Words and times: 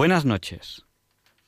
Buenas 0.00 0.24
noches. 0.24 0.86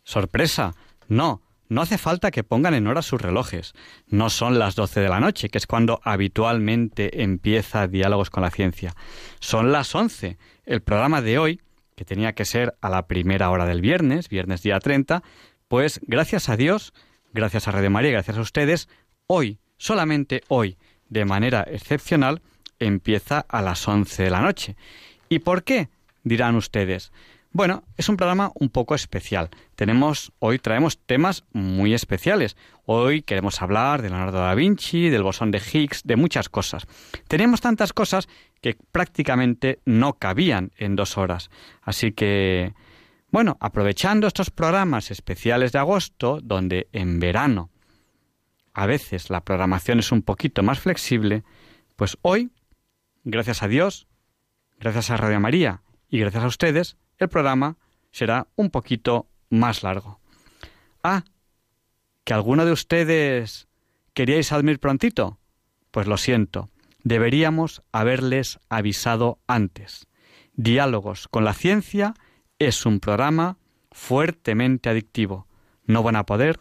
Sorpresa. 0.04 0.74
No, 1.08 1.40
no 1.70 1.80
hace 1.80 1.96
falta 1.96 2.30
que 2.30 2.44
pongan 2.44 2.74
en 2.74 2.86
hora 2.86 3.00
sus 3.00 3.18
relojes. 3.18 3.72
No 4.08 4.28
son 4.28 4.58
las 4.58 4.74
doce 4.74 5.00
de 5.00 5.08
la 5.08 5.20
noche, 5.20 5.48
que 5.48 5.56
es 5.56 5.66
cuando 5.66 6.02
habitualmente 6.04 7.22
empieza 7.22 7.88
Diálogos 7.88 8.28
con 8.28 8.42
la 8.42 8.50
Ciencia. 8.50 8.94
Son 9.40 9.72
las 9.72 9.94
once. 9.94 10.36
El 10.66 10.82
programa 10.82 11.22
de 11.22 11.38
hoy, 11.38 11.62
que 11.96 12.04
tenía 12.04 12.34
que 12.34 12.44
ser 12.44 12.74
a 12.82 12.90
la 12.90 13.06
primera 13.06 13.48
hora 13.48 13.64
del 13.64 13.80
viernes, 13.80 14.28
viernes 14.28 14.62
día 14.62 14.78
30, 14.80 15.22
pues 15.68 15.98
gracias 16.02 16.50
a 16.50 16.58
Dios, 16.58 16.92
gracias 17.32 17.68
a 17.68 17.70
Radio 17.70 17.90
María, 17.90 18.10
gracias 18.10 18.36
a 18.36 18.42
ustedes, 18.42 18.86
hoy, 19.28 19.60
solamente 19.78 20.42
hoy, 20.48 20.76
de 21.08 21.24
manera 21.24 21.62
excepcional, 21.62 22.42
empieza 22.78 23.46
a 23.48 23.62
las 23.62 23.88
once 23.88 24.24
de 24.24 24.30
la 24.30 24.42
noche. 24.42 24.76
¿Y 25.30 25.38
por 25.38 25.64
qué? 25.64 25.88
Dirán 26.22 26.54
ustedes. 26.56 27.12
Bueno, 27.54 27.84
es 27.98 28.08
un 28.08 28.16
programa 28.16 28.50
un 28.54 28.70
poco 28.70 28.94
especial. 28.94 29.50
Tenemos, 29.76 30.32
hoy 30.38 30.58
traemos 30.58 30.98
temas 30.98 31.44
muy 31.52 31.92
especiales. 31.92 32.56
Hoy 32.86 33.20
queremos 33.20 33.60
hablar 33.60 34.00
de 34.00 34.08
Leonardo 34.08 34.38
da 34.38 34.54
Vinci, 34.54 35.10
del 35.10 35.22
bosón 35.22 35.50
de 35.50 35.60
Higgs, 35.60 36.02
de 36.04 36.16
muchas 36.16 36.48
cosas. 36.48 36.86
Tenemos 37.28 37.60
tantas 37.60 37.92
cosas 37.92 38.26
que 38.62 38.78
prácticamente 38.90 39.80
no 39.84 40.14
cabían 40.14 40.72
en 40.78 40.96
dos 40.96 41.18
horas. 41.18 41.50
Así 41.82 42.12
que, 42.12 42.72
bueno, 43.30 43.58
aprovechando 43.60 44.26
estos 44.26 44.50
programas 44.50 45.10
especiales 45.10 45.72
de 45.72 45.78
agosto, 45.78 46.40
donde 46.42 46.88
en 46.92 47.20
verano 47.20 47.68
a 48.72 48.86
veces 48.86 49.28
la 49.28 49.42
programación 49.42 49.98
es 49.98 50.10
un 50.10 50.22
poquito 50.22 50.62
más 50.62 50.80
flexible, 50.80 51.44
pues 51.96 52.16
hoy, 52.22 52.50
gracias 53.24 53.62
a 53.62 53.68
Dios, 53.68 54.06
gracias 54.80 55.10
a 55.10 55.18
Radio 55.18 55.38
María 55.38 55.82
y 56.08 56.18
gracias 56.18 56.44
a 56.44 56.46
ustedes, 56.46 56.96
el 57.18 57.28
programa 57.28 57.76
será 58.10 58.48
un 58.56 58.70
poquito 58.70 59.28
más 59.50 59.82
largo. 59.82 60.20
Ah, 61.02 61.24
que 62.24 62.34
alguno 62.34 62.64
de 62.64 62.72
ustedes 62.72 63.68
queríais 64.14 64.50
dormir 64.50 64.78
prontito. 64.78 65.38
Pues 65.90 66.06
lo 66.06 66.16
siento, 66.16 66.70
deberíamos 67.02 67.82
haberles 67.92 68.58
avisado 68.68 69.38
antes. 69.46 70.06
Diálogos 70.54 71.28
con 71.28 71.44
la 71.44 71.54
ciencia 71.54 72.14
es 72.58 72.86
un 72.86 73.00
programa 73.00 73.58
fuertemente 73.90 74.88
adictivo. 74.88 75.46
No 75.84 76.02
van 76.02 76.16
a 76.16 76.26
poder 76.26 76.60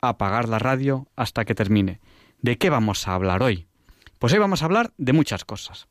apagar 0.00 0.48
la 0.48 0.58
radio 0.58 1.08
hasta 1.16 1.44
que 1.44 1.54
termine. 1.54 2.00
¿De 2.40 2.58
qué 2.58 2.70
vamos 2.70 3.08
a 3.08 3.14
hablar 3.14 3.42
hoy? 3.42 3.66
Pues 4.18 4.32
hoy 4.32 4.38
vamos 4.38 4.62
a 4.62 4.66
hablar 4.66 4.92
de 4.96 5.12
muchas 5.12 5.44
cosas. 5.44 5.88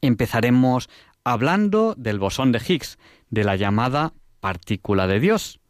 Empezaremos 0.00 0.88
hablando 1.24 1.94
del 1.96 2.18
bosón 2.18 2.52
de 2.52 2.62
Higgs, 2.66 2.98
de 3.34 3.44
la 3.44 3.56
llamada 3.56 4.14
partícula 4.40 5.06
de 5.06 5.20
Dios, 5.20 5.60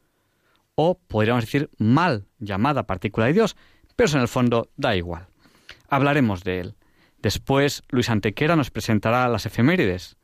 o 0.74 0.98
podríamos 0.98 1.44
decir 1.44 1.70
mal 1.78 2.26
llamada 2.38 2.84
partícula 2.84 3.26
de 3.26 3.32
Dios, 3.32 3.56
pero 3.96 4.06
eso 4.06 4.16
en 4.16 4.22
el 4.22 4.28
fondo 4.28 4.70
da 4.76 4.96
igual. 4.96 5.26
Hablaremos 5.88 6.44
de 6.44 6.60
él. 6.60 6.74
Después 7.20 7.82
Luis 7.88 8.10
Antequera 8.10 8.54
nos 8.54 8.70
presentará 8.70 9.28
las 9.28 9.46
efemérides 9.46 10.16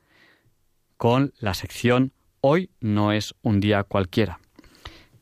con 0.97 1.33
la 1.39 1.55
sección 1.55 2.13
Hoy 2.43 2.71
no 2.81 3.13
es 3.13 3.35
un 3.43 3.61
día 3.61 3.85
cualquiera. 3.85 4.41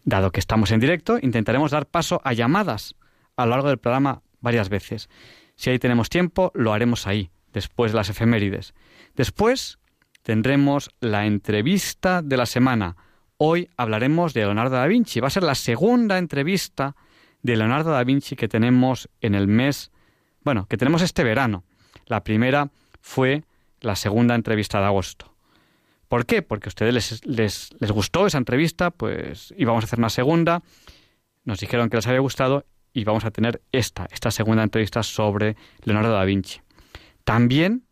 Dado 0.05 0.31
que 0.31 0.39
estamos 0.39 0.71
en 0.71 0.79
directo, 0.79 1.19
intentaremos 1.21 1.73
dar 1.73 1.87
paso 1.87 2.21
a 2.25 2.33
llamadas 2.33 2.95
a 3.37 3.45
lo 3.45 3.51
largo 3.51 3.69
del 3.69 3.79
programa 3.79 4.23
varias 4.41 4.69
veces. 4.69 5.09
Si 5.57 5.71
ahí 5.71 5.81
tenemos 5.81 6.11
tiempo, 6.11 6.53
lo 6.55 6.73
haremos 6.73 7.09
ahí, 7.09 7.31
después 7.53 7.91
de 7.91 7.97
las 7.97 8.09
efemérides. 8.09 8.73
Después 9.17 9.78
tendremos 10.29 10.91
la 11.01 11.25
entrevista 11.25 12.21
de 12.21 12.37
la 12.37 12.45
semana. 12.45 12.97
Hoy 13.39 13.71
hablaremos 13.79 14.35
de 14.35 14.43
Leonardo 14.43 14.77
da 14.77 14.87
Vinci. 14.87 15.21
Va 15.21 15.29
a 15.29 15.31
ser 15.31 15.43
la 15.43 15.55
segunda 15.55 16.19
entrevista 16.19 16.97
de 17.41 17.57
Leonardo 17.57 17.93
da 17.93 18.05
Vinci 18.05 18.37
que 18.37 18.47
tenemos 18.47 19.09
en 19.23 19.35
el 19.35 19.49
mes, 19.49 19.91
bueno, 20.43 20.67
que 20.67 20.77
tenemos 20.77 21.01
este 21.01 21.25
verano. 21.25 21.65
La 22.05 22.25
primera 22.25 22.69
fue 23.01 23.45
la 23.81 23.97
segunda 23.97 24.35
entrevista 24.35 24.81
de 24.81 24.85
agosto. 24.85 25.35
¿Por 26.09 26.27
qué? 26.27 26.43
Porque 26.43 26.69
a 26.69 26.73
ustedes 26.73 26.93
les, 26.93 27.25
les, 27.27 27.71
les 27.81 27.91
gustó 27.91 28.27
esa 28.27 28.37
entrevista, 28.37 28.91
pues 28.91 29.55
íbamos 29.57 29.83
a 29.83 29.87
hacer 29.87 29.99
una 29.99 30.11
segunda, 30.11 30.63
nos 31.45 31.59
dijeron 31.59 31.89
que 31.89 31.97
les 31.97 32.07
había 32.07 32.21
gustado 32.21 32.67
y 32.93 33.05
vamos 33.05 33.25
a 33.25 33.31
tener 33.31 33.63
esta, 33.73 34.07
esta 34.11 34.31
segunda 34.31 34.63
entrevista 34.63 35.03
sobre 35.03 35.57
Leonardo 35.85 36.13
da 36.13 36.25
Vinci. 36.25 36.61
También 37.25 37.88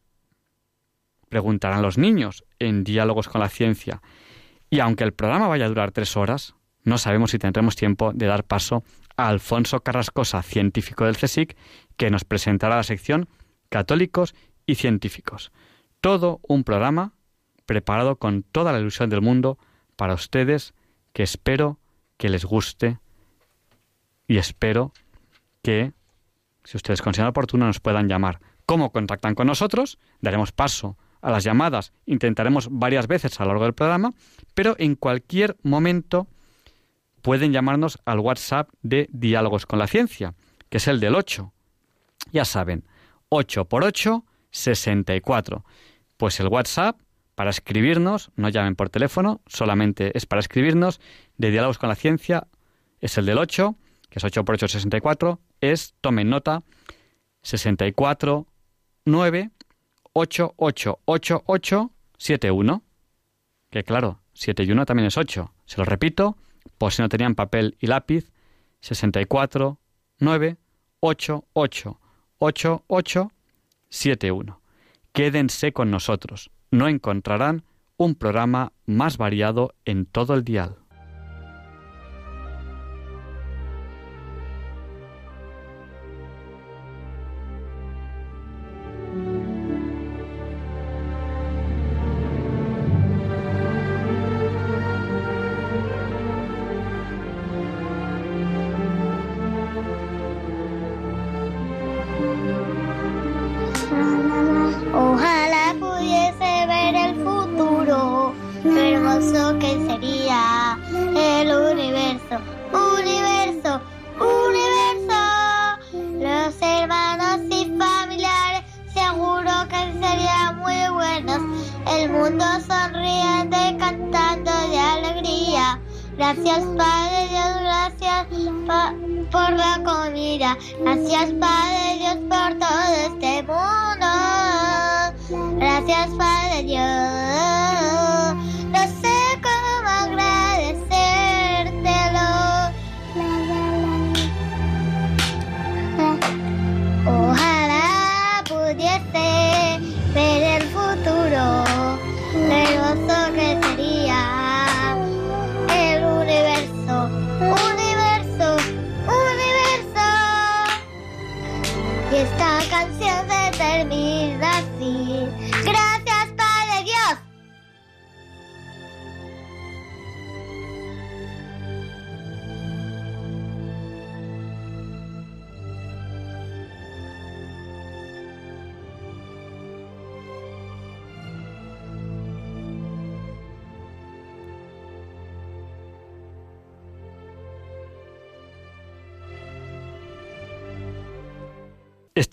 preguntarán 1.37 1.83
los 1.83 1.99
niños 1.99 2.45
en 2.59 2.83
Diálogos 2.83 3.29
con 3.29 3.43
la 3.43 3.51
Ciencia. 3.51 4.01
Y 4.71 4.81
aunque 4.81 5.05
el 5.05 5.13
programa 5.13 5.49
vaya 5.49 5.67
a 5.67 5.69
durar 5.69 5.93
tres 5.93 6.17
horas, 6.17 6.55
no 6.83 6.97
sabemos 6.97 7.33
si 7.33 7.39
tendremos 7.39 7.77
tiempo 7.77 8.15
de 8.15 8.25
dar 8.25 8.45
paso 8.45 8.85
a 9.19 9.29
Alfonso 9.29 9.81
Carrascosa, 9.81 10.43
científico 10.43 11.05
del 11.05 11.19
CSIC, 11.19 11.55
que 11.99 12.11
nos 12.11 12.25
presentará 12.25 12.77
la 12.77 12.85
sección 12.85 13.29
Católicos 13.69 14.35
y 14.65 14.77
Científicos. 14.77 15.53
Todo 16.01 16.41
un 16.43 16.65
programa 16.65 17.13
preparado 17.67 18.17
con 18.17 18.43
toda 18.43 18.73
la 18.73 18.81
ilusión 18.81 19.11
del 19.11 19.21
mundo 19.21 19.59
para 19.95 20.15
ustedes, 20.15 20.73
que 21.13 21.23
espero 21.23 21.79
que 22.17 22.31
les 22.31 22.47
guste 22.47 22.99
y 24.27 24.39
espero 24.39 24.95
que, 25.61 25.93
si 26.65 26.79
ustedes 26.79 27.03
consideran 27.03 27.29
oportuno, 27.29 27.67
nos 27.67 27.81
puedan 27.81 28.09
llamar. 28.09 28.41
¿Cómo 28.65 28.91
contactan 28.91 29.35
con 29.35 29.49
nosotros? 29.49 29.99
Daremos 30.23 30.53
paso 30.53 30.97
a 31.21 31.31
las 31.31 31.45
llamadas. 31.45 31.93
Intentaremos 32.07 32.69
varias 32.71 33.07
veces 33.07 33.41
a 33.41 33.45
lo 33.45 33.51
largo 33.51 33.65
del 33.65 33.75
programa, 33.75 34.15
pero 34.55 34.77
en 34.79 34.95
cualquier 34.95 35.57
momento 35.63 36.27
pueden 37.23 37.53
llamarnos 37.53 37.99
al 38.05 38.21
WhatsApp 38.21 38.69
de 38.83 39.09
Diálogos 39.13 39.67
con 39.67 39.79
la 39.79 39.87
Ciencia, 39.87 40.35
que 40.69 40.79
es 40.79 40.89
el 40.89 41.01
del 41.01 41.15
8. 41.15 41.53
Ya 42.33 42.45
saben, 42.45 42.85
8 43.29 43.65
por 43.67 43.85
8, 43.85 44.25
64. 44.51 45.65
Pues 46.17 46.41
el 46.41 46.49
WhatsApp 46.49 46.99
para 47.35 47.51
escribirnos, 47.51 48.31
no 48.37 48.49
llamen 48.49 48.77
por 48.77 48.89
teléfono, 48.89 49.43
solamente 49.47 50.17
es 50.17 50.25
para 50.25 50.41
escribirnos, 50.41 51.01
de 51.37 51.51
Diálogos 51.51 51.79
con 51.79 51.91
la 51.91 51.95
Ciencia, 51.95 52.47
es 53.01 53.19
el 53.19 53.27
del 53.27 53.39
8, 53.39 53.77
que 54.09 54.19
es 54.19 54.25
8 54.25 54.45
por 54.45 54.55
8, 54.55 54.69
64, 54.69 55.41
es, 55.61 55.95
tomen 56.01 56.31
nota, 56.31 56.63
64 57.43 58.47
9 59.05 59.51
888871. 60.17 62.83
Que 63.71 63.85
claro, 63.85 64.21
7 64.33 64.65
y 64.65 64.73
1 64.73 64.87
también 64.87 65.09
es 65.09 65.19
8. 65.19 65.53
Se 65.67 65.79
lo 65.79 65.85
repito, 65.85 66.37
por 66.79 66.93
si 66.93 67.03
no 67.03 67.09
tenían 67.09 67.35
papel 67.35 67.77
y 67.81 67.87
lápiz, 67.87 68.33
64 68.81 69.79
9 70.19 70.57
Quédense 75.13 75.73
con 75.73 75.91
nosotros. 75.91 76.51
No 76.71 76.89
encontrarán 76.89 77.65
un 77.97 78.15
programa 78.15 78.73
más 78.87 79.19
variado 79.19 79.75
en 79.85 80.07
todo 80.07 80.35
el 80.35 80.45
dial. 80.45 80.77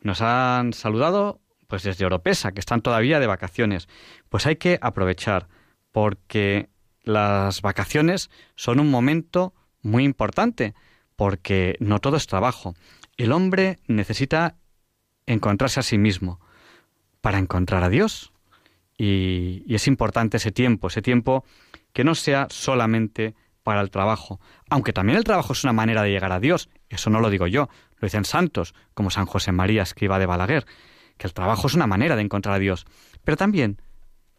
Nos 0.00 0.20
han 0.20 0.72
saludado 0.72 1.38
pues 1.68 1.84
desde 1.84 2.04
Oropesa, 2.04 2.50
que 2.50 2.58
están 2.58 2.82
todavía 2.82 3.20
de 3.20 3.28
vacaciones. 3.28 3.88
Pues 4.30 4.46
hay 4.46 4.56
que 4.56 4.80
aprovechar 4.82 5.46
porque 5.92 6.70
las 7.04 7.62
vacaciones 7.62 8.30
son 8.56 8.80
un 8.80 8.90
momento 8.90 9.54
muy 9.80 10.02
importante, 10.02 10.74
porque 11.14 11.76
no 11.78 12.00
todo 12.00 12.16
es 12.16 12.26
trabajo. 12.26 12.74
El 13.20 13.32
hombre 13.32 13.80
necesita 13.86 14.56
encontrarse 15.26 15.78
a 15.78 15.82
sí 15.82 15.98
mismo 15.98 16.40
para 17.20 17.36
encontrar 17.36 17.84
a 17.84 17.90
Dios. 17.90 18.32
Y, 18.96 19.62
es 19.68 19.86
importante 19.88 20.38
ese 20.38 20.52
tiempo, 20.52 20.88
ese 20.88 21.02
tiempo 21.02 21.44
que 21.92 22.02
no 22.02 22.14
sea 22.14 22.46
solamente 22.48 23.34
para 23.62 23.82
el 23.82 23.90
trabajo. 23.90 24.40
Aunque 24.70 24.94
también 24.94 25.18
el 25.18 25.24
trabajo 25.24 25.52
es 25.52 25.64
una 25.64 25.74
manera 25.74 26.02
de 26.02 26.12
llegar 26.12 26.32
a 26.32 26.40
Dios. 26.40 26.70
Eso 26.88 27.10
no 27.10 27.20
lo 27.20 27.28
digo 27.28 27.46
yo, 27.46 27.68
lo 27.98 28.06
dicen 28.06 28.24
santos, 28.24 28.74
como 28.94 29.10
San 29.10 29.26
José 29.26 29.52
María 29.52 29.82
Escriba 29.82 30.18
de 30.18 30.24
Balaguer, 30.24 30.64
que 31.18 31.26
el 31.26 31.34
trabajo 31.34 31.66
es 31.66 31.74
una 31.74 31.86
manera 31.86 32.16
de 32.16 32.22
encontrar 32.22 32.54
a 32.54 32.58
Dios. 32.58 32.86
Pero 33.22 33.36
también 33.36 33.82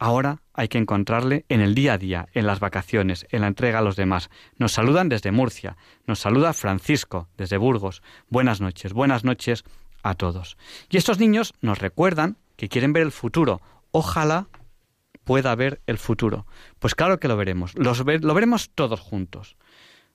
ahora 0.01 0.41
hay 0.55 0.67
que 0.67 0.79
encontrarle 0.79 1.45
en 1.47 1.61
el 1.61 1.75
día 1.75 1.93
a 1.93 1.97
día, 1.99 2.27
en 2.33 2.47
las 2.47 2.59
vacaciones, 2.59 3.27
en 3.29 3.41
la 3.41 3.47
entrega 3.47 3.79
a 3.79 3.81
los 3.83 3.95
demás. 3.95 4.31
Nos 4.57 4.71
saludan 4.71 5.09
desde 5.09 5.31
Murcia, 5.31 5.77
nos 6.07 6.17
saluda 6.17 6.53
Francisco 6.53 7.29
desde 7.37 7.57
Burgos. 7.57 8.01
Buenas 8.27 8.61
noches, 8.61 8.93
buenas 8.93 9.23
noches 9.23 9.63
a 10.01 10.15
todos. 10.15 10.57
Y 10.89 10.97
estos 10.97 11.19
niños 11.19 11.53
nos 11.61 11.77
recuerdan 11.77 12.37
que 12.57 12.67
quieren 12.67 12.93
ver 12.93 13.03
el 13.03 13.11
futuro. 13.11 13.61
Ojalá 13.91 14.47
pueda 15.23 15.53
ver 15.53 15.81
el 15.85 15.99
futuro. 15.99 16.47
Pues 16.79 16.95
claro 16.95 17.19
que 17.19 17.27
lo 17.27 17.37
veremos, 17.37 17.75
lo 17.75 18.33
veremos 18.33 18.71
todos 18.73 18.99
juntos. 18.99 19.55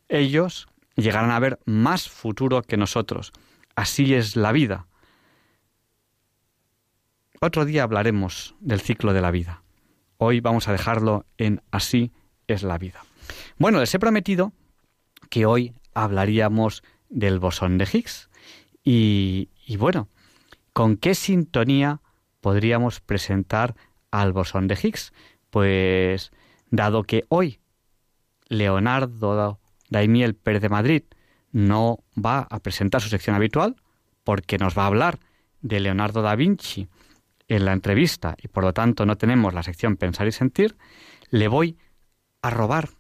Ellos 0.08 0.66
llegarán 0.96 1.30
a 1.30 1.38
ver 1.38 1.60
más 1.64 2.08
futuro 2.08 2.62
que 2.62 2.76
nosotros. 2.76 3.32
Así 3.76 4.14
es 4.14 4.34
la 4.34 4.50
vida. 4.50 4.88
Otro 7.40 7.64
día 7.64 7.84
hablaremos 7.84 8.56
del 8.58 8.80
ciclo 8.80 9.12
de 9.12 9.20
la 9.20 9.30
vida. 9.30 9.62
Hoy 10.18 10.40
vamos 10.40 10.68
a 10.68 10.72
dejarlo 10.72 11.26
en 11.36 11.62
Así 11.70 12.12
es 12.46 12.62
la 12.62 12.78
vida. 12.78 13.04
Bueno, 13.58 13.80
les 13.80 13.94
he 13.94 13.98
prometido 13.98 14.52
que 15.30 15.46
hoy 15.46 15.74
hablaríamos 15.94 16.82
del 17.08 17.38
bosón 17.38 17.78
de 17.78 17.88
Higgs. 17.90 18.30
Y, 18.84 19.50
y 19.66 19.76
bueno, 19.76 20.08
¿con 20.72 20.96
qué 20.96 21.14
sintonía 21.14 22.00
podríamos 22.40 23.00
presentar 23.00 23.74
al 24.10 24.32
bosón 24.32 24.68
de 24.68 24.78
Higgs? 24.80 25.12
Pues 25.50 26.32
dado 26.70 27.02
que 27.02 27.24
hoy 27.28 27.60
Leonardo 28.48 29.60
Daimiel 29.90 30.34
Pérez 30.34 30.62
de 30.62 30.69
Madrid 30.69 31.02
no 31.52 32.04
va 32.16 32.46
a 32.50 32.60
presentar 32.60 33.00
su 33.00 33.08
sección 33.08 33.36
habitual 33.36 33.76
porque 34.24 34.58
nos 34.58 34.76
va 34.76 34.84
a 34.84 34.86
hablar 34.86 35.19
de 35.62 35.80
Leonardo 35.80 36.22
da 36.22 36.36
Vinci 36.36 36.88
en 37.48 37.64
la 37.64 37.72
entrevista 37.72 38.37
y 38.43 38.48
por 38.48 38.64
lo 38.64 38.72
tanto 38.72 39.06
no 39.06 39.16
tenemos 39.16 39.54
la 39.54 39.62
sección 39.62 39.96
Pensar 39.96 40.26
y 40.26 40.32
Sentir, 40.32 40.76
le 41.31 41.48
voy 41.48 41.78
a 42.43 42.50
robar, 42.50 42.90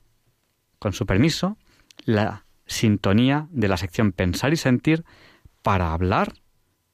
con 0.78 0.92
su 0.92 1.06
permiso, 1.06 1.56
la 2.04 2.44
sintonía 2.66 3.48
de 3.50 3.68
la 3.68 3.76
sección 3.76 4.12
Pensar 4.12 4.52
y 4.52 4.56
Sentir 4.56 5.04
para 5.62 5.92
hablar 5.92 6.34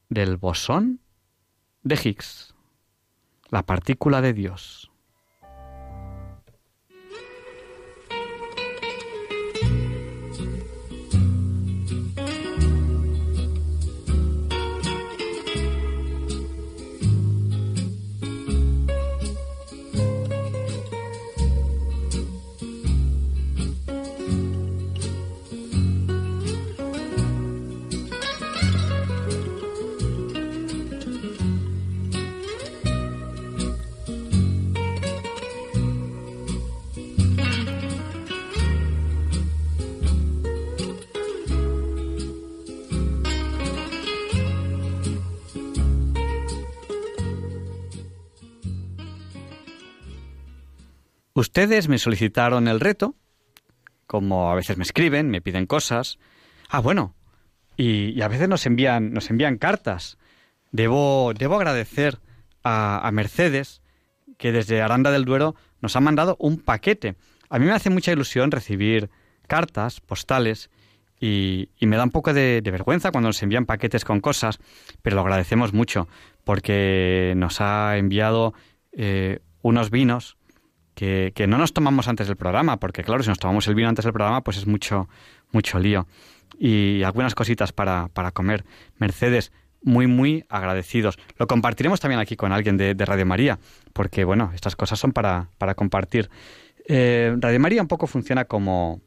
del 0.08 0.36
bosón 0.36 1.00
de 1.82 1.96
Higgs, 1.96 2.54
la 3.50 3.64
partícula 3.64 4.20
de 4.20 4.32
Dios. 4.32 4.91
Ustedes 51.42 51.88
me 51.88 51.98
solicitaron 51.98 52.68
el 52.68 52.78
reto, 52.78 53.16
como 54.06 54.52
a 54.52 54.54
veces 54.54 54.76
me 54.76 54.84
escriben, 54.84 55.28
me 55.28 55.40
piden 55.40 55.66
cosas. 55.66 56.20
Ah, 56.68 56.78
bueno, 56.78 57.16
y, 57.76 58.22
a 58.22 58.28
veces 58.28 58.48
nos 58.48 58.64
envían, 58.64 59.12
nos 59.12 59.28
envían 59.28 59.58
cartas. 59.58 60.18
Debo, 60.70 61.32
debo 61.36 61.56
agradecer 61.56 62.20
a, 62.62 63.10
Mercedes, 63.12 63.82
que 64.38 64.52
desde 64.52 64.82
Aranda 64.82 65.10
del 65.10 65.24
Duero 65.24 65.56
nos 65.80 65.96
ha 65.96 66.00
mandado 66.00 66.36
un 66.38 66.58
paquete. 66.60 67.16
A 67.50 67.58
mí 67.58 67.66
me 67.66 67.72
hace 67.72 67.90
mucha 67.90 68.12
ilusión 68.12 68.52
recibir 68.52 69.10
cartas, 69.48 70.00
postales, 70.00 70.70
y, 71.18 71.70
me 71.80 71.96
da 71.96 72.04
un 72.04 72.12
poco 72.12 72.32
de, 72.32 72.60
de, 72.62 72.70
vergüenza 72.70 73.10
cuando 73.10 73.30
nos 73.30 73.42
envían 73.42 73.66
paquetes 73.66 74.04
con 74.04 74.20
cosas, 74.20 74.60
pero 75.02 75.16
lo 75.16 75.22
agradecemos 75.22 75.72
mucho, 75.72 76.06
porque 76.44 77.34
nos 77.36 77.60
ha 77.60 77.96
enviado 77.96 78.54
eh, 78.92 79.40
unos 79.60 79.90
vinos 79.90 80.36
que, 80.94 81.32
que, 81.34 81.46
no 81.46 81.58
nos 81.58 81.72
tomamos 81.72 82.08
antes 82.08 82.26
del 82.26 82.36
programa, 82.36 82.78
porque 82.78 83.02
claro, 83.02 83.22
si 83.22 83.28
nos 83.28 83.38
tomamos 83.38 83.66
el 83.68 83.74
vino 83.74 83.88
antes 83.88 84.04
del 84.04 84.12
programa, 84.12 84.42
pues 84.42 84.56
es 84.58 84.66
mucho, 84.66 85.08
mucho 85.50 85.78
lío. 85.78 86.06
Y 86.58 87.02
algunas 87.02 87.34
cositas 87.34 87.72
para, 87.72 88.08
para 88.08 88.30
comer. 88.30 88.64
Mercedes, 88.98 89.52
muy, 89.82 90.06
muy 90.06 90.44
agradecidos. 90.48 91.18
Lo 91.36 91.46
compartiremos 91.46 92.00
también 92.00 92.20
aquí 92.20 92.36
con 92.36 92.52
alguien 92.52 92.76
de, 92.76 92.94
Radio 92.94 93.26
María, 93.26 93.58
porque 93.92 94.24
bueno, 94.24 94.50
estas 94.54 94.76
cosas 94.76 94.98
son 94.98 95.12
para, 95.12 95.48
para 95.58 95.74
compartir. 95.74 96.30
Eh, 96.88 97.34
Radio 97.38 97.60
María 97.60 97.82
un 97.82 97.88
poco 97.88 98.06
funciona 98.06 98.44
como, 98.44 99.00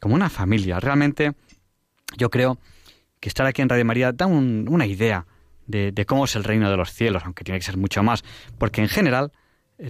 como 0.00 0.14
una 0.14 0.28
familia. 0.28 0.80
Realmente 0.80 1.32
yo 2.16 2.30
creo 2.30 2.58
que 3.20 3.28
estar 3.28 3.46
aquí 3.46 3.62
en 3.62 3.68
Radio 3.68 3.84
María 3.84 4.12
da 4.12 4.26
un, 4.26 4.66
una 4.68 4.86
idea 4.86 5.26
de, 5.66 6.04
cómo 6.06 6.24
es 6.24 6.34
el 6.36 6.44
reino 6.44 6.70
de 6.70 6.76
los 6.76 6.92
cielos, 6.92 7.22
aunque 7.24 7.44
tiene 7.44 7.58
que 7.58 7.64
ser 7.64 7.76
mucho 7.76 8.02
más, 8.02 8.24
porque 8.58 8.80
en 8.80 8.88
general 8.88 9.32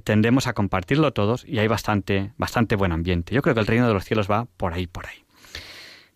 tendemos 0.04 0.46
a 0.46 0.52
compartirlo 0.52 1.12
todos 1.12 1.44
y 1.46 1.58
hay 1.58 1.68
bastante, 1.68 2.32
bastante 2.36 2.76
buen 2.76 2.92
ambiente. 2.92 3.34
Yo 3.34 3.42
creo 3.42 3.54
que 3.54 3.60
el 3.60 3.66
reino 3.66 3.88
de 3.88 3.94
los 3.94 4.04
cielos 4.04 4.30
va 4.30 4.46
por 4.56 4.72
ahí, 4.72 4.86
por 4.86 5.06
ahí. 5.06 5.24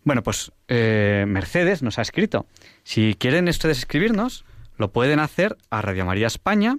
Bueno, 0.05 0.23
pues 0.23 0.53
eh, 0.69 1.25
Mercedes 1.27 1.83
nos 1.83 1.99
ha 1.99 2.03
escrito. 2.03 2.47
Si 2.85 3.15
quieren 3.15 3.49
ustedes 3.49 3.79
escribirnos, 3.79 4.45
lo 4.77 4.93
pueden 4.93 5.19
hacer 5.19 5.57
a 5.71 5.83
Radio 5.83 6.05
María 6.05 6.27
España, 6.27 6.79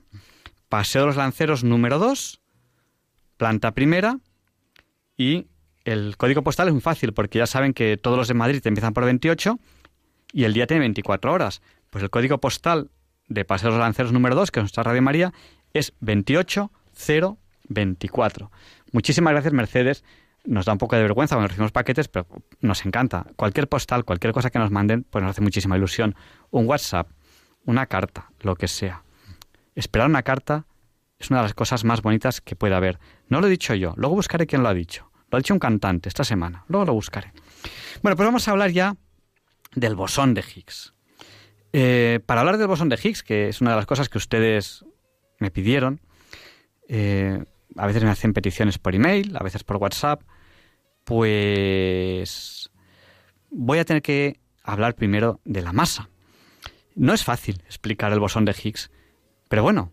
Paseo 0.69 1.01
de 1.01 1.07
los 1.07 1.15
Lanceros 1.15 1.63
número 1.63 1.97
2, 1.97 2.41
planta 3.37 3.71
primera, 3.71 4.19
y 5.17 5.47
el 5.85 6.17
código 6.17 6.43
postal 6.43 6.67
es 6.67 6.73
muy 6.73 6.81
fácil 6.81 7.13
porque 7.13 7.39
ya 7.39 7.47
saben 7.47 7.73
que 7.73 7.97
todos 7.97 8.17
los 8.17 8.27
de 8.27 8.33
Madrid 8.33 8.61
empiezan 8.65 8.93
por 8.93 9.05
28 9.05 9.59
y 10.31 10.43
el 10.43 10.53
día 10.53 10.67
tiene 10.67 10.81
24 10.81 11.31
horas. 11.31 11.61
Pues 11.89 12.03
el 12.03 12.09
código 12.09 12.39
postal 12.39 12.89
de 13.27 13.45
Paseo 13.45 13.69
de 13.69 13.77
los 13.77 13.83
Lanceros 13.83 14.11
número 14.11 14.35
2, 14.35 14.51
que 14.51 14.59
es 14.59 14.63
nuestra 14.63 14.83
Radio 14.83 15.01
María, 15.01 15.33
es 15.73 15.93
28024. 16.95 18.51
Muchísimas 18.91 19.33
gracias, 19.33 19.53
Mercedes 19.53 20.03
nos 20.47 20.65
da 20.65 20.73
un 20.73 20.77
poco 20.77 20.95
de 20.95 21.01
vergüenza 21.01 21.35
cuando 21.35 21.47
recibimos 21.47 21.71
paquetes, 21.71 22.07
pero 22.07 22.27
nos 22.61 22.85
encanta. 22.85 23.25
Cualquier 23.35 23.67
postal, 23.67 24.05
cualquier 24.05 24.33
cosa 24.33 24.49
que 24.49 24.59
nos 24.59 24.71
manden, 24.71 25.03
pues 25.03 25.23
nos 25.23 25.31
hace 25.31 25.41
muchísima 25.41 25.77
ilusión. 25.77 26.15
Un 26.51 26.67
WhatsApp, 26.67 27.09
una 27.65 27.85
carta, 27.87 28.31
lo 28.41 28.55
que 28.55 28.67
sea. 28.67 29.03
Esperar 29.75 30.07
una 30.07 30.23
carta 30.23 30.65
es 31.19 31.29
una 31.29 31.39
de 31.39 31.45
las 31.45 31.53
cosas 31.53 31.83
más 31.83 32.01
bonitas 32.01 32.41
que 32.41 32.55
puede 32.55 32.75
haber. 32.75 32.99
No 33.27 33.41
lo 33.41 33.47
he 33.47 33.49
dicho 33.49 33.73
yo, 33.73 33.93
luego 33.97 34.15
buscaré 34.15 34.47
quién 34.47 34.63
lo 34.63 34.69
ha 34.69 34.73
dicho. 34.73 35.09
Lo 35.31 35.37
ha 35.37 35.39
dicho 35.39 35.53
un 35.53 35.59
cantante 35.59 36.09
esta 36.09 36.23
semana, 36.23 36.63
luego 36.67 36.85
lo 36.85 36.93
buscaré. 36.93 37.33
Bueno, 38.01 38.15
pues 38.15 38.27
vamos 38.27 38.47
a 38.47 38.51
hablar 38.51 38.71
ya 38.71 38.95
del 39.73 39.95
bosón 39.95 40.33
de 40.33 40.41
Higgs. 40.41 40.93
Eh, 41.73 42.19
para 42.25 42.41
hablar 42.41 42.57
del 42.57 42.67
bosón 42.67 42.89
de 42.89 42.99
Higgs, 43.01 43.23
que 43.23 43.49
es 43.49 43.59
una 43.59 43.71
de 43.71 43.77
las 43.77 43.85
cosas 43.85 44.07
que 44.07 44.17
ustedes 44.17 44.85
me 45.39 45.51
pidieron, 45.51 45.99
eh, 46.87 47.43
a 47.75 47.87
veces 47.87 48.03
me 48.03 48.09
hacen 48.09 48.33
peticiones 48.33 48.77
por 48.77 48.95
email, 48.95 49.35
a 49.35 49.43
veces 49.43 49.63
por 49.63 49.77
WhatsApp, 49.77 50.21
pues 51.03 52.69
voy 53.49 53.79
a 53.79 53.85
tener 53.85 54.01
que 54.01 54.39
hablar 54.63 54.95
primero 54.95 55.39
de 55.45 55.61
la 55.61 55.73
masa. 55.73 56.09
No 56.95 57.13
es 57.13 57.23
fácil 57.23 57.61
explicar 57.65 58.11
el 58.13 58.19
bosón 58.19 58.45
de 58.45 58.55
Higgs, 58.61 58.89
pero 59.49 59.63
bueno, 59.63 59.91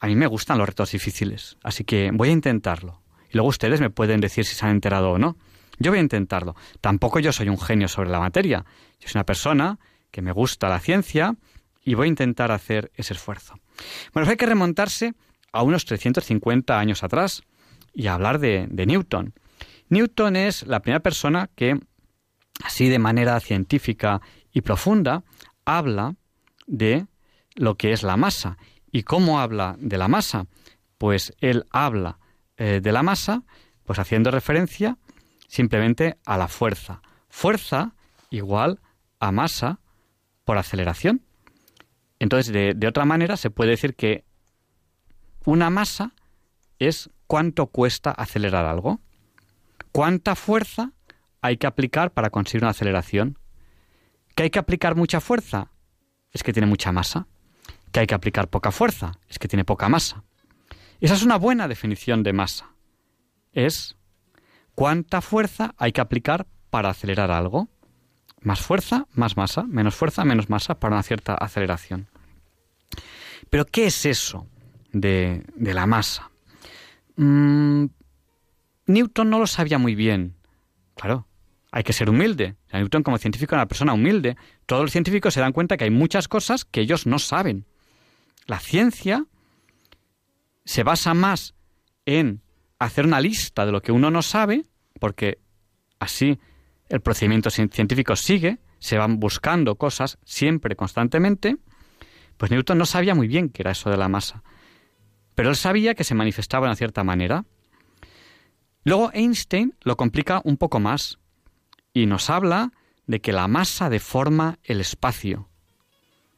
a 0.00 0.06
mí 0.06 0.16
me 0.16 0.26
gustan 0.26 0.58
los 0.58 0.68
retos 0.68 0.92
difíciles, 0.92 1.56
así 1.62 1.84
que 1.84 2.10
voy 2.12 2.28
a 2.28 2.32
intentarlo. 2.32 3.02
Y 3.30 3.34
luego 3.34 3.48
ustedes 3.48 3.80
me 3.80 3.90
pueden 3.90 4.20
decir 4.20 4.44
si 4.44 4.54
se 4.54 4.64
han 4.64 4.72
enterado 4.72 5.12
o 5.12 5.18
no. 5.18 5.36
Yo 5.78 5.90
voy 5.90 5.98
a 5.98 6.02
intentarlo. 6.02 6.54
Tampoco 6.80 7.18
yo 7.18 7.32
soy 7.32 7.48
un 7.48 7.58
genio 7.58 7.88
sobre 7.88 8.10
la 8.10 8.20
materia. 8.20 8.64
Yo 9.00 9.08
soy 9.08 9.18
una 9.18 9.26
persona 9.26 9.78
que 10.12 10.22
me 10.22 10.30
gusta 10.30 10.68
la 10.68 10.78
ciencia 10.78 11.34
y 11.82 11.94
voy 11.94 12.06
a 12.06 12.08
intentar 12.08 12.52
hacer 12.52 12.92
ese 12.94 13.14
esfuerzo. 13.14 13.54
Bueno, 14.12 14.26
pues 14.26 14.28
hay 14.28 14.36
que 14.36 14.46
remontarse 14.46 15.14
a 15.54 15.62
unos 15.62 15.84
350 15.84 16.78
años 16.78 17.04
atrás 17.04 17.42
y 17.94 18.08
hablar 18.08 18.40
de, 18.40 18.66
Newton. 18.68 19.34
Newton 19.88 20.34
es 20.34 20.66
la 20.66 20.80
primera 20.80 21.00
persona 21.00 21.48
que, 21.54 21.78
así 22.64 22.88
de 22.88 22.98
manera 22.98 23.38
científica 23.38 24.20
y 24.52 24.62
profunda, 24.62 25.22
habla 25.64 26.16
de 26.66 27.06
lo 27.54 27.76
que 27.76 27.92
es 27.92 28.02
la 28.02 28.16
masa. 28.16 28.58
¿Y 28.90 29.04
cómo 29.04 29.38
habla 29.38 29.76
de 29.78 29.96
la 29.96 30.08
masa? 30.08 30.46
Pues 30.98 31.32
él 31.40 31.66
habla 31.70 32.18
eh, 32.56 32.80
de 32.82 32.92
la 32.92 33.04
masa, 33.04 33.44
pues 33.84 34.00
haciendo 34.00 34.32
referencia 34.32 34.98
simplemente 35.46 36.16
a 36.26 36.36
la 36.36 36.48
fuerza. 36.48 37.00
Fuerza 37.28 37.94
igual 38.30 38.80
a 39.20 39.30
masa 39.30 39.78
por 40.44 40.58
aceleración. 40.58 41.22
Entonces, 42.18 42.52
de 42.52 42.88
otra 42.88 43.04
manera, 43.04 43.36
se 43.36 43.50
puede 43.50 43.70
decir 43.70 43.94
que 43.94 44.24
una 45.44 45.70
masa 45.70 46.12
es 46.78 47.10
cuánto 47.26 47.66
cuesta 47.66 48.10
acelerar 48.10 48.64
algo. 48.64 49.00
¿Cuánta 49.92 50.34
fuerza 50.34 50.92
hay 51.40 51.56
que 51.56 51.66
aplicar 51.66 52.12
para 52.12 52.30
conseguir 52.30 52.62
una 52.62 52.70
aceleración? 52.70 53.38
¿Que 54.34 54.44
hay 54.44 54.50
que 54.50 54.58
aplicar 54.58 54.96
mucha 54.96 55.20
fuerza? 55.20 55.70
Es 56.32 56.42
que 56.42 56.52
tiene 56.52 56.66
mucha 56.66 56.92
masa. 56.92 57.26
¿Que 57.92 58.00
hay 58.00 58.06
que 58.06 58.14
aplicar 58.14 58.48
poca 58.48 58.72
fuerza? 58.72 59.12
Es 59.28 59.38
que 59.38 59.48
tiene 59.48 59.64
poca 59.64 59.88
masa. 59.88 60.24
Esa 61.00 61.14
es 61.14 61.22
una 61.22 61.36
buena 61.36 61.68
definición 61.68 62.22
de 62.22 62.32
masa. 62.32 62.70
Es 63.52 63.96
cuánta 64.74 65.20
fuerza 65.20 65.74
hay 65.78 65.92
que 65.92 66.00
aplicar 66.00 66.46
para 66.70 66.90
acelerar 66.90 67.30
algo. 67.30 67.68
Más 68.40 68.60
fuerza, 68.60 69.06
más 69.12 69.36
masa. 69.36 69.62
Menos 69.62 69.94
fuerza, 69.94 70.24
menos 70.24 70.50
masa 70.50 70.80
para 70.80 70.96
una 70.96 71.02
cierta 71.02 71.34
aceleración. 71.34 72.08
Pero 73.48 73.64
¿qué 73.66 73.86
es 73.86 74.06
eso 74.06 74.48
de, 74.94 75.44
la 75.58 75.86
masa? 75.86 76.30
Mm, 77.16 77.86
Newton 78.86 79.30
no 79.30 79.38
lo 79.38 79.46
sabía 79.46 79.78
muy 79.78 79.94
bien. 79.94 80.36
Claro, 80.96 81.26
hay 81.70 81.82
que 81.82 81.92
ser 81.92 82.08
humilde. 82.08 82.56
Newton 82.72 83.02
como 83.02 83.18
científico 83.18 83.54
era 83.54 83.62
una 83.62 83.68
persona 83.68 83.92
humilde. 83.92 84.36
Todos 84.66 84.82
los 84.82 84.92
científicos 84.92 85.34
se 85.34 85.40
dan 85.40 85.52
cuenta 85.52 85.76
que 85.76 85.84
hay 85.84 85.90
muchas 85.90 86.28
cosas 86.28 86.64
que 86.64 86.80
ellos 86.80 87.06
no 87.06 87.18
saben. 87.18 87.66
La 88.46 88.60
ciencia 88.60 89.26
se 90.64 90.82
basa 90.82 91.14
más 91.14 91.54
en 92.06 92.42
hacer 92.78 93.06
una 93.06 93.20
lista 93.20 93.66
de 93.66 93.72
lo 93.72 93.82
que 93.82 93.92
uno 93.92 94.10
no 94.10 94.22
sabe, 94.22 94.66
porque 95.00 95.38
así 95.98 96.38
el 96.88 97.00
procedimiento 97.00 97.50
científico 97.50 98.16
sigue, 98.16 98.58
se 98.78 98.98
van 98.98 99.18
buscando 99.18 99.76
cosas 99.76 100.18
siempre, 100.24 100.76
constantemente. 100.76 101.56
Pues 102.36 102.50
Newton 102.50 102.78
no 102.78 102.86
sabía 102.86 103.14
muy 103.14 103.28
bien 103.28 103.48
qué 103.48 103.62
era 103.62 103.70
eso 103.70 103.90
de 103.90 103.96
la 103.96 104.08
masa. 104.08 104.42
Pero 105.34 105.50
él 105.50 105.56
sabía 105.56 105.94
que 105.94 106.04
se 106.04 106.14
manifestaba 106.14 106.66
de 106.66 106.70
una 106.70 106.76
cierta 106.76 107.04
manera. 107.04 107.44
Luego 108.84 109.10
Einstein 109.12 109.74
lo 109.82 109.96
complica 109.96 110.40
un 110.44 110.56
poco 110.56 110.80
más 110.80 111.18
y 111.92 112.06
nos 112.06 112.30
habla 112.30 112.72
de 113.06 113.20
que 113.20 113.32
la 113.32 113.48
masa 113.48 113.90
deforma 113.90 114.58
el 114.62 114.80
espacio, 114.80 115.48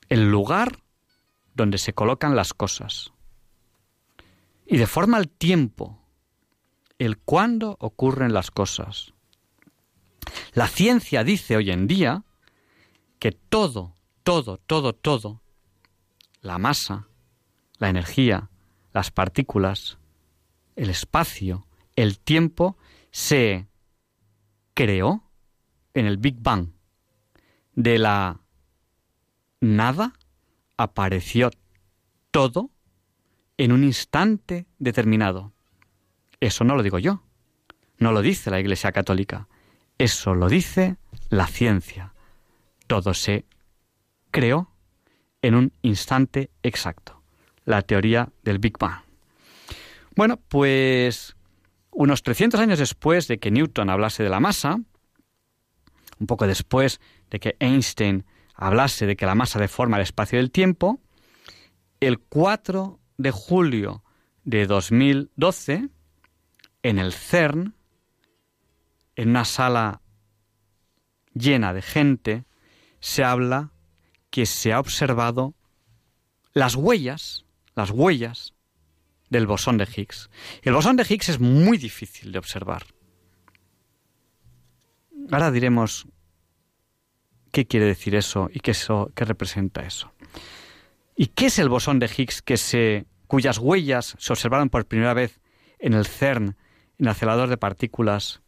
el 0.08 0.30
lugar 0.30 0.78
donde 1.54 1.78
se 1.78 1.92
colocan 1.92 2.36
las 2.36 2.54
cosas. 2.54 3.12
Y 4.66 4.76
deforma 4.76 5.18
el 5.18 5.28
tiempo, 5.28 6.00
el 6.98 7.18
cuándo 7.18 7.76
ocurren 7.80 8.32
las 8.32 8.50
cosas. 8.50 9.12
La 10.52 10.66
ciencia 10.68 11.24
dice 11.24 11.56
hoy 11.56 11.70
en 11.70 11.86
día 11.86 12.24
que 13.18 13.32
todo, 13.32 13.94
todo, 14.22 14.58
todo, 14.58 14.92
todo, 14.92 15.42
la 16.40 16.58
masa, 16.58 17.08
la 17.78 17.88
energía, 17.88 18.50
las 18.96 19.10
partículas, 19.10 19.98
el 20.74 20.88
espacio, 20.88 21.66
el 21.96 22.18
tiempo 22.18 22.78
se 23.10 23.66
creó 24.72 25.22
en 25.92 26.06
el 26.06 26.16
Big 26.16 26.36
Bang. 26.40 26.70
De 27.74 27.98
la 27.98 28.40
nada 29.60 30.14
apareció 30.78 31.50
todo 32.30 32.70
en 33.58 33.72
un 33.72 33.84
instante 33.84 34.66
determinado. 34.78 35.52
Eso 36.40 36.64
no 36.64 36.74
lo 36.74 36.82
digo 36.82 36.98
yo, 36.98 37.22
no 37.98 38.12
lo 38.12 38.22
dice 38.22 38.50
la 38.50 38.60
Iglesia 38.60 38.92
Católica, 38.92 39.46
eso 39.98 40.34
lo 40.34 40.48
dice 40.48 40.96
la 41.28 41.46
ciencia. 41.46 42.14
Todo 42.86 43.12
se 43.12 43.44
creó 44.30 44.70
en 45.42 45.54
un 45.54 45.72
instante 45.82 46.50
exacto, 46.62 47.15
la 47.66 47.82
teoría 47.82 48.30
del 48.42 48.58
Big 48.58 48.78
Bang. 48.78 49.02
Bueno, 50.14 50.38
pues 50.48 51.36
unos 51.90 52.22
300 52.22 52.58
años 52.58 52.78
después 52.78 53.28
de 53.28 53.38
que 53.38 53.50
Newton 53.50 53.90
hablase 53.90 54.22
de 54.22 54.30
la 54.30 54.40
masa, 54.40 54.76
un 56.18 56.26
poco 56.26 56.46
después 56.46 57.00
de 57.30 57.40
que 57.40 57.56
Einstein 57.60 58.24
hablase 58.54 59.06
de 59.06 59.16
que 59.16 59.26
la 59.26 59.34
masa 59.34 59.58
deforma 59.58 59.98
el 59.98 60.04
espacio 60.04 60.38
y 60.38 60.42
el 60.42 60.50
tiempo, 60.50 61.00
el 62.00 62.18
4 62.18 62.98
de 63.18 63.30
julio 63.30 64.02
de 64.44 64.66
2012, 64.66 65.88
en 66.82 66.98
el 66.98 67.12
CERN, 67.12 67.74
en 69.16 69.30
una 69.30 69.44
sala 69.44 70.02
llena 71.34 71.72
de 71.72 71.82
gente, 71.82 72.44
se 73.00 73.24
habla 73.24 73.72
que 74.30 74.46
se 74.46 74.72
ha 74.72 74.80
observado 74.80 75.54
las 76.52 76.74
huellas, 76.74 77.45
las 77.76 77.90
huellas 77.90 78.54
del 79.30 79.46
bosón 79.46 79.78
de 79.78 79.84
Higgs. 79.84 80.30
El 80.62 80.72
bosón 80.72 80.96
de 80.96 81.06
Higgs 81.08 81.28
es 81.28 81.40
muy 81.40 81.78
difícil 81.78 82.32
de 82.32 82.38
observar. 82.38 82.86
Ahora 85.30 85.50
diremos 85.50 86.08
qué 87.52 87.66
quiere 87.66 87.86
decir 87.86 88.14
eso 88.14 88.48
y 88.52 88.60
qué, 88.60 88.72
eso, 88.72 89.12
qué 89.14 89.24
representa 89.24 89.82
eso. 89.82 90.12
¿Y 91.14 91.28
qué 91.28 91.46
es 91.46 91.58
el 91.58 91.68
bosón 91.68 91.98
de 91.98 92.06
Higgs 92.06 92.42
que 92.42 92.56
se, 92.56 93.06
cuyas 93.26 93.58
huellas 93.58 94.16
se 94.18 94.32
observaron 94.32 94.70
por 94.70 94.86
primera 94.86 95.14
vez 95.14 95.40
en 95.78 95.92
el 95.92 96.06
CERN, 96.06 96.56
en 96.98 97.06
el 97.06 97.08
acelerador 97.08 97.48
de 97.48 97.56
partículas, 97.56 98.40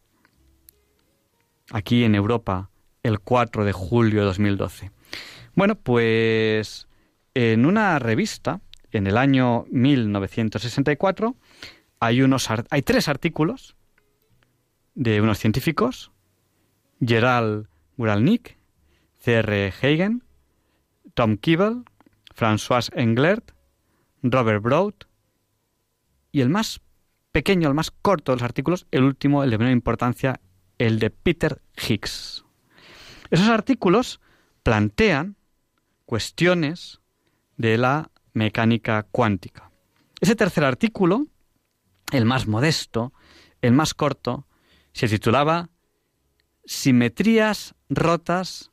aquí 1.71 2.03
en 2.03 2.15
Europa, 2.15 2.71
el 3.03 3.19
4 3.19 3.65
de 3.65 3.73
julio 3.73 4.21
de 4.21 4.25
2012? 4.25 4.91
Bueno, 5.55 5.75
pues 5.75 6.87
en 7.33 7.65
una 7.65 7.99
revista 7.99 8.61
en 8.91 9.07
el 9.07 9.17
año 9.17 9.65
1964 9.69 11.35
hay, 11.99 12.21
unos, 12.21 12.49
hay 12.69 12.81
tres 12.81 13.07
artículos 13.07 13.75
de 14.95 15.21
unos 15.21 15.39
científicos, 15.39 16.11
Gerald 16.99 17.67
Guralnik, 17.97 18.57
C.R. 19.19 19.73
Hagen, 19.81 20.23
Tom 21.13 21.37
Kibble, 21.37 21.83
François 22.35 22.89
Englert, 22.95 23.51
Robert 24.23 24.61
Broad 24.61 24.93
y 26.31 26.41
el 26.41 26.49
más 26.49 26.81
pequeño, 27.31 27.67
el 27.67 27.73
más 27.73 27.91
corto 27.91 28.31
de 28.31 28.37
los 28.37 28.43
artículos, 28.43 28.87
el 28.91 29.03
último, 29.03 29.43
el 29.43 29.49
de 29.49 29.57
menor 29.57 29.73
importancia, 29.73 30.39
el 30.77 30.99
de 30.99 31.09
Peter 31.09 31.61
Higgs. 31.75 32.45
Esos 33.29 33.49
artículos 33.49 34.19
plantean 34.63 35.35
cuestiones 36.05 37.01
de 37.57 37.77
la 37.77 38.09
mecánica 38.39 39.03
cuántica. 39.03 39.69
Ese 40.21 40.35
tercer 40.35 40.63
artículo, 40.63 41.27
el 42.11 42.25
más 42.25 42.47
modesto, 42.47 43.13
el 43.61 43.73
más 43.73 43.93
corto, 43.93 44.47
se 44.93 45.07
titulaba 45.07 45.69
Simetrías 46.65 47.75
rotas 47.89 48.71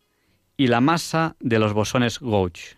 y 0.57 0.69
la 0.69 0.81
masa 0.81 1.37
de 1.41 1.59
los 1.59 1.73
bosones 1.73 2.21
Gauge. 2.21 2.77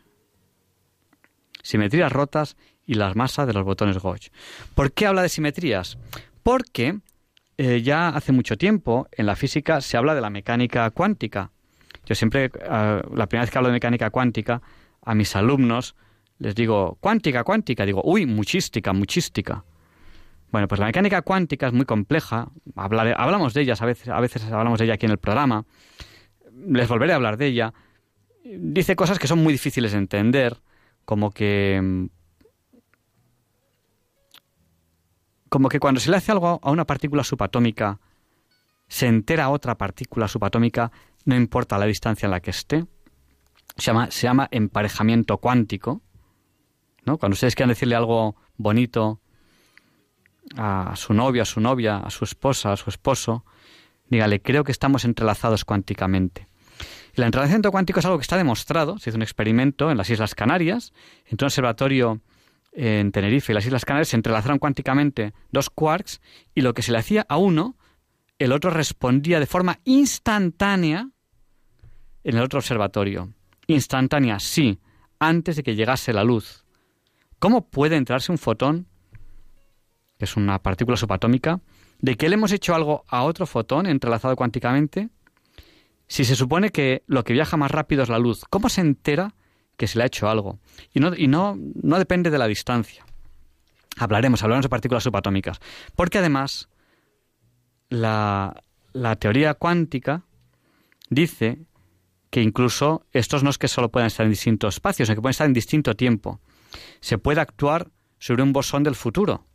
Simetrías 1.63 2.11
rotas 2.11 2.57
y 2.87 2.95
la 2.95 3.13
masa 3.15 3.45
de 3.45 3.53
los 3.53 3.65
botones 3.65 4.03
Gauge. 4.03 4.31
¿Por 4.75 4.93
qué 4.93 5.07
habla 5.07 5.23
de 5.23 5.29
simetrías? 5.29 5.99
Porque 6.43 7.01
eh, 7.59 7.83
ya 7.83 8.09
hace 8.09 8.33
mucho 8.33 8.57
tiempo 8.57 9.09
en 9.13 9.27
la 9.27 9.37
física 9.37 9.81
se 9.81 9.97
habla 9.97 10.15
de 10.15 10.21
la 10.21 10.31
mecánica 10.31 10.91
cuántica. 10.91 11.51
Yo 12.07 12.15
siempre, 12.15 12.47
eh, 12.47 12.51
la 13.15 13.27
primera 13.27 13.43
vez 13.43 13.51
que 13.51 13.59
hablo 13.59 13.69
de 13.69 13.75
mecánica 13.75 14.11
cuántica, 14.11 14.63
a 15.03 15.15
mis 15.15 15.37
alumnos 15.37 15.95
les 16.39 16.55
digo, 16.55 16.99
cuántica, 17.01 17.45
cuántica, 17.45 17.85
digo, 17.85 18.03
uy, 18.05 18.27
muchística, 18.27 18.93
muchística. 18.93 19.65
Bueno, 20.51 20.67
pues 20.69 20.79
la 20.79 20.87
mecánica 20.87 21.23
cuántica 21.23 21.67
es 21.67 21.73
muy 21.73 21.85
compleja, 21.85 22.49
hablamos 22.75 23.53
de 23.55 23.63
ellas, 23.63 23.83
a 23.83 23.87
veces, 23.87 24.09
a 24.09 24.21
veces 24.21 24.43
hablamos 24.45 24.79
de 24.79 24.87
ella 24.87 24.95
aquí 24.95 25.07
en 25.07 25.13
el 25.13 25.19
programa, 25.19 25.67
les 26.67 26.89
volveré 26.89 27.13
a 27.13 27.17
hablar 27.17 27.37
de 27.37 27.47
ella. 27.47 27.75
Dice 28.45 28.97
cosas 28.97 29.19
que 29.19 29.27
son 29.27 29.43
muy 29.43 29.53
difíciles 29.53 29.93
de 29.93 29.99
entender, 29.99 30.57
como 31.05 31.31
que 31.31 32.09
como 35.49 35.69
que 35.69 35.81
cuando 35.81 36.01
se 36.01 36.11
le 36.11 36.17
hace 36.17 36.33
algo 36.33 36.61
a 36.63 36.71
una 36.71 36.85
partícula 36.85 37.25
subatómica, 37.25 38.01
se 38.87 39.07
entera 39.07 39.51
otra 39.51 39.77
partícula 39.77 40.29
subatómica, 40.29 40.91
no 41.25 41.37
importa 41.37 41.79
la 41.79 41.87
distancia 41.87 42.27
en 42.27 42.31
la 42.31 42.41
que 42.41 42.51
esté. 42.51 42.87
Se 43.77 43.87
llama, 43.87 44.11
se 44.11 44.27
llama 44.27 44.49
emparejamiento 44.51 45.39
cuántico. 45.39 46.03
¿No? 47.05 47.19
Cuando 47.19 47.35
ustedes 47.35 47.55
quieran 47.55 47.71
decirle 47.71 47.95
algo 47.95 48.37
bonito 48.57 49.21
a 50.57 50.95
su 50.97 51.15
novio, 51.15 51.43
a 51.43 51.45
su 51.45 51.61
novia, 51.61 51.99
a 51.99 52.11
su 52.11 52.25
esposa, 52.25 52.73
a 52.73 52.77
su 52.77 52.91
esposo, 52.91 53.45
dígale, 54.09 54.41
creo 54.41 54.65
que 54.65 54.73
estamos 54.73 55.05
entrelazados 55.05 55.65
cuánticamente. 55.65 56.49
El 57.15 57.25
entrelazamiento 57.25 57.73
cuántico 57.73 57.99
es 57.99 58.07
algo 58.07 58.19
que 58.19 58.23
está 58.23 58.37
demostrado, 58.37 58.99
se 58.99 59.11
hizo 59.11 59.17
un 59.17 59.23
experimento 59.23 59.91
en 59.91 59.97
las 59.97 60.09
Islas 60.09 60.35
Canarias, 60.35 60.93
en 61.27 61.37
un 61.41 61.45
observatorio 61.45 62.21
en 62.73 63.11
Tenerife 63.11 63.53
y 63.53 63.55
las 63.55 63.67
Islas 63.67 63.85
Canarias 63.85 64.09
se 64.09 64.17
entrelazaron 64.17 64.59
cuánticamente 64.59 65.35
dos 65.51 65.69
quarks 65.71 66.21
y 66.55 66.61
lo 66.61 66.75
que 66.75 66.83
se 66.83 66.93
le 66.93 66.99
hacía 66.99 67.27
a 67.29 67.37
uno, 67.37 67.77
el 68.39 68.53
otro 68.53 68.71
respondía 68.71 69.41
de 69.41 69.47
forma 69.47 69.81
instantánea 69.85 71.11
en 72.23 72.37
el 72.37 72.43
otro 72.43 72.59
observatorio. 72.59 73.33
Instantánea, 73.67 74.39
sí, 74.39 74.79
antes 75.19 75.57
de 75.57 75.63
que 75.63 75.75
llegase 75.75 76.13
la 76.13 76.25
luz. 76.25 76.65
¿Cómo 77.39 77.69
puede 77.69 77.97
entrarse 77.97 78.33
un 78.33 78.39
fotón, 78.39 78.87
que 80.19 80.25
es 80.25 80.37
una 80.37 80.59
partícula 80.61 80.97
subatómica, 80.97 81.61
de 82.01 82.17
que 82.17 82.29
le 82.29 82.35
hemos 82.35 82.53
hecho 82.53 82.75
algo 82.75 83.05
a 83.09 83.23
otro 83.23 83.47
fotón 83.47 83.87
entrelazado 83.87 84.37
cuánticamente? 84.37 85.09
Si 86.07 86.25
se 86.25 86.37
supone 86.37 86.71
que 86.71 87.03
lo 87.07 87.25
que 87.25 87.33
viaja 87.33 87.57
más 87.57 87.71
rápido 87.71 88.03
es 88.03 88.09
la 88.09 88.19
luz, 88.19 88.45
¿cómo 88.49 88.69
se 88.69 88.81
entera 88.81 89.35
que 89.79 89.87
se 89.87 89.97
le 89.97 90.05
ha 90.05 90.09
hecho 90.09 90.29
algo. 90.29 90.59
Y 90.93 91.01
no, 91.01 91.15
y 91.17 91.29
no, 91.29 91.57
no 91.57 91.99
depende 91.99 92.31
de 92.31 92.37
la 92.37 92.49
distancia. 92.49 93.07
Hablaremos, 93.97 94.43
hablaremos 94.43 94.65
de 94.65 94.69
partículas 94.69 95.05
subatómicas. 95.05 95.61
Porque 95.97 96.19
además, 96.19 96.69
la, 97.89 98.63
la 98.93 99.17
teoría 99.17 99.55
cuántica 99.55 100.25
dice 101.09 101.61
que 102.29 102.43
incluso 102.43 103.07
estos 103.13 103.43
no 103.43 103.51
es 103.51 103.57
que 103.57 103.69
solo 103.69 103.89
puedan 103.89 104.09
estar 104.09 104.27
en 104.27 104.31
distintos 104.31 104.75
espacios, 104.75 105.07
sino 105.07 105.17
que 105.17 105.23
pueden 105.23 105.31
estar 105.31 105.47
en 105.47 105.55
distinto 105.55 105.95
tiempo. 105.95 106.41
Se 107.01 107.19
puede 107.19 107.41
actuar 107.41 107.91
sobre 108.19 108.43
un 108.43 108.53
bosón 108.53 108.83
del 108.83 108.95
futuro 108.95 109.47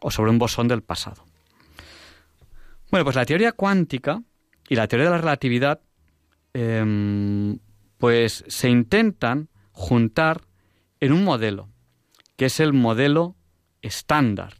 o 0.00 0.10
sobre 0.10 0.30
un 0.30 0.38
bosón 0.38 0.68
del 0.68 0.82
pasado. 0.82 1.24
Bueno, 2.90 3.04
pues 3.04 3.16
la 3.16 3.26
teoría 3.26 3.52
cuántica 3.52 4.22
y 4.68 4.74
la 4.74 4.88
teoría 4.88 5.06
de 5.06 5.10
la 5.12 5.18
relatividad 5.18 5.80
em, 6.54 7.58
pues 7.98 8.44
se 8.48 8.68
intentan 8.68 9.48
juntar 9.72 10.42
en 11.00 11.12
un 11.12 11.24
modelo, 11.24 11.68
que 12.36 12.46
es 12.46 12.60
el 12.60 12.72
modelo 12.72 13.36
estándar, 13.82 14.54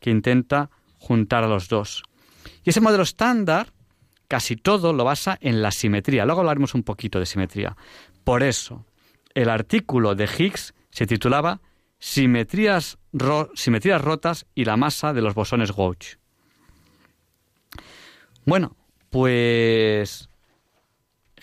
que 0.00 0.10
intenta 0.10 0.70
juntar 0.98 1.44
a 1.44 1.48
los 1.48 1.68
dos. 1.68 2.02
Y 2.64 2.70
ese 2.70 2.80
modelo 2.80 3.02
estándar 3.02 3.72
casi 4.28 4.56
todo 4.56 4.92
lo 4.92 5.04
basa 5.04 5.36
en 5.40 5.60
la 5.60 5.70
simetría. 5.70 6.24
Luego 6.24 6.40
hablaremos 6.40 6.74
un 6.74 6.84
poquito 6.84 7.18
de 7.18 7.26
simetría. 7.26 7.76
Por 8.24 8.42
eso, 8.42 8.86
el 9.34 9.50
artículo 9.50 10.14
de 10.14 10.24
Higgs 10.24 10.74
se 10.92 11.06
titulaba 11.06 11.60
Simetrías, 11.98 12.98
rotas 13.12 14.46
y 14.54 14.64
la 14.64 14.76
masa 14.76 15.12
de 15.12 15.22
los 15.22 15.34
bosones 15.34 15.72
Gauge. 15.72 16.18
Bueno, 18.44 18.76
pues 19.10 20.28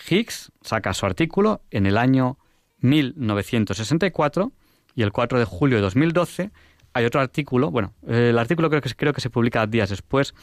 Higgs 0.08 0.52
saca 0.62 0.94
su 0.94 1.06
artículo 1.06 1.62
en 1.70 1.86
el 1.86 1.98
año 1.98 2.38
1964 2.78 4.52
y 4.94 5.02
el 5.02 5.12
4 5.12 5.38
de 5.38 5.44
julio 5.44 5.76
de 5.76 5.82
2012 5.82 6.50
hay 6.92 7.04
otro 7.04 7.20
artículo, 7.20 7.70
bueno, 7.70 7.94
el 8.06 8.38
artículo 8.38 8.68
creo 8.68 8.82
que, 8.82 8.90
creo 8.90 9.12
que 9.12 9.20
se 9.20 9.30
publica 9.30 9.66
días 9.66 9.90
después, 9.90 10.34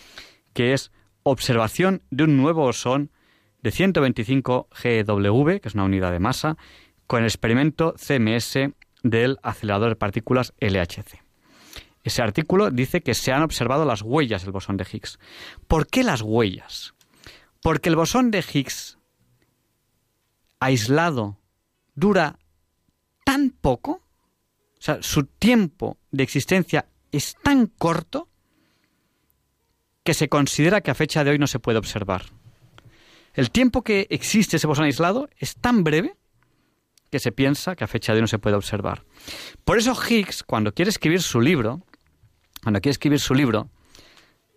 que 0.54 0.74
es 0.74 0.91
Observación 1.24 2.04
de 2.10 2.24
un 2.24 2.38
nuevo 2.38 2.62
bosón 2.62 3.12
de 3.62 3.72
125 3.72 4.70
GW, 4.72 5.60
que 5.60 5.67
es 5.67 5.74
una 5.74 5.84
unidad 5.84 6.13
de 6.13 6.20
masa, 6.20 6.56
con 7.06 7.20
el 7.20 7.26
experimento 7.26 7.96
CMS 7.98 8.70
del 9.10 9.38
acelerador 9.43 9.89
de 9.89 9.96
partículas 9.96 10.54
LHC. 10.60 11.22
Ese 12.04 12.22
artículo 12.22 12.72
dice 12.72 13.02
que 13.02 13.13
se 13.13 13.34
han 13.34 13.43
observado 13.43 13.84
las 13.84 14.02
huellas 14.02 14.43
del 14.43 14.54
bosón 14.54 14.78
de 14.78 14.88
Higgs. 14.89 15.20
¿Por 15.67 15.88
qué 15.88 16.04
las 16.04 16.22
huellas? 16.22 16.93
Porque 17.62 17.89
el 17.89 17.96
bosón 17.96 18.32
de 18.32 18.43
Higgs 18.54 18.98
aislado 20.60 21.38
dura 21.96 22.39
tan 23.26 23.50
poco, 23.50 23.91
o 23.91 24.82
sea, 24.82 25.04
su 25.04 25.26
tiempo 25.26 25.98
de 26.12 26.24
existencia 26.24 26.88
es 27.12 27.36
tan 27.43 27.67
corto 27.67 28.30
que 30.04 30.13
se 30.13 30.30
considera 30.30 30.80
que 30.80 30.91
a 30.91 30.96
fecha 30.96 31.24
de 31.24 31.32
hoy 31.32 31.39
no 31.39 31.48
se 31.48 31.60
puede 31.60 31.80
observar. 31.80 32.24
El 33.34 33.52
tiempo 33.52 33.84
que 33.84 34.08
existe 34.10 34.56
ese 34.56 34.67
bosón 34.67 34.86
aislado 34.86 35.30
es 35.38 35.58
tan 35.58 35.84
breve 35.84 36.15
que 37.10 37.20
se 37.20 37.32
piensa 37.32 37.76
que 37.76 37.84
a 37.84 37.88
fecha 37.88 38.13
de 38.13 38.17
hoy 38.17 38.22
no 38.22 38.28
se 38.28 38.39
puede 38.39 38.56
observar. 38.56 39.04
Por 39.63 39.78
eso 39.78 39.93
Higgs, 39.96 40.43
cuando 40.43 40.74
quiere 40.74 40.89
escribir 40.89 41.22
su 41.22 41.41
libro, 41.41 41.82
cuando 42.63 42.82
quiere 42.82 42.91
escribir 42.91 43.20
su 43.20 43.34
libro, 43.34 43.70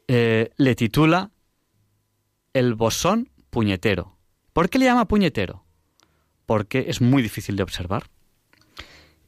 eh, 0.08 0.50
le 0.56 0.74
titula 0.74 1.30
El 2.52 2.74
bosón 2.74 3.30
puñetero. 3.50 4.16
¿Por 4.52 4.68
qué 4.68 4.78
le 4.78 4.86
llama 4.86 5.06
puñetero? 5.06 5.64
porque 6.50 6.86
es 6.88 7.00
muy 7.00 7.22
difícil 7.22 7.54
de 7.54 7.62
observar. 7.62 8.10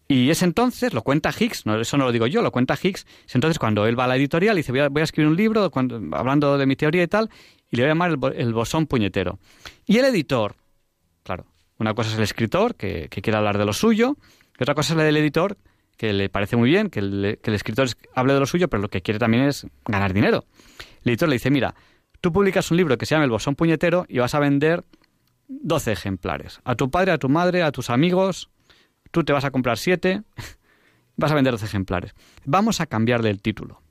Y 0.08 0.30
es 0.30 0.42
entonces, 0.42 0.92
lo 0.92 1.02
cuenta 1.02 1.30
Higgs, 1.30 1.66
no, 1.66 1.80
eso 1.80 1.96
no 1.96 2.04
lo 2.04 2.10
digo 2.10 2.26
yo, 2.26 2.42
lo 2.42 2.50
cuenta 2.50 2.74
Higgs, 2.74 3.06
es 3.24 3.34
entonces 3.36 3.60
cuando 3.60 3.86
él 3.86 3.96
va 3.96 4.06
a 4.06 4.08
la 4.08 4.16
editorial 4.16 4.56
y 4.56 4.62
dice, 4.62 4.72
voy 4.72 5.00
a, 5.00 5.04
escribir 5.04 5.28
un 5.28 5.36
libro 5.36 5.70
hablando 6.14 6.58
de 6.58 6.66
mi 6.66 6.74
teoría 6.74 7.04
y 7.04 7.06
tal, 7.06 7.30
y 7.70 7.76
le 7.76 7.84
voy 7.84 7.86
a 7.86 7.90
llamar 7.92 8.18
el, 8.34 8.52
bosón 8.52 8.88
puñetero. 8.88 9.38
Y 9.86 9.98
el 9.98 10.06
editor, 10.06 10.56
claro, 11.22 11.46
una 11.82 11.94
cosa 11.94 12.10
es 12.10 12.16
el 12.16 12.22
escritor, 12.22 12.74
que, 12.76 13.08
quiere 13.08 13.36
hablar 13.36 13.58
de 13.58 13.64
lo 13.64 13.72
suyo, 13.72 14.16
y 14.58 14.62
otra 14.62 14.74
cosa 14.74 14.92
es 14.94 14.96
la 14.96 15.04
del 15.04 15.16
editor, 15.16 15.56
que 15.96 16.12
le 16.12 16.28
parece 16.28 16.56
muy 16.56 16.70
bien 16.70 16.88
que 16.88 17.00
el, 17.00 17.38
que 17.42 17.50
el 17.50 17.54
escritor 17.54 17.88
hable 18.14 18.32
de 18.32 18.40
lo 18.40 18.46
suyo, 18.46 18.68
pero 18.68 18.80
lo 18.80 18.88
que 18.88 19.02
quiere 19.02 19.18
también 19.18 19.44
es 19.44 19.66
ganar 19.86 20.12
dinero. 20.14 20.44
El 21.04 21.10
editor 21.10 21.28
le 21.28 21.34
dice, 21.34 21.50
mira, 21.50 21.74
tú 22.20 22.32
publicas 22.32 22.70
un 22.70 22.76
libro 22.76 22.96
que 22.96 23.04
se 23.04 23.14
llama 23.14 23.24
El 23.24 23.30
bosón 23.30 23.56
puñetero 23.56 24.06
y 24.08 24.18
vas 24.18 24.34
a 24.34 24.38
vender 24.38 24.84
12 25.48 25.92
ejemplares. 25.92 26.60
A 26.64 26.76
tu 26.76 26.90
padre, 26.90 27.12
a 27.12 27.18
tu 27.18 27.28
madre, 27.28 27.62
a 27.62 27.72
tus 27.72 27.90
amigos, 27.90 28.48
tú 29.10 29.24
te 29.24 29.32
vas 29.32 29.44
a 29.44 29.50
comprar 29.50 29.76
7, 29.76 30.22
vas 31.16 31.32
a 31.32 31.34
vender 31.34 31.52
12 31.52 31.66
ejemplares. 31.66 32.14
Vamos 32.44 32.80
a 32.80 32.86
cambiarle 32.86 33.30
el 33.30 33.42
título. 33.42 33.82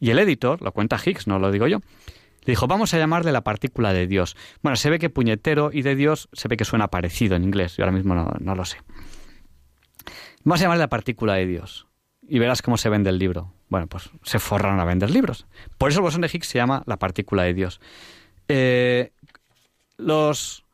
Y 0.00 0.10
el 0.10 0.18
editor, 0.18 0.62
lo 0.62 0.72
cuenta 0.72 1.00
Higgs, 1.04 1.26
no 1.26 1.38
lo 1.38 1.50
digo 1.50 1.66
yo, 1.66 1.80
dijo, 2.52 2.66
vamos 2.66 2.94
a 2.94 2.98
llamarle 2.98 3.32
la 3.32 3.42
partícula 3.42 3.92
de 3.92 4.06
Dios. 4.06 4.36
Bueno, 4.62 4.76
se 4.76 4.90
ve 4.90 4.98
que 4.98 5.10
puñetero 5.10 5.70
y 5.72 5.82
de 5.82 5.94
Dios 5.94 6.28
se 6.32 6.48
ve 6.48 6.56
que 6.56 6.64
suena 6.64 6.88
parecido 6.88 7.36
en 7.36 7.44
inglés, 7.44 7.76
yo 7.76 7.84
ahora 7.84 7.96
mismo 7.96 8.14
no, 8.14 8.32
no 8.40 8.54
lo 8.54 8.64
sé. 8.64 8.78
Vamos 10.44 10.60
a 10.60 10.64
llamarle 10.64 10.82
la 10.82 10.88
partícula 10.88 11.34
de 11.34 11.46
Dios. 11.46 11.86
y 12.30 12.38
verás 12.38 12.62
cómo 12.62 12.76
se 12.76 12.88
vende 12.88 13.10
el 13.10 13.18
libro. 13.18 13.52
Bueno, 13.68 13.86
pues 13.86 14.10
se 14.22 14.38
forraron 14.38 14.80
a 14.80 14.84
vender 14.84 15.10
libros. 15.10 15.46
Por 15.78 15.90
eso 15.90 16.00
el 16.00 16.04
bosón 16.04 16.20
de 16.20 16.30
Higgs 16.32 16.46
se 16.46 16.58
llama 16.58 16.82
la 16.86 16.98
partícula 16.98 17.42
de 17.42 17.54
Dios. 17.54 17.80
Eh, 18.48 19.12
los 19.96 20.64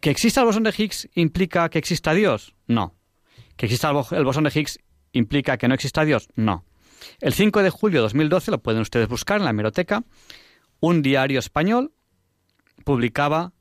que 0.00 0.10
exista 0.10 0.40
el 0.40 0.46
bosón 0.46 0.64
de 0.64 0.74
Higgs 0.76 1.08
implica 1.14 1.68
que 1.68 1.78
exista 1.78 2.12
Dios. 2.12 2.54
No. 2.66 2.94
Que 3.56 3.66
exista 3.66 3.90
el 3.90 4.24
bosón 4.24 4.44
de 4.44 4.52
Higgs 4.54 4.78
implica 5.12 5.56
que 5.58 5.68
no 5.68 5.74
exista 5.74 6.04
Dios. 6.04 6.28
No. 6.34 6.64
El 7.20 7.34
5 7.34 7.62
de 7.62 7.70
julio 7.70 8.00
de 8.00 8.02
2012 8.02 8.50
lo 8.50 8.58
pueden 8.58 8.80
ustedes 8.80 9.08
buscar 9.08 9.38
en 9.38 9.44
la 9.44 9.50
hemeroteca. 9.50 10.02
Un 10.84 11.00
diario 11.00 11.38
español 11.38 11.92
publicaba 12.84 13.52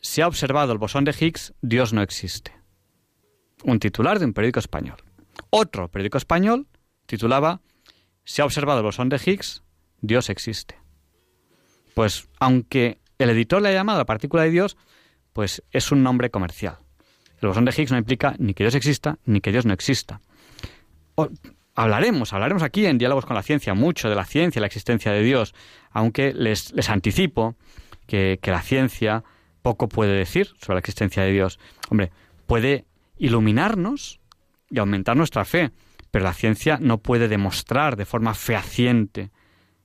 se 0.00 0.22
ha 0.22 0.26
observado 0.26 0.72
el 0.72 0.78
bosón 0.78 1.04
de 1.04 1.14
Higgs, 1.14 1.52
Dios 1.60 1.92
no 1.92 2.00
existe. 2.00 2.50
Un 3.62 3.78
titular 3.78 4.18
de 4.18 4.24
un 4.24 4.32
periódico 4.32 4.60
español. 4.60 4.96
Otro 5.50 5.88
periódico 5.88 6.16
español 6.16 6.66
titulaba 7.04 7.60
Se 8.24 8.40
ha 8.40 8.46
observado 8.46 8.78
el 8.78 8.86
bosón 8.86 9.10
de 9.10 9.20
Higgs, 9.22 9.64
Dios 10.00 10.30
existe. 10.30 10.78
Pues 11.92 12.26
aunque 12.40 13.00
el 13.18 13.28
editor 13.28 13.60
le 13.60 13.68
ha 13.68 13.72
llamado 13.72 13.98
la 13.98 14.06
partícula 14.06 14.44
de 14.44 14.50
Dios, 14.50 14.78
pues 15.34 15.62
es 15.72 15.92
un 15.92 16.02
nombre 16.02 16.30
comercial. 16.30 16.78
El 17.42 17.48
bosón 17.48 17.66
de 17.66 17.74
Higgs 17.76 17.92
no 17.92 17.98
implica 17.98 18.34
ni 18.38 18.54
que 18.54 18.64
Dios 18.64 18.74
exista 18.74 19.18
ni 19.26 19.42
que 19.42 19.52
Dios 19.52 19.66
no 19.66 19.74
exista. 19.74 20.22
Hablaremos, 21.76 22.32
hablaremos 22.32 22.62
aquí 22.62 22.86
en 22.86 22.98
Diálogos 22.98 23.26
con 23.26 23.36
la 23.36 23.42
Ciencia 23.42 23.74
mucho 23.74 24.08
de 24.08 24.14
la 24.14 24.24
ciencia 24.24 24.58
y 24.58 24.62
la 24.62 24.66
existencia 24.66 25.12
de 25.12 25.22
Dios, 25.22 25.54
aunque 25.90 26.32
les, 26.34 26.72
les 26.72 26.90
anticipo 26.90 27.54
que, 28.06 28.38
que 28.42 28.50
la 28.50 28.62
ciencia 28.62 29.22
poco 29.62 29.88
puede 29.88 30.12
decir 30.12 30.48
sobre 30.60 30.76
la 30.76 30.80
existencia 30.80 31.22
de 31.22 31.32
Dios. 31.32 31.58
Hombre, 31.90 32.10
puede 32.46 32.86
iluminarnos 33.18 34.20
y 34.70 34.78
aumentar 34.78 35.16
nuestra 35.16 35.44
fe, 35.44 35.70
pero 36.10 36.24
la 36.24 36.34
ciencia 36.34 36.78
no 36.80 36.98
puede 36.98 37.28
demostrar 37.28 37.96
de 37.96 38.04
forma 38.04 38.34
fehaciente 38.34 39.30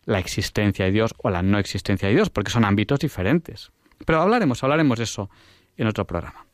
la 0.05 0.19
existencia 0.19 0.85
de 0.85 0.91
Dios 0.91 1.13
o 1.17 1.29
la 1.29 1.41
no 1.41 1.59
existencia 1.59 2.07
de 2.07 2.15
Dios, 2.15 2.29
porque 2.29 2.51
son 2.51 2.65
ámbitos 2.65 2.99
diferentes. 2.99 3.71
Pero 4.05 4.21
hablaremos, 4.21 4.63
hablaremos 4.63 4.97
de 4.97 5.03
eso 5.03 5.29
en 5.77 5.87
otro 5.87 6.05
programa. 6.05 6.45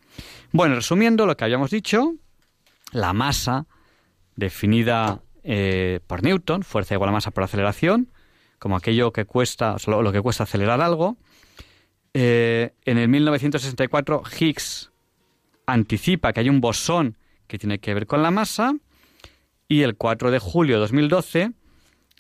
Bueno, 0.52 0.76
resumiendo 0.76 1.26
lo 1.26 1.36
que 1.38 1.43
habíamos 1.43 1.71
dicho, 1.71 2.13
la 2.91 3.13
masa 3.13 3.65
definida 4.36 5.21
eh, 5.49 6.01
por 6.05 6.23
Newton, 6.23 6.63
fuerza 6.63 6.93
igual 6.93 7.10
a 7.10 7.13
masa 7.13 7.31
por 7.31 7.41
aceleración, 7.41 8.12
como 8.60 8.75
aquello 8.75 9.13
que 9.13 9.23
cuesta, 9.23 9.77
lo 9.88 10.12
que 10.12 10.21
cuesta 10.21 10.43
acelerar 10.43 10.81
algo, 10.81 11.15
eh, 12.13 12.73
en 12.83 12.97
el 12.97 13.07
1964 13.07 14.23
Higgs 14.39 14.91
anticipa 15.65 16.33
que 16.33 16.41
hay 16.41 16.49
un 16.49 16.60
bosón 16.60 17.17
que 17.47 17.57
tiene 17.57 17.79
que 17.79 17.93
ver 17.93 18.07
con 18.07 18.21
la 18.21 18.29
masa 18.29 18.75
y 19.69 19.83
el 19.83 19.95
4 19.95 20.31
de 20.31 20.39
julio 20.39 20.75
de 20.75 20.81
2012 20.81 21.51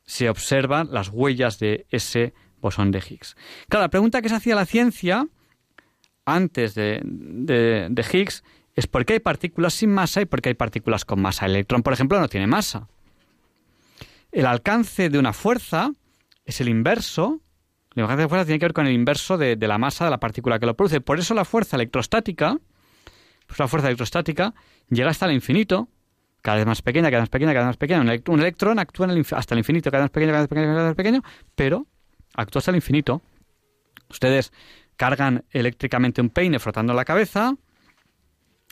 se 0.05 0.29
observan 0.29 0.87
las 0.91 1.09
huellas 1.09 1.59
de 1.59 1.85
ese 1.89 2.33
bosón 2.61 2.91
de 2.91 2.99
Higgs. 2.99 3.35
Claro, 3.67 3.83
la 3.83 3.89
pregunta 3.89 4.21
que 4.21 4.29
se 4.29 4.35
hacía 4.35 4.55
la 4.55 4.65
ciencia 4.65 5.27
antes 6.23 6.75
de, 6.75 7.01
de, 7.03 8.05
Higgs 8.13 8.43
es 8.73 8.87
por 8.87 9.05
qué 9.05 9.13
hay 9.13 9.19
partículas 9.19 9.73
sin 9.73 9.91
masa 9.91 10.21
y 10.21 10.25
por 10.25 10.41
qué 10.41 10.49
hay 10.49 10.55
partículas 10.55 11.03
con 11.03 11.21
masa. 11.21 11.45
El 11.45 11.55
electrón, 11.55 11.83
por 11.83 11.91
ejemplo, 11.91 12.19
no 12.21 12.29
tiene 12.29 12.47
masa. 12.47 12.87
El 14.31 14.45
alcance 14.45 15.09
de 15.09 15.19
una 15.19 15.33
fuerza 15.33 15.91
es 16.45 16.61
el 16.61 16.69
inverso 16.69 17.41
la 17.97 18.03
alcance 18.03 18.21
de 18.21 18.29
fuerza 18.29 18.45
tiene 18.45 18.59
que 18.59 18.65
ver 18.65 18.73
con 18.73 18.85
el 18.85 18.93
inverso 18.93 19.37
de, 19.39 19.57
la 19.57 19.77
masa 19.79 20.05
de 20.05 20.11
la 20.11 20.19
partícula 20.19 20.59
que 20.59 20.67
lo 20.67 20.75
produce. 20.75 21.01
Por 21.01 21.17
eso 21.17 21.33
la 21.33 21.45
fuerza 21.45 21.77
electrostática, 21.77 22.59
pues 23.47 23.57
la 23.57 23.67
fuerza 23.67 23.87
electrostática 23.87 24.53
llega 24.89 25.09
hasta 25.09 25.25
el 25.25 25.31
infinito, 25.31 25.89
cada 26.43 26.57
vez 26.57 26.67
más 26.67 26.83
pequeña, 26.83 27.09
cada 27.09 27.21
vez 27.21 27.23
más 27.23 27.29
pequeña, 27.29 27.53
cada 27.53 27.65
vez 27.65 27.69
más 27.69 27.77
pequeña. 27.77 28.01
Un, 28.27 28.39
electrón 28.39 28.77
actúa 28.77 29.07
hasta 29.31 29.55
el 29.55 29.57
infinito, 29.57 29.89
cada 29.89 30.03
vez 30.03 30.05
más 30.05 30.11
pequeño, 30.11 30.31
cada 30.31 30.41
vez 30.41 30.43
más 30.43 30.49
pequeño, 30.49 30.67
cada 30.67 30.75
vez 30.75 30.89
más 30.89 30.95
pequeño, 30.95 31.23
pero 31.55 31.87
actúa 32.35 32.59
hasta 32.59 32.69
el 32.69 32.75
infinito. 32.75 33.23
Ustedes 34.11 34.53
cargan 34.95 35.45
eléctricamente 35.49 36.21
un 36.21 36.29
peine 36.29 36.59
frotando 36.59 36.93
la 36.93 37.03
cabeza 37.03 37.55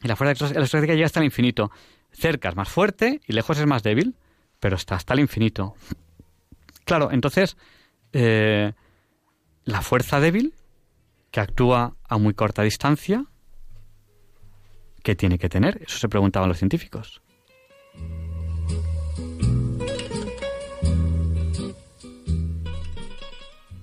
y 0.03 0.07
la 0.07 0.15
fuerza 0.15 0.45
electrostática 0.45 0.93
llega 0.93 1.07
hasta 1.07 1.19
el 1.19 1.25
infinito. 1.25 1.71
Cerca 2.11 2.49
es 2.49 2.55
más 2.55 2.69
fuerte 2.69 3.21
y 3.25 3.33
lejos 3.33 3.57
es 3.57 3.65
más 3.65 3.81
débil, 3.81 4.15
pero 4.65 4.77
está 4.77 4.95
hasta 4.95 5.13
el 5.13 5.19
infinito. 5.19 5.75
Claro, 6.85 7.11
entonces 7.11 7.55
eh, 8.13 8.73
la 9.63 9.83
fuerza 9.83 10.19
débil, 10.19 10.55
que 11.29 11.39
actúa 11.39 11.95
a 12.03 12.17
muy 12.17 12.33
corta 12.33 12.63
distancia, 12.63 13.27
¿qué 15.03 15.15
tiene 15.15 15.37
que 15.37 15.49
tener? 15.49 15.83
Eso 15.85 15.99
se 15.99 16.09
preguntaban 16.09 16.49
los 16.49 16.57
científicos. 16.57 17.21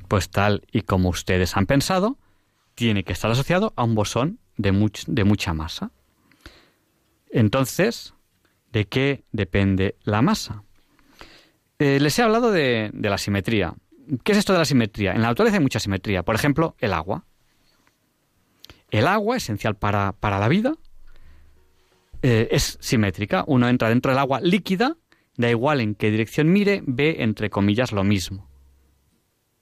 Pues 0.08 0.30
tal 0.30 0.66
y 0.72 0.80
como 0.82 1.10
ustedes 1.10 1.56
han 1.56 1.66
pensado, 1.66 2.18
tiene 2.74 3.04
que 3.04 3.12
estar 3.12 3.30
asociado 3.30 3.72
a 3.76 3.84
un 3.84 3.94
bosón 3.94 4.40
de, 4.56 4.72
de 5.06 5.22
mucha 5.22 5.54
masa. 5.54 5.92
Entonces, 7.30 8.14
¿de 8.72 8.88
qué 8.88 9.22
depende 9.30 9.94
la 10.02 10.22
masa? 10.22 10.64
Eh, 11.82 11.98
les 11.98 12.16
he 12.16 12.22
hablado 12.22 12.52
de, 12.52 12.92
la 12.94 13.18
simetría. 13.18 13.74
¿Qué 14.22 14.30
es 14.30 14.38
esto 14.38 14.52
de 14.52 14.60
la 14.60 14.64
simetría? 14.64 15.14
En 15.14 15.20
la 15.20 15.26
naturaleza 15.26 15.56
hay 15.56 15.62
mucha 15.62 15.80
simetría. 15.80 16.22
Por 16.22 16.36
ejemplo, 16.36 16.76
el 16.78 16.92
agua. 16.92 17.26
El 18.92 19.08
agua, 19.08 19.36
esencial 19.36 19.74
para, 19.74 20.14
la 20.22 20.48
vida, 20.48 20.74
eh, 22.22 22.46
es 22.52 22.78
simétrica. 22.80 23.42
Uno 23.48 23.68
entra 23.68 23.88
dentro 23.88 24.12
del 24.12 24.20
agua 24.20 24.40
líquida, 24.40 24.96
da 25.36 25.50
igual 25.50 25.80
en 25.80 25.96
qué 25.96 26.12
dirección 26.12 26.52
mire, 26.52 26.84
ve, 26.86 27.16
entre 27.18 27.50
comillas, 27.50 27.90
lo 27.90 28.04
mismo. 28.04 28.48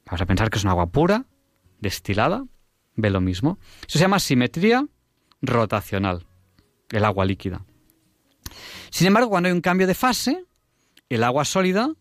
Vamos 0.04 0.20
a 0.20 0.26
pensar 0.26 0.50
que 0.50 0.58
es 0.58 0.64
un 0.64 0.70
agua 0.70 0.90
pura, 0.90 1.24
destilada, 1.78 2.44
ve 2.96 3.08
lo 3.08 3.22
mismo. 3.22 3.58
Eso 3.88 3.98
se 3.98 4.00
llama 4.00 4.18
simetría 4.18 4.86
rotacional, 5.40 6.26
el 6.90 7.06
agua 7.06 7.24
líquida. 7.24 7.64
Sin 8.90 9.06
embargo, 9.06 9.30
cuando 9.30 9.46
hay 9.46 9.54
un 9.54 9.62
cambio 9.62 9.86
de 9.86 9.94
fase, 9.94 10.44
el 11.08 11.24
agua 11.24 11.46
sólida 11.46 11.94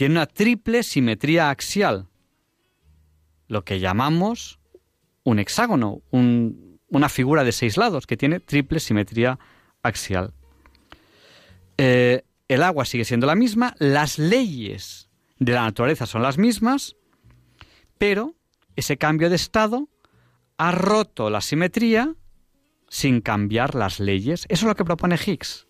tiene 0.00 0.14
una 0.14 0.24
triple 0.24 0.82
simetría 0.82 1.50
axial, 1.50 2.08
lo 3.48 3.66
que 3.66 3.80
llamamos 3.80 4.58
un 5.24 5.38
hexágono, 5.38 6.00
una 6.10 7.08
figura 7.10 7.44
de 7.44 7.52
seis 7.52 7.76
lados 7.76 8.06
que 8.06 8.16
tiene 8.16 8.40
triple 8.40 8.80
simetría 8.80 9.38
axial. 9.82 10.32
Eh, 11.76 12.22
el 12.48 12.62
agua 12.62 12.86
sigue 12.86 13.04
siendo 13.04 13.26
la 13.26 13.34
misma, 13.34 13.74
las 13.78 14.18
leyes 14.18 15.10
de 15.38 15.52
la 15.52 15.64
naturaleza 15.64 16.06
son 16.06 16.22
las 16.22 16.38
mismas, 16.38 16.96
pero 17.98 18.34
ese 18.76 18.96
cambio 18.96 19.28
de 19.28 19.36
estado 19.36 19.90
ha 20.56 20.72
roto 20.72 21.28
la 21.28 21.42
simetría 21.42 22.14
sin 22.88 23.20
cambiar 23.20 23.74
las 23.74 24.00
leyes. 24.00 24.46
Eso 24.48 24.64
es 24.64 24.68
lo 24.68 24.76
que 24.76 24.84
propone 24.86 25.18
Higgs. 25.22 25.66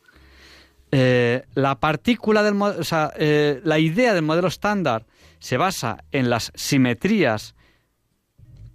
Eh, 0.92 1.44
la 1.54 1.78
partícula 1.78 2.42
del 2.42 2.60
o 2.60 2.84
sea, 2.84 3.12
eh, 3.16 3.60
la 3.64 3.78
idea 3.78 4.12
del 4.12 4.22
modelo 4.22 4.48
estándar 4.48 5.06
se 5.38 5.56
basa 5.56 6.04
en 6.10 6.30
las 6.30 6.50
simetrías, 6.54 7.54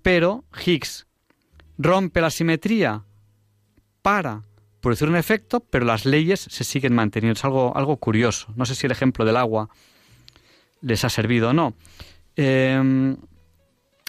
pero 0.01 0.45
Higgs 0.65 1.07
rompe 1.77 2.21
la 2.21 2.29
simetría 2.29 3.03
para 4.01 4.43
producir 4.79 5.09
un 5.09 5.15
efecto, 5.15 5.59
pero 5.59 5.85
las 5.85 6.05
leyes 6.05 6.39
se 6.39 6.63
siguen 6.63 6.93
manteniendo. 6.93 7.37
Es 7.37 7.43
algo, 7.43 7.75
algo 7.75 7.97
curioso. 7.97 8.53
No 8.55 8.65
sé 8.65 8.75
si 8.75 8.85
el 8.85 8.91
ejemplo 8.91 9.25
del 9.25 9.35
agua 9.35 9.69
les 10.81 11.03
ha 11.03 11.09
servido 11.09 11.49
o 11.49 11.53
no. 11.53 11.73
Em, 12.35 13.17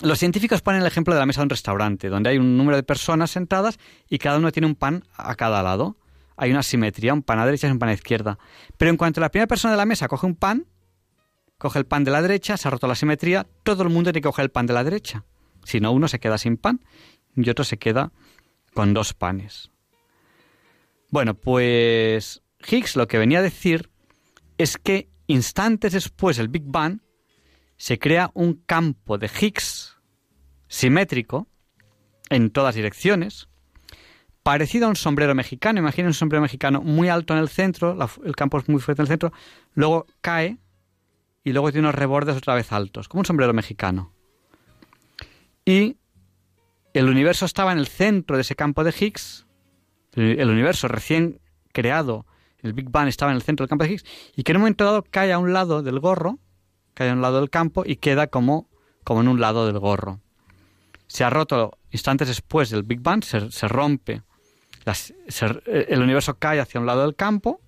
los 0.02 0.18
científicos 0.18 0.60
ponen 0.60 0.82
el 0.82 0.86
ejemplo 0.86 1.14
de 1.14 1.20
la 1.20 1.26
mesa 1.26 1.40
de 1.40 1.44
un 1.44 1.50
restaurante, 1.50 2.08
donde 2.08 2.30
hay 2.30 2.38
un 2.38 2.56
número 2.56 2.76
de 2.76 2.82
personas 2.82 3.30
sentadas 3.30 3.78
y 4.08 4.18
cada 4.18 4.38
uno 4.38 4.52
tiene 4.52 4.66
un 4.66 4.74
pan 4.74 5.04
a 5.16 5.34
cada 5.34 5.62
lado 5.62 5.96
hay 6.36 6.50
una 6.50 6.62
simetría, 6.62 7.14
un 7.14 7.22
pan 7.22 7.38
a 7.38 7.46
derecha 7.46 7.68
y 7.68 7.70
un 7.70 7.78
pan 7.78 7.88
a 7.88 7.94
izquierda. 7.94 8.38
Pero 8.76 8.90
en 8.90 8.96
cuanto 8.96 9.20
la 9.20 9.30
primera 9.30 9.46
persona 9.46 9.72
de 9.72 9.78
la 9.78 9.86
mesa 9.86 10.08
coge 10.08 10.26
un 10.26 10.34
pan, 10.34 10.66
coge 11.58 11.78
el 11.78 11.86
pan 11.86 12.04
de 12.04 12.10
la 12.10 12.22
derecha, 12.22 12.56
se 12.56 12.68
ha 12.68 12.70
roto 12.70 12.86
la 12.86 12.94
simetría, 12.94 13.46
todo 13.62 13.82
el 13.82 13.88
mundo 13.88 14.12
tiene 14.12 14.22
que 14.22 14.28
coger 14.28 14.44
el 14.44 14.50
pan 14.50 14.66
de 14.66 14.74
la 14.74 14.84
derecha. 14.84 15.24
Si 15.64 15.80
no, 15.80 15.92
uno 15.92 16.08
se 16.08 16.20
queda 16.20 16.38
sin 16.38 16.56
pan 16.56 16.80
y 17.34 17.48
otro 17.48 17.64
se 17.64 17.78
queda 17.78 18.12
con 18.74 18.94
dos 18.94 19.14
panes. 19.14 19.70
Bueno, 21.10 21.34
pues 21.34 22.42
Higgs 22.68 22.96
lo 22.96 23.08
que 23.08 23.18
venía 23.18 23.38
a 23.38 23.42
decir 23.42 23.90
es 24.58 24.76
que 24.76 25.08
instantes 25.26 25.92
después 25.92 26.36
del 26.36 26.48
Big 26.48 26.64
Bang 26.66 27.00
se 27.76 27.98
crea 27.98 28.30
un 28.34 28.54
campo 28.54 29.18
de 29.18 29.28
Higgs 29.28 29.96
simétrico 30.68 31.48
en 32.28 32.50
todas 32.50 32.74
direcciones, 32.74 33.48
parecido 34.46 34.86
a 34.86 34.88
un 34.90 34.94
sombrero 34.94 35.34
mexicano. 35.34 35.80
Imaginen 35.80 36.06
un 36.06 36.14
sombrero 36.14 36.40
mexicano 36.40 36.80
muy 36.80 37.08
alto 37.08 37.34
en 37.34 37.40
el 37.40 37.48
centro, 37.48 37.98
el 38.24 38.36
campo 38.36 38.58
es 38.58 38.68
muy 38.68 38.80
fuerte 38.80 39.02
en 39.02 39.06
el 39.06 39.08
centro, 39.08 39.32
luego 39.74 40.06
cae 40.20 40.56
y 41.42 41.50
luego 41.52 41.72
tiene 41.72 41.88
unos 41.88 41.96
rebordes 41.96 42.36
otra 42.36 42.54
vez 42.54 42.70
altos, 42.70 43.08
como 43.08 43.22
un 43.22 43.24
sombrero 43.24 43.52
mexicano. 43.52 44.12
Y 45.64 45.96
el 46.94 47.08
universo 47.08 47.44
estaba 47.44 47.72
en 47.72 47.78
el 47.78 47.88
centro 47.88 48.36
de 48.36 48.42
ese 48.42 48.54
campo 48.54 48.84
de 48.84 48.94
Higgs, 48.96 49.48
el 50.12 50.48
universo 50.48 50.86
recién 50.86 51.40
creado 51.72 52.24
el 52.62 52.72
Big 52.72 52.88
Bang 52.88 53.08
estaba 53.08 53.32
en 53.32 53.36
el 53.36 53.42
centro 53.42 53.64
del 53.64 53.68
campo 53.68 53.82
de 53.82 53.94
Higgs, 53.94 54.04
y 54.36 54.44
que 54.44 54.52
en 54.52 54.58
un 54.58 54.62
momento 54.62 54.84
dado 54.84 55.02
cae 55.02 55.32
a 55.32 55.40
un 55.40 55.52
lado 55.52 55.82
del 55.82 55.98
gorro, 55.98 56.38
cae 56.94 57.10
a 57.10 57.14
un 57.14 57.20
lado 57.20 57.40
del 57.40 57.50
campo 57.50 57.82
y 57.84 57.96
queda 57.96 58.28
como, 58.28 58.70
como 59.02 59.22
en 59.22 59.26
un 59.26 59.40
lado 59.40 59.66
del 59.66 59.80
gorro. 59.80 60.20
Se 61.08 61.24
ha 61.24 61.30
roto 61.30 61.78
instantes 61.90 62.28
después 62.28 62.70
del 62.70 62.84
Big 62.84 63.00
Bang, 63.00 63.24
se, 63.24 63.68
rompe, 63.68 64.22
el 65.66 66.02
universo 66.02 66.38
cae 66.38 66.60
hacia 66.60 66.80
un 66.80 66.86
lado 66.86 67.02
del 67.02 67.16
campo, 67.16 67.60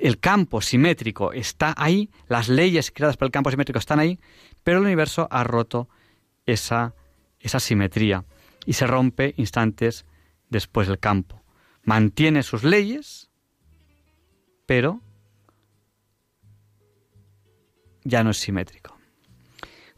el 0.00 0.18
campo 0.20 0.60
simétrico 0.60 1.32
está 1.32 1.74
ahí, 1.76 2.10
las 2.28 2.48
leyes 2.48 2.90
creadas 2.90 3.16
por 3.16 3.26
el 3.26 3.32
campo 3.32 3.50
simétrico 3.50 3.78
están 3.78 3.98
ahí, 3.98 4.20
pero 4.62 4.78
el 4.78 4.84
universo 4.84 5.26
ha 5.30 5.42
roto 5.42 5.88
esa, 6.44 6.94
esa 7.40 7.58
simetría 7.58 8.24
y 8.66 8.74
se 8.74 8.86
rompe 8.86 9.34
instantes 9.38 10.04
después 10.50 10.86
del 10.86 10.98
campo. 10.98 11.42
Mantiene 11.82 12.42
sus 12.42 12.62
leyes, 12.62 13.30
pero 14.66 15.00
ya 18.04 18.22
no 18.22 18.30
es 18.30 18.38
simétrico. 18.38 18.98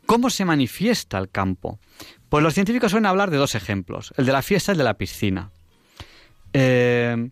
¿Cómo 0.06 0.30
se 0.30 0.44
manifiesta 0.44 1.18
el 1.18 1.30
campo? 1.30 1.80
Pues 2.30 2.44
los 2.44 2.54
científicos 2.54 2.92
suelen 2.92 3.06
hablar 3.06 3.30
de 3.30 3.36
dos 3.36 3.56
ejemplos, 3.56 4.14
el 4.16 4.24
de 4.24 4.32
la 4.32 4.40
fiesta 4.40 4.70
y 4.70 4.74
el 4.74 4.78
de 4.78 4.84
la 4.84 4.94
piscina. 4.94 5.50
Eh, 6.52 7.30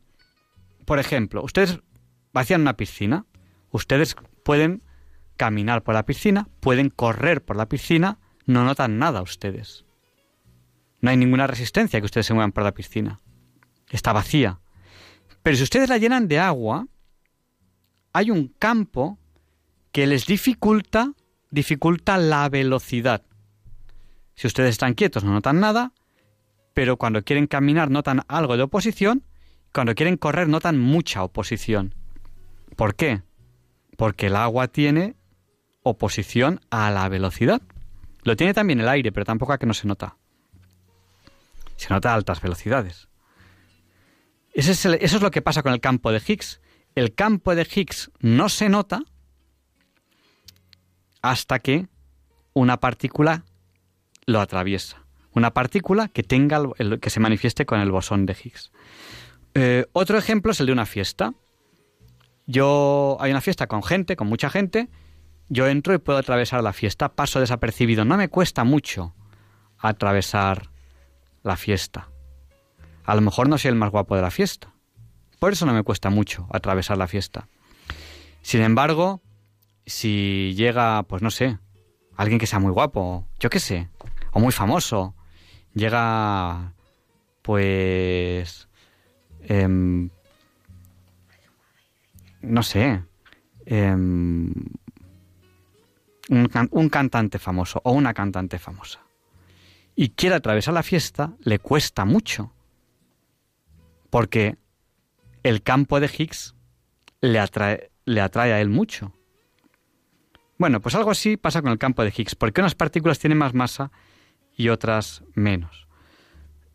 por 0.84 0.98
ejemplo, 0.98 1.42
ustedes 1.44 1.78
vacían 2.32 2.62
una 2.62 2.76
piscina, 2.76 3.24
ustedes 3.70 4.16
pueden 4.42 4.82
caminar 5.37 5.84
por 5.84 5.94
la 5.94 6.04
piscina, 6.04 6.48
pueden 6.58 6.90
correr 6.90 7.44
por 7.44 7.56
la 7.56 7.68
piscina, 7.68 8.18
no 8.44 8.64
notan 8.64 8.98
nada 8.98 9.22
ustedes. 9.22 9.84
No 11.00 11.11
hay 11.11 11.16
ninguna 11.16 11.46
resistencia 11.46 12.00
que 12.00 12.06
ustedes 12.06 12.26
se 12.26 12.34
muevan 12.34 12.50
por 12.50 12.64
la 12.64 12.74
piscina. 12.74 13.20
Está 13.90 14.12
vacía. 14.12 14.58
Pero 15.44 15.56
si 15.56 15.62
ustedes 15.62 15.88
la 15.88 15.98
llenan 15.98 16.26
de 16.26 16.40
agua, 16.40 16.88
hay 18.12 18.32
un 18.32 18.48
campo 18.48 19.16
que 19.92 20.08
les 20.08 20.26
dificulta, 20.26 21.12
dificulta 21.50 22.18
la 22.18 22.48
velocidad. 22.48 23.22
Si 24.38 24.46
ustedes 24.46 24.70
están 24.70 24.94
quietos 24.94 25.24
no 25.24 25.33
notan 25.33 25.59
nada, 25.59 25.92
pero 26.72 26.96
cuando 26.96 27.24
quieren 27.24 27.48
caminar 27.48 27.90
notan 27.90 28.22
algo 28.29 28.57
de 28.57 28.62
oposición, 28.62 29.24
cuando 29.74 29.96
quieren 29.96 30.16
correr 30.16 30.48
notan 30.48 30.79
mucha 30.79 31.24
oposición. 31.24 31.96
¿Por 32.77 32.94
qué? 32.94 33.22
Porque 33.96 34.29
el 34.29 34.37
agua 34.37 34.68
tiene 34.68 35.16
oposición 35.83 36.61
a 36.70 36.88
la 36.92 37.09
velocidad. 37.09 37.61
Lo 38.22 38.37
tiene 38.37 38.55
también 38.55 38.79
el 38.79 38.88
aire, 38.88 39.11
pero 39.11 39.27
tampoco 39.27 39.55
a 39.55 39.59
que 39.59 39.66
no 39.66 39.74
se 39.74 39.88
nota. 39.88 40.18
Se 41.74 41.88
nota 41.92 42.12
a 42.12 42.14
altas 42.14 42.40
velocidades. 42.40 43.09
Eso 44.53 44.70
es, 44.70 44.85
eso 44.85 45.16
es 45.16 45.20
lo 45.20 45.33
que 45.33 45.42
pasa 45.42 45.64
con 45.64 45.72
el 45.72 45.81
campo 45.81 46.12
de 46.12 46.22
Higgs. 46.24 46.61
El 46.94 47.12
campo 47.12 47.57
de 47.57 47.66
Higgs 47.68 48.12
no 48.20 48.48
se 48.48 48.68
nota 48.68 49.03
hasta 51.22 51.59
que 51.59 51.88
una 52.53 52.79
partícula 52.79 53.44
lo 54.28 54.42
atraviesa. 54.42 54.98
Una 55.32 55.54
partícula 55.54 56.08
que 56.08 56.22
tenga 56.22 56.60
el, 56.76 57.00
que 57.00 57.08
se 57.08 57.18
manifieste 57.18 57.64
con 57.64 57.80
el 57.80 57.90
bosón 57.90 58.26
de 58.26 58.34
Higgs. 58.34 58.70
Eh, 59.54 59.86
otro 59.94 60.18
ejemplo 60.18 60.52
es 60.52 60.60
el 60.60 60.66
de 60.66 60.72
una 60.72 60.84
fiesta. 60.84 61.32
Yo 62.46 63.16
hay 63.20 63.30
una 63.30 63.40
fiesta 63.40 63.66
con 63.66 63.82
gente, 63.82 64.16
con 64.16 64.26
mucha 64.28 64.50
gente, 64.50 64.90
yo 65.48 65.66
entro 65.66 65.94
y 65.94 65.98
puedo 65.98 66.18
atravesar 66.18 66.62
la 66.62 66.74
fiesta, 66.74 67.08
paso 67.08 67.40
desapercibido. 67.40 68.04
No 68.04 68.18
me 68.18 68.28
cuesta 68.28 68.64
mucho 68.64 69.14
atravesar 69.78 70.70
la 71.42 71.56
fiesta. 71.56 72.10
A 73.04 73.14
lo 73.14 73.22
mejor 73.22 73.48
no 73.48 73.56
soy 73.56 73.70
el 73.70 73.76
más 73.76 73.90
guapo 73.90 74.14
de 74.14 74.20
la 74.20 74.30
fiesta. 74.30 74.74
Por 75.38 75.52
eso 75.52 75.64
no 75.64 75.72
me 75.72 75.84
cuesta 75.84 76.10
mucho 76.10 76.46
atravesar 76.52 76.98
la 76.98 77.06
fiesta. 77.06 77.48
Sin 78.42 78.60
embargo, 78.60 79.22
si 79.86 80.52
llega, 80.54 81.02
pues 81.04 81.22
no 81.22 81.30
sé, 81.30 81.58
alguien 82.14 82.38
que 82.38 82.46
sea 82.46 82.58
muy 82.58 82.72
guapo, 82.72 83.26
yo 83.40 83.48
qué 83.48 83.60
sé, 83.60 83.88
o 84.32 84.40
muy 84.40 84.52
famoso, 84.52 85.14
llega, 85.74 86.72
pues, 87.42 88.68
em, 89.42 90.10
no 92.42 92.62
sé, 92.62 93.02
eh, 93.66 93.94
un, 96.28 96.88
cantante 96.90 97.38
famoso 97.38 97.80
o 97.84 97.92
una 97.92 98.14
cantante 98.14 98.58
famosa 98.58 99.00
y 99.94 100.10
quiere 100.10 100.36
atravesar 100.36 100.74
la 100.74 100.82
fiesta, 100.82 101.32
le 101.40 101.58
cuesta 101.58 102.04
mucho. 102.04 102.52
Porque 104.10 104.56
el 105.42 105.62
campo 105.62 105.98
de 105.98 106.06
Higgs 106.06 106.54
le 107.20 107.40
atrae, 107.40 107.90
le 108.04 108.20
atrae 108.20 108.52
a 108.52 108.60
él 108.60 108.68
mucho. 108.68 109.12
Bueno, 110.56 110.80
pues 110.80 110.94
algo 110.94 111.10
así 111.10 111.36
pasa 111.36 111.62
con 111.62 111.72
el 111.72 111.78
campo 111.78 112.04
de 112.04 112.12
Higgs, 112.16 112.36
porque 112.36 112.60
unas 112.60 112.76
partículas 112.76 113.18
tienen 113.18 113.38
más 113.38 113.54
masa 113.54 113.90
y 114.58 114.68
otras 114.68 115.22
menos. 115.34 115.86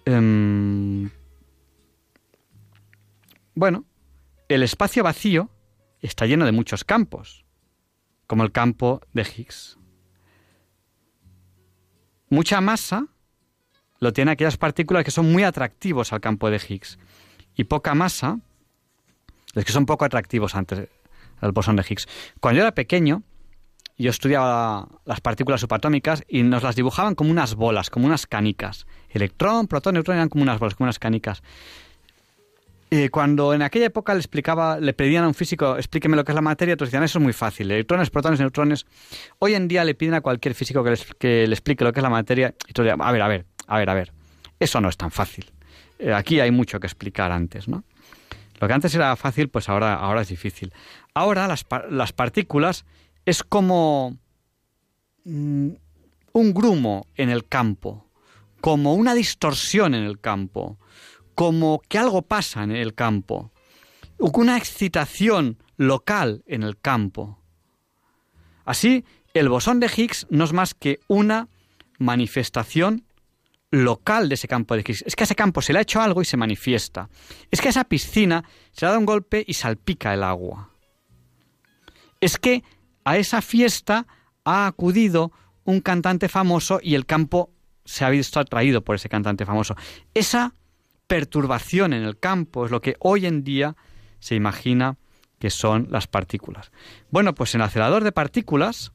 Em, 0.05 1.11
bueno, 3.53 3.85
el 4.47 4.63
espacio 4.63 5.03
vacío 5.03 5.51
está 6.01 6.25
lleno 6.25 6.45
de 6.45 6.53
muchos 6.53 6.83
campos 6.83 7.45
como 8.25 8.43
el 8.43 8.51
campo 8.51 9.01
de 9.13 9.23
Higgs. 9.23 9.77
Mucha 12.29 12.61
masa 12.61 13.07
lo 13.99 14.13
tienen 14.13 14.31
aquellas 14.31 14.57
partículas 14.57 15.03
que 15.03 15.11
son 15.11 15.31
muy 15.31 15.43
atractivos 15.43 16.13
al 16.13 16.21
campo 16.21 16.49
de 16.49 16.57
Higgs 16.57 16.97
y 17.53 17.65
poca 17.65 17.93
masa 17.93 18.39
los 19.53 19.65
que 19.65 19.71
son 19.71 19.85
poco 19.85 20.05
atractivos 20.05 20.55
ante 20.55 20.89
el 21.41 21.51
bosón 21.51 21.75
de 21.75 21.85
Higgs. 21.87 22.07
Cuando 22.39 22.59
yo 22.59 22.63
era 22.63 22.73
pequeño, 22.73 23.23
yo 23.97 24.09
estudiaba 24.09 24.87
las 25.05 25.21
partículas 25.21 25.61
subatómicas 25.61 26.23
y 26.27 26.43
nos 26.43 26.63
las 26.63 26.75
dibujaban 26.75 27.15
como 27.15 27.31
unas 27.31 27.55
bolas, 27.55 27.89
como 27.89 28.05
unas 28.05 28.27
canicas. 28.27 28.87
Electrón, 29.09 29.67
protón, 29.67 29.93
neutrón 29.93 30.17
eran 30.17 30.29
como 30.29 30.43
unas 30.43 30.59
bolas, 30.59 30.75
como 30.75 30.85
unas 30.85 30.99
canicas 30.99 31.43
cuando 33.11 33.53
en 33.53 33.61
aquella 33.61 33.87
época 33.87 34.13
le 34.13 34.19
explicaba, 34.19 34.79
le 34.79 34.93
pedían 34.93 35.23
a 35.23 35.27
un 35.27 35.33
físico, 35.33 35.77
explíqueme 35.77 36.15
lo 36.15 36.23
que 36.23 36.31
es 36.31 36.35
la 36.35 36.41
materia, 36.41 36.75
todos 36.75 36.89
decían, 36.89 37.03
eso 37.03 37.17
es 37.17 37.23
muy 37.23 37.33
fácil, 37.33 37.71
electrones, 37.71 38.09
protones, 38.09 38.39
neutrones. 38.39 38.85
Hoy 39.39 39.55
en 39.55 39.67
día 39.67 39.83
le 39.83 39.95
piden 39.95 40.13
a 40.13 40.21
cualquier 40.21 40.53
físico 40.53 40.83
que, 40.83 41.47
le 41.47 41.53
explique 41.53 41.83
lo 41.83 41.91
que 41.91 41.99
es 41.99 42.03
la 42.03 42.09
materia 42.09 42.53
y 42.67 42.73
todos 42.73 42.89
a 42.89 43.11
ver, 43.11 43.21
a 43.21 43.27
ver, 43.27 43.45
a 43.67 43.77
ver, 43.77 43.89
a 43.89 43.93
ver, 43.93 44.13
eso 44.59 44.79
no 44.79 44.89
es 44.89 44.97
tan 44.97 45.11
fácil. 45.11 45.51
Eh, 45.97 46.13
aquí 46.13 46.39
hay 46.39 46.51
mucho 46.51 46.79
que 46.79 46.87
explicar 46.87 47.31
antes, 47.31 47.67
¿no? 47.67 47.83
Lo 48.59 48.67
que 48.67 48.73
antes 48.73 48.93
era 48.93 49.15
fácil, 49.15 49.49
pues 49.49 49.69
ahora, 49.69 49.95
ahora 49.95 50.21
es 50.21 50.27
difícil. 50.27 50.71
Ahora 51.13 51.47
las, 51.47 51.65
las 51.89 52.13
partículas 52.13 52.85
es 53.25 53.43
como 53.43 54.17
mm, 55.25 55.69
un 56.33 56.53
grumo 56.53 57.07
en 57.15 57.29
el 57.29 57.47
campo, 57.47 58.09
como 58.61 58.95
una 58.95 59.13
distorsión 59.13 59.93
en 59.93 60.03
el 60.03 60.19
campo, 60.19 60.77
como 61.35 61.81
que 61.87 61.97
algo 61.97 62.21
pasa 62.21 62.63
en 62.63 62.71
el 62.71 62.93
campo, 62.93 63.51
una 64.17 64.57
excitación 64.57 65.57
local 65.77 66.43
en 66.47 66.63
el 66.63 66.79
campo. 66.79 67.39
Así, 68.65 69.03
el 69.33 69.49
bosón 69.49 69.79
de 69.79 69.91
Higgs 69.93 70.27
no 70.29 70.43
es 70.43 70.53
más 70.53 70.73
que 70.73 70.99
una 71.07 71.49
manifestación 71.99 73.05
local 73.71 74.29
de 74.29 74.35
ese 74.35 74.47
campo 74.47 74.75
de 74.75 74.81
Higgs. 74.81 75.03
Es 75.07 75.15
que 75.15 75.23
a 75.23 75.25
ese 75.25 75.35
campo 75.35 75.61
se 75.61 75.73
le 75.73 75.79
ha 75.79 75.81
hecho 75.81 76.01
algo 76.01 76.21
y 76.21 76.25
se 76.25 76.37
manifiesta. 76.37 77.09
Es 77.49 77.59
que 77.59 77.69
a 77.69 77.71
esa 77.71 77.83
piscina 77.83 78.43
se 78.71 78.85
le 78.85 78.87
ha 78.87 78.89
dado 78.89 78.99
un 78.99 79.05
golpe 79.05 79.43
y 79.45 79.55
salpica 79.55 80.13
el 80.13 80.23
agua. 80.23 80.69
Es 82.21 82.37
que 82.37 82.63
a 83.03 83.17
esa 83.17 83.41
fiesta 83.41 84.07
ha 84.43 84.67
acudido 84.67 85.31
un 85.63 85.81
cantante 85.81 86.29
famoso 86.29 86.79
y 86.81 86.95
el 86.95 87.05
campo 87.05 87.51
se 87.85 88.05
ha 88.05 88.09
visto 88.09 88.39
atraído 88.39 88.83
por 88.83 88.95
ese 88.95 89.09
cantante 89.09 89.45
famoso. 89.45 89.75
Esa 90.13 90.53
perturbación 91.07 91.93
en 91.93 92.03
el 92.03 92.17
campo, 92.17 92.65
es 92.65 92.71
lo 92.71 92.81
que 92.81 92.95
hoy 92.99 93.25
en 93.25 93.43
día 93.43 93.75
se 94.19 94.35
imagina 94.35 94.97
que 95.39 95.49
son 95.49 95.87
las 95.91 96.07
partículas. 96.07 96.71
Bueno, 97.09 97.35
pues 97.35 97.53
en 97.55 97.61
el 97.61 97.67
acelerador 97.67 98.03
de 98.03 98.11
partículas 98.11 98.93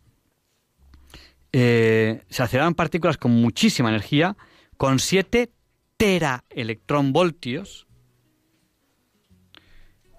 eh, 1.53 2.23
se 2.29 2.43
aceleran 2.43 2.75
partículas 2.75 3.19
con 3.19 3.33
muchísima 3.33 3.91
energía, 3.91 4.37
con 4.77 4.99
7 4.99 5.51
teraelectronvoltios, 5.97 7.89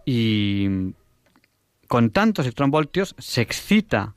y 0.06 0.96
con 1.90 2.12
tantos 2.12 2.46
electronvoltios 2.46 3.16
se 3.18 3.42
excita 3.42 4.14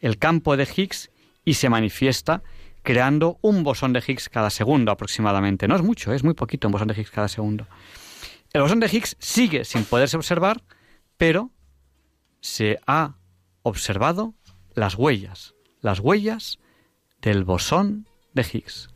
el 0.00 0.18
campo 0.18 0.56
de 0.56 0.64
Higgs 0.64 1.12
y 1.44 1.54
se 1.54 1.68
manifiesta 1.70 2.42
creando 2.82 3.38
un 3.40 3.62
bosón 3.62 3.92
de 3.92 4.02
Higgs 4.04 4.28
cada 4.28 4.50
segundo 4.50 4.90
aproximadamente. 4.90 5.68
No 5.68 5.76
es 5.76 5.82
mucho, 5.82 6.12
es 6.12 6.24
muy 6.24 6.34
poquito 6.34 6.66
un 6.66 6.72
bosón 6.72 6.88
de 6.88 6.94
Higgs 6.94 7.12
cada 7.12 7.28
segundo. 7.28 7.68
El 8.52 8.62
bosón 8.62 8.80
de 8.80 8.88
Higgs 8.88 9.16
sigue 9.20 9.64
sin 9.64 9.84
poderse 9.84 10.16
observar, 10.16 10.64
pero 11.16 11.52
se 12.40 12.80
ha 12.84 13.14
observado 13.62 14.34
las 14.74 14.96
huellas, 14.96 15.54
las 15.82 16.00
huellas 16.00 16.58
del 17.22 17.44
bosón 17.44 18.08
de 18.32 18.42
Higgs. 18.42 18.88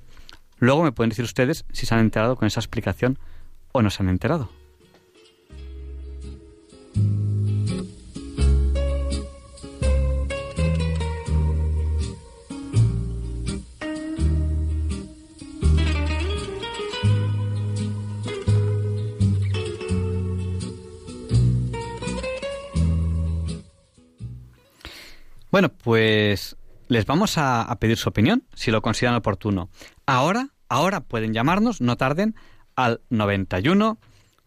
Luego 0.57 0.83
me 0.83 0.90
pueden 0.90 1.11
decir 1.11 1.24
ustedes 1.24 1.64
si 1.70 1.87
se 1.87 1.94
han 1.94 2.00
enterado 2.00 2.35
con 2.35 2.48
esa 2.48 2.59
explicación 2.59 3.16
o 3.70 3.81
no 3.81 3.90
se 3.90 4.02
han 4.02 4.09
enterado. 4.09 4.50
Bueno, 25.59 25.75
pues 25.77 26.57
les 26.87 27.05
vamos 27.05 27.37
a, 27.37 27.77
pedir 27.81 27.97
su 27.97 28.09
opinión, 28.09 28.44
si 28.55 28.71
lo 28.71 28.81
consideran 28.81 29.16
oportuno. 29.16 29.71
Ahora, 30.07 30.51
ahora 30.68 31.01
pueden 31.01 31.35
llamarnos, 31.35 31.81
no 31.81 31.97
tarden, 31.97 32.37
al 32.77 33.01
91 33.11 33.99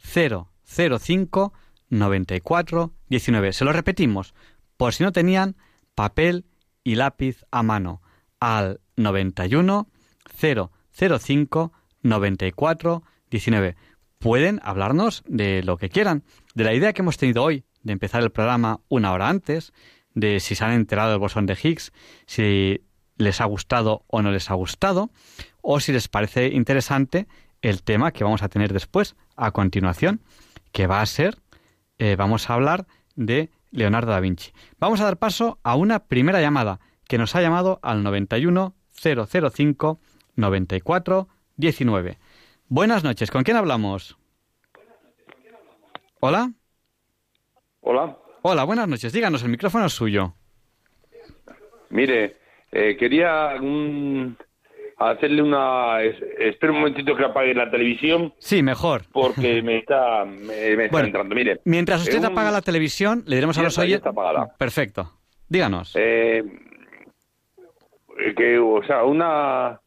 005 0.01 1.53
94 1.89 2.93
19. 3.09 3.51
Se 3.51 3.65
lo 3.65 3.73
repetimos, 3.73 4.33
por 4.77 4.93
si 4.93 5.03
no 5.03 5.11
tenían 5.11 5.57
papel 5.95 6.45
y 6.81 6.95
lápiz 6.95 7.43
a 7.51 7.61
mano, 7.61 8.01
al 8.39 8.79
91 8.95 9.89
005 10.39 11.73
94 12.03 13.03
19. 13.29 13.75
Pueden 14.17 14.61
hablarnos 14.63 15.25
de 15.27 15.61
lo 15.61 15.75
que 15.75 15.89
quieran, 15.89 16.23
de 16.55 16.63
la 16.63 16.73
idea 16.73 16.93
que 16.93 17.01
hemos 17.01 17.17
tenido 17.17 17.43
hoy 17.43 17.65
de 17.83 17.91
empezar 17.91 18.23
el 18.23 18.31
programa 18.31 18.79
una 18.87 19.11
hora 19.11 19.27
antes, 19.27 19.73
de 20.13 20.39
si 20.39 20.55
se 20.55 20.63
han 20.63 20.73
enterado 20.73 21.11
del 21.11 21.19
bosón 21.19 21.45
de 21.45 21.57
Higgs, 21.61 21.91
si 22.25 22.81
les 23.17 23.41
ha 23.41 23.45
gustado 23.45 24.03
o 24.07 24.21
no 24.21 24.31
les 24.31 24.49
ha 24.49 24.53
gustado, 24.55 25.09
o 25.61 25.79
si 25.79 25.91
les 25.91 26.07
parece 26.07 26.47
interesante 26.47 27.27
el 27.61 27.83
tema 27.83 28.11
que 28.11 28.23
vamos 28.23 28.43
a 28.43 28.49
tener 28.49 28.73
después, 28.73 29.15
a 29.35 29.51
continuación, 29.51 30.21
que 30.71 30.87
va 30.87 31.01
a 31.01 31.05
ser, 31.05 31.37
eh, 31.99 32.15
vamos 32.15 32.49
a 32.49 32.55
hablar 32.55 32.87
de 33.15 33.51
Leonardo 33.71 34.11
da 34.11 34.19
Vinci. 34.19 34.51
Vamos 34.79 34.99
a 35.01 35.05
dar 35.05 35.17
paso 35.17 35.59
a 35.63 35.75
una 35.75 36.05
primera 36.05 36.41
llamada 36.41 36.79
que 37.07 37.17
nos 37.17 37.35
ha 37.35 37.41
llamado 37.41 37.79
al 37.83 38.03
91 38.03 38.73
005 38.91 39.99
94 40.35 41.27
19. 41.57 42.17
Buenas 42.67 43.03
noches, 43.03 43.31
¿con 43.31 43.43
quién 43.43 43.57
hablamos? 43.57 44.17
Hola. 46.19 46.53
Hola. 47.81 48.20
Hola, 48.41 48.63
buenas 48.63 48.87
noches. 48.87 49.13
Díganos, 49.13 49.43
el 49.43 49.49
micrófono 49.49 49.85
es 49.85 49.93
suyo. 49.93 50.33
Mire, 51.89 52.37
eh, 52.71 52.95
quería 52.97 53.55
mm, 53.61 54.35
hacerle 54.97 55.41
una... 55.43 56.01
es- 56.01 56.21
espera 56.39 56.71
un 56.73 56.79
momentito 56.79 57.15
que 57.15 57.25
apague 57.25 57.53
la 57.53 57.69
televisión 57.69 58.33
Sí, 58.39 58.63
mejor. 58.63 59.03
porque 59.11 59.61
me 59.63 59.77
está, 59.79 60.25
me, 60.25 60.75
me 60.75 60.85
está 60.85 60.91
Bueno, 60.91 61.07
entrando. 61.07 61.35
Mire, 61.35 61.59
Mientras 61.65 62.01
usted 62.01 62.19
un- 62.19 62.25
apaga 62.25 62.51
la 62.51 62.61
televisión, 62.61 63.23
le 63.27 63.35
diremos 63.35 63.57
a 63.57 63.63
los 63.63 63.77
oyentes... 63.77 63.99
está 63.99 64.09
apagada. 64.09 64.55
Perfecto. 64.57 65.11
Díganos. 65.47 65.93
eh, 65.95 66.43
que, 68.37 68.57
o 68.59 68.81
sea, 68.83 69.03
una, 69.03 69.79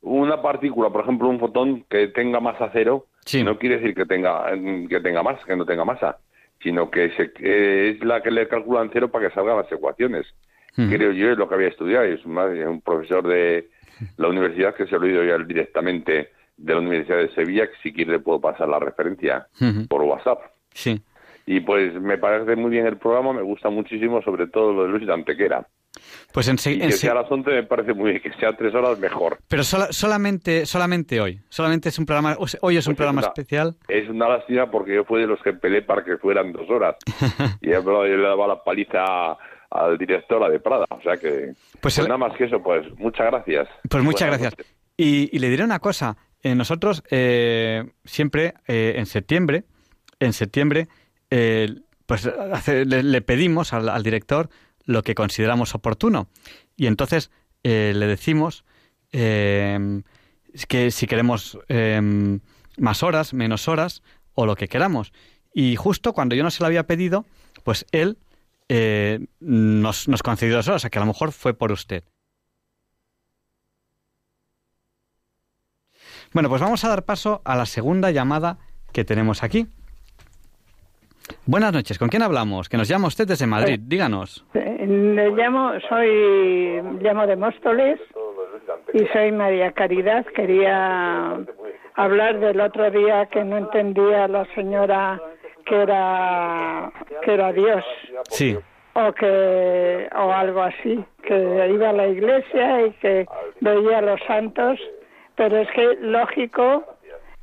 una 0.00 0.42
partícula, 0.42 0.90
por 0.90 1.02
ejemplo, 1.02 1.28
un 1.28 1.38
fotón 1.38 1.84
que 1.88 2.08
tenga 2.08 2.40
masa 2.40 2.70
cero, 2.72 3.06
Sí. 3.26 3.42
no 3.42 3.58
quiere 3.58 3.78
decir 3.78 3.94
que 3.94 4.04
tenga, 4.04 4.44
que 4.88 5.00
tenga 5.00 5.22
masa, 5.22 5.40
que 5.46 5.56
no 5.56 5.64
tenga 5.64 5.84
masa, 5.84 6.18
sino 6.62 6.90
que, 6.90 7.10
se, 7.16 7.32
que 7.32 7.90
es 7.90 8.04
la 8.04 8.22
que 8.22 8.30
le 8.30 8.48
calculan 8.48 8.90
cero 8.92 9.10
para 9.10 9.28
que 9.28 9.34
salgan 9.34 9.58
las 9.58 9.70
ecuaciones. 9.70 10.26
Creo 10.74 11.12
yo, 11.12 11.30
es 11.30 11.38
lo 11.38 11.48
que 11.48 11.54
había 11.54 11.68
estudiado. 11.68 12.04
Es 12.04 12.24
un, 12.24 12.36
un 12.36 12.80
profesor 12.80 13.26
de 13.26 13.68
la 14.16 14.28
universidad 14.28 14.74
que 14.74 14.86
se 14.86 14.98
lo 14.98 15.06
he 15.06 15.10
oído 15.10 15.24
ya 15.24 15.38
directamente 15.44 16.30
de 16.56 16.74
la 16.74 16.80
Universidad 16.80 17.18
de 17.18 17.34
Sevilla, 17.34 17.66
que 17.66 17.76
si 17.82 17.92
quiere 17.92 18.12
le 18.12 18.18
puedo 18.18 18.40
pasar 18.40 18.68
la 18.68 18.78
referencia 18.78 19.46
por 19.88 20.02
WhatsApp. 20.02 20.40
Sí. 20.72 21.00
Y 21.46 21.60
pues 21.60 21.94
me 22.00 22.18
parece 22.18 22.56
muy 22.56 22.70
bien 22.70 22.86
el 22.86 22.96
programa, 22.96 23.32
me 23.32 23.42
gusta 23.42 23.68
muchísimo, 23.70 24.22
sobre 24.22 24.46
todo 24.46 24.72
lo 24.72 24.82
de 24.84 24.88
Luis 24.98 25.08
Antequera. 25.08 25.66
Pues 26.32 26.48
Y 26.48 26.50
ense- 26.52 26.78
que 26.80 26.92
sea 26.92 27.12
a 27.12 27.22
las 27.22 27.30
11 27.30 27.50
me 27.50 27.62
parece 27.64 27.94
muy 27.94 28.10
bien, 28.10 28.22
que 28.22 28.32
sea 28.34 28.52
tres 28.56 28.74
horas 28.74 28.98
mejor. 28.98 29.38
Pero 29.48 29.62
sola- 29.64 29.88
solamente, 29.92 30.66
solamente 30.66 31.20
hoy. 31.20 31.40
Solamente 31.48 31.88
es 31.88 31.98
un 31.98 32.06
programa. 32.06 32.36
Hoy 32.60 32.76
es 32.76 32.86
un 32.86 32.92
Pues 32.92 32.96
programa 32.96 33.20
es 33.20 33.26
una- 33.26 33.32
especial. 33.32 33.76
Es 33.88 34.08
una 34.08 34.28
lástima 34.28 34.70
porque 34.70 34.94
yo 34.94 35.04
fui 35.04 35.20
de 35.20 35.26
los 35.26 35.40
que 35.42 35.52
peleé 35.52 35.82
para 35.82 36.04
que 36.04 36.16
fueran 36.18 36.52
dos 36.52 36.68
horas. 36.70 36.96
y 37.62 37.70
yo 37.70 38.04
le 38.04 38.22
daba 38.22 38.46
la 38.46 38.62
paliza 38.64 39.36
al 39.70 39.98
director, 39.98 40.42
a 40.42 40.48
de 40.48 40.60
Prada. 40.60 40.86
O 40.90 41.00
sea 41.02 41.16
que, 41.16 41.52
Pues 41.72 41.78
pues, 41.80 41.98
el- 41.98 42.04
nada 42.08 42.18
más 42.18 42.36
que 42.36 42.44
eso, 42.44 42.62
pues 42.62 42.86
muchas 42.98 43.26
gracias. 43.26 43.68
Pues 43.88 44.02
muchas 44.04 44.28
Buenas 44.28 44.40
gracias. 44.54 44.74
Y, 44.96 45.28
y 45.34 45.38
le 45.40 45.48
diré 45.50 45.64
una 45.64 45.78
cosa. 45.80 46.16
eh, 46.42 46.54
nosotros 46.54 47.02
eh, 47.10 47.84
siempre 48.04 48.54
eh, 48.68 48.94
en 48.96 49.06
septiembre, 49.06 49.64
en 50.20 50.32
septiembre, 50.34 50.88
pues 52.06 52.26
hace- 52.26 52.84
le, 52.84 53.02
le 53.02 53.20
pedimos 53.22 53.72
al, 53.72 53.88
al 53.88 54.02
director 54.02 54.48
lo 54.84 55.02
que 55.02 55.14
consideramos 55.14 55.74
oportuno. 55.74 56.28
Y 56.76 56.86
entonces 56.86 57.30
eh, 57.62 57.92
le 57.94 58.06
decimos 58.06 58.64
eh, 59.12 60.02
que 60.68 60.90
si 60.90 61.06
queremos 61.06 61.58
eh, 61.68 62.38
más 62.76 63.02
horas, 63.02 63.34
menos 63.34 63.68
horas 63.68 64.02
o 64.34 64.46
lo 64.46 64.56
que 64.56 64.68
queramos. 64.68 65.12
Y 65.52 65.76
justo 65.76 66.12
cuando 66.12 66.34
yo 66.34 66.42
no 66.42 66.50
se 66.50 66.62
lo 66.62 66.66
había 66.66 66.86
pedido, 66.86 67.24
pues 67.62 67.86
él 67.92 68.18
eh, 68.68 69.26
nos, 69.40 70.08
nos 70.08 70.22
concedió 70.22 70.56
dos 70.56 70.68
horas, 70.68 70.84
o 70.84 70.90
que 70.90 70.98
a 70.98 71.02
lo 71.02 71.06
mejor 71.06 71.32
fue 71.32 71.54
por 71.54 71.70
usted. 71.72 72.04
Bueno, 76.32 76.48
pues 76.48 76.60
vamos 76.60 76.84
a 76.84 76.88
dar 76.88 77.04
paso 77.04 77.42
a 77.44 77.54
la 77.54 77.66
segunda 77.66 78.10
llamada 78.10 78.58
que 78.92 79.04
tenemos 79.04 79.42
aquí. 79.42 79.68
Buenas 81.46 81.72
noches, 81.74 81.98
¿con 81.98 82.08
quién 82.08 82.22
hablamos? 82.22 82.68
Que 82.70 82.78
nos 82.78 82.88
llama 82.88 83.08
usted 83.08 83.26
desde 83.26 83.46
Madrid, 83.46 83.78
díganos. 83.82 84.44
Eh, 84.54 84.86
Le 84.86 85.30
llamo, 85.30 85.72
soy, 85.88 86.80
llamo 87.00 87.26
de 87.26 87.36
Móstoles 87.36 88.00
y 88.94 89.04
soy 89.12 89.30
María 89.30 89.72
Caridad. 89.72 90.24
Quería 90.34 91.36
hablar 91.96 92.40
del 92.40 92.60
otro 92.60 92.90
día 92.90 93.26
que 93.26 93.44
no 93.44 93.58
entendía 93.58 94.26
la 94.26 94.46
señora 94.54 95.20
que 95.66 95.82
era 95.82 96.92
que 97.22 97.32
era 97.34 97.52
Dios 97.52 97.82
Sí, 98.28 98.56
o 98.94 99.12
que 99.12 100.08
o 100.14 100.32
algo 100.32 100.62
así, 100.62 101.04
que 101.22 101.68
iba 101.72 101.90
a 101.90 101.92
la 101.92 102.06
iglesia 102.06 102.86
y 102.86 102.90
que 102.92 103.26
veía 103.60 103.98
a 103.98 104.02
los 104.02 104.20
santos, 104.26 104.78
pero 105.36 105.58
es 105.58 105.68
que 105.72 105.96
lógico, 106.00 106.84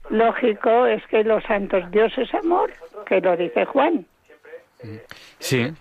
lógico 0.09 0.85
es 0.85 1.05
que 1.07 1.23
los 1.23 1.43
santos 1.43 1.89
Dios 1.91 2.11
es 2.17 2.31
amor, 2.35 2.71
que 3.11 3.19
lo 3.19 3.35
dice 3.35 3.65
Juan 3.65 4.05
sí, 5.39 5.73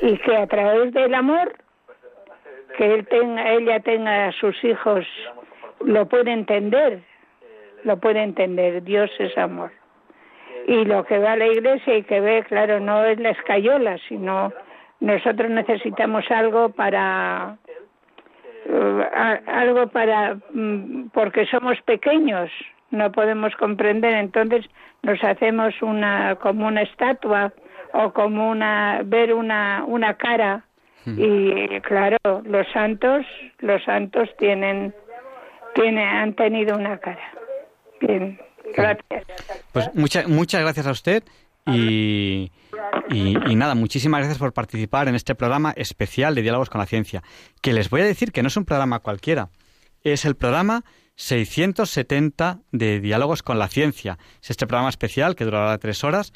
y 0.00 0.16
que 0.16 0.36
a 0.36 0.46
través 0.46 0.94
del 0.94 1.14
amor 1.14 1.52
que 2.78 2.94
él 2.94 3.06
tenga, 3.06 3.52
ella 3.52 3.80
tenga 3.80 4.28
a 4.28 4.32
sus 4.32 4.64
hijos 4.64 5.04
lo 5.80 6.06
puede 6.06 6.32
entender, 6.32 7.00
lo 7.84 7.98
puede 7.98 8.22
entender. 8.22 8.82
Dios 8.82 9.10
es 9.18 9.36
amor. 9.36 9.70
Y 10.66 10.84
lo 10.84 11.04
que 11.04 11.18
va 11.18 11.32
a 11.32 11.36
la 11.36 11.46
iglesia 11.46 11.96
y 11.96 12.02
que 12.02 12.20
ve, 12.20 12.44
claro, 12.44 12.80
no 12.80 13.04
es 13.04 13.18
la 13.18 13.30
escayola, 13.30 13.98
sino 14.08 14.52
nosotros 15.00 15.50
necesitamos 15.50 16.30
algo 16.30 16.70
para 16.70 17.56
eh, 18.66 19.40
algo 19.46 19.86
para 19.88 20.36
mm, 20.52 21.08
porque 21.12 21.46
somos 21.46 21.80
pequeños 21.82 22.50
no 22.90 23.10
podemos 23.12 23.54
comprender 23.56 24.14
entonces 24.14 24.66
nos 25.02 25.22
hacemos 25.22 25.74
una 25.82 26.36
como 26.36 26.66
una 26.66 26.82
estatua 26.82 27.52
o 27.92 28.12
como 28.12 28.50
una 28.50 29.02
ver 29.04 29.34
una 29.34 29.84
una 29.86 30.14
cara. 30.14 30.64
Y 31.06 31.80
claro 31.80 32.18
los 32.44 32.66
santos 32.72 33.24
los 33.60 33.82
santos 33.84 34.28
tienen 34.38 34.94
tienen 35.74 36.06
han 36.06 36.34
tenido 36.34 36.76
una 36.76 36.98
cara. 36.98 37.32
Bien 38.00 38.38
gracias. 38.76 39.24
Pues 39.72 39.90
muchas 39.94 40.28
muchas 40.28 40.60
gracias 40.60 40.86
a 40.86 40.90
usted 40.90 41.22
y, 41.66 42.52
y, 43.08 43.50
y 43.50 43.54
nada, 43.54 43.74
muchísimas 43.74 44.20
gracias 44.20 44.38
por 44.38 44.52
participar 44.52 45.08
en 45.08 45.14
este 45.14 45.34
programa 45.34 45.72
especial 45.76 46.34
de 46.34 46.42
Diálogos 46.42 46.70
con 46.70 46.80
la 46.80 46.86
Ciencia, 46.86 47.22
que 47.60 47.72
les 47.72 47.90
voy 47.90 48.00
a 48.00 48.04
decir 48.04 48.32
que 48.32 48.42
no 48.42 48.48
es 48.48 48.56
un 48.56 48.64
programa 48.64 49.00
cualquiera, 49.00 49.48
es 50.02 50.24
el 50.24 50.36
programa 50.36 50.84
670 51.20 52.60
de 52.72 53.00
Diálogos 53.00 53.42
con 53.42 53.58
la 53.58 53.68
Ciencia. 53.68 54.18
Es 54.42 54.50
este 54.50 54.66
programa 54.66 54.88
especial 54.88 55.36
que 55.36 55.44
durará 55.44 55.76
tres 55.78 56.02
horas, 56.02 56.32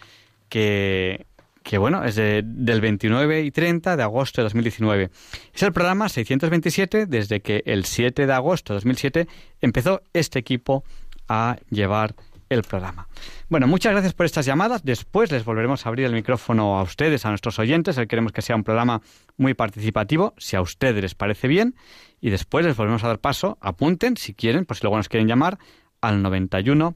que, 0.49 1.27
que 1.63 1.79
bueno, 1.79 2.05
es 2.05 2.15
de- 2.17 2.43
del 2.45 2.81
29 2.81 3.43
y 3.43 3.51
30 3.51 3.97
de 3.97 4.03
agosto 4.03 4.41
de 4.41 4.45
2019. 4.45 5.11
Es 5.55 5.63
el 5.63 5.73
programa 5.73 6.09
627 6.09 7.07
desde 7.07 7.41
que 7.41 7.63
el 7.67 7.85
7 7.87 8.27
de 8.27 8.33
agosto 8.33 8.73
de 8.75 8.77
2007 8.77 9.29
empezó 9.61 10.03
este 10.13 10.39
equipo 10.39 10.85
a 11.29 11.57
llevar 11.71 12.15
el 12.49 12.63
programa. 12.63 13.09
Bueno, 13.49 13.67
muchas 13.67 13.93
gracias 13.93 14.15
por 14.15 14.27
estas 14.27 14.47
llamadas. 14.47 14.85
Después 14.85 15.31
les 15.33 15.45
volveremos 15.45 15.85
a 15.85 15.89
abrir 15.89 16.07
el 16.07 16.13
micrófono 16.13 16.79
a 16.79 16.83
ustedes, 16.83 17.25
a 17.27 17.31
nuestros 17.31 17.59
oyentes. 17.59 17.99
Queremos 18.09 18.33
que 18.33 18.43
sea 18.43 18.57
un 18.57 18.65
programa 18.65 19.03
muy 19.37 19.55
participativo, 19.55 20.35
si 20.39 20.57
a 20.57 20.61
ustedes 20.61 21.03
les 21.03 21.15
parece 21.15 21.49
bien. 21.49 21.75
Y 22.21 22.31
después 22.31 22.65
les 22.65 22.77
volvemos 22.77 23.05
a 23.05 23.09
dar 23.09 23.19
paso. 23.19 23.59
Apunten, 23.61 24.17
si 24.17 24.35
quieren, 24.35 24.65
por 24.65 24.77
si 24.77 24.83
luego 24.83 24.97
nos 24.97 25.09
quieren 25.09 25.29
llamar, 25.29 25.59
al 26.01 26.23
91 26.23 26.95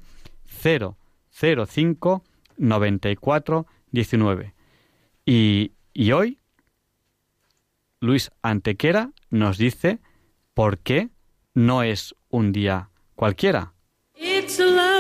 005 0.63 2.25
94 2.57 3.67
19. 3.91 4.55
Y, 5.25 5.73
y 5.93 6.13
hoy, 6.13 6.39
Luis 8.01 8.31
Antequera 8.43 9.13
nos 9.31 9.59
dice 9.59 10.01
por 10.55 10.79
qué 10.79 11.11
no 11.55 11.83
es 11.83 12.15
un 12.29 12.53
día 12.53 12.91
cualquiera. 13.15 13.75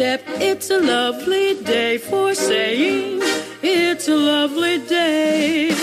It's 0.00 0.70
a 0.70 0.78
lovely 0.78 1.54
day 1.64 1.98
for 1.98 2.32
saying 2.32 3.20
it's 3.60 4.08
a 4.08 4.14
lovely 4.14 4.78
day. 4.78 5.74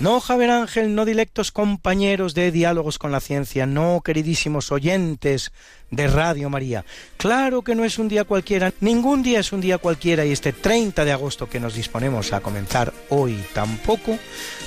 No, 0.00 0.18
Javier 0.18 0.50
Ángel, 0.50 0.96
no 0.96 1.04
directos 1.04 1.52
compañeros 1.52 2.34
de 2.34 2.50
Diálogos 2.50 2.98
con 2.98 3.12
la 3.12 3.20
Ciencia, 3.20 3.66
no, 3.66 4.00
queridísimos 4.04 4.72
oyentes 4.72 5.52
de 5.92 6.08
Radio 6.08 6.50
María. 6.50 6.84
Claro 7.18 7.62
que 7.62 7.76
no 7.76 7.84
es 7.84 8.00
un 8.00 8.08
día 8.08 8.24
cualquiera, 8.24 8.72
ningún 8.80 9.22
día 9.22 9.38
es 9.38 9.52
un 9.52 9.60
día 9.60 9.78
cualquiera 9.78 10.24
y 10.26 10.32
este 10.32 10.52
30 10.52 11.04
de 11.04 11.12
agosto 11.12 11.48
que 11.48 11.60
nos 11.60 11.76
disponemos 11.76 12.32
a 12.32 12.40
comenzar 12.40 12.92
hoy 13.10 13.44
tampoco, 13.54 14.18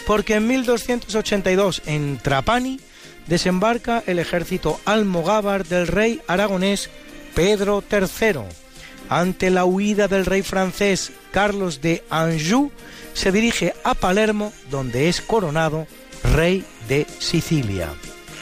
porque 0.07 0.36
en 0.36 0.47
1282 0.47 1.81
en 1.86 2.17
Trapani 2.17 2.79
desembarca 3.28 4.03
el 4.05 4.19
ejército 4.19 4.80
almogávar 4.86 5.65
del 5.65 5.88
rey 5.88 6.21
aragonés 6.28 6.89
Pedro 7.34 7.84
III. 7.91 8.41
Ante 9.09 9.49
la 9.49 9.65
huida 9.65 10.07
del 10.07 10.26
rey 10.26 10.41
francés 10.41 11.11
Carlos 11.32 11.82
de 11.82 12.03
Anjou, 12.09 12.71
se 13.13 13.32
dirige 13.32 13.73
a 13.84 13.93
Palermo, 13.93 14.51
donde 14.69 15.09
es 15.09 15.21
coronado 15.21 15.88
rey 16.23 16.65
de 16.88 17.05
Sicilia. 17.19 17.89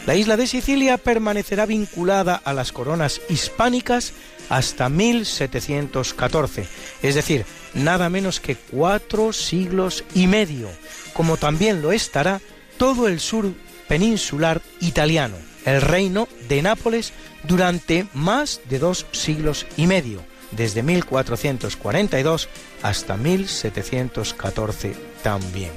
La 0.05 0.15
isla 0.15 0.35
de 0.35 0.47
Sicilia 0.47 0.97
permanecerá 0.97 1.65
vinculada 1.65 2.35
a 2.35 2.53
las 2.53 2.71
coronas 2.71 3.21
hispánicas 3.29 4.13
hasta 4.49 4.89
1714, 4.89 6.67
es 7.01 7.15
decir, 7.15 7.45
nada 7.73 8.09
menos 8.09 8.41
que 8.41 8.55
cuatro 8.55 9.31
siglos 9.31 10.03
y 10.13 10.27
medio, 10.27 10.69
como 11.13 11.37
también 11.37 11.81
lo 11.81 11.93
estará 11.93 12.41
todo 12.77 13.07
el 13.07 13.21
sur 13.21 13.53
peninsular 13.87 14.61
italiano, 14.79 15.35
el 15.65 15.81
reino 15.81 16.27
de 16.47 16.61
Nápoles, 16.61 17.13
durante 17.43 18.05
más 18.13 18.61
de 18.69 18.79
dos 18.79 19.05
siglos 19.11 19.65
y 19.77 19.87
medio, 19.87 20.23
desde 20.51 20.83
1442 20.83 22.49
hasta 22.81 23.17
1714 23.17 24.95
también. 25.21 25.71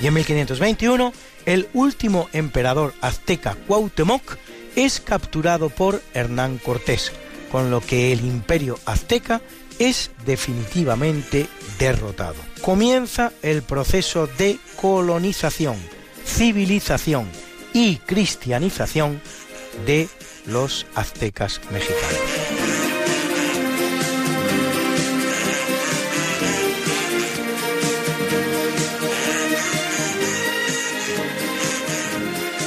Y 0.00 0.06
en 0.06 0.14
1521, 0.14 1.12
el 1.46 1.68
último 1.74 2.28
emperador 2.32 2.94
azteca 3.00 3.56
Cuauhtémoc 3.66 4.36
es 4.76 5.00
capturado 5.00 5.68
por 5.68 6.02
Hernán 6.14 6.58
Cortés, 6.58 7.12
con 7.50 7.70
lo 7.70 7.80
que 7.80 8.12
el 8.12 8.20
imperio 8.20 8.78
azteca 8.86 9.40
es 9.78 10.10
definitivamente 10.24 11.48
derrotado. 11.78 12.36
Comienza 12.60 13.32
el 13.42 13.62
proceso 13.62 14.26
de 14.26 14.58
colonización, 14.76 15.76
civilización 16.24 17.28
y 17.72 17.96
cristianización 17.96 19.20
de 19.86 20.08
los 20.46 20.86
aztecas 20.94 21.60
mexicanos. 21.70 22.60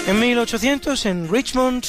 En 0.06 0.20
1800, 0.20 1.06
en 1.06 1.32
Richmond, 1.32 1.86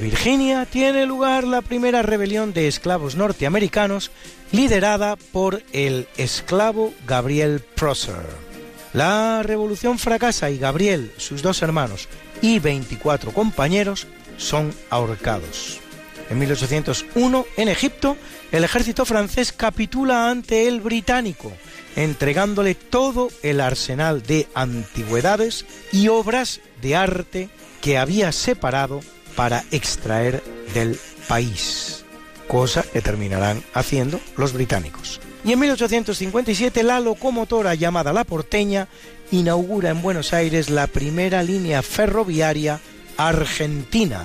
Virginia, 0.00 0.66
tiene 0.66 1.06
lugar 1.06 1.44
la 1.44 1.62
primera 1.62 2.02
rebelión 2.02 2.52
de 2.52 2.66
esclavos 2.66 3.14
norteamericanos 3.14 4.10
liderada 4.50 5.16
por 5.16 5.62
el 5.72 6.08
esclavo 6.16 6.92
Gabriel 7.06 7.60
Prosser. 7.60 8.51
La 8.92 9.42
revolución 9.42 9.98
fracasa 9.98 10.50
y 10.50 10.58
Gabriel, 10.58 11.12
sus 11.16 11.42
dos 11.42 11.62
hermanos 11.62 12.08
y 12.42 12.58
24 12.58 13.32
compañeros 13.32 14.06
son 14.36 14.74
ahorcados. 14.90 15.80
En 16.28 16.38
1801, 16.38 17.46
en 17.56 17.68
Egipto, 17.68 18.16
el 18.52 18.64
ejército 18.64 19.04
francés 19.04 19.52
capitula 19.52 20.30
ante 20.30 20.68
el 20.68 20.80
británico, 20.80 21.52
entregándole 21.96 22.74
todo 22.74 23.28
el 23.42 23.60
arsenal 23.60 24.22
de 24.22 24.46
antigüedades 24.54 25.64
y 25.90 26.08
obras 26.08 26.60
de 26.80 26.96
arte 26.96 27.48
que 27.80 27.98
había 27.98 28.30
separado 28.32 29.00
para 29.36 29.64
extraer 29.70 30.42
del 30.74 30.98
país, 31.28 32.04
cosa 32.46 32.82
que 32.82 33.00
terminarán 33.00 33.62
haciendo 33.74 34.20
los 34.36 34.52
británicos. 34.52 35.20
Y 35.44 35.52
en 35.52 35.58
1857 35.58 36.82
la 36.84 37.00
locomotora 37.00 37.74
llamada 37.74 38.12
La 38.12 38.24
Porteña 38.24 38.88
inaugura 39.32 39.90
en 39.90 40.00
Buenos 40.00 40.32
Aires 40.32 40.70
la 40.70 40.86
primera 40.86 41.42
línea 41.42 41.82
ferroviaria 41.82 42.80
argentina, 43.16 44.24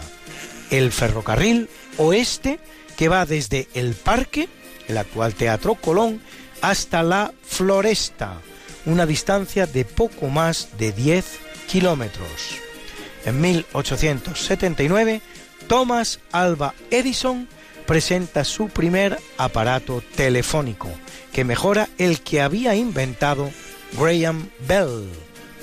el 0.69 0.91
ferrocarril 0.91 1.69
oeste 1.97 2.59
que 2.97 3.07
va 3.07 3.25
desde 3.25 3.67
el 3.73 3.95
Parque, 3.95 4.47
el 4.87 4.97
actual 4.97 5.33
Teatro 5.33 5.75
Colón, 5.75 6.21
hasta 6.61 7.03
la 7.03 7.33
Floresta, 7.43 8.41
una 8.85 9.05
distancia 9.05 9.65
de 9.65 9.85
poco 9.85 10.27
más 10.27 10.69
de 10.77 10.91
10 10.91 11.25
kilómetros. 11.67 12.57
En 13.25 13.41
1879, 13.41 15.21
Thomas 15.67 16.19
Alva 16.31 16.73
Edison 16.91 17.47
presenta 17.85 18.43
su 18.43 18.69
primer 18.69 19.17
aparato 19.37 20.03
telefónico, 20.15 20.89
que 21.37 21.43
mejora 21.43 21.87
el 21.99 22.21
que 22.21 22.41
había 22.41 22.73
inventado 22.73 23.51
Graham 23.93 24.49
Bell, 24.67 25.07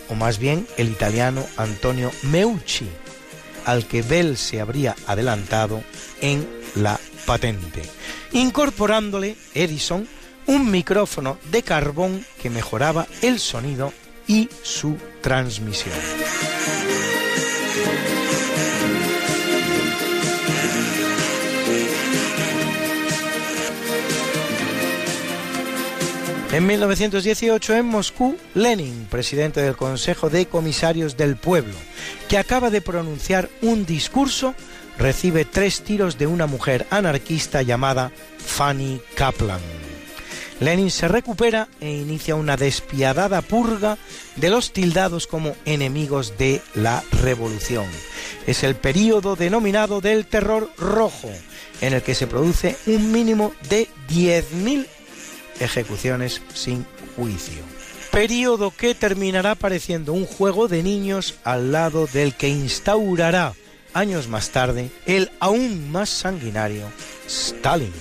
o 0.08 0.14
más 0.14 0.38
bien 0.38 0.68
el 0.76 0.86
italiano 0.86 1.44
Antonio 1.56 2.12
Meucci, 2.22 2.86
al 3.64 3.84
que 3.88 4.02
Bell 4.02 4.36
se 4.36 4.60
habría 4.60 4.94
adelantado 5.08 5.82
en 6.20 6.48
la 6.76 7.00
patente, 7.26 7.82
incorporándole 8.30 9.34
Edison 9.52 10.06
un 10.46 10.70
micrófono 10.70 11.38
de 11.50 11.64
carbón 11.64 12.24
que 12.40 12.50
mejoraba 12.50 13.08
el 13.20 13.40
sonido 13.40 13.92
y 14.28 14.48
su 14.62 14.96
transmisión. 15.22 16.23
En 26.54 26.68
1918 26.68 27.74
en 27.74 27.86
Moscú, 27.86 28.36
Lenin, 28.54 29.08
presidente 29.10 29.60
del 29.60 29.74
Consejo 29.74 30.30
de 30.30 30.46
Comisarios 30.46 31.16
del 31.16 31.34
Pueblo, 31.34 31.74
que 32.28 32.38
acaba 32.38 32.70
de 32.70 32.80
pronunciar 32.80 33.50
un 33.60 33.84
discurso, 33.84 34.54
recibe 34.96 35.44
tres 35.44 35.82
tiros 35.82 36.16
de 36.16 36.28
una 36.28 36.46
mujer 36.46 36.86
anarquista 36.90 37.62
llamada 37.62 38.12
Fanny 38.38 39.00
Kaplan. 39.16 39.58
Lenin 40.60 40.92
se 40.92 41.08
recupera 41.08 41.66
e 41.80 41.90
inicia 41.90 42.36
una 42.36 42.56
despiadada 42.56 43.42
purga 43.42 43.98
de 44.36 44.48
los 44.48 44.72
tildados 44.72 45.26
como 45.26 45.56
enemigos 45.64 46.38
de 46.38 46.62
la 46.76 47.02
revolución. 47.20 47.86
Es 48.46 48.62
el 48.62 48.76
período 48.76 49.34
denominado 49.34 50.00
del 50.00 50.24
terror 50.24 50.70
rojo, 50.78 51.32
en 51.80 51.94
el 51.94 52.02
que 52.02 52.14
se 52.14 52.28
produce 52.28 52.76
un 52.86 53.10
mínimo 53.10 53.52
de 53.68 53.88
10.000 54.08 54.86
ejecuciones 55.60 56.42
sin 56.52 56.86
juicio. 57.16 57.62
Período 58.10 58.70
que 58.70 58.94
terminará 58.94 59.54
pareciendo 59.54 60.12
un 60.12 60.24
juego 60.24 60.68
de 60.68 60.82
niños 60.82 61.34
al 61.42 61.72
lado 61.72 62.06
del 62.12 62.34
que 62.34 62.48
instaurará 62.48 63.54
años 63.92 64.28
más 64.28 64.50
tarde 64.50 64.90
el 65.06 65.30
aún 65.40 65.90
más 65.90 66.10
sanguinario 66.10 66.86
Stalin. 67.26 67.92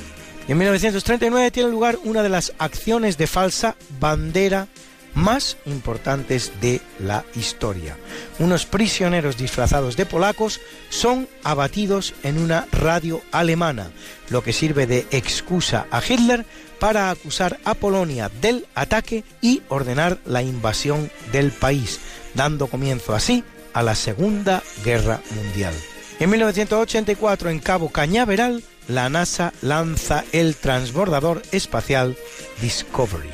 en 0.47 0.57
1939 0.57 1.51
tiene 1.51 1.69
lugar 1.69 1.97
una 2.03 2.23
de 2.23 2.29
las 2.29 2.53
acciones 2.57 3.17
de 3.17 3.27
falsa 3.27 3.75
bandera 3.99 4.67
más 5.13 5.57
importantes 5.65 6.51
de 6.59 6.81
la 6.99 7.23
historia. 7.35 7.97
Unos 8.39 8.65
prisioneros 8.65 9.37
disfrazados 9.37 9.95
de 9.95 10.05
polacos 10.05 10.59
son 10.89 11.27
abatidos 11.43 12.13
en 12.23 12.39
una 12.39 12.67
radio 12.71 13.21
alemana, 13.31 13.91
lo 14.29 14.43
que 14.43 14.53
sirve 14.53 14.87
de 14.87 15.05
excusa 15.11 15.85
a 15.91 16.01
Hitler 16.07 16.45
para 16.83 17.11
acusar 17.11 17.61
a 17.63 17.75
Polonia 17.75 18.29
del 18.41 18.67
ataque 18.75 19.23
y 19.39 19.61
ordenar 19.69 20.17
la 20.25 20.43
invasión 20.43 21.09
del 21.31 21.53
país, 21.53 22.01
dando 22.33 22.67
comienzo 22.67 23.15
así 23.15 23.45
a 23.71 23.81
la 23.83 23.95
Segunda 23.95 24.61
Guerra 24.83 25.21
Mundial. 25.33 25.73
En 26.19 26.29
1984, 26.29 27.51
en 27.51 27.59
Cabo 27.59 27.87
Cañaveral, 27.87 28.65
la 28.89 29.09
NASA 29.09 29.53
lanza 29.61 30.25
el 30.33 30.57
transbordador 30.57 31.41
espacial 31.53 32.17
Discovery. 32.61 33.29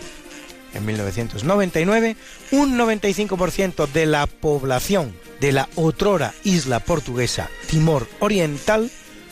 en 0.76 0.86
1999, 0.86 2.18
un 2.52 2.78
95% 2.78 3.92
de 3.92 4.06
la 4.06 4.28
población 4.28 5.12
de 5.42 5.54
la 5.54 5.70
otrora 5.74 6.36
isla 6.44 6.82
portuguesa 6.82 7.50
Timor 7.68 8.08
Oriental, 8.20 8.92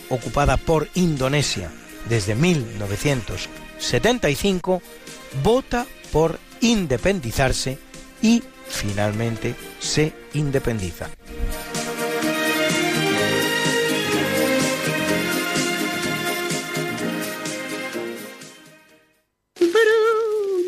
ocupada 0.10 0.58
por 0.58 0.88
Indonesia 0.96 1.70
desde 2.10 2.34
1975, 3.80 4.82
vota 5.44 5.86
por 6.12 6.40
independizarse 6.62 7.78
y 8.22 8.44
finalmente 8.68 9.56
se 9.80 10.14
independiza. 10.34 11.10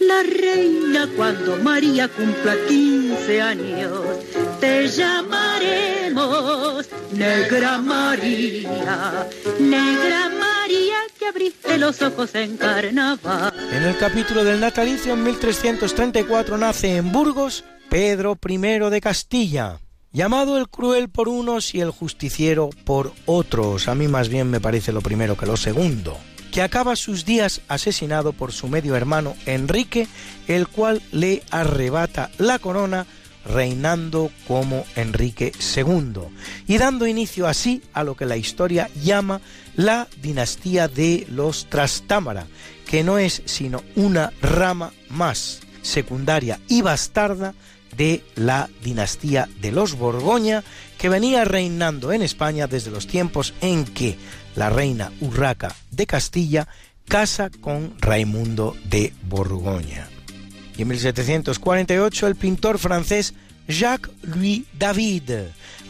la 0.00 0.22
reina 0.22 1.08
cuando 1.16 1.56
María 1.58 2.08
cumpla 2.08 2.54
15 2.68 3.40
años. 3.40 4.00
Te 4.60 4.88
llamaremos 4.88 6.88
Negra 7.12 7.78
María, 7.78 9.28
Negra 9.58 10.30
María 10.30 10.96
que 11.18 11.26
abriste 11.26 11.78
los 11.78 12.00
ojos 12.02 12.34
en 12.34 12.56
carnaval. 12.56 13.52
En 13.72 13.82
el 13.82 13.96
capítulo 13.96 14.44
del 14.44 14.60
natalicio 14.60 15.14
en 15.14 15.24
1334 15.24 16.58
nace 16.58 16.96
en 16.96 17.12
Burgos 17.12 17.64
Pedro 17.88 18.38
I 18.48 18.58
de 18.58 19.00
Castilla, 19.00 19.80
llamado 20.12 20.58
el 20.58 20.68
cruel 20.68 21.08
por 21.08 21.28
unos 21.28 21.74
y 21.74 21.80
el 21.80 21.90
justiciero 21.90 22.70
por 22.84 23.12
otros. 23.26 23.88
A 23.88 23.94
mí 23.94 24.08
más 24.08 24.28
bien 24.28 24.50
me 24.50 24.60
parece 24.60 24.92
lo 24.92 25.00
primero 25.00 25.36
que 25.36 25.46
lo 25.46 25.56
segundo 25.56 26.18
que 26.50 26.62
acaba 26.62 26.96
sus 26.96 27.24
días 27.24 27.60
asesinado 27.68 28.32
por 28.32 28.52
su 28.52 28.68
medio 28.68 28.96
hermano 28.96 29.36
Enrique, 29.46 30.08
el 30.48 30.68
cual 30.68 31.02
le 31.12 31.42
arrebata 31.50 32.30
la 32.38 32.58
corona 32.58 33.06
reinando 33.44 34.30
como 34.46 34.84
Enrique 34.96 35.52
II 35.76 36.22
y 36.66 36.78
dando 36.78 37.06
inicio 37.06 37.46
así 37.46 37.82
a 37.92 38.04
lo 38.04 38.14
que 38.14 38.26
la 38.26 38.36
historia 38.36 38.90
llama 39.02 39.40
la 39.76 40.08
dinastía 40.20 40.88
de 40.88 41.26
los 41.30 41.66
Trastámara, 41.66 42.46
que 42.86 43.02
no 43.02 43.18
es 43.18 43.42
sino 43.46 43.82
una 43.96 44.32
rama 44.42 44.92
más 45.08 45.60
secundaria 45.82 46.60
y 46.68 46.82
bastarda 46.82 47.54
de 47.96 48.22
la 48.36 48.68
dinastía 48.82 49.48
de 49.60 49.72
los 49.72 49.94
Borgoña, 49.96 50.62
que 50.98 51.08
venía 51.08 51.44
reinando 51.44 52.12
en 52.12 52.22
España 52.22 52.66
desde 52.66 52.90
los 52.90 53.06
tiempos 53.06 53.54
en 53.60 53.84
que 53.84 54.16
la 54.56 54.70
reina 54.70 55.12
Urraca 55.20 55.74
de 55.90 56.06
Castilla 56.06 56.68
casa 57.08 57.50
con 57.50 57.94
Raimundo 58.00 58.76
de 58.84 59.12
Borgoña. 59.22 60.08
Y 60.76 60.82
en 60.82 60.88
1748 60.88 62.26
el 62.26 62.36
pintor 62.36 62.78
francés 62.78 63.34
Jacques-Louis 63.68 64.64
David, 64.78 65.30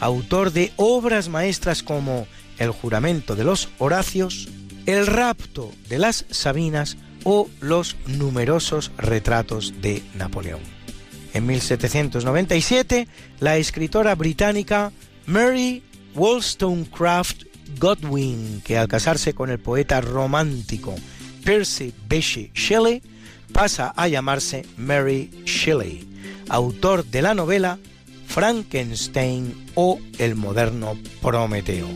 autor 0.01 0.53
de 0.53 0.73
obras 0.77 1.29
maestras 1.29 1.83
como 1.83 2.27
El 2.59 2.71
juramento 2.71 3.37
de 3.37 3.45
los 3.45 3.69
Horacios, 3.79 4.49
El 4.87 5.07
rapto 5.07 5.71
de 5.89 5.99
las 5.99 6.25
Sabinas 6.31 6.97
o 7.25 7.49
los 7.61 7.97
numerosos 8.07 8.91
retratos 8.97 9.75
de 9.83 10.03
Napoleón. 10.15 10.61
En 11.35 11.47
1797, 11.47 13.09
la 13.41 13.57
escritora 13.57 14.15
británica 14.15 14.91
Mary 15.27 15.83
Wollstonecraft 16.15 17.50
Godwin, 17.79 18.63
que 18.65 18.79
al 18.79 18.89
casarse 18.89 19.35
con 19.35 19.51
el 19.51 19.59
poeta 19.59 20.01
romántico 20.01 20.95
Percy 21.45 21.93
Bysshe 22.09 22.51
Shelley, 22.55 23.03
pasa 23.53 23.93
a 23.97 24.09
llamarse 24.09 24.67
Mary 24.77 25.31
Shelley, 25.45 26.07
autor 26.49 27.05
de 27.05 27.23
la 27.23 27.35
novela 27.35 27.79
Frankenstein 28.27 29.55
o 29.75 29.99
el 30.19 30.37
moderno 30.37 30.97
Prometeo. 31.21 31.89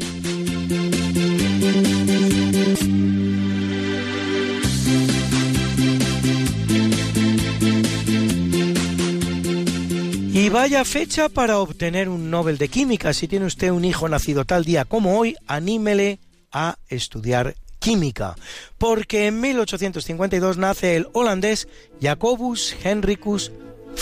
Y 10.45 10.51
vaya 10.51 10.85
fecha 10.85 11.31
para 11.31 11.59
obtener 11.59 12.11
un 12.11 12.31
Nobel 12.31 12.59
de 12.59 12.69
Química. 12.69 13.15
Si 13.15 13.27
tiene 13.27 13.47
usted 13.47 13.71
un 13.71 13.83
hijo 13.83 14.11
nacido 14.11 14.45
tal 14.45 14.67
día 14.67 14.85
como 14.85 15.19
hoy, 15.19 15.37
anímele 15.47 16.19
a 16.53 16.77
estudiar 16.91 17.55
química, 17.79 18.37
porque 18.77 19.27
en 19.27 19.41
1852 19.41 20.59
nace 20.59 20.97
el 20.97 21.09
holandés 21.15 21.67
Jacobus 21.99 22.77
Henricus 22.85 23.53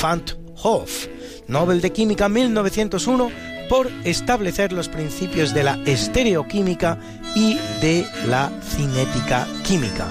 van 0.02 0.24
Hoff, 0.60 1.06
Nobel 1.46 1.80
de 1.80 1.92
Química 1.92 2.28
1901 2.28 3.30
por 3.68 3.88
establecer 4.02 4.72
los 4.72 4.88
principios 4.88 5.54
de 5.54 5.62
la 5.62 5.78
estereoquímica 5.86 6.98
y 7.36 7.54
de 7.80 8.04
la 8.26 8.50
cinética 8.68 9.46
química. 9.64 10.08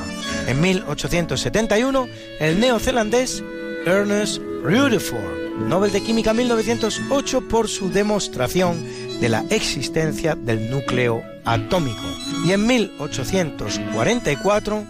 En 0.47 0.61
1871, 0.61 2.07
el 2.39 2.57
neozelandés 2.61 3.43
Ernest 3.85 4.41
Rutherford 4.63 5.41
Nobel 5.67 5.91
de 5.91 6.01
Química 6.01 6.33
1908 6.33 7.47
por 7.47 7.67
su 7.67 7.89
demostración 7.89 8.83
de 9.19 9.29
la 9.29 9.43
existencia 9.49 10.35
del 10.35 10.71
núcleo 10.71 11.21
atómico. 11.45 12.01
Y 12.45 12.51
en 12.51 12.65
1844, 12.65 14.83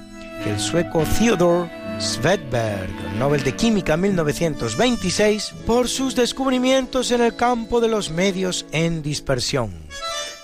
el 0.45 0.59
sueco 0.59 1.03
Theodor 1.17 1.69
Svedberg, 1.99 2.89
Nobel 3.17 3.43
de 3.43 3.55
Química 3.55 3.97
1926, 3.97 5.53
por 5.65 5.87
sus 5.87 6.15
descubrimientos 6.15 7.11
en 7.11 7.21
el 7.21 7.35
campo 7.35 7.81
de 7.81 7.89
los 7.89 8.09
medios 8.09 8.65
en 8.71 9.03
dispersión. 9.03 9.71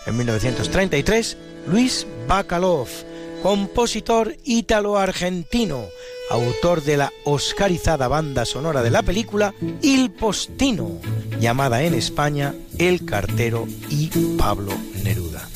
En 0.06 0.18
1933, 0.18 1.38
Luis 1.68 2.06
Bacalov, 2.28 2.88
compositor 3.48 4.36
ítalo-argentino, 4.44 5.86
autor 6.30 6.84
de 6.84 6.98
la 6.98 7.14
oscarizada 7.24 8.10
banda 8.10 8.44
sonora 8.44 8.84
de 8.84 8.92
la 8.92 9.04
película 9.04 9.54
Il 9.82 10.12
Postino, 10.12 11.00
llamada 11.40 11.82
en 11.84 11.94
España 11.94 12.54
El 12.78 13.06
Cartero 13.06 13.66
y 13.90 14.10
Pablo 14.38 14.74
Neruda. 15.02 15.48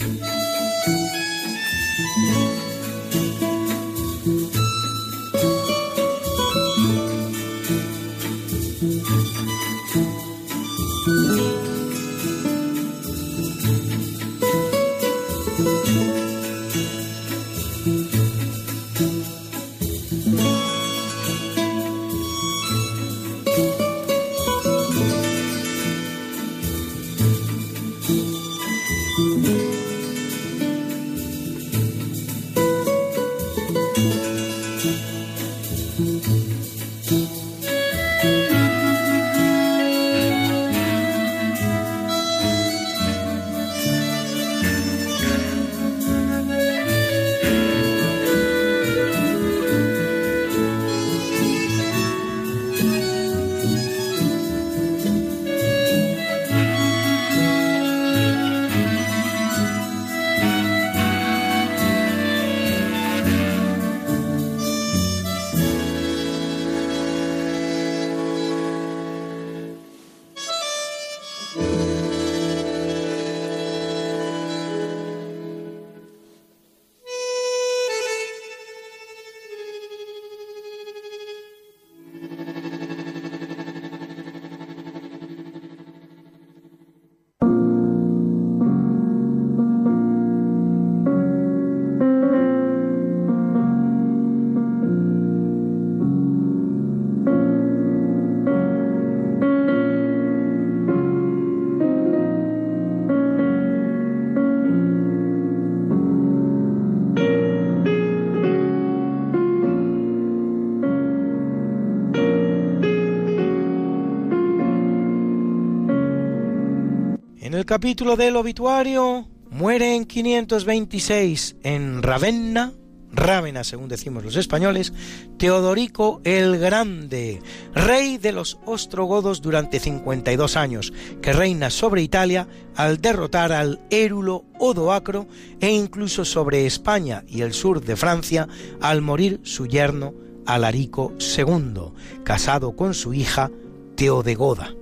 El 117.61 117.67
capítulo 117.67 118.17
del 118.17 118.37
obituario, 118.37 119.27
muere 119.51 119.95
en 119.95 120.05
526 120.05 121.57
en 121.61 122.01
Ravenna, 122.01 122.73
Rávena, 123.11 123.63
según 123.63 123.87
decimos 123.87 124.23
los 124.23 124.35
españoles, 124.35 124.93
Teodorico 125.37 126.21
el 126.23 126.57
Grande, 126.57 127.39
rey 127.75 128.17
de 128.17 128.31
los 128.31 128.57
ostrogodos 128.65 129.43
durante 129.43 129.79
52 129.79 130.57
años, 130.57 130.91
que 131.21 131.33
reina 131.33 131.69
sobre 131.69 132.01
Italia 132.01 132.47
al 132.75 132.99
derrotar 132.99 133.51
al 133.51 133.79
érulo 133.91 134.45
Odoacro 134.57 135.27
e 135.59 135.69
incluso 135.69 136.25
sobre 136.25 136.65
España 136.65 137.23
y 137.27 137.41
el 137.41 137.53
sur 137.53 137.79
de 137.79 137.95
Francia 137.95 138.47
al 138.81 139.03
morir 139.03 139.39
su 139.43 139.67
yerno 139.67 140.15
Alarico 140.47 141.13
II, 141.37 141.93
casado 142.23 142.75
con 142.75 142.95
su 142.95 143.13
hija 143.13 143.51
Teodegoda. 143.93 144.80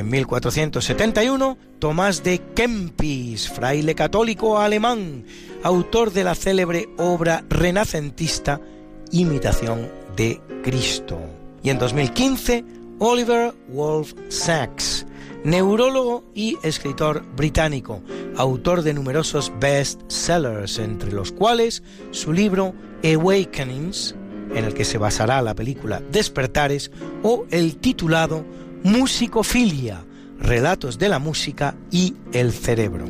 En 0.00 0.08
1471, 0.08 1.58
Tomás 1.78 2.22
de 2.22 2.38
Kempis, 2.54 3.50
fraile 3.50 3.94
católico 3.94 4.58
alemán, 4.58 5.26
autor 5.62 6.10
de 6.10 6.24
la 6.24 6.34
célebre 6.34 6.88
obra 6.96 7.44
renacentista 7.50 8.62
Imitación 9.10 9.90
de 10.16 10.40
Cristo. 10.64 11.20
Y 11.62 11.68
en 11.68 11.78
2015, 11.78 12.64
Oliver 12.98 13.52
Wolf 13.68 14.14
Sacks, 14.30 15.04
neurólogo 15.44 16.24
y 16.34 16.56
escritor 16.62 17.22
británico, 17.36 18.00
autor 18.38 18.80
de 18.80 18.94
numerosos 18.94 19.52
bestsellers, 19.60 20.78
entre 20.78 21.12
los 21.12 21.30
cuales 21.30 21.82
su 22.10 22.32
libro 22.32 22.72
Awakenings, 23.04 24.14
en 24.54 24.64
el 24.64 24.72
que 24.72 24.86
se 24.86 24.96
basará 24.96 25.42
la 25.42 25.54
película 25.54 26.00
Despertares, 26.10 26.90
o 27.22 27.44
el 27.50 27.76
titulado 27.76 28.46
Musicofilia, 28.82 30.04
Relatos 30.38 30.98
de 30.98 31.08
la 31.08 31.18
Música 31.18 31.74
y 31.90 32.14
el 32.32 32.52
Cerebro. 32.52 33.06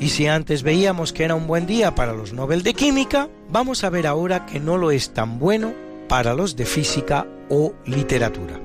Y 0.00 0.08
si 0.08 0.26
antes 0.26 0.64
veíamos 0.64 1.12
que 1.12 1.22
era 1.22 1.36
un 1.36 1.46
buen 1.46 1.64
día 1.66 1.94
para 1.94 2.12
los 2.12 2.32
Nobel 2.32 2.64
de 2.64 2.74
Química, 2.74 3.28
vamos 3.50 3.84
a 3.84 3.90
ver 3.90 4.08
ahora 4.08 4.46
que 4.46 4.58
no 4.58 4.76
lo 4.76 4.90
es 4.90 5.10
tan 5.10 5.38
bueno 5.38 5.72
para 6.08 6.34
los 6.34 6.56
de 6.56 6.66
Física 6.66 7.26
o 7.48 7.72
Literatura. 7.86 8.60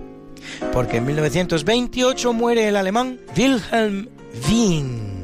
Porque 0.74 0.98
en 0.98 1.06
1928 1.06 2.34
muere 2.34 2.68
el 2.68 2.76
alemán 2.76 3.20
Wilhelm 3.38 4.10
Wien, 4.50 5.17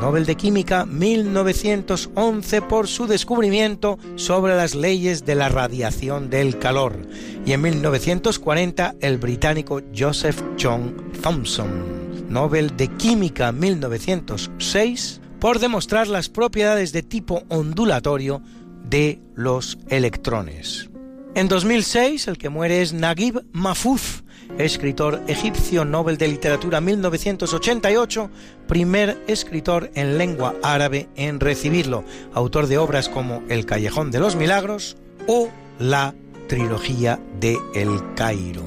Nobel 0.00 0.26
de 0.26 0.36
Química 0.36 0.86
1911 0.86 2.62
por 2.62 2.86
su 2.86 3.08
descubrimiento 3.08 3.98
sobre 4.14 4.54
las 4.54 4.74
leyes 4.76 5.26
de 5.26 5.34
la 5.34 5.48
radiación 5.48 6.30
del 6.30 6.58
calor. 6.58 7.06
Y 7.44 7.52
en 7.52 7.62
1940 7.62 8.94
el 9.00 9.18
británico 9.18 9.80
Joseph 9.96 10.40
John 10.60 11.10
Thomson, 11.20 12.28
Nobel 12.28 12.76
de 12.76 12.88
Química 12.88 13.50
1906 13.50 15.20
por 15.40 15.58
demostrar 15.58 16.06
las 16.06 16.28
propiedades 16.28 16.92
de 16.92 17.02
tipo 17.02 17.42
ondulatorio 17.48 18.40
de 18.84 19.20
los 19.34 19.78
electrones. 19.88 20.90
En 21.34 21.48
2006, 21.48 22.28
el 22.28 22.38
que 22.38 22.48
muere 22.48 22.82
es 22.82 22.92
Naguib 22.92 23.44
Mahfouz, 23.52 24.24
escritor 24.56 25.22
egipcio 25.26 25.84
Nobel 25.84 26.16
de 26.16 26.28
Literatura 26.28 26.80
1988, 26.80 28.30
primer 28.66 29.22
escritor 29.26 29.90
en 29.94 30.18
lengua 30.18 30.54
árabe 30.62 31.08
en 31.16 31.40
recibirlo, 31.40 32.04
autor 32.32 32.66
de 32.66 32.78
obras 32.78 33.08
como 33.08 33.42
El 33.48 33.66
Callejón 33.66 34.10
de 34.10 34.20
los 34.20 34.36
Milagros 34.36 34.96
o 35.26 35.50
la 35.78 36.14
trilogía 36.48 37.20
de 37.38 37.58
El 37.74 38.14
Cairo. 38.14 38.64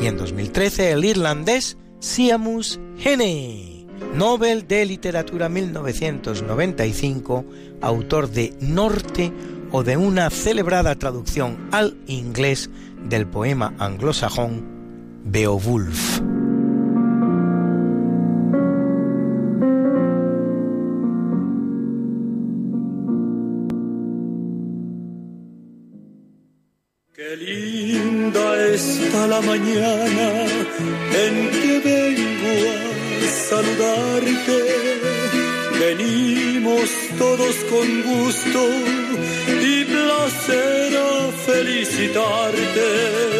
Y 0.00 0.06
en 0.06 0.16
2013, 0.16 0.92
el 0.92 1.04
irlandés 1.04 1.76
Siamus 2.00 2.80
Hene 2.98 3.86
Nobel 4.14 4.66
de 4.66 4.84
Literatura 4.86 5.48
1995, 5.48 7.44
autor 7.80 8.28
de 8.30 8.54
Norte 8.60 9.32
o 9.70 9.84
de 9.84 9.96
una 9.96 10.30
celebrada 10.30 10.96
traducción 10.96 11.68
al 11.70 11.96
inglés 12.08 12.70
del 13.04 13.28
poema 13.28 13.72
anglosajón 13.78 14.79
Beowulf. 15.24 16.20
Qué 27.14 27.36
linda 27.36 28.66
está 28.74 29.26
la 29.26 29.40
mañana 29.40 30.46
en 31.24 31.50
que 31.50 31.80
vengo 31.84 32.90
saludarte. 33.50 34.58
Venimos 35.78 36.88
todos 37.18 37.54
con 37.70 37.86
gusto 38.02 38.62
y 39.62 39.84
placer 39.84 40.96
a 40.96 41.32
felicitarte. 41.46 43.39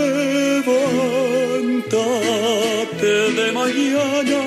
Mañana, 3.61 4.41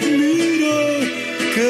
mira 0.00 0.78
que 1.54 1.66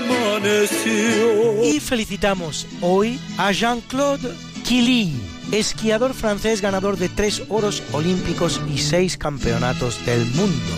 amaneció. 0.00 1.64
Y 1.64 1.80
felicitamos 1.80 2.66
hoy 2.80 3.18
a 3.38 3.52
Jean-Claude 3.52 4.34
Killy, 4.64 5.12
esquiador 5.52 6.14
francés 6.14 6.60
ganador 6.60 6.96
de 6.98 7.08
tres 7.08 7.42
oros 7.48 7.82
olímpicos 7.92 8.60
y 8.72 8.78
seis 8.78 9.16
campeonatos 9.16 10.04
del 10.04 10.24
mundo 10.26 10.74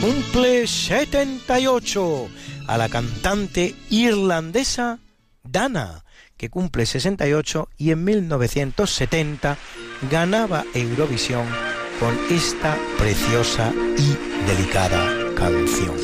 cumple 0.00 0.66
78 0.66 2.28
a 2.68 2.78
la 2.78 2.88
cantante 2.88 3.74
irlandesa 3.90 5.00
Dana, 5.42 6.04
que 6.36 6.50
cumple 6.50 6.86
68 6.86 7.68
y 7.76 7.90
en 7.90 8.04
1970 8.04 9.56
ganaba 10.10 10.64
Eurovisión 10.74 11.46
con 11.98 12.16
esta 12.30 12.76
preciosa 12.98 13.72
y 13.96 14.16
delicada 14.46 15.34
canción. 15.34 15.96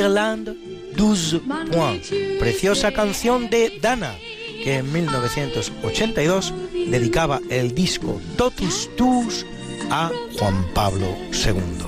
L'Irlande, 0.00 0.56
12 0.96 1.40
Points. 1.70 2.10
Preciosa 2.38 2.90
canción 2.90 3.50
de 3.50 3.78
Dana, 3.82 4.14
que 4.64 4.76
en 4.76 4.90
1982 4.90 6.54
dedicaba 6.88 7.38
el 7.50 7.74
disco 7.74 8.18
Totus 8.38 8.88
Tus 8.96 9.44
a 9.90 10.10
Juan 10.38 10.64
Pablo 10.72 11.18
II. 11.32 11.80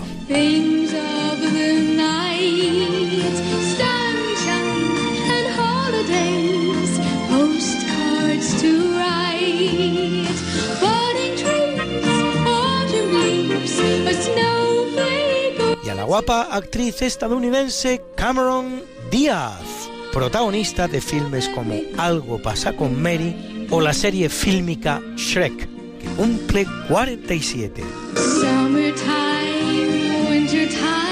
Guapa 16.13 16.43
actriz 16.51 17.01
estadounidense 17.01 18.03
Cameron 18.17 18.83
Díaz, 19.11 19.89
protagonista 20.13 20.87
de 20.87 21.01
filmes 21.01 21.49
como 21.49 21.73
Algo 21.97 22.37
pasa 22.37 22.77
con 22.77 23.01
Mary 23.01 23.67
o 23.71 23.81
la 23.81 23.95
serie 23.95 24.29
fílmica 24.29 25.01
Shrek, 25.17 25.57
que 25.99 26.09
cumple 26.19 26.67
47. 26.91 27.83
Summertime, 28.15 29.01
wintertime, 30.29 31.12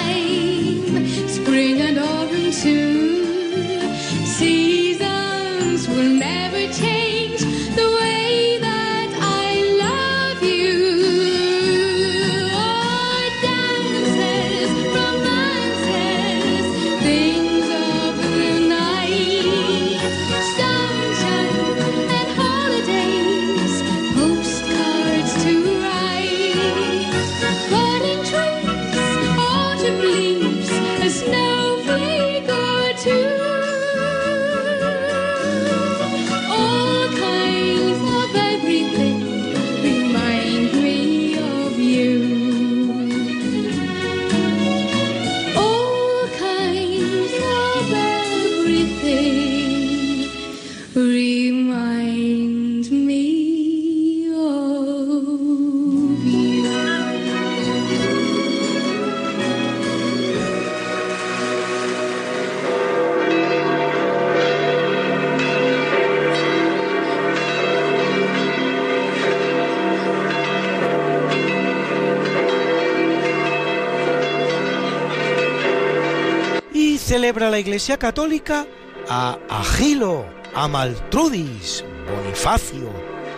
Iglesia 77.60 77.98
Católica 77.98 78.66
a 79.08 79.38
Agilo, 79.48 80.24
Amaltrudis, 80.54 81.84
Bonifacio, 82.08 82.90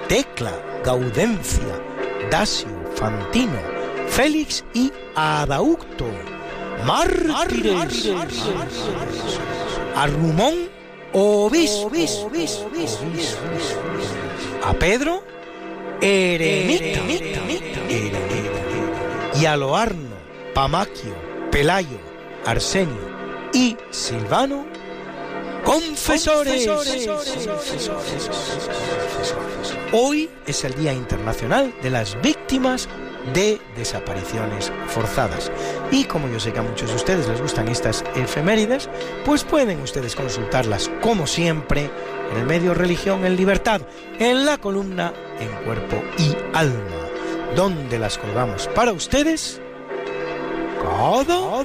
Tecla, 0.08 0.52
Gaudencia, 0.84 1.80
Dasio, 2.30 2.68
Fantino, 2.94 3.58
Félix 4.08 4.64
y 4.74 4.92
Adaucto, 5.16 6.06
mártires, 6.86 8.10
a 9.96 10.06
Rumón, 10.06 10.54
obispo, 11.12 11.90
a 14.62 14.72
Pedro, 14.74 15.24
eremita, 16.00 17.00
y 19.34 19.46
a 19.46 19.56
Loarno, 19.56 20.16
Pamaquio, 20.54 21.16
Pelayo, 21.50 21.98
Arsenio 22.46 23.21
y 23.52 23.76
Silvano, 23.90 24.64
confesores. 25.64 26.68
Hoy 29.92 30.30
es 30.46 30.64
el 30.64 30.74
Día 30.74 30.92
Internacional 30.92 31.72
de 31.82 31.90
las 31.90 32.20
Víctimas 32.22 32.88
de 33.34 33.60
Desapariciones 33.76 34.72
Forzadas. 34.88 35.52
Y 35.90 36.04
como 36.04 36.28
yo 36.28 36.40
sé 36.40 36.52
que 36.52 36.58
a 36.58 36.62
muchos 36.62 36.90
de 36.90 36.96
ustedes 36.96 37.28
les 37.28 37.40
gustan 37.40 37.68
estas 37.68 38.04
efemérides, 38.16 38.88
pues 39.24 39.44
pueden 39.44 39.80
ustedes 39.80 40.16
consultarlas 40.16 40.90
como 41.00 41.26
siempre 41.26 41.90
en 42.32 42.38
el 42.38 42.46
medio 42.46 42.74
Religión 42.74 43.24
en 43.24 43.36
Libertad, 43.36 43.82
en 44.18 44.46
la 44.46 44.58
columna 44.58 45.12
En 45.38 45.50
Cuerpo 45.64 46.02
y 46.18 46.34
Alma, 46.54 47.08
donde 47.54 47.98
las 47.98 48.18
colgamos 48.18 48.68
para 48.68 48.92
ustedes 48.92 49.60
cada 50.82 51.64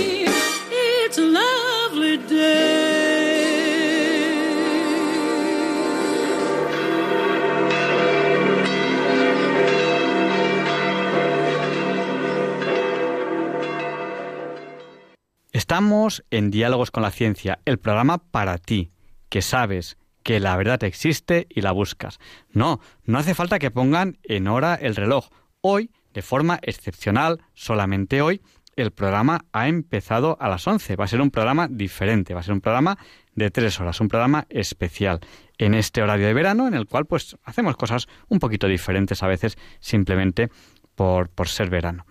Estamos 15.71 16.25
en 16.31 16.51
Diálogos 16.51 16.91
con 16.91 17.01
la 17.01 17.11
Ciencia, 17.11 17.59
el 17.63 17.79
programa 17.79 18.17
para 18.17 18.57
ti, 18.57 18.91
que 19.29 19.41
sabes 19.41 19.97
que 20.21 20.41
la 20.41 20.57
verdad 20.57 20.83
existe 20.83 21.47
y 21.49 21.61
la 21.61 21.71
buscas. 21.71 22.19
No, 22.49 22.81
no 23.05 23.17
hace 23.17 23.33
falta 23.35 23.57
que 23.57 23.71
pongan 23.71 24.17
en 24.23 24.49
hora 24.49 24.75
el 24.75 24.97
reloj. 24.97 25.29
Hoy, 25.61 25.89
de 26.13 26.23
forma 26.23 26.59
excepcional, 26.61 27.39
solamente 27.53 28.21
hoy, 28.21 28.41
el 28.75 28.91
programa 28.91 29.45
ha 29.53 29.69
empezado 29.69 30.35
a 30.41 30.49
las 30.49 30.67
11. 30.67 30.97
Va 30.97 31.05
a 31.05 31.07
ser 31.07 31.21
un 31.21 31.31
programa 31.31 31.69
diferente, 31.69 32.33
va 32.33 32.41
a 32.41 32.43
ser 32.43 32.53
un 32.53 32.59
programa 32.59 32.97
de 33.33 33.49
tres 33.49 33.79
horas, 33.79 34.01
un 34.01 34.09
programa 34.09 34.47
especial 34.49 35.21
en 35.57 35.73
este 35.73 36.01
horario 36.01 36.27
de 36.27 36.33
verano 36.33 36.67
en 36.67 36.73
el 36.73 36.85
cual 36.85 37.05
pues 37.05 37.37
hacemos 37.45 37.77
cosas 37.77 38.09
un 38.27 38.39
poquito 38.39 38.67
diferentes 38.67 39.23
a 39.23 39.27
veces 39.27 39.57
simplemente 39.79 40.49
por, 40.95 41.29
por 41.29 41.47
ser 41.47 41.69
verano. 41.69 42.05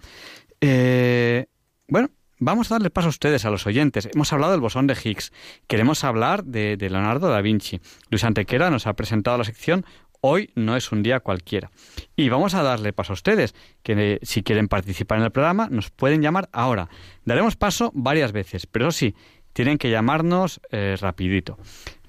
Eh, 0.62 1.44
bueno, 1.88 2.08
vamos 2.41 2.70
a 2.70 2.74
darle 2.74 2.91
paso 2.91 3.07
a 3.07 3.11
ustedes, 3.11 3.45
a 3.45 3.51
los 3.51 3.66
oyentes. 3.66 4.09
Hemos 4.12 4.32
hablado 4.32 4.53
del 4.53 4.61
bosón 4.61 4.88
de 4.88 4.97
Higgs, 5.03 5.32
queremos 5.68 6.03
hablar 6.03 6.45
de, 6.45 6.76
Leonardo 6.80 7.28
da 7.28 7.41
Vinci. 7.41 7.80
Luis 8.11 8.24
Antequera 8.24 8.70
nos 8.70 8.86
ha 8.88 8.95
presentado 8.95 9.38
la 9.38 9.45
sección 9.45 9.84
Hoy 10.22 10.51
no 10.55 10.76
es 10.76 10.93
un 10.93 11.03
día 11.03 11.20
cualquiera. 11.20 11.70
Y 12.14 12.28
vamos 12.28 12.53
a 12.55 12.62
darle 12.62 12.93
paso 12.93 13.12
a 13.12 13.14
ustedes, 13.14 13.55
que 13.82 13.95
eh, 13.97 14.18
si 14.22 14.43
quieren 14.43 14.68
participar 14.68 15.16
en 15.16 15.24
el 15.24 15.30
programa 15.30 15.68
nos 15.70 15.91
pueden 15.91 16.20
llamar 16.20 16.51
ahora. 16.53 16.91
Daremos 17.24 17.57
paso 17.57 17.91
varias 17.95 18.32
veces, 18.32 18.66
pero 18.66 18.88
eso 18.88 18.99
sí, 18.99 19.14
tienen 19.55 19.78
que 19.78 19.91
llamarnos 19.91 20.61
eh, 20.72 20.97
rapidito. 21.01 21.59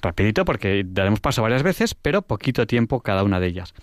Rapidito 0.02 0.44
porque 0.44 0.84
daremos 0.86 1.22
paso 1.22 1.42
varias 1.42 1.64
veces, 1.64 1.96
pero 1.96 2.22
poquito 2.22 2.68
tiempo 2.68 3.00
cada 3.00 3.24
una 3.24 3.40
de 3.40 3.48
ellas. 3.48 3.74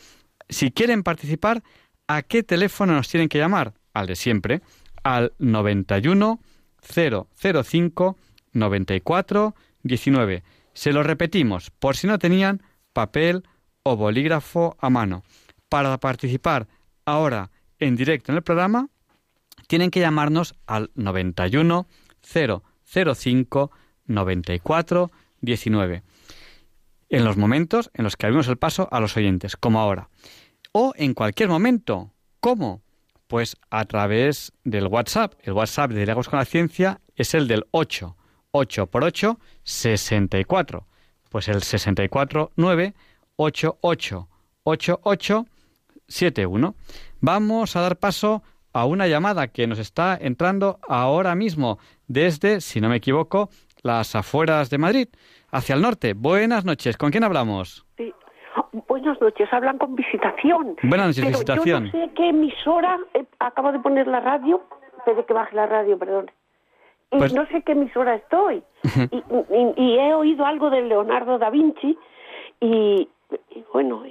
Si 0.50 0.72
quieren 0.72 1.02
participar, 1.02 1.62
¿a 2.06 2.20
qué 2.20 2.42
teléfono 2.42 2.92
nos 2.92 3.08
tienen 3.08 3.30
que 3.30 3.38
llamar? 3.38 3.72
Al 3.94 4.06
de 4.06 4.16
siempre, 4.16 4.60
al 5.02 5.32
91 5.38 6.40
005 6.80 8.16
94 8.52 9.54
19. 9.82 10.42
Se 10.72 10.92
lo 10.92 11.02
repetimos, 11.02 11.70
por 11.70 11.96
si 11.96 12.06
no 12.06 12.18
tenían 12.18 12.62
papel 12.92 13.44
o 13.82 13.96
bolígrafo 13.96 14.76
a 14.80 14.90
mano. 14.90 15.22
Para 15.68 15.98
participar 15.98 16.68
ahora 17.04 17.50
en 17.78 17.96
directo 17.96 18.32
en 18.32 18.36
el 18.36 18.42
programa, 18.42 18.88
tienen 19.66 19.90
que 19.90 20.00
llamarnos 20.00 20.54
al 20.66 20.90
91 20.94 21.86
005 22.22 23.70
94 24.06 25.10
19. 25.40 26.02
En 27.10 27.24
los 27.24 27.36
momentos 27.36 27.90
en 27.94 28.04
los 28.04 28.16
que 28.16 28.26
abrimos 28.26 28.48
el 28.48 28.58
paso 28.58 28.88
a 28.90 29.00
los 29.00 29.16
oyentes, 29.16 29.56
como 29.56 29.80
ahora. 29.80 30.08
o 30.72 30.92
en 30.96 31.14
cualquier 31.14 31.48
momento. 31.48 32.12
¿Cómo? 32.40 32.82
Pues 33.28 33.56
a 33.70 33.84
través 33.84 34.52
del 34.64 34.88
WhatsApp. 34.88 35.34
El 35.42 35.52
WhatsApp 35.52 35.90
de 35.90 35.98
Diálogos 35.98 36.28
con 36.28 36.38
la 36.38 36.44
Ciencia 36.44 37.00
es 37.14 37.34
el 37.34 37.46
del 37.46 37.66
8. 37.70 38.16
8 38.50 38.86
por 38.86 39.04
8, 39.04 39.38
64. 39.62 40.86
Pues 41.28 41.48
el 41.48 41.62
64 41.62 42.52
9 42.56 42.94
88 43.36 44.28
88 44.64 45.46
71. 46.08 46.74
Vamos 47.20 47.76
a 47.76 47.80
dar 47.82 47.98
paso 47.98 48.42
a 48.72 48.86
una 48.86 49.06
llamada 49.06 49.48
que 49.48 49.66
nos 49.66 49.78
está 49.78 50.18
entrando 50.20 50.80
ahora 50.88 51.34
mismo 51.34 51.78
desde, 52.06 52.60
si 52.62 52.80
no 52.80 52.88
me 52.88 52.96
equivoco, 52.96 53.50
las 53.82 54.14
afueras 54.14 54.70
de 54.70 54.78
Madrid, 54.78 55.08
hacia 55.50 55.74
el 55.74 55.82
norte. 55.82 56.14
Buenas 56.14 56.64
noches, 56.64 56.96
¿con 56.96 57.10
quién 57.10 57.24
hablamos? 57.24 57.84
Sí. 57.96 58.12
Buenas 58.88 59.20
noches, 59.20 59.48
hablan 59.52 59.78
con 59.78 59.94
visitación. 59.94 60.76
Buenas 60.82 61.08
noches, 61.08 61.24
Pero 61.24 61.30
visitación. 61.38 61.86
Yo 61.86 61.98
no 61.98 62.06
sé 62.06 62.12
qué 62.14 62.28
emisora, 62.28 62.98
eh, 63.14 63.24
acabo 63.38 63.72
de 63.72 63.78
poner 63.78 64.06
la 64.06 64.20
radio, 64.20 64.62
espere 64.98 65.24
que 65.24 65.32
baje 65.32 65.54
la 65.54 65.66
radio, 65.66 65.98
perdón. 65.98 66.30
Y 67.10 67.18
Pues- 67.18 67.32
no 67.32 67.46
sé 67.46 67.62
qué 67.62 67.72
emisora 67.72 68.14
estoy. 68.16 68.62
y, 69.10 69.16
y- 69.16 69.74
y 69.76 69.98
he 69.98 70.14
oído 70.14 70.44
algo 70.44 70.70
de 70.70 70.82
Leonardo 70.82 71.38
da 71.38 71.50
Vinci 71.50 71.96
y, 72.60 73.08
y 73.50 73.64
bueno, 73.72 74.02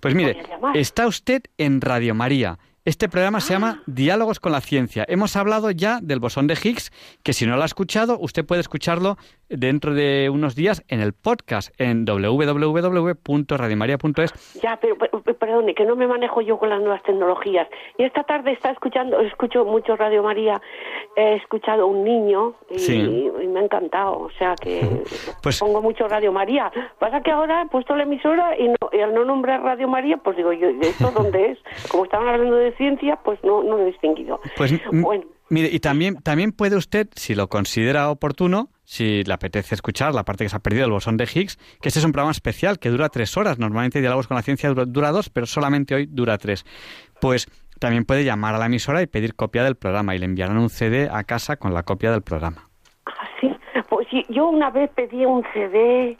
Pues 0.00 0.14
mire, 0.14 0.36
está 0.74 1.06
usted 1.06 1.42
en 1.56 1.80
Radio 1.80 2.14
María. 2.14 2.58
Este 2.88 3.10
programa 3.10 3.40
se 3.40 3.52
Ah. 3.52 3.56
llama 3.58 3.82
Diálogos 3.84 4.40
con 4.40 4.50
la 4.50 4.62
Ciencia. 4.62 5.04
Hemos 5.08 5.36
hablado 5.36 5.70
ya 5.70 5.98
del 6.00 6.20
bosón 6.20 6.46
de 6.46 6.54
Higgs, 6.54 6.90
que 7.22 7.34
si 7.34 7.44
no 7.44 7.54
lo 7.56 7.62
ha 7.62 7.66
escuchado, 7.66 8.16
usted 8.18 8.46
puede 8.46 8.62
escucharlo 8.62 9.18
dentro 9.50 9.92
de 9.92 10.30
unos 10.32 10.54
días 10.54 10.82
en 10.88 11.00
el 11.02 11.12
podcast 11.12 11.68
en 11.78 12.06
www.radiomaria.es. 12.06 14.62
ya, 14.62 14.78
pero, 14.80 14.96
perdone, 15.38 15.74
que 15.74 15.84
no 15.84 15.96
me 15.96 16.06
manejo 16.06 16.40
yo 16.40 16.58
con 16.58 16.70
las 16.70 16.80
nuevas 16.80 17.02
tecnologías. 17.02 17.68
Y 17.98 18.04
esta 18.04 18.22
tarde 18.24 18.52
está 18.52 18.70
escuchando, 18.70 19.20
escucho 19.20 19.66
mucho 19.66 19.94
Radio 19.96 20.22
María, 20.22 20.58
he 21.14 21.34
escuchado 21.34 21.86
un 21.88 22.04
niño 22.04 22.54
y, 22.70 22.78
Sí. 22.78 23.28
y 23.42 23.46
me 23.48 23.60
ha 23.60 23.64
encantado, 23.64 24.18
o 24.18 24.30
sea 24.38 24.54
que 24.54 24.80
Pues- 25.42 25.58
pongo 25.60 25.82
mucho 25.82 26.08
Radio 26.08 26.32
María. 26.32 26.72
Pasa 26.98 27.20
que 27.20 27.30
ahora 27.32 27.60
he 27.62 27.66
puesto 27.66 27.94
la 27.96 28.04
emisora 28.04 28.56
y, 28.58 28.68
no, 28.68 28.76
y 28.92 29.00
al 29.00 29.12
no 29.14 29.26
nombrar 29.26 29.60
Radio 29.62 29.88
María, 29.88 30.16
pues 30.16 30.38
digo 30.38 30.54
yo, 30.54 30.70
¿y 30.70 30.80
¿esto 30.80 31.10
dónde 31.10 31.50
es? 31.52 31.58
Como 31.90 32.04
estaban 32.04 32.28
hablando 32.28 32.56
de 32.56 32.77
ciencia, 32.78 33.16
pues 33.22 33.38
no, 33.44 33.62
no 33.62 33.76
lo 33.76 33.82
he 33.82 33.86
distinguido. 33.86 34.40
Pues 34.56 34.72
bueno, 34.90 35.24
mire, 35.50 35.68
y 35.70 35.80
también, 35.80 36.16
también 36.22 36.52
puede 36.52 36.76
usted, 36.76 37.08
si 37.14 37.34
lo 37.34 37.48
considera 37.48 38.08
oportuno, 38.10 38.70
si 38.84 39.22
le 39.24 39.34
apetece 39.34 39.74
escuchar 39.74 40.14
la 40.14 40.24
parte 40.24 40.44
que 40.44 40.48
se 40.48 40.56
ha 40.56 40.60
perdido 40.60 40.84
del 40.84 40.92
bosón 40.92 41.18
de 41.18 41.24
Higgs, 41.24 41.58
que 41.82 41.88
este 41.88 41.98
es 41.98 42.04
un 42.06 42.12
programa 42.12 42.30
especial 42.30 42.78
que 42.78 42.88
dura 42.88 43.10
tres 43.10 43.36
horas. 43.36 43.58
Normalmente 43.58 44.00
Diálogos 44.00 44.26
con 44.28 44.36
la 44.36 44.42
Ciencia 44.42 44.70
dura, 44.70 44.86
dura 44.86 45.10
dos, 45.10 45.28
pero 45.28 45.44
solamente 45.44 45.94
hoy 45.94 46.06
dura 46.06 46.38
tres. 46.38 46.64
Pues 47.20 47.46
también 47.78 48.04
puede 48.06 48.24
llamar 48.24 48.54
a 48.54 48.58
la 48.58 48.66
emisora 48.66 49.02
y 49.02 49.06
pedir 49.06 49.34
copia 49.34 49.62
del 49.62 49.76
programa 49.76 50.14
y 50.14 50.18
le 50.18 50.24
enviarán 50.24 50.56
un 50.58 50.70
CD 50.70 51.08
a 51.12 51.24
casa 51.24 51.56
con 51.56 51.74
la 51.74 51.82
copia 51.82 52.10
del 52.10 52.22
programa. 52.22 52.68
sí, 53.40 53.50
pues 53.90 54.08
sí, 54.10 54.24
yo 54.30 54.48
una 54.48 54.70
vez 54.70 54.90
pedí 54.94 55.24
un 55.26 55.44
CD 55.52 56.16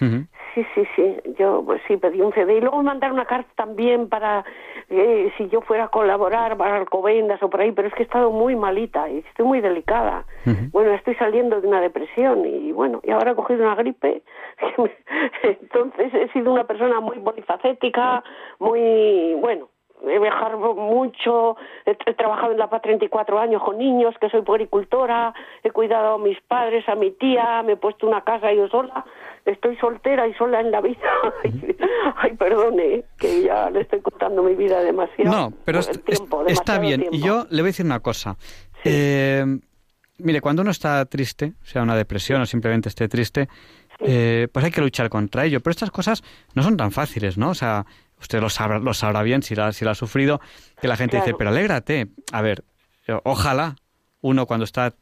Ujú. 0.00 0.26
Sí, 0.54 0.66
sí, 0.74 0.82
sí. 0.94 1.16
Yo 1.38 1.62
pues, 1.64 1.80
sí 1.88 1.96
pedí 1.96 2.20
un 2.20 2.32
CD 2.32 2.58
y 2.58 2.60
luego 2.60 2.82
mandar 2.82 3.12
una 3.12 3.24
carta 3.24 3.50
también 3.56 4.08
para 4.08 4.44
eh, 4.90 5.32
si 5.38 5.48
yo 5.48 5.62
fuera 5.62 5.84
a 5.84 5.88
colaborar 5.88 6.56
para 6.58 6.76
Alcobendas 6.76 7.42
o 7.42 7.48
por 7.48 7.60
ahí, 7.60 7.72
pero 7.72 7.88
es 7.88 7.94
que 7.94 8.02
he 8.02 8.06
estado 8.06 8.30
muy 8.30 8.54
malita 8.54 9.08
y 9.08 9.18
estoy 9.18 9.46
muy 9.46 9.60
delicada. 9.60 10.24
Bueno, 10.72 10.92
estoy 10.92 11.14
saliendo 11.14 11.60
de 11.60 11.68
una 11.68 11.80
depresión 11.80 12.44
y 12.44 12.72
bueno, 12.72 13.00
y 13.02 13.10
ahora 13.10 13.32
he 13.32 13.34
cogido 13.34 13.64
una 13.64 13.74
gripe. 13.76 14.22
Entonces 15.42 16.12
he 16.12 16.28
sido 16.32 16.52
una 16.52 16.64
persona 16.64 17.00
muy 17.00 17.18
polifacética, 17.18 18.22
muy 18.58 19.34
bueno. 19.40 19.71
He 20.08 20.18
viajado 20.18 20.74
mucho, 20.74 21.56
he, 21.86 21.96
he 22.06 22.14
trabajado 22.14 22.52
en 22.52 22.58
la 22.58 22.68
PA 22.68 22.80
34 22.80 23.38
años 23.38 23.62
con 23.62 23.78
niños, 23.78 24.14
que 24.20 24.28
soy 24.30 24.42
puericultora, 24.42 25.32
he 25.62 25.70
cuidado 25.70 26.14
a 26.14 26.18
mis 26.18 26.40
padres, 26.42 26.88
a 26.88 26.94
mi 26.94 27.12
tía, 27.12 27.62
me 27.62 27.72
he 27.72 27.76
puesto 27.76 28.06
una 28.06 28.22
casa 28.22 28.52
yo 28.52 28.66
sola, 28.68 29.04
estoy 29.44 29.76
soltera 29.76 30.26
y 30.26 30.34
sola 30.34 30.60
en 30.60 30.70
la 30.70 30.80
vida. 30.80 30.98
Ay, 32.16 32.32
perdone, 32.36 33.04
que 33.18 33.42
ya 33.42 33.70
le 33.70 33.82
estoy 33.82 34.00
contando 34.00 34.42
mi 34.42 34.54
vida 34.54 34.80
demasiado. 34.82 35.30
No, 35.30 35.52
pero 35.64 35.78
est- 35.80 36.04
tiempo, 36.04 36.44
está 36.46 36.78
bien. 36.78 37.06
Y 37.12 37.20
yo 37.20 37.46
le 37.50 37.62
voy 37.62 37.68
a 37.68 37.72
decir 37.72 37.86
una 37.86 38.00
cosa. 38.00 38.36
Eh, 38.84 39.44
mire, 40.18 40.40
cuando 40.40 40.62
uno 40.62 40.70
está 40.70 41.04
triste, 41.06 41.52
sea 41.62 41.82
una 41.82 41.96
depresión 41.96 42.40
o 42.42 42.46
simplemente 42.46 42.88
esté 42.88 43.08
triste, 43.08 43.48
eh, 44.00 44.48
pues 44.52 44.64
hay 44.64 44.70
que 44.72 44.80
luchar 44.80 45.08
contra 45.08 45.44
ello. 45.44 45.60
Pero 45.60 45.70
estas 45.72 45.90
cosas 45.90 46.22
no 46.54 46.62
son 46.62 46.76
tan 46.76 46.90
fáciles, 46.90 47.38
¿no? 47.38 47.50
O 47.50 47.54
sea, 47.54 47.84
usted 48.22 48.40
lo 48.40 48.48
sabrá, 48.48 48.78
lo 48.78 48.94
sabrá 48.94 49.22
bien 49.22 49.42
si 49.42 49.54
la, 49.54 49.72
si 49.72 49.84
la 49.84 49.90
ha 49.92 49.94
sufrido, 49.94 50.40
que 50.80 50.88
la 50.88 50.96
gente 50.96 51.16
dice, 51.18 51.34
pero 51.34 51.50
alégrate. 51.50 52.08
A 52.32 52.40
ver, 52.42 52.64
ojalá 53.24 53.76
uno 54.20 54.46
cuando 54.46 54.64
está 54.64 54.94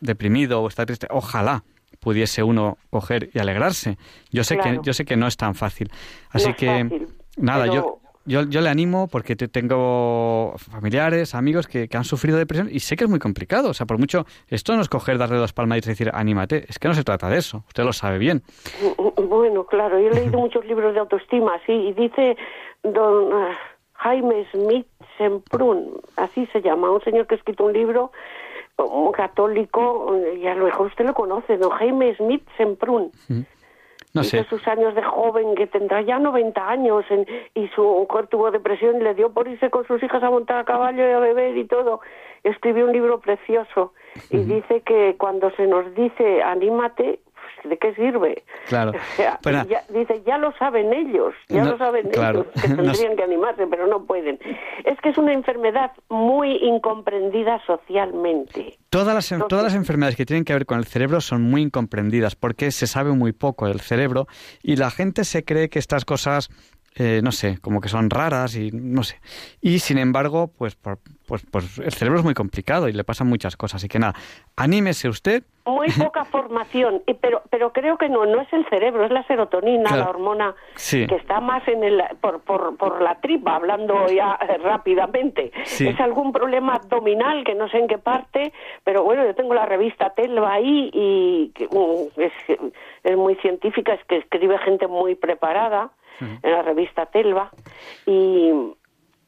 deprimido 0.00 0.62
o 0.62 0.68
está 0.68 0.86
triste, 0.86 1.06
ojalá 1.10 1.64
pudiese 2.00 2.42
uno 2.42 2.78
coger 2.90 3.30
y 3.32 3.38
alegrarse. 3.38 3.96
Yo 4.30 4.42
sé 4.44 4.56
Claro. 4.56 4.80
que 4.82 4.86
yo 4.86 4.92
sé 4.94 5.04
que 5.04 5.16
no 5.16 5.26
es 5.26 5.36
tan 5.36 5.54
fácil. 5.54 5.90
Así 6.30 6.52
que 6.54 6.66
fácil, 6.88 7.06
nada, 7.36 7.62
pero- 7.64 7.74
yo 7.74 8.01
yo, 8.24 8.42
yo 8.42 8.60
le 8.60 8.68
animo 8.68 9.08
porque 9.08 9.36
te- 9.36 9.48
tengo 9.48 10.54
familiares, 10.58 11.34
amigos 11.34 11.66
que, 11.66 11.88
que 11.88 11.96
han 11.96 12.04
sufrido 12.04 12.38
depresión 12.38 12.68
y 12.70 12.80
sé 12.80 12.96
que 12.96 13.04
es 13.04 13.10
muy 13.10 13.18
complicado. 13.18 13.70
O 13.70 13.74
sea, 13.74 13.86
por 13.86 13.98
mucho, 13.98 14.26
esto 14.48 14.74
no 14.74 14.82
es 14.82 14.88
coger, 14.88 15.18
darle 15.18 15.36
dos 15.36 15.52
palmaditas 15.52 15.88
y 15.88 15.92
decir, 15.92 16.10
anímate. 16.14 16.64
Es 16.68 16.78
que 16.78 16.88
no 16.88 16.94
se 16.94 17.04
trata 17.04 17.28
de 17.28 17.38
eso. 17.38 17.64
Usted 17.68 17.84
lo 17.84 17.92
sabe 17.92 18.18
bien. 18.18 18.42
Bueno, 19.28 19.64
claro, 19.64 19.98
yo 19.98 20.08
he 20.08 20.14
leído 20.14 20.38
muchos 20.38 20.64
libros 20.66 20.94
de 20.94 21.00
autoestima, 21.00 21.52
sí, 21.66 21.72
y 21.72 21.92
dice 21.94 22.36
don 22.82 23.32
ah, 23.32 23.56
Jaime 23.94 24.46
Smith 24.52 24.86
Semprún, 25.18 26.00
así 26.16 26.46
se 26.52 26.60
llama, 26.62 26.90
un 26.90 27.00
señor 27.02 27.26
que 27.26 27.34
ha 27.34 27.38
escrito 27.38 27.64
un 27.64 27.72
libro 27.72 28.12
un 28.78 29.12
católico, 29.12 30.16
y 30.36 30.46
a 30.46 30.54
lo 30.56 30.64
mejor 30.64 30.86
usted 30.88 31.04
lo 31.04 31.14
conoce, 31.14 31.56
don 31.56 31.70
Jaime 31.70 32.16
Smith 32.16 32.42
Semprún. 32.56 33.12
No 34.14 34.20
Hizo 34.20 34.30
sé. 34.38 34.44
sus 34.44 34.66
años 34.68 34.94
de 34.94 35.02
joven, 35.02 35.54
que 35.54 35.66
tendrá 35.66 36.02
ya 36.02 36.18
90 36.18 36.68
años, 36.68 37.04
en- 37.10 37.26
y 37.54 37.68
su 37.68 37.82
mujer 37.82 38.26
tuvo 38.26 38.50
depresión 38.50 38.96
y 39.00 39.04
le 39.04 39.14
dio 39.14 39.30
por 39.32 39.48
irse 39.48 39.70
con 39.70 39.86
sus 39.86 40.02
hijas 40.02 40.22
a 40.22 40.28
montar 40.30 40.58
a 40.58 40.64
caballo 40.64 41.08
y 41.08 41.12
a 41.12 41.18
beber 41.18 41.56
y 41.56 41.64
todo. 41.66 42.00
Escribió 42.44 42.84
un 42.86 42.92
libro 42.92 43.20
precioso 43.20 43.94
y 44.28 44.38
dice 44.38 44.82
que 44.82 45.16
cuando 45.18 45.50
se 45.52 45.66
nos 45.66 45.94
dice 45.94 46.42
anímate, 46.42 47.20
¿de 47.64 47.76
qué 47.78 47.94
sirve? 47.94 48.42
Claro. 48.68 48.92
O 49.12 49.16
sea, 49.16 49.64
ya- 49.66 49.84
dice, 49.88 50.22
ya 50.26 50.38
lo 50.38 50.52
saben 50.58 50.92
ellos, 50.92 51.34
ya 51.48 51.64
No, 51.64 51.72
lo 51.72 51.78
saben 51.78 52.08
claro. 52.10 52.46
ellos, 52.54 52.62
que 52.62 52.68
tendrían 52.74 53.16
que 53.16 53.22
animarse, 53.22 53.66
pero 53.66 53.86
no 53.86 54.04
pueden. 54.04 54.38
Es 54.84 54.98
que 55.00 55.10
es 55.10 55.18
una 55.18 55.32
enfermedad 55.32 55.92
muy 56.08 56.56
incomprendida 56.62 57.60
socialmente. 57.66 58.78
Todas 58.90 59.14
las, 59.14 59.30
Entonces- 59.32 59.48
todas 59.48 59.64
las 59.64 59.74
enfermedades 59.74 60.16
que 60.16 60.26
tienen 60.26 60.44
que 60.44 60.52
ver 60.52 60.66
con 60.66 60.78
el 60.78 60.84
cerebro 60.84 61.20
son 61.20 61.42
muy 61.42 61.62
incomprendidas 61.62 62.36
porque 62.36 62.70
se 62.70 62.86
sabe 62.86 63.12
muy 63.12 63.32
poco 63.32 63.66
del 63.66 63.80
cerebro 63.80 64.26
y 64.62 64.76
la 64.76 64.90
gente 64.90 65.24
se 65.24 65.44
cree 65.44 65.68
que 65.68 65.78
estas 65.78 66.04
cosas, 66.04 66.48
eh, 66.94 67.20
no 67.22 67.32
sé, 67.32 67.58
como 67.60 67.80
que 67.80 67.88
son 67.88 68.10
raras 68.10 68.54
y 68.56 68.70
no 68.72 69.02
sé. 69.02 69.20
Y 69.60 69.78
sin 69.78 69.98
embargo, 69.98 70.48
pues, 70.56 70.74
por- 70.76 70.98
pues, 71.26 71.46
pues 71.50 71.78
el 71.78 71.92
cerebro 71.92 72.18
es 72.18 72.24
muy 72.24 72.34
complicado 72.34 72.88
y 72.88 72.92
le 72.92 73.04
pasan 73.04 73.28
muchas 73.28 73.56
cosas. 73.56 73.76
Así 73.76 73.88
que 73.88 73.98
nada, 73.98 74.14
anímese 74.56 75.08
usted. 75.08 75.44
Muy 75.64 75.86
poca 76.12 76.24
formación, 76.24 77.02
y- 77.06 77.14
pero 77.14 77.42
pero 77.50 77.72
creo 77.72 77.96
que 77.96 78.08
no, 78.08 78.26
no 78.26 78.40
es 78.42 78.52
el 78.52 78.66
cerebro, 78.68 79.04
es 79.06 79.12
la 79.12 79.24
serotonina, 79.26 79.84
Claro. 79.88 80.02
la 80.04 80.10
hormona 80.10 80.54
Sí. 80.74 81.06
que 81.06 81.14
está 81.14 81.40
más 81.40 81.66
en 81.68 81.82
el 81.84 82.02
por, 82.20 82.40
por, 82.40 82.76
por 82.76 83.00
la 83.00 83.20
tripa, 83.20 83.54
hablando 83.56 84.06
ya 84.08 84.36
eh, 84.46 84.58
rápidamente. 84.58 85.52
Sí. 85.64 85.88
Es 85.88 85.98
algún 86.00 86.32
problema 86.32 86.74
abdominal 86.74 87.44
que 87.44 87.54
no 87.54 87.68
sé 87.68 87.78
en 87.78 87.88
qué 87.88 87.98
parte, 87.98 88.52
pero 88.84 89.02
bueno, 89.04 89.24
yo 89.24 89.34
tengo 89.34 89.54
la 89.54 89.64
revista 89.64 90.10
Telva 90.10 90.52
ahí 90.54 90.90
y 90.92 91.52
que, 91.54 91.66
mm, 91.68 92.20
es, 92.20 92.32
es 93.04 93.16
muy 93.16 93.36
científica, 93.36 93.94
es 93.94 94.04
que 94.06 94.16
escribe 94.18 94.58
gente 94.58 94.86
muy 94.88 95.14
preparada 95.14 95.90
en 96.20 96.50
la 96.52 96.62
revista 96.62 97.06
Telva 97.06 97.50
y 98.06 98.50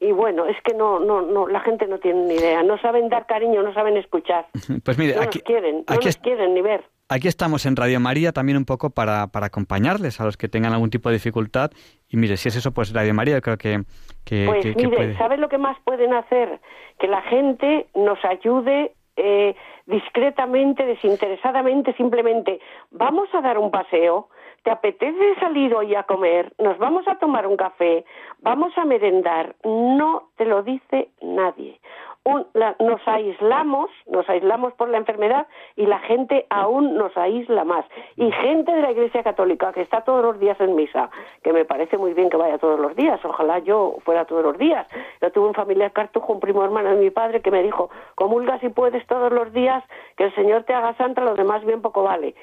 y 0.01 0.13
bueno, 0.13 0.45
es 0.45 0.57
que 0.63 0.75
no, 0.75 0.99
no, 1.01 1.23
no, 1.23 1.47
la 1.47 1.61
gente 1.61 1.87
no 1.87 1.99
tiene 1.99 2.25
ni 2.27 2.35
idea, 2.35 2.63
no 2.63 2.77
saben 2.79 3.09
dar 3.09 3.25
cariño, 3.27 3.63
no 3.63 3.73
saben 3.73 3.97
escuchar, 3.97 4.47
Pues 4.85 4.99
mire, 4.99 5.15
no 5.15 5.23
aquí, 5.23 5.39
nos 5.39 5.45
quieren, 5.45 5.77
no 5.77 5.85
aquí 5.95 6.07
nos 6.07 6.07
es- 6.07 6.17
quieren 6.19 6.53
ni 6.53 6.61
ver. 6.61 6.85
Aquí 7.09 7.29
estamos 7.29 7.65
en 7.65 7.77
Radio 7.77 8.01
María 8.01 8.33
también 8.33 8.59
un 8.59 8.65
poco 8.65 8.91
para, 8.91 9.29
para 9.29 9.47
acompañarles 9.47 10.21
a 10.21 10.25
los 10.25 10.37
que 10.37 10.49
tengan 10.49 10.73
algún 10.73 10.91
tipo 10.91 11.09
de 11.11 11.15
dificultad. 11.17 11.71
Y 12.09 12.17
mire, 12.17 12.37
si 12.39 12.49
es 12.49 12.57
eso, 12.57 12.73
pues 12.73 12.93
Radio 12.93 13.15
María 13.15 13.35
yo 13.37 13.41
creo 13.43 13.57
que, 13.59 13.83
que, 14.25 14.45
Pues 14.47 14.63
que- 14.63 14.75
que 14.75 14.85
mire, 14.87 14.97
puede. 14.97 15.17
¿sabe 15.17 15.37
lo 15.39 15.49
que 15.49 15.59
más 15.59 15.77
pueden 15.85 16.13
hacer? 16.13 16.61
Que 16.99 17.07
la 17.07 17.23
gente 17.23 17.87
nos 17.95 18.23
ayude 18.25 18.93
eh, 19.17 19.55
discretamente, 19.87 20.85
desinteresadamente, 20.85 21.95
simplemente, 21.95 22.59
vamos 22.91 23.29
a 23.33 23.41
dar 23.41 23.59
un 23.59 23.71
paseo, 23.71 24.29
¿te 24.65 24.71
apetece 24.71 25.35
salir 25.41 25.75
hoy 25.75 25.95
a 25.95 26.03
comer? 26.03 26.53
Nos 26.59 26.79
vamos 26.79 27.07
a 27.07 27.17
tomar 27.19 27.47
un 27.47 27.57
café, 27.57 28.05
vamos 28.41 28.77
a 28.77 28.85
merendar. 28.85 29.55
No 29.65 30.25
te 30.37 30.45
lo 30.45 30.63
dice 30.63 31.09
nadie. 31.23 31.79
un- 32.27 32.47
la- 32.55 32.75
nos 32.81 33.07
aislamos, 33.07 33.91
nos 34.07 34.27
aislamos 34.31 34.73
por 34.79 34.89
la 34.89 34.97
enfermedad 34.97 35.47
y 35.77 35.85
la 35.85 35.99
gente 35.99 36.47
aún 36.49 36.97
nos 36.97 37.15
aísla 37.19 37.65
más. 37.65 37.85
Y 38.17 38.33
gente 38.33 38.73
de 38.73 38.81
la 38.81 38.93
Iglesia 38.93 39.23
Católica 39.23 39.75
que 39.75 39.83
está 39.83 40.05
todos 40.05 40.25
los 40.25 40.41
días 40.41 40.59
en 40.59 40.75
misa, 40.75 41.11
que 41.43 41.53
me 41.53 41.67
parece 41.67 41.99
muy 41.99 42.15
bien 42.15 42.31
que 42.31 42.39
vaya 42.39 42.57
todos 42.57 42.81
los 42.81 42.97
días, 42.97 43.23
ojalá 43.27 43.59
yo 43.59 43.97
fuera 44.07 44.25
todos 44.25 44.43
los 44.43 44.57
días. 44.57 44.87
Yo 45.21 45.31
tuve 45.33 45.49
un 45.49 45.55
familiar 45.55 45.93
cartujo, 45.93 46.33
un 46.33 46.41
primo 46.41 46.65
hermano 46.65 46.89
de 46.89 46.97
mi 46.97 47.11
padre, 47.11 47.43
que 47.43 47.51
me 47.51 47.63
dijo, 47.63 47.91
comulga 48.15 48.59
si 48.61 48.71
puedes 48.71 49.07
todos 49.07 49.31
los 49.31 49.53
días, 49.53 49.85
que 50.17 50.25
el 50.25 50.35
Señor 50.35 50.63
te 50.65 50.73
haga 50.73 50.95
santa, 50.95 51.21
lo 51.21 51.35
demás 51.35 51.63
bien 51.67 51.83
poco 51.83 52.05
vale. 52.05 52.35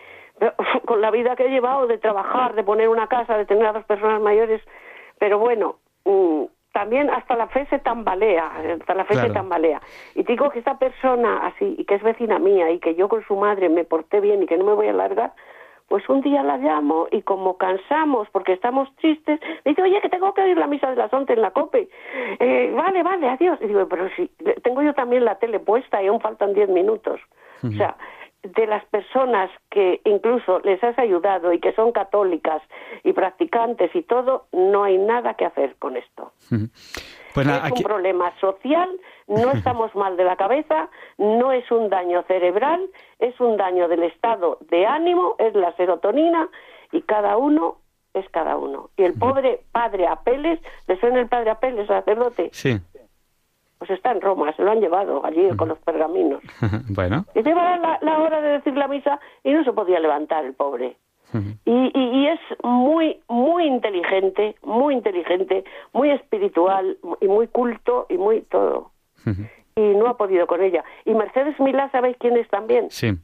Con 0.85 1.01
la 1.01 1.11
vida 1.11 1.35
que 1.35 1.45
he 1.45 1.49
llevado 1.49 1.87
de 1.87 1.97
trabajar, 1.97 2.55
de 2.55 2.63
poner 2.63 2.89
una 2.89 3.07
casa, 3.07 3.37
de 3.37 3.45
tener 3.45 3.65
a 3.65 3.73
dos 3.73 3.85
personas 3.85 4.21
mayores, 4.21 4.61
pero 5.19 5.37
bueno, 5.39 5.75
mm, 6.05 6.43
también 6.73 7.09
hasta 7.09 7.35
la 7.35 7.47
fe 7.47 7.65
se 7.69 7.79
tambalea, 7.79 8.49
hasta 8.79 8.93
la 8.95 9.03
fe 9.05 9.13
Claro. 9.13 9.27
se 9.27 9.33
tambalea. 9.33 9.81
Y 10.15 10.23
digo 10.23 10.49
que 10.49 10.59
esta 10.59 10.79
persona 10.79 11.45
así, 11.47 11.75
y 11.77 11.85
que 11.85 11.95
es 11.95 12.03
vecina 12.03 12.39
mía, 12.39 12.71
y 12.71 12.79
que 12.79 12.95
yo 12.95 13.09
con 13.09 13.23
su 13.25 13.35
madre 13.35 13.69
me 13.69 13.83
porté 13.83 14.19
bien 14.21 14.41
y 14.41 14.45
que 14.47 14.57
no 14.57 14.63
me 14.65 14.73
voy 14.73 14.87
a 14.87 14.93
largar, 14.93 15.33
pues 15.89 16.07
un 16.07 16.21
día 16.21 16.41
la 16.41 16.57
llamo 16.57 17.07
y 17.11 17.21
como 17.23 17.57
cansamos 17.57 18.29
porque 18.31 18.53
estamos 18.53 18.87
tristes, 18.95 19.41
me 19.65 19.71
dice, 19.71 19.81
oye, 19.81 19.99
que 19.99 20.07
tengo 20.07 20.33
que 20.33 20.41
oír 20.41 20.57
la 20.57 20.65
misa 20.67 20.89
de 20.89 20.95
las 20.95 21.11
11 21.11 21.33
en 21.33 21.41
la 21.41 21.51
COPE. 21.51 21.89
Eh, 22.39 22.71
vale, 22.73 23.03
vale, 23.03 23.27
adiós. 23.27 23.59
Y 23.61 23.67
digo, 23.67 23.85
pero 23.89 24.07
si 24.15 24.27
tengo 24.63 24.81
yo 24.81 24.93
también 24.93 25.25
la 25.25 25.35
tele 25.35 25.59
puesta 25.59 26.01
y 26.01 26.07
aún 26.07 26.21
faltan 26.21 26.53
10 26.53 26.69
minutos. 26.69 27.19
O 27.61 27.71
sea, 27.71 27.95
de 28.43 28.65
las 28.65 28.83
personas 28.85 29.51
que 29.69 30.01
incluso 30.03 30.59
les 30.61 30.83
has 30.83 30.97
ayudado 30.97 31.53
y 31.53 31.59
que 31.59 31.73
son 31.73 31.91
católicas 31.91 32.61
y 33.03 33.13
practicantes 33.13 33.95
y 33.95 34.01
todo, 34.01 34.47
no 34.51 34.83
hay 34.83 34.97
nada 34.97 35.35
que 35.35 35.45
hacer 35.45 35.75
con 35.77 35.95
esto. 35.95 36.31
Pues 37.33 37.45
nada, 37.45 37.59
es 37.67 37.71
aquí, 37.71 37.83
un 37.83 37.87
problema 37.89 38.33
social, 38.39 38.89
no 39.27 39.51
estamos 39.53 39.93
mal 39.95 40.17
de 40.17 40.23
la 40.23 40.35
cabeza, 40.37 40.89
no 41.17 41.51
es 41.51 41.69
un 41.71 41.89
daño 41.89 42.23
cerebral, 42.23 42.81
es 43.19 43.39
un 43.39 43.57
daño 43.57 43.87
del 43.87 44.03
estado 44.03 44.57
de 44.69 44.85
ánimo, 44.85 45.35
es 45.37 45.53
la 45.53 45.75
serotonina 45.75 46.49
y 46.91 47.01
cada 47.03 47.37
uno 47.37 47.77
es 48.13 48.27
cada 48.29 48.57
uno. 48.57 48.89
Y 48.97 49.03
el 49.03 49.13
pobre 49.13 49.61
padre 49.71 50.07
Apeles, 50.07 50.59
¿le 50.87 50.99
suena 50.99 51.19
el 51.19 51.29
padre 51.29 51.51
Apeles, 51.51 51.87
sacerdote? 51.87 52.49
sí. 52.51 52.79
Pues 53.81 53.89
está 53.89 54.11
en 54.11 54.21
Roma, 54.21 54.53
se 54.55 54.61
lo 54.61 54.69
han 54.69 54.79
llevado 54.79 55.25
allí 55.25 55.49
con 55.57 55.69
los 55.69 55.79
pergaminos. 55.79 56.39
bueno. 56.89 57.25
Y 57.33 57.41
llevaba 57.41 57.77
la, 57.79 57.97
la 58.03 58.19
hora 58.19 58.39
de 58.39 58.49
decir 58.49 58.77
la 58.77 58.87
misa 58.87 59.19
y 59.43 59.51
no 59.51 59.63
se 59.63 59.73
podía 59.73 59.99
levantar 59.99 60.45
el 60.45 60.53
pobre. 60.53 60.97
Y, 61.65 61.71
y, 61.71 61.99
y 61.99 62.27
es 62.27 62.39
muy, 62.61 63.19
muy 63.27 63.65
inteligente, 63.65 64.55
muy 64.61 64.93
inteligente, 64.93 65.63
muy 65.93 66.11
espiritual 66.11 66.95
y 67.21 67.27
muy 67.27 67.47
culto 67.47 68.05
y 68.07 68.17
muy 68.17 68.41
todo. 68.41 68.91
Y 69.75 69.81
no 69.81 70.05
ha 70.09 70.15
podido 70.15 70.45
con 70.45 70.61
ella. 70.61 70.83
Y 71.05 71.15
Mercedes 71.15 71.59
Milá, 71.59 71.89
¿sabéis 71.89 72.17
quién 72.19 72.37
es 72.37 72.47
también? 72.49 72.91
Sí. 72.91 73.17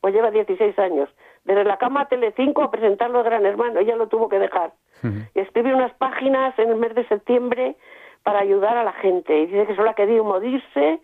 Pues 0.00 0.14
lleva 0.14 0.30
16 0.30 0.78
años. 0.78 1.08
Desde 1.44 1.64
la 1.64 1.76
cama 1.78 2.02
a 2.02 2.08
Telecinco 2.08 2.62
a 2.62 2.70
presentarlo 2.70 3.18
al 3.18 3.24
Gran 3.24 3.44
Hermano. 3.44 3.80
Ella 3.80 3.96
lo 3.96 4.06
tuvo 4.06 4.28
que 4.28 4.38
dejar. 4.38 4.74
Y 5.34 5.40
escribe 5.40 5.74
unas 5.74 5.92
páginas 5.94 6.56
en 6.56 6.70
el 6.70 6.76
mes 6.76 6.94
de 6.94 7.04
septiembre 7.08 7.74
para 8.24 8.40
ayudar 8.40 8.76
a 8.76 8.82
la 8.84 8.92
gente. 8.94 9.38
Y 9.38 9.46
dice 9.46 9.66
que 9.66 9.76
solo 9.76 9.90
ha 9.90 9.94
querido 9.94 10.24
morirse 10.24 11.00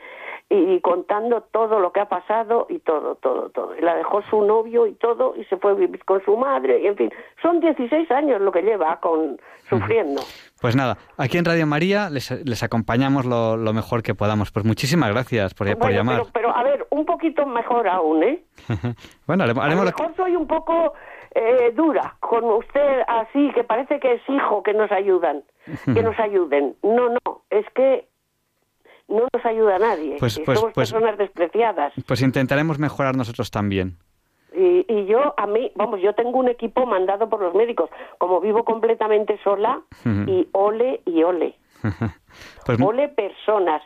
y 0.52 0.80
contando 0.80 1.42
todo 1.52 1.78
lo 1.78 1.92
que 1.92 2.00
ha 2.00 2.08
pasado 2.08 2.66
y 2.68 2.80
todo, 2.80 3.14
todo, 3.14 3.50
todo. 3.50 3.76
Y 3.78 3.82
la 3.82 3.94
dejó 3.94 4.20
su 4.22 4.42
novio 4.42 4.84
y 4.88 4.94
todo 4.94 5.34
y 5.36 5.44
se 5.44 5.56
fue 5.58 5.70
a 5.70 5.74
vivir 5.74 6.04
con 6.04 6.24
su 6.24 6.36
madre 6.36 6.80
y 6.80 6.88
en 6.88 6.96
fin, 6.96 7.10
son 7.40 7.60
16 7.60 8.10
años 8.10 8.40
lo 8.40 8.50
que 8.50 8.62
lleva 8.62 8.98
con 8.98 9.40
sufriendo. 9.68 10.20
Pues 10.60 10.74
nada, 10.74 10.98
aquí 11.16 11.38
en 11.38 11.44
Radio 11.44 11.68
María 11.68 12.10
les, 12.10 12.32
les 12.44 12.62
acompañamos 12.64 13.26
lo, 13.26 13.56
lo 13.56 13.72
mejor 13.72 14.02
que 14.02 14.16
podamos. 14.16 14.50
Pues 14.50 14.66
muchísimas 14.66 15.12
gracias 15.12 15.54
por, 15.54 15.68
por 15.68 15.78
Bueno, 15.78 15.96
llamar. 15.96 16.16
pero, 16.16 16.30
pero 16.32 16.56
a 16.56 16.64
ver, 16.64 16.84
un 16.90 17.06
poquito 17.06 17.46
mejor 17.46 17.86
aún, 17.86 18.24
¿eh? 18.24 18.42
bueno, 19.28 19.44
haremos, 19.44 19.64
A 19.64 19.68
lo 19.68 19.84
mejor 19.84 20.16
soy 20.16 20.34
un 20.34 20.48
poco 20.48 20.94
eh, 21.34 21.72
dura 21.74 22.16
con 22.20 22.44
usted 22.44 23.02
así, 23.06 23.50
que 23.54 23.64
parece 23.64 24.00
que 24.00 24.14
es 24.14 24.22
hijo 24.28 24.62
que 24.62 24.72
nos 24.74 24.90
ayudan, 24.92 25.42
que 25.94 26.02
nos 26.02 26.18
ayuden. 26.18 26.76
No, 26.82 27.08
no, 27.10 27.42
es 27.50 27.66
que 27.74 28.08
no 29.08 29.26
nos 29.32 29.44
ayuda 29.44 29.78
nadie. 29.78 30.16
Pues- 30.18 30.40
pues- 30.44 30.58
somos 30.58 30.72
pues- 30.74 30.90
personas 30.92 31.18
despreciadas. 31.18 31.92
Pues 32.06 32.22
intentaremos 32.22 32.78
mejorar 32.78 33.16
nosotros 33.16 33.50
también. 33.50 33.96
Y, 34.52 34.84
y 34.88 35.06
yo, 35.06 35.32
a 35.36 35.46
mí, 35.46 35.70
vamos, 35.76 36.00
yo 36.00 36.12
tengo 36.14 36.38
un 36.38 36.48
equipo 36.48 36.84
mandado 36.84 37.28
por 37.28 37.40
los 37.40 37.54
médicos. 37.54 37.88
Como 38.18 38.40
vivo 38.40 38.64
completamente 38.64 39.38
sola, 39.44 39.80
y 40.26 40.48
ole 40.52 41.02
y 41.06 41.22
ole. 41.22 41.54
Pues 42.66 42.80
Ole 42.80 43.08
personas. 43.08 43.82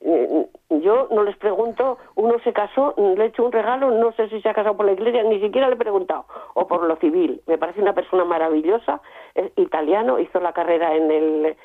Eh, 0.00 0.46
Yo 0.70 1.08
no 1.10 1.24
les 1.24 1.36
pregunto, 1.36 1.98
uno 2.14 2.38
se 2.44 2.52
casó, 2.52 2.94
le 2.96 3.24
he 3.24 3.26
hecho 3.28 3.44
un 3.44 3.50
regalo, 3.52 3.90
no 3.90 4.12
sé 4.12 4.28
si 4.28 4.40
se 4.40 4.48
ha 4.48 4.54
casado 4.54 4.76
por 4.76 4.86
la 4.86 4.92
iglesia, 4.92 5.22
ni 5.24 5.40
siquiera 5.40 5.66
le 5.68 5.74
he 5.74 5.78
preguntado, 5.78 6.26
o 6.54 6.66
por 6.68 6.84
lo 6.84 6.96
civil. 6.96 7.40
Me 7.46 7.58
parece 7.58 7.80
una 7.80 7.94
persona 7.94 8.24
maravillosa, 8.24 9.00
es 9.34 9.50
italiano, 9.56 10.18
hizo 10.20 10.38
la 10.40 10.52
carrera 10.52 10.94
en 10.94 11.10
el 11.10 11.56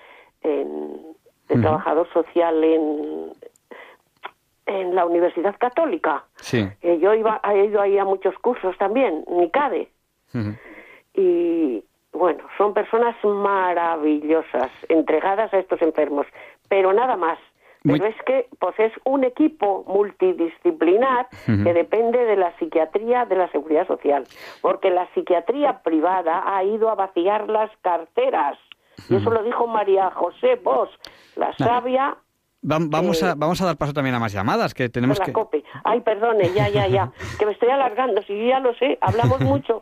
en, 0.41 1.15
de 1.47 1.55
trabajador 1.61 2.07
social 2.11 2.63
en, 2.63 3.31
en 4.65 4.95
la 4.95 5.05
Universidad 5.05 5.55
Católica. 5.59 6.23
sí. 6.37 6.67
Eh, 6.81 6.97
yo 6.99 7.13
iba, 7.13 7.39
he 7.53 7.65
ido 7.65 7.81
ahí 7.81 7.97
a 7.99 8.05
muchos 8.05 8.33
cursos 8.39 8.75
también, 8.77 9.23
NICADE, 9.27 9.89
Ujú. 10.33 10.55
y 11.13 11.83
bueno, 12.13 12.43
son 12.57 12.73
personas 12.73 13.15
maravillosas, 13.23 14.71
entregadas 14.89 15.53
a 15.53 15.59
estos 15.59 15.81
enfermos, 15.81 16.25
pero 16.69 16.93
nada 16.93 17.15
más. 17.15 17.37
Muy- 17.83 17.99
Pero 17.99 18.11
es 18.11 18.23
que 18.25 18.47
pues 18.59 18.79
es 18.79 18.93
un 19.03 19.23
equipo 19.25 19.83
multidisciplinar 19.87 21.27
que 21.45 21.73
depende 21.73 22.23
de 22.25 22.35
la 22.37 22.55
psiquiatría 22.57 23.25
de 23.25 23.35
la 23.35 23.51
seguridad 23.51 23.85
social, 23.87 24.23
porque 24.61 24.89
la 24.89 25.07
psiquiatría 25.13 25.81
privada 25.83 26.43
ha 26.45 26.63
ido 26.63 26.89
a 26.89 26.95
vaciar 26.95 27.49
las 27.49 27.69
carteras. 27.81 28.57
Y 29.09 29.15
eso 29.15 29.29
lo 29.31 29.43
dijo 29.43 29.67
María 29.67 30.11
José 30.11 30.55
Bosch, 30.63 30.91
la 31.35 31.53
sabia 31.57 32.15
Va- 32.65 32.77
vamos, 32.79 33.21
Eh, 33.21 33.25
a, 33.25 33.35
vamos 33.35 33.61
a 33.61 33.65
dar 33.65 33.75
paso 33.75 33.91
también 33.91 34.15
a 34.15 34.19
más 34.19 34.31
llamadas, 34.31 34.73
que 34.73 34.87
tenemos 34.87 35.19
la 35.19 35.25
que... 35.25 35.33
COPE. 35.33 35.65
Ay, 35.83 35.99
perdone, 35.99 36.53
ya, 36.53 36.69
ya, 36.69 36.87
ya. 36.87 37.11
Que 37.37 37.45
me 37.45 37.51
estoy 37.51 37.67
alargando, 37.69 38.21
si 38.21 38.37
yo 38.37 38.45
ya 38.45 38.59
lo 38.61 38.73
sé, 38.75 38.97
hablamos 39.01 39.41
mucho. 39.41 39.81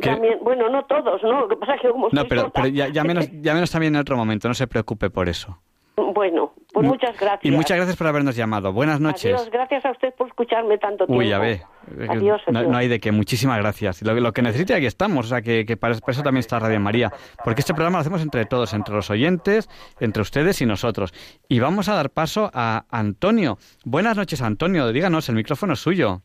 Que- 0.00 0.10
También, 0.10 0.40
bueno, 0.42 0.68
no 0.68 0.84
todos, 0.86 1.22
¿no? 1.22 1.42
Lo 1.42 1.48
que 1.48 1.54
pasa 1.54 1.74
es 1.76 1.82
que 1.82 1.88
como 1.90 2.08
No, 2.10 2.24
pero, 2.28 2.40
sola- 2.40 2.52
pero 2.52 2.66
ya, 2.66 2.88
ya 2.88 3.04
menos, 3.04 3.28
ya 3.40 3.54
menos 3.54 3.70
también 3.70 3.94
en 3.94 4.00
otro 4.00 4.16
momento, 4.16 4.48
no 4.48 4.54
se 4.54 4.66
preocupe 4.66 5.08
por 5.08 5.28
eso. 5.28 5.56
Bueno, 5.96 6.52
pues 6.80 6.88
muchas 6.88 7.18
gracias. 7.18 7.44
Y 7.44 7.50
muchas 7.50 7.78
gracias 7.78 7.96
por 7.96 8.06
habernos 8.06 8.36
llamado. 8.36 8.70
Buenas 8.70 9.00
noches. 9.00 9.32
Adiós, 9.32 9.50
gracias 9.50 9.82
a 9.86 9.92
usted 9.92 10.12
por 10.14 10.28
escucharme 10.28 10.76
tanto 10.76 11.06
tiempo. 11.06 11.20
Uy, 11.20 11.32
a 11.32 11.38
ver. 11.38 11.62
Adiós, 12.06 12.42
no, 12.48 12.58
adiós. 12.58 12.70
no 12.70 12.76
hay 12.76 12.88
de 12.88 13.00
qué. 13.00 13.12
Muchísimas 13.12 13.56
gracias. 13.58 14.02
Lo, 14.02 14.12
lo 14.12 14.32
que 14.34 14.42
necesite, 14.42 14.74
aquí 14.74 14.84
estamos. 14.84 15.24
O 15.24 15.28
sea, 15.30 15.40
que, 15.40 15.64
que 15.64 15.78
para, 15.78 15.94
para 15.94 16.12
eso 16.12 16.22
también 16.22 16.40
está 16.40 16.58
Radio 16.58 16.78
María. 16.78 17.10
Porque 17.42 17.60
este 17.60 17.72
programa 17.72 17.96
lo 17.96 18.00
hacemos 18.02 18.20
entre 18.20 18.44
todos, 18.44 18.74
entre 18.74 18.94
los 18.94 19.08
oyentes, 19.08 19.70
entre 20.00 20.20
ustedes 20.20 20.60
y 20.60 20.66
nosotros. 20.66 21.14
Y 21.48 21.60
vamos 21.60 21.88
a 21.88 21.94
dar 21.94 22.10
paso 22.10 22.50
a 22.52 22.84
Antonio. 22.90 23.56
Buenas 23.86 24.18
noches, 24.18 24.42
Antonio. 24.42 24.92
Díganos, 24.92 25.30
el 25.30 25.36
micrófono 25.36 25.72
es 25.72 25.80
suyo. 25.80 26.20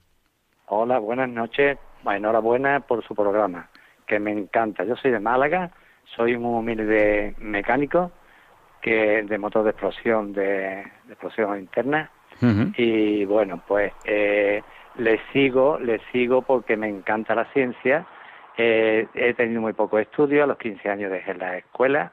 Hola, 0.66 0.99
buenas 0.99 1.30
noches. 1.30 1.78
Enhorabuena 2.06 2.82
por 2.82 3.08
su 3.08 3.16
programa, 3.16 3.70
que 4.06 4.20
me 4.20 4.32
encanta. 4.34 4.84
Yo 4.84 4.97
soy 4.97 5.12
de 5.12 5.20
Málaga, 5.22 5.72
soy 6.18 6.36
un 6.36 6.43
humilde 6.43 7.36
mecánico 7.38 8.12
que 8.82 9.23
de 9.23 9.38
motor 9.38 9.63
de 9.63 9.71
explosión, 9.71 10.34
de, 10.34 10.84
de 11.05 11.13
explosión 11.13 11.57
interna. 11.59 12.09
Y 12.75 13.23
bueno, 13.25 13.61
pues 13.67 13.93
eh, 14.03 14.63
le 14.95 15.19
sigo, 15.32 15.77
le 15.79 15.99
sigo 16.11 16.41
porque 16.41 16.75
me 16.75 16.89
encanta 16.89 17.36
la 17.36 17.45
ciencia. 17.53 18.07
Eh, 18.57 19.07
he 19.13 19.34
tenido 19.36 19.61
muy 19.61 19.73
poco 19.73 19.99
estudio, 19.99 20.43
a 20.43 20.47
los 20.47 20.57
15 20.57 20.89
años 20.89 21.11
dejé 21.11 21.36
la 21.36 21.57
escuela, 21.57 22.11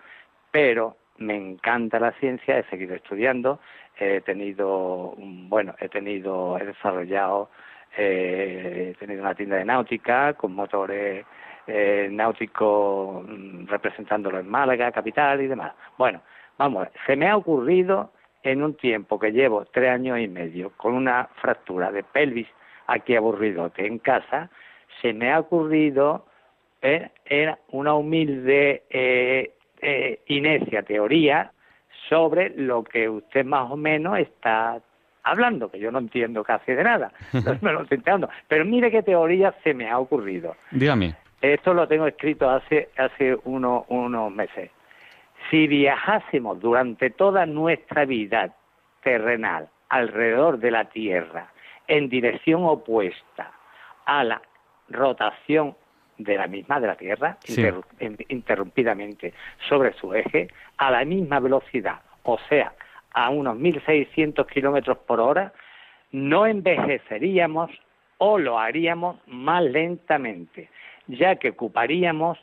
pero 0.51 0.97
me 1.17 1.35
encanta 1.35 1.99
la 1.99 2.13
ciencia, 2.13 2.59
he 2.59 2.65
seguido 2.65 2.95
estudiando, 2.95 3.61
he 3.99 4.21
tenido, 4.21 5.15
bueno, 5.17 5.75
he 5.81 5.89
tenido, 5.89 6.59
he 6.59 6.67
desarrollado, 6.67 7.51
eh, 7.97 8.93
he 8.93 8.99
tenido 8.99 9.23
una 9.23 9.35
tienda 9.35 9.57
de 9.57 9.65
náutica 9.65 10.35
con 10.35 10.55
motores 10.55 11.25
eh, 11.67 12.09
náuticos 12.11 13.27
mm, 13.27 13.67
representándolo 13.67 14.39
en 14.39 14.49
Málaga, 14.49 14.93
capital 14.93 15.41
y 15.41 15.49
demás. 15.49 15.73
Bueno, 15.97 16.23
vamos, 16.59 16.89
se 17.07 17.17
me 17.17 17.29
ha 17.29 17.37
ocurrido 17.37 18.13
en 18.43 18.63
un 18.63 18.75
tiempo 18.75 19.19
que 19.19 19.33
llevo 19.33 19.65
tres 19.67 19.91
años 19.91 20.19
y 20.19 20.29
medio 20.29 20.71
con 20.77 20.95
una 20.95 21.29
fractura 21.41 21.91
de 21.91 22.03
pelvis 22.03 22.47
aquí 22.87 23.17
aburridote 23.17 23.87
en 23.87 23.99
casa, 23.99 24.51
se 25.03 25.13
me 25.13 25.33
ha 25.33 25.41
ocurrido 25.41 26.27
eh, 26.83 27.11
era 27.25 27.59
una 27.71 27.95
humilde 27.95 28.85
eh, 28.91 29.53
eh, 29.81 30.21
inecia 30.27 30.83
teoría 30.83 31.53
sobre 32.09 32.51
lo 32.51 32.85
que 32.85 33.09
usted 33.09 33.45
más 33.45 33.71
o 33.71 33.77
menos 33.77 34.19
está 34.19 34.81
hablando, 35.25 35.71
que 35.71 35.79
yo 35.79 35.91
no 35.91 35.99
entiendo 35.99 36.43
casi 36.45 36.73
de 36.73 36.85
nada, 36.85 37.13
no 37.33 37.59
me 37.61 37.73
lo 37.73 37.83
estoy 37.83 37.99
enterando. 37.99 38.29
Pero 38.47 38.65
mire 38.65 38.91
qué 38.91 39.03
teoría 39.03 39.55
se 39.63 39.75
me 39.75 39.91
ha 39.91 39.99
ocurrido. 39.99 40.57
Dígame. 40.71 41.15
Esto 41.43 41.75
lo 41.75 41.87
tengo 41.87 42.07
escrito 42.07 42.49
hace, 42.49 42.89
hace 42.97 43.37
uno- 43.45 43.85
unos 43.89 44.33
meses. 44.33 44.71
Si 45.51 45.67
viajásemos 45.67 46.61
durante 46.61 47.11
toda 47.11 47.47
nuestra 47.47 48.05
vida 48.05 48.55
terrenal 49.03 49.69
alrededor 49.89 50.59
de 50.59 50.71
la 50.71 50.85
Tierra 50.87 51.51
en 51.87 52.09
dirección 52.09 52.65
opuesta 52.65 53.53
a 54.05 54.25
la 54.25 54.43
rotación 54.89 55.75
de 56.19 56.37
la 56.37 56.47
misma, 56.47 56.81
de 56.81 56.87
la 56.89 56.97
Tierra, 56.97 57.39
Sí. 57.45 57.65
interrumpidamente 58.29 59.33
sobre 59.69 59.93
su 59.95 60.13
eje, 60.13 60.49
a 60.77 60.91
la 60.91 61.05
misma 61.05 61.41
velocidad, 61.41 62.01
o 62.25 62.39
sea, 62.49 62.73
a 63.15 63.31
unos 63.31 63.57
1.600 63.57 64.47
kilómetros 64.47 64.99
por 64.99 65.21
hora, 65.21 65.53
no 66.13 66.47
envejeceríamos 66.47 67.71
o 68.19 68.39
lo 68.39 68.59
haríamos 68.59 69.17
más 69.27 69.63
lentamente, 69.63 70.69
ya 71.07 71.37
que 71.37 71.51
ocuparíamos 71.51 72.39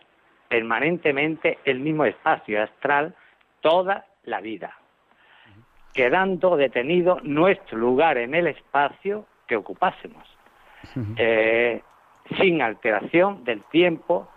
permanentemente 0.55 1.59
el 1.65 1.81
mismo 1.81 2.05
espacio 2.05 2.63
astral 2.63 3.13
toda 3.59 4.05
la 4.23 4.39
vida, 4.39 4.73
quedando 5.93 6.55
detenido 6.55 7.19
nuestro 7.23 7.77
lugar 7.77 8.17
en 8.17 8.33
el 8.33 8.47
espacio 8.47 9.25
que 9.47 9.57
ocupásemos, 9.57 10.25
eh, 11.17 11.81
sin 12.37 12.61
alteración 12.61 13.43
del 13.43 13.63
tiempo 13.63 14.29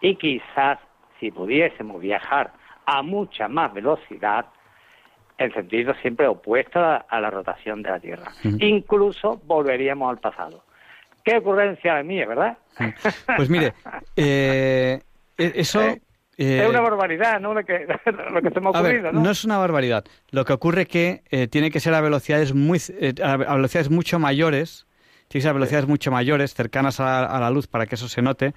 y 0.00 0.16
quizás 0.16 0.78
si 1.20 1.30
pudiésemos 1.30 2.00
viajar 2.00 2.52
a 2.86 3.02
mucha 3.02 3.46
más 3.46 3.74
velocidad, 3.74 4.46
en 5.36 5.52
sentido 5.52 5.92
siempre 6.00 6.26
opuesto 6.26 6.80
a, 6.80 7.04
a 7.06 7.20
la 7.20 7.28
rotación 7.28 7.82
de 7.82 7.90
la 7.90 8.00
Tierra. 8.00 8.32
Incluso 8.60 9.42
volveríamos 9.44 10.08
al 10.08 10.20
pasado. 10.20 10.64
Qué 11.22 11.36
ocurrencia 11.36 12.02
mía, 12.02 12.26
¿verdad? 12.26 12.56
Pues 13.36 13.50
mire, 13.50 13.74
eh, 14.16 15.00
eso... 15.38 15.80
eh, 15.82 16.00
es 16.38 16.68
una 16.68 16.80
barbaridad, 16.80 17.40
¿no? 17.40 17.54
Lo 17.54 17.64
que, 17.64 17.86
lo 18.32 18.42
que 18.42 18.50
se 18.50 18.60
me 18.60 18.68
ha 18.68 18.82
ver, 18.82 18.96
ocurrido, 18.96 19.12
no 19.12 19.20
¿no? 19.20 19.30
es 19.30 19.44
una 19.44 19.58
barbaridad. 19.58 20.04
Lo 20.30 20.44
que 20.44 20.52
ocurre 20.52 20.86
que 20.86 21.22
eh, 21.30 21.46
tiene 21.48 21.70
que 21.70 21.80
ser 21.80 21.94
a 21.94 22.00
velocidades 22.00 22.54
muy 22.54 22.80
eh, 23.00 23.14
a 23.24 23.36
velocidades 23.36 23.90
mucho 23.90 24.18
mayores, 24.18 24.86
tiene 25.28 25.40
que 25.40 25.42
ser 25.42 25.50
a 25.50 25.54
velocidades 25.54 25.88
mucho 25.88 26.10
mayores, 26.10 26.54
cercanas 26.54 27.00
a, 27.00 27.24
a 27.24 27.40
la 27.40 27.50
luz 27.50 27.66
para 27.66 27.86
que 27.86 27.94
eso 27.94 28.08
se 28.08 28.22
note, 28.22 28.54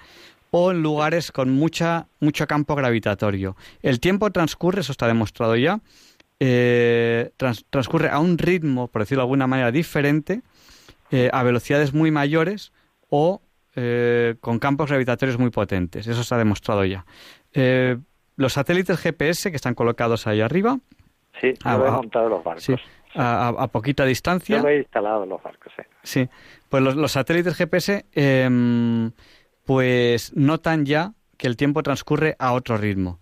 o 0.52 0.72
en 0.72 0.82
lugares 0.82 1.32
con 1.32 1.52
mucha 1.52 2.08
mucho 2.20 2.48
campo 2.48 2.76
gravitatorio. 2.76 3.56
El 3.82 4.00
tiempo 4.00 4.32
transcurre, 4.32 4.82
eso 4.82 4.92
está 4.92 5.08
demostrado 5.08 5.56
ya, 5.56 5.80
eh, 6.40 7.32
trans- 7.38 7.66
transcurre 7.70 8.10
a 8.10 8.20
un 8.20 8.38
ritmo, 8.38 8.88
por 8.88 9.02
decirlo 9.04 9.22
de 9.22 9.26
alguna 9.26 9.48
manera, 9.48 9.72
diferente, 9.72 10.42
eh, 11.12 11.30
a 11.34 11.44
velocidades 11.44 11.94
muy 11.94 12.12
mayores 12.12 12.72
o 13.10 13.42
eh, 13.82 14.36
con 14.42 14.60
campos 14.60 14.90
gravitatorios 14.90 15.38
muy 15.40 15.50
potentes. 15.52 16.06
Eso 16.08 16.20
está 16.22 16.38
demostrado 16.38 16.84
ya. 16.84 17.06
Eh, 17.54 17.98
los 18.36 18.54
satélites 18.54 19.00
GPS 19.00 19.50
que 19.52 19.56
están 19.56 19.74
colocados 19.76 20.28
ahí 20.28 20.42
arriba, 20.42 20.78
Sí, 21.40 21.54
Ah, 21.64 21.74
yo 21.74 21.78
lo 21.80 21.86
he 21.86 21.90
ah, 21.90 21.92
montado 21.94 22.28
los 22.30 22.44
barcos. 22.44 22.64
sí, 22.66 22.76
a, 23.16 23.48
a- 23.48 23.64
a 23.64 23.68
poquita 23.68 24.04
distancia, 24.04 24.58
Yo 24.58 24.64
lo 24.64 24.70
he 24.70 24.80
instalado 24.80 25.24
en 25.24 25.30
los 25.30 25.42
barcos, 25.42 25.72
sí. 25.76 25.84
sí, 26.04 26.30
pues 26.68 26.84
los, 26.84 26.96
los 26.98 27.14
satélites 27.14 27.56
GPS 27.56 28.06
em, 28.12 29.12
pues 29.66 30.36
notan 30.36 30.86
ya 30.86 31.14
que 31.38 31.48
el 31.48 31.56
tiempo 31.56 31.82
transcurre 31.84 32.36
a 32.40 32.52
otro 32.52 32.76
ritmo, 32.78 33.20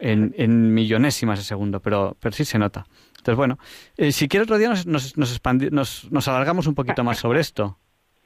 en, 0.00 0.34
en 0.36 0.74
millonésimas 0.74 1.38
de 1.38 1.44
segundo, 1.44 1.80
pero, 1.80 2.16
pero 2.18 2.34
sí 2.34 2.44
se 2.44 2.58
nota. 2.58 2.86
Entonces, 3.10 3.36
bueno, 3.36 3.58
eh, 3.96 4.10
si 4.10 4.26
quiere 4.26 4.42
otro 4.44 4.58
día 4.58 4.68
nos, 4.70 4.86
nos, 4.86 5.16
nos- 5.16 6.10
nos 6.10 6.28
alargamos 6.28 6.66
un 6.66 6.74
poquito 6.74 7.04
más 7.04 7.18
sobre 7.18 7.40
esto. 7.40 7.78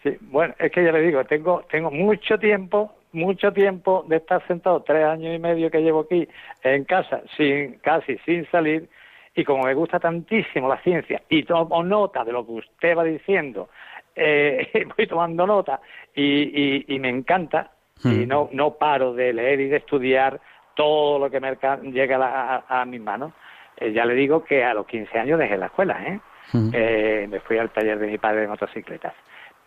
Sí, 0.03 0.17
bueno, 0.21 0.55
es 0.59 0.71
que 0.71 0.85
ya 0.85 0.93
le 0.93 1.01
digo, 1.03 1.25
tengo, 1.25 1.63
tengo 1.71 1.91
mucho 1.91 2.39
tiempo, 2.39 2.93
mucho 3.13 3.53
tiempo 3.53 4.05
de 4.09 4.17
estar 4.17 4.47
sentado, 4.47 4.83
tres 4.83 5.05
años 5.05 5.35
y 5.35 5.39
medio 5.39 5.71
que 5.71 5.81
llevo 5.83 6.01
aquí 6.01 6.29
en 6.63 6.85
casa, 6.85 7.23
sin 7.37 7.79
casi 7.81 8.17
sin 8.19 8.47
salir, 8.51 8.89
y 9.35 9.45
como 9.45 9.65
me 9.65 9.75
gusta 9.75 9.99
tantísimo 9.99 10.69
la 10.69 10.81
ciencia 10.83 11.23
y 11.29 11.43
tomo 11.43 11.83
nota 11.83 12.25
de 12.25 12.33
lo 12.33 12.45
que 12.47 12.53
usted 12.53 12.97
va 12.97 13.05
diciendo, 13.05 13.69
eh, 14.15 14.87
voy 14.97 15.07
tomando 15.07 15.47
nota 15.47 15.81
y, 16.15 16.23
y, 16.23 16.85
y 16.95 16.99
me 16.99 17.09
encanta, 17.09 17.71
y 18.05 18.09
Hmm. 18.09 18.29
no, 18.29 18.49
no 18.53 18.75
paro 18.75 19.13
de 19.13 19.33
leer 19.33 19.59
y 19.61 19.69
de 19.69 19.79
estudiar 19.79 20.41
todo 20.75 21.19
lo 21.19 21.29
que 21.29 21.41
me 21.41 21.57
llega 21.91 22.15
a, 22.15 22.19
la- 22.21 22.65
a- 22.69 22.81
a 22.83 22.85
mis 22.85 23.01
manos. 23.01 23.33
Eh, 23.77 23.93
ya 23.93 24.05
le 24.05 24.15
digo 24.15 24.45
que 24.45 24.63
a 24.65 24.73
los 24.75 24.87
15 24.87 25.19
años 25.19 25.37
dejé 25.41 25.57
la 25.57 25.67
escuela, 25.67 26.01
¿eh? 26.07 26.21
Hmm. 26.53 26.71
Eh, 26.73 27.27
me 27.29 27.41
fui 27.41 27.59
al 27.59 27.71
taller 27.71 27.99
de 27.99 28.07
mi 28.07 28.17
padre 28.19 28.43
de 28.43 28.47
motocicletas. 28.47 29.13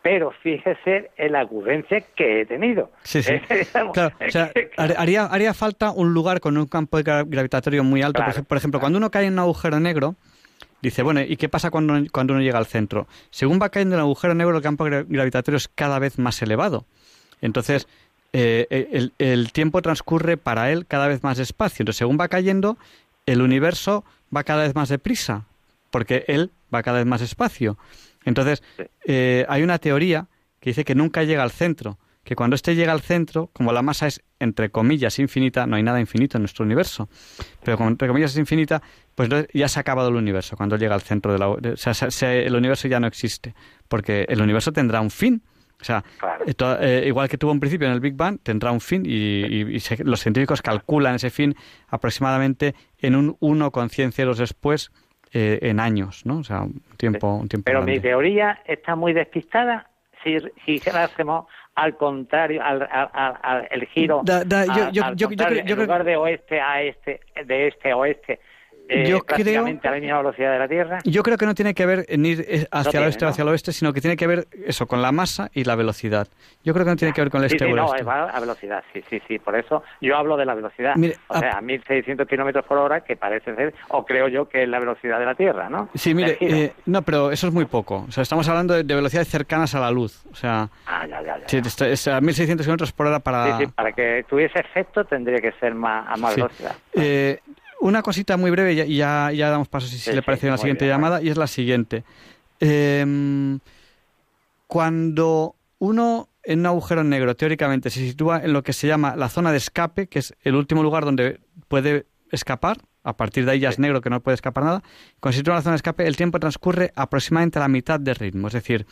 Pero 0.04 0.32
fíjese 0.42 1.12
en 1.16 1.32
la 1.34 1.44
ocurrencia 1.44 2.02
que 2.16 2.42
he 2.42 2.46
tenido. 2.46 2.92
Sí, 3.04 3.22
sí. 3.22 3.34
Eh, 3.50 3.68
digamos, 3.72 3.94
Claro, 3.94 4.16
o 4.28 4.32
sea, 4.32 4.52
har- 4.78 4.96
haría, 4.98 5.26
haría 5.26 5.54
falta 5.54 5.92
un 5.92 6.14
lugar 6.14 6.40
con 6.40 6.58
un 6.58 6.66
campo 6.66 6.98
gra- 7.00 7.26
gravitatorio 7.28 7.84
muy 7.84 8.02
alto. 8.02 8.18
Por 8.18 8.26
Claro, 8.26 8.40
ej- 8.42 8.46
por, 8.48 8.58
ejemplo, 8.58 8.80
cuando 8.80 8.98
uno 8.98 9.12
cae 9.12 9.26
en 9.28 9.34
un 9.34 9.40
agujero 9.40 9.80
negro, 9.80 10.16
dice, 10.82 11.04
bueno, 11.04 11.22
¿y 11.22 11.38
qué 11.38 11.50
pasa 11.50 11.70
cuando, 11.70 11.94
cuando 12.12 12.34
uno 12.34 12.42
llega 12.42 12.58
al 12.58 12.66
centro? 12.66 13.08
Según 13.30 13.60
va 13.62 13.70
cayendo 13.70 13.96
en 13.96 14.00
el 14.00 14.06
agujero 14.06 14.34
negro, 14.34 14.58
el 14.58 14.64
campo 14.64 14.86
gra- 14.88 15.06
gravitatorio 15.08 15.58
es 15.58 15.68
cada 15.68 16.00
vez 16.00 16.18
más 16.18 16.42
elevado. 16.42 16.86
Entonces, 17.42 17.88
eh, 18.34 18.88
el, 18.92 19.14
el 19.20 19.52
tiempo 19.52 19.82
transcurre 19.84 20.38
para 20.38 20.72
él 20.72 20.86
cada 20.88 21.08
vez 21.08 21.22
más 21.24 21.38
despacio. 21.38 21.84
Entonces, 21.84 22.00
según 22.00 22.18
va 22.20 22.28
cayendo, 22.28 22.78
el 23.28 23.42
universo 23.42 24.04
va 24.36 24.44
cada 24.44 24.64
vez 24.64 24.74
más 24.74 24.90
deprisa, 24.90 25.46
porque 25.92 26.24
él 26.28 26.50
va 26.74 26.82
cada 26.82 26.98
vez 26.98 27.06
más 27.06 27.22
despacio. 27.22 27.78
Entonces, 28.26 28.62
eh, 29.06 29.46
hay 29.50 29.64
una 29.64 29.78
teoría 29.80 30.28
que 30.60 30.70
dice 30.72 30.84
que 30.86 30.96
nunca 30.96 31.24
llega 31.24 31.44
al 31.44 31.52
centro, 31.52 31.98
que 32.24 32.36
cuando 32.36 32.56
éste 32.56 32.76
llega 32.76 32.92
al 32.92 33.02
centro, 33.02 33.50
como 33.52 33.72
la 33.74 33.82
masa 33.82 34.06
es, 34.06 34.22
entre 34.40 34.70
comillas, 34.70 35.18
infinita, 35.18 35.66
no 35.66 35.76
hay 35.76 35.82
nada 35.84 36.00
infinito 36.00 36.38
en 36.38 36.44
nuestro 36.44 36.64
universo, 36.66 37.10
pero 37.64 37.78
como 37.78 37.90
entre 37.90 38.08
comillas 38.08 38.32
es 38.32 38.38
infinita, 38.38 38.82
pues 39.16 39.28
ya 39.54 39.68
se 39.68 39.80
ha 39.80 39.82
acabado 39.82 40.10
el 40.10 40.16
universo 40.16 40.56
cuando 40.56 40.78
llega 40.78 40.94
al 40.94 41.02
centro 41.02 41.34
de 41.34 41.40
la... 41.40 41.50
o 41.50 41.60
sea, 41.78 41.96
se- 41.96 42.12
se- 42.12 42.46
el 42.46 42.56
universo 42.56 42.88
ya 42.88 43.00
no 43.00 43.08
existe, 43.08 43.56
porque 43.88 44.26
el 44.30 44.40
universo 44.42 44.72
tendrá 44.72 45.02
un 45.02 45.10
fin. 45.10 45.42
O 45.80 45.84
sea, 45.84 46.04
eh, 46.46 46.54
to- 46.54 46.80
eh, 46.80 47.06
igual 47.08 47.28
que 47.28 47.40
tuvo 47.40 47.52
un 47.52 47.60
principio 47.60 47.88
en 47.88 47.94
el 47.94 48.00
Big 48.00 48.14
Bang, 48.14 48.38
tendrá 48.44 48.72
un 48.72 48.82
fin 48.82 49.04
y, 49.04 49.10
y- 49.10 49.76
y 49.78 49.80
se- 49.80 50.04
los 50.04 50.20
científicos 50.22 50.62
calculan 50.62 51.16
ese 51.16 51.32
fin 51.32 51.56
aproximadamente 51.88 52.76
en 53.00 53.16
un 53.16 53.36
1,100 53.40 54.12
ceros 54.12 54.38
después 54.38 54.92
eh, 55.34 55.60
en 55.62 55.80
años, 55.80 56.26
¿no? 56.26 56.40
O 56.40 56.44
sea, 56.44 56.62
un 56.64 56.82
tiempo, 56.98 57.36
un 57.36 57.48
tiempo 57.48 57.66
Pero 57.66 57.80
grande. 57.80 57.94
mi 57.94 58.00
teoría 58.00 58.60
está 58.66 58.96
muy 58.96 59.14
despistada 59.14 59.88
si, 60.24 60.38
si 60.66 60.82
hacemos 60.90 61.46
al 61.76 61.96
contrario, 61.96 62.62
al, 62.64 62.82
al- 62.92 63.10
al- 63.14 63.38
al- 63.42 63.68
el 63.72 63.86
giro. 63.88 64.22
Da- 64.26 64.44
da- 64.44 64.66
yo- 64.66 64.72
al- 64.86 64.92
yo- 64.92 65.04
al 65.06 65.12
yo- 65.12 65.16
yo 65.16 65.28
contrario, 65.30 65.58
creo- 65.60 65.68
yo 65.68 65.72
en 65.74 65.76
creo- 65.78 65.86
lugar 65.86 66.04
de 66.04 66.16
oeste 66.18 66.60
a 66.60 66.82
este, 66.82 67.22
de 67.46 67.68
este 67.68 67.92
a 67.92 67.98
oeste, 67.98 68.40
eh, 68.92 69.10
Yo 69.10 69.20
creo- 69.22 69.66
a 69.66 69.68
la 69.90 69.92
misma 70.00 70.18
velocidad 70.18 70.52
de 70.52 70.60
la 70.60 70.68
Tierra. 70.68 71.00
Yo 71.06 71.24
creo 71.24 71.38
que 71.38 71.46
no 71.46 71.56
tiene 71.56 71.74
que 71.74 71.86
ver 71.86 72.06
en 72.10 72.26
ir 72.26 72.46
eh, 72.48 72.68
hacia 72.72 73.00
el 73.00 73.06
oeste 73.06 73.26
o 73.26 73.28
¿no? 73.28 73.32
hacia 73.32 73.42
el 73.44 73.48
oeste, 73.50 73.72
sino 73.72 73.94
que 73.94 74.02
tiene 74.02 74.18
que 74.18 74.28
ver 74.28 74.48
eso 74.66 74.86
con 74.88 75.02
la 75.02 75.12
masa 75.12 75.50
y 75.54 75.64
la 75.64 75.76
velocidad. 75.76 76.28
Yo 76.64 76.74
creo 76.74 76.86
que 76.86 76.92
no 76.92 76.98
tiene 76.98 77.14
que 77.14 77.22
ver 77.22 77.32
con 77.32 77.44
el 77.44 77.50
Sí, 77.50 77.56
este 77.56 77.66
sí, 77.66 77.72
o 77.72 77.76
el 77.76 77.82
no, 77.82 77.86
oeste. 77.88 78.04
va 78.04 78.30
a 78.30 78.40
velocidad, 78.40 78.84
sí, 78.94 79.04
sí, 79.10 79.22
sí. 79.28 79.40
Por 79.40 79.56
eso 79.56 79.84
yo 80.02 80.16
hablo 80.18 80.38
de 80.38 80.46
la 80.46 80.54
velocidad. 80.56 80.96
Mire, 80.96 81.16
o 81.28 81.40
sea, 81.40 81.52
a 81.58 81.62
1.600 81.62 82.28
kilómetros 82.28 82.66
por 82.66 82.78
hora, 82.78 83.02
que 83.02 83.16
parece 83.16 83.56
ser, 83.56 83.74
o 83.90 84.06
creo 84.06 84.28
yo 84.28 84.48
que 84.50 84.64
es 84.64 84.70
la 84.70 84.80
velocidad 84.80 85.20
de 85.20 85.26
la 85.26 85.36
Tierra, 85.36 85.70
¿no? 85.70 85.90
Sí, 85.96 86.14
mire, 86.14 86.38
eh, 86.42 86.74
no, 86.86 87.02
pero 87.02 87.32
eso 87.32 87.48
es 87.48 87.54
muy 87.54 87.66
poco. 87.66 88.06
O 88.08 88.12
sea, 88.12 88.24
estamos 88.24 88.48
hablando 88.50 88.74
de, 88.74 88.84
de 88.84 88.96
velocidades 88.96 89.28
cercanas 89.30 89.74
a 89.76 89.80
la 89.80 89.90
luz. 89.92 90.24
O 90.32 90.36
sea, 90.36 90.70
Ah, 90.86 91.06
ya, 91.08 91.22
ya, 91.22 91.38
ya. 91.48 91.88
es 91.88 92.08
a 92.08 92.20
1600 92.22 92.66
kilómetros 92.66 92.92
por 92.92 93.08
hora 93.08 93.20
para. 93.20 93.58
Sí, 93.58 93.66
sí, 93.66 93.72
para 93.74 93.92
que 93.94 94.26
tuviese 94.30 94.60
efecto 94.60 95.06
tendría 95.06 95.40
que 95.40 95.52
ser 95.54 95.74
más, 95.74 96.06
a 96.08 96.18
más 96.18 96.36
velocidad. 96.36 96.76
Eh, 96.94 97.40
una 97.82 98.02
cosita 98.02 98.38
muy 98.38 98.52
breve 98.52 98.74
y 98.74 98.96
ya, 98.96 99.32
ya, 99.32 99.50
damos 99.50 99.68
paso 99.68 99.88
si, 99.88 99.98
Sí, 99.98 100.12
le 100.12 100.18
sí, 100.18 100.22
parece 100.22 100.48
bien 100.48 100.54
la 100.54 100.58
siguiente 100.58 100.86
bien, 100.86 100.96
llamada 100.96 101.22
y 101.22 101.30
es 101.30 101.38
la 101.38 101.48
siguiente. 101.48 102.04
Em, 102.60 103.60
cuando 104.68 105.56
uno 105.80 106.30
en 106.44 106.60
un 106.60 106.66
agujero 106.68 107.04
negro 107.04 107.36
teóricamente 107.36 107.90
se 107.90 108.00
sitúa 108.00 108.42
en 108.44 108.54
lo 108.54 108.64
que 108.64 108.74
se 108.74 108.88
llama 108.88 109.16
la 109.16 109.30
zona 109.30 109.52
de 109.52 109.58
escape, 109.58 110.08
que 110.08 110.20
es 110.20 110.34
el 110.42 110.56
último 110.56 110.84
lugar 110.84 111.06
donde 111.06 111.40
puede 111.68 112.06
escapar, 112.32 112.78
a 113.04 113.18
partir 113.18 113.46
de 113.46 113.52
ahí 113.52 113.60
ya 113.60 113.70
es 113.70 113.80
negro 113.80 114.02
que 114.02 114.10
no 114.10 114.22
puede 114.22 114.36
escapar 114.36 114.64
nada, 114.64 114.84
cuando 115.20 115.34
se 115.34 115.40
sitúa 115.40 115.56
en 115.56 115.58
la 115.58 115.62
zona 115.64 115.74
de 115.74 115.78
escape 115.78 116.08
el 116.08 116.16
tiempo 116.16 116.40
transcurre 116.40 116.94
aproximadamente 116.96 117.60
a 117.60 117.64
la 117.64 117.68
mitad 117.68 118.00
de 118.00 118.14
ritmo. 118.14 118.48
Es 118.48 118.54
decir, 118.54 118.86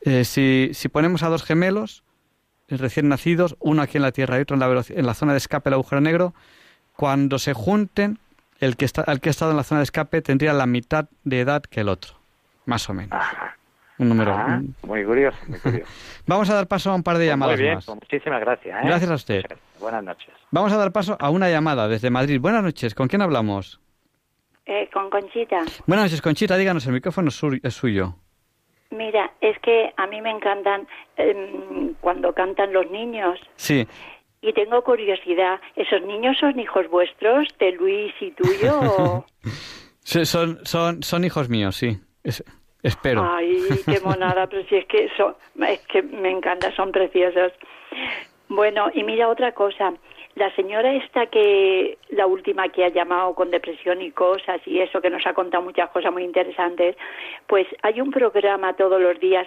eh, 0.00 0.24
si, 0.24 0.70
si 0.72 0.88
ponemos 0.88 1.22
a 1.22 1.28
dos 1.28 1.42
gemelos 1.42 2.04
recién 2.68 3.08
nacidos, 3.08 3.56
uno 3.60 3.82
aquí 3.82 3.98
en 3.98 4.02
la 4.02 4.12
Tierra 4.12 4.38
y 4.38 4.42
otro 4.42 4.54
en 4.54 4.60
la, 4.60 4.84
en 4.88 5.06
la 5.06 5.14
zona 5.14 5.32
de 5.32 5.38
escape 5.38 5.68
del 5.68 5.74
agujero 5.74 6.00
negro, 6.00 6.34
cuando 6.96 7.38
se 7.38 7.52
junten, 7.54 8.18
el 8.60 8.76
que 8.76 8.84
está, 8.84 9.04
el 9.06 9.20
que 9.20 9.28
ha 9.28 9.30
estado 9.30 9.50
en 9.50 9.56
la 9.56 9.64
zona 9.64 9.80
de 9.80 9.84
escape 9.84 10.22
tendría 10.22 10.52
la 10.52 10.66
mitad 10.66 11.06
de 11.24 11.40
edad 11.40 11.62
que 11.62 11.80
el 11.80 11.88
otro, 11.88 12.14
más 12.66 12.88
o 12.88 12.94
menos. 12.94 13.18
Un 13.98 14.08
número. 14.08 14.34
Ah, 14.34 14.60
muy 14.82 15.04
curioso, 15.04 15.38
muy 15.46 15.58
curioso. 15.60 15.90
Vamos 16.26 16.50
a 16.50 16.54
dar 16.54 16.66
paso 16.66 16.90
a 16.90 16.94
un 16.94 17.02
par 17.04 17.16
de 17.18 17.26
llamadas 17.26 17.56
muy 17.56 17.62
bien, 17.62 17.74
más. 17.76 17.84
pues 17.86 17.98
muchísimas 18.02 18.40
gracias. 18.40 18.76
¿eh? 18.82 18.86
Gracias 18.86 19.10
a 19.10 19.14
usted. 19.14 19.42
Buenas 19.78 20.02
noches. 20.02 20.30
Vamos 20.50 20.72
a 20.72 20.76
dar 20.76 20.90
paso 20.92 21.16
a 21.20 21.30
una 21.30 21.48
llamada 21.48 21.86
desde 21.86 22.10
Madrid. 22.10 22.40
Buenas 22.40 22.62
noches, 22.64 22.94
¿con 22.94 23.06
quién 23.08 23.22
hablamos? 23.22 23.80
Eh, 24.66 24.88
con 24.92 25.10
Conchita. 25.10 25.58
Buenas 25.86 26.06
noches, 26.06 26.22
Conchita, 26.22 26.56
díganos, 26.56 26.86
el 26.86 26.92
micrófono 26.94 27.28
es 27.28 27.34
su- 27.34 27.60
es 27.62 27.74
suyo. 27.74 28.16
Mira, 28.90 29.30
es 29.40 29.58
que 29.60 29.92
a 29.96 30.06
mí 30.06 30.20
me 30.22 30.30
encantan 30.30 30.86
em, 31.16 31.94
cuando 32.00 32.32
cantan 32.32 32.72
los 32.72 32.88
niños 32.90 33.38
Sí, 33.56 33.86
y 34.46 34.52
tengo 34.52 34.82
curiosidad. 34.82 35.60
¿Esos 35.76 36.02
niños 36.02 36.36
son 36.38 36.58
hijos 36.60 36.88
vuestros, 36.90 37.48
de 37.58 37.72
Luis 37.72 38.12
y 38.20 38.30
tuyo? 38.32 38.72
o- 38.80 39.24
Sí, 40.06 40.24
son, 40.26 40.58
son, 40.66 41.02
son 41.02 41.24
hijos 41.24 41.48
míos, 41.48 41.76
sí. 41.76 41.96
Es- 42.22 42.44
Espero. 42.82 43.26
Ay, 43.26 43.82
qué 43.88 43.98
monada, 44.00 44.46
pero 44.46 44.62
si 44.64 44.76
es 44.76 44.84
que 44.84 45.08
son, 45.16 45.34
es 45.66 45.80
que 45.86 46.02
me 46.02 46.30
encanta, 46.30 46.70
son 46.76 46.92
preciosos. 46.92 47.50
Bueno, 48.48 48.90
y 48.92 49.02
mira 49.04 49.28
otra 49.30 49.52
cosa, 49.52 49.94
la 50.34 50.54
señora 50.54 50.92
esta 50.92 51.24
que, 51.28 51.96
la 52.10 52.26
última 52.26 52.68
que 52.68 52.84
ha 52.84 52.90
llamado 52.90 53.34
con 53.34 53.50
depresión 53.50 54.02
y 54.02 54.10
cosas 54.10 54.60
y 54.66 54.80
eso, 54.80 55.00
que 55.00 55.08
nos 55.08 55.26
ha 55.26 55.32
contado 55.32 55.62
muchas 55.64 55.88
cosas 55.90 56.12
muy 56.12 56.24
interesantes, 56.24 56.94
pues 57.46 57.66
hay 57.82 58.02
un 58.02 58.10
programa 58.10 58.74
todos 58.74 59.00
los 59.00 59.18
días 59.18 59.46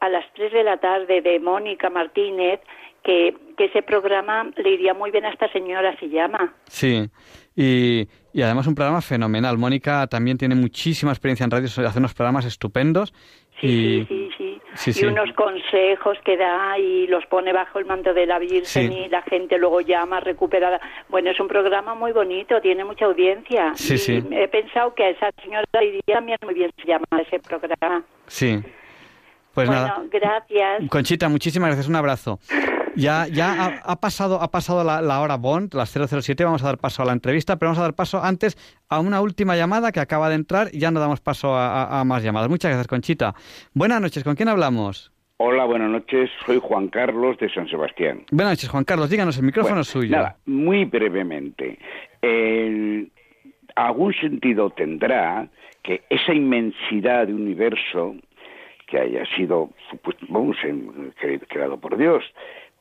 a 0.00 0.10
las 0.10 0.30
3 0.34 0.52
de 0.52 0.64
la 0.64 0.76
tarde 0.76 1.22
de 1.22 1.40
Mónica 1.40 1.88
Martínez, 1.88 2.60
que, 3.04 3.36
que 3.56 3.66
ese 3.66 3.82
programa 3.82 4.50
le 4.56 4.70
iría 4.70 4.94
muy 4.94 5.10
bien 5.10 5.24
a 5.26 5.30
esta 5.30 5.48
señora, 5.52 5.96
se 6.00 6.08
llama. 6.08 6.54
Sí, 6.66 7.08
y, 7.54 8.08
y 8.32 8.42
además 8.42 8.66
un 8.66 8.74
programa 8.74 9.00
fenomenal. 9.02 9.58
Mónica 9.58 10.06
también 10.08 10.38
tiene 10.38 10.54
muchísima 10.54 11.12
experiencia 11.12 11.44
en 11.44 11.50
radio, 11.50 11.66
hace 11.66 11.98
unos 11.98 12.14
programas 12.14 12.44
estupendos. 12.46 13.12
y, 13.62 14.04
Sí, 14.08 14.30
sí. 14.38 14.60
Sí, 14.74 14.90
y 14.90 14.92
sí. 14.94 15.06
unos 15.06 15.30
consejos 15.36 16.18
que 16.24 16.36
da 16.36 16.76
y 16.78 17.06
los 17.06 17.24
pone 17.26 17.52
bajo 17.52 17.78
el 17.78 17.84
manto 17.84 18.12
de 18.12 18.26
la 18.26 18.40
Virgen 18.40 18.64
Sí. 18.64 18.80
y 18.80 19.08
la 19.08 19.22
gente 19.22 19.56
luego 19.56 19.80
llama 19.80 20.18
recuperada. 20.18 20.80
Bueno, 21.08 21.30
es 21.30 21.38
un 21.38 21.46
programa 21.46 21.94
muy 21.94 22.10
bonito, 22.10 22.60
tiene 22.60 22.84
mucha 22.84 23.04
audiencia. 23.04 23.72
Sí, 23.76 23.94
y 23.94 23.98
sí. 23.98 24.24
He 24.32 24.48
pensado 24.48 24.92
que 24.94 25.04
a 25.04 25.10
esa 25.10 25.30
señora 25.42 25.64
le 25.74 25.86
iría 25.86 26.16
también 26.16 26.38
muy 26.44 26.54
bien 26.54 26.72
se 26.76 26.88
llama 26.88 27.04
ese 27.24 27.38
programa. 27.38 28.02
Sí. 28.26 28.58
Pues 29.52 29.68
bueno, 29.68 29.82
nada. 29.82 30.02
gracias. 30.10 30.88
Conchita, 30.90 31.28
muchísimas 31.28 31.68
gracias, 31.68 31.86
un 31.88 31.94
abrazo. 31.94 32.40
Ya, 32.96 33.26
ya 33.28 33.52
ha, 33.52 33.66
ha 33.92 34.00
pasado, 34.00 34.40
ha 34.40 34.50
pasado 34.50 34.84
la, 34.84 35.00
la 35.02 35.20
hora 35.20 35.36
Bond, 35.36 35.74
las 35.74 35.90
007, 35.90 36.44
vamos 36.44 36.62
a 36.62 36.66
dar 36.66 36.78
paso 36.78 37.02
a 37.02 37.06
la 37.06 37.12
entrevista, 37.12 37.56
pero 37.56 37.70
vamos 37.70 37.78
a 37.78 37.82
dar 37.82 37.94
paso 37.94 38.22
antes 38.22 38.56
a 38.88 39.00
una 39.00 39.20
última 39.20 39.56
llamada 39.56 39.92
que 39.92 40.00
acaba 40.00 40.28
de 40.28 40.36
entrar 40.36 40.68
y 40.72 40.78
ya 40.78 40.90
no 40.90 41.00
damos 41.00 41.20
paso 41.20 41.54
a, 41.54 41.84
a- 41.84 42.00
a 42.00 42.04
más 42.04 42.22
llamadas. 42.22 42.48
Muchas 42.48 42.70
gracias, 42.70 42.86
Conchita. 42.86 43.34
Buenas 43.72 44.00
noches, 44.00 44.22
¿con 44.24 44.34
quién 44.36 44.48
hablamos? 44.48 45.10
Hola, 45.38 45.64
buenas 45.64 45.90
noches. 45.90 46.30
Soy 46.46 46.60
Juan 46.62 46.88
Carlos 46.88 47.36
de 47.38 47.52
San 47.52 47.68
Sebastián. 47.68 48.24
Buenas 48.30 48.52
noches, 48.52 48.68
Juan 48.70 48.84
Carlos, 48.84 49.10
díganos, 49.10 49.36
el 49.36 49.42
micrófono 49.44 49.72
Bueno, 49.74 49.82
es 49.82 49.88
suyo. 49.88 50.10
Nada, 50.16 50.36
muy 50.46 50.84
brevemente. 50.84 51.78
El- 52.22 53.10
algún 53.74 54.14
sentido 54.14 54.70
tendrá 54.70 55.48
que 55.82 56.02
esa 56.08 56.32
inmensidad 56.32 57.26
de 57.26 57.34
universo 57.34 58.14
que 58.86 58.98
haya 59.00 59.24
sido, 59.34 59.70
supuesto, 59.90 60.24
vamos, 60.28 60.56
creado 61.48 61.80
por 61.80 61.96
Dios, 61.96 62.22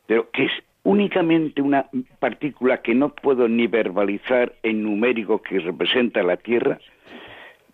pero 0.08 0.30
que 0.32 0.46
es 0.46 0.52
únicamente 0.84 1.62
una 1.62 1.86
partícula 2.20 2.82
que 2.82 2.94
no 2.94 3.10
puedo 3.10 3.48
ni 3.48 3.68
verbalizar 3.68 4.54
en 4.64 4.84
numérico 4.84 5.42
que 5.42 5.60
representa 5.60 6.24
la 6.24 6.38
Tierra, 6.38 6.80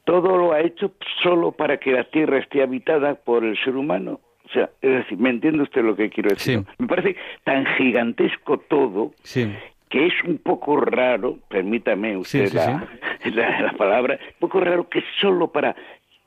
todo 0.03 0.37
lo 0.37 0.53
ha 0.53 0.61
hecho 0.61 0.93
solo 1.21 1.51
para 1.51 1.77
que 1.77 1.91
la 1.91 2.03
Tierra 2.05 2.39
esté 2.39 2.61
habitada 2.61 3.15
por 3.15 3.43
el 3.43 3.57
ser 3.63 3.75
humano. 3.75 4.19
O 4.45 4.49
sea, 4.51 4.69
es 4.81 4.89
decir, 4.91 5.17
¿me 5.19 5.29
entiende 5.29 5.61
usted 5.63 5.83
lo 5.83 5.95
que 5.95 6.09
quiero 6.09 6.29
decir? 6.29 6.61
Me 6.79 6.87
parece 6.87 7.15
tan 7.43 7.65
gigantesco 7.77 8.57
todo 8.59 9.11
Sí. 9.23 9.51
que 9.89 10.07
es 10.07 10.13
un 10.23 10.37
poco 10.39 10.79
raro, 10.79 11.37
permítame 11.49 12.17
usted 12.17 12.47
Sí, 12.47 12.57
sí, 12.57 12.57
la, 12.57 12.87
la- 13.49 13.61
la 13.61 13.71
palabra, 13.73 14.15
un 14.21 14.39
poco 14.39 14.59
raro 14.59 14.89
que 14.89 15.03
solo 15.19 15.51
para 15.51 15.75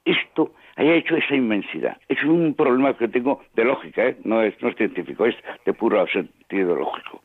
esto 0.04 0.52
haya 0.76 0.94
hecho 0.94 1.16
esa 1.16 1.34
inmensidad. 1.34 1.96
Es 2.08 2.22
un 2.24 2.54
problema 2.54 2.96
que 2.96 3.08
tengo 3.08 3.42
de 3.54 3.64
lógica, 3.64 4.06
¿eh? 4.06 4.16
no, 4.24 4.42
es, 4.42 4.54
no 4.62 4.68
es 4.68 4.76
científico, 4.76 5.26
es 5.26 5.34
de 5.64 5.72
puro 5.72 6.06
sentido 6.08 6.74
lógico. 6.76 7.22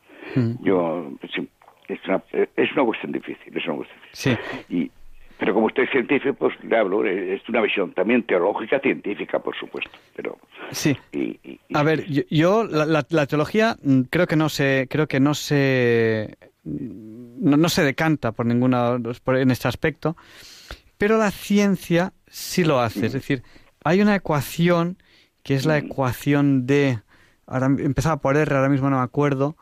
Yo, 0.61 1.11
sí, 1.34 1.48
es 1.88 1.99
una, 2.06 2.22
es 2.34 2.72
una 2.74 2.84
cuestión 2.84 3.11
difícil, 3.14 3.56
es 3.57 3.65
una 3.65 3.76
cuestión 3.78 3.99
Sí. 4.11 4.30
difícil. 4.32 4.65
Y, 4.69 4.91
pero 5.40 5.53
como 5.53 5.68
usted 5.68 5.84
es 5.84 5.91
científico, 5.91 6.34
pues 6.34 6.53
le 6.64 6.76
hablo, 6.78 7.06
eh, 7.06 7.36
es 7.36 7.48
una 7.48 7.61
visión 7.61 7.91
también 7.94 8.24
teológica, 8.24 8.80
científica, 8.80 9.40
por 9.40 9.56
supuesto. 9.56 9.91
Pero 10.15 10.38
Sí. 10.72 10.98
y- 11.14 11.40
y- 11.44 11.60
A 11.74 11.84
ver, 11.84 12.06
yo, 12.07 12.24
yo 12.30 12.64
la, 12.65 12.86
la- 12.86 13.06
la 13.10 13.26
teología 13.28 13.76
mm, 13.84 14.02
creo 14.10 14.26
que 14.28 14.36
no 14.36 14.49
se, 14.49 14.88
creo 14.90 15.07
que 15.07 15.19
no 15.19 15.34
se, 15.36 16.36
no, 16.65 17.56
no 17.56 17.69
se 17.69 17.84
decanta 17.84 18.32
por 18.34 18.45
ninguna 18.45 18.98
por- 19.24 19.38
en 19.38 19.52
este 19.52 19.68
aspecto, 19.68 20.18
pero 20.98 21.18
la 21.18 21.32
ciencia 21.32 22.14
sí 22.28 22.64
lo 22.64 22.80
hace. 22.80 23.06
Es 23.06 23.14
decir, 23.14 23.44
hay 23.84 24.02
una 24.02 24.15
ecuación 24.15 24.98
que 25.44 25.56
es 25.56 25.65
la 25.65 25.78
ecuación 25.78 26.65
de, 26.65 26.99
ahora 27.45 27.68
empezaba 27.68 28.18
por 28.19 28.36
R, 28.36 28.53
ahora 28.56 28.69
mismo 28.69 28.90
no 28.90 28.98
me 28.98 29.03
acuerdo, 29.03 29.56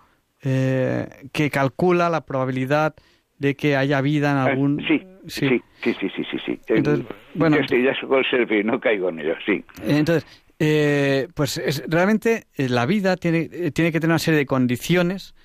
eh, 0.44 1.08
que 1.32 1.50
calcula 1.50 2.10
la 2.10 2.26
probabilidad 2.26 2.96
de 3.38 3.56
que 3.56 3.76
haya 3.76 4.02
vida 4.02 4.32
en 4.32 4.38
Ah, 4.38 4.46
algún. 4.46 4.84
sí, 4.88 5.00
sí, 5.28 5.62
sí, 5.84 5.94
sí, 5.94 6.10
sí, 6.16 6.24
sí, 6.32 6.38
sí. 6.46 6.60
Entonces, 6.68 7.06
bueno, 7.36 7.58
ya 7.58 7.62
estoy, 7.64 7.84
ya 7.84 7.94
selfie, 8.30 8.64
no 8.64 8.80
caigo 8.80 9.10
en 9.10 9.20
ello, 9.20 9.36
sí. 9.46 9.64
Entonces, 9.84 10.26
eh, 10.60 11.28
pues 11.34 11.58
es, 11.58 11.84
realmente 11.88 12.46
eh, 12.56 12.70
la 12.70 12.86
vida 12.86 13.18
tiene, 13.18 13.50
eh, 13.52 13.72
tiene 13.72 13.92
que 13.92 14.00
tener 14.00 14.12
una 14.12 14.20
serie 14.20 14.38
de 14.40 14.46
condiciones 14.46 15.36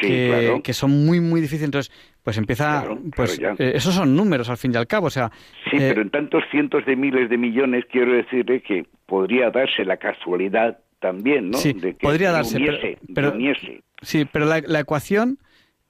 Sí, 0.00 0.08
que, 0.08 0.26
claro. 0.26 0.62
que 0.62 0.72
son 0.72 1.06
muy, 1.06 1.20
muy 1.20 1.40
difíciles. 1.40 1.66
Entonces, 1.66 1.92
pues 2.24 2.38
empieza, 2.38 2.80
Claro, 2.80 2.98
pues 3.14 3.38
claro, 3.38 3.56
eh, 3.58 3.72
esos 3.74 3.94
son 3.94 4.16
números 4.16 4.48
al 4.48 4.56
fin 4.56 4.72
y 4.74 4.76
al 4.76 4.86
cabo. 4.86 5.06
O 5.06 5.10
sea, 5.10 5.30
Sí, 5.70 5.76
eh, 5.76 5.88
pero 5.90 6.02
en 6.02 6.10
tantos 6.10 6.42
cientos 6.50 6.84
de 6.86 6.96
miles 6.96 7.28
de 7.30 7.36
millones 7.38 7.84
quiero 7.92 8.12
decirle 8.14 8.62
que 8.62 8.86
podría 9.06 9.50
darse 9.50 9.84
la 9.84 9.98
casualidad 9.98 10.78
también, 11.00 11.50
¿no? 11.50 11.58
Sí, 11.58 11.74
de 11.74 11.92
que 11.94 11.98
podría 12.06 12.28
se 12.30 12.34
darse, 12.34 12.58
pero- 12.58 12.72
uniese, 12.78 12.98
pero- 13.14 13.32
uniese. 13.32 13.82
sí, 14.00 14.24
pero 14.24 14.46
la, 14.46 14.62
la 14.66 14.80
ecuación, 14.80 15.38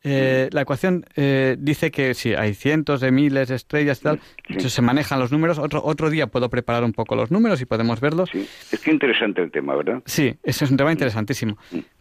eh, 0.05 0.49
la 0.53 0.61
ecuación 0.61 1.05
eh, 1.17 1.57
dice 1.59 1.91
que 1.91 2.15
sí, 2.15 2.35
hay 2.35 2.55
cientos 2.55 3.01
de 3.01 3.11
miles 3.11 3.49
de 3.49 3.55
estrellas 3.57 4.01
y 4.01 4.03
tal. 4.03 4.21
Se 4.59 4.83
manejan 4.83 5.19
los 5.19 5.33
números. 5.33 5.59
Otro, 5.59 5.83
otro 5.85 6.11
día 6.11 6.27
puedo 6.27 6.51
preparar 6.51 6.85
un 6.85 6.93
poco 6.93 7.17
los 7.17 7.31
números 7.31 7.61
y 7.61 7.65
podemos 7.65 8.01
verlos. 8.01 8.31
Es 8.35 8.81
que 8.81 8.91
interesante 8.91 9.43
el 9.43 9.51
tema, 9.51 9.75
¿verdad? 9.75 10.03
Sí, 10.05 10.37
ese 10.43 10.67
es 10.67 10.71
un 10.71 10.77
tema 10.77 10.93
interesantísimo. 10.93 11.57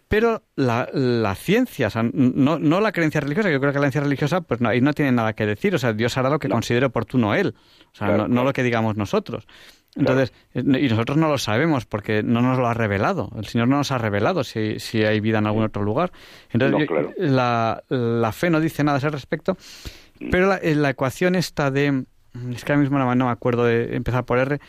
Pero 0.09 0.43
la, 0.55 0.87
la 0.93 1.33
ciencia, 1.33 1.87
o 1.87 1.89
sea, 1.89 2.03
no, 2.13 2.59
no 2.59 2.81
la 2.81 2.91
creencia 2.91 3.19
religiosa, 3.21 3.49
que 3.49 3.53
yo 3.53 3.59
creo 3.59 3.71
que 3.71 3.77
la 3.79 3.83
creencia 3.83 4.01
religiosa, 4.01 4.41
pues 4.41 4.61
no, 4.61 4.69
ahí 4.69 4.79
no 4.79 4.93
tiene 4.93 5.11
nada 5.11 5.33
que 5.33 5.45
decir. 5.47 5.73
O 5.73 5.79
sea, 5.79 5.93
Dios 5.93 6.15
hará 6.17 6.29
lo 6.29 6.37
que 6.37 6.49
considere 6.49 6.85
oportuno 6.85 7.33
Él. 7.33 7.55
O 7.93 7.95
sea, 7.95 8.07
Claro, 8.09 8.27
no, 8.27 8.35
no 8.35 8.43
lo 8.43 8.53
que 8.53 8.61
digamos 8.61 8.95
nosotros. 8.95 9.47
Entonces, 9.95 10.33
eh, 10.53 10.63
y 10.81 10.89
nosotros 10.89 11.17
no 11.17 11.27
lo 11.29 11.37
sabemos 11.37 11.85
porque 11.85 12.23
no 12.23 12.41
nos 12.41 12.57
lo 12.57 12.67
ha 12.67 12.73
revelado. 12.73 13.29
El 13.37 13.45
Señor 13.45 13.67
no 13.67 13.77
nos 13.77 13.91
ha 13.91 13.97
revelado 13.97 14.43
si, 14.43 14.79
si 14.79 15.03
hay 15.03 15.19
vida 15.19 15.37
en 15.39 15.45
algún 15.47 15.63
otro 15.63 15.83
lugar. 15.83 16.11
Entonces, 16.51 16.71
No, 16.71 16.79
yo- 16.79 16.87
claro. 16.87 17.11
la, 17.17 17.83
la 17.89 18.31
fe 18.31 18.49
no 18.49 18.59
dice 18.59 18.83
nada 18.83 18.97
a 18.97 18.99
ese 18.99 19.09
respecto. 19.09 19.55
Pero 20.31 20.47
la, 20.47 20.59
la 20.63 20.89
ecuación 20.89 21.35
esta 21.35 21.69
de... 21.71 22.05
Es 22.55 22.63
que 22.65 22.71
ahora 22.71 22.81
mismo 22.81 22.97
no, 22.97 23.13
no 23.13 23.25
me 23.25 23.31
acuerdo 23.31 23.65
de 23.65 23.95
empezar 23.95 24.25
por 24.25 24.39
R. 24.39 24.59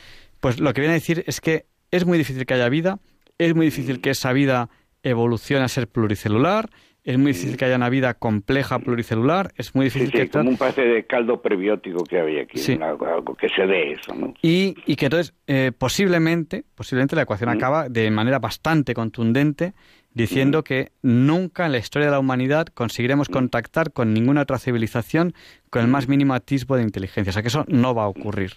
Pues 0.40 0.60
lo 0.60 0.74
que 0.74 0.80
viene 0.82 0.92
a 0.92 0.98
decir 0.98 1.24
es 1.26 1.40
que 1.40 1.66
es 1.90 2.04
muy 2.04 2.18
difícil 2.18 2.44
que 2.44 2.54
haya 2.54 2.68
vida, 2.68 2.98
es 3.38 3.54
muy 3.54 3.66
difícil 3.66 4.00
que 4.02 4.10
esa 4.10 4.32
vida 4.32 4.68
evolucione 5.02 5.64
a 5.64 5.68
ser 5.68 5.88
pluricelular, 5.88 6.68
es 7.04 7.18
muy 7.18 7.32
difícil 7.32 7.56
que 7.58 7.66
haya 7.66 7.76
una 7.76 7.90
vida 7.90 8.14
compleja 8.14 8.78
pluricelular, 8.78 9.52
es 9.56 9.74
muy 9.74 9.90
Sí, 9.90 9.98
difícil 10.00 10.20
sí, 10.22 10.26
que... 10.26 10.30
como 10.38 10.50
un 10.50 10.56
pase 10.56 10.80
de 10.80 11.04
caldo 11.06 11.42
prebiótico 11.42 12.02
que 12.04 12.18
había 12.18 12.42
aquí, 12.42 12.58
Sí. 12.58 12.72
una- 12.72 12.88
algo 12.90 13.34
que 13.34 13.48
se 13.50 13.66
dé 13.66 13.92
eso, 13.92 14.14
¿no? 14.14 14.32
Y, 14.42 14.74
y 14.86 14.96
que 14.96 15.06
entonces 15.06 15.34
eh, 15.46 15.70
posiblemente, 15.76 16.64
posiblemente 16.74 17.14
la 17.14 17.22
ecuación 17.22 17.50
acaba 17.50 17.88
de 17.90 18.10
manera 18.10 18.38
bastante 18.38 18.94
contundente 18.94 19.74
diciendo 20.14 20.62
que 20.64 20.92
nunca 21.02 21.66
en 21.66 21.72
la 21.72 21.78
historia 21.78 22.06
de 22.06 22.12
la 22.12 22.20
humanidad 22.20 22.68
conseguiremos 22.68 23.28
contactar 23.28 23.92
con 23.92 24.14
ninguna 24.14 24.42
otra 24.42 24.58
civilización 24.58 25.34
con 25.70 25.82
el 25.82 25.88
más 25.88 26.08
mínimo 26.08 26.34
atisbo 26.34 26.76
de 26.76 26.84
inteligencia. 26.84 27.30
O 27.30 27.32
sea 27.34 27.42
que 27.42 27.48
eso 27.48 27.64
no 27.68 27.94
va 27.96 28.04
a 28.04 28.08
ocurrir. 28.08 28.52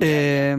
Eh, 0.00 0.56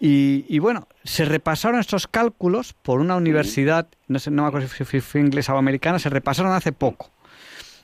y, 0.00 0.44
y 0.48 0.58
bueno, 0.58 0.88
se 1.04 1.24
repasaron 1.26 1.78
estos 1.78 2.06
cálculos 2.08 2.72
por 2.72 3.00
una 3.00 3.16
universidad, 3.16 3.86
no 4.08 4.18
sé, 4.18 4.30
no 4.30 4.42
me 4.42 4.48
acuerdo 4.48 4.66
si 4.68 4.84
fue- 4.84 5.00
fue 5.00 5.20
inglesa 5.20 5.54
o 5.54 5.58
americana, 5.58 5.98
se 5.98 6.08
repasaron 6.08 6.52
hace 6.52 6.72
poco. 6.72 7.10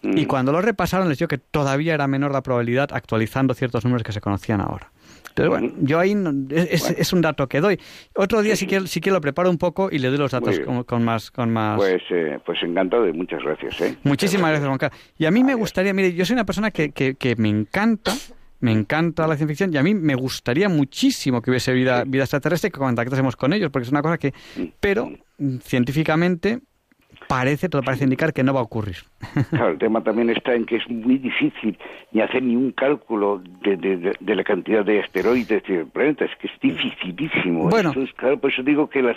Y 0.03 0.27
cuando 0.27 0.53
lo 0.53 0.61
repasaron 0.61 1.09
les 1.09 1.19
dio 1.19 1.27
que 1.27 1.39
todavía 1.39 1.93
era 1.95 2.07
menor 2.07 2.31
la 2.31 2.43
probabilidad 2.43 2.91
actualizando 2.93 3.55
ciertos 3.55 3.85
números 3.85 4.05
que 4.05 4.13
se 4.13 4.21
conocían 4.21 4.61
ahora. 4.61 4.93
Entonces, 5.31 5.49
bueno, 5.49 5.75
yo 5.81 5.99
ahí 5.99 6.15
no- 6.15 6.33
es, 6.55 6.71
es- 6.85 6.91
es 6.97 7.13
un 7.13 7.23
dato 7.23 7.49
que 7.49 7.61
doy. 7.61 7.81
Otro 8.15 8.41
día 8.43 8.55
si 8.57 8.67
quiero, 8.67 8.87
si 8.87 9.01
quiero 9.01 9.17
lo 9.17 9.21
preparo 9.21 9.51
un 9.51 9.59
poco 9.59 9.89
y 9.91 9.99
le 9.99 10.09
doy 10.09 10.19
los 10.19 10.31
datos 10.31 10.61
con, 10.61 10.85
con 10.85 11.05
más... 11.05 11.31
Con 11.31 11.51
más... 11.53 11.77
Pues, 11.77 12.03
eh, 12.11 12.39
pues 12.47 12.59
encantado 12.63 13.07
y 13.09 13.13
muchas 13.13 13.43
gracias, 13.43 13.81
¿eh? 13.81 13.97
Muchísimas 14.05 14.51
gracias, 14.51 14.67
Juan 14.69 14.79
Carlos. 14.79 15.01
Y 15.19 15.27
a 15.27 15.31
mí 15.31 15.43
me 15.43 15.55
gustaría, 15.55 15.93
mire, 15.93 16.15
yo 16.15 16.25
soy 16.25 16.35
una 16.35 16.47
persona 16.47 16.71
que, 16.71 16.93
que, 16.93 17.17
que 17.17 17.35
me 17.37 17.49
encanta, 17.49 18.13
me 18.61 18.73
encanta 18.73 19.27
la 19.27 19.37
ciencia 19.37 19.49
ficción 19.49 19.73
y 19.75 19.77
a 19.77 19.83
mí 19.83 19.95
me 19.95 20.15
gustaría 20.15 20.69
muchísimo 20.69 21.43
que 21.43 21.51
hubiese 21.51 21.73
vida, 21.73 22.05
vida 22.05 22.23
extraterrestre 22.25 22.69
y 22.69 22.71
que 22.73 22.79
contactásemos 22.79 23.37
con 23.37 23.53
ellos, 23.53 23.71
porque 23.71 23.85
es 23.85 23.91
una 23.93 24.03
cosa 24.03 24.19
que, 24.19 24.33
pero 24.81 25.11
mm, 25.39 25.59
científicamente 25.59 26.61
parece, 27.29 27.69
todo 27.69 27.83
parece 27.83 28.05
indicar 28.05 28.33
que 28.33 28.45
no 28.45 28.55
va 28.55 28.61
a 28.61 28.63
ocurrir. 28.65 28.97
Claro, 29.51 29.71
el 29.71 29.79
tema 29.79 30.03
también 30.03 30.31
está 30.31 30.55
en 30.55 30.65
que 30.65 30.77
es 30.77 30.89
muy 30.89 31.19
difícil 31.19 31.77
ni 32.13 32.21
hacer 32.21 32.43
ni 32.43 32.55
un 32.57 32.71
cálculo 32.73 33.43
de, 33.63 33.77
de- 33.77 34.35
la 34.35 34.45
cantidad 34.45 34.85
de 34.85 35.01
asteroides 35.03 35.63
del 35.65 35.87
planeta, 35.87 36.25
es 36.25 36.31
que 36.41 36.47
es 36.47 36.53
dificilísimo. 36.61 37.69
Bueno. 37.69 37.91
Eso 37.91 38.03
es, 38.03 38.13
claro, 38.15 38.39
por 38.39 38.53
eso 38.53 38.63
digo 38.63 38.89
que 38.89 39.03
las 39.03 39.17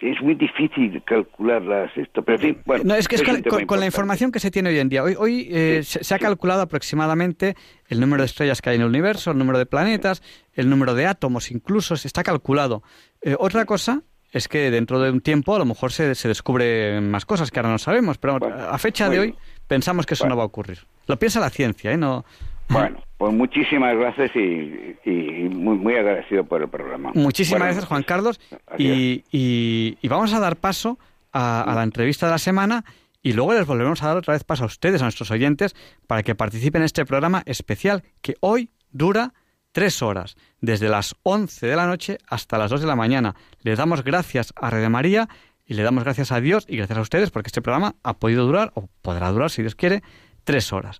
es 0.00 0.20
muy 0.22 0.34
difícil 0.34 1.02
calcularlas 1.04 1.90
esto, 1.96 2.22
pero 2.22 2.36
en 2.38 2.42
fin, 2.42 2.62
bueno. 2.64 2.84
No, 2.86 2.94
es 2.94 3.06
que 3.08 3.16
es 3.16 3.22
con, 3.22 3.42
tema 3.42 3.56
con- 3.58 3.66
con 3.66 3.80
la 3.80 3.86
información 3.86 4.32
que 4.32 4.40
se 4.40 4.50
tiene 4.50 4.70
hoy 4.70 4.78
en 4.78 4.88
día. 4.88 5.02
Hoy, 5.02 5.14
hoy 5.18 5.48
eh, 5.50 5.82
se, 5.84 6.02
se 6.02 6.14
ha 6.14 6.18
calculado 6.18 6.62
aproximadamente 6.62 7.54
el 7.88 8.00
número 8.00 8.22
de 8.22 8.26
estrellas 8.26 8.62
que 8.62 8.70
hay 8.70 8.76
en 8.76 8.82
el 8.82 8.88
universo, 8.88 9.30
el 9.30 9.38
número 9.38 9.58
de 9.58 9.66
planetas, 9.66 10.22
el 10.54 10.68
número 10.70 10.94
de 10.94 11.06
átomos 11.06 11.50
incluso, 11.50 11.96
se 11.96 12.08
está 12.08 12.22
calculado. 12.22 12.82
Eh, 13.22 13.36
otra 13.38 13.64
cosa 13.66 14.02
es 14.32 14.48
que 14.48 14.70
dentro 14.70 15.00
de 15.00 15.10
un 15.10 15.20
tiempo 15.20 15.54
a 15.56 15.58
lo 15.58 15.64
mejor 15.64 15.92
se, 15.92 16.14
se 16.14 16.28
descubren 16.28 17.10
más 17.10 17.24
cosas 17.26 17.50
que 17.50 17.58
ahora 17.58 17.70
no 17.70 17.78
sabemos, 17.78 18.16
pero 18.18 18.38
a 18.46 18.78
fecha 18.78 19.08
de 19.08 19.18
hoy 19.18 19.34
pensamos 19.66 20.06
que 20.06 20.14
eso 20.14 20.26
no 20.28 20.36
va 20.36 20.44
a 20.44 20.46
ocurrir. 20.46 20.78
Lo 21.08 21.18
piensa 21.18 21.40
la 21.40 21.50
ciencia, 21.50 21.90
¿eh? 21.92 21.96
No, 21.96 22.24
Bueno, 22.72 23.02
pues 23.18 23.32
muchísimas 23.34 23.96
gracias 23.96 24.30
y, 24.36 24.96
y 25.04 25.48
muy, 25.50 25.76
muy 25.76 25.94
agradecido 25.94 26.44
por 26.44 26.62
el 26.62 26.68
programa. 26.68 27.10
Muchísimas 27.14 27.62
gracias, 27.64 27.84
Juan. 27.86 28.02
Carlos. 28.02 28.40
Y, 28.78 29.24
y- 29.30 29.98
y 30.00 30.08
vamos 30.08 30.32
a 30.32 30.40
dar 30.40 30.56
paso 30.56 30.98
a, 31.32 31.62
a 31.62 31.74
la 31.74 31.82
entrevista 31.82 32.26
de 32.26 32.32
la 32.32 32.38
semana 32.38 32.84
y 33.22 33.32
luego 33.34 33.52
les 33.52 33.66
volveremos 33.66 34.02
a 34.02 34.08
dar 34.08 34.16
otra 34.16 34.32
vez 34.34 34.44
paso 34.44 34.62
a 34.64 34.66
ustedes, 34.66 35.02
a 35.02 35.04
nuestros 35.04 35.30
oyentes, 35.30 35.74
para 36.06 36.22
que 36.22 36.34
participen 36.34 36.82
en 36.82 36.86
este 36.86 37.04
programa 37.04 37.42
especial 37.46 38.02
que 38.22 38.34
hoy 38.40 38.70
dura 38.92 39.34
tres 39.72 40.02
horas, 40.02 40.36
desde 40.60 40.88
las 40.88 41.14
11 41.22 41.66
de 41.66 41.76
la 41.76 41.86
noche 41.86 42.18
hasta 42.28 42.56
las 42.58 42.70
2 42.70 42.80
de 42.80 42.86
la 42.86 42.96
mañana. 42.96 43.34
Le 43.62 43.76
damos 43.76 44.02
gracias 44.02 44.52
a 44.56 44.70
Red 44.70 44.88
María 44.88 45.28
y 45.66 45.74
le 45.74 45.82
damos 45.82 46.02
gracias 46.04 46.32
a 46.32 46.40
Dios 46.40 46.64
y 46.68 46.76
gracias 46.76 46.98
a 46.98 47.02
ustedes 47.02 47.30
porque 47.30 47.48
este 47.48 47.62
programa 47.62 47.94
ha 48.02 48.14
podido 48.14 48.46
durar, 48.46 48.72
o 48.74 48.88
podrá 49.02 49.30
durar, 49.30 49.50
si 49.50 49.62
Dios 49.62 49.74
quiere, 49.76 50.02
tres 50.44 50.72
horas. 50.72 50.98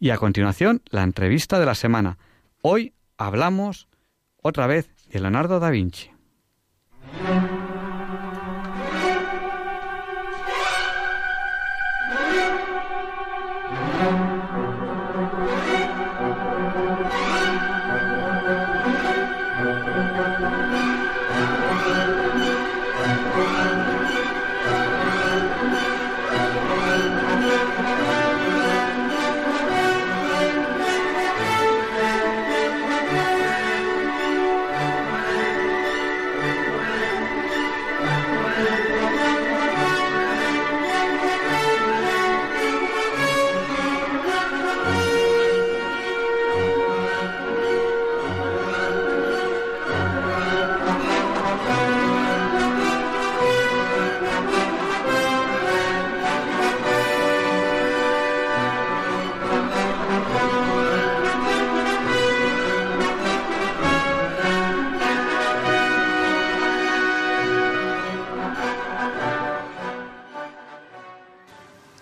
Y 0.00 0.10
a 0.10 0.16
continuación, 0.16 0.80
la 0.90 1.02
entrevista 1.02 1.58
de 1.58 1.66
la 1.66 1.74
semana. 1.74 2.18
Hoy 2.62 2.94
hablamos 3.16 3.88
otra 4.40 4.68
vez 4.68 4.88
de 5.10 5.18
Leonardo 5.18 5.58
da 5.58 5.70
Vinci. 5.70 6.17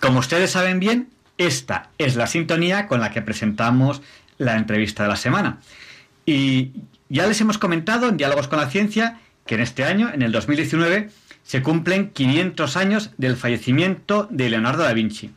Como 0.07 0.19
ustedes 0.19 0.51
saben 0.51 0.79
bien, 0.79 1.09
esta 1.37 1.89
es 1.97 2.15
la 2.15 2.27
sintonía 2.27 2.87
con 2.87 3.01
la 3.01 3.11
que 3.11 3.21
presentamos 3.21 4.01
la 4.37 4.55
entrevista 4.55 5.03
de 5.03 5.09
la 5.09 5.17
semana. 5.17 5.59
Y 6.25 6.71
ya 7.09 7.27
les 7.27 7.41
hemos 7.41 7.57
comentado 7.57 8.07
en 8.07 8.15
Diálogos 8.15 8.47
con 8.47 8.57
la 8.57 8.69
Ciencia 8.69 9.19
que 9.45 9.55
en 9.55 9.61
este 9.61 9.83
año, 9.83 10.09
en 10.13 10.21
el 10.21 10.31
2019, 10.31 11.09
se 11.43 11.61
cumplen 11.61 12.11
500 12.11 12.77
años 12.77 13.11
del 13.17 13.35
fallecimiento 13.35 14.29
de 14.31 14.49
Leonardo 14.49 14.83
da 14.83 14.93
Vinci. 14.93 15.31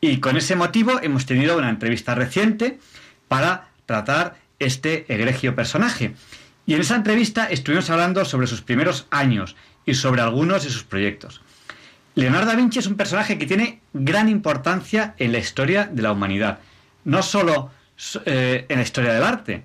Y 0.00 0.18
con 0.18 0.36
ese 0.36 0.54
motivo 0.54 1.00
hemos 1.02 1.26
tenido 1.26 1.58
una 1.58 1.68
entrevista 1.68 2.14
reciente 2.14 2.78
para 3.26 3.70
tratar 3.86 4.36
este 4.60 5.12
egregio 5.12 5.56
personaje. 5.56 6.14
Y 6.64 6.74
en 6.74 6.82
esa 6.82 6.94
entrevista 6.94 7.46
estuvimos 7.46 7.90
hablando 7.90 8.24
sobre 8.24 8.46
sus 8.46 8.62
primeros 8.62 9.08
años 9.10 9.56
y 9.84 9.94
sobre 9.94 10.22
algunos 10.22 10.62
de 10.62 10.70
sus 10.70 10.84
proyectos. 10.84 11.40
Leonardo 12.16 12.46
da 12.46 12.56
Vinci 12.56 12.78
es 12.78 12.86
un 12.86 12.96
personaje 12.96 13.36
que 13.36 13.44
tiene 13.44 13.80
gran 13.92 14.30
importancia 14.30 15.14
en 15.18 15.32
la 15.32 15.38
historia 15.38 15.84
de 15.84 16.00
la 16.00 16.12
humanidad, 16.12 16.60
no 17.04 17.22
solo 17.22 17.70
eh, 18.24 18.64
en 18.70 18.76
la 18.76 18.82
historia 18.82 19.12
del 19.12 19.22
arte, 19.22 19.64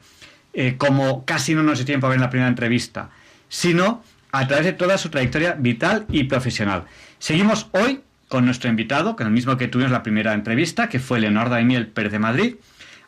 eh, 0.54 0.76
como 0.78 1.24
casi 1.24 1.56
no 1.56 1.64
nos 1.64 1.78
dio 1.78 1.86
tiempo 1.86 2.08
a 2.08 2.10
ver 2.10 2.18
en 2.18 2.24
la 2.24 2.30
primera 2.30 2.50
entrevista, 2.50 3.10
sino 3.48 4.04
a 4.34 4.48
través 4.48 4.66
de 4.66 4.74
toda 4.74 4.98
su 4.98 5.08
trayectoria 5.08 5.54
vital 5.54 6.06
y 6.10 6.26
profesional. 6.26 6.84
Seguimos 7.20 7.70
hoy 7.72 8.02
con 8.28 8.44
nuestro 8.44 8.70
invitado, 8.70 9.16
con 9.16 9.28
el 9.28 9.34
mismo 9.34 9.56
que 9.56 9.70
tuvimos 9.70 9.94
la 9.94 10.04
primera 10.04 10.34
entrevista, 10.34 10.90
que 10.90 11.00
fue 11.00 11.22
Leonardo 11.22 11.52
Daimiel 11.52 11.88
Pérez 11.88 12.12
de 12.12 12.20
Madrid, 12.20 12.56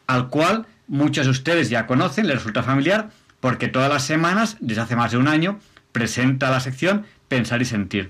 al 0.08 0.30
cual 0.30 0.68
muchos 0.88 1.26
de 1.26 1.32
ustedes 1.32 1.70
ya 1.70 1.86
conocen, 1.86 2.28
les 2.28 2.38
resulta 2.38 2.64
familiar, 2.64 3.10
porque 3.42 3.68
todas 3.68 3.90
las 3.90 4.06
semanas, 4.06 4.56
desde 4.62 4.84
hace 4.84 4.96
más 4.96 5.12
de 5.12 5.18
un 5.18 5.28
año, 5.28 5.60
presenta 5.92 6.50
la 6.50 6.62
sección 6.62 7.06
Pensar 7.28 7.62
y 7.62 7.66
Sentir. 7.66 8.10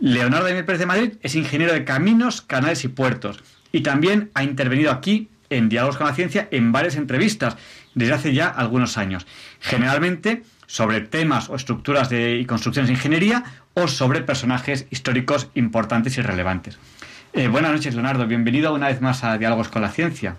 Leonardo 0.00 0.46
Daimiel 0.46 0.64
Pérez 0.64 0.80
de 0.80 0.86
Madrid 0.86 1.12
es 1.20 1.34
ingeniero 1.34 1.74
de 1.74 1.84
caminos, 1.84 2.40
canales 2.40 2.84
y 2.84 2.88
puertos, 2.88 3.42
y 3.70 3.82
también 3.82 4.30
ha 4.32 4.42
intervenido 4.42 4.90
aquí 4.90 5.28
en 5.50 5.68
Diálogos 5.68 5.98
con 5.98 6.06
la 6.06 6.14
Ciencia 6.14 6.48
en 6.50 6.72
varias 6.72 6.96
entrevistas 6.96 7.56
desde 7.94 8.14
hace 8.14 8.32
ya 8.32 8.48
algunos 8.48 8.96
años, 8.96 9.26
generalmente 9.60 10.42
sobre 10.66 11.02
temas 11.02 11.50
o 11.50 11.56
estructuras 11.56 12.08
de, 12.08 12.36
y 12.36 12.46
construcciones 12.46 12.88
de 12.88 12.94
ingeniería 12.94 13.44
o 13.74 13.88
sobre 13.88 14.22
personajes 14.22 14.86
históricos 14.90 15.48
importantes 15.54 16.16
y 16.16 16.22
relevantes. 16.22 16.78
Eh, 17.34 17.48
buenas 17.48 17.72
noches, 17.72 17.94
Leonardo. 17.94 18.26
Bienvenido 18.26 18.72
una 18.72 18.88
vez 18.88 19.02
más 19.02 19.22
a 19.22 19.36
Diálogos 19.36 19.68
con 19.68 19.82
la 19.82 19.90
Ciencia. 19.90 20.36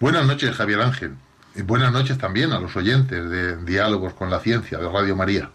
Buenas 0.00 0.26
noches, 0.26 0.56
Javier 0.56 0.80
Ángel. 0.80 1.12
Y 1.54 1.62
buenas 1.62 1.92
noches 1.92 2.18
también 2.18 2.52
a 2.52 2.58
los 2.58 2.74
oyentes 2.74 3.30
de 3.30 3.64
Diálogos 3.64 4.14
con 4.14 4.28
la 4.28 4.40
Ciencia 4.40 4.78
de 4.78 4.88
Radio 4.88 5.14
María. 5.14 5.50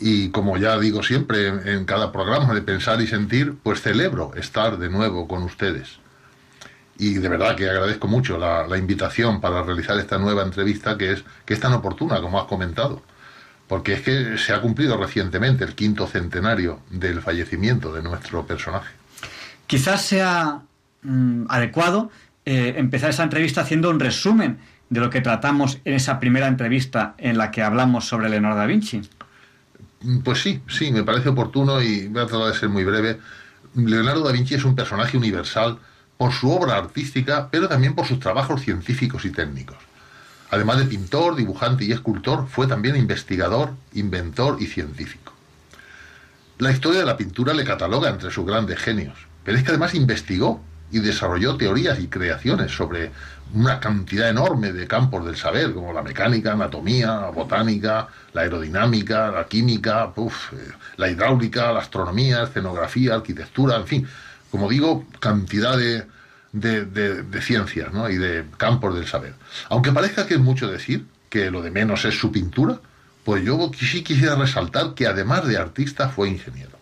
Y 0.00 0.30
como 0.30 0.56
ya 0.56 0.78
digo 0.78 1.02
siempre 1.02 1.48
en, 1.48 1.84
cada 1.84 2.12
programa 2.12 2.54
de 2.54 2.62
Pensar 2.62 3.00
y 3.00 3.06
Sentir, 3.06 3.54
pues 3.62 3.82
celebro 3.82 4.32
estar 4.36 4.78
de 4.78 4.88
nuevo 4.88 5.26
con 5.26 5.42
ustedes. 5.42 5.98
Y 6.98 7.14
de 7.14 7.28
verdad 7.28 7.56
que 7.56 7.68
agradezco 7.68 8.08
mucho 8.08 8.38
la, 8.38 8.66
la 8.66 8.78
invitación 8.78 9.40
para 9.40 9.62
realizar 9.62 9.98
esta 9.98 10.18
nueva 10.18 10.42
entrevista 10.42 10.96
que 10.96 11.12
es, 11.12 11.24
que 11.44 11.54
es 11.54 11.60
tan 11.60 11.72
oportuna, 11.72 12.20
como 12.20 12.40
has 12.40 12.46
comentado. 12.46 13.02
Porque 13.66 13.94
es 13.94 14.00
que 14.02 14.38
se 14.38 14.52
ha 14.52 14.60
cumplido 14.60 14.96
recientemente 14.96 15.64
el 15.64 15.74
quinto 15.74 16.06
centenario 16.06 16.80
del 16.90 17.20
fallecimiento 17.20 17.92
de 17.92 18.02
nuestro 18.02 18.46
personaje. 18.46 18.94
Quizás 19.66 20.02
sea 20.02 20.62
mm, 21.02 21.44
adecuado 21.48 22.10
eh, 22.46 22.74
empezar 22.78 23.10
esa 23.10 23.24
entrevista 23.24 23.60
haciendo 23.60 23.90
un 23.90 24.00
resumen 24.00 24.58
de 24.88 25.00
lo 25.00 25.10
que 25.10 25.20
tratamos 25.20 25.80
en 25.84 25.94
esa 25.94 26.18
primera 26.18 26.46
entrevista 26.46 27.14
en 27.18 27.36
la 27.36 27.50
que 27.50 27.62
hablamos 27.62 28.06
sobre 28.08 28.30
Leonardo 28.30 28.56
da 28.56 28.66
Vinci. 28.66 29.02
Pues 30.24 30.42
sí, 30.42 30.62
sí, 30.68 30.92
me 30.92 31.02
parece 31.02 31.30
oportuno 31.30 31.82
y 31.82 32.06
voy 32.08 32.22
a 32.22 32.26
tratar 32.26 32.52
de 32.52 32.58
ser 32.58 32.68
muy 32.68 32.84
breve. 32.84 33.18
Leonardo 33.74 34.22
da 34.22 34.32
Vinci 34.32 34.54
es 34.54 34.64
un 34.64 34.76
personaje 34.76 35.16
universal 35.16 35.78
por 36.16 36.32
su 36.32 36.50
obra 36.50 36.76
artística, 36.76 37.48
pero 37.50 37.68
también 37.68 37.94
por 37.94 38.06
sus 38.06 38.20
trabajos 38.20 38.62
científicos 38.62 39.24
y 39.24 39.30
técnicos. 39.30 39.76
Además 40.50 40.78
de 40.78 40.86
pintor, 40.86 41.36
dibujante 41.36 41.84
y 41.84 41.92
escultor, 41.92 42.46
fue 42.48 42.66
también 42.66 42.96
investigador, 42.96 43.74
inventor 43.94 44.56
y 44.60 44.66
científico. 44.66 45.32
La 46.58 46.70
historia 46.70 47.00
de 47.00 47.06
la 47.06 47.16
pintura 47.16 47.52
le 47.52 47.64
cataloga 47.64 48.08
entre 48.08 48.30
sus 48.30 48.46
grandes 48.46 48.78
genios, 48.78 49.16
pero 49.44 49.58
es 49.58 49.64
que 49.64 49.70
además 49.70 49.94
investigó 49.94 50.62
y 50.90 51.00
desarrolló 51.00 51.56
teorías 51.56 52.00
y 52.00 52.08
creaciones 52.08 52.72
sobre 52.72 53.10
una 53.54 53.80
cantidad 53.80 54.28
enorme 54.28 54.72
de 54.72 54.86
campos 54.86 55.24
del 55.24 55.36
saber, 55.36 55.72
como 55.72 55.92
la 55.92 56.02
mecánica, 56.02 56.52
anatomía, 56.52 57.30
botánica, 57.34 58.08
la 58.38 58.44
aerodinámica, 58.44 59.32
la 59.32 59.48
química, 59.48 60.12
eh, 60.16 60.70
la 60.96 61.10
hidráulica, 61.10 61.72
la 61.72 61.80
astronomía, 61.80 62.44
escenografía, 62.44 63.16
arquitectura, 63.16 63.76
en 63.76 63.86
fin, 63.86 64.08
como 64.50 64.68
digo, 64.68 65.04
cantidad 65.18 65.76
de, 65.76 66.06
ciencias 67.40 67.88
y 68.10 68.16
de 68.16 68.44
campos 68.56 68.94
del 68.94 69.06
saber. 69.06 69.34
Aunque 69.68 69.90
parezca 69.90 70.26
que 70.28 70.34
es 70.34 70.40
mucho 70.40 70.70
decir, 70.70 71.04
que 71.28 71.50
lo 71.50 71.62
de 71.62 71.72
menos 71.72 72.04
es 72.04 72.16
su 72.16 72.30
pintura, 72.30 72.80
pues 73.24 73.44
yo 73.44 73.70
sí 73.76 74.02
quisiera 74.02 74.36
resaltar 74.36 74.94
que 74.94 75.08
además 75.08 75.46
de 75.46 75.58
artista 75.58 76.08
fue 76.08 76.28
ingeniero. 76.28 76.78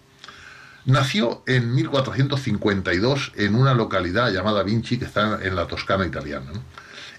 Nació 0.85 1.43
en 1.47 1.75
1452 1.75 3.33
en 3.35 3.55
una 3.55 3.73
localidad 3.73 4.31
llamada 4.31 4.63
Vinci, 4.63 4.99
que 4.99 5.07
está 5.07 5.41
en 5.43 5.57
la 5.57 5.67
Toscana 5.67 6.05
italiana. 6.07 6.53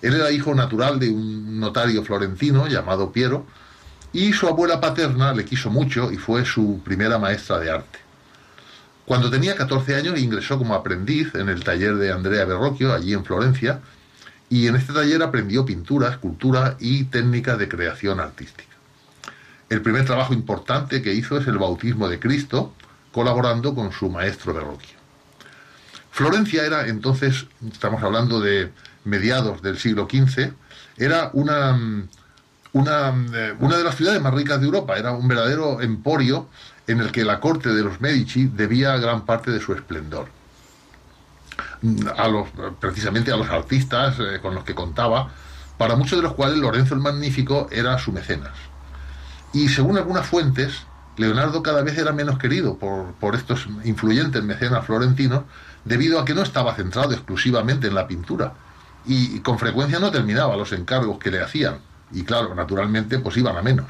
Él 0.01 0.13
era 0.13 0.31
hijo 0.31 0.53
natural 0.53 0.99
de 0.99 1.09
un 1.09 1.59
notario 1.59 2.03
florentino 2.03 2.67
llamado 2.67 3.11
Piero, 3.11 3.47
Y 4.13 4.33
su 4.33 4.47
abuela 4.47 4.79
paterna 4.79 5.33
le 5.33 5.45
quiso 5.45 5.69
mucho 5.69 6.11
y 6.11 6.17
fue 6.17 6.45
su 6.45 6.81
primera 6.83 7.17
maestra 7.17 7.59
de 7.59 7.71
arte. 7.71 7.99
Cuando 9.05 9.29
tenía 9.29 9.55
14 9.55 9.95
años 9.95 10.19
ingresó 10.19 10.57
como 10.57 10.75
aprendiz 10.75 11.33
en 11.35 11.49
el 11.49 11.63
taller 11.63 11.95
de 11.95 12.11
Andrea 12.11 12.45
Berrocchio, 12.45 12.93
allí 12.93 13.13
en 13.13 13.23
Florencia, 13.23 13.79
y 14.49 14.67
en 14.67 14.75
este 14.75 14.93
taller 14.93 15.23
aprendió 15.23 15.65
pintura, 15.65 16.09
escultura 16.09 16.75
y 16.79 17.05
técnicas 17.05 17.57
de 17.57 17.69
creación 17.69 18.19
artística. 18.19 18.75
El 19.69 19.81
primer 19.81 20.05
trabajo 20.05 20.33
importante 20.33 21.01
que 21.01 21.13
hizo 21.13 21.37
es 21.37 21.47
el 21.47 21.57
bautismo 21.57 22.07
de 22.07 22.19
Cristo, 22.19 22.73
colaborando 23.11 23.75
con 23.75 23.91
su 23.91 24.09
maestro 24.09 24.53
Berrocchio. 24.53 24.97
Florencia 26.11 26.65
era 26.65 26.87
entonces, 26.87 27.45
estamos 27.71 28.01
hablando 28.01 28.39
de 28.39 28.71
mediados 29.03 29.61
del 29.61 29.77
siglo 29.77 30.07
XV, 30.09 30.51
era 30.97 31.29
una, 31.33 31.77
una, 32.77 33.09
eh, 33.33 33.55
una 33.59 33.77
de 33.77 33.83
las 33.83 33.95
ciudades 33.95 34.21
más 34.21 34.33
ricas 34.33 34.59
de 34.59 34.65
Europa, 34.65 34.97
era 34.97 35.11
un 35.11 35.27
verdadero 35.27 35.81
emporio 35.81 36.47
en 36.85 36.99
el 36.99 37.11
que 37.11 37.25
la 37.25 37.39
corte 37.39 37.69
de 37.69 37.83
los 37.83 37.99
Medici 37.99 38.45
debía 38.45 38.97
gran 38.97 39.25
parte 39.25 39.51
de 39.51 39.59
su 39.59 39.73
esplendor. 39.73 40.29
A 42.17 42.27
los, 42.27 42.47
precisamente 42.79 43.31
a 43.31 43.37
los 43.37 43.49
artistas 43.49 44.15
eh, 44.19 44.39
con 44.41 44.55
los 44.55 44.63
que 44.63 44.75
contaba, 44.75 45.31
para 45.77 45.95
muchos 45.95 46.17
de 46.17 46.23
los 46.23 46.33
cuales 46.33 46.57
Lorenzo 46.57 46.95
el 46.95 47.01
Magnífico 47.01 47.67
era 47.71 47.97
su 47.97 48.11
mecenas. 48.11 48.53
Y 49.53 49.69
según 49.69 49.97
algunas 49.97 50.25
fuentes, 50.25 50.85
Leonardo 51.17 51.63
cada 51.63 51.81
vez 51.81 51.97
era 51.97 52.13
menos 52.13 52.37
querido 52.37 52.77
por, 52.77 53.13
por 53.13 53.35
estos 53.35 53.67
influyentes 53.83 54.43
mecenas 54.43 54.85
florentinos, 54.85 55.43
debido 55.85 56.19
a 56.19 56.25
que 56.25 56.33
no 56.33 56.41
estaba 56.41 56.75
centrado 56.75 57.13
exclusivamente 57.13 57.87
en 57.87 57.95
la 57.95 58.07
pintura 58.07 58.53
y 59.07 59.39
con 59.39 59.57
frecuencia 59.57 59.99
no 59.99 60.11
terminaba 60.11 60.57
los 60.57 60.73
encargos 60.73 61.17
que 61.17 61.31
le 61.31 61.41
hacían. 61.41 61.79
Y 62.11 62.23
claro, 62.23 62.55
naturalmente, 62.55 63.19
pues 63.19 63.37
iban 63.37 63.57
a 63.57 63.61
menos. 63.61 63.87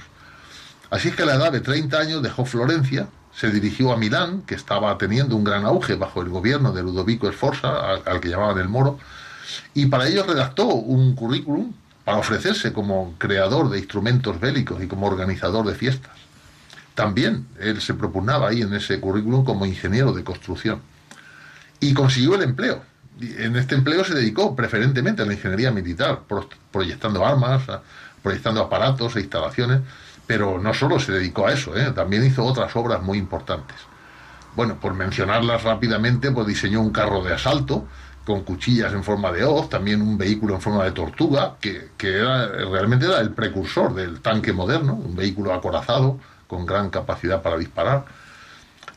Así 0.90 1.10
es 1.10 1.16
que 1.16 1.24
a 1.24 1.26
la 1.26 1.36
edad 1.36 1.52
de 1.52 1.60
30 1.62 1.98
años 1.98 2.24
dejó 2.24 2.46
Florencia, 2.46 3.08
se 3.36 3.52
dirigió 3.52 3.92
a 3.92 3.98
Milán, 3.98 4.42
que 4.44 4.56
estaba 4.56 4.98
teniendo 4.98 5.36
un 5.36 5.44
gran 5.44 5.66
auge 5.66 5.96
bajo 5.96 6.22
el 6.22 6.30
gobierno 6.30 6.72
de 6.72 6.82
Ludovico 6.82 7.32
Sforza, 7.32 7.70
al, 7.92 8.02
al 8.06 8.20
que 8.20 8.30
llamaban 8.30 8.58
el 8.58 8.70
Moro, 8.70 8.98
y 9.74 9.86
para 9.88 10.08
ello 10.08 10.24
redactó 10.28 10.66
un 10.68 11.16
currículum 11.16 11.74
para 12.04 12.18
ofrecerse 12.18 12.74
como 12.74 13.14
creador 13.18 13.70
de 13.70 13.80
instrumentos 13.80 14.40
bélicos 14.40 14.82
y 14.82 14.88
como 14.88 15.08
organizador 15.08 15.66
de 15.68 15.76
fiestas. 15.76 16.14
También 16.96 17.46
él 17.60 17.80
se 17.82 17.94
propugnaba 17.94 18.48
ahí 18.50 18.62
en 18.62 18.74
ese 18.74 19.00
currículum 19.00 19.46
como 19.46 19.66
ingeniero 19.66 20.14
de 20.14 20.24
construcción. 20.24 20.82
Y 21.80 21.94
consiguió 21.94 22.36
el 22.36 22.42
empleo. 22.44 22.82
En 23.20 23.56
este 23.56 23.76
empleo 23.76 24.04
se 24.04 24.16
dedicó 24.16 24.56
preferentemente 24.56 25.22
a 25.22 25.26
la 25.26 25.34
ingeniería 25.34 25.70
militar, 25.72 26.22
pro- 26.28 26.50
proyectando 26.72 27.26
armas, 27.26 27.64
proyectando 28.22 28.62
aparatos 28.62 29.16
e 29.16 29.22
instalaciones, 29.22 29.82
pero 30.26 30.60
no 30.60 30.74
solo 30.74 31.00
se 31.00 31.12
dedicó 31.14 31.48
a 31.48 31.54
eso, 31.54 31.76
¿eh? 31.78 31.92
también 31.92 32.26
hizo 32.26 32.44
otras 32.44 32.76
obras 32.76 33.02
muy 33.02 33.18
importantes. 33.18 33.78
Bueno, 34.56 34.76
por 34.80 34.94
mencionarlas 34.94 35.64
rápidamente, 35.64 36.32
pues 36.32 36.48
diseñó 36.48 36.82
un 36.82 36.92
carro 36.92 37.24
de 37.24 37.34
asalto 37.34 37.88
con 38.26 38.44
cuchillas 38.44 38.92
en 38.92 39.04
forma 39.04 39.32
de 39.32 39.46
hoz, 39.46 39.70
también 39.70 40.02
un 40.02 40.18
vehículo 40.18 40.56
en 40.56 40.62
forma 40.62 40.84
de 40.84 40.92
tortuga, 40.92 41.56
que, 41.62 41.92
que 41.96 42.18
era, 42.18 42.48
realmente 42.48 43.06
era 43.06 43.20
el 43.22 43.30
precursor 43.32 43.94
del 43.94 44.20
tanque 44.20 44.52
moderno, 44.52 44.96
un 44.96 45.16
vehículo 45.16 45.54
acorazado 45.54 46.20
con 46.48 46.66
gran 46.66 46.90
capacidad 46.90 47.42
para 47.42 47.58
disparar. 47.58 48.04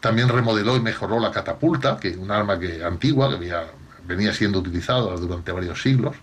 También 0.00 0.28
remodeló 0.28 0.76
y 0.76 0.80
mejoró 0.80 1.20
la 1.20 1.30
catapulta, 1.30 1.98
que 1.98 2.08
es 2.08 2.16
un 2.16 2.30
arma 2.30 2.58
que, 2.58 2.82
antigua 2.82 3.28
que 3.28 3.36
había- 3.36 3.66
venía 4.04 4.32
siendo 4.32 4.58
utilizada 4.58 5.14
durante 5.14 5.52
varios 5.52 5.80
siglos. 5.82 6.16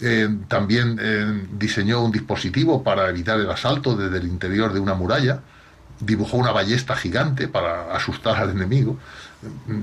Eh, 0.00 0.28
también 0.48 0.98
eh, 1.00 1.46
diseñó 1.52 2.02
un 2.02 2.12
dispositivo 2.12 2.82
para 2.82 3.08
evitar 3.08 3.40
el 3.40 3.50
asalto 3.50 3.96
desde 3.96 4.18
el 4.18 4.26
interior 4.26 4.72
de 4.72 4.80
una 4.80 4.94
muralla. 4.94 5.40
Dibujó 6.00 6.36
una 6.36 6.52
ballesta 6.52 6.94
gigante 6.94 7.48
para 7.48 7.94
asustar 7.94 8.36
al 8.36 8.50
enemigo, 8.50 8.98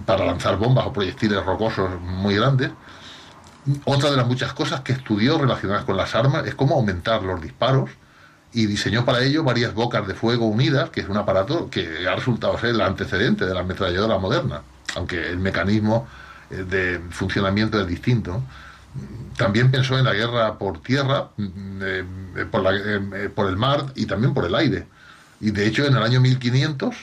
para 0.05 0.25
lanzar 0.25 0.57
bombas 0.57 0.85
o 0.85 0.93
proyectiles 0.93 1.43
rocosos 1.43 1.99
muy 2.01 2.35
grandes. 2.35 2.71
Otra 3.85 4.11
de 4.11 4.17
las 4.17 4.27
muchas 4.27 4.53
cosas 4.53 4.81
que 4.81 4.93
estudió 4.93 5.39
relacionadas 5.39 5.85
con 5.85 5.97
las 5.97 6.13
armas 6.13 6.45
es 6.45 6.53
cómo 6.53 6.75
aumentar 6.75 7.23
los 7.23 7.41
disparos 7.41 7.89
y 8.53 8.67
diseñó 8.67 9.03
para 9.03 9.23
ello 9.23 9.43
varias 9.43 9.73
bocas 9.73 10.07
de 10.07 10.13
fuego 10.13 10.45
unidas, 10.45 10.89
que 10.91 11.01
es 11.01 11.09
un 11.09 11.17
aparato 11.17 11.69
que 11.69 12.07
ha 12.07 12.15
resultado 12.15 12.57
ser 12.59 12.69
el 12.69 12.81
antecedente 12.81 13.45
de 13.45 13.53
la 13.53 13.61
ametralladora 13.61 14.19
moderna, 14.19 14.61
aunque 14.95 15.27
el 15.29 15.39
mecanismo 15.39 16.07
eh, 16.51 16.63
de 16.63 17.01
funcionamiento 17.09 17.81
es 17.81 17.87
distinto. 17.87 18.43
También 19.37 19.71
pensó 19.71 19.97
en 19.97 20.05
la 20.05 20.13
guerra 20.13 20.57
por 20.57 20.81
tierra, 20.81 21.29
mm, 21.37 21.81
eh, 21.81 22.03
eh, 22.37 22.45
por, 22.49 22.61
la- 22.61 22.75
eh, 22.75 23.29
por 23.33 23.49
el 23.49 23.57
mar 23.57 23.85
y 23.95 24.05
también 24.05 24.33
por 24.33 24.45
el 24.45 24.55
aire. 24.55 24.87
Y 25.41 25.51
de 25.51 25.65
hecho 25.67 25.85
en 25.85 25.95
el 25.95 26.03
año 26.03 26.21
1500 26.21 26.95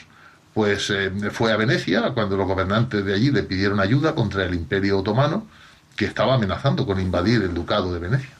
pues 0.53 0.91
fue 1.31 1.53
a 1.53 1.55
Venecia 1.55 2.11
cuando 2.13 2.35
los 2.35 2.45
gobernantes 2.45 3.05
de 3.05 3.13
allí 3.13 3.31
le 3.31 3.43
pidieron 3.43 3.79
ayuda 3.79 4.15
contra 4.15 4.43
el 4.43 4.53
imperio 4.53 4.99
otomano 4.99 5.47
que 5.95 6.03
estaba 6.05 6.33
amenazando 6.35 6.85
con 6.85 6.99
invadir 6.99 7.41
el 7.41 7.53
ducado 7.53 7.93
de 7.93 7.99
Venecia. 7.99 8.31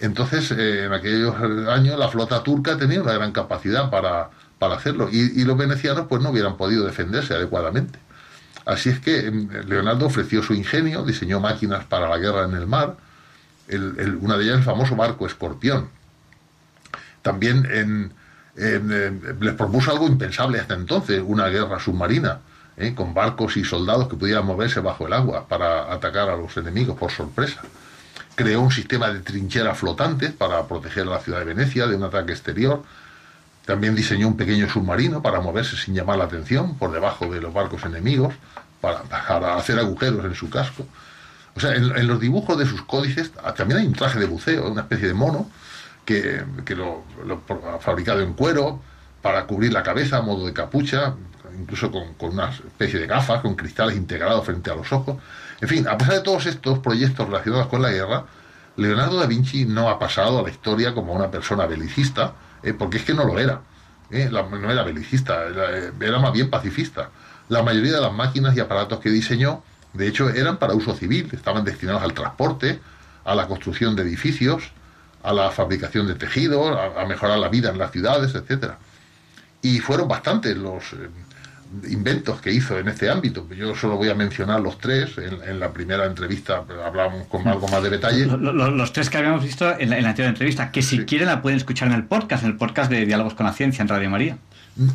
Entonces, 0.00 0.50
en 0.50 0.92
aquellos 0.92 1.34
años 1.70 1.98
la 1.98 2.08
flota 2.08 2.42
turca 2.42 2.76
tenía 2.76 3.00
una 3.02 3.14
gran 3.14 3.32
capacidad 3.32 3.88
para, 3.90 4.30
para 4.58 4.74
hacerlo 4.74 5.08
y 5.10 5.44
los 5.44 5.56
venecianos 5.56 6.06
pues 6.08 6.20
no 6.22 6.30
hubieran 6.30 6.56
podido 6.58 6.84
defenderse 6.84 7.34
adecuadamente. 7.34 7.98
Así 8.64 8.90
es 8.90 9.00
que 9.00 9.26
em, 9.26 9.48
Leonardo 9.66 10.06
ofreció 10.06 10.42
su 10.42 10.54
ingenio, 10.54 11.02
diseñó 11.04 11.40
máquinas 11.40 11.84
para 11.84 12.08
la 12.08 12.18
guerra 12.18 12.44
en 12.44 12.54
el 12.54 12.66
mar, 12.66 12.96
una 14.20 14.36
de 14.36 14.44
ellas 14.44 14.58
el 14.58 14.62
famoso 14.64 14.94
barco 14.96 15.26
Escorpión. 15.26 15.88
También 17.22 17.66
en- 17.70 18.12
eh, 18.56 19.12
les 19.40 19.54
propuso 19.54 19.90
algo 19.90 20.06
impensable 20.06 20.60
hasta 20.60 20.74
entonces, 20.74 21.22
una 21.24 21.48
guerra 21.48 21.78
submarina, 21.80 22.40
¿eh? 22.76 22.94
con 22.94 23.14
barcos 23.14 23.56
y 23.56 23.64
soldados 23.64 24.08
que 24.08 24.16
pudieran 24.16 24.44
moverse 24.44 24.80
bajo 24.80 25.06
el 25.06 25.12
agua 25.14 25.46
para 25.48 25.90
atacar 25.92 26.28
a 26.28 26.36
los 26.36 26.54
enemigos 26.56 26.98
por 26.98 27.10
sorpresa. 27.10 27.62
Creó 28.34 28.60
un 28.60 28.70
sistema 28.70 29.10
de 29.10 29.20
trincheras 29.20 29.78
flotantes 29.78 30.32
para 30.32 30.66
proteger 30.66 31.04
a 31.06 31.10
la 31.12 31.18
ciudad 31.20 31.38
de 31.38 31.44
Venecia 31.46 31.86
de 31.86 31.96
un 31.96 32.02
ataque 32.02 32.32
exterior. 32.32 32.82
También 33.64 33.94
diseñó 33.94 34.28
un 34.28 34.36
pequeño 34.36 34.68
submarino 34.68 35.22
para 35.22 35.40
moverse 35.40 35.76
sin 35.76 35.94
llamar 35.94 36.18
la 36.18 36.24
atención 36.24 36.76
por 36.76 36.92
debajo 36.92 37.26
de 37.32 37.40
los 37.40 37.52
barcos 37.52 37.84
enemigos, 37.84 38.34
para, 38.80 39.56
hacer 39.56 39.78
agujeros 39.78 40.24
en 40.24 40.34
su 40.34 40.50
casco. 40.50 40.86
O 41.54 41.60
sea, 41.60 41.74
en, 41.74 42.06
los 42.06 42.18
dibujos 42.18 42.58
de 42.58 42.66
sus 42.66 42.82
códices 42.82 43.30
ah, 43.44 43.54
también 43.54 43.80
hay 43.80 43.86
un 43.86 43.92
traje 43.92 44.18
de 44.18 44.26
buceo, 44.26 44.70
una 44.70 44.82
especie 44.82 45.06
de 45.06 45.14
mono, 45.14 45.50
que, 46.04 46.42
que 46.64 46.74
lo, 46.74 47.04
lo 47.24 47.42
ha 47.72 47.78
fabricado 47.78 48.20
en 48.20 48.32
cuero 48.32 48.80
para 49.20 49.46
cubrir 49.46 49.72
la 49.72 49.84
cabeza 49.84 50.18
a 50.18 50.22
modo 50.22 50.46
de 50.46 50.52
capucha, 50.52 51.14
incluso 51.56 51.92
con, 51.92 52.14
con 52.14 52.30
una 52.30 52.50
especie 52.50 52.98
de 52.98 53.06
gafas, 53.06 53.40
con 53.40 53.54
cristales 53.54 53.96
integrados 53.96 54.44
frente 54.44 54.70
a 54.70 54.74
los 54.74 54.92
ojos. 54.92 55.18
En 55.60 55.68
fin, 55.68 55.86
a 55.86 55.96
pesar 55.96 56.14
de 56.14 56.22
todos 56.22 56.46
estos 56.46 56.80
proyectos 56.80 57.26
relacionados 57.26 57.68
con 57.68 57.82
la 57.82 57.90
guerra, 57.90 58.24
Leonardo 58.76 59.18
da 59.18 59.26
Vinci 59.26 59.64
no 59.66 59.88
ha 59.88 59.98
pasado 59.98 60.40
a 60.40 60.42
la 60.42 60.50
historia 60.50 60.94
como 60.94 61.12
una 61.12 61.30
persona 61.30 61.66
belicista, 61.66 62.32
eh, 62.62 62.74
porque 62.74 62.98
es 62.98 63.04
que 63.04 63.14
no 63.14 63.24
lo 63.24 63.38
era. 63.38 63.60
eh, 64.10 64.28
no 64.30 64.70
era 64.70 64.82
belicista, 64.82 65.44
era, 65.46 65.78
eh, 65.78 65.92
era 66.00 66.18
más 66.18 66.32
bien 66.32 66.50
pacifista. 66.50 67.10
La 67.48 67.62
mayoría 67.62 67.92
de 67.92 68.00
las 68.00 68.12
máquinas 68.12 68.56
y 68.56 68.60
aparatos 68.60 69.00
que 69.00 69.10
diseñó, 69.10 69.62
de 69.92 70.06
hecho, 70.08 70.28
eran 70.30 70.58
para 70.58 70.74
uso 70.74 70.94
civil, 70.94 71.28
estaban 71.32 71.64
destinados 71.64 72.02
al 72.02 72.12
transporte, 72.14 72.80
a 73.24 73.34
la 73.34 73.46
construcción 73.46 73.94
de 73.96 74.02
edificios, 74.02 74.72
a 75.22 75.32
la 75.32 75.50
fabricación 75.50 76.06
de 76.06 76.14
tejidos, 76.14 76.76
a, 76.76 77.02
a 77.02 77.06
mejorar 77.06 77.38
la 77.38 77.48
vida 77.48 77.70
en 77.70 77.78
las 77.78 77.90
ciudades, 77.92 78.34
etcétera. 78.34 78.78
Y 79.62 79.78
fueron 79.80 80.08
bastantes 80.08 80.56
los 80.56 80.94
inventos 81.88 82.40
que 82.40 82.52
hizo 82.52 82.78
en 82.78 82.88
este 82.88 83.10
ámbito. 83.10 83.48
Yo 83.50 83.74
solo 83.74 83.96
voy 83.96 84.08
a 84.08 84.14
mencionar 84.14 84.60
los 84.60 84.78
tres. 84.78 85.16
En, 85.18 85.42
en 85.42 85.60
la 85.60 85.72
primera 85.72 86.06
entrevista 86.06 86.64
hablábamos 86.84 87.26
con 87.28 87.46
algo 87.48 87.68
más 87.68 87.82
de 87.82 87.90
detalle. 87.90 88.26
Lo- 88.26 88.36
lo- 88.36 88.70
los 88.70 88.92
tres 88.92 89.10
que 89.10 89.18
habíamos 89.18 89.42
visto 89.42 89.78
en 89.78 89.90
la, 89.90 89.96
en 89.98 90.02
la 90.02 90.10
anterior 90.10 90.30
entrevista, 90.30 90.70
que 90.70 90.82
si 90.82 91.04
quieren 91.04 91.28
la 91.28 91.42
pueden 91.42 91.56
escuchar 91.58 91.88
en 91.88 91.94
el 91.94 92.04
podcast, 92.04 92.44
en 92.44 92.50
el 92.50 92.56
podcast 92.56 92.90
de 92.90 93.04
Diálogos 93.06 93.34
con 93.34 93.46
la 93.46 93.52
Ciencia 93.52 93.82
en 93.82 93.88
Radio 93.88 94.10
María. 94.10 94.38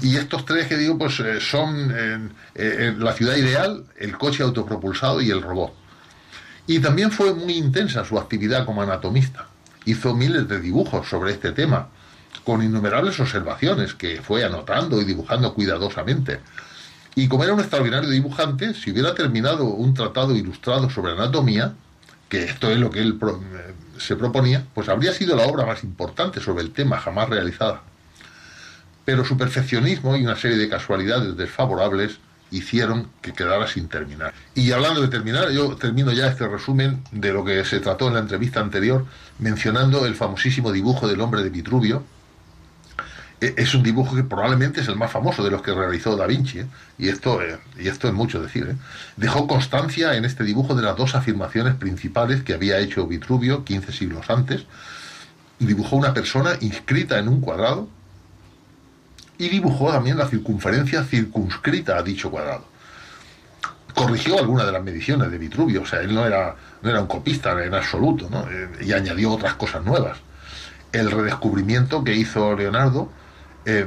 Y 0.02 0.16
estos 0.16 0.44
tres 0.46 0.68
que 0.68 0.76
digo, 0.78 0.98
pues 0.98 1.20
eh, 1.20 1.40
son 1.40 1.92
eh, 1.96 2.30
eh, 2.56 2.96
la 2.98 3.14
ciudad 3.14 3.36
ideal, 3.36 3.84
el 4.00 4.18
coche 4.18 4.42
autopropulsado 4.44 5.22
y 5.22 5.30
el 5.30 5.42
robot. 5.42 5.74
Y 6.66 6.80
también 6.80 7.12
fue 7.12 7.34
muy 7.34 7.54
intensa 7.54 8.04
su 8.04 8.18
actividad 8.18 8.66
como 8.66 8.82
anatomista. 8.82 9.46
Hizo 9.86 10.14
miles 10.16 10.48
de 10.50 10.60
dibujos 10.60 11.08
sobre 11.08 11.32
este 11.32 11.52
tema, 11.52 11.88
con 12.44 12.62
innumerables 12.64 13.20
observaciones 13.20 13.94
que 13.94 14.22
fue 14.22 14.44
anotando 14.44 15.02
y 15.02 15.06
dibujando 15.06 15.54
cuidadosamente. 15.54 16.40
Y 17.18 17.28
como 17.28 17.44
era 17.44 17.54
un 17.54 17.60
extraordinario 17.60 18.10
dibujante, 18.10 18.74
si 18.74 18.92
hubiera 18.92 19.14
terminado 19.14 19.66
un 19.66 19.94
tratado 19.94 20.34
ilustrado 20.34 20.90
sobre 20.90 21.12
anatomía, 21.12 21.74
que 22.30 22.46
esto 22.46 22.72
es 22.72 22.78
lo 22.78 22.90
que 22.90 23.02
él 23.02 23.20
eh, 23.22 23.74
se 23.98 24.16
proponía, 24.16 24.66
pues 24.74 24.88
habría 24.88 25.12
sido 25.12 25.36
la 25.36 25.48
obra 25.48 25.66
más 25.66 25.84
importante 25.84 26.40
sobre 26.40 26.64
el 26.64 26.72
tema 26.72 26.98
jamás 26.98 27.28
realizada 27.28 27.82
pero 29.08 29.24
su 29.24 29.38
perfeccionismo 29.38 30.18
y 30.18 30.26
una 30.26 30.36
serie 30.36 30.58
de 30.58 30.68
casualidades 30.68 31.38
desfavorables 31.38 32.20
hicieron 32.52 33.08
que 33.22 33.32
quedara 33.32 33.66
sin 33.66 33.88
terminar. 33.88 34.34
Y 34.54 34.74
hablando 34.74 35.02
de 35.02 35.08
terminar, 35.08 35.50
yo 35.52 35.78
termino 35.78 36.12
ya 36.12 36.28
este 36.28 36.46
resumen 36.46 37.02
de 37.14 37.32
lo 37.32 37.46
que 37.46 37.64
se 37.64 37.80
trató 37.80 38.10
en 38.10 38.16
la 38.16 38.20
entrevista 38.20 38.60
anterior, 38.60 39.06
mencionando 39.40 40.06
el 40.06 40.14
famosísimo 40.14 40.74
dibujo 40.74 41.08
del 41.08 41.22
hombre 41.22 41.42
de 41.42 41.50
Vitruvio, 41.50 42.04
Es 43.40 43.76
un 43.76 43.84
dibujo 43.84 44.16
que 44.16 44.24
probablemente 44.24 44.82
es 44.82 44.88
el 44.88 44.96
más 44.96 45.12
famoso 45.12 45.44
de 45.44 45.52
los 45.52 45.62
que 45.62 45.72
realizó 45.72 46.16
Da 46.16 46.26
Vinci, 46.26 46.60
¿eh? 46.60 46.68
y, 46.98 47.10
esto, 47.10 47.40
eh, 47.44 47.60
y 47.78 47.88
esto 47.88 48.08
es 48.08 48.14
mucho 48.14 48.42
decir. 48.42 48.68
¿eh? 48.68 48.76
Dejó 49.16 49.48
constancia 49.48 50.16
en 50.16 50.26
este 50.26 50.44
dibujo 50.44 50.74
de 50.74 50.82
las 50.82 50.98
dos 50.98 51.14
afirmaciones 51.14 51.76
principales 51.76 52.42
que 52.42 52.56
había 52.56 52.80
hecho 52.80 53.06
Vitruvio 53.06 53.64
15 53.64 53.92
siglos 53.92 54.28
antes. 54.32 54.66
Dibujó 55.60 55.98
una 55.98 56.16
persona 56.16 56.58
inscrita 56.62 57.20
en 57.20 57.28
un 57.28 57.40
cuadrado 57.40 57.88
y 59.38 59.50
dibujó 59.50 59.92
también 59.92 60.18
la 60.18 60.28
circunferencia 60.28 61.04
circunscrita 61.04 61.96
a 61.96 62.02
dicho 62.02 62.32
cuadrado. 62.32 62.66
Corrigió 63.94 64.40
algunas 64.40 64.66
de 64.66 64.72
las 64.72 64.84
mediciones 64.84 65.30
de 65.30 65.38
Vitruvio, 65.38 65.84
o 65.84 65.86
sea, 65.86 66.02
él 66.02 66.14
no 66.14 66.26
era, 66.26 66.56
no 66.82 66.90
era 66.90 67.02
un 67.02 67.08
copista 67.08 67.64
en 67.64 67.74
absoluto, 67.76 68.30
¿no? 68.32 68.46
Y 68.82 68.94
añadió 68.94 69.32
otras 69.32 69.54
cosas 69.56 69.84
nuevas. 69.84 70.18
El 70.92 71.12
redescubrimiento 71.12 72.04
que 72.04 72.16
hizo 72.16 72.56
Leonardo 72.56 73.12
eh, 73.70 73.86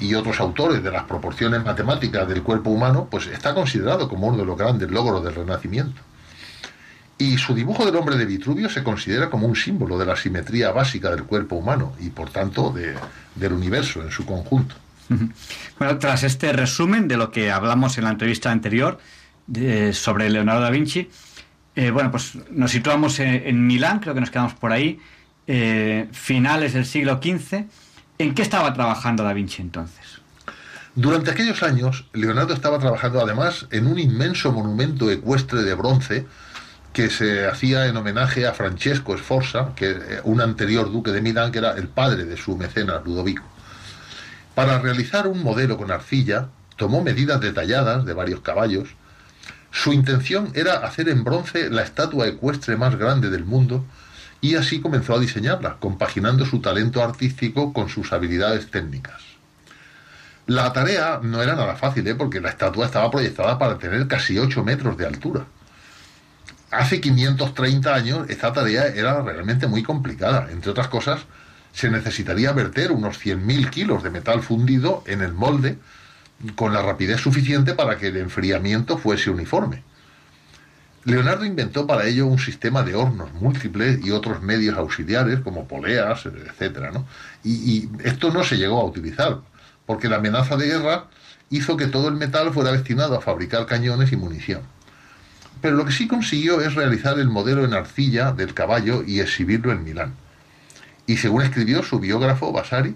y 0.00 0.14
otros 0.14 0.40
autores 0.40 0.82
de 0.82 0.90
las 0.90 1.04
proporciones 1.04 1.62
matemáticas 1.62 2.26
del 2.26 2.42
cuerpo 2.42 2.70
humano, 2.70 3.06
pues 3.10 3.26
está 3.26 3.54
considerado 3.54 4.08
como 4.08 4.26
uno 4.28 4.38
de 4.38 4.46
los 4.46 4.56
grandes 4.56 4.90
logros 4.90 5.22
del 5.22 5.34
Renacimiento. 5.34 6.00
Y 7.18 7.36
su 7.36 7.54
dibujo 7.54 7.84
del 7.84 7.96
hombre 7.96 8.16
de 8.16 8.24
Vitruvio 8.24 8.70
se 8.70 8.82
considera 8.82 9.28
como 9.28 9.46
un 9.46 9.56
símbolo 9.56 9.98
de 9.98 10.06
la 10.06 10.16
simetría 10.16 10.70
básica 10.70 11.10
del 11.10 11.24
cuerpo 11.24 11.56
humano 11.56 11.92
y 12.00 12.08
por 12.10 12.30
tanto 12.30 12.70
de- 12.70 12.94
del 13.34 13.52
universo 13.52 14.00
en 14.02 14.10
su 14.10 14.24
conjunto. 14.24 14.74
Bueno, 15.78 15.98
tras 15.98 16.22
este 16.22 16.52
resumen 16.52 17.06
de 17.08 17.16
lo 17.16 17.30
que 17.30 17.50
hablamos 17.50 17.98
en 17.98 18.04
la 18.04 18.10
entrevista 18.10 18.50
anterior 18.50 18.98
sobre 19.92 20.30
Leonardo 20.30 20.60
da 20.62 20.70
Vinci, 20.70 21.10
eh, 21.74 21.90
bueno, 21.90 22.10
pues 22.10 22.32
nos 22.50 22.70
situamos 22.70 23.18
en, 23.20 23.42
en 23.46 23.66
Milán, 23.66 24.00
creo 24.00 24.14
que 24.14 24.20
nos 24.20 24.30
quedamos 24.30 24.54
por 24.54 24.72
ahí, 24.72 25.00
eh, 25.46 26.08
finales 26.12 26.72
del 26.74 26.84
siglo 26.86 27.20
XV. 27.22 27.64
¿En 28.18 28.34
qué 28.34 28.42
estaba 28.42 28.74
trabajando 28.74 29.22
da 29.22 29.32
Vinci 29.32 29.62
entonces? 29.62 30.18
Durante 30.96 31.30
aquellos 31.30 31.62
años, 31.62 32.06
Leonardo 32.12 32.52
estaba 32.52 32.80
trabajando 32.80 33.20
además 33.20 33.68
en 33.70 33.86
un 33.86 34.00
inmenso 34.00 34.50
monumento 34.50 35.08
ecuestre 35.08 35.62
de 35.62 35.74
bronce 35.74 36.26
que 36.92 37.10
se 37.10 37.46
hacía 37.46 37.86
en 37.86 37.96
homenaje 37.96 38.44
a 38.48 38.54
Francesco 38.54 39.16
Sforza, 39.16 39.72
que 39.76 39.90
eh, 39.90 40.20
un 40.24 40.40
anterior 40.40 40.90
duque 40.90 41.12
de 41.12 41.22
Milán, 41.22 41.52
que 41.52 41.58
era 41.58 41.74
el 41.74 41.86
padre 41.86 42.24
de 42.24 42.36
su 42.36 42.56
mecenas 42.56 43.04
Ludovico. 43.04 43.44
Para 44.56 44.80
realizar 44.80 45.28
un 45.28 45.44
modelo 45.44 45.76
con 45.76 45.92
arcilla, 45.92 46.48
tomó 46.74 47.04
medidas 47.04 47.40
detalladas 47.40 48.04
de 48.04 48.14
varios 48.14 48.40
caballos. 48.40 48.88
Su 49.70 49.92
intención 49.92 50.50
era 50.54 50.78
hacer 50.78 51.08
en 51.08 51.22
bronce 51.22 51.70
la 51.70 51.82
estatua 51.82 52.26
ecuestre 52.26 52.76
más 52.76 52.96
grande 52.96 53.30
del 53.30 53.44
mundo 53.44 53.84
y 54.40 54.54
así 54.54 54.80
comenzó 54.80 55.14
a 55.14 55.20
diseñarla, 55.20 55.76
compaginando 55.80 56.46
su 56.46 56.60
talento 56.60 57.02
artístico 57.02 57.72
con 57.72 57.88
sus 57.88 58.12
habilidades 58.12 58.70
técnicas. 58.70 59.22
La 60.46 60.72
tarea 60.72 61.20
no 61.22 61.42
era 61.42 61.54
nada 61.54 61.76
fácil, 61.76 62.06
¿eh? 62.06 62.14
porque 62.14 62.40
la 62.40 62.48
estatua 62.48 62.86
estaba 62.86 63.10
proyectada 63.10 63.58
para 63.58 63.78
tener 63.78 64.06
casi 64.06 64.38
8 64.38 64.64
metros 64.64 64.96
de 64.96 65.06
altura. 65.06 65.44
Hace 66.70 67.00
530 67.00 67.94
años 67.94 68.30
esta 68.30 68.52
tarea 68.52 68.86
era 68.86 69.20
realmente 69.22 69.66
muy 69.66 69.82
complicada. 69.82 70.48
Entre 70.50 70.70
otras 70.70 70.88
cosas, 70.88 71.20
se 71.72 71.90
necesitaría 71.90 72.52
verter 72.52 72.92
unos 72.92 73.22
100.000 73.24 73.70
kilos 73.70 74.02
de 74.02 74.10
metal 74.10 74.42
fundido 74.42 75.02
en 75.06 75.20
el 75.22 75.32
molde 75.32 75.78
con 76.54 76.72
la 76.72 76.82
rapidez 76.82 77.20
suficiente 77.20 77.74
para 77.74 77.98
que 77.98 78.08
el 78.08 78.16
enfriamiento 78.16 78.96
fuese 78.96 79.30
uniforme. 79.30 79.82
Leonardo 81.04 81.44
inventó 81.44 81.86
para 81.86 82.06
ello 82.06 82.26
un 82.26 82.38
sistema 82.38 82.82
de 82.82 82.94
hornos 82.94 83.32
múltiples 83.34 84.04
y 84.04 84.10
otros 84.10 84.42
medios 84.42 84.76
auxiliares 84.76 85.40
como 85.40 85.66
poleas, 85.66 86.26
etcétera, 86.26 86.90
¿no? 86.90 87.06
Y, 87.44 87.52
y 87.52 87.90
esto 88.04 88.30
no 88.30 88.44
se 88.44 88.56
llegó 88.56 88.80
a 88.80 88.84
utilizar 88.84 89.40
porque 89.86 90.08
la 90.08 90.16
amenaza 90.16 90.56
de 90.56 90.66
guerra 90.66 91.06
hizo 91.50 91.76
que 91.76 91.86
todo 91.86 92.08
el 92.08 92.14
metal 92.14 92.52
fuera 92.52 92.72
destinado 92.72 93.16
a 93.16 93.20
fabricar 93.20 93.64
cañones 93.66 94.12
y 94.12 94.16
munición. 94.16 94.62
Pero 95.60 95.76
lo 95.76 95.84
que 95.84 95.92
sí 95.92 96.06
consiguió 96.06 96.60
es 96.60 96.74
realizar 96.74 97.18
el 97.18 97.28
modelo 97.28 97.64
en 97.64 97.74
arcilla 97.74 98.32
del 98.32 98.54
caballo 98.54 99.02
y 99.04 99.20
exhibirlo 99.20 99.72
en 99.72 99.84
Milán. 99.84 100.14
Y 101.06 101.16
según 101.16 101.42
escribió 101.42 101.82
su 101.82 101.98
biógrafo 101.98 102.52
Vasari, 102.52 102.94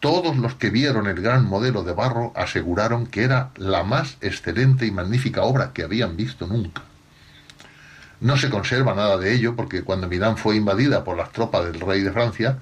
todos 0.00 0.36
los 0.36 0.54
que 0.54 0.70
vieron 0.70 1.08
el 1.08 1.20
gran 1.20 1.44
modelo 1.44 1.82
de 1.82 1.92
barro 1.92 2.32
aseguraron 2.36 3.06
que 3.06 3.24
era 3.24 3.50
la 3.56 3.82
más 3.82 4.16
excelente 4.20 4.86
y 4.86 4.92
magnífica 4.92 5.42
obra 5.42 5.72
que 5.72 5.82
habían 5.82 6.16
visto 6.16 6.46
nunca. 6.46 6.82
No 8.20 8.36
se 8.36 8.50
conserva 8.50 8.94
nada 8.94 9.16
de 9.16 9.32
ello 9.32 9.54
porque 9.54 9.82
cuando 9.82 10.08
Milán 10.08 10.36
fue 10.36 10.56
invadida 10.56 11.04
por 11.04 11.16
las 11.16 11.30
tropas 11.30 11.64
del 11.64 11.80
rey 11.80 12.02
de 12.02 12.10
Francia, 12.10 12.58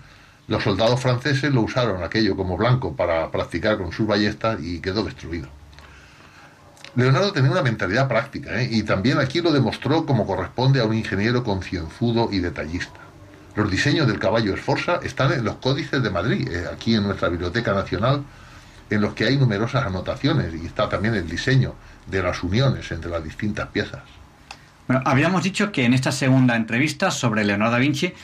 los 0.48 0.62
soldados 0.62 1.00
franceses 1.00 1.52
lo 1.52 1.62
usaron 1.62 2.04
aquello 2.04 2.36
como 2.36 2.56
blanco 2.56 2.94
para 2.94 3.30
practicar 3.30 3.78
con 3.78 3.90
sus 3.90 4.06
ballestas 4.06 4.60
y 4.62 4.80
quedó 4.80 5.02
destruido. 5.02 5.48
Leonardo 6.94 7.32
tenía 7.32 7.50
una 7.50 7.62
mentalidad 7.62 8.08
práctica 8.08 8.60
¿eh? 8.60 8.68
y 8.70 8.82
también 8.82 9.18
aquí 9.18 9.40
lo 9.40 9.50
demostró 9.50 10.06
como 10.06 10.26
corresponde 10.26 10.80
a 10.80 10.84
un 10.84 10.94
ingeniero 10.94 11.42
concienzudo 11.42 12.28
y 12.30 12.38
detallista. 12.38 13.00
Los 13.54 13.70
diseños 13.70 14.06
del 14.06 14.18
caballo 14.18 14.54
Esforza 14.54 15.00
están 15.02 15.32
en 15.32 15.44
los 15.44 15.56
códices 15.56 16.02
de 16.02 16.10
Madrid, 16.10 16.48
eh, 16.48 16.66
aquí 16.72 16.94
en 16.94 17.02
nuestra 17.04 17.28
Biblioteca 17.28 17.72
Nacional, 17.72 18.22
en 18.88 19.00
los 19.00 19.14
que 19.14 19.24
hay 19.24 19.36
numerosas 19.36 19.84
anotaciones 19.84 20.54
y 20.54 20.66
está 20.66 20.88
también 20.88 21.14
el 21.14 21.28
diseño 21.28 21.74
de 22.06 22.22
las 22.22 22.42
uniones 22.42 22.90
entre 22.92 23.10
las 23.10 23.24
distintas 23.24 23.68
piezas. 23.68 24.02
Habíamos 24.88 25.42
dicho 25.42 25.72
que 25.72 25.84
en 25.84 25.94
esta 25.94 26.12
segunda 26.12 26.54
entrevista 26.54 27.10
sobre 27.10 27.44
Leonardo 27.44 27.72
da 27.72 27.78
Vinci 27.78 28.14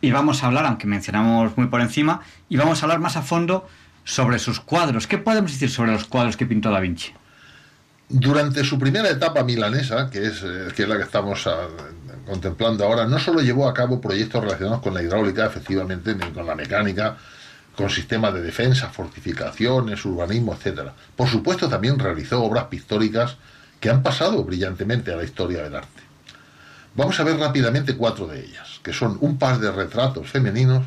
íbamos 0.00 0.42
a 0.42 0.46
hablar, 0.46 0.66
aunque 0.66 0.86
mencionamos 0.86 1.56
muy 1.56 1.66
por 1.66 1.80
encima, 1.80 2.22
íbamos 2.48 2.82
a 2.82 2.86
hablar 2.86 2.98
más 2.98 3.16
a 3.16 3.22
fondo 3.22 3.68
sobre 4.04 4.38
sus 4.38 4.60
cuadros. 4.60 5.06
¿Qué 5.06 5.18
podemos 5.18 5.52
decir 5.52 5.70
sobre 5.70 5.92
los 5.92 6.04
cuadros 6.04 6.36
que 6.36 6.46
pintó 6.46 6.70
da 6.70 6.80
Vinci? 6.80 7.12
Durante 8.08 8.64
su 8.64 8.76
primera 8.76 9.08
etapa 9.08 9.44
milanesa, 9.44 10.10
que 10.10 10.26
es, 10.26 10.42
eh, 10.42 10.72
que 10.74 10.82
es 10.82 10.88
la 10.88 10.96
que 10.96 11.04
estamos 11.04 11.46
ah, 11.46 11.68
contemplando 12.26 12.84
ahora, 12.84 13.06
no 13.06 13.20
solo 13.20 13.40
llevó 13.40 13.68
a 13.68 13.74
cabo 13.74 14.00
proyectos 14.00 14.42
relacionados 14.42 14.80
con 14.80 14.94
la 14.94 15.02
hidráulica, 15.02 15.46
efectivamente, 15.46 16.16
ni 16.16 16.26
con 16.32 16.44
la 16.44 16.56
mecánica, 16.56 17.16
con 17.76 17.88
sistemas 17.88 18.34
de 18.34 18.42
defensa, 18.42 18.88
fortificaciones, 18.88 20.04
urbanismo, 20.04 20.54
etcétera. 20.54 20.92
Por 21.14 21.28
supuesto, 21.28 21.68
también 21.68 22.00
realizó 22.00 22.42
obras 22.42 22.64
pictóricas 22.64 23.36
que 23.80 23.90
han 23.90 24.02
pasado 24.02 24.44
brillantemente 24.44 25.12
a 25.12 25.16
la 25.16 25.24
historia 25.24 25.62
del 25.62 25.74
arte. 25.74 26.02
Vamos 26.94 27.18
a 27.18 27.24
ver 27.24 27.38
rápidamente 27.38 27.96
cuatro 27.96 28.26
de 28.26 28.44
ellas, 28.44 28.80
que 28.82 28.92
son 28.92 29.16
un 29.20 29.38
par 29.38 29.58
de 29.58 29.72
retratos 29.72 30.28
femeninos, 30.28 30.84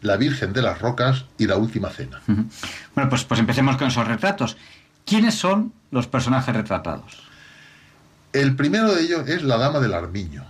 la 0.00 0.16
Virgen 0.16 0.52
de 0.52 0.62
las 0.62 0.80
Rocas 0.80 1.24
y 1.38 1.46
la 1.46 1.56
Última 1.56 1.90
Cena. 1.90 2.20
Bueno, 2.26 3.08
pues, 3.08 3.24
pues 3.24 3.38
empecemos 3.38 3.76
con 3.76 3.88
esos 3.88 4.06
retratos. 4.06 4.56
¿Quiénes 5.06 5.36
son 5.36 5.72
los 5.90 6.08
personajes 6.08 6.54
retratados? 6.54 7.22
El 8.32 8.56
primero 8.56 8.92
de 8.94 9.02
ellos 9.02 9.28
es 9.28 9.42
la 9.42 9.58
Dama 9.58 9.78
del 9.78 9.94
Armiño. 9.94 10.44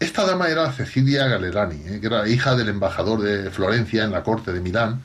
Esta 0.00 0.26
dama 0.26 0.48
era 0.48 0.72
Cecilia 0.72 1.28
Galerani, 1.28 1.80
¿eh? 1.86 2.00
que 2.00 2.08
era 2.08 2.26
hija 2.26 2.56
del 2.56 2.68
embajador 2.68 3.20
de 3.22 3.52
Florencia 3.52 4.02
en 4.02 4.10
la 4.10 4.24
corte 4.24 4.52
de 4.52 4.60
Milán. 4.60 5.00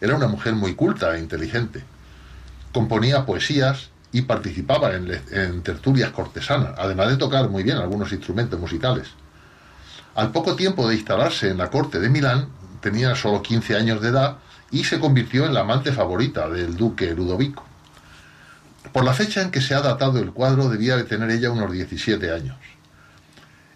Era 0.00 0.16
una 0.16 0.26
mujer 0.26 0.54
muy 0.54 0.74
culta 0.74 1.14
e 1.14 1.20
inteligente. 1.20 1.84
Componía 2.72 3.26
poesías 3.26 3.90
y 4.12 4.22
participaba 4.22 4.94
en, 4.94 5.62
tertulias 5.62 6.10
cortesanas, 6.10 6.74
además 6.78 7.08
de 7.08 7.16
tocar 7.16 7.48
muy 7.48 7.62
bien 7.62 7.76
algunos 7.76 8.12
instrumentos 8.12 8.58
musicales. 8.58 9.08
Al 10.14 10.32
poco 10.32 10.56
tiempo 10.56 10.88
de 10.88 10.96
instalarse 10.96 11.50
en 11.50 11.58
la 11.58 11.70
corte 11.70 12.00
de 12.00 12.08
Milán, 12.08 12.48
tenía 12.80 13.14
solo 13.14 13.42
15 13.42 13.76
años 13.76 14.00
de 14.00 14.08
edad 14.08 14.38
y 14.70 14.84
se 14.84 14.98
convirtió 14.98 15.46
en 15.46 15.54
la 15.54 15.60
amante 15.60 15.92
favorita 15.92 16.48
del 16.48 16.76
duque 16.76 17.14
Ludovico. 17.14 17.64
Por 18.92 19.04
la 19.04 19.12
fecha 19.12 19.42
en 19.42 19.50
que 19.50 19.60
se 19.60 19.74
ha 19.74 19.80
datado 19.82 20.18
el 20.18 20.32
cuadro 20.32 20.68
debía 20.68 20.96
de 20.96 21.04
tener 21.04 21.30
ella 21.30 21.50
unos 21.50 21.70
17 21.70 22.32
años. 22.32 22.56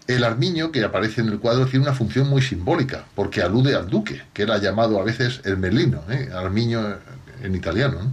El 0.07 0.25
armiño 0.25 0.73
que 0.73 0.83
aparece 0.83 1.21
en 1.21 1.29
el 1.29 1.39
cuadro 1.39 1.67
tiene 1.67 1.85
una 1.85 1.95
función 1.95 2.29
muy 2.29 2.43
simbólica, 2.43 3.05
porque 3.15 3.43
alude 3.43 3.77
al 3.77 3.89
duque, 3.89 4.23
que 4.33 4.43
era 4.43 4.59
llamado 4.59 4.99
a 4.99 5.05
veces 5.05 5.41
el 5.45 5.59
melino, 5.59 6.03
¿eh? 6.11 6.31
armiño 6.35 6.97
en 7.43 7.55
italiano. 7.55 8.03
¿no? 8.03 8.13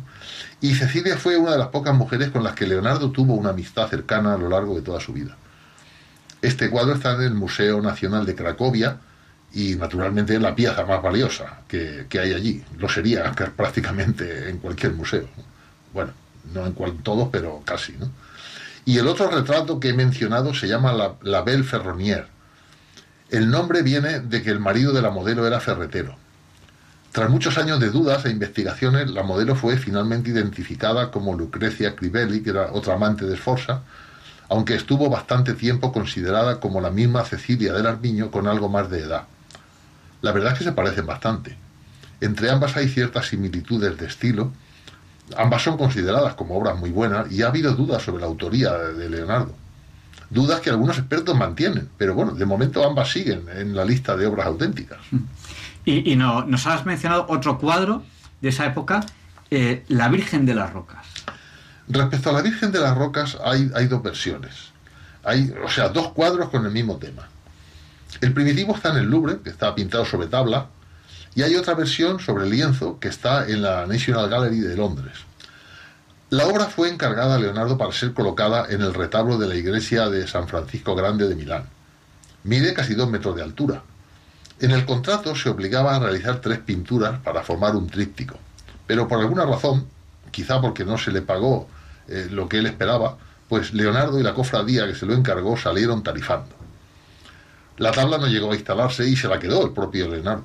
Y 0.62 0.76
Cecilia 0.76 1.18
fue 1.18 1.38
una 1.38 1.52
de 1.52 1.58
las 1.58 1.70
pocas 1.70 1.96
mujeres 1.96 2.30
con 2.30 2.44
las 2.44 2.54
que 2.54 2.68
Leonardo 2.68 3.12
tuvo 3.12 3.34
una 3.34 3.52
amistad 3.52 3.88
cercana 3.88 4.34
a 4.34 4.38
lo 4.38 4.50
largo 4.50 4.76
de 4.76 4.82
toda 4.82 5.00
su 5.00 5.14
vida. 5.14 5.38
Este 6.42 6.70
cuadro 6.70 6.94
está 6.94 7.14
en 7.16 7.22
el 7.22 7.34
Museo 7.34 7.82
Nacional 7.82 8.26
de 8.26 8.36
Cracovia 8.36 8.98
y 9.54 9.76
naturalmente 9.76 10.36
es 10.36 10.42
la 10.42 10.56
pieza 10.56 10.86
más 10.86 11.02
valiosa 11.02 11.62
que, 11.68 12.06
que 12.10 12.20
hay 12.20 12.34
allí. 12.34 12.64
Lo 12.78 12.90
sería 12.90 13.32
prácticamente 13.56 14.50
en 14.50 14.58
cualquier 14.58 14.94
museo. 14.94 15.28
Bueno, 15.94 16.12
no 16.54 16.66
en 16.66 16.74
cual, 16.74 16.98
todos, 17.04 17.30
pero 17.32 17.62
casi. 17.66 17.94
¿no? 17.94 18.10
Y 18.86 18.98
el 18.98 19.08
otro 19.08 19.30
retrato 19.30 19.80
que 19.80 19.90
he 19.90 19.94
mencionado 19.94 20.54
se 20.54 20.68
llama 20.68 20.94
La, 20.94 21.16
la 21.22 21.42
Belle 21.42 21.64
Ferronière. 21.64 22.28
El 23.30 23.50
nombre 23.50 23.82
viene 23.82 24.20
de 24.20 24.42
que 24.42 24.50
el 24.50 24.60
marido 24.60 24.94
de 24.94 25.02
la 25.02 25.12
modelo 25.12 25.46
era 25.46 25.60
ferretero. 25.60 26.18
Tras 27.12 27.30
muchos 27.30 27.58
años 27.58 27.80
de 27.80 27.90
dudas 27.90 28.26
e 28.26 28.30
investigaciones, 28.30 29.10
la 29.10 29.24
modelo 29.24 29.56
fue 29.56 29.78
finalmente 29.78 30.30
identificada 30.30 31.10
como 31.10 31.36
Lucrecia 31.36 31.96
Crivelli, 31.96 32.42
que 32.42 32.52
era 32.52 32.72
otra 32.72 32.94
amante 32.94 33.26
de 33.26 33.36
Sforza, 33.36 33.82
aunque 34.48 34.76
estuvo 34.76 35.10
bastante 35.10 35.54
tiempo 35.54 35.92
considerada 35.92 36.60
como 36.60 36.82
la 36.82 36.92
misma 36.92 37.26
Cecilia 37.26 37.74
del 37.74 37.88
Armiño 37.88 38.30
con 38.30 38.48
algo 38.48 38.70
más 38.70 38.92
de 38.92 39.00
edad. 39.00 39.24
La 40.22 40.32
verdad 40.32 40.54
es 40.54 40.60
que 40.60 40.66
se 40.66 40.72
parecen 40.72 41.08
bastante. 41.08 41.58
Entre 42.22 42.52
ambas 42.52 42.78
hay 42.78 42.88
ciertas 42.88 43.28
similitudes 43.28 43.98
de 43.98 44.06
estilo. 44.06 44.52
Ambas 45.36 45.64
son 45.64 45.78
consideradas 45.78 46.36
como 46.36 46.58
obras 46.58 46.78
muy 46.78 46.92
buenas 46.92 47.32
y 47.32 47.42
ha 47.42 47.48
habido 47.48 47.74
dudas 47.74 48.04
sobre 48.04 48.22
la 48.22 48.28
autoría 48.28 48.74
de 48.74 49.10
Leonardo. 49.10 49.56
Dudas 50.30 50.60
que 50.60 50.70
algunos 50.70 51.00
expertos 51.00 51.36
mantienen, 51.36 51.90
pero 51.98 52.14
bueno, 52.14 52.34
de 52.34 52.46
momento 52.46 52.86
ambas 52.86 53.12
siguen 53.12 53.46
en 53.56 53.76
la 53.76 53.84
lista 53.84 54.16
de 54.16 54.28
obras 54.28 54.46
auténticas. 54.46 55.00
Y, 55.90 56.12
y 56.12 56.16
no, 56.16 56.46
nos 56.46 56.68
has 56.68 56.86
mencionado 56.86 57.26
otro 57.30 57.58
cuadro 57.58 58.04
de 58.42 58.50
esa 58.50 58.68
época, 58.68 59.04
eh, 59.50 59.84
La 59.88 60.08
Virgen 60.08 60.46
de 60.46 60.54
las 60.54 60.72
Rocas. 60.72 61.04
Respecto 61.88 62.30
a 62.30 62.34
la 62.34 62.44
Virgen 62.44 62.72
de 62.72 62.80
las 62.80 62.96
Rocas 62.96 63.40
hay, 63.44 63.72
hay 63.74 63.88
dos 63.88 64.04
versiones. 64.04 64.54
Hay, 65.24 65.52
o 65.66 65.68
sea, 65.68 65.90
dos 65.90 66.12
cuadros 66.14 66.50
con 66.50 66.64
el 66.64 66.72
mismo 66.72 66.98
tema. 66.98 67.28
El 68.22 68.34
primitivo 68.34 68.76
está 68.76 68.92
en 68.92 68.98
el 68.98 69.10
Louvre, 69.10 69.40
que 69.44 69.50
está 69.50 69.74
pintado 69.74 70.06
sobre 70.06 70.28
tabla, 70.28 70.68
y 71.34 71.42
hay 71.42 71.56
otra 71.56 71.74
versión 71.74 72.20
sobre 72.20 72.48
lienzo 72.48 73.00
que 73.00 73.08
está 73.08 73.48
en 73.48 73.64
la 73.64 73.88
National 73.88 74.30
Gallery 74.30 74.60
de 74.60 74.78
Londres. 74.78 75.18
La 76.30 76.46
obra 76.46 76.66
fue 76.66 76.90
encargada 76.90 77.34
a 77.34 77.40
Leonardo 77.40 77.80
para 77.80 77.92
ser 77.94 78.14
colocada 78.14 78.68
en 78.70 78.82
el 78.84 78.94
retablo 78.94 79.40
de 79.40 79.48
la 79.48 79.56
iglesia 79.56 80.08
de 80.08 80.28
San 80.28 80.48
Francisco 80.48 80.96
Grande 80.96 81.28
de 81.28 81.34
Milán. 81.34 81.64
Mide 82.44 82.76
casi 82.76 82.94
dos 82.94 83.10
metros 83.10 83.36
de 83.36 83.42
altura. 83.42 83.82
En 84.60 84.72
el 84.72 84.86
contrato 84.86 85.36
se 85.36 85.50
obligaba 85.50 85.96
a 85.96 86.00
realizar 86.00 86.42
tres 86.42 86.60
pinturas 86.60 87.20
para 87.20 87.44
formar 87.44 87.76
un 87.76 87.88
tríptico, 87.88 88.38
pero 88.86 89.08
por 89.08 89.20
alguna 89.20 89.46
razón, 89.46 89.86
quizá 90.32 90.60
porque 90.60 90.84
no 90.84 90.98
se 90.98 91.12
le 91.12 91.22
pagó 91.22 91.68
eh, 92.10 92.28
lo 92.30 92.50
que 92.50 92.58
él 92.58 92.66
esperaba, 92.66 93.18
pues 93.48 93.74
Leonardo 93.74 94.20
y 94.20 94.24
la 94.24 94.34
cofradía 94.34 94.86
que 94.86 94.96
se 94.96 95.06
lo 95.06 95.14
encargó 95.14 95.56
salieron 95.56 96.04
tarifando. 96.04 96.56
La 97.78 97.92
tabla 97.92 98.18
no 98.18 98.28
llegó 98.28 98.52
a 98.52 98.56
instalarse 98.56 99.08
y 99.08 99.16
se 99.16 99.30
la 99.30 99.40
quedó 99.40 99.66
el 99.66 99.72
propio 99.72 100.10
Leonardo. 100.10 100.44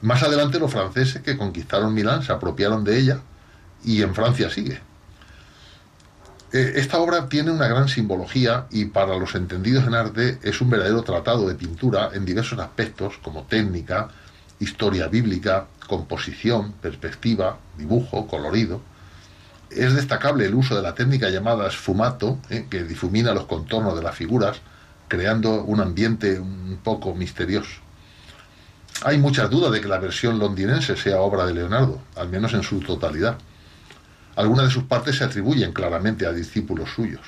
Más 0.00 0.22
adelante 0.22 0.58
los 0.58 0.72
franceses 0.72 1.20
que 1.22 1.36
conquistaron 1.36 1.92
Milán 1.92 2.22
se 2.22 2.32
apropiaron 2.32 2.82
de 2.82 2.98
ella 2.98 3.20
y 3.84 4.00
en 4.00 4.14
Francia 4.14 4.48
sigue. 4.48 4.80
Eh, 6.52 6.72
Esta 6.76 6.98
obra 6.98 7.28
tiene 7.28 7.50
una 7.50 7.68
gran 7.68 7.88
simbología 7.88 8.66
y 8.70 8.86
para 8.86 9.18
los 9.18 9.34
entendidos 9.34 9.86
en 9.86 9.94
arte 9.94 10.38
es 10.42 10.60
un 10.60 10.70
verdadero 10.70 11.02
tratado 11.02 11.46
de 11.46 11.54
pintura 11.54 12.10
en 12.14 12.24
diversos 12.24 12.58
aspectos 12.58 13.18
como 13.22 13.42
técnica, 13.42 14.08
historia 14.58 15.08
bíblica, 15.08 15.66
composición, 15.86 16.72
perspectiva, 16.72 17.58
dibujo, 17.76 18.26
colorido. 18.26 18.80
Es 19.70 19.94
destacable 19.94 20.46
el 20.46 20.54
uso 20.54 20.74
de 20.74 20.82
la 20.82 20.94
técnica 20.94 21.28
llamada 21.28 21.70
sfumato, 21.70 22.38
eh, 22.48 22.66
que 22.70 22.84
difumina 22.84 23.34
los 23.34 23.44
contornos 23.44 23.94
de 23.94 24.02
las 24.02 24.14
figuras, 24.14 24.58
creando 25.06 25.62
un 25.64 25.80
ambiente 25.80 26.38
un 26.40 26.78
poco 26.82 27.14
misterioso. 27.14 27.80
Hay 29.02 29.18
muchas 29.18 29.50
dudas 29.50 29.70
de 29.70 29.80
que 29.82 29.88
la 29.88 29.98
versión 29.98 30.38
londinense 30.38 30.96
sea 30.96 31.20
obra 31.20 31.44
de 31.44 31.54
Leonardo, 31.54 32.00
al 32.16 32.30
menos 32.30 32.54
en 32.54 32.62
su 32.62 32.80
totalidad. 32.80 33.38
Algunas 34.38 34.66
de 34.66 34.70
sus 34.70 34.84
partes 34.84 35.16
se 35.16 35.24
atribuyen 35.24 35.72
claramente 35.72 36.24
a 36.24 36.32
discípulos 36.32 36.90
suyos. 36.94 37.22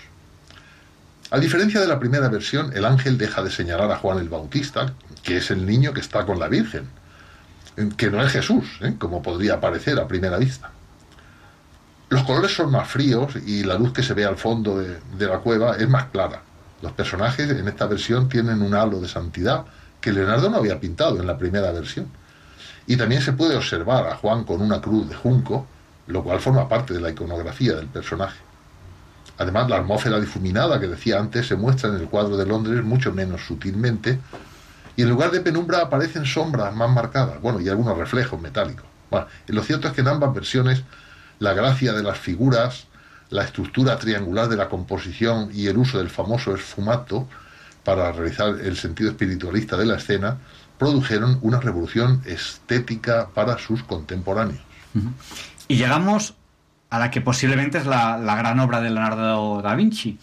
A 1.33 1.41
diferencia 1.41 1.81
de 1.81 1.89
la 1.89 1.99
primera 1.99 2.29
versión, 2.29 2.71
el 2.73 2.85
ángel 2.85 3.19
deja 3.19 3.43
de 3.43 3.51
señalar 3.51 3.91
a 3.91 3.97
Juan 3.97 4.19
el 4.19 4.29
Bautista, 4.29 4.95
que 5.25 5.39
es 5.39 5.51
el 5.51 5.67
niño 5.67 5.93
que 5.93 5.99
está 5.99 6.25
con 6.25 6.39
la 6.39 6.47
Virgen, 6.47 6.89
que 7.97 8.13
no 8.13 8.23
es 8.23 8.31
Jesús, 8.31 8.65
¿eh? 8.83 8.95
como 8.97 9.25
podría 9.25 9.61
parecer 9.61 9.99
a 9.99 10.07
primera 10.07 10.39
vista. 10.39 10.71
Los 12.11 12.23
colores 12.23 12.55
son 12.55 12.71
más 12.71 12.87
fríos 12.87 13.35
y 13.45 13.65
la 13.65 13.75
luz 13.75 13.93
que 13.93 14.05
se 14.05 14.15
ve 14.15 14.25
al 14.25 14.37
fondo 14.37 14.79
de, 14.79 15.01
de 15.19 15.27
la 15.27 15.39
cueva 15.39 15.79
es 15.79 15.89
más 15.89 16.05
clara. 16.13 16.43
Los 16.81 16.93
personajes 16.93 17.51
en 17.51 17.67
esta 17.67 17.87
versión 17.87 18.29
tienen 18.29 18.63
un 18.63 18.73
halo 18.73 19.01
de 19.01 19.09
santidad 19.09 19.65
que 20.01 20.13
Leonardo 20.13 20.49
no 20.49 20.59
había 20.59 20.79
pintado 20.79 21.19
en 21.19 21.27
la 21.27 21.37
primera 21.37 21.73
versión. 21.73 22.07
Y 22.87 22.97
también 22.97 23.21
se 23.21 23.33
puede 23.33 23.57
observar 23.57 24.07
a 24.07 24.15
Juan 24.15 24.45
con 24.45 24.63
una 24.63 24.81
cruz 24.81 25.09
de 25.09 25.17
junco, 25.17 25.67
lo 26.11 26.23
cual 26.23 26.41
forma 26.41 26.69
parte 26.69 26.95
de 26.95 27.01
la 27.01 27.11
iconografía 27.11 27.75
del 27.75 27.87
personaje. 27.87 28.39
Además, 29.39 29.71
la 29.71 29.79
atmósfera 29.79 30.21
difuminada 30.21 30.79
que 30.79 30.87
decía 30.87 31.19
antes 31.19 31.47
se 31.47 31.57
muestra 31.57 31.89
en 31.89 31.97
el 31.97 32.09
cuadro 32.09 32.37
de 32.37 32.47
Londres 32.47 32.85
mucho 32.85 33.13
menos 33.13 33.41
sutilmente, 33.43 34.19
y 34.97 35.03
en 35.03 35.09
lugar 35.09 35.31
de 35.31 35.41
penumbra 35.41 35.81
aparecen 35.81 36.27
sombras 36.27 36.75
más 36.75 36.91
marcadas, 36.91 37.41
bueno, 37.41 37.61
y 37.61 37.69
algunos 37.69 37.97
reflejos 37.97 38.41
metálicos. 38.41 38.85
Bueno, 39.11 39.27
lo 39.47 39.63
cierto 39.63 39.89
es 39.89 39.95
que 39.95 40.03
en 40.03 40.09
ambas 40.09 40.35
versiones 40.35 40.83
la 41.39 41.55
gracia 41.55 41.93
de 41.93 42.03
las 42.03 42.19
figuras, 42.19 42.87
la 43.31 43.45
estructura 43.45 43.99
triangular 43.99 44.49
de 44.49 44.57
la 44.57 44.69
composición 44.69 45.51
y 45.55 45.69
el 45.69 45.79
uso 45.79 45.99
del 45.99 46.11
famoso 46.11 46.55
esfumato 46.55 47.27
para 47.85 48.13
realizar 48.13 48.61
el 48.61 48.77
sentido 48.77 49.11
espiritualista 49.11 49.77
de 49.77 49.87
la 49.87 49.97
escena 49.97 50.37
produjeron 50.79 51.39
una 51.43 51.61
revolución 51.61 52.23
estética 52.27 53.29
para 53.35 53.59
sus 53.59 53.83
contemporáneos. 53.83 54.61
Y 55.71 55.77
llegamos 55.77 56.35
a 56.91 56.99
la 56.99 57.13
que 57.13 57.21
posiblemente 57.21 57.79
es 57.79 57.87
la, 57.87 58.17
gran 58.19 58.59
obra 58.59 58.81
de 58.81 58.91
Leonardo 58.91 59.63
da 59.63 59.77
Vinci, 59.77 60.19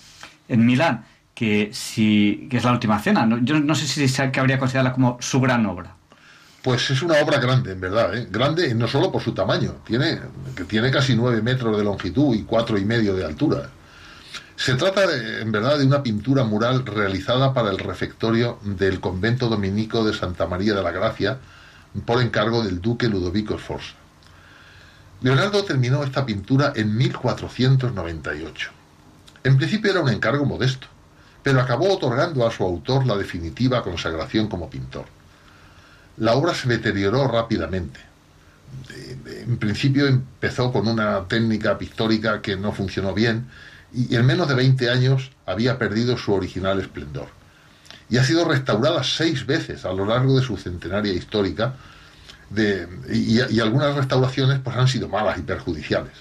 en 0.49 0.65
Milán, 0.65 1.05
que, 1.33 1.69
si, 1.71 2.49
que 2.51 2.57
es 2.57 2.65
la 2.65 2.73
última 2.73 2.99
cena. 2.99 3.25
¿no? 3.25 3.37
Yo 3.37 3.57
no 3.57 3.73
sé 3.73 3.87
si 3.87 4.09
se 4.09 4.29
cabría 4.29 4.59
considerarla 4.59 4.91
como 4.91 5.17
su 5.21 5.39
gran 5.39 5.65
obra. 5.65 5.95
Pues 6.61 6.89
es 6.89 7.01
una 7.01 7.21
obra 7.21 7.39
grande, 7.39 7.71
en 7.71 7.79
verdad, 7.79 8.13
¿eh? 8.13 8.27
grande 8.29 8.75
no 8.75 8.89
solo 8.89 9.09
por 9.09 9.21
su 9.21 9.33
tamaño, 9.33 9.75
tiene, 9.85 10.19
que 10.53 10.65
tiene 10.65 10.91
casi 10.91 11.15
nueve 11.15 11.41
metros 11.41 11.77
de 11.77 11.85
longitud 11.85 12.35
y 12.35 12.43
cuatro 12.43 12.77
y 12.77 12.83
medio 12.83 13.15
de 13.15 13.23
altura. 13.23 13.69
Se 14.57 14.75
trata, 14.75 15.05
en 15.39 15.49
verdad, 15.53 15.79
de 15.79 15.85
una 15.85 16.03
pintura 16.03 16.43
mural 16.43 16.85
realizada 16.85 17.53
para 17.53 17.69
el 17.69 17.77
refectorio 17.77 18.59
del 18.63 18.99
convento 18.99 19.47
dominico 19.47 20.03
de 20.03 20.13
Santa 20.13 20.45
María 20.45 20.73
de 20.73 20.83
la 20.83 20.91
Gracia 20.91 21.37
por 22.05 22.21
encargo 22.21 22.63
del 22.63 22.81
duque 22.81 23.07
Ludovico 23.07 23.57
Sforza. 23.57 23.95
Leonardo 25.21 25.63
terminó 25.63 26.03
esta 26.03 26.25
pintura 26.25 26.73
en 26.75 26.95
1498. 26.95 28.71
En 29.43 29.57
principio 29.57 29.91
era 29.91 30.01
un 30.01 30.09
encargo 30.09 30.45
modesto, 30.45 30.87
pero 31.41 31.59
acabó 31.59 31.93
otorgando 31.93 32.45
a 32.45 32.51
su 32.51 32.63
autor 32.63 33.07
la 33.07 33.17
definitiva 33.17 33.83
consagración 33.83 34.47
como 34.47 34.69
pintor. 34.69 35.05
La 36.17 36.33
obra 36.33 36.53
se 36.53 36.67
deterioró 36.67 37.27
rápidamente. 37.27 37.99
En 39.25 39.57
principio 39.57 40.07
empezó 40.07 40.71
con 40.71 40.87
una 40.87 41.27
técnica 41.27 41.77
pictórica 41.77 42.41
que 42.41 42.55
no 42.55 42.71
funcionó 42.71 43.13
bien 43.13 43.47
y 43.93 44.15
en 44.15 44.25
menos 44.25 44.47
de 44.47 44.55
20 44.55 44.89
años 44.89 45.31
había 45.45 45.79
perdido 45.79 46.17
su 46.17 46.33
original 46.33 46.79
esplendor. 46.79 47.29
Y 48.09 48.17
ha 48.17 48.23
sido 48.23 48.45
restaurada 48.45 49.03
seis 49.03 49.45
veces 49.45 49.85
a 49.85 49.93
lo 49.93 50.05
largo 50.05 50.37
de 50.37 50.45
su 50.45 50.57
centenaria 50.57 51.13
histórica 51.13 51.75
y, 53.09 53.59
algunas 53.59 53.95
restauraciones 53.95 54.59
pues, 54.59 54.75
han 54.75 54.87
sido 54.87 55.09
malas 55.09 55.37
y 55.37 55.41
perjudiciales. 55.41 56.13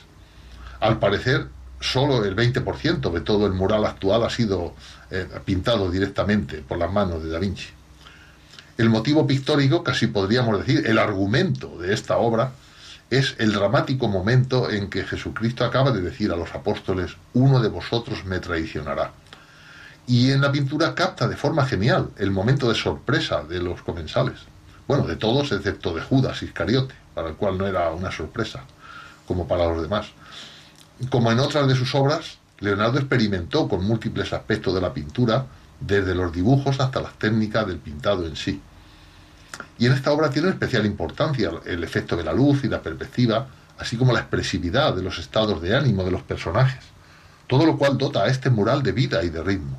Al 0.80 0.98
parecer, 0.98 1.46
solo 1.80 2.24
el 2.24 2.34
20% 2.34 3.12
de 3.12 3.20
todo 3.20 3.46
el 3.46 3.52
mural 3.52 3.84
actual 3.84 4.24
ha 4.24 4.30
sido 4.30 4.74
eh, 5.10 5.26
pintado 5.44 5.90
directamente 5.90 6.58
por 6.58 6.78
las 6.78 6.92
manos 6.92 7.22
de 7.22 7.30
Da 7.30 7.38
Vinci. 7.38 7.68
El 8.78 8.90
motivo 8.90 9.26
pictórico, 9.26 9.82
casi 9.82 10.06
podríamos 10.06 10.58
decir, 10.58 10.86
el 10.86 10.98
argumento 10.98 11.78
de 11.78 11.94
esta 11.94 12.18
obra, 12.18 12.52
es 13.08 13.36
el 13.38 13.52
dramático 13.52 14.08
momento 14.08 14.70
en 14.70 14.90
que 14.90 15.04
Jesucristo 15.04 15.64
acaba 15.64 15.92
de 15.92 16.02
decir 16.02 16.32
a 16.32 16.36
los 16.36 16.54
apóstoles, 16.54 17.16
uno 17.34 17.60
de 17.60 17.68
vosotros 17.68 18.24
me 18.24 18.40
traicionará. 18.40 19.12
Y 20.06 20.30
en 20.30 20.40
la 20.40 20.52
pintura 20.52 20.94
capta 20.94 21.26
de 21.26 21.36
forma 21.36 21.64
genial 21.66 22.10
el 22.18 22.30
momento 22.30 22.68
de 22.68 22.74
sorpresa 22.74 23.42
de 23.44 23.60
los 23.60 23.82
comensales. 23.82 24.40
Bueno, 24.86 25.04
de 25.06 25.16
todos 25.16 25.50
excepto 25.52 25.94
de 25.94 26.00
Judas 26.00 26.42
Iscariote, 26.42 26.94
para 27.14 27.28
el 27.28 27.34
cual 27.34 27.58
no 27.58 27.66
era 27.66 27.90
una 27.90 28.12
sorpresa, 28.12 28.64
como 29.26 29.48
para 29.48 29.66
los 29.66 29.82
demás. 29.82 30.06
Como 31.10 31.32
en 31.32 31.40
otras 31.40 31.66
de 31.66 31.74
sus 31.74 31.94
obras, 31.94 32.38
Leonardo 32.60 32.98
experimentó 32.98 33.68
con 33.68 33.84
múltiples 33.84 34.32
aspectos 34.32 34.74
de 34.74 34.80
la 34.80 34.94
pintura, 34.94 35.46
desde 35.80 36.14
los 36.14 36.32
dibujos 36.32 36.80
hasta 36.80 37.00
las 37.00 37.14
técnicas 37.18 37.66
del 37.66 37.78
pintado 37.78 38.26
en 38.26 38.36
sí. 38.36 38.60
Y 39.78 39.86
en 39.86 39.92
esta 39.92 40.12
obra 40.12 40.30
tiene 40.30 40.48
especial 40.48 40.86
importancia 40.86 41.50
el 41.64 41.84
efecto 41.84 42.16
de 42.16 42.24
la 42.24 42.32
luz 42.32 42.64
y 42.64 42.68
la 42.68 42.80
perspectiva, 42.80 43.46
así 43.78 43.96
como 43.96 44.12
la 44.12 44.20
expresividad 44.20 44.94
de 44.94 45.02
los 45.02 45.18
estados 45.18 45.60
de 45.60 45.76
ánimo 45.76 46.04
de 46.04 46.10
los 46.12 46.22
personajes, 46.22 46.82
todo 47.46 47.66
lo 47.66 47.76
cual 47.76 47.98
dota 47.98 48.22
a 48.22 48.28
este 48.28 48.50
mural 48.50 48.82
de 48.82 48.92
vida 48.92 49.22
y 49.22 49.30
de 49.30 49.42
ritmo. 49.42 49.78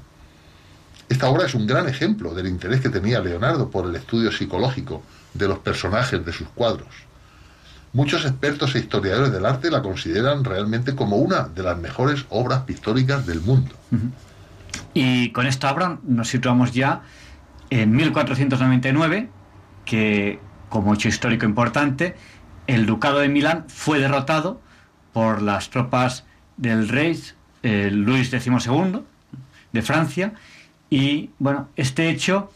Esta 1.10 1.30
obra 1.30 1.46
es 1.46 1.56
un 1.56 1.66
gran 1.66 1.88
ejemplo 1.88 2.34
del 2.34 2.48
interés 2.48 2.82
que 2.82 2.90
tenía 2.90 3.20
Leonardo 3.20 3.70
por 3.70 3.86
el 3.86 3.96
estudio 3.96 4.32
psicológico 4.32 5.04
de 5.34 5.48
los 5.48 5.60
personajes 5.60 6.26
de 6.26 6.34
sus 6.34 6.50
cuadros. 6.50 7.08
Muchos 7.94 8.26
expertos 8.26 8.76
e 8.76 8.80
historiadores 8.80 9.32
del 9.32 9.46
arte 9.46 9.72
la 9.72 9.82
consideran 9.82 10.44
realmente 10.44 10.96
como 10.96 11.18
una 11.18 11.48
de 11.48 11.64
las 11.64 11.78
mejores 11.78 12.26
obras 12.30 12.64
pictóricas 12.64 13.26
del 13.26 13.42
mundo. 13.42 13.74
Y 14.94 15.32
con 15.32 15.48
esta 15.48 15.72
obra 15.72 15.98
nos 16.04 16.28
situamos 16.28 16.74
ya 16.74 17.02
en 17.70 17.96
1499, 17.96 19.30
que 19.86 20.40
como 20.70 20.94
hecho 20.94 21.08
histórico 21.08 21.46
importante, 21.46 22.16
el 22.68 22.86
ducado 22.86 23.20
de 23.20 23.30
Milán 23.30 23.66
fue 23.70 24.00
derrotado 24.00 24.62
por 25.14 25.42
las 25.42 25.70
tropas 25.70 26.26
del 26.58 26.90
rey 26.90 27.20
eh, 27.64 27.90
Luis 27.92 28.30
XII 28.30 29.02
de 29.72 29.82
Francia 29.82 30.34
y 30.90 31.30
bueno, 31.40 31.70
este 31.76 32.10
hecho 32.10 32.52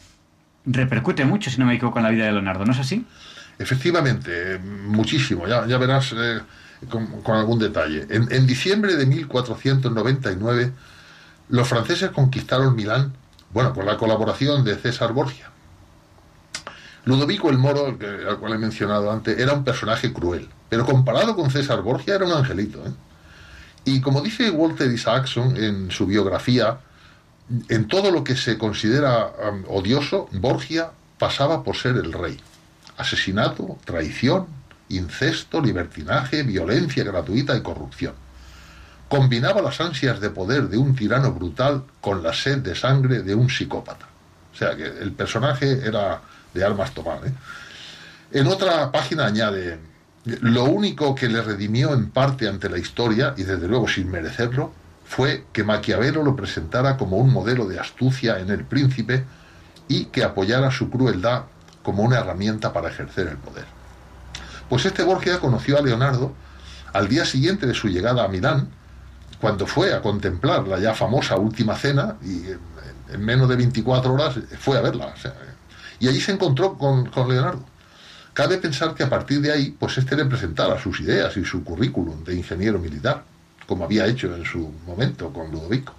repercute 0.64 1.24
mucho, 1.24 1.50
si 1.50 1.58
no 1.58 1.66
me 1.66 1.74
equivoco, 1.74 1.98
en 1.98 2.04
la 2.04 2.10
vida 2.10 2.26
de 2.26 2.32
Leonardo, 2.32 2.64
¿no 2.64 2.72
es 2.72 2.78
así? 2.78 3.04
Efectivamente, 3.58 4.54
eh, 4.54 4.58
muchísimo, 4.58 5.46
ya, 5.46 5.78
verás 5.78 6.14
eh, 6.16 6.40
con, 6.88 7.36
algún 7.36 7.58
detalle. 7.58 8.06
En, 8.10 8.46
diciembre 8.46 8.96
de 8.96 9.06
1499, 9.06 10.72
los 11.48 11.68
franceses 11.68 12.10
conquistaron 12.10 12.74
Milán, 12.74 13.12
bueno, 13.52 13.74
con 13.74 13.86
la 13.86 13.96
colaboración 13.96 14.64
de 14.64 14.76
César 14.76 15.12
Borgia. 15.12 15.50
Ludovico 17.04 17.50
el 17.50 17.58
Moro, 17.58 17.86
al 17.86 18.38
cual 18.38 18.54
he 18.54 18.58
mencionado 18.58 19.10
antes, 19.10 19.38
era 19.38 19.52
un 19.52 19.64
personaje 19.64 20.12
cruel, 20.12 20.48
pero 20.68 20.86
comparado 20.86 21.34
con 21.34 21.50
César 21.50 21.82
Borgia 21.82 22.14
era 22.14 22.24
un 22.24 22.32
angelito. 22.32 22.78
¿eh? 22.86 22.92
Y 23.84 24.00
como 24.00 24.22
dice 24.22 24.50
Walter 24.50 24.90
Isaacson 24.90 25.56
en 25.56 25.90
su 25.90 26.06
biografía, 26.06 26.78
en 27.68 27.88
todo 27.88 28.10
lo 28.10 28.24
que 28.24 28.36
se 28.36 28.58
considera 28.58 29.32
um, 29.50 29.64
odioso, 29.68 30.28
Borgia 30.32 30.90
pasaba 31.18 31.62
por 31.62 31.76
ser 31.76 31.96
el 31.96 32.12
rey. 32.12 32.38
Asesinato, 32.96 33.78
traición, 33.84 34.46
incesto, 34.88 35.60
libertinaje, 35.60 36.42
violencia 36.42 37.04
gratuita 37.04 37.56
y 37.56 37.62
corrupción. 37.62 38.14
Combinaba 39.08 39.60
las 39.60 39.80
ansias 39.80 40.20
de 40.20 40.30
poder 40.30 40.68
de 40.68 40.78
un 40.78 40.94
tirano 40.94 41.32
brutal 41.32 41.84
con 42.00 42.22
la 42.22 42.32
sed 42.32 42.58
de 42.58 42.74
sangre 42.74 43.22
de 43.22 43.34
un 43.34 43.50
psicópata. 43.50 44.06
O 44.52 44.56
sea 44.56 44.76
que 44.76 44.84
el 44.84 45.12
personaje 45.12 45.86
era 45.86 46.20
de 46.52 46.64
armas 46.64 46.92
tomar. 46.92 47.20
¿eh? 47.26 47.32
En 48.32 48.46
otra 48.46 48.90
página 48.90 49.26
añade, 49.26 49.78
lo 50.24 50.64
único 50.64 51.14
que 51.14 51.28
le 51.28 51.42
redimió 51.42 51.92
en 51.92 52.10
parte 52.10 52.48
ante 52.48 52.68
la 52.68 52.78
historia, 52.78 53.34
y 53.36 53.42
desde 53.42 53.68
luego 53.68 53.88
sin 53.88 54.10
merecerlo, 54.10 54.72
fue 55.12 55.44
que 55.52 55.62
Maquiavelo 55.62 56.22
lo 56.22 56.34
presentara 56.34 56.96
como 56.96 57.18
un 57.18 57.30
modelo 57.30 57.66
de 57.66 57.78
astucia 57.78 58.38
en 58.38 58.48
el 58.48 58.64
príncipe 58.64 59.26
y 59.86 60.06
que 60.06 60.24
apoyara 60.24 60.70
su 60.70 60.88
crueldad 60.88 61.42
como 61.82 62.02
una 62.02 62.20
herramienta 62.20 62.72
para 62.72 62.88
ejercer 62.88 63.28
el 63.28 63.36
poder. 63.36 63.66
Pues 64.70 64.86
este 64.86 65.02
Borgia 65.02 65.38
conoció 65.38 65.76
a 65.76 65.82
Leonardo 65.82 66.32
al 66.94 67.08
día 67.08 67.26
siguiente 67.26 67.66
de 67.66 67.74
su 67.74 67.88
llegada 67.88 68.24
a 68.24 68.28
Milán, 68.28 68.70
cuando 69.38 69.66
fue 69.66 69.92
a 69.92 70.00
contemplar 70.00 70.66
la 70.66 70.78
ya 70.78 70.94
famosa 70.94 71.36
última 71.36 71.76
cena 71.76 72.16
y 72.22 72.46
en, 72.46 72.60
en 73.12 73.22
menos 73.22 73.50
de 73.50 73.56
24 73.56 74.14
horas 74.14 74.38
fue 74.60 74.78
a 74.78 74.80
verla. 74.80 75.12
y 76.00 76.08
allí 76.08 76.22
se 76.22 76.32
encontró 76.32 76.78
con, 76.78 77.04
con 77.10 77.28
Leonardo. 77.28 77.62
Cabe 78.32 78.56
pensar 78.56 78.94
que 78.94 79.02
a 79.02 79.10
partir 79.10 79.42
de 79.42 79.52
ahí, 79.52 79.76
pues 79.78 79.98
este 79.98 80.16
le 80.16 80.24
presentara 80.24 80.80
sus 80.80 81.00
ideas 81.00 81.36
y 81.36 81.44
su 81.44 81.62
currículum 81.62 82.24
de 82.24 82.34
ingeniero 82.34 82.78
militar, 82.78 83.24
como 83.66 83.84
había 83.84 84.06
hecho 84.06 84.34
en 84.34 84.44
su 84.44 84.72
momento 84.86 85.32
con 85.32 85.50
Ludovico. 85.50 85.94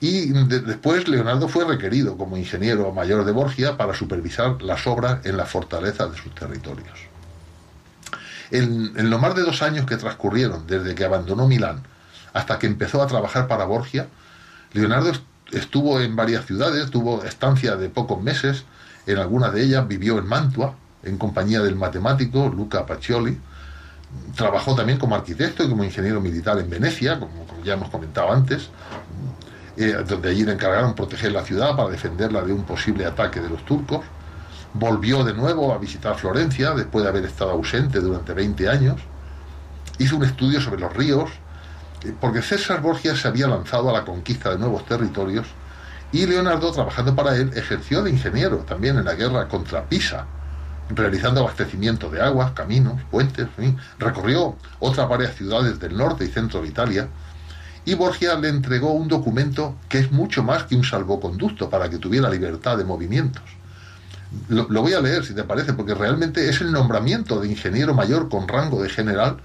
Y 0.00 0.28
de- 0.32 0.60
después 0.60 1.08
Leonardo 1.08 1.48
fue 1.48 1.64
requerido 1.64 2.16
como 2.18 2.36
ingeniero 2.36 2.92
mayor 2.92 3.24
de 3.24 3.32
Borgia 3.32 3.76
para 3.76 3.94
supervisar 3.94 4.60
las 4.62 4.86
obras 4.86 5.24
en 5.24 5.36
la 5.36 5.46
fortaleza 5.46 6.06
de 6.06 6.16
sus 6.18 6.34
territorios. 6.34 6.98
En, 8.50 8.92
en 8.96 9.10
lo 9.10 9.18
más 9.18 9.34
de 9.34 9.42
dos 9.42 9.62
años 9.62 9.86
que 9.86 9.96
transcurrieron 9.96 10.66
desde 10.66 10.94
que 10.94 11.04
abandonó 11.04 11.48
Milán 11.48 11.82
hasta 12.32 12.58
que 12.58 12.66
empezó 12.66 13.02
a 13.02 13.06
trabajar 13.06 13.48
para 13.48 13.64
Borgia, 13.64 14.06
Leonardo 14.72 15.10
est- 15.10 15.22
estuvo 15.52 16.00
en 16.00 16.14
varias 16.14 16.44
ciudades, 16.46 16.90
tuvo 16.90 17.24
estancia 17.24 17.76
de 17.76 17.88
pocos 17.88 18.22
meses, 18.22 18.64
en 19.06 19.18
algunas 19.18 19.52
de 19.54 19.62
ellas 19.62 19.88
vivió 19.88 20.18
en 20.18 20.26
Mantua, 20.26 20.74
en 21.02 21.16
compañía 21.16 21.60
del 21.62 21.74
matemático 21.76 22.48
Luca 22.54 22.84
Pacioli, 22.86 23.38
trabajó 24.34 24.74
también 24.74 24.98
como 24.98 25.14
arquitecto 25.14 25.64
y 25.64 25.68
como 25.68 25.84
ingeniero 25.84 26.20
militar 26.20 26.58
en 26.58 26.68
Venecia, 26.68 27.18
como, 27.18 27.46
ya 27.64 27.74
hemos 27.74 27.90
comentado 27.90 28.32
antes, 28.32 28.70
eh, 29.76 29.96
donde 30.06 30.30
allí 30.30 30.44
le 30.44 30.52
encargaron 30.52 30.94
proteger 30.94 31.32
la 31.32 31.42
ciudad 31.42 31.76
para 31.76 31.90
defenderla 31.90 32.42
de 32.42 32.52
un 32.52 32.64
posible 32.64 33.04
ataque 33.04 33.40
de 33.40 33.48
los 33.48 33.64
turcos. 33.64 34.04
Volvió 34.72 35.24
de 35.24 35.32
nuevo 35.32 35.72
a 35.72 35.78
visitar 35.78 36.16
Florencia 36.16 36.72
después 36.72 37.02
de 37.02 37.08
haber 37.08 37.24
estado 37.24 37.50
ausente 37.50 38.00
durante 38.00 38.32
20 38.32 38.68
años. 38.68 39.00
Hizo 39.98 40.16
un 40.16 40.24
estudio 40.24 40.60
sobre 40.60 40.80
los 40.80 40.92
ríos, 40.94 41.30
eh, 42.04 42.14
porque 42.20 42.42
César 42.42 42.80
Borgia 42.80 43.16
se 43.16 43.28
había 43.28 43.48
lanzado 43.48 43.90
a 43.90 43.92
la 43.92 44.04
conquista 44.04 44.50
de 44.50 44.58
nuevos 44.58 44.84
territorios 44.86 45.46
y 46.12 46.24
Leonardo, 46.24 46.72
trabajando 46.72 47.14
para 47.14 47.36
él, 47.36 47.50
ejerció 47.56 48.02
de 48.02 48.10
ingeniero 48.10 48.58
también 48.58 48.96
en 48.96 49.04
la 49.04 49.14
guerra 49.14 49.48
contra 49.48 49.84
Pisa, 49.84 50.26
realizando 50.90 51.40
abastecimiento 51.40 52.10
de 52.10 52.22
aguas, 52.22 52.52
caminos, 52.52 53.00
puentes, 53.10 53.46
en 53.46 53.50
fin. 53.50 53.78
recorrió 53.98 54.56
otras 54.78 55.08
varias 55.08 55.34
ciudades 55.34 55.80
del 55.80 55.96
norte 55.96 56.24
y 56.24 56.28
centro 56.28 56.62
de 56.62 56.68
Italia, 56.68 57.08
y 57.84 57.94
Borgia 57.94 58.34
le 58.34 58.48
entregó 58.48 58.92
un 58.92 59.08
documento 59.08 59.76
que 59.88 59.98
es 59.98 60.10
mucho 60.10 60.42
más 60.42 60.64
que 60.64 60.74
un 60.74 60.84
salvoconducto 60.84 61.70
para 61.70 61.88
que 61.88 61.98
tuviera 61.98 62.28
libertad 62.28 62.76
de 62.76 62.84
movimientos. 62.84 63.44
Lo, 64.48 64.68
lo 64.68 64.82
voy 64.82 64.92
a 64.92 65.00
leer, 65.00 65.24
si 65.24 65.34
te 65.34 65.44
parece, 65.44 65.72
porque 65.72 65.94
realmente 65.94 66.48
es 66.48 66.60
el 66.60 66.72
nombramiento 66.72 67.40
de 67.40 67.48
ingeniero 67.48 67.94
mayor 67.94 68.28
con 68.28 68.48
rango 68.48 68.82
de 68.82 68.88
general, 68.88 69.36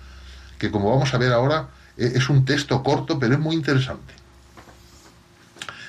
que 0.57 0.71
como 0.71 0.89
vamos 0.89 1.13
a 1.13 1.19
ver 1.19 1.33
ahora, 1.33 1.69
eh, 1.97 2.13
es 2.15 2.29
un 2.29 2.45
texto 2.45 2.81
corto, 2.81 3.19
pero 3.19 3.35
es 3.35 3.39
muy 3.39 3.55
interesante. 3.55 4.20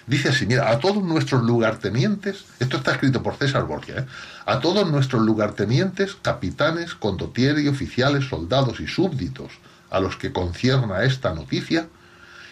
Dice 0.06 0.30
así, 0.30 0.46
mira, 0.46 0.70
a 0.70 0.80
todos 0.80 1.02
nuestros 1.02 1.44
lugartenientes, 1.44 2.44
esto 2.58 2.78
está 2.78 2.92
escrito 2.92 3.22
por 3.22 3.36
César 3.36 3.64
Borgia, 3.64 3.98
¿eh? 3.98 4.06
a 4.46 4.58
todos 4.58 4.90
nuestros 4.90 5.22
lugartenientes, 5.22 6.16
capitanes, 6.20 6.94
condottieri, 6.94 7.68
oficiales, 7.68 8.28
soldados 8.28 8.80
y 8.80 8.88
súbditos 8.88 9.52
a 9.90 10.00
los 10.00 10.16
que 10.16 10.32
concierna 10.32 11.04
esta 11.04 11.34
noticia, 11.34 11.86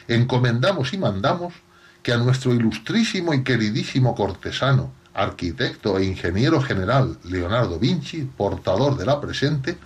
encomendamos 0.06 0.92
y 0.92 0.98
mandamos 0.98 1.54
que 2.02 2.12
a 2.12 2.18
nuestro 2.18 2.54
ilustrísimo 2.54 3.34
y 3.34 3.42
queridísimo 3.42 4.14
cortesano, 4.14 4.92
arquitecto 5.12 5.98
e 5.98 6.04
ingeniero 6.04 6.60
general 6.62 7.18
Leonardo 7.24 7.78
Vinci, 7.78 8.22
portador 8.36 8.96
de 8.96 9.06
la 9.06 9.20
presente, 9.20 9.76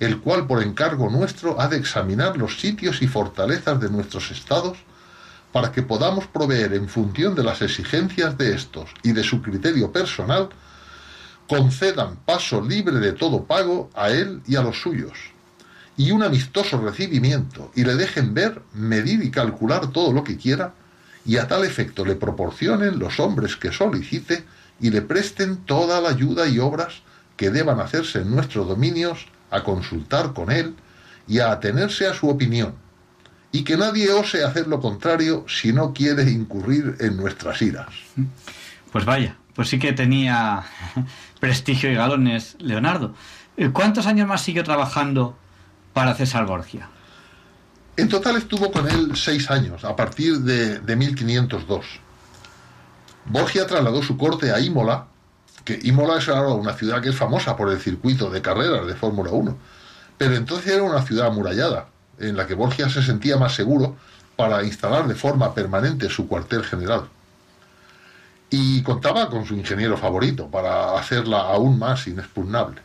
el 0.00 0.18
cual 0.18 0.46
por 0.46 0.62
encargo 0.62 1.10
nuestro 1.10 1.60
ha 1.60 1.68
de 1.68 1.76
examinar 1.76 2.36
los 2.36 2.60
sitios 2.60 3.02
y 3.02 3.06
fortalezas 3.06 3.80
de 3.80 3.90
nuestros 3.90 4.30
estados 4.30 4.78
para 5.58 5.72
que 5.72 5.82
podamos 5.82 6.28
proveer 6.28 6.72
en 6.74 6.88
función 6.88 7.34
de 7.34 7.42
las 7.42 7.62
exigencias 7.62 8.38
de 8.38 8.54
estos 8.54 8.90
y 9.02 9.10
de 9.10 9.24
su 9.24 9.42
criterio 9.42 9.90
personal, 9.90 10.50
concedan 11.48 12.14
paso 12.24 12.60
libre 12.60 13.00
de 13.00 13.12
todo 13.12 13.42
pago 13.42 13.90
a 13.96 14.10
él 14.10 14.40
y 14.46 14.54
a 14.54 14.62
los 14.62 14.80
suyos, 14.80 15.18
y 15.96 16.12
un 16.12 16.22
amistoso 16.22 16.80
recibimiento, 16.80 17.72
y 17.74 17.82
le 17.82 17.96
dejen 17.96 18.34
ver, 18.34 18.62
medir 18.72 19.20
y 19.24 19.32
calcular 19.32 19.90
todo 19.90 20.12
lo 20.12 20.22
que 20.22 20.36
quiera, 20.36 20.74
y 21.26 21.38
a 21.38 21.48
tal 21.48 21.64
efecto 21.64 22.04
le 22.04 22.14
proporcionen 22.14 23.00
los 23.00 23.18
hombres 23.18 23.56
que 23.56 23.72
solicite 23.72 24.44
y 24.78 24.90
le 24.90 25.02
presten 25.02 25.56
toda 25.56 26.00
la 26.00 26.10
ayuda 26.10 26.46
y 26.46 26.60
obras 26.60 27.02
que 27.36 27.50
deban 27.50 27.80
hacerse 27.80 28.20
en 28.20 28.30
nuestros 28.30 28.68
dominios 28.68 29.26
a 29.50 29.64
consultar 29.64 30.34
con 30.34 30.52
él 30.52 30.76
y 31.26 31.40
a 31.40 31.50
atenerse 31.50 32.06
a 32.06 32.14
su 32.14 32.28
opinión, 32.28 32.74
y 33.58 33.64
que 33.64 33.76
nadie 33.76 34.12
ose 34.12 34.44
hacer 34.44 34.68
lo 34.68 34.80
contrario 34.80 35.44
si 35.48 35.72
no 35.72 35.92
quiere 35.92 36.30
incurrir 36.30 36.94
en 37.00 37.16
nuestras 37.16 37.60
iras. 37.60 37.88
Pues 38.92 39.04
vaya, 39.04 39.34
pues 39.52 39.68
sí 39.68 39.80
que 39.80 39.92
tenía 39.92 40.62
prestigio 41.40 41.90
y 41.90 41.96
galones 41.96 42.54
Leonardo. 42.60 43.16
Eh, 43.56 43.70
¿Cuántos 43.72 44.06
años 44.06 44.28
más 44.28 44.42
siguió 44.42 44.62
trabajando 44.62 45.36
para 45.92 46.14
César 46.14 46.46
Borgia? 46.46 46.88
En 47.96 48.08
total 48.08 48.36
estuvo 48.36 48.70
con 48.70 48.88
él 48.88 49.16
seis 49.16 49.50
años, 49.50 49.84
a 49.84 49.96
partir 49.96 50.38
de, 50.38 50.78
de 50.78 50.94
1502. 50.94 51.84
Borgia 53.24 53.66
trasladó 53.66 54.04
su 54.04 54.16
corte 54.16 54.52
a 54.52 54.60
Imola, 54.60 55.08
que 55.64 55.80
Imola 55.82 56.18
es 56.18 56.28
ahora 56.28 56.50
una 56.50 56.74
ciudad 56.74 57.02
que 57.02 57.08
es 57.08 57.16
famosa 57.16 57.56
por 57.56 57.72
el 57.72 57.80
circuito 57.80 58.30
de 58.30 58.40
carreras 58.40 58.86
de 58.86 58.94
Fórmula 58.94 59.32
1, 59.32 59.58
pero 60.16 60.36
entonces 60.36 60.72
era 60.72 60.84
una 60.84 61.02
ciudad 61.02 61.26
amurallada, 61.26 61.88
en 62.18 62.36
la 62.36 62.46
que 62.46 62.54
Borgia 62.54 62.88
se 62.88 63.02
sentía 63.02 63.36
más 63.36 63.54
seguro 63.54 63.96
para 64.36 64.62
instalar 64.62 65.08
de 65.08 65.14
forma 65.14 65.54
permanente 65.54 66.08
su 66.08 66.28
cuartel 66.28 66.64
general. 66.64 67.08
Y 68.50 68.82
contaba 68.82 69.28
con 69.28 69.44
su 69.44 69.54
ingeniero 69.54 69.96
favorito 69.96 70.48
para 70.48 70.98
hacerla 70.98 71.40
aún 71.40 71.78
más 71.78 72.06
inexpugnable. 72.06 72.80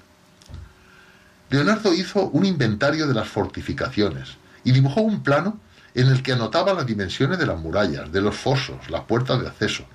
Leonardo 1.49 1.93
hizo 1.93 2.29
un 2.29 2.45
inventario 2.45 3.07
de 3.07 3.13
las 3.13 3.27
fortificaciones 3.27 4.29
y 4.63 4.71
dibujó 4.71 5.01
un 5.01 5.21
plano 5.21 5.59
en 5.93 6.07
el 6.07 6.23
que 6.23 6.33
anotaba 6.33 6.73
las 6.73 6.85
dimensiones 6.85 7.37
de 7.37 7.45
las 7.45 7.59
murallas, 7.59 8.11
de 8.11 8.21
los 8.21 8.35
fosos, 8.35 8.89
las 8.89 9.01
puertas 9.01 9.39
de 9.39 9.47
acceso. 9.47 9.85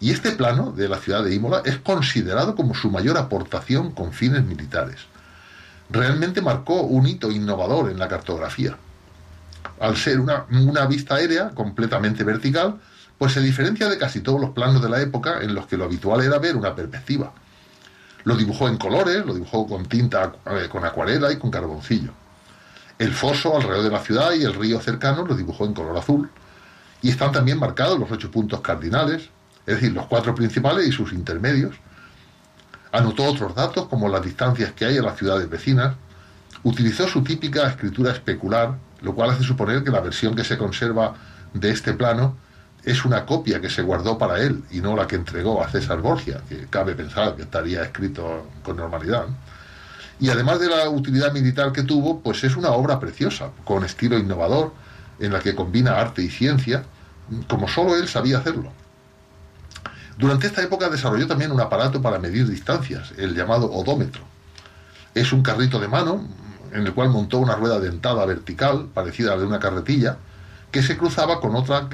Y 0.00 0.10
este 0.10 0.32
plano 0.32 0.72
de 0.72 0.88
la 0.88 0.98
ciudad 0.98 1.24
de 1.24 1.34
Imola 1.34 1.62
es 1.64 1.78
considerado 1.78 2.54
como 2.54 2.74
su 2.74 2.90
mayor 2.90 3.16
aportación 3.18 3.92
con 3.92 4.12
fines 4.12 4.44
militares. 4.44 5.06
Realmente 5.90 6.42
marcó 6.42 6.82
un 6.82 7.06
hito 7.06 7.30
innovador 7.30 7.90
en 7.90 7.98
la 7.98 8.08
cartografía. 8.08 8.76
Al 9.80 9.96
ser 9.96 10.20
una, 10.20 10.44
una 10.50 10.86
vista 10.86 11.16
aérea 11.16 11.50
completamente 11.50 12.24
vertical, 12.24 12.80
pues 13.16 13.32
se 13.32 13.40
diferencia 13.40 13.88
de 13.88 13.98
casi 13.98 14.20
todos 14.20 14.40
los 14.40 14.50
planos 14.50 14.80
de 14.82 14.88
la 14.88 15.00
época 15.00 15.40
en 15.42 15.54
los 15.54 15.66
que 15.66 15.76
lo 15.76 15.84
habitual 15.84 16.22
era 16.22 16.38
ver 16.38 16.56
una 16.56 16.74
perspectiva. 16.74 17.32
Lo 18.24 18.36
dibujó 18.36 18.68
en 18.68 18.76
colores, 18.76 19.24
lo 19.24 19.34
dibujó 19.34 19.66
con 19.66 19.86
tinta, 19.86 20.32
eh, 20.46 20.68
con 20.70 20.84
acuarela 20.84 21.32
y 21.32 21.36
con 21.36 21.50
carboncillo. 21.50 22.12
El 22.98 23.12
foso 23.12 23.56
alrededor 23.56 23.84
de 23.84 23.90
la 23.90 24.00
ciudad 24.00 24.32
y 24.32 24.44
el 24.44 24.54
río 24.54 24.80
cercano 24.80 25.24
lo 25.24 25.34
dibujó 25.34 25.64
en 25.64 25.72
color 25.72 25.96
azul. 25.96 26.30
Y 27.00 27.10
están 27.10 27.32
también 27.32 27.58
marcados 27.58 27.98
los 27.98 28.10
ocho 28.10 28.30
puntos 28.30 28.60
cardinales, 28.60 29.30
es 29.66 29.76
decir, 29.76 29.92
los 29.92 30.06
cuatro 30.06 30.34
principales 30.34 30.86
y 30.86 30.92
sus 30.92 31.12
intermedios. 31.12 31.76
Anotó 32.92 33.24
otros 33.24 33.54
datos 33.54 33.86
como 33.86 34.08
las 34.08 34.22
distancias 34.22 34.72
que 34.72 34.84
hay 34.84 34.98
a 34.98 35.02
las 35.02 35.18
ciudades 35.18 35.48
vecinas. 35.48 35.94
Utilizó 36.62 37.06
su 37.06 37.22
típica 37.22 37.66
escritura 37.66 38.12
especular, 38.12 38.76
lo 39.02 39.14
cual 39.14 39.30
hace 39.30 39.44
suponer 39.44 39.84
que 39.84 39.90
la 39.90 40.00
versión 40.00 40.34
que 40.34 40.44
se 40.44 40.58
conserva 40.58 41.14
de 41.52 41.70
este 41.70 41.92
plano 41.92 42.36
es 42.84 43.04
una 43.04 43.26
copia 43.26 43.60
que 43.60 43.70
se 43.70 43.82
guardó 43.82 44.16
para 44.16 44.40
él 44.40 44.64
y 44.70 44.80
no 44.80 44.96
la 44.96 45.06
que 45.06 45.16
entregó 45.16 45.62
a 45.62 45.68
César 45.68 46.00
Borgia, 46.00 46.40
que 46.48 46.66
cabe 46.68 46.94
pensar 46.94 47.36
que 47.36 47.42
estaría 47.42 47.82
escrito 47.82 48.46
con 48.62 48.76
normalidad. 48.76 49.26
Y 50.20 50.30
además 50.30 50.58
de 50.58 50.68
la 50.68 50.88
utilidad 50.88 51.32
militar 51.32 51.72
que 51.72 51.82
tuvo, 51.82 52.20
pues 52.20 52.42
es 52.44 52.56
una 52.56 52.70
obra 52.70 52.98
preciosa, 52.98 53.50
con 53.64 53.84
estilo 53.84 54.18
innovador, 54.18 54.72
en 55.20 55.32
la 55.32 55.40
que 55.40 55.54
combina 55.54 56.00
arte 56.00 56.22
y 56.22 56.30
ciencia, 56.30 56.84
como 57.46 57.68
solo 57.68 57.96
él 57.96 58.08
sabía 58.08 58.38
hacerlo. 58.38 58.72
Durante 60.18 60.48
esta 60.48 60.62
época 60.62 60.88
desarrolló 60.88 61.28
también 61.28 61.52
un 61.52 61.60
aparato 61.60 62.02
para 62.02 62.18
medir 62.18 62.48
distancias, 62.48 63.12
el 63.18 63.36
llamado 63.36 63.70
odómetro. 63.70 64.22
Es 65.14 65.32
un 65.32 65.42
carrito 65.42 65.78
de 65.78 65.86
mano 65.86 66.26
en 66.72 66.84
el 66.84 66.92
cual 66.92 67.10
montó 67.10 67.38
una 67.38 67.54
rueda 67.54 67.78
dentada 67.78 68.26
vertical, 68.26 68.88
parecida 68.92 69.32
a 69.32 69.36
la 69.36 69.42
de 69.42 69.46
una 69.46 69.60
carretilla, 69.60 70.16
que 70.72 70.82
se 70.82 70.98
cruzaba 70.98 71.40
con 71.40 71.54
otra, 71.54 71.88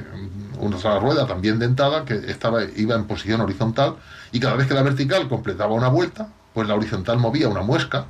otra 0.59 0.99
rueda 0.99 1.27
también 1.27 1.59
dentada 1.59 2.03
que 2.03 2.15
estaba, 2.15 2.63
iba 2.63 2.95
en 2.95 3.05
posición 3.05 3.41
horizontal 3.41 3.97
y 4.31 4.39
cada 4.39 4.55
vez 4.55 4.65
que 4.65 4.73
la 4.73 4.81
vertical 4.81 5.29
completaba 5.29 5.73
una 5.73 5.89
vuelta, 5.89 6.27
pues 6.55 6.67
la 6.67 6.73
horizontal 6.73 7.19
movía 7.19 7.47
una 7.47 7.61
muesca 7.61 8.07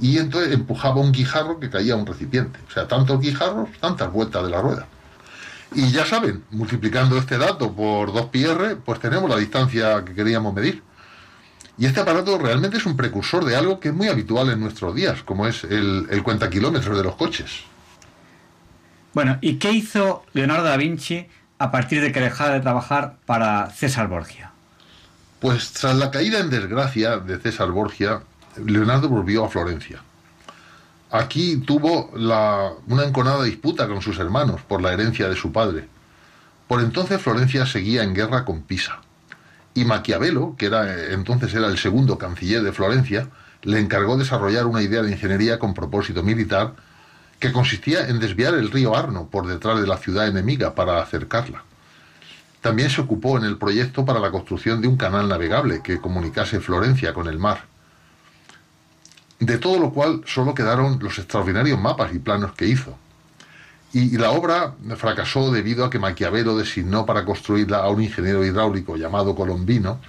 y 0.00 0.18
entonces 0.18 0.52
empujaba 0.52 1.00
un 1.00 1.12
guijarro 1.12 1.60
que 1.60 1.70
caía 1.70 1.94
a 1.94 1.96
un 1.96 2.06
recipiente. 2.06 2.58
O 2.68 2.72
sea, 2.72 2.88
tantos 2.88 3.20
guijarros, 3.20 3.68
tantas 3.80 4.12
vueltas 4.12 4.42
de 4.42 4.50
la 4.50 4.60
rueda. 4.60 4.88
Y 5.74 5.90
ya 5.90 6.06
saben, 6.06 6.44
multiplicando 6.50 7.18
este 7.18 7.36
dato 7.36 7.72
por 7.72 8.12
2πr, 8.12 8.78
pues 8.84 9.00
tenemos 9.00 9.28
la 9.28 9.36
distancia 9.36 10.04
que 10.04 10.14
queríamos 10.14 10.54
medir. 10.54 10.82
Y 11.76 11.86
este 11.86 12.00
aparato 12.00 12.38
realmente 12.38 12.76
es 12.76 12.86
un 12.86 12.96
precursor 12.96 13.44
de 13.44 13.56
algo 13.56 13.80
que 13.80 13.88
es 13.88 13.94
muy 13.94 14.06
habitual 14.08 14.50
en 14.50 14.60
nuestros 14.60 14.94
días, 14.94 15.24
como 15.24 15.46
es 15.46 15.64
el, 15.64 16.06
el 16.10 16.22
cuenta 16.22 16.48
kilómetros 16.48 16.96
de 16.96 17.02
los 17.02 17.16
coches. 17.16 17.64
Bueno, 19.12 19.38
¿y 19.40 19.56
qué 19.56 19.72
hizo 19.72 20.24
Leonardo 20.32 20.64
da 20.64 20.76
Vinci 20.76 21.26
a 21.58 21.70
partir 21.70 22.00
de 22.00 22.12
que 22.12 22.20
dejara 22.20 22.54
de 22.54 22.60
trabajar 22.60 23.16
para 23.26 23.70
César 23.70 24.08
Borgia? 24.08 24.52
Pues 25.40 25.72
tras 25.72 25.96
la 25.96 26.10
caída 26.10 26.38
en 26.38 26.50
desgracia 26.50 27.18
de 27.18 27.38
César 27.38 27.70
Borgia, 27.70 28.22
Leonardo 28.64 29.08
volvió 29.08 29.44
a 29.44 29.48
Florencia. 29.48 30.02
Aquí 31.10 31.58
tuvo 31.58 32.10
la, 32.16 32.72
una 32.88 33.04
enconada 33.04 33.44
disputa 33.44 33.86
con 33.86 34.02
sus 34.02 34.18
hermanos 34.18 34.62
por 34.62 34.82
la 34.82 34.92
herencia 34.92 35.28
de 35.28 35.36
su 35.36 35.52
padre. 35.52 35.88
Por 36.66 36.80
entonces 36.80 37.20
Florencia 37.20 37.66
seguía 37.66 38.02
en 38.02 38.14
guerra 38.14 38.44
con 38.44 38.62
Pisa. 38.62 39.00
Y 39.74 39.84
Maquiavelo, 39.84 40.54
que 40.56 40.70
entonces 41.10 41.52
era 41.54 41.66
el 41.66 41.78
segundo 41.78 42.16
canciller 42.18 42.62
de 42.62 42.72
Florencia, 42.72 43.28
le 43.62 43.80
encargó 43.80 44.16
desarrollar 44.16 44.66
una 44.66 44.82
idea 44.82 45.02
de 45.02 45.12
ingeniería 45.12 45.58
con 45.58 45.74
propósito 45.74 46.22
militar 46.22 46.74
que 47.40 47.52
consistía 47.52 48.08
en 48.08 48.20
desviar 48.20 48.54
el 48.54 48.70
río 48.70 48.96
Arno 48.96 49.28
por 49.30 49.46
detrás 49.46 49.80
de 49.80 49.86
la 49.86 49.98
ciudad 49.98 50.28
enemiga 50.28 50.74
para 50.74 51.02
acercarla. 51.02 51.64
También 52.60 52.88
se 52.88 53.02
ocupó 53.02 53.36
en 53.36 53.44
el 53.44 53.58
proyecto 53.58 54.04
para 54.04 54.20
la 54.20 54.30
construcción 54.30 54.80
de 54.80 54.88
un 54.88 54.96
canal 54.96 55.28
navegable 55.28 55.82
que 55.82 56.00
comunicase 56.00 56.60
Florencia 56.60 57.12
con 57.12 57.26
el 57.26 57.38
mar. 57.38 57.64
De 59.40 59.58
todo 59.58 59.78
lo 59.78 59.92
cual 59.92 60.22
solo 60.26 60.54
quedaron 60.54 60.98
los 61.00 61.18
extraordinarios 61.18 61.80
mapas 61.80 62.14
y 62.14 62.18
planos 62.18 62.52
que 62.54 62.66
hizo. 62.66 62.96
Y, 63.92 64.16
la 64.18 64.32
obra 64.32 64.74
fracasó 64.96 65.52
debido 65.52 65.84
a 65.84 65.90
que 65.90 66.00
Maquiavelo 66.00 66.56
designó 66.56 67.06
para 67.06 67.24
construirla 67.24 67.78
a 67.78 67.88
un 67.90 68.02
ingeniero 68.02 68.44
hidráulico 68.44 68.96
llamado 68.96 69.36
Colombino, 69.36 70.00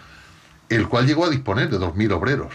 el 0.69 0.88
cual 0.88 1.06
llegó 1.06 1.26
a 1.26 1.30
disponer 1.30 1.69
de 1.69 1.80
2.000 1.80 2.14
obreros. 2.14 2.53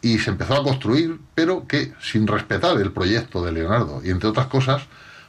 Y 0.00 0.18
se 0.18 0.30
empezó 0.30 0.54
a 0.54 0.64
construir, 0.64 1.20
pero 1.36 1.68
que 1.68 1.92
sin 2.00 2.26
respetar 2.26 2.76
el 2.80 2.90
proyecto 2.90 3.44
de 3.44 3.52
Leonardo. 3.52 4.00
Y 4.04 4.10
entre 4.10 4.30
otras 4.30 4.46
cosas, 4.46 4.82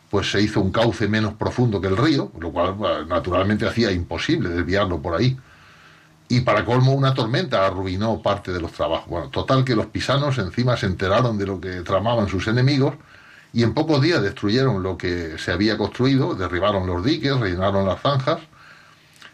pues 0.10 0.32
se 0.32 0.42
hizo 0.42 0.62
un 0.62 0.72
cauce 0.72 1.08
menos 1.08 1.34
profundo 1.34 1.80
que 1.80 1.88
el 1.88 1.98
río, 1.98 2.32
lo 2.40 2.52
cual 2.52 3.08
naturalmente 3.08 3.68
hacía 3.68 3.92
imposible 3.92 4.50
desviarlo 4.50 5.00
por 5.00 5.16
ahí. 5.16 5.38
Y 6.34 6.42
para 6.42 6.66
colmo 6.66 6.94
una 6.94 7.14
tormenta 7.14 7.64
arruinó 7.64 8.20
parte 8.20 8.52
de 8.52 8.60
los 8.60 8.72
trabajos. 8.72 9.08
Bueno, 9.08 9.30
total 9.30 9.64
que 9.64 9.76
los 9.76 9.86
pisanos 9.86 10.40
encima 10.40 10.76
se 10.76 10.88
enteraron 10.88 11.38
de 11.38 11.46
lo 11.46 11.62
que 11.62 11.82
tramaban 11.82 12.28
sus 12.28 12.48
enemigos 12.48 12.96
y 13.54 13.62
en 13.62 13.76
pocos 13.76 14.02
días 14.02 14.20
destruyeron 14.20 14.82
lo 14.82 14.98
que 14.98 15.38
se 15.38 15.52
había 15.52 15.78
construido, 15.78 16.34
derribaron 16.34 16.88
los 16.88 17.06
diques, 17.06 17.40
rellenaron 17.40 17.86
las 17.86 18.02
zanjas. 18.02 18.40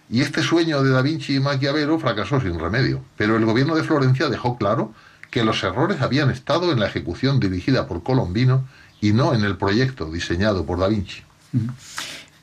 Y 0.09 0.19
este 0.19 0.43
sueño 0.43 0.83
de 0.83 0.91
Da 0.91 1.01
Vinci 1.01 1.35
y 1.35 1.39
Maquiavelo 1.39 1.99
fracasó 1.99 2.41
sin 2.41 2.59
remedio. 2.59 3.01
Pero 3.15 3.37
el 3.37 3.45
gobierno 3.45 3.75
de 3.75 3.85
Florencia 3.85 4.27
dejó 4.27 4.57
claro 4.57 4.93
que 5.31 5.45
los 5.45 5.63
errores 5.63 6.01
habían 6.01 6.29
estado 6.29 6.73
en 6.73 6.81
la 6.81 6.87
ejecución 6.87 7.39
dirigida 7.39 7.87
por 7.87 8.03
Colombino 8.03 8.67
y 8.99 9.13
no 9.13 9.33
en 9.33 9.45
el 9.45 9.55
proyecto 9.55 10.11
diseñado 10.11 10.65
por 10.65 10.79
Da 10.79 10.89
Vinci. 10.89 11.21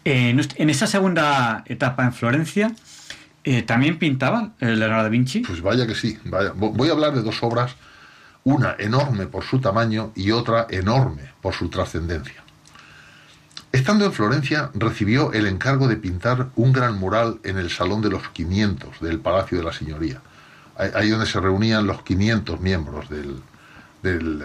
En, 0.07 0.41
en 0.41 0.71
esa 0.71 0.87
segunda 0.87 1.63
etapa 1.67 2.05
en 2.05 2.15
Florencia, 2.15 2.73
eh, 3.47 3.63
¿también 3.63 3.97
pintaba 3.97 4.55
eh, 4.59 4.75
Leonardo 4.75 5.05
da 5.05 5.09
Vinci? 5.09 5.39
Pues 5.41 5.63
vaya 5.63 5.87
que 5.87 5.95
sí. 5.95 6.19
Vaya. 6.25 6.53
Voy 6.53 6.89
a 6.89 6.93
hablar 6.93 7.15
de 7.15 7.23
dos 7.23 7.45
obras, 7.45 7.77
una 8.43 8.75
enorme 8.77 9.27
por 9.27 9.45
su 9.45 9.61
tamaño 9.61 10.11
y 10.17 10.33
otra 10.33 10.67
enorme 10.69 11.31
por 11.41 11.55
su 11.55 11.69
trascendencia. 11.69 12.43
Estando 13.71 14.05
en 14.05 14.13
Florencia, 14.13 14.71
recibió 14.75 15.33
el 15.33 15.47
encargo 15.47 15.87
de 15.87 15.97
pintar 15.97 16.49
un 16.57 16.73
gran 16.73 16.99
mural 16.99 17.39
en 17.45 17.57
el 17.57 17.71
Salón 17.71 18.03
de 18.03 18.11
los 18.11 18.29
500 18.31 19.01
del 19.01 19.21
Palacio 19.21 19.59
de 19.59 19.65
la 19.65 19.73
Señoría, 19.73 20.21
ahí 20.77 21.11
donde 21.11 21.27
se 21.27 21.39
reunían 21.39 21.87
los 21.87 22.03
500 22.03 22.61
miembros 22.61 23.09
del, 23.09 23.43
del, 24.15 24.45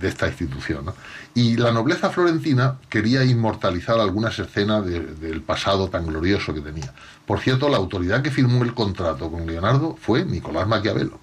de 0.00 0.08
esta 0.08 0.26
institución. 0.26 0.86
Y 1.34 1.56
la 1.56 1.72
nobleza 1.72 2.10
florentina 2.10 2.76
quería 2.88 3.24
inmortalizar 3.24 3.98
algunas 3.98 4.38
escenas 4.38 4.84
de, 4.84 5.00
del 5.00 5.42
pasado 5.42 5.88
tan 5.88 6.06
glorioso 6.06 6.54
que 6.54 6.60
tenía. 6.60 6.92
Por 7.26 7.40
cierto, 7.40 7.68
la 7.68 7.76
autoridad 7.76 8.22
que 8.22 8.30
firmó 8.30 8.62
el 8.62 8.74
contrato 8.74 9.30
con 9.30 9.46
Leonardo 9.46 9.96
fue 10.00 10.24
Nicolás 10.24 10.66
Maquiavelo. 10.66 11.20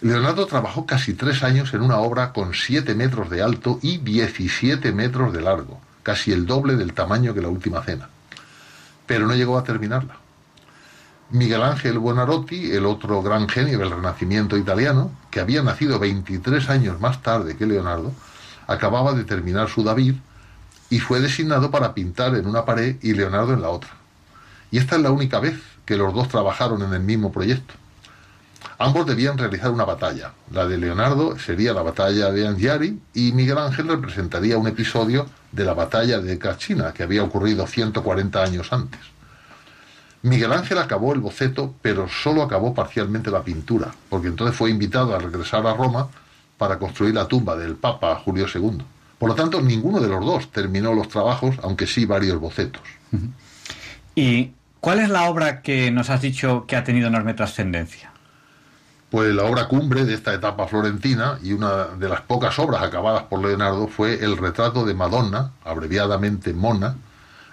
Leonardo 0.00 0.46
trabajó 0.46 0.86
casi 0.86 1.14
tres 1.14 1.42
años 1.42 1.74
en 1.74 1.82
una 1.82 1.98
obra 1.98 2.32
con 2.32 2.54
7 2.54 2.94
metros 2.94 3.30
de 3.30 3.42
alto 3.42 3.80
y 3.82 3.98
17 3.98 4.92
metros 4.92 5.32
de 5.32 5.40
largo, 5.40 5.80
casi 6.04 6.30
el 6.32 6.46
doble 6.46 6.76
del 6.76 6.92
tamaño 6.92 7.34
que 7.34 7.42
la 7.42 7.48
última 7.48 7.82
cena. 7.82 8.08
Pero 9.06 9.26
no 9.26 9.34
llegó 9.34 9.58
a 9.58 9.64
terminarla. 9.64 10.17
Miguel 11.30 11.62
Ángel 11.62 11.98
Buonarroti, 11.98 12.72
el 12.72 12.86
otro 12.86 13.20
gran 13.22 13.50
genio 13.50 13.78
del 13.78 13.90
Renacimiento 13.90 14.56
italiano, 14.56 15.10
que 15.30 15.40
había 15.40 15.62
nacido 15.62 15.98
23 15.98 16.70
años 16.70 17.00
más 17.00 17.22
tarde 17.22 17.54
que 17.54 17.66
Leonardo, 17.66 18.12
acababa 18.66 19.12
de 19.12 19.24
terminar 19.24 19.68
su 19.68 19.82
David 19.82 20.14
y 20.88 21.00
fue 21.00 21.20
designado 21.20 21.70
para 21.70 21.92
pintar 21.92 22.34
en 22.34 22.46
una 22.46 22.64
pared 22.64 22.96
y 23.02 23.12
Leonardo 23.12 23.52
en 23.52 23.60
la 23.60 23.68
otra. 23.68 23.90
Y 24.70 24.78
esta 24.78 24.96
es 24.96 25.02
la 25.02 25.10
única 25.10 25.38
vez 25.38 25.60
que 25.84 25.98
los 25.98 26.14
dos 26.14 26.28
trabajaron 26.28 26.80
en 26.80 26.94
el 26.94 27.02
mismo 27.02 27.30
proyecto. 27.30 27.74
Ambos 28.78 29.06
debían 29.06 29.36
realizar 29.36 29.70
una 29.70 29.84
batalla. 29.84 30.32
La 30.50 30.66
de 30.66 30.78
Leonardo 30.78 31.38
sería 31.38 31.74
la 31.74 31.82
batalla 31.82 32.32
de 32.32 32.48
Anghiari 32.48 32.98
y 33.12 33.32
Miguel 33.32 33.58
Ángel 33.58 33.88
representaría 33.88 34.56
un 34.56 34.66
episodio 34.66 35.26
de 35.52 35.64
la 35.64 35.74
batalla 35.74 36.20
de 36.20 36.38
Cachina, 36.38 36.94
que 36.94 37.02
había 37.02 37.22
ocurrido 37.22 37.66
140 37.66 38.42
años 38.42 38.72
antes. 38.72 39.17
Miguel 40.22 40.52
Ángel 40.52 40.78
acabó 40.78 41.12
el 41.12 41.20
boceto, 41.20 41.74
pero 41.80 42.08
solo 42.08 42.42
acabó 42.42 42.74
parcialmente 42.74 43.30
la 43.30 43.42
pintura, 43.42 43.94
porque 44.08 44.28
entonces 44.28 44.56
fue 44.56 44.70
invitado 44.70 45.14
a 45.14 45.18
regresar 45.18 45.66
a 45.66 45.74
Roma 45.74 46.08
para 46.56 46.78
construir 46.78 47.14
la 47.14 47.28
tumba 47.28 47.56
del 47.56 47.76
Papa 47.76 48.20
Julio 48.24 48.46
II. 48.52 48.82
Por 49.18 49.28
lo 49.28 49.34
tanto, 49.34 49.60
ninguno 49.60 50.00
de 50.00 50.08
los 50.08 50.24
dos 50.24 50.50
terminó 50.50 50.92
los 50.92 51.08
trabajos, 51.08 51.56
aunque 51.62 51.86
sí 51.86 52.04
varios 52.04 52.38
bocetos. 52.40 52.82
¿Y 54.14 54.52
cuál 54.80 55.00
es 55.00 55.08
la 55.08 55.28
obra 55.28 55.62
que 55.62 55.90
nos 55.90 56.10
has 56.10 56.20
dicho 56.20 56.66
que 56.66 56.76
ha 56.76 56.84
tenido 56.84 57.08
enorme 57.08 57.34
trascendencia? 57.34 58.12
Pues 59.10 59.34
la 59.34 59.44
obra 59.44 59.68
cumbre 59.68 60.04
de 60.04 60.14
esta 60.14 60.34
etapa 60.34 60.66
florentina 60.66 61.38
y 61.42 61.52
una 61.52 61.84
de 61.84 62.08
las 62.08 62.20
pocas 62.20 62.58
obras 62.58 62.82
acabadas 62.82 63.22
por 63.24 63.40
Leonardo 63.40 63.88
fue 63.88 64.22
el 64.22 64.36
retrato 64.36 64.84
de 64.84 64.94
Madonna, 64.94 65.52
abreviadamente 65.64 66.52
Mona, 66.52 66.96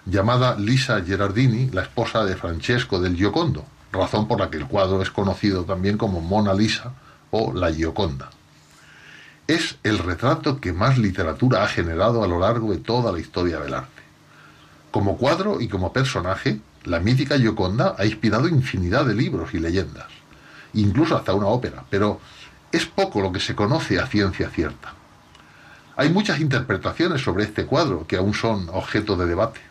llamada 0.06 0.56
Lisa 0.58 1.02
Gerardini, 1.02 1.70
la 1.72 1.82
esposa 1.82 2.26
de 2.26 2.36
Francesco 2.36 3.00
del 3.00 3.16
Giocondo, 3.16 3.66
razón 3.92 4.28
por 4.28 4.40
la 4.40 4.50
que 4.50 4.58
el 4.58 4.68
cuadro 4.68 5.02
es 5.02 5.10
conocido 5.10 5.64
también 5.64 5.98
como 5.98 6.22
Mona 6.22 6.54
Lisa 6.54 6.94
o 7.32 7.54
la 7.54 7.72
Gioconda. 7.74 8.30
Es 9.48 9.78
el 9.84 10.00
retrato 10.00 10.60
que 10.60 10.74
más 10.74 10.98
literatura 10.98 11.64
ha 11.64 11.68
generado 11.68 12.24
a 12.24 12.28
lo 12.28 12.40
largo 12.40 12.72
de 12.72 12.78
toda 12.78 13.12
la 13.12 13.20
historia 13.20 13.60
del 13.60 13.74
arte. 13.74 14.02
Como 14.92 15.18
cuadro 15.18 15.60
y 15.60 15.68
como 15.68 15.92
personaje, 15.92 16.60
la 16.84 17.00
mítica 17.00 17.38
Gioconda 17.38 17.96
ha 17.98 18.06
inspirado 18.06 18.48
infinidad 18.48 19.06
de 19.06 19.16
libros 19.16 19.54
y 19.54 19.60
leyendas, 19.60 20.08
incluso 20.74 21.18
hasta 21.18 21.34
una 21.34 21.48
ópera, 21.48 21.84
pero 21.90 22.20
es 22.72 22.86
poco 22.86 23.22
lo 23.22 23.32
que 23.32 23.40
se 23.40 23.56
conoce 23.56 24.00
a 24.00 24.08
ciencia 24.08 24.50
cierta. 24.50 24.94
Hay 25.98 26.10
muchas 26.10 26.40
interpretaciones 26.40 27.22
sobre 27.24 27.46
este 27.46 27.66
cuadro 27.66 28.06
que 28.06 28.18
aún 28.18 28.34
son 28.34 28.70
objeto 28.70 29.16
de 29.16 29.26
debate. 29.26 29.62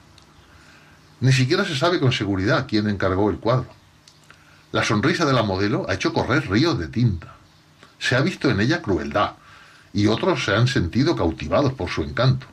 Ni 1.21 1.33
siquiera 1.33 1.65
se 1.65 1.77
sabe 1.77 2.01
con 2.01 2.13
seguridad 2.13 2.67
quién 2.69 2.89
encargó 2.89 3.31
el 3.31 3.39
cuadro. 3.39 3.69
La 4.73 4.83
sonrisa 4.83 5.25
de 5.25 5.33
la 5.33 5.43
modelo 5.43 5.87
ha 5.89 5.95
hecho 5.95 6.13
correr 6.13 6.51
ríos 6.51 6.79
de 6.79 6.89
tinta. 6.89 7.35
Se 7.99 8.17
ha 8.17 8.21
visto 8.21 8.51
en 8.51 8.61
ella 8.61 8.83
crueldad 8.83 9.35
y 9.93 10.09
otros 10.09 10.45
se 10.45 10.55
han 10.55 10.67
sentido 10.67 11.15
cautivados 11.15 11.73
por 11.73 11.89
su 11.89 12.03
encanto. 12.03 12.47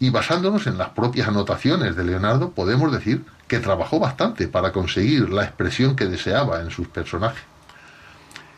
Y 0.00 0.10
basándonos 0.10 0.66
en 0.66 0.76
las 0.76 0.88
propias 0.90 1.28
anotaciones 1.28 1.94
de 1.94 2.04
Leonardo, 2.04 2.50
podemos 2.50 2.90
decir 2.90 3.24
que 3.46 3.60
trabajó 3.60 4.00
bastante 4.00 4.48
para 4.48 4.72
conseguir 4.72 5.30
la 5.30 5.44
expresión 5.44 5.94
que 5.94 6.06
deseaba 6.06 6.60
en 6.60 6.70
sus 6.72 6.88
personajes. 6.88 7.44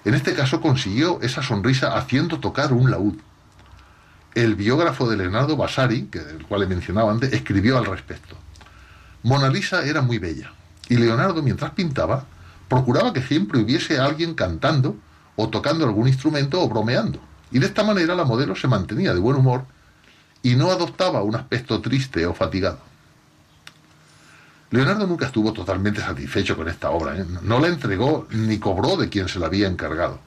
En 0.07 0.15
este 0.15 0.35
caso 0.35 0.63
consiguió 0.63 1.21
esa 1.21 1.43
sonrisa 1.43 1.99
haciendo 1.99 2.41
tocar 2.41 2.73
un 2.73 2.91
laúd. 2.91 3.17
El 4.35 4.55
biógrafo 4.55 5.09
de 5.09 5.19
Leonardo 5.19 5.57
Vasari, 5.57 6.05
que, 6.05 6.21
del 6.21 6.47
cual 6.47 6.63
he 6.63 6.67
mencionado 6.67 7.11
antes, 7.11 7.33
escribió 7.33 7.77
al 7.77 7.85
respecto. 7.85 8.37
Mona 9.25 9.49
Lisa 9.49 9.85
era 9.87 10.03
muy 10.03 10.19
bella, 10.19 10.53
y 10.87 10.97
Leonardo, 10.97 11.43
mientras 11.43 11.71
pintaba, 11.71 12.27
procuraba 12.69 13.15
que 13.15 13.23
siempre 13.23 13.59
hubiese 13.59 13.99
alguien 13.99 14.35
cantando 14.35 14.97
o 15.35 15.49
tocando 15.49 15.87
algún 15.87 16.09
instrumento 16.09 16.61
o 16.61 16.69
bromeando. 16.69 17.21
Y 17.51 17.59
de 17.59 17.67
esta 17.67 17.83
manera 17.83 18.15
la 18.15 18.25
modelo 18.25 18.55
se 18.55 18.69
mantenía 18.69 19.15
de 19.15 19.21
buen 19.21 19.37
humor 19.37 19.65
y 20.43 20.57
no 20.57 20.71
adoptaba 20.71 21.23
un 21.23 21.37
aspecto 21.37 21.81
triste 21.81 22.27
o 22.27 22.35
fatigado. 22.35 22.79
Leonardo 24.71 25.07
nunca 25.07 25.27
estuvo 25.27 25.55
totalmente 25.55 26.03
satisfecho 26.03 26.55
con 26.55 26.69
esta 26.69 26.91
obra, 26.91 27.17
¿eh? 27.17 27.25
no 27.43 27.61
la 27.61 27.69
entregó 27.69 28.27
ni 28.31 28.59
cobró 28.59 28.99
de 28.99 29.09
quien 29.09 29.29
se 29.29 29.39
la 29.39 29.47
había 29.47 29.69
encargado. 29.69 30.19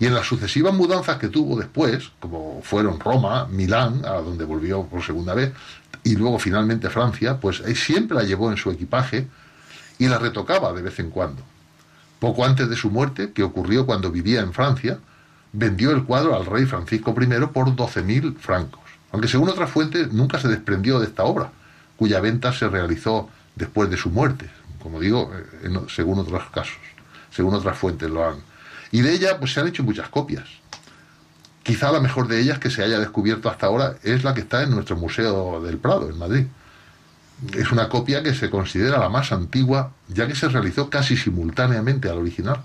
Y 0.00 0.06
en 0.06 0.14
las 0.14 0.26
sucesivas 0.26 0.74
mudanzas 0.74 1.18
que 1.18 1.28
tuvo 1.28 1.56
después, 1.56 2.10
como 2.18 2.62
fueron 2.62 2.98
Roma, 2.98 3.46
Milán, 3.46 4.02
a 4.06 4.14
donde 4.14 4.44
volvió 4.44 4.84
por 4.84 5.04
segunda 5.04 5.34
vez, 5.34 5.52
y 6.02 6.16
luego 6.16 6.38
finalmente 6.38 6.90
Francia, 6.90 7.38
pues 7.40 7.60
él 7.60 7.76
siempre 7.76 8.16
la 8.16 8.24
llevó 8.24 8.50
en 8.50 8.56
su 8.56 8.70
equipaje 8.70 9.26
y 9.98 10.08
la 10.08 10.18
retocaba 10.18 10.72
de 10.72 10.82
vez 10.82 10.98
en 10.98 11.10
cuando. 11.10 11.42
Poco 12.18 12.44
antes 12.44 12.68
de 12.68 12.76
su 12.76 12.90
muerte, 12.90 13.32
que 13.32 13.42
ocurrió 13.42 13.86
cuando 13.86 14.10
vivía 14.10 14.40
en 14.40 14.52
Francia, 14.52 14.98
vendió 15.52 15.90
el 15.90 16.04
cuadro 16.04 16.36
al 16.36 16.46
rey 16.46 16.66
Francisco 16.66 17.14
I 17.18 17.26
por 17.46 17.68
12.000 17.74 18.36
francos, 18.36 18.80
aunque 19.12 19.28
según 19.28 19.48
otras 19.48 19.70
fuentes 19.70 20.12
nunca 20.12 20.38
se 20.38 20.48
desprendió 20.48 21.00
de 21.00 21.06
esta 21.06 21.24
obra, 21.24 21.50
cuya 21.96 22.20
venta 22.20 22.52
se 22.52 22.68
realizó 22.68 23.28
después 23.56 23.90
de 23.90 23.96
su 23.96 24.10
muerte, 24.10 24.50
como 24.82 25.00
digo, 25.00 25.30
eh, 25.34 25.70
según 25.88 26.18
otros 26.18 26.42
casos, 26.50 26.78
según 27.30 27.54
otras 27.54 27.76
fuentes 27.76 28.08
lo 28.08 28.26
han. 28.26 28.36
Y 28.90 29.02
de 29.02 29.12
ella 29.12 29.38
pues 29.38 29.52
se 29.52 29.60
han 29.60 29.68
hecho 29.68 29.82
muchas 29.82 30.08
copias. 30.08 30.59
Quizá 31.62 31.92
la 31.92 32.00
mejor 32.00 32.26
de 32.26 32.40
ellas 32.40 32.58
que 32.58 32.70
se 32.70 32.82
haya 32.82 32.98
descubierto 32.98 33.50
hasta 33.50 33.66
ahora 33.66 33.96
es 34.02 34.24
la 34.24 34.34
que 34.34 34.40
está 34.40 34.62
en 34.62 34.70
nuestro 34.70 34.96
Museo 34.96 35.60
del 35.60 35.78
Prado, 35.78 36.08
en 36.08 36.18
Madrid. 36.18 36.46
Es 37.54 37.70
una 37.70 37.88
copia 37.88 38.22
que 38.22 38.34
se 38.34 38.50
considera 38.50 38.98
la 38.98 39.08
más 39.08 39.32
antigua, 39.32 39.92
ya 40.08 40.26
que 40.26 40.34
se 40.34 40.48
realizó 40.48 40.88
casi 40.90 41.16
simultáneamente 41.16 42.08
al 42.08 42.18
original. 42.18 42.62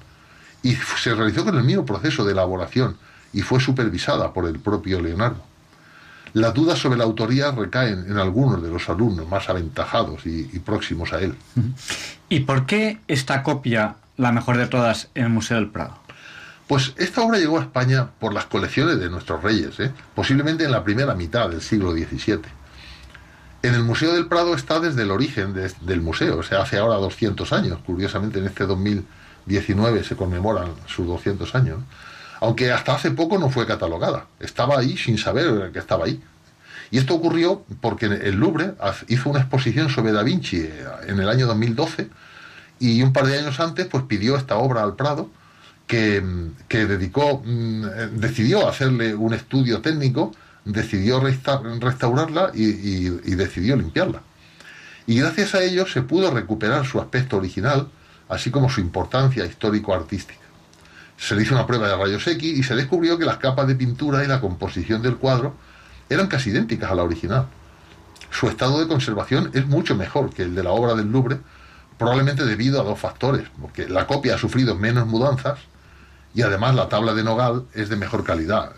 Y 0.64 0.76
se 0.76 1.14
realizó 1.14 1.44
con 1.46 1.58
el 1.58 1.64
mismo 1.64 1.86
proceso 1.86 2.26
de 2.26 2.32
elaboración 2.32 2.98
y 3.34 3.42
fue 3.42 3.60
supervisada 3.60 4.34
por 4.34 4.48
el 4.48 4.60
propio 4.60 5.02
Leonardo. 5.02 5.44
Las 6.34 6.54
dudas 6.54 6.80
sobre 6.80 6.98
la 6.98 7.04
autoría 7.04 7.52
recaen 7.52 8.06
en 8.10 8.18
algunos 8.18 8.62
de 8.62 8.70
los 8.70 8.90
alumnos 8.90 9.28
más 9.30 9.48
aventajados 9.50 10.26
y 10.26 10.60
próximos 10.60 11.14
a 11.14 11.20
él. 11.20 11.36
¿Y 12.28 12.42
por 12.42 12.66
qué 12.66 13.00
esta 13.08 13.44
copia, 13.44 13.96
la 14.18 14.32
mejor 14.32 14.58
de 14.58 14.68
todas, 14.68 15.10
en 15.16 15.26
el 15.26 15.30
Museo 15.30 15.58
del 15.58 15.70
Prado? 15.70 16.05
Pues 16.68 16.94
esta 16.98 17.22
obra 17.22 17.38
llegó 17.38 17.60
a 17.60 17.62
España 17.62 18.10
por 18.20 18.34
las 18.34 18.46
colecciones 18.46 19.00
de 19.00 19.10
nuestros 19.10 19.44
reyes, 19.44 19.80
¿eh? 19.80 19.92
posiblemente 20.16 20.64
en 20.64 20.72
la 20.72 20.84
primera 20.84 21.14
mitad 21.14 21.50
del 21.50 21.62
siglo 21.62 21.92
XVII. 21.92 22.40
En 23.62 23.74
el 23.76 23.84
Museo 23.84 24.14
del 24.14 24.28
Prado 24.28 24.56
está 24.56 24.80
desde 24.80 25.04
el 25.04 25.12
origen 25.12 25.54
de- 25.54 25.72
del 25.82 26.02
museo, 26.02 26.40
o 26.40 26.44
sea, 26.44 26.62
hace 26.62 26.78
ahora 26.78 26.96
200 26.96 27.52
años. 27.54 27.80
Curiosamente, 27.86 28.40
en 28.40 28.46
este 28.46 28.66
2019 28.66 30.04
se 30.04 30.16
conmemoran 30.16 30.70
sus 30.88 31.06
200 31.08 31.54
años. 31.56 31.80
Aunque 32.42 32.72
hasta 32.72 32.94
hace 32.96 33.12
poco 33.12 33.38
no 33.40 33.50
fue 33.50 33.66
catalogada. 33.66 34.26
Estaba 34.40 34.78
ahí 34.80 34.98
sin 34.98 35.18
saber 35.18 35.72
que 35.72 35.80
estaba 35.80 36.06
ahí. 36.06 36.22
Y 36.92 36.98
esto 37.00 37.16
ocurrió 37.16 37.64
porque 37.82 38.06
el 38.06 38.36
Louvre 38.36 38.74
hizo 39.08 39.30
una 39.30 39.40
exposición 39.40 39.90
sobre 39.90 40.12
Da 40.12 40.22
Vinci 40.22 40.58
eh, 40.58 40.86
en 41.08 41.20
el 41.20 41.30
año 41.30 41.48
2012 41.48 42.10
y 42.80 43.02
un 43.02 43.14
par 43.14 43.26
de 43.26 43.40
años 43.40 43.60
antes 43.60 43.88
pues 43.88 44.04
pidió 44.04 44.36
esta 44.36 44.58
obra 44.58 44.84
al 44.84 44.96
Prado 44.96 45.30
que, 45.88 46.22
dedicó, 46.70 47.42
mm, 47.46 47.84
eh, 47.86 48.10
decidió 48.14 48.68
hacerle 48.68 49.14
un 49.16 49.34
estudio 49.34 49.82
técnico, 49.82 50.34
decidió 50.66 51.20
resta- 51.22 51.62
restaurarla 51.80 52.52
y, 52.54 52.64
y- 52.66 53.22
y 53.26 53.36
decidió 53.36 53.76
limpiarla. 53.76 54.22
Y 55.08 55.20
gracias 55.20 55.54
a 55.54 55.62
ello 55.62 55.86
se 55.86 56.02
pudo 56.02 56.32
recuperar 56.32 56.86
su 56.86 57.00
aspecto 57.00 57.38
original, 57.38 57.88
así 58.30 58.50
como 58.50 58.70
su 58.70 58.82
importancia 58.82 59.46
histórico-artística. 59.46 60.40
Se 61.18 61.36
le 61.36 61.44
hizo 61.44 61.54
una 61.54 61.68
prueba 61.68 61.88
de 61.88 61.96
rayos 61.96 62.26
X 62.28 62.58
y 62.58 62.64
se 62.64 62.76
descubrió 62.76 63.18
que 63.20 63.26
las 63.26 63.38
capas 63.38 63.68
de 63.68 63.76
pintura 63.76 64.24
y 64.24 64.28
la 64.28 64.42
composición 64.42 65.02
del 65.04 65.18
cuadro 65.18 65.56
eran 66.10 66.28
casi 66.28 66.50
idénticas 66.50 66.92
a 66.92 66.96
la 66.96 67.04
original. 67.04 67.46
Su 68.32 68.48
estado 68.50 68.80
de 68.80 68.88
conservación 68.88 69.52
es 69.54 69.66
mucho 69.68 69.96
mejor 69.96 70.34
que 70.34 70.42
el 70.44 70.56
de 70.56 70.64
la 70.64 70.72
obra 70.72 70.96
del 70.96 71.12
Louvre, 71.12 71.38
probablemente 71.98 72.44
debido 72.44 72.82
a 72.82 72.84
dos 72.84 73.00
factores, 73.00 73.48
porque 73.62 73.88
la 73.88 74.08
copia 74.08 74.36
ha 74.36 74.38
sufrido 74.38 74.76
menos 74.76 75.08
mudanzas 75.08 75.60
y 76.36 76.42
además 76.42 76.76
la 76.76 76.90
tabla 76.90 77.14
de 77.14 77.24
nogal 77.24 77.64
es 77.74 77.88
de 77.88 77.96
mejor 77.96 78.26
calidad 78.26 78.74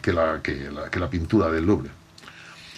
que, 0.00 0.12
la, 0.12 0.40
que 0.40 1.00
la 1.00 1.10
pintura 1.10 1.50
del 1.50 1.66
Louvre. 1.66 1.90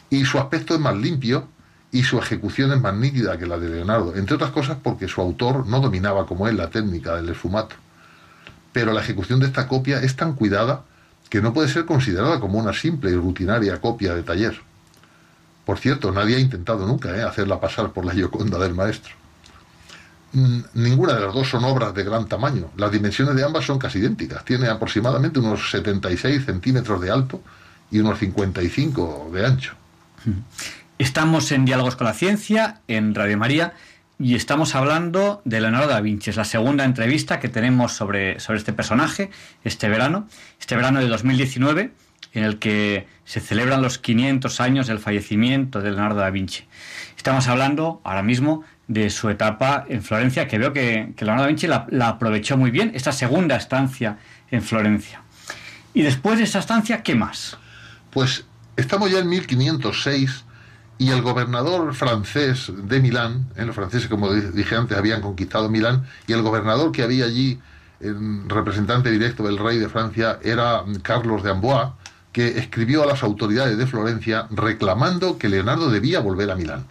Y 0.08 0.24
su 0.24 0.38
aspecto 0.38 0.74
es 0.74 0.80
más 0.80 0.96
limpio 0.96 1.48
y 1.92 2.02
su 2.02 2.18
ejecución 2.18 2.72
es 2.72 2.80
más 2.80 2.94
nítida 2.94 3.36
que 3.36 3.46
la 3.46 3.58
de 3.58 3.68
Leonardo, 3.68 4.16
entre 4.16 4.36
otras 4.36 4.50
cosas 4.50 4.78
porque 4.82 5.06
su 5.06 5.20
autor 5.20 5.66
no 5.66 5.80
dominaba 5.80 6.24
como 6.24 6.48
él 6.48 6.56
la 6.56 6.70
técnica 6.70 7.14
del 7.14 7.28
esfumato. 7.28 7.76
Pero 8.72 8.94
la 8.94 9.02
ejecución 9.02 9.38
de 9.38 9.46
esta 9.46 9.68
copia 9.68 10.00
es 10.00 10.16
tan 10.16 10.32
cuidada 10.32 10.84
que 11.28 11.42
no 11.42 11.52
puede 11.52 11.68
ser 11.68 11.84
considerada 11.84 12.40
como 12.40 12.58
una 12.58 12.72
simple 12.72 13.10
y 13.10 13.16
rutinaria 13.16 13.82
copia 13.82 14.14
de 14.14 14.22
taller. 14.22 14.58
Por 15.66 15.78
cierto, 15.78 16.10
nadie 16.10 16.36
ha 16.36 16.40
intentado 16.40 16.86
nunca 16.86 17.14
¿eh? 17.14 17.22
hacerla 17.22 17.60
pasar 17.60 17.92
por 17.92 18.06
la 18.06 18.12
Gioconda 18.12 18.58
del 18.58 18.74
maestro. 18.74 19.21
Mm, 20.32 20.60
Ninguna 20.74 21.14
de 21.14 21.20
las 21.20 21.34
dos 21.34 21.48
son 21.48 21.64
obras 21.64 21.94
de 21.94 22.04
gran 22.04 22.26
tamaño. 22.26 22.70
Las 22.76 22.90
dimensiones 22.90 23.34
de 23.36 23.44
ambas 23.44 23.64
son 23.64 23.78
casi 23.78 23.98
idénticas. 23.98 24.44
Tiene 24.44 24.68
aproximadamente 24.68 25.38
unos 25.38 25.70
76 25.70 26.44
centímetros 26.44 27.00
de 27.00 27.10
alto 27.10 27.42
y 27.90 27.98
unos 28.00 28.18
55 28.18 29.30
de 29.32 29.46
ancho. 29.46 29.74
Estamos 30.98 31.52
en 31.52 31.64
Diálogos 31.64 31.96
con 31.96 32.06
la 32.06 32.14
Ciencia, 32.14 32.80
en 32.88 33.14
Radio 33.14 33.36
María, 33.36 33.74
y 34.18 34.36
estamos 34.36 34.74
hablando 34.74 35.42
de 35.44 35.60
Leonardo 35.60 35.88
da 35.88 36.00
Vinci. 36.00 36.30
Es 36.30 36.36
la 36.36 36.44
segunda 36.44 36.84
entrevista 36.84 37.40
que 37.40 37.48
tenemos 37.48 37.92
sobre, 37.92 38.38
sobre 38.40 38.58
este 38.58 38.72
personaje 38.72 39.30
este 39.64 39.88
verano, 39.88 40.28
este 40.60 40.76
verano 40.76 41.00
de 41.00 41.08
2019, 41.08 41.92
en 42.34 42.44
el 42.44 42.58
que 42.58 43.06
se 43.24 43.40
celebran 43.40 43.82
los 43.82 43.98
500 43.98 44.60
años 44.60 44.86
del 44.86 45.00
fallecimiento 45.00 45.80
de 45.80 45.90
Leonardo 45.90 46.20
da 46.20 46.30
Vinci. 46.30 46.64
Estamos 47.16 47.48
hablando 47.48 48.00
ahora 48.04 48.22
mismo 48.22 48.64
de 48.92 49.10
su 49.10 49.28
etapa 49.30 49.84
en 49.88 50.02
Florencia, 50.02 50.46
que 50.48 50.58
veo 50.58 50.72
que, 50.72 51.12
que 51.16 51.24
Leonardo 51.24 51.44
da 51.44 51.48
Vinci 51.48 51.66
la, 51.66 52.08
aprovechó 52.08 52.56
muy 52.56 52.70
bien, 52.70 52.92
esta 52.94 53.12
segunda 53.12 53.56
estancia 53.56 54.18
en 54.50 54.62
Florencia. 54.62 55.22
Y 55.94 56.02
después 56.02 56.38
de 56.38 56.44
esa 56.44 56.58
estancia, 56.58 57.02
¿qué 57.02 57.14
más? 57.14 57.56
Pues 58.10 58.44
estamos 58.76 59.10
ya 59.10 59.18
en 59.20 59.28
1506 59.28 60.44
y 60.98 61.10
el 61.10 61.22
gobernador 61.22 61.94
francés 61.94 62.70
de 62.76 63.00
Milán, 63.00 63.48
los 63.56 63.74
franceses, 63.74 64.08
como 64.08 64.32
di- 64.32 64.50
dije 64.54 64.76
antes, 64.76 64.96
habían 64.96 65.20
conquistado 65.20 65.68
Milán, 65.68 66.04
y 66.26 66.32
el 66.32 66.42
gobernador 66.42 66.92
que 66.92 67.02
había 67.02 67.24
allí, 67.24 67.58
representante 68.48 69.10
directo 69.10 69.42
del 69.44 69.58
rey 69.58 69.78
de 69.78 69.88
Francia, 69.88 70.38
era 70.42 70.82
Carlos 71.02 71.42
de 71.42 71.50
Amboise, 71.50 71.92
que 72.32 72.58
escribió 72.58 73.02
a 73.02 73.06
las 73.06 73.22
autoridades 73.22 73.76
de 73.76 73.86
Florencia 73.86 74.46
reclamando 74.50 75.38
que 75.38 75.48
Leonardo 75.48 75.90
debía 75.90 76.20
volver 76.20 76.50
a 76.50 76.56
Milán, 76.56 76.84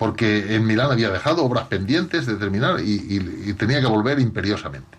porque 0.00 0.56
en 0.56 0.66
Milán 0.66 0.90
había 0.90 1.10
dejado 1.10 1.44
obras 1.44 1.66
pendientes 1.66 2.24
de 2.24 2.36
terminar 2.36 2.80
y, 2.80 3.52
tenía 3.52 3.82
que 3.82 3.86
volver 3.86 4.18
imperiosamente. 4.18 4.96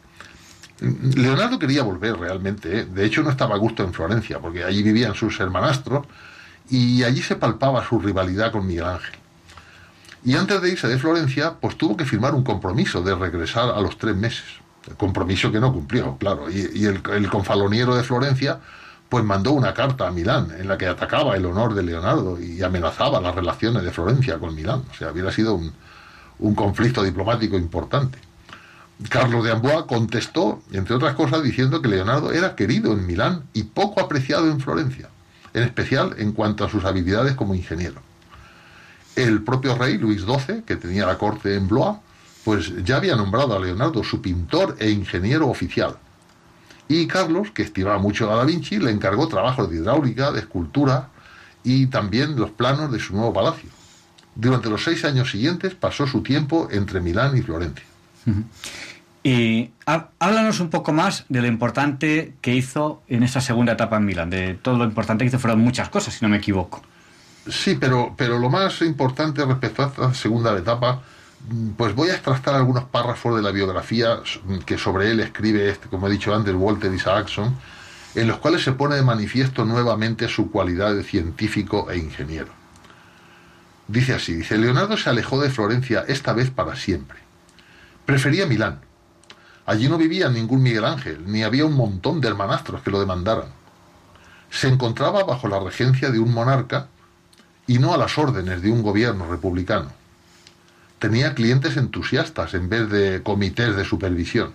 Leonardo 0.80 1.58
quería 1.58 1.82
volver 1.82 2.20
realmente, 2.20 2.82
¿eh? 2.82 2.86
de 2.86 3.04
hecho 3.04 3.24
no 3.24 3.32
estaba 3.32 3.56
a 3.56 3.58
gusto 3.58 3.84
en 3.84 3.94
Florencia, 3.94 4.38
porque 4.38 4.64
allí 4.64 4.84
vivían 4.84 5.16
sus 5.16 5.40
hermanastros 5.40 6.06
y 6.70 7.02
allí 7.02 7.24
se 7.24 7.36
palpaba 7.36 7.84
su 7.84 8.00
rivalidad 8.00 8.52
con 8.52 8.68
Miguel 8.68 8.86
Ángel. 8.86 9.16
Y 10.24 10.36
antes 10.36 10.62
de 10.62 10.70
irse 10.70 10.88
de 10.88 11.00
Florencia, 11.00 11.56
pues 11.60 11.80
tuvo 11.80 11.98
que 11.98 12.06
firmar 12.06 12.36
un 12.36 12.44
compromiso 12.44 13.02
de 13.02 13.16
regresar 13.16 13.72
a 13.72 13.82
los 13.82 13.98
tres 13.98 14.16
meses. 14.16 14.46
Compromiso 14.98 15.52
que 15.52 15.60
no 15.60 15.74
cumplió, 15.74 16.16
claro. 16.20 16.48
Y, 16.52 16.86
el 16.86 17.28
confaloniero 17.28 17.96
de 17.96 18.04
Florencia, 18.04 18.60
pues 19.12 19.26
mandó 19.26 19.52
una 19.52 19.74
carta 19.74 20.08
a 20.08 20.12
Milán 20.12 20.56
en 20.58 20.70
la 20.70 20.78
que 20.78 20.88
atacaba 20.88 21.36
el 21.36 21.46
honor 21.46 21.74
de 21.74 21.84
Leonardo 21.84 22.40
y 22.40 22.64
amenazaba 22.64 23.20
las 23.20 23.36
relaciones 23.36 23.84
de 23.84 23.92
Florencia 23.92 24.40
con 24.40 24.56
Milán. 24.56 24.84
O 24.90 24.94
sea, 24.94 25.12
hubiera 25.12 25.34
sido 25.34 25.54
un, 25.54 25.74
un 26.40 26.56
conflicto 26.56 27.04
diplomático 27.04 27.58
importante. 27.58 28.18
Carlos 29.10 29.44
de 29.44 29.52
Amboise 29.52 29.86
contestó, 29.86 30.62
entre 30.72 30.96
otras 30.96 31.16
cosas, 31.16 31.44
diciendo 31.44 31.82
que 31.82 31.90
Leonardo 31.90 32.32
era 32.32 32.56
querido 32.56 32.94
en 32.94 33.06
Milán 33.06 33.44
y 33.52 33.64
poco 33.64 34.00
apreciado 34.00 34.50
en 34.50 34.62
Florencia, 34.62 35.10
en 35.54 35.64
especial 35.64 36.16
en 36.18 36.32
cuanto 36.32 36.64
a 36.64 36.70
sus 36.70 36.86
habilidades 36.86 37.36
como 37.36 37.54
ingeniero. 37.54 38.02
El 39.18 39.44
propio 39.44 39.76
rey 39.76 39.98
Luis 39.98 40.22
XII, 40.22 40.62
que 40.62 40.78
tenía 40.78 41.06
la 41.06 41.18
corte 41.18 41.56
en 41.56 41.68
Blois, 41.68 41.98
pues 42.46 42.72
ya 42.86 42.96
había 42.96 43.18
nombrado 43.18 43.58
a 43.58 43.60
Leonardo 43.60 44.06
su 44.06 44.22
pintor 44.22 44.78
e 44.80 44.90
ingeniero 44.90 45.50
oficial. 45.50 45.98
Y 46.94 47.08
Carlos, 47.08 47.52
que 47.52 47.62
estimaba 47.64 47.98
mucho 48.00 48.30
a 48.30 48.36
Da 48.36 48.44
Vinci, 48.44 48.78
le 48.78 48.92
encargó 48.92 49.28
trabajos 49.30 49.70
de 49.70 49.78
hidráulica, 49.78 50.32
de 50.32 50.40
escultura 50.42 51.08
y 51.64 51.88
también 51.88 52.36
los 52.36 52.50
planos 52.50 52.92
de 52.92 53.00
su 53.00 53.14
nuevo 53.16 53.32
palacio. 53.32 53.70
Durante 54.36 54.70
los 54.70 54.84
seis 54.84 55.06
años 55.06 55.32
siguientes 55.32 55.74
pasó 55.74 56.06
su 56.06 56.22
tiempo 56.22 56.68
entre 56.70 57.00
Milán 57.00 57.38
y 57.38 57.42
Florencia. 57.44 57.86
Y 59.24 59.70
há- 59.86 60.10
háblanos 60.20 60.60
un 60.60 60.70
poco 60.70 60.92
más 60.94 61.26
de 61.30 61.42
lo 61.42 61.48
importante 61.48 62.34
que 62.42 62.56
hizo 62.56 63.04
en 63.08 63.24
esa 63.24 63.40
segunda 63.40 63.74
etapa 63.74 63.98
en 63.98 64.06
Milán. 64.06 64.30
De 64.30 64.56
todo 64.56 64.78
lo 64.78 64.84
importante 64.84 65.24
que 65.24 65.30
hizo 65.30 65.40
fueron 65.40 65.60
muchas 65.62 65.90
cosas, 65.90 66.16
si 66.16 66.26
no 66.26 66.30
me 66.30 66.38
equivoco. 66.38 66.82
Sí, 67.48 67.78
pero, 67.80 68.16
pero 68.18 68.38
lo 68.40 68.50
más 68.50 68.82
importante 68.82 69.46
respecto 69.46 69.84
a 69.84 69.88
esta 69.88 70.14
segunda 70.14 70.58
etapa, 70.58 71.04
pues 71.78 71.96
voy 71.96 72.10
a 72.10 72.14
extractar 72.14 72.56
algunos 72.56 72.86
párrafos 72.86 73.36
de 73.36 73.42
la 73.42 73.52
biografía 73.52 74.20
que 74.66 74.78
sobre 74.78 75.12
él 75.12 75.20
escribe, 75.20 75.70
este, 75.70 75.88
como 75.88 76.08
he 76.08 76.12
dicho 76.12 76.34
antes, 76.34 76.54
Walter 76.56 76.94
Isaacson, 76.94 77.56
en 78.16 78.28
los 78.28 78.38
cuales 78.40 78.64
se 78.64 78.74
pone 78.74 78.96
de 78.96 79.02
manifiesto 79.02 79.66
nuevamente 79.66 80.28
su 80.28 80.52
cualidad 80.52 80.94
de 80.94 81.04
científico 81.04 81.90
e 81.90 81.98
ingeniero. 81.98 82.50
Dice 83.88 84.14
así, 84.14 84.36
dice, 84.36 84.58
Leonardo 84.58 84.96
se 84.98 85.10
alejó 85.10 85.42
de 85.42 85.50
Florencia 85.50 86.06
esta 86.08 86.34
vez 86.34 86.50
para 86.50 86.76
siempre. 86.76 87.20
Prefería 88.06 88.46
Milán. 88.46 88.82
Allí 89.66 89.88
no 89.88 89.98
vivía 89.98 90.30
ningún 90.30 90.64
Miguel 90.64 90.86
Ángel, 90.86 91.24
ni 91.26 91.44
había 91.44 91.66
un 91.66 91.74
montón 91.74 92.22
de 92.22 92.28
hermanastros 92.28 92.82
que 92.82 92.92
lo 92.92 93.00
demandaran. 93.00 93.48
Se 94.50 94.68
encontraba 94.68 95.24
bajo 95.24 95.48
la 95.48 95.60
regencia 95.60 96.10
de 96.10 96.20
un 96.20 96.34
monarca 96.34 96.88
y 97.68 97.80
no 97.80 97.94
a 97.94 97.98
las 97.98 98.18
órdenes 98.18 98.62
de 98.62 98.72
un 98.72 98.82
gobierno 98.82 99.30
republicano. 99.30 100.01
Tenía 101.02 101.34
clientes 101.34 101.78
entusiastas 101.78 102.54
en 102.54 102.70
vez 102.70 102.88
de 102.92 103.24
comités 103.24 103.76
de 103.76 103.86
supervisión. 103.86 104.52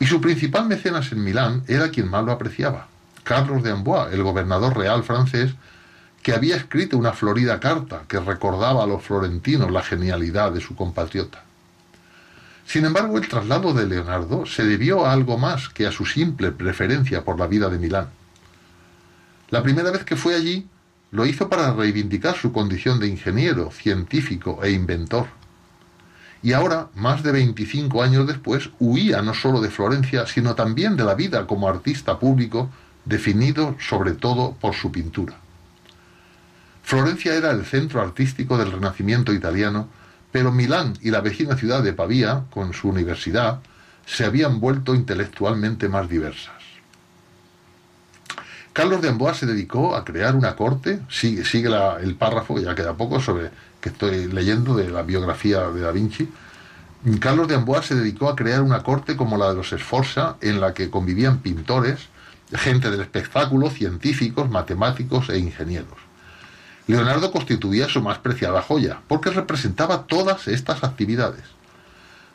Y 0.00 0.06
su 0.06 0.20
principal 0.20 0.66
mecenas 0.66 1.12
en 1.12 1.22
Milán 1.22 1.62
era 1.68 1.90
quien 1.90 2.10
más 2.10 2.24
lo 2.24 2.32
apreciaba, 2.32 2.88
Carlos 3.22 3.62
de 3.62 3.70
Amboise, 3.70 4.12
el 4.12 4.24
gobernador 4.24 4.76
real 4.76 5.04
francés, 5.04 5.52
que 6.24 6.34
había 6.34 6.56
escrito 6.56 6.98
una 6.98 7.12
florida 7.12 7.60
carta 7.60 8.02
que 8.08 8.18
recordaba 8.18 8.82
a 8.82 8.86
los 8.88 9.04
florentinos 9.04 9.70
la 9.70 9.84
genialidad 9.84 10.50
de 10.50 10.60
su 10.60 10.74
compatriota. 10.74 11.44
Sin 12.66 12.84
embargo, 12.84 13.16
el 13.16 13.28
traslado 13.28 13.72
de 13.74 13.86
Leonardo 13.86 14.44
se 14.44 14.64
debió 14.64 15.06
a 15.06 15.12
algo 15.12 15.38
más 15.38 15.68
que 15.68 15.86
a 15.86 15.92
su 15.92 16.04
simple 16.04 16.50
preferencia 16.50 17.22
por 17.22 17.38
la 17.38 17.46
vida 17.46 17.68
de 17.68 17.78
Milán. 17.78 18.08
La 19.50 19.62
primera 19.62 19.92
vez 19.92 20.02
que 20.02 20.16
fue 20.16 20.34
allí, 20.34 20.66
lo 21.12 21.26
hizo 21.26 21.48
para 21.48 21.72
reivindicar 21.74 22.36
su 22.36 22.52
condición 22.52 22.98
de 22.98 23.06
ingeniero, 23.06 23.70
científico 23.70 24.60
e 24.62 24.70
inventor. 24.70 25.26
Y 26.42 26.54
ahora, 26.54 26.88
más 26.94 27.22
de 27.22 27.32
25 27.32 28.02
años 28.02 28.26
después, 28.26 28.70
huía 28.80 29.20
no 29.20 29.34
solo 29.34 29.60
de 29.60 29.70
Florencia, 29.70 30.26
sino 30.26 30.54
también 30.54 30.96
de 30.96 31.04
la 31.04 31.14
vida 31.14 31.46
como 31.46 31.68
artista 31.68 32.18
público, 32.18 32.70
definido 33.04 33.76
sobre 33.78 34.12
todo 34.12 34.54
por 34.54 34.74
su 34.74 34.90
pintura. 34.90 35.34
Florencia 36.82 37.34
era 37.34 37.50
el 37.50 37.66
centro 37.66 38.00
artístico 38.00 38.56
del 38.56 38.72
Renacimiento 38.72 39.34
italiano, 39.34 39.88
pero 40.32 40.50
Milán 40.50 40.94
y 41.02 41.10
la 41.10 41.20
vecina 41.20 41.56
ciudad 41.56 41.82
de 41.82 41.92
Pavía, 41.92 42.44
con 42.50 42.72
su 42.72 42.88
universidad, 42.88 43.60
se 44.06 44.24
habían 44.24 44.60
vuelto 44.60 44.94
intelectualmente 44.94 45.90
más 45.90 46.08
diversas. 46.08 46.61
Carlos 48.72 49.02
de 49.02 49.10
Amboise 49.10 49.40
se 49.40 49.46
dedicó 49.46 49.94
a 49.94 50.02
crear 50.02 50.34
una 50.34 50.56
corte, 50.56 51.00
sigue, 51.10 51.42
el 52.00 52.14
párrafo, 52.14 52.58
ya 52.58 52.74
queda 52.74 52.96
poco, 52.96 53.20
sobre 53.20 53.50
que 53.82 53.90
estoy 53.90 54.28
leyendo 54.28 54.74
de 54.74 54.88
la 54.88 55.02
biografía 55.02 55.60
de 55.68 55.80
Da 55.82 55.92
Vinci. 55.92 56.26
Carlos 57.20 57.48
de 57.48 57.56
Amboise 57.56 57.88
se 57.88 57.94
dedicó 57.96 58.30
a 58.30 58.36
crear 58.36 58.62
una 58.62 58.82
corte 58.82 59.14
como 59.14 59.36
la 59.36 59.50
de 59.50 59.56
los 59.56 59.70
Sforza, 59.70 60.36
en 60.40 60.58
la 60.58 60.72
que 60.72 60.88
convivían 60.88 61.40
pintores, 61.40 62.08
gente 62.54 62.90
del 62.90 63.02
espectáculo, 63.02 63.68
científicos, 63.68 64.48
matemáticos 64.48 65.28
e 65.28 65.38
ingenieros. 65.38 65.98
Leonardo 66.86 67.30
constituía 67.30 67.88
su 67.88 68.00
más 68.00 68.18
preciada 68.18 68.62
joya, 68.62 69.00
porque 69.06 69.30
representaba 69.30 70.06
todas 70.06 70.48
estas 70.48 70.82
actividades. 70.82 71.44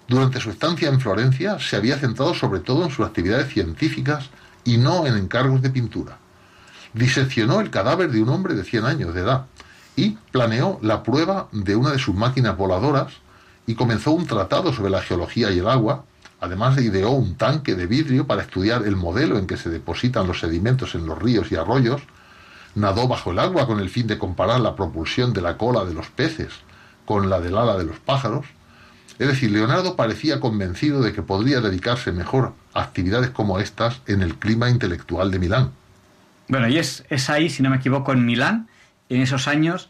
Durante 0.07 0.39
su 0.39 0.51
estancia 0.51 0.89
en 0.89 1.01
Florencia 1.01 1.57
se 1.59 1.75
había 1.77 1.97
centrado 1.97 2.35
sobre 2.35 2.59
todo 2.59 2.85
en 2.85 2.91
sus 2.91 3.07
actividades 3.07 3.51
científicas 3.51 4.29
y 4.63 4.77
no 4.77 5.07
en 5.07 5.17
encargos 5.17 5.63
de 5.63 5.71
pintura. 5.71 6.19
Diseccionó 6.93 7.59
el 7.59 7.69
cadáver 7.69 8.11
de 8.11 8.21
un 8.21 8.29
hombre 8.29 8.53
de 8.53 8.63
100 8.63 8.85
años 8.85 9.13
de 9.13 9.21
edad 9.21 9.45
y 9.95 10.17
planeó 10.31 10.79
la 10.81 11.03
prueba 11.03 11.47
de 11.51 11.75
una 11.75 11.91
de 11.91 11.99
sus 11.99 12.15
máquinas 12.15 12.55
voladoras 12.55 13.13
y 13.65 13.75
comenzó 13.75 14.11
un 14.11 14.25
tratado 14.25 14.71
sobre 14.71 14.91
la 14.91 15.01
geología 15.01 15.51
y 15.51 15.59
el 15.59 15.67
agua. 15.67 16.05
Además 16.39 16.79
ideó 16.79 17.11
un 17.11 17.35
tanque 17.35 17.75
de 17.75 17.87
vidrio 17.87 18.27
para 18.27 18.43
estudiar 18.43 18.85
el 18.85 18.95
modelo 18.95 19.37
en 19.37 19.47
que 19.47 19.57
se 19.57 19.69
depositan 19.69 20.27
los 20.27 20.39
sedimentos 20.39 20.95
en 20.95 21.05
los 21.05 21.17
ríos 21.17 21.51
y 21.51 21.55
arroyos. 21.55 22.01
Nadó 22.75 23.07
bajo 23.07 23.31
el 23.31 23.39
agua 23.39 23.65
con 23.65 23.79
el 23.79 23.89
fin 23.89 24.07
de 24.07 24.19
comparar 24.19 24.59
la 24.59 24.75
propulsión 24.75 25.33
de 25.33 25.41
la 25.41 25.57
cola 25.57 25.83
de 25.83 25.95
los 25.95 26.07
peces 26.07 26.53
con 27.05 27.29
la 27.29 27.39
del 27.41 27.57
ala 27.57 27.77
de 27.77 27.85
los 27.85 27.99
pájaros. 27.99 28.45
Es 29.17 29.27
decir, 29.27 29.49
Leonardo 29.49 29.95
parecía 29.95 30.39
convencido 30.39 31.01
de 31.01 31.11
que 31.11 31.23
podría 31.23 31.59
dedicarse 31.59 32.11
mejor 32.11 32.53
a 32.73 32.83
actividades 32.83 33.31
como 33.31 33.59
estas 33.59 34.01
en 34.05 34.21
el 34.21 34.35
clima 34.35 34.69
intelectual 34.69 35.31
de 35.31 35.39
Milán. 35.39 35.71
Bueno, 36.47 36.67
y 36.67 36.77
es, 36.77 37.03
es 37.09 37.29
ahí, 37.29 37.49
si 37.49 37.61
no 37.63 37.69
me 37.69 37.77
equivoco, 37.77 38.13
en 38.13 38.25
Milán, 38.25 38.67
en 39.09 39.21
esos 39.21 39.47
años 39.47 39.89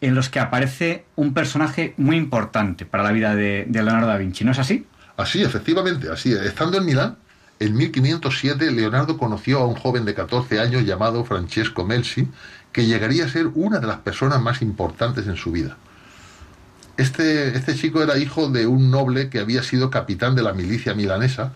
en 0.00 0.14
los 0.14 0.28
que 0.28 0.40
aparece 0.40 1.04
un 1.16 1.34
personaje 1.34 1.94
muy 1.96 2.16
importante 2.16 2.86
para 2.86 3.02
la 3.02 3.12
vida 3.12 3.34
de, 3.34 3.66
Leonardo 3.70 4.06
da 4.06 4.16
Vinci, 4.16 4.44
¿no 4.44 4.52
es 4.52 4.58
así? 4.58 4.86
Así, 5.16 5.42
efectivamente, 5.42 6.08
así. 6.10 6.32
es. 6.32 6.42
Estando 6.42 6.78
en 6.78 6.84
Milán, 6.84 7.16
en 7.58 7.76
1507 7.76 8.70
Leonardo 8.70 9.18
conoció 9.18 9.58
a 9.58 9.66
un 9.66 9.74
joven 9.74 10.04
de 10.04 10.14
14 10.14 10.60
años 10.60 10.84
llamado 10.84 11.24
Francesco 11.24 11.84
Melzi, 11.84 12.28
que 12.72 12.86
llegaría 12.86 13.24
a 13.24 13.28
ser 13.28 13.48
una 13.54 13.80
de 13.80 13.88
las 13.88 13.98
personas 13.98 14.40
más 14.40 14.62
importantes 14.62 15.26
en 15.26 15.36
su 15.36 15.50
vida. 15.50 15.76
Este, 16.96 17.56
este 17.56 17.74
chico 17.74 18.02
era 18.02 18.18
hijo 18.18 18.50
de 18.50 18.66
un 18.66 18.90
noble 18.90 19.30
que 19.30 19.40
había 19.40 19.62
sido 19.62 19.90
capitán 19.90 20.34
de 20.36 20.42
la 20.42 20.52
milicia 20.52 20.94
milanesa, 20.94 21.52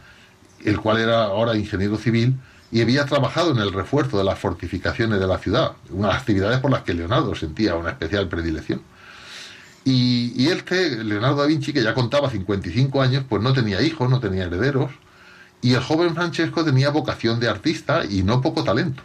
el 0.64 0.80
cual 0.80 0.98
era 0.98 1.24
ahora 1.24 1.56
ingeniero 1.56 1.96
civil, 1.96 2.36
y 2.72 2.80
había 2.80 3.04
trabajado 3.04 3.52
en 3.52 3.58
el 3.58 3.70
refuerzo 3.70 4.16
de 4.16 4.24
las 4.24 4.38
fortificaciones 4.38 5.20
de 5.20 5.26
la 5.26 5.36
ciudad, 5.36 5.72
unas 5.90 6.14
actividades 6.14 6.58
por 6.58 6.70
las 6.70 6.82
que 6.82 6.94
Leonardo 6.94 7.34
sentía 7.34 7.76
una 7.76 7.90
especial 7.90 8.28
predilección. 8.28 8.80
Y, 9.84 10.32
y 10.34 10.48
este, 10.48 11.04
Leonardo 11.04 11.42
da 11.42 11.46
Vinci, 11.46 11.74
que 11.74 11.82
ya 11.82 11.92
contaba 11.92 12.30
55 12.30 13.02
años, 13.02 13.24
pues 13.28 13.42
no 13.42 13.52
tenía 13.52 13.82
hijos, 13.82 14.08
no 14.08 14.20
tenía 14.20 14.44
herederos, 14.44 14.90
y 15.60 15.74
el 15.74 15.80
joven 15.80 16.14
Francesco 16.14 16.64
tenía 16.64 16.88
vocación 16.88 17.38
de 17.40 17.48
artista 17.48 18.04
y 18.08 18.22
no 18.22 18.40
poco 18.40 18.64
talento. 18.64 19.02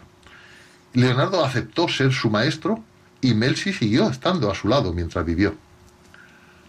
Leonardo 0.94 1.44
aceptó 1.44 1.88
ser 1.88 2.12
su 2.12 2.30
maestro 2.30 2.82
y 3.20 3.34
Melzi 3.34 3.74
siguió 3.74 4.08
estando 4.08 4.50
a 4.50 4.54
su 4.54 4.68
lado 4.68 4.94
mientras 4.94 5.26
vivió. 5.26 5.54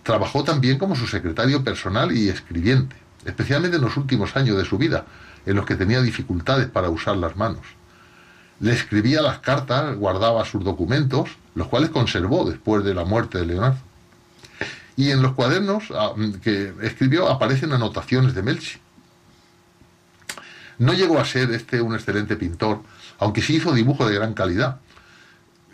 Trabajó 0.04 0.44
también 0.44 0.78
como 0.78 0.98
su 0.98 1.08
secretario 1.08 1.64
personal 1.64 2.12
y 2.12 2.28
escribiente, 2.28 2.98
especialmente 3.24 3.78
en 3.78 3.84
los 3.84 3.96
últimos 3.96 4.36
años 4.36 4.58
de 4.58 4.66
su 4.66 4.78
vida, 4.78 5.06
en 5.50 5.56
los 5.56 5.66
que 5.66 5.76
tenía 5.76 6.00
dificultades 6.02 6.68
para 6.68 6.92
usar 6.92 7.18
las 7.18 7.36
manos. 7.36 7.66
Le 8.60 8.72
escribía 8.72 9.20
las 9.24 9.40
cartas, 9.40 9.98
guardaba 9.98 10.46
sus 10.46 10.64
documentos, 10.64 11.32
los 11.56 11.68
cuales 11.68 11.90
conservó 11.90 12.48
después 12.48 12.84
de 12.84 12.94
la 12.94 13.04
muerte 13.04 13.40
de 13.40 13.48
Leonardo. 13.48 13.80
Y 14.96 15.10
en 15.10 15.24
los 15.24 15.34
cuadernos 15.34 15.86
ah, 15.96 16.14
que 16.44 16.74
escribió 16.84 17.30
aparecen 17.30 17.74
anotaciones 17.74 18.36
de 18.36 18.44
Melchi. 18.44 18.78
No 20.78 20.94
llegó 20.94 21.20
a 21.20 21.26
ser 21.26 21.50
este 21.50 21.82
un 21.82 21.96
excelente 21.96 22.36
pintor, 22.36 22.84
aunque 23.18 23.42
sí 23.42 23.56
hizo 23.56 23.74
dibujos 23.74 24.08
de 24.08 24.14
gran 24.14 24.36
calidad, 24.36 24.78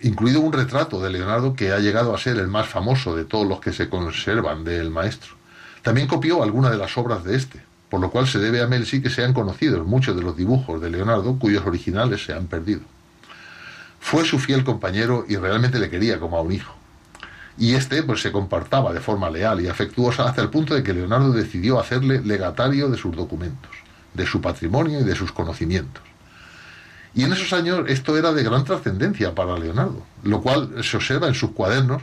incluido 0.02 0.40
un 0.40 0.54
retrato 0.54 1.02
de 1.02 1.10
Leonardo 1.10 1.54
que 1.54 1.74
ha 1.74 1.80
llegado 1.80 2.16
a 2.16 2.18
ser 2.18 2.38
el 2.38 2.48
más 2.48 2.70
famoso 2.70 3.14
de 3.14 3.26
todos 3.26 3.46
los 3.46 3.60
que 3.60 3.74
se 3.74 3.90
conservan 3.90 4.64
del 4.64 4.90
maestro. 4.90 5.36
También 5.82 6.08
copió 6.08 6.44
algunas 6.44 6.72
de 6.72 6.78
las 6.78 6.98
obras 6.98 7.26
de 7.26 7.36
este, 7.36 7.65
por 7.90 8.00
lo 8.02 8.10
cual 8.12 8.28
se 8.28 8.40
debe 8.40 8.62
a 8.62 8.68
Melzi 8.68 9.02
que 9.02 9.10
sean 9.10 9.34
conocidos 9.34 9.86
muchos 9.86 10.16
de 10.16 10.22
los 10.22 10.36
dibujos 10.36 10.82
de 10.82 10.90
Leonardo 10.90 11.38
cuyos 11.38 11.66
originales 11.66 12.26
se 12.26 12.34
han 12.34 12.48
perdido. 12.48 12.82
Fue 14.00 14.26
su 14.26 14.40
fiel 14.40 14.64
compañero 14.64 15.26
y 15.28 15.36
realmente 15.36 15.80
le 15.80 15.90
quería 15.90 16.20
como 16.20 16.38
a 16.38 16.42
un 16.42 16.52
hijo. 16.52 16.76
Y 17.58 17.74
este 17.74 18.04
pues 18.04 18.22
se 18.22 18.32
comportaba 18.32 18.94
de 18.94 19.00
forma 19.00 19.30
leal 19.30 19.62
y 19.62 19.68
afectuosa 19.68 20.28
hasta 20.28 20.42
el 20.42 20.50
punto 20.50 20.76
de 20.76 20.84
que 20.84 20.94
Leonardo 20.94 21.32
decidió 21.32 21.80
hacerle 21.80 22.22
legatario 22.22 22.90
de 22.90 22.98
sus 22.98 23.16
documentos, 23.16 23.72
de 24.14 24.26
su 24.26 24.42
patrimonio 24.42 25.00
y 25.00 25.04
de 25.04 25.16
sus 25.16 25.32
conocimientos. 25.32 26.04
Y 27.14 27.24
en 27.24 27.32
esos 27.32 27.54
años 27.54 27.86
esto 27.88 28.18
era 28.18 28.34
de 28.34 28.44
gran 28.44 28.66
trascendencia 28.66 29.34
para 29.34 29.58
Leonardo, 29.58 30.06
lo 30.24 30.42
cual 30.42 30.84
se 30.84 30.98
observa 30.98 31.28
en 31.28 31.34
sus 31.34 31.52
cuadernos, 31.52 32.02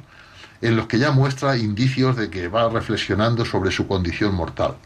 en 0.63 0.75
los 0.75 0.87
que 0.87 0.99
ya 0.99 1.11
muestra 1.11 1.57
indicios 1.57 2.17
de 2.17 2.31
que 2.31 2.49
va 2.49 2.71
reflexionando 2.71 3.45
sobre 3.45 3.71
su 3.71 3.87
condición 3.87 4.35
mortal. 4.35 4.77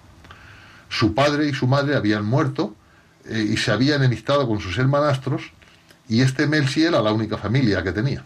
Su 0.88 1.14
padre 1.14 1.48
y 1.48 1.54
su 1.54 1.66
madre 1.66 1.96
habían 1.96 2.24
muerto 2.24 2.74
eh, 3.28 3.46
y 3.50 3.56
se 3.56 3.72
habían 3.72 4.02
enemistado 4.02 4.46
con 4.46 4.60
sus 4.60 4.78
hermanastros, 4.78 5.42
y 6.08 6.20
este 6.20 6.46
Melzi 6.46 6.84
era 6.84 7.02
la 7.02 7.12
única 7.12 7.36
familia 7.36 7.82
que 7.82 7.92
tenía. 7.92 8.24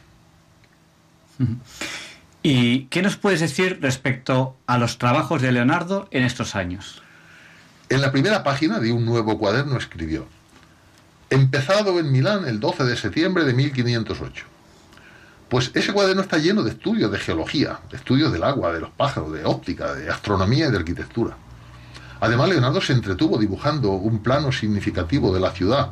¿Y 2.43 2.85
qué 2.85 3.03
nos 3.03 3.17
puedes 3.17 3.41
decir 3.41 3.79
respecto 3.81 4.57
a 4.67 4.79
los 4.79 4.99
trabajos 4.99 5.41
de 5.41 5.53
Leonardo 5.53 6.09
en 6.11 6.25
estos 6.25 6.55
años? 6.55 7.03
En 7.89 8.01
la 8.03 8.13
primera 8.13 8.43
página 8.43 8.79
de 8.79 8.93
un 8.93 9.05
nuevo 9.05 9.39
cuaderno 9.39 9.77
escribió, 9.77 10.27
empezado 11.31 11.99
en 11.99 12.13
Milán 12.13 12.47
el 12.47 12.61
12 12.61 12.85
de 12.85 12.97
septiembre 12.97 13.45
de 13.45 13.55
1508. 13.55 14.45
Pues 15.49 15.73
ese 15.75 15.93
cuaderno 15.93 16.23
está 16.23 16.39
lleno 16.39 16.63
de 16.63 16.71
estudios 16.71 17.11
de 17.11 17.19
geología, 17.19 17.81
de 17.91 17.97
estudios 17.97 18.33
del 18.33 18.45
agua, 18.45 18.73
de 18.73 18.81
los 18.81 18.91
pájaros, 18.91 19.33
de 19.33 19.45
óptica, 19.45 19.95
de 19.95 20.09
astronomía 20.09 20.69
y 20.69 20.71
de 20.71 20.77
arquitectura. 20.77 21.37
Además, 22.21 22.51
Leonardo 22.51 22.81
se 22.81 22.93
entretuvo 22.93 23.39
dibujando 23.39 23.93
un 23.93 24.23
plano 24.23 24.53
significativo 24.53 25.33
de 25.33 25.41
la 25.41 25.53
ciudad 25.53 25.91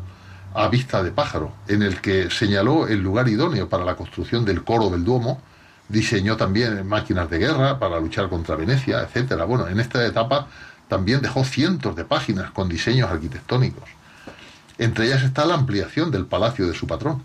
a 0.55 0.69
vista 0.69 1.03
de 1.03 1.11
pájaro, 1.11 1.53
en 1.69 1.83
el 1.83 2.01
que 2.01 2.31
señaló 2.31 2.87
el 2.87 3.01
lugar 3.01 3.29
idóneo 3.29 3.69
para 3.69 3.85
la 3.85 3.97
construcción 3.97 4.45
del 4.45 4.63
coro 4.63 4.91
del 4.91 5.05
Duomo, 5.05 5.41
diseñó 5.89 6.37
también 6.37 6.87
máquinas 6.87 7.31
de 7.31 7.39
guerra 7.39 7.79
para 7.79 7.99
luchar 7.99 8.29
contra 8.29 8.57
Venecia, 8.57 9.01
etcétera. 9.01 9.45
Bueno, 9.45 9.69
en 9.69 9.81
esta 9.81 10.05
etapa 10.05 10.49
también 10.87 11.23
dejó 11.23 11.45
cientos 11.45 11.97
de 11.97 12.05
páginas 12.05 12.51
con 12.51 12.69
diseños 12.69 13.11
arquitectónicos. 13.11 13.89
Entre 14.77 15.07
ellas 15.07 15.23
está 15.23 15.47
la 15.47 15.55
ampliación 15.55 16.11
del 16.11 16.27
palacio 16.27 16.67
de 16.67 16.75
su 16.75 16.87
patrón. 16.87 17.23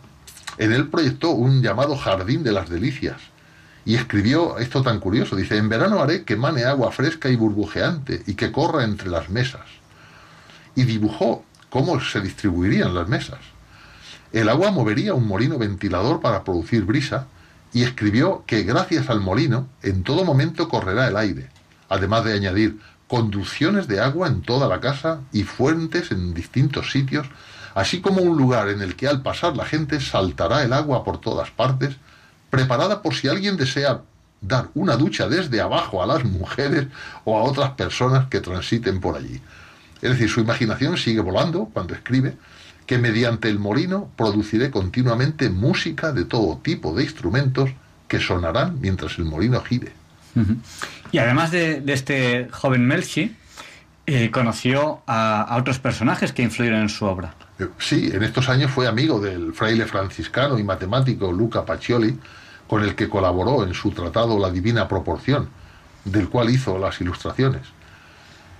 En 0.58 0.72
él 0.72 0.88
proyectó 0.88 1.32
un 1.32 1.62
llamado 1.62 1.98
Jardín 1.98 2.44
de 2.44 2.52
las 2.52 2.70
Delicias 2.70 3.18
y 3.86 3.96
escribió 3.96 4.58
esto 4.58 4.82
tan 4.82 5.00
curioso. 5.00 5.36
Dice, 5.36 5.58
en 5.58 5.70
verano 5.70 6.02
haré 6.02 6.24
que 6.24 6.36
mane 6.36 6.64
agua 6.64 6.92
fresca 6.92 7.30
y 7.30 7.36
burbujeante 7.36 8.24
y 8.26 8.36
que 8.36 8.52
corra 8.52 8.84
entre 8.84 9.10
las 9.10 9.30
mesas. 9.30 9.66
Y 10.76 10.84
dibujó 10.84 11.44
cómo 11.70 12.00
se 12.00 12.22
distribuirían 12.22 12.96
las 12.96 13.08
mesas. 13.08 13.40
El 14.32 14.50
agua 14.50 14.72
movería 14.72 15.14
un 15.14 15.28
molino 15.28 15.58
ventilador 15.58 16.22
para 16.22 16.44
producir 16.44 16.86
brisa 16.86 17.28
y 17.74 17.84
escribió 17.84 18.44
que 18.46 18.64
gracias 18.64 19.10
al 19.10 19.20
molino 19.20 19.68
en 19.82 20.04
todo 20.04 20.26
momento 20.26 20.70
correrá 20.70 21.08
el 21.08 21.18
aire, 21.18 21.50
además 21.90 22.24
de 22.24 22.34
añadir 22.34 22.80
conducciones 23.08 23.88
de 23.88 24.00
agua 24.00 24.28
en 24.28 24.42
toda 24.42 24.68
la 24.68 24.80
casa 24.80 25.22
y 25.32 25.44
fuentes 25.44 26.12
en 26.12 26.34
distintos 26.34 26.92
sitios, 26.92 27.28
así 27.76 28.02
como 28.02 28.22
un 28.22 28.38
lugar 28.38 28.70
en 28.70 28.82
el 28.82 28.96
que 28.96 29.08
al 29.08 29.22
pasar 29.22 29.56
la 29.56 29.66
gente 29.66 30.00
saltará 30.00 30.64
el 30.64 30.74
agua 30.74 31.04
por 31.04 31.20
todas 31.20 31.52
partes, 31.52 31.98
preparada 32.54 33.02
por 33.02 33.16
si 33.16 33.28
alguien 33.28 33.58
desea 33.58 34.02
dar 34.40 34.70
una 34.76 34.96
ducha 34.96 35.28
desde 35.28 35.60
abajo 35.60 36.04
a 36.04 36.06
las 36.06 36.24
mujeres 36.24 36.86
o 37.24 37.36
a 37.36 37.42
otras 37.42 37.72
personas 37.72 38.28
que 38.28 38.42
transiten 38.42 39.00
por 39.02 39.18
allí. 39.18 39.42
Es 40.04 40.12
decir, 40.12 40.30
su 40.30 40.40
imaginación 40.42 40.96
sigue 40.98 41.22
volando 41.22 41.68
cuando 41.74 41.96
escribe 41.96 42.38
que 42.86 43.00
mediante 43.00 43.50
el 43.50 43.58
molino 43.58 44.12
produciré 44.16 44.70
continuamente 44.70 45.50
música 45.50 46.12
de 46.12 46.26
todo 46.26 46.60
tipo 46.62 46.94
de 46.94 47.06
instrumentos 47.06 47.72
que 48.08 48.20
sonarán 48.20 48.80
mientras 48.80 49.18
el 49.18 49.26
molino 49.26 49.60
gire. 49.62 49.92
Y 51.12 51.18
además 51.18 51.50
de, 51.50 51.82
de 51.82 51.94
este 51.94 52.50
joven 52.52 52.86
Melchi, 52.86 53.36
eh, 54.06 54.30
conoció 54.30 55.02
a, 55.08 55.42
a 55.42 55.58
otros 55.58 55.80
personajes 55.80 56.34
que 56.34 56.44
influyeron 56.44 56.82
en 56.82 56.90
su 56.90 57.06
obra. 57.06 57.34
Eh, 57.58 57.68
Sí, 57.80 58.12
en 58.14 58.22
estos 58.22 58.50
años 58.50 58.70
fue 58.70 58.88
amigo 58.88 59.20
del 59.20 59.54
fraile 59.54 59.86
franciscano 59.86 60.60
y 60.60 60.64
matemático 60.64 61.32
Luca 61.32 61.66
Pacioli, 61.66 62.20
con 62.68 62.84
el 62.84 62.96
que 62.96 63.10
colaboró 63.10 63.64
en 63.64 63.74
su 63.74 63.92
tratado 63.92 64.40
La 64.40 64.50
Divina 64.50 64.88
Proporción, 64.88 65.50
del 66.06 66.30
cual 66.30 66.50
hizo 66.50 66.78
las 66.78 67.00
ilustraciones. 67.02 67.62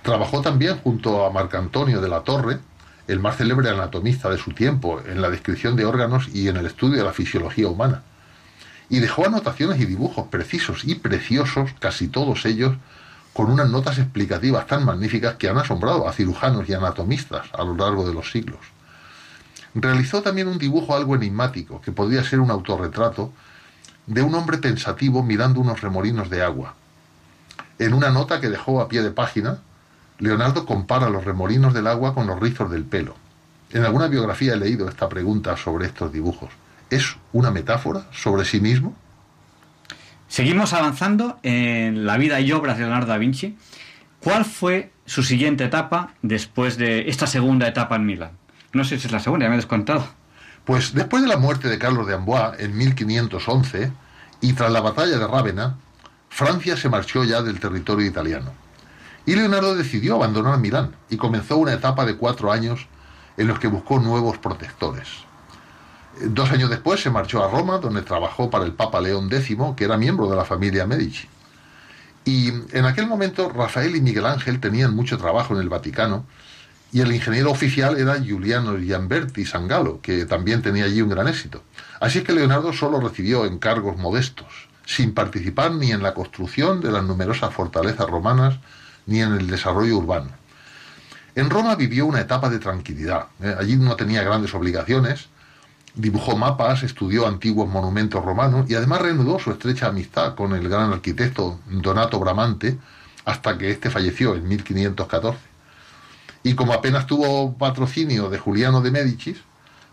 Trabajó 0.02 0.42
también 0.42 0.78
junto 0.78 1.24
a 1.24 1.30
Marcantonio 1.30 2.00
de 2.00 2.08
la 2.08 2.20
Torre, 2.20 2.58
el 3.06 3.20
más 3.20 3.36
célebre 3.36 3.70
anatomista 3.70 4.30
de 4.30 4.38
su 4.38 4.52
tiempo, 4.52 5.00
en 5.06 5.20
la 5.20 5.30
descripción 5.30 5.76
de 5.76 5.84
órganos 5.84 6.28
y 6.32 6.48
en 6.48 6.56
el 6.56 6.66
estudio 6.66 6.98
de 6.98 7.04
la 7.04 7.12
fisiología 7.12 7.68
humana. 7.68 8.02
Y 8.88 9.00
dejó 9.00 9.26
anotaciones 9.26 9.80
y 9.80 9.86
dibujos 9.86 10.28
precisos 10.28 10.84
y 10.84 10.94
preciosos, 10.94 11.70
casi 11.78 12.08
todos 12.08 12.44
ellos, 12.44 12.76
con 13.32 13.50
unas 13.50 13.68
notas 13.68 13.98
explicativas 13.98 14.66
tan 14.66 14.84
magníficas 14.84 15.34
que 15.34 15.48
han 15.48 15.58
asombrado 15.58 16.08
a 16.08 16.12
cirujanos 16.12 16.68
y 16.68 16.72
anatomistas 16.72 17.46
a 17.52 17.64
lo 17.64 17.74
largo 17.74 18.06
de 18.06 18.14
los 18.14 18.30
siglos. 18.30 18.60
Realizó 19.74 20.22
también 20.22 20.46
un 20.46 20.58
dibujo 20.58 20.94
algo 20.94 21.16
enigmático, 21.16 21.80
que 21.80 21.90
podría 21.90 22.22
ser 22.22 22.38
un 22.38 22.50
autorretrato, 22.50 23.32
de 24.06 24.22
un 24.22 24.34
hombre 24.34 24.58
pensativo 24.58 25.22
mirando 25.22 25.60
unos 25.60 25.80
remolinos 25.80 26.30
de 26.30 26.42
agua. 26.42 26.74
En 27.78 27.94
una 27.94 28.10
nota 28.10 28.40
que 28.40 28.50
dejó 28.50 28.80
a 28.80 28.88
pie 28.88 29.02
de 29.02 29.10
página, 29.10 29.58
Leonardo 30.18 30.66
compara 30.66 31.10
los 31.10 31.24
remolinos 31.24 31.74
del 31.74 31.86
agua 31.86 32.14
con 32.14 32.26
los 32.26 32.38
rizos 32.38 32.70
del 32.70 32.84
pelo. 32.84 33.16
En 33.70 33.84
alguna 33.84 34.06
biografía 34.06 34.54
he 34.54 34.56
leído 34.56 34.88
esta 34.88 35.08
pregunta 35.08 35.56
sobre 35.56 35.86
estos 35.86 36.12
dibujos. 36.12 36.50
¿Es 36.90 37.16
una 37.32 37.50
metáfora 37.50 38.06
sobre 38.12 38.44
sí 38.44 38.60
mismo? 38.60 38.94
Seguimos 40.28 40.72
avanzando 40.72 41.38
en 41.42 42.06
la 42.06 42.16
vida 42.16 42.40
y 42.40 42.52
obras 42.52 42.76
de 42.76 42.84
Leonardo 42.84 43.08
da 43.08 43.18
Vinci. 43.18 43.56
¿Cuál 44.20 44.44
fue 44.44 44.92
su 45.06 45.22
siguiente 45.22 45.64
etapa 45.64 46.14
después 46.22 46.76
de 46.76 47.08
esta 47.08 47.26
segunda 47.26 47.66
etapa 47.66 47.96
en 47.96 48.06
Milán? 48.06 48.30
No 48.72 48.84
sé 48.84 48.98
si 48.98 49.06
es 49.06 49.12
la 49.12 49.20
segunda, 49.20 49.46
ya 49.46 49.50
me 49.50 49.56
he 49.56 49.58
descontado. 49.58 50.06
Pues 50.64 50.94
después 50.94 51.22
de 51.22 51.28
la 51.28 51.36
muerte 51.36 51.68
de 51.68 51.78
Carlos 51.78 52.06
de 52.06 52.14
Amboise 52.14 52.62
en 52.64 52.76
1511 52.76 53.92
y 54.40 54.52
tras 54.54 54.72
la 54.72 54.80
batalla 54.80 55.18
de 55.18 55.26
Rávena, 55.26 55.76
Francia 56.30 56.76
se 56.76 56.88
marchó 56.88 57.22
ya 57.24 57.42
del 57.42 57.60
territorio 57.60 58.06
italiano. 58.06 58.52
Y 59.26 59.34
Leonardo 59.34 59.74
decidió 59.74 60.16
abandonar 60.16 60.58
Milán 60.58 60.96
y 61.08 61.16
comenzó 61.16 61.56
una 61.58 61.72
etapa 61.72 62.04
de 62.04 62.16
cuatro 62.16 62.50
años 62.50 62.86
en 63.36 63.46
los 63.46 63.58
que 63.58 63.68
buscó 63.68 63.98
nuevos 63.98 64.38
protectores. 64.38 65.08
Eh, 66.20 66.28
Dos 66.28 66.50
años 66.50 66.70
después 66.70 67.00
se 67.00 67.10
marchó 67.10 67.44
a 67.44 67.48
Roma, 67.48 67.78
donde 67.78 68.02
trabajó 68.02 68.50
para 68.50 68.64
el 68.64 68.72
Papa 68.72 69.00
León 69.00 69.28
X, 69.32 69.56
que 69.76 69.84
era 69.84 69.96
miembro 69.96 70.28
de 70.28 70.36
la 70.36 70.44
familia 70.44 70.86
Medici. 70.86 71.28
Y 72.24 72.48
en 72.72 72.86
aquel 72.86 73.06
momento 73.06 73.50
Rafael 73.50 73.96
y 73.96 74.00
Miguel 74.00 74.24
Ángel 74.24 74.60
tenían 74.60 74.94
mucho 74.94 75.18
trabajo 75.18 75.54
en 75.54 75.60
el 75.60 75.68
Vaticano 75.68 76.24
y 76.94 77.00
el 77.00 77.12
ingeniero 77.12 77.50
oficial 77.50 77.98
era 77.98 78.20
Giuliano 78.22 78.78
Giamberti 78.78 79.44
Sangalo, 79.44 80.00
que 80.00 80.26
también 80.26 80.62
tenía 80.62 80.84
allí 80.84 81.02
un 81.02 81.08
gran 81.08 81.26
éxito. 81.26 81.64
Así 81.98 82.18
es 82.18 82.24
que 82.24 82.32
Leonardo 82.32 82.72
solo 82.72 83.00
recibió 83.00 83.46
encargos 83.46 83.96
modestos, 83.96 84.46
sin 84.86 85.12
participar 85.12 85.72
ni 85.72 85.90
en 85.90 86.04
la 86.04 86.14
construcción 86.14 86.80
de 86.80 86.92
las 86.92 87.02
numerosas 87.02 87.52
fortalezas 87.52 88.08
romanas 88.08 88.60
ni 89.06 89.20
en 89.22 89.32
el 89.32 89.48
desarrollo 89.48 89.98
urbano. 89.98 90.30
En 91.34 91.50
Roma 91.50 91.74
vivió 91.74 92.06
una 92.06 92.20
etapa 92.20 92.48
de 92.48 92.60
tranquilidad. 92.60 93.26
¿eh? 93.42 93.56
Allí 93.58 93.74
no 93.74 93.96
tenía 93.96 94.22
grandes 94.22 94.54
obligaciones, 94.54 95.26
dibujó 95.96 96.36
mapas, 96.36 96.84
estudió 96.84 97.26
antiguos 97.26 97.68
monumentos 97.68 98.24
romanos 98.24 98.70
y 98.70 98.76
además 98.76 99.02
reanudó 99.02 99.40
su 99.40 99.50
estrecha 99.50 99.88
amistad 99.88 100.36
con 100.36 100.52
el 100.52 100.68
gran 100.68 100.92
arquitecto 100.92 101.58
Donato 101.66 102.20
Bramante 102.20 102.78
hasta 103.24 103.58
que 103.58 103.72
éste 103.72 103.90
falleció 103.90 104.36
en 104.36 104.46
1514. 104.46 105.53
Y 106.44 106.54
como 106.54 106.72
apenas 106.74 107.06
tuvo 107.06 107.54
patrocinio 107.54 108.28
de 108.30 108.38
Juliano 108.38 108.80
de 108.82 108.90
Médicis, 108.92 109.38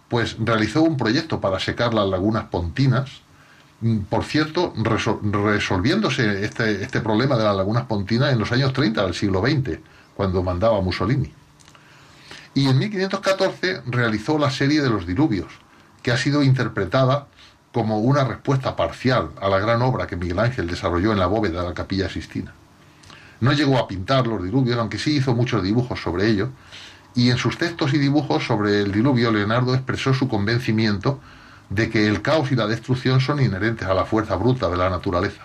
pues 0.10 0.36
realizó 0.40 0.84
un 0.84 0.98
proyecto 0.98 1.40
para 1.41 1.60
secar 1.60 1.94
las 1.94 2.07
lagunas 2.07 2.44
pontinas. 2.45 3.10
Mm, 3.80 3.99
Por 4.02 4.23
cierto, 4.26 4.73
resol- 4.76 5.22
resolviéndose 5.32 6.44
este, 6.45 6.84
este 6.84 7.02
problema 7.02 7.38
de 7.38 7.45
las 7.45 7.56
lagunas 7.56 7.86
pontinas 7.86 8.32
en 8.32 8.38
los 8.40 8.52
años 8.52 8.73
30 8.73 9.02
del 9.03 9.15
siglo 9.15 9.41
XX, 9.41 9.80
cuando 10.15 10.44
mandaba 10.44 10.82
Mussolini. 10.82 11.34
Y 12.53 12.68
en 12.68 12.78
1514 12.78 13.82
realizó 13.88 14.38
la 14.38 14.52
serie 14.52 14.82
de 14.82 14.90
los 14.90 15.07
diluvios, 15.07 15.48
que 16.03 16.11
ha 16.11 16.18
sido 16.18 16.44
interpretada 16.44 17.28
como 17.72 17.99
una 17.99 18.26
respuesta 18.26 18.76
parcial 18.76 19.30
a 19.41 19.48
la 19.48 19.60
gran 19.60 19.82
obra 19.82 20.06
que 20.06 20.18
Miguel 20.18 20.40
Ángel 20.40 20.68
desarrolló 20.68 21.14
en 21.14 21.19
la 21.19 21.28
bóveda 21.28 21.61
de 21.61 21.69
la 21.69 21.73
capilla 21.73 22.10
Sistina. 22.10 22.53
No 23.41 23.51
llegó 23.53 23.77
a 23.77 23.88
pintar 23.88 24.27
los 24.27 24.43
diluvios, 24.43 24.77
aunque 24.77 24.97
sí 24.97 25.18
hizo 25.18 25.35
muchos 25.35 25.61
dibujos 25.63 25.99
sobre 25.99 26.27
ello, 26.27 26.49
y 27.15 27.30
en 27.30 27.38
sus 27.38 27.57
textos 27.57 27.93
y 27.93 27.97
dibujos 27.97 28.45
sobre 28.45 28.81
el 28.81 28.91
diluvio 28.91 29.31
Leonardo 29.31 29.73
expresó 29.73 30.13
su 30.13 30.27
convencimiento 30.27 31.19
de 31.69 31.89
que 31.89 32.07
el 32.07 32.22
caos 32.22 32.51
y 32.51 32.55
la 32.55 32.68
destrucción 32.68 33.19
son 33.19 33.41
inherentes 33.41 33.88
a 33.88 33.93
la 33.93 34.05
fuerza 34.05 34.35
bruta 34.35 34.69
de 34.69 34.77
la 34.77 34.89
naturaleza. 34.89 35.41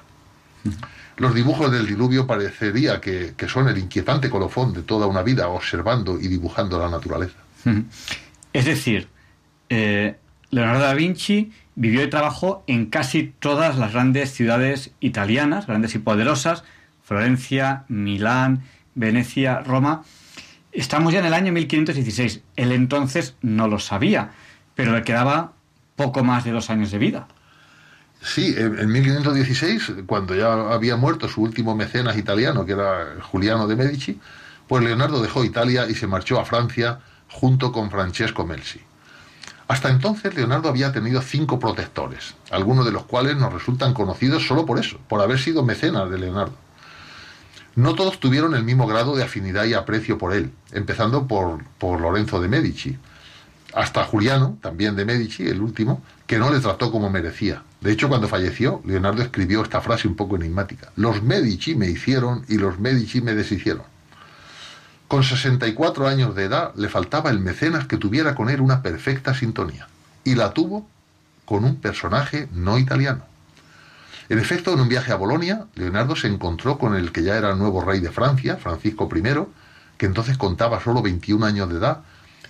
Los 1.17 1.35
dibujos 1.35 1.73
del 1.73 1.87
diluvio 1.87 2.27
parecería 2.27 3.01
que, 3.01 3.35
que 3.37 3.49
son 3.49 3.69
el 3.69 3.79
inquietante 3.79 4.29
colofón 4.29 4.73
de 4.75 4.83
toda 4.83 5.07
una 5.07 5.23
vida 5.23 5.49
observando 5.49 6.21
y 6.21 6.29
dibujando 6.29 6.79
la 6.79 6.91
naturaleza. 6.91 7.39
Es 8.53 8.65
decir, 8.65 9.09
eh, 9.69 10.17
Leonardo 10.51 10.81
da 10.83 10.95
Vinci 10.95 11.53
vivió 11.75 12.03
y 12.03 12.11
trabajó 12.11 12.65
en 12.67 12.87
casi 12.87 13.33
todas 13.39 13.79
las 13.79 13.93
grandes 13.93 14.33
ciudades 14.33 14.91
italianas, 15.01 15.67
grandes 15.67 15.95
y 15.95 15.99
poderosas, 15.99 16.65
Florencia, 17.07 17.85
Milán, 17.87 18.65
Venecia, 18.97 19.61
Roma. 19.61 20.03
Estamos 20.73 21.13
ya 21.13 21.21
en 21.21 21.27
el 21.27 21.35
año 21.35 21.53
1516. 21.53 22.41
Él 22.57 22.73
entonces 22.73 23.37
no 23.43 23.69
lo 23.69 23.79
sabía, 23.79 24.33
pero 24.75 24.93
le 24.93 25.03
quedaba 25.03 25.53
poco 25.95 26.25
más 26.25 26.45
de 26.45 26.51
dos 26.51 26.69
años 26.69 26.91
de 26.91 26.99
vida. 26.99 27.29
Sí, 28.21 28.57
en, 28.59 28.77
en 28.77 28.91
1516, 28.91 29.93
cuando 30.07 30.35
ya 30.35 30.53
había 30.53 30.97
muerto 30.97 31.29
su 31.29 31.43
último 31.43 31.77
mecenas 31.77 32.17
italiano, 32.17 32.67
que 32.67 32.73
era 32.73 33.21
Juliano 33.23 33.69
de 33.69 33.77
Medici, 33.77 34.19
pues 34.67 34.83
Leonardo 34.83 35.23
dejó 35.23 35.45
Italia 35.45 35.87
y 35.89 35.95
se 35.95 36.09
marchó 36.09 36.41
a 36.41 36.45
Francia 36.45 36.99
junto 37.29 37.71
con 37.71 37.89
Francesco 37.89 38.45
Melzi. 38.45 38.81
Hasta 39.69 39.91
entonces 39.91 40.35
Leonardo 40.35 40.69
había 40.69 40.93
tenido 40.93 41.23
cinco 41.23 41.61
protectores, 41.61 42.35
algunos 42.51 42.85
de 42.85 42.91
los 42.91 43.05
cuales 43.05 43.37
nos 43.37 43.53
resultan 43.53 43.95
conocidos 43.95 44.45
solo 44.45 44.67
por 44.67 44.81
eso, 44.81 44.99
por 45.07 45.21
haber 45.21 45.39
sido 45.39 45.65
mecenas 45.65 46.11
de 46.11 46.19
Leonardo. 46.19 46.66
No 47.77 47.95
todos 47.95 48.19
tuvieron 48.21 48.55
el 48.55 48.65
mismo 48.65 48.87
grado 48.87 49.15
de 49.15 49.23
afinidad 49.23 49.65
y 49.67 49.75
aprecio 49.75 50.17
por 50.17 50.33
él, 50.33 50.51
empezando 50.73 51.29
por, 51.29 51.63
por 51.79 52.01
Lorenzo 52.01 52.41
de 52.41 52.49
Medici, 52.49 52.97
hasta 53.75 54.05
Juliano, 54.05 54.57
también 54.63 54.97
de 54.97 55.05
Medici, 55.05 55.47
el 55.47 55.61
último, 55.61 56.03
que 56.27 56.39
no 56.39 56.51
le 56.51 56.61
trató 56.61 56.91
como 56.91 57.11
merecía. 57.11 57.63
De 57.83 57.93
hecho, 57.93 58.09
cuando 58.09 58.29
falleció, 58.29 58.81
Leonardo 58.87 59.21
escribió 59.21 59.63
esta 59.63 59.83
frase 59.83 60.09
un 60.09 60.17
poco 60.17 60.37
enigmática. 60.37 60.91
Los 60.97 61.23
Medici 61.23 61.75
me 61.75 61.87
hicieron 61.87 62.47
y 62.49 62.57
los 62.57 62.81
Medici 62.81 63.21
me 63.21 63.35
deshicieron. 63.35 63.85
Con 65.07 65.23
64 65.23 66.09
años 66.09 66.35
de 66.35 66.45
edad 66.45 66.73
le 66.77 66.89
faltaba 66.89 67.31
el 67.31 67.41
mecenas 67.41 67.87
que 67.87 67.99
tuviera 67.99 68.35
con 68.35 68.49
él 68.49 68.63
una 68.63 68.83
perfecta 68.83 69.35
sintonía. 69.35 69.87
Y 70.25 70.35
la 70.35 70.55
tuvo 70.55 70.89
con 71.45 71.65
un 71.65 71.77
personaje 71.77 72.49
no 72.53 72.79
italiano. 72.79 73.25
En 74.29 74.39
efecto, 74.39 74.73
en 74.73 74.81
un 74.81 74.89
viaje 74.89 75.13
a 75.13 75.17
Bolonia, 75.17 75.67
Leonardo 75.75 76.17
se 76.17 76.27
encontró 76.27 76.79
con 76.79 76.97
el 76.97 77.13
que 77.13 77.23
ya 77.23 77.37
era 77.37 77.51
el 77.51 77.59
nuevo 77.59 77.81
rey 77.81 78.01
de 78.01 78.11
Francia, 78.11 78.57
Francisco 78.57 79.09
I, 79.15 79.23
que 79.97 80.07
entonces 80.07 80.37
contaba 80.37 80.81
solo 80.81 81.01
21 81.01 81.47
años 81.47 81.69
de 81.69 81.77
edad 81.77 82.01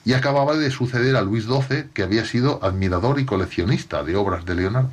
y 0.05 0.15
acababa 0.15 0.57
de 0.57 0.71
suceder 0.71 1.17
a 1.17 1.23
Luis 1.23 1.45
XII, 1.45 1.91
que 1.93 2.03
había 2.03 2.25
sido 2.25 2.61
admirador 2.63 3.21
y 3.21 3.27
coleccionista 3.27 4.03
de 4.05 4.17
obras 4.17 4.47
de 4.47 4.55
Leonardo. 4.55 4.93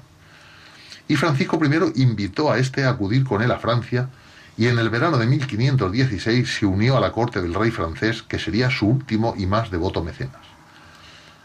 Y 1.07 1.15
Francisco 1.15 1.59
I 1.63 2.01
invitó 2.01 2.51
a 2.51 2.57
este 2.57 2.83
a 2.83 2.89
acudir 2.89 3.23
con 3.23 3.41
él 3.41 3.51
a 3.51 3.59
Francia 3.59 4.09
y 4.57 4.67
en 4.67 4.77
el 4.77 4.89
verano 4.89 5.17
de 5.17 5.25
1516 5.25 6.57
se 6.59 6.65
unió 6.65 6.97
a 6.97 6.99
la 6.99 7.11
corte 7.11 7.41
del 7.41 7.53
rey 7.53 7.71
francés, 7.71 8.23
que 8.23 8.39
sería 8.39 8.69
su 8.69 8.87
último 8.87 9.33
y 9.37 9.45
más 9.45 9.71
devoto 9.71 10.03
mecenas. 10.03 10.41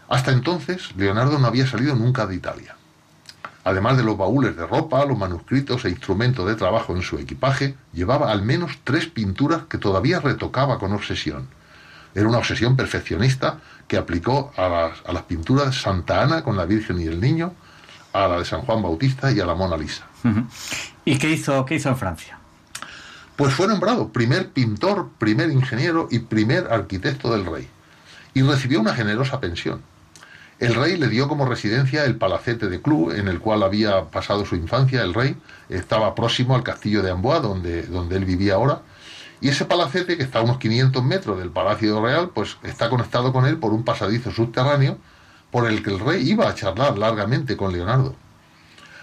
Hasta 0.09 0.31
entonces, 0.31 0.95
Leonardo 0.95 1.39
no 1.39 1.47
había 1.47 1.67
salido 1.67 1.95
nunca 1.95 2.25
de 2.25 2.35
Italia. 2.35 2.75
Además 3.63 3.97
de 3.97 4.03
los 4.03 4.17
baúles 4.17 4.55
de 4.55 4.65
ropa, 4.65 5.05
los 5.05 5.17
manuscritos 5.17 5.85
e 5.85 5.89
instrumentos 5.89 6.47
de 6.47 6.55
trabajo 6.55 6.95
en 6.95 7.01
su 7.01 7.17
equipaje, 7.17 7.75
llevaba 7.93 8.31
al 8.31 8.41
menos 8.41 8.79
tres 8.83 9.07
pinturas 9.07 9.63
que 9.69 9.77
todavía 9.77 10.19
retocaba 10.19 10.79
con 10.79 10.93
obsesión. 10.93 11.47
Era 12.15 12.27
una 12.27 12.39
obsesión 12.39 12.75
perfeccionista 12.75 13.59
que 13.87 13.97
aplicó 13.97 14.51
a 14.57 14.67
las, 14.69 14.99
a 15.05 15.13
las 15.13 15.23
pinturas 15.23 15.67
de 15.67 15.73
Santa 15.73 16.23
Ana 16.23 16.43
con 16.43 16.57
la 16.57 16.65
Virgen 16.65 16.99
y 16.99 17.05
el 17.05 17.19
Niño, 17.19 17.53
a 18.13 18.27
la 18.27 18.39
de 18.39 18.45
San 18.45 18.61
Juan 18.61 18.81
Bautista 18.81 19.31
y 19.31 19.39
a 19.39 19.45
la 19.45 19.55
Mona 19.55 19.77
Lisa. 19.77 20.05
¿Y 21.05 21.17
qué 21.17 21.29
hizo, 21.31 21.65
qué 21.65 21.75
hizo 21.75 21.89
en 21.89 21.97
Francia? 21.97 22.39
Pues 23.35 23.53
fue 23.53 23.67
nombrado 23.67 24.09
primer 24.09 24.49
pintor, 24.49 25.11
primer 25.17 25.49
ingeniero 25.49 26.07
y 26.11 26.19
primer 26.19 26.73
arquitecto 26.73 27.31
del 27.31 27.45
rey. 27.45 27.67
Y 28.33 28.41
recibió 28.41 28.81
una 28.81 28.93
generosa 28.93 29.39
pensión. 29.39 29.81
El 30.59 30.75
rey 30.75 30.97
le 30.97 31.07
dio 31.07 31.29
como 31.29 31.45
residencia 31.45 32.03
el 32.03 32.17
palacete 32.17 32.67
de 32.67 32.81
Clou, 32.81 33.11
en 33.11 33.29
el 33.29 33.39
cual 33.39 33.63
había 33.63 34.05
pasado 34.05 34.45
su 34.45 34.57
infancia 34.57 35.03
el 35.03 35.13
rey. 35.13 35.37
Estaba 35.69 36.15
próximo 36.15 36.53
al 36.53 36.63
castillo 36.63 37.01
de 37.01 37.11
Amboise, 37.11 37.41
donde, 37.41 37.83
donde 37.83 38.17
él 38.17 38.25
vivía 38.25 38.55
ahora. 38.55 38.81
Y 39.39 39.47
ese 39.47 39.63
palacete, 39.63 40.17
que 40.17 40.23
está 40.23 40.39
a 40.39 40.41
unos 40.41 40.57
500 40.57 41.01
metros 41.01 41.39
del 41.39 41.49
Palacio 41.49 42.01
Real, 42.01 42.31
pues 42.33 42.57
está 42.63 42.89
conectado 42.89 43.31
con 43.31 43.45
él 43.45 43.57
por 43.57 43.71
un 43.71 43.85
pasadizo 43.85 44.31
subterráneo 44.31 44.97
por 45.49 45.65
el 45.65 45.81
que 45.81 45.91
el 45.91 45.99
rey 45.99 46.29
iba 46.29 46.49
a 46.49 46.55
charlar 46.55 46.97
largamente 46.97 47.55
con 47.55 47.71
Leonardo. 47.71 48.15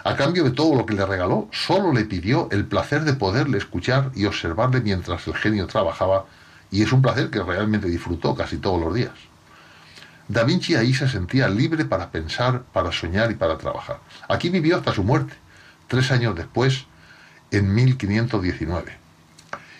A 0.04 0.14
cambio 0.14 0.44
de 0.44 0.50
todo 0.50 0.76
lo 0.76 0.84
que 0.84 0.94
le 0.94 1.06
regaló, 1.06 1.48
solo 1.52 1.90
le 1.90 2.04
pidió 2.04 2.48
el 2.52 2.66
placer 2.66 3.02
de 3.04 3.14
poderle 3.14 3.56
escuchar 3.56 4.10
y 4.14 4.26
observarle 4.26 4.82
mientras 4.82 5.26
el 5.26 5.34
genio 5.34 5.66
trabajaba, 5.66 6.26
y 6.70 6.82
es 6.82 6.92
un 6.92 7.00
placer 7.00 7.30
que 7.30 7.42
realmente 7.42 7.88
disfrutó 7.88 8.34
casi 8.34 8.58
todos 8.58 8.78
los 8.78 8.94
días. 8.94 9.14
Da 10.28 10.44
Vinci 10.44 10.74
ahí 10.74 10.92
se 10.92 11.08
sentía 11.08 11.48
libre 11.48 11.84
para 11.84 12.10
pensar, 12.10 12.62
para 12.72 12.90
soñar 12.92 13.30
y 13.30 13.34
para 13.34 13.58
trabajar. 13.58 14.00
Aquí 14.28 14.50
vivió 14.50 14.76
hasta 14.76 14.92
su 14.92 15.04
muerte, 15.04 15.34
tres 15.86 16.10
años 16.10 16.34
después, 16.34 16.86
en 17.50 17.72
1519. 17.72 18.98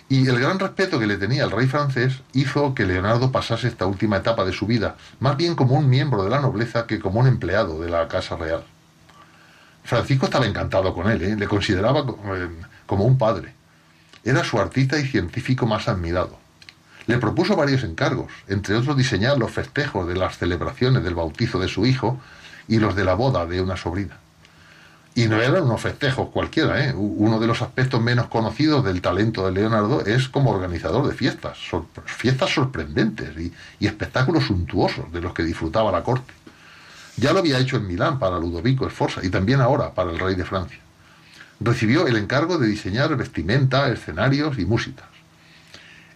Y 0.08 0.28
el 0.28 0.38
gran 0.38 0.60
respeto 0.60 1.00
que 1.00 1.08
le 1.08 1.16
tenía 1.16 1.42
el 1.42 1.50
rey 1.50 1.66
francés 1.66 2.22
hizo 2.32 2.74
que 2.74 2.86
Leonardo 2.86 3.32
pasase 3.32 3.66
esta 3.66 3.86
última 3.86 4.18
etapa 4.18 4.44
de 4.44 4.52
su 4.52 4.66
vida, 4.66 4.96
más 5.18 5.36
bien 5.36 5.56
como 5.56 5.74
un 5.74 5.90
miembro 5.90 6.22
de 6.22 6.30
la 6.30 6.40
nobleza 6.40 6.86
que 6.86 7.00
como 7.00 7.18
un 7.18 7.26
empleado 7.26 7.80
de 7.80 7.90
la 7.90 8.06
Casa 8.06 8.36
Real. 8.36 8.62
Francisco 9.82 10.26
estaba 10.26 10.46
encantado 10.46 10.94
con 10.94 11.10
él, 11.10 11.22
¿eh? 11.22 11.36
le 11.36 11.48
consideraba 11.48 12.00
eh, 12.00 12.48
como 12.86 13.04
un 13.04 13.18
padre. 13.18 13.54
Era 14.24 14.44
su 14.44 14.60
artista 14.60 14.98
y 14.98 15.06
científico 15.06 15.66
más 15.66 15.88
admirado. 15.88 16.38
Le 17.06 17.18
propuso 17.18 17.54
varios 17.54 17.84
encargos, 17.84 18.32
entre 18.48 18.74
otros 18.74 18.96
diseñar 18.96 19.38
los 19.38 19.52
festejos 19.52 20.08
de 20.08 20.16
las 20.16 20.38
celebraciones 20.38 21.04
del 21.04 21.14
bautizo 21.14 21.58
de 21.58 21.68
su 21.68 21.86
hijo 21.86 22.20
y 22.68 22.78
los 22.78 22.96
de 22.96 23.04
la 23.04 23.14
boda 23.14 23.46
de 23.46 23.60
una 23.60 23.76
sobrina. 23.76 24.18
Y 25.16 25.28
no 25.28 25.40
eran 25.40 25.62
unos 25.62 25.80
festejos 25.80 26.28
cualquiera, 26.28 26.84
¿eh? 26.84 26.92
Uno 26.94 27.40
de 27.40 27.46
los 27.46 27.62
aspectos 27.62 28.02
menos 28.02 28.26
conocidos 28.26 28.84
del 28.84 29.00
talento 29.00 29.46
de 29.46 29.52
Leonardo 29.52 30.04
es 30.04 30.28
como 30.28 30.50
organizador 30.50 31.08
de 31.08 31.14
fiestas, 31.14 31.56
fiestas 32.04 32.50
sorprendentes 32.50 33.30
y, 33.38 33.86
espectáculos 33.86 34.44
suntuosos 34.44 35.10
de 35.10 35.22
los 35.22 35.32
que 35.32 35.42
disfrutaba 35.42 35.90
la 35.90 36.02
corte. 36.02 36.34
Ya 37.16 37.32
lo 37.32 37.38
había 37.38 37.58
hecho 37.58 37.78
en 37.78 37.86
Milán 37.86 38.18
para 38.18 38.38
Ludovico 38.38 38.90
Sforza 38.90 39.24
y 39.24 39.30
también 39.30 39.62
ahora 39.62 39.94
para 39.94 40.10
el 40.10 40.18
rey 40.18 40.34
de 40.34 40.44
Francia. 40.44 40.80
Recibió 41.60 42.06
el 42.06 42.16
encargo 42.16 42.58
de 42.58 42.66
diseñar 42.66 43.16
vestimenta, 43.16 43.88
escenarios 43.88 44.58
y 44.58 44.66
músicas. 44.66 45.15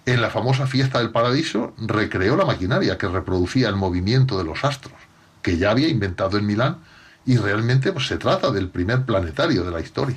En 0.07 0.23
la 0.23 0.31
famosa 0.31 0.67
fiesta 0.67 0.99
del 0.99 1.11
paraíso 1.11 1.75
recreó 1.79 2.37
la 2.37 2.45
maquinaria 2.45 2.99
que 2.99 3.09
reproducía 3.09 3.69
el 3.69 3.77
movimiento 3.77 4.39
de 4.39 4.45
los 4.45 4.65
astros, 4.65 4.95
que 5.43 5.59
ya 5.59 5.71
había 5.71 5.89
inventado 5.89 6.39
en 6.39 6.47
Milán 6.47 6.79
y 7.27 7.37
realmente 7.37 7.93
pues, 7.93 8.07
se 8.07 8.17
trata 8.17 8.51
del 8.51 8.69
primer 8.69 9.05
planetario 9.05 9.65
de 9.65 9.71
la 9.71 9.81
historia. 9.81 10.17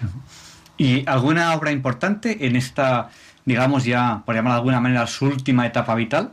¿Y 0.78 1.08
alguna 1.08 1.54
obra 1.54 1.72
importante 1.72 2.48
en 2.48 2.56
esta, 2.56 3.10
digamos 3.46 3.84
ya, 3.84 4.24
por 4.26 4.36
llamar 4.36 4.54
de 4.54 4.58
alguna 4.58 4.80
manera, 4.80 5.06
su 5.06 5.26
última 5.26 5.68
etapa 5.68 5.94
vital? 5.96 6.32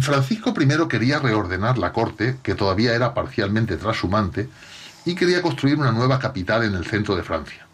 Francisco 0.00 0.54
I 0.56 0.88
quería 0.88 1.18
reordenar 1.18 1.78
la 1.78 1.92
corte, 1.92 2.36
que 2.42 2.54
todavía 2.54 2.94
era 2.94 3.12
parcialmente 3.12 3.76
trashumante, 3.76 4.48
y 5.04 5.16
quería 5.16 5.42
construir 5.42 5.78
una 5.78 5.90
nueva 5.90 6.18
capital 6.20 6.62
en 6.62 6.74
el 6.74 6.84
centro 6.84 7.16
de 7.16 7.24
Francia. 7.24 7.66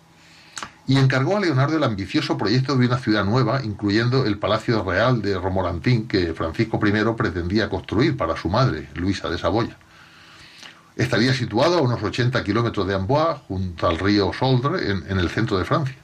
Y 0.88 0.98
encargó 0.98 1.36
a 1.36 1.40
Leonardo 1.40 1.76
el 1.76 1.84
ambicioso 1.84 2.38
proyecto 2.38 2.76
de 2.76 2.86
una 2.86 2.98
ciudad 2.98 3.24
nueva, 3.24 3.62
incluyendo 3.64 4.24
el 4.24 4.38
Palacio 4.38 4.84
Real 4.84 5.20
de 5.20 5.36
Romorantin, 5.36 6.06
que 6.06 6.32
Francisco 6.32 6.78
I 6.84 6.92
pretendía 7.16 7.68
construir 7.68 8.16
para 8.16 8.36
su 8.36 8.48
madre, 8.48 8.88
Luisa 8.94 9.28
de 9.28 9.36
Saboya. 9.36 9.76
Estaría 10.94 11.34
situado 11.34 11.78
a 11.78 11.82
unos 11.82 12.02
80 12.02 12.42
kilómetros 12.44 12.86
de 12.86 12.94
Amboise, 12.94 13.40
junto 13.48 13.88
al 13.88 13.98
río 13.98 14.32
Soldre, 14.32 14.90
en, 14.90 15.04
en 15.08 15.18
el 15.18 15.28
centro 15.28 15.58
de 15.58 15.64
Francia. 15.64 15.96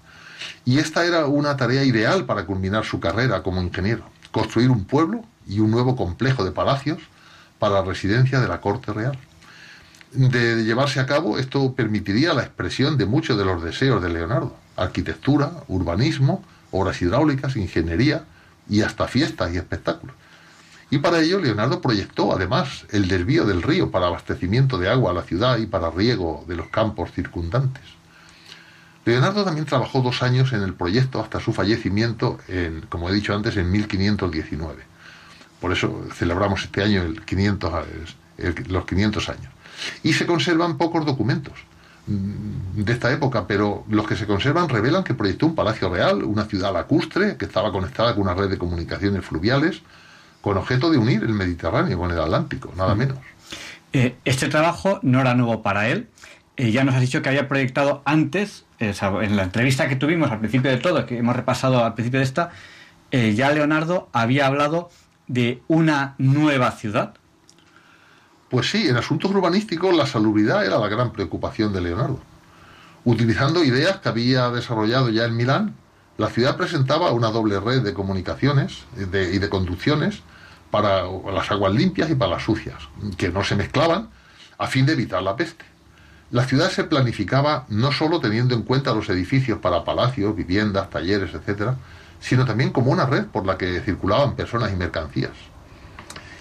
Y 0.65 0.79
esta 0.79 1.05
era 1.07 1.27
una 1.27 1.57
tarea 1.57 1.85
ideal 1.85 2.27
para 2.27 2.45
culminar 2.45 2.85
su 2.85 2.99
carrera 2.99 3.43
como 3.43 3.63
ingeniero, 3.63 4.05
construir 4.33 4.71
un 4.71 4.85
pueblo 4.85 5.25
y 5.47 5.61
un 5.61 5.71
nuevo 5.71 5.97
complejo 5.97 6.45
de 6.45 6.51
palacios 6.51 6.99
para 7.59 7.75
la 7.75 7.83
residencia 7.83 8.41
de 8.41 8.49
la 8.49 8.61
corte 8.61 8.93
real. 8.93 9.17
De 10.13 10.63
llevarse 10.63 11.01
a 11.01 11.07
cabo, 11.07 11.39
esto 11.39 11.75
permitiría 11.75 12.35
la 12.35 12.43
expresión 12.43 12.99
de 12.99 13.07
muchos 13.07 13.39
de 13.39 13.45
los 13.45 13.63
deseos 13.63 14.03
de 14.03 14.11
Leonardo, 14.11 14.57
arquitectura, 14.83 15.53
urbanismo, 15.69 16.45
obras 16.71 17.01
hidráulicas, 17.03 17.57
ingeniería 17.57 18.25
y 18.69 18.83
hasta 18.83 19.09
fiestas 19.09 19.53
y 19.53 19.59
espectáculos. 19.59 20.17
Y 20.91 20.99
para 20.99 21.21
ello 21.21 21.41
Leonardo 21.41 21.81
proyectó 21.81 22.35
además 22.35 22.85
el 22.91 23.09
desvío 23.09 23.47
del 23.47 23.63
río 23.63 23.91
para 23.91 24.09
abastecimiento 24.09 24.79
de 24.79 24.91
agua 24.91 25.13
a 25.13 25.15
la 25.15 25.23
ciudad 25.23 25.59
y 25.59 25.67
para 25.67 25.91
riego 25.91 26.45
de 26.47 26.57
los 26.57 26.69
campos 26.69 27.13
circundantes. 27.13 27.83
Leonardo 29.05 29.45
también 29.45 29.67
trabajó 29.67 30.01
dos 30.01 30.23
años 30.23 30.53
en 30.53 30.63
el 30.63 30.75
proyecto 30.75 31.21
hasta 31.21 31.41
su 31.41 31.53
fallecimiento, 31.53 32.39
en, 32.47 32.83
como 32.89 33.09
he 33.09 33.15
dicho 33.15 33.35
antes, 33.35 33.57
en 33.57 33.71
1519. 33.71 34.83
Por 35.61 35.73
eso 35.73 36.07
celebramos 36.15 36.65
este 36.65 36.83
año 36.83 37.03
el 37.03 37.25
500, 37.25 37.85
el, 38.39 38.55
los 38.69 38.85
500 38.85 39.29
años. 39.29 39.53
Y 40.03 40.13
se 40.13 40.27
conservan 40.27 40.77
pocos 40.77 41.05
documentos 41.05 41.55
de 42.07 42.93
esta 42.93 43.13
época, 43.13 43.47
pero 43.47 43.85
los 43.89 44.07
que 44.09 44.17
se 44.17 44.27
conservan 44.27 44.69
revelan 44.69 45.05
que 45.05 45.15
proyectó 45.15 45.47
un 45.47 45.55
palacio 45.55 45.89
real, 45.89 46.25
una 46.25 46.45
ciudad 46.47 46.73
lacustre 46.73 47.37
que 47.37 47.45
estaba 47.45 47.71
conectada 47.71 48.15
con 48.15 48.23
una 48.23 48.35
red 48.35 48.49
de 48.49 48.59
comunicaciones 48.59 49.25
fluviales, 49.25 49.83
con 50.41 50.57
objeto 50.57 50.91
de 50.91 50.99
unir 50.99 51.23
el 51.23 51.33
Mediterráneo 51.33 51.97
con 51.97 52.11
el 52.11 52.19
Atlántico, 52.19 52.73
nada 52.77 52.95
menos. 52.95 53.19
Eh, 53.93 54.17
este 54.25 54.49
trabajo 54.49 54.99
no 55.03 55.21
era 55.21 55.35
nuevo 55.35 55.63
para 55.63 55.89
él. 55.89 56.09
Eh, 56.57 56.73
ya 56.73 56.85
nos 56.85 56.95
has 56.95 57.01
dicho 57.01 57.23
que 57.23 57.29
había 57.29 57.49
proyectado 57.49 58.03
antes, 58.05 58.65
eh, 58.81 58.93
en 59.01 59.37
la 59.37 59.45
entrevista 59.45 59.89
que 59.89 59.97
tuvimos 59.97 60.31
al 60.31 60.41
principio 60.41 60.71
de 60.71 60.79
todo, 60.79 61.07
que 61.07 61.19
hemos 61.19 61.37
repasado 61.37 61.85
al 61.85 61.95
principio 61.95 62.19
de 62.19 62.25
esta, 62.25 62.51
ya 63.13 63.53
Leonardo 63.53 64.09
había 64.15 64.47
hablado 64.47 64.89
de 65.29 65.61
una 65.69 66.15
nueva 66.17 66.71
ciudad. 66.73 67.15
Pues 68.53 68.71
sí, 68.71 68.87
en 68.87 68.99
asuntos 68.99 69.31
urbanísticos 69.31 69.97
la 69.97 70.05
salubridad 70.05 70.67
era 70.67 70.79
la 70.79 70.89
gran 70.89 71.11
preocupación 71.11 71.73
de 71.73 71.81
Leonardo. 71.81 72.21
Utilizando 73.03 73.65
ideas 73.65 74.01
que 74.01 74.11
había 74.11 74.51
desarrollado 74.51 75.09
ya 75.09 75.25
en 75.25 75.35
Milán, 75.35 75.75
la 76.19 76.29
ciudad 76.29 76.59
presentaba 76.59 77.13
una 77.13 77.31
doble 77.31 77.59
red 77.61 77.81
de 77.81 77.95
comunicaciones 77.95 78.85
y 78.95 79.07
de 79.39 79.49
conducciones 79.49 80.21
para 80.71 81.05
las 81.33 81.51
aguas 81.51 81.73
limpias 81.73 82.11
y 82.11 82.15
para 82.15 82.33
las 82.33 82.43
sucias, 82.43 82.77
que 83.17 83.31
no 83.31 83.43
se 83.43 83.57
mezclaban 83.57 84.11
a 84.59 84.67
fin 84.67 84.85
de 84.85 84.93
evitar 84.93 85.23
la 85.23 85.35
peste. 85.35 85.65
La 86.31 86.45
ciudad 86.45 86.69
se 86.69 86.85
planificaba 86.85 87.65
no 87.71 87.91
solo 87.91 88.21
teniendo 88.21 88.55
en 88.55 88.65
cuenta 88.65 88.93
los 88.93 89.09
edificios 89.09 89.61
para 89.61 89.83
palacios, 89.83 90.37
viviendas, 90.37 90.91
talleres, 90.91 91.33
etcétera, 91.33 91.77
sino 92.21 92.45
también 92.45 92.69
como 92.69 92.91
una 92.91 93.07
red 93.07 93.25
por 93.25 93.47
la 93.47 93.57
que 93.57 93.81
circulaban 93.81 94.37
personas 94.37 94.71
y 94.71 94.77
mercancías. 94.77 95.52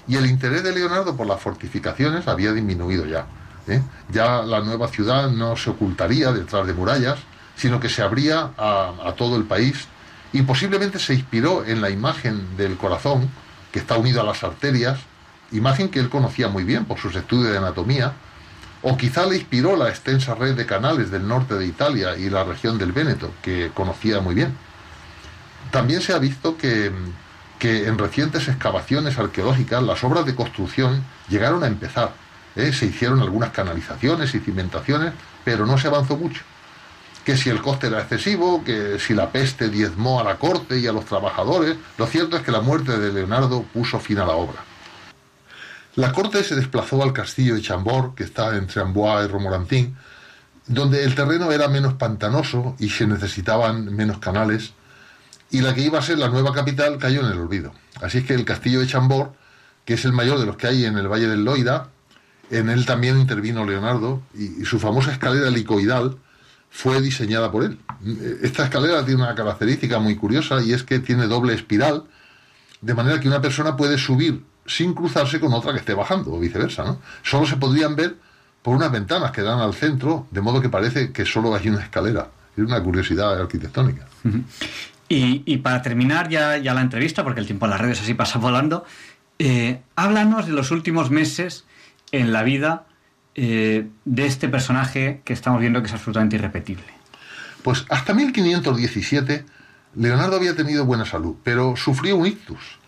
Y 0.08 0.16
el 0.16 0.26
interés 0.26 0.64
de 0.64 0.74
Leonardo 0.74 1.16
por 1.16 1.28
las 1.28 1.40
fortificaciones 1.40 2.28
había 2.28 2.52
disminuido 2.54 3.06
ya. 3.06 3.26
¿eh? 3.68 3.82
Ya 4.12 4.42
la 4.42 4.62
nueva 4.62 4.88
ciudad 4.88 5.30
no 5.30 5.56
se 5.56 5.70
ocultaría 5.70 6.32
detrás 6.32 6.66
de 6.66 6.74
murallas, 6.74 7.20
sino 7.56 7.80
que 7.80 7.90
se 7.90 8.02
abría 8.02 8.52
a, 8.58 8.94
a 9.06 9.14
todo 9.16 9.36
el 9.38 9.44
país 9.44 9.88
y 10.34 10.42
posiblemente 10.44 11.00
se 11.00 11.14
inspiró 11.14 11.66
en 11.66 11.82
la 11.82 11.90
imagen 11.90 12.58
del 12.58 12.78
corazón, 12.78 13.30
que 13.72 13.80
está 13.80 13.98
unido 13.98 14.22
a 14.22 14.24
las 14.24 14.44
arterias, 14.44 15.00
imagen 15.52 15.90
que 15.90 16.00
él 16.00 16.10
conocía 16.10 16.48
muy 16.48 16.64
bien 16.64 16.86
por 16.86 16.98
sus 17.00 17.16
estudios 17.16 17.52
de 17.52 17.58
anatomía, 17.58 18.14
o 18.82 18.98
quizá 18.98 19.26
le 19.26 19.36
inspiró 19.36 19.76
la 19.76 19.90
extensa 19.90 20.34
red 20.34 20.56
de 20.56 20.66
canales 20.66 21.12
del 21.12 21.28
norte 21.28 21.56
de 21.56 21.66
Italia 21.66 22.18
y 22.18 22.30
la 22.30 22.44
región 22.44 22.78
del 22.78 22.92
Véneto, 22.92 23.32
que 23.42 23.72
conocía 23.74 24.22
muy 24.22 24.34
bien. 24.34 24.56
También 25.70 26.02
se 26.02 26.14
ha 26.14 26.18
visto 26.18 26.58
que, 26.58 26.92
que 27.62 27.88
en 27.88 28.00
recientes 28.00 28.48
excavaciones 28.48 29.20
arqueológicas 29.20 29.84
las 29.84 30.04
obras 30.04 30.26
de 30.26 30.34
construcción 30.34 31.04
llegaron 31.30 31.64
a 31.64 31.68
empezar. 31.68 32.12
¿eh? 32.56 32.74
Se 32.74 32.88
hicieron 32.88 33.22
algunas 33.22 33.52
canalizaciones 33.52 34.34
y 34.34 34.40
cimentaciones, 34.40 35.14
pero 35.46 35.68
no 35.68 35.78
se 35.78 35.88
avanzó 35.88 36.18
mucho. 36.18 36.42
Que 37.24 37.38
si 37.38 37.52
el 37.52 37.62
coste 37.62 37.86
era 37.86 38.00
excesivo, 38.00 38.64
que 38.64 38.98
si 38.98 39.14
la 39.14 39.32
peste 39.32 39.70
diezmó 39.70 40.20
a 40.20 40.24
la 40.24 40.40
corte 40.40 40.80
y 40.80 40.88
a 40.88 40.92
los 40.92 41.06
trabajadores, 41.06 41.78
lo 42.00 42.08
cierto 42.08 42.36
es 42.36 42.42
que 42.42 42.52
la 42.52 42.62
muerte 42.62 42.98
de 42.98 43.14
Leonardo 43.14 43.62
puso 43.62 44.00
fin 44.00 44.18
a 44.18 44.26
la 44.26 44.34
obra. 44.34 44.64
La 45.98 46.14
corte 46.14 46.44
se 46.44 46.56
desplazó 46.56 47.04
al 47.04 47.14
castillo 47.14 47.54
de 47.54 47.62
Chambord, 47.62 48.16
que 48.16 48.24
está 48.24 48.58
entre 48.58 48.82
Amboise 48.82 49.26
y 49.26 49.28
Romorantin, 49.28 49.96
donde 50.66 51.04
el 51.04 51.14
terreno 51.14 51.52
era 51.52 51.68
menos 51.68 51.94
pantanoso 51.94 52.76
y 52.80 52.90
se 52.90 53.06
necesitaban 53.06 53.96
menos 53.96 54.18
canales, 54.18 54.74
y 55.52 55.62
la 55.62 55.76
que 55.76 55.82
iba 55.82 56.00
a 56.00 56.02
ser 56.02 56.18
la 56.18 56.30
nueva 56.30 56.54
capital 56.54 56.98
cayó 56.98 57.22
en 57.22 57.32
el 57.32 57.40
olvido. 57.40 57.74
Así 58.02 58.20
es 58.20 58.26
que 58.26 58.34
el 58.34 58.46
castillo 58.46 58.80
de 58.80 58.88
Chambord, 58.88 59.32
que 59.86 59.96
es 59.96 60.06
el 60.06 60.14
mayor 60.14 60.40
de 60.40 60.46
los 60.46 60.56
que 60.56 60.68
hay 60.68 60.86
en 60.86 60.98
el 60.98 61.08
Valle 61.08 61.28
del 61.28 61.44
Loira, 61.44 61.90
en 62.50 62.70
él 62.70 62.86
también 62.86 63.20
intervino 63.20 63.66
Leonardo, 63.66 64.22
y, 64.34 64.66
su 64.66 64.80
famosa 64.80 65.12
escalera 65.12 65.48
helicoidal 65.48 66.18
fue 66.70 67.02
diseñada 67.02 67.52
por 67.52 67.64
él. 67.64 67.80
Esta 68.42 68.64
escalera 68.64 69.06
tiene 69.06 69.24
una 69.24 69.36
característica 69.36 70.00
muy 70.00 70.16
curiosa 70.16 70.62
y 70.62 70.74
es 70.74 70.84
que 70.84 71.00
tiene 71.00 71.28
doble 71.28 71.54
espiral, 71.54 72.06
de 72.80 72.94
manera 72.94 73.20
que 73.20 73.28
una 73.28 73.42
persona 73.42 73.76
puede 73.76 73.98
subir 73.98 74.44
sin 74.66 74.94
cruzarse 74.94 75.40
con 75.40 75.54
otra 75.54 75.74
que 75.74 75.80
esté 75.80 75.94
bajando, 75.94 76.34
o 76.34 76.40
viceversa. 76.40 76.84
¿no? 76.84 77.02
Solo 77.24 77.46
se 77.46 77.58
podrían 77.58 77.96
ver 77.96 78.16
por 78.62 78.76
unas 78.76 78.92
ventanas 78.92 79.32
que 79.32 79.42
dan 79.42 79.60
al 79.60 79.74
centro, 79.74 80.28
de 80.32 80.42
modo 80.42 80.62
que 80.62 80.70
parece 80.70 81.12
que 81.12 81.26
solo 81.26 81.54
hay 81.54 81.68
una 81.70 81.82
escalera. 81.82 82.30
Es 82.56 82.64
una 82.64 82.82
curiosidad 82.82 83.40
arquitectónica. 83.40 84.08
Y, 85.14 85.58
para 85.58 85.82
terminar 85.82 86.30
ya, 86.30 86.56
ya 86.56 86.74
la 86.74 86.80
entrevista, 86.80 87.26
porque 87.26 87.42
el 87.42 87.46
tiempo 87.46 87.66
en 87.66 87.72
las 87.72 87.82
redes 87.82 88.00
así 88.00 88.14
pasa 88.14 88.40
volando, 88.40 88.86
eh, 89.40 89.82
háblanos 89.98 90.48
de 90.48 90.54
los 90.54 90.72
últimos 90.72 91.12
meses 91.12 91.66
en 92.14 92.32
la 92.32 92.44
vida 92.44 92.86
eh, 93.36 93.90
de 94.06 94.26
este 94.26 94.48
personaje 94.48 95.22
que 95.26 95.34
estamos 95.34 95.60
viendo 95.60 95.82
que 95.82 95.88
es 95.88 95.94
absolutamente 95.94 96.38
irrepetible. 96.38 96.86
Pues 97.62 97.86
hasta 97.90 98.14
1517 98.14 99.44
Leonardo 99.96 100.38
había 100.38 100.56
tenido 100.56 100.86
buena 100.86 101.06
salud, 101.06 101.36
pero 101.44 101.76
sufrió 101.76 102.16
un 102.16 102.28
ictus 102.28 102.80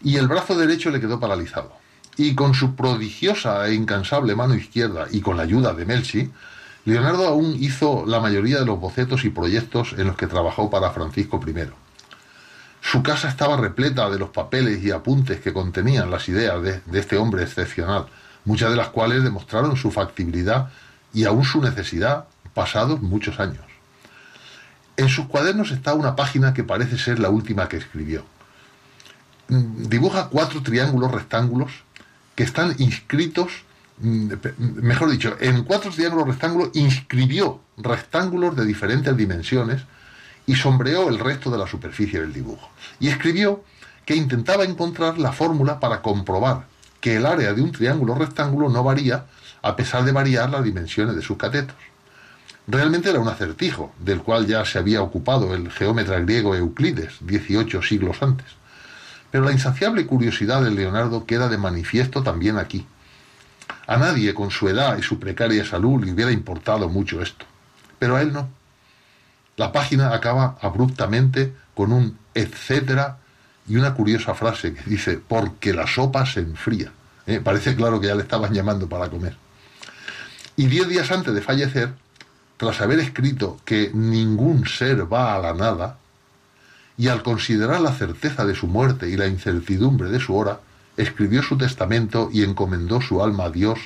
y 0.00 0.16
el 0.16 0.28
brazo 0.28 0.56
derecho 0.56 0.90
le 0.90 1.00
quedó 1.00 1.18
paralizado. 1.18 1.76
Y 2.16 2.36
con 2.36 2.54
su 2.54 2.76
prodigiosa 2.76 3.66
e 3.66 3.74
incansable 3.74 4.36
mano 4.36 4.54
izquierda 4.54 5.06
y 5.10 5.20
con 5.20 5.36
la 5.36 5.42
ayuda 5.42 5.74
de 5.74 5.84
Melchi, 5.84 6.30
Leonardo 6.84 7.26
aún 7.26 7.56
hizo 7.58 8.04
la 8.06 8.20
mayoría 8.20 8.58
de 8.58 8.66
los 8.66 8.78
bocetos 8.78 9.24
y 9.24 9.30
proyectos 9.30 9.94
en 9.96 10.06
los 10.06 10.16
que 10.16 10.26
trabajó 10.26 10.70
para 10.70 10.90
Francisco 10.90 11.40
I. 11.46 11.70
Su 12.82 13.02
casa 13.02 13.28
estaba 13.28 13.56
repleta 13.56 14.10
de 14.10 14.18
los 14.18 14.28
papeles 14.28 14.84
y 14.84 14.90
apuntes 14.90 15.40
que 15.40 15.54
contenían 15.54 16.10
las 16.10 16.28
ideas 16.28 16.62
de, 16.62 16.82
este 16.92 17.16
hombre 17.16 17.42
excepcional, 17.42 18.06
muchas 18.44 18.70
de 18.70 18.76
las 18.76 18.88
cuales 18.88 19.24
demostraron 19.24 19.76
su 19.76 19.90
factibilidad 19.90 20.68
y 21.14 21.24
aún 21.24 21.44
su 21.44 21.62
necesidad 21.62 22.26
pasados 22.52 23.00
muchos 23.00 23.40
años. 23.40 23.64
En 24.98 25.08
sus 25.08 25.26
cuadernos 25.26 25.70
está 25.70 25.94
una 25.94 26.14
página 26.14 26.52
que 26.52 26.62
parece 26.62 26.98
ser 26.98 27.18
la 27.18 27.30
última 27.30 27.68
que 27.68 27.78
escribió. 27.78 28.24
Mm, 29.48 29.88
Dibuja 29.88 30.28
cuatro 30.28 30.62
triángulos 30.62 31.10
rectángulos 31.10 31.72
que 32.34 32.44
están 32.44 32.74
inscritos, 32.78 33.64
mejor 33.98 35.10
dicho, 35.10 35.36
en 35.40 35.62
cuatro 35.64 35.90
triángulos 35.90 36.28
rectángulos 36.28 36.70
inscribió 36.74 37.60
rectángulos 37.76 38.56
de 38.56 38.64
diferentes 38.64 39.16
dimensiones 39.16 39.82
y 40.46 40.56
sombreó 40.56 41.08
el 41.08 41.18
resto 41.18 41.50
de 41.50 41.58
la 41.58 41.66
superficie 41.66 42.20
del 42.20 42.32
dibujo. 42.32 42.70
Y 43.00 43.08
escribió 43.08 43.64
que 44.04 44.16
intentaba 44.16 44.64
encontrar 44.64 45.18
la 45.18 45.32
fórmula 45.32 45.80
para 45.80 46.02
comprobar 46.02 46.66
que 47.00 47.16
el 47.16 47.26
área 47.26 47.52
de 47.52 47.62
un 47.62 47.72
triángulo 47.72 48.14
rectángulo 48.14 48.68
no 48.68 48.82
varía 48.82 49.26
a 49.62 49.76
pesar 49.76 50.04
de 50.04 50.12
variar 50.12 50.50
las 50.50 50.64
dimensiones 50.64 51.16
de 51.16 51.22
sus 51.22 51.38
catetos. 51.38 51.76
Realmente 52.66 53.10
era 53.10 53.20
un 53.20 53.28
acertijo, 53.28 53.92
del 53.98 54.22
cual 54.22 54.46
ya 54.46 54.64
se 54.64 54.78
había 54.78 55.02
ocupado 55.02 55.54
el 55.54 55.70
geómetra 55.70 56.18
griego 56.20 56.54
Euclides 56.54 57.16
18 57.20 57.82
siglos 57.82 58.22
antes. 58.22 58.46
Pero 59.30 59.44
la 59.44 59.52
insaciable 59.52 60.06
curiosidad 60.06 60.62
de 60.62 60.70
Leonardo 60.70 61.26
queda 61.26 61.48
de 61.48 61.58
manifiesto 61.58 62.22
también 62.22 62.56
aquí. 62.56 62.86
A 63.86 63.96
nadie 63.96 64.34
con 64.34 64.50
su 64.50 64.68
edad 64.68 64.96
y 64.98 65.02
su 65.02 65.18
precaria 65.18 65.64
salud 65.64 66.04
le 66.04 66.12
hubiera 66.12 66.32
importado 66.32 66.88
mucho 66.88 67.20
esto, 67.20 67.44
pero 67.98 68.16
a 68.16 68.22
él 68.22 68.32
no. 68.32 68.48
La 69.56 69.72
página 69.72 70.12
acaba 70.14 70.56
abruptamente 70.60 71.52
con 71.74 71.92
un 71.92 72.18
etcétera 72.34 73.18
y 73.68 73.76
una 73.76 73.94
curiosa 73.94 74.34
frase 74.34 74.74
que 74.74 74.82
dice, 74.88 75.18
porque 75.26 75.72
la 75.72 75.86
sopa 75.86 76.26
se 76.26 76.40
enfría. 76.40 76.92
¿Eh? 77.26 77.40
Parece 77.42 77.74
claro 77.74 78.00
que 78.00 78.08
ya 78.08 78.14
le 78.14 78.22
estaban 78.22 78.52
llamando 78.52 78.88
para 78.88 79.08
comer. 79.08 79.36
Y 80.56 80.66
diez 80.66 80.88
días 80.88 81.10
antes 81.10 81.34
de 81.34 81.40
fallecer, 81.40 81.94
tras 82.56 82.80
haber 82.80 83.00
escrito 83.00 83.58
que 83.64 83.90
ningún 83.92 84.66
ser 84.66 85.10
va 85.10 85.34
a 85.34 85.38
la 85.38 85.54
nada, 85.54 85.98
y 86.96 87.08
al 87.08 87.22
considerar 87.22 87.80
la 87.80 87.92
certeza 87.92 88.44
de 88.44 88.54
su 88.54 88.68
muerte 88.68 89.08
y 89.08 89.16
la 89.16 89.26
incertidumbre 89.26 90.10
de 90.10 90.20
su 90.20 90.36
hora, 90.36 90.60
escribió 90.96 91.42
su 91.42 91.56
testamento 91.56 92.28
y 92.32 92.42
encomendó 92.42 93.00
su 93.00 93.22
alma 93.22 93.44
a 93.44 93.50
Dios, 93.50 93.78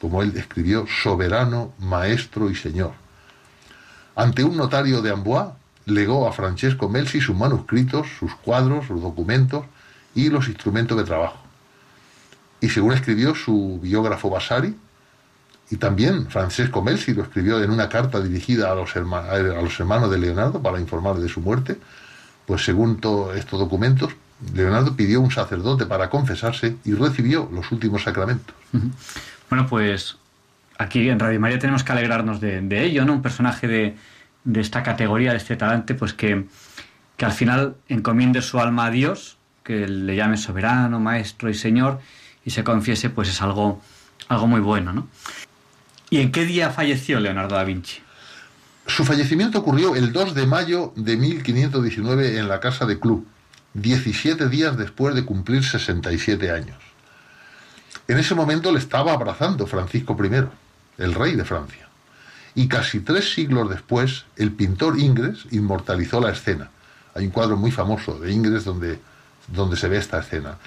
como 0.00 0.22
él 0.22 0.32
escribió, 0.36 0.86
soberano, 1.02 1.72
maestro 1.78 2.50
y 2.50 2.54
señor. 2.54 2.92
Ante 4.16 4.44
un 4.44 4.56
notario 4.56 5.02
de 5.02 5.10
Amboise, 5.10 5.52
legó 5.86 6.28
a 6.28 6.32
Francesco 6.32 6.88
Melzi 6.88 7.20
sus 7.20 7.36
manuscritos, 7.36 8.06
sus 8.18 8.34
cuadros, 8.36 8.86
sus 8.86 9.00
documentos 9.00 9.64
y 10.14 10.30
los 10.30 10.48
instrumentos 10.48 10.96
de 10.96 11.04
trabajo. 11.04 11.38
Y 12.60 12.68
según 12.68 12.92
escribió 12.92 13.34
su 13.34 13.78
biógrafo 13.82 14.30
Vasari, 14.30 14.76
y 15.70 15.76
también 15.76 16.28
Francesco 16.28 16.82
Melzi 16.82 17.14
lo 17.14 17.22
escribió 17.22 17.62
en 17.62 17.70
una 17.70 17.88
carta 17.88 18.20
dirigida 18.20 18.72
a 18.72 18.74
los, 18.74 18.94
herma- 18.96 19.28
a 19.30 19.62
los 19.62 19.78
hermanos 19.78 20.10
de 20.10 20.18
Leonardo 20.18 20.60
para 20.60 20.80
informar 20.80 21.16
de 21.16 21.28
su 21.28 21.40
muerte, 21.40 21.78
pues 22.46 22.64
según 22.64 23.00
todos 23.00 23.36
estos 23.36 23.60
documentos, 23.60 24.12
Leonardo 24.54 24.96
pidió 24.96 25.20
un 25.20 25.30
sacerdote 25.30 25.86
para 25.86 26.08
confesarse 26.10 26.76
y 26.84 26.94
recibió 26.94 27.48
los 27.52 27.70
últimos 27.72 28.02
sacramentos. 28.02 28.54
Bueno, 29.48 29.66
pues 29.66 30.16
aquí 30.78 31.08
en 31.08 31.18
Radio 31.18 31.40
María 31.40 31.58
tenemos 31.58 31.84
que 31.84 31.92
alegrarnos 31.92 32.40
de, 32.40 32.60
de 32.60 32.84
ello, 32.84 33.04
¿no? 33.04 33.14
Un 33.14 33.22
personaje 33.22 33.68
de, 33.68 33.96
de 34.44 34.60
esta 34.60 34.82
categoría, 34.82 35.32
de 35.32 35.36
este 35.36 35.56
talante, 35.56 35.94
pues 35.94 36.14
que, 36.14 36.46
que 37.16 37.24
al 37.24 37.32
final 37.32 37.76
encomiende 37.88 38.42
su 38.42 38.60
alma 38.60 38.86
a 38.86 38.90
Dios, 38.90 39.36
que 39.62 39.86
le 39.86 40.16
llame 40.16 40.36
soberano, 40.36 40.98
maestro 41.00 41.50
y 41.50 41.54
señor, 41.54 42.00
y 42.44 42.50
se 42.50 42.64
confiese, 42.64 43.10
pues 43.10 43.28
es 43.28 43.42
algo, 43.42 43.82
algo 44.28 44.46
muy 44.46 44.60
bueno, 44.60 44.92
¿no? 44.92 45.08
¿Y 46.08 46.20
en 46.20 46.32
qué 46.32 46.44
día 46.44 46.70
falleció 46.70 47.20
Leonardo 47.20 47.54
da 47.54 47.64
Vinci? 47.64 47.98
Su 48.86 49.04
fallecimiento 49.04 49.60
ocurrió 49.60 49.94
el 49.94 50.12
2 50.12 50.34
de 50.34 50.46
mayo 50.46 50.92
de 50.96 51.16
1519 51.16 52.38
en 52.38 52.48
la 52.48 52.58
casa 52.58 52.86
de 52.86 52.98
Clou, 52.98 53.24
17 53.74 54.48
días 54.48 54.76
después 54.76 55.14
de 55.14 55.24
cumplir 55.24 55.64
67 55.64 56.50
años. 56.50 56.78
En 58.08 58.18
ese 58.18 58.34
momento 58.34 58.72
le 58.72 58.78
estaba 58.78 59.12
abrazando 59.12 59.66
Francisco 59.66 60.16
I, 60.20 60.48
el 60.98 61.14
rey 61.14 61.36
de 61.36 61.44
Francia. 61.44 61.88
Y 62.54 62.66
casi 62.66 63.00
tres 63.00 63.32
siglos 63.32 63.70
después, 63.70 64.24
el 64.36 64.52
pintor 64.52 64.98
Ingres 64.98 65.46
inmortalizó 65.52 66.20
la 66.20 66.32
escena. 66.32 66.70
Hay 67.14 67.26
un 67.26 67.30
cuadro 67.30 67.56
muy 67.56 67.70
famoso 67.70 68.18
de 68.18 68.32
Ingres 68.32 68.64
donde, 68.64 68.98
donde 69.46 69.76
se 69.76 69.88
ve 69.88 69.98
esta 69.98 70.18
escena. 70.18 70.58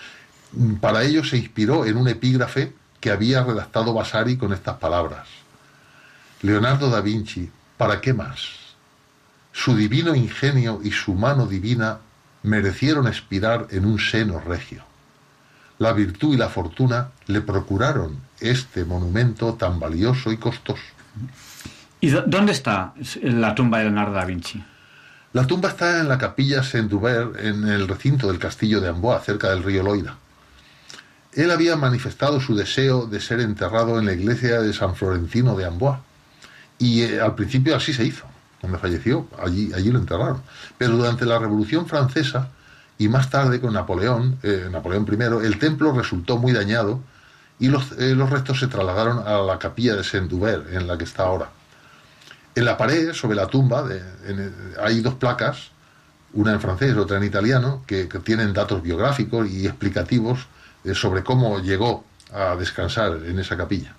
Para 0.79 1.03
ello 1.03 1.23
se 1.23 1.37
inspiró 1.37 1.85
en 1.85 1.97
un 1.97 2.07
epígrafe 2.07 2.73
que 3.01 3.11
había 3.11 3.43
redactado 3.43 3.93
Vasari 3.93 4.37
con 4.37 4.53
estas 4.53 4.77
palabras. 4.77 5.27
Leonardo 6.41 6.89
da 6.89 7.01
Vinci, 7.01 7.51
¿para 7.77 7.99
qué 7.99 8.13
más? 8.13 8.49
Su 9.51 9.75
divino 9.75 10.15
ingenio 10.15 10.79
y 10.83 10.91
su 10.91 11.13
mano 11.13 11.45
divina 11.45 11.99
merecieron 12.43 13.07
expirar 13.07 13.67
en 13.71 13.85
un 13.85 13.99
seno 13.99 14.39
regio. 14.39 14.83
la 15.79 15.91
virtud 15.91 16.35
y 16.35 16.37
la 16.37 16.49
fortuna 16.49 17.09
le 17.27 17.41
procuraron 17.41 18.17
este 18.39 18.85
monumento 18.85 19.55
tan 19.55 19.79
valioso 19.79 20.31
y 20.31 20.37
costoso. 20.37 20.83
¿Y 21.99 22.09
dó- 22.09 22.23
dónde 22.25 22.51
está 22.53 22.93
la 23.21 23.53
tumba 23.55 23.79
de 23.79 23.85
Leonardo 23.85 24.13
da 24.13 24.23
Vinci? 24.23 24.63
La 25.33 25.45
tumba 25.47 25.69
está 25.69 25.99
en 25.99 26.07
la 26.07 26.17
capilla 26.19 26.63
Saint-Hubert, 26.63 27.37
en 27.39 27.67
el 27.67 27.87
recinto 27.87 28.27
del 28.27 28.37
castillo 28.39 28.79
de 28.81 28.89
Amboise, 28.89 29.25
cerca 29.25 29.49
del 29.49 29.63
río 29.63 29.83
Loira. 29.83 30.15
Él 31.33 31.49
había 31.51 31.75
manifestado 31.75 32.39
su 32.39 32.55
deseo 32.55 33.07
de 33.07 33.19
ser 33.19 33.39
enterrado 33.41 33.99
en 33.99 34.05
la 34.05 34.13
iglesia 34.13 34.61
de 34.61 34.71
San 34.73 34.95
Florentino 34.95 35.55
de 35.57 35.65
Amboise. 35.65 35.99
Y 36.77 37.01
eh, 37.01 37.19
al 37.19 37.33
principio 37.35 37.75
así 37.75 37.93
se 37.93 38.05
hizo. 38.05 38.25
Cuando 38.63 38.79
falleció, 38.79 39.27
allí, 39.43 39.73
allí 39.73 39.91
lo 39.91 39.99
enterraron. 39.99 40.41
Pero 40.77 40.95
durante 40.95 41.25
la 41.25 41.37
Revolución 41.37 41.85
Francesa 41.85 42.47
y 42.97 43.09
más 43.09 43.29
tarde 43.29 43.59
con 43.59 43.73
Napoleón, 43.73 44.39
eh, 44.41 44.69
Napoleón 44.71 45.05
I, 45.05 45.45
el 45.45 45.59
templo 45.59 45.91
resultó 45.91 46.37
muy 46.37 46.53
dañado 46.53 47.01
y 47.59 47.67
los, 47.67 47.91
eh, 47.99 48.15
los 48.15 48.29
restos 48.29 48.61
se 48.61 48.67
trasladaron 48.67 49.19
a 49.27 49.39
la 49.41 49.59
capilla 49.59 49.97
de 49.97 50.05
Saint-Hubert, 50.05 50.71
en 50.73 50.87
la 50.87 50.97
que 50.97 51.03
está 51.03 51.23
ahora. 51.23 51.49
En 52.55 52.63
la 52.63 52.77
pared, 52.77 53.11
sobre 53.11 53.35
la 53.35 53.47
tumba, 53.47 53.83
hay 54.81 55.01
dos 55.01 55.15
placas, 55.15 55.71
una 56.31 56.53
en 56.53 56.61
francés, 56.61 56.95
otra 56.95 57.17
en 57.17 57.25
italiano, 57.25 57.83
que, 57.85 58.07
que 58.07 58.19
tienen 58.19 58.53
datos 58.53 58.81
biográficos 58.81 59.49
y 59.49 59.65
explicativos 59.67 60.47
eh, 60.85 60.95
sobre 60.95 61.21
cómo 61.21 61.59
llegó 61.59 62.05
a 62.33 62.55
descansar 62.55 63.19
en 63.25 63.39
esa 63.39 63.57
capilla. 63.57 63.93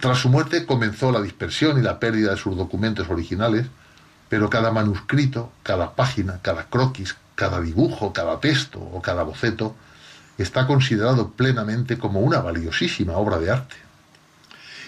Tras 0.00 0.18
su 0.18 0.28
muerte 0.28 0.66
comenzó 0.66 1.10
la 1.10 1.22
dispersión 1.22 1.78
y 1.78 1.82
la 1.82 1.98
pérdida 1.98 2.32
de 2.32 2.36
sus 2.36 2.56
documentos 2.56 3.08
originales, 3.08 3.66
pero 4.28 4.50
cada 4.50 4.70
manuscrito, 4.70 5.52
cada 5.62 5.94
página, 5.94 6.40
cada 6.42 6.64
croquis, 6.64 7.16
cada 7.34 7.60
dibujo, 7.60 8.12
cada 8.12 8.40
texto 8.40 8.80
o 8.80 9.00
cada 9.00 9.22
boceto 9.22 9.74
está 10.38 10.66
considerado 10.66 11.30
plenamente 11.30 11.98
como 11.98 12.20
una 12.20 12.40
valiosísima 12.40 13.14
obra 13.14 13.38
de 13.38 13.50
arte. 13.50 13.76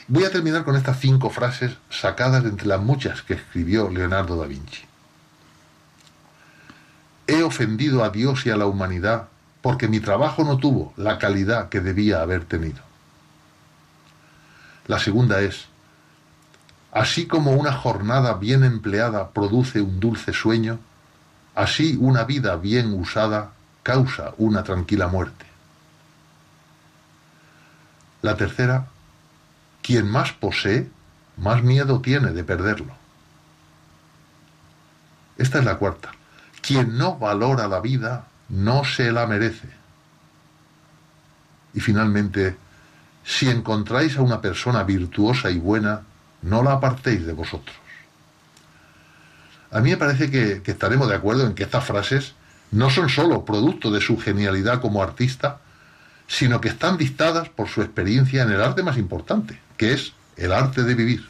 Voy 0.09 0.25
a 0.25 0.31
terminar 0.31 0.65
con 0.65 0.77
estas 0.77 1.01
cinco 1.01 1.31
frases 1.31 1.73
sacadas 1.91 2.43
de 2.43 2.51
entre 2.51 2.67
las 2.67 2.81
muchas 2.81 3.23
que 3.23 3.35
escribió 3.35 3.91
Leonardo 3.91 4.37
da 4.37 4.47
Vinci. 4.47 4.85
He 7.27 7.43
ofendido 7.43 8.05
a 8.05 8.11
Dios 8.11 8.47
y 8.47 8.51
a 8.51 8.57
la 8.57 8.67
humanidad 8.67 9.29
porque 9.61 9.89
mi 9.89 10.01
trabajo 10.01 10.45
no 10.45 10.57
tuvo 10.57 10.95
la 10.97 11.19
calidad 11.19 11.69
que 11.69 11.81
debía 11.81 12.23
haber 12.23 12.45
tenido. 12.45 12.88
La 14.89 14.99
segunda 14.99 15.41
es, 15.43 15.67
así 16.93 17.27
como 17.27 17.53
una 17.53 17.73
jornada 17.73 18.35
bien 18.35 18.65
empleada 18.65 19.31
produce 19.31 19.83
un 19.83 20.01
dulce 20.01 20.33
sueño, 20.33 20.81
así 21.55 21.97
una 22.01 22.25
vida 22.25 22.57
bien 22.57 22.95
usada 22.95 23.53
causa 23.83 24.33
una 24.39 24.65
tranquila 24.65 25.07
muerte. 25.07 25.45
La 28.23 28.37
tercera, 28.37 28.87
quien 29.83 30.11
más 30.11 30.33
posee, 30.33 30.91
más 31.37 31.63
miedo 31.63 32.01
tiene 32.01 32.33
de 32.33 32.43
perderlo. 32.43 32.95
Esta 35.37 35.59
es 35.59 35.65
la 35.67 35.77
cuarta. 35.77 36.13
Quien 36.63 36.97
no 36.97 37.19
valora 37.19 37.69
la 37.69 37.81
vida, 37.81 38.27
no 38.49 38.85
se 38.85 39.13
la 39.13 39.27
merece. 39.27 39.69
Y 41.75 41.81
finalmente, 41.81 42.57
si 43.29 43.51
encontráis 43.51 44.17
a 44.17 44.23
una 44.23 44.41
persona 44.41 44.85
virtuosa 44.85 45.51
y 45.51 45.59
buena, 45.59 46.01
no 46.41 46.63
la 46.63 46.73
apartéis 46.73 47.27
de 47.27 47.35
vosotros. 47.35 47.77
A 49.71 49.81
mí 49.81 49.91
me 49.91 49.99
parece 49.99 50.31
que, 50.31 50.63
estaremos 50.65 51.11
de 51.11 51.17
acuerdo 51.17 51.47
en 51.47 51.55
que 51.55 51.65
estas 51.65 51.85
frases 51.85 52.33
no 52.71 52.89
son 52.89 53.11
sólo 53.11 53.45
producto 53.45 53.91
de 53.91 54.01
su 54.01 54.17
genialidad 54.17 54.81
como 54.81 55.03
artista, 55.03 55.59
sino 56.27 56.63
que 56.63 56.69
están 56.69 56.97
dictadas 56.97 57.51
por 57.51 57.69
su 57.69 57.83
experiencia 57.83 58.45
en 58.45 58.51
el 58.51 58.63
arte 58.63 58.83
más 58.83 58.97
importante, 58.97 59.61
que 59.77 59.93
es 59.93 60.15
el 60.39 60.51
arte 60.51 60.85
de 60.85 60.95
vivir. 60.95 61.29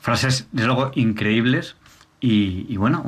Frases, 0.00 0.48
desde 0.50 0.66
luego, 0.66 0.90
increíbles 0.96 1.76
y, 2.18 2.76
bueno, 2.78 3.02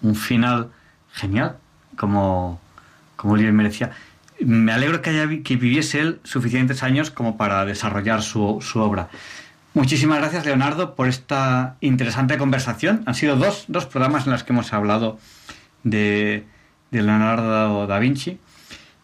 un, 0.00 0.14
final 0.14 0.70
genial, 1.12 1.56
como, 1.96 2.60
como 3.16 3.34
merecía. 3.34 3.96
Me 4.40 4.72
alegro 4.72 5.02
que, 5.02 5.10
haya, 5.10 5.42
que 5.42 5.56
viviese 5.56 6.00
él 6.00 6.20
suficientes 6.24 6.82
años 6.82 7.10
como 7.10 7.36
para 7.36 7.64
desarrollar 7.64 8.22
su, 8.22 8.58
su 8.60 8.80
obra. 8.80 9.08
Muchísimas 9.74 10.18
gracias, 10.18 10.46
Leonardo, 10.46 10.94
por 10.94 11.08
esta 11.08 11.76
interesante 11.80 12.38
conversación. 12.38 13.02
Han 13.06 13.14
sido 13.14 13.36
dos, 13.36 13.64
dos 13.68 13.86
programas 13.86 14.26
en 14.26 14.32
los 14.32 14.42
que 14.42 14.52
hemos 14.52 14.72
hablado 14.72 15.18
de, 15.82 16.46
de 16.90 17.02
Leonardo 17.02 17.86
da 17.86 17.98
Vinci. 17.98 18.38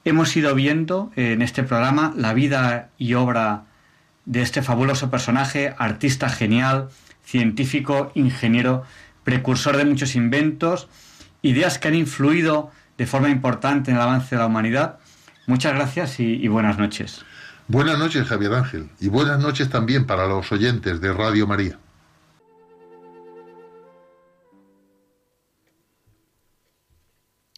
Hemos 0.05 0.37
ido 0.37 0.55
viendo 0.55 1.13
en 1.15 1.43
este 1.43 1.63
programa 1.63 2.13
la 2.17 2.35
vida 2.35 2.89
y 2.99 3.15
obra 3.15 3.65
de 4.25 4.43
este 4.43 4.63
fabuloso 4.63 5.11
personaje, 5.11 5.75
artista 5.79 6.29
genial, 6.29 6.89
científico, 7.25 8.11
ingeniero, 8.15 8.85
precursor 9.25 9.77
de 9.77 9.85
muchos 9.85 10.17
inventos, 10.17 10.89
ideas 11.43 11.79
que 11.79 11.89
han 11.89 11.95
influido 11.95 12.71
de 12.99 13.07
forma 13.07 13.31
importante 13.31 13.91
en 13.91 13.97
el 13.97 14.03
avance 14.03 14.35
de 14.35 14.41
la 14.41 14.47
humanidad. 14.47 14.99
Muchas 15.47 15.74
gracias 15.74 16.20
y, 16.20 16.35
y 16.35 16.48
buenas 16.48 16.78
noches. 16.78 17.24
Buenas 17.69 17.98
noches, 17.98 18.27
Javier 18.27 18.55
Ángel, 18.55 18.90
y 19.01 19.09
buenas 19.09 19.39
noches 19.39 19.70
también 19.70 20.06
para 20.06 20.27
los 20.27 20.51
oyentes 20.52 21.01
de 21.01 21.12
Radio 21.12 21.47
María. 21.47 21.78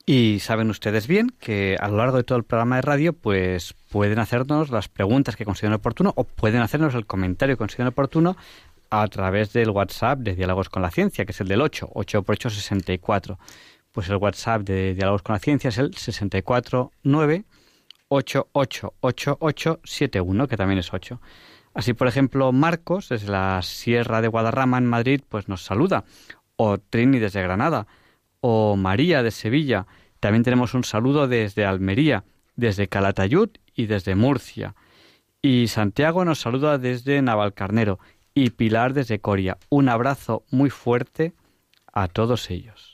Y 0.06 0.40
saben 0.40 0.68
ustedes 0.68 1.06
bien 1.06 1.34
que 1.40 1.78
a 1.80 1.88
lo 1.88 1.96
largo 1.96 2.18
de 2.18 2.24
todo 2.24 2.36
el 2.36 2.44
programa 2.44 2.76
de 2.76 2.82
radio, 2.82 3.14
pues 3.14 3.74
pueden 3.90 4.18
hacernos 4.18 4.68
las 4.68 4.88
preguntas 4.88 5.34
que 5.34 5.46
consideren 5.46 5.74
oportuno 5.74 6.12
o 6.14 6.24
pueden 6.24 6.60
hacernos 6.60 6.94
el 6.94 7.06
comentario 7.06 7.54
que 7.54 7.58
consideren 7.58 7.88
oportuno 7.88 8.36
a 8.90 9.08
través 9.08 9.54
del 9.54 9.70
WhatsApp 9.70 10.18
de 10.18 10.34
Diálogos 10.34 10.68
con 10.68 10.82
la 10.82 10.90
Ciencia, 10.90 11.24
que 11.24 11.32
es 11.32 11.40
el 11.40 11.48
del 11.48 11.62
8, 11.62 11.88
8 11.94 12.22
por 12.22 12.34
8, 12.34 12.50
64. 12.50 13.38
Pues 13.92 14.08
el 14.10 14.16
WhatsApp 14.16 14.62
de 14.62 14.94
Diálogos 14.94 15.22
con 15.22 15.32
la 15.32 15.38
Ciencia 15.38 15.68
es 15.68 15.78
el 15.78 15.94
649 15.94 17.44
888871, 18.08 20.48
que 20.48 20.56
también 20.56 20.78
es 20.78 20.92
8. 20.92 21.20
Así, 21.74 21.92
por 21.92 22.06
ejemplo, 22.06 22.52
Marcos, 22.52 23.08
desde 23.08 23.32
la 23.32 23.60
Sierra 23.62 24.20
de 24.20 24.28
Guadarrama, 24.28 24.78
en 24.78 24.86
Madrid, 24.86 25.22
pues 25.28 25.48
nos 25.48 25.64
saluda. 25.64 26.04
O 26.56 26.78
Trini, 26.78 27.18
desde 27.18 27.42
Granada. 27.42 27.88
O 28.40 28.76
María, 28.76 29.24
de 29.24 29.32
Sevilla. 29.32 29.86
También 30.20 30.44
tenemos 30.44 30.74
un 30.74 30.84
saludo 30.84 31.26
desde 31.26 31.64
Almería, 31.64 32.24
desde 32.54 32.86
Calatayud 32.88 33.48
y 33.74 33.86
desde 33.86 34.14
Murcia. 34.14 34.76
Y 35.42 35.66
Santiago 35.68 36.24
nos 36.24 36.40
saluda 36.40 36.78
desde 36.78 37.20
Navalcarnero. 37.22 37.98
Y 38.34 38.50
Pilar 38.50 38.94
desde 38.94 39.20
Coria. 39.20 39.58
Un 39.68 39.88
abrazo 39.88 40.44
muy 40.50 40.70
fuerte 40.70 41.34
a 41.92 42.06
todos 42.08 42.50
ellos. 42.50 42.93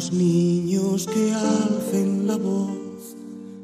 Los 0.00 0.12
niños 0.12 1.06
que 1.06 1.30
alcen 1.34 2.26
la 2.26 2.36
voz, 2.36 3.14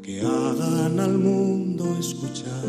que 0.02 0.20
hagan 0.20 1.00
al 1.00 1.16
mundo 1.16 1.96
escuchar, 1.98 2.62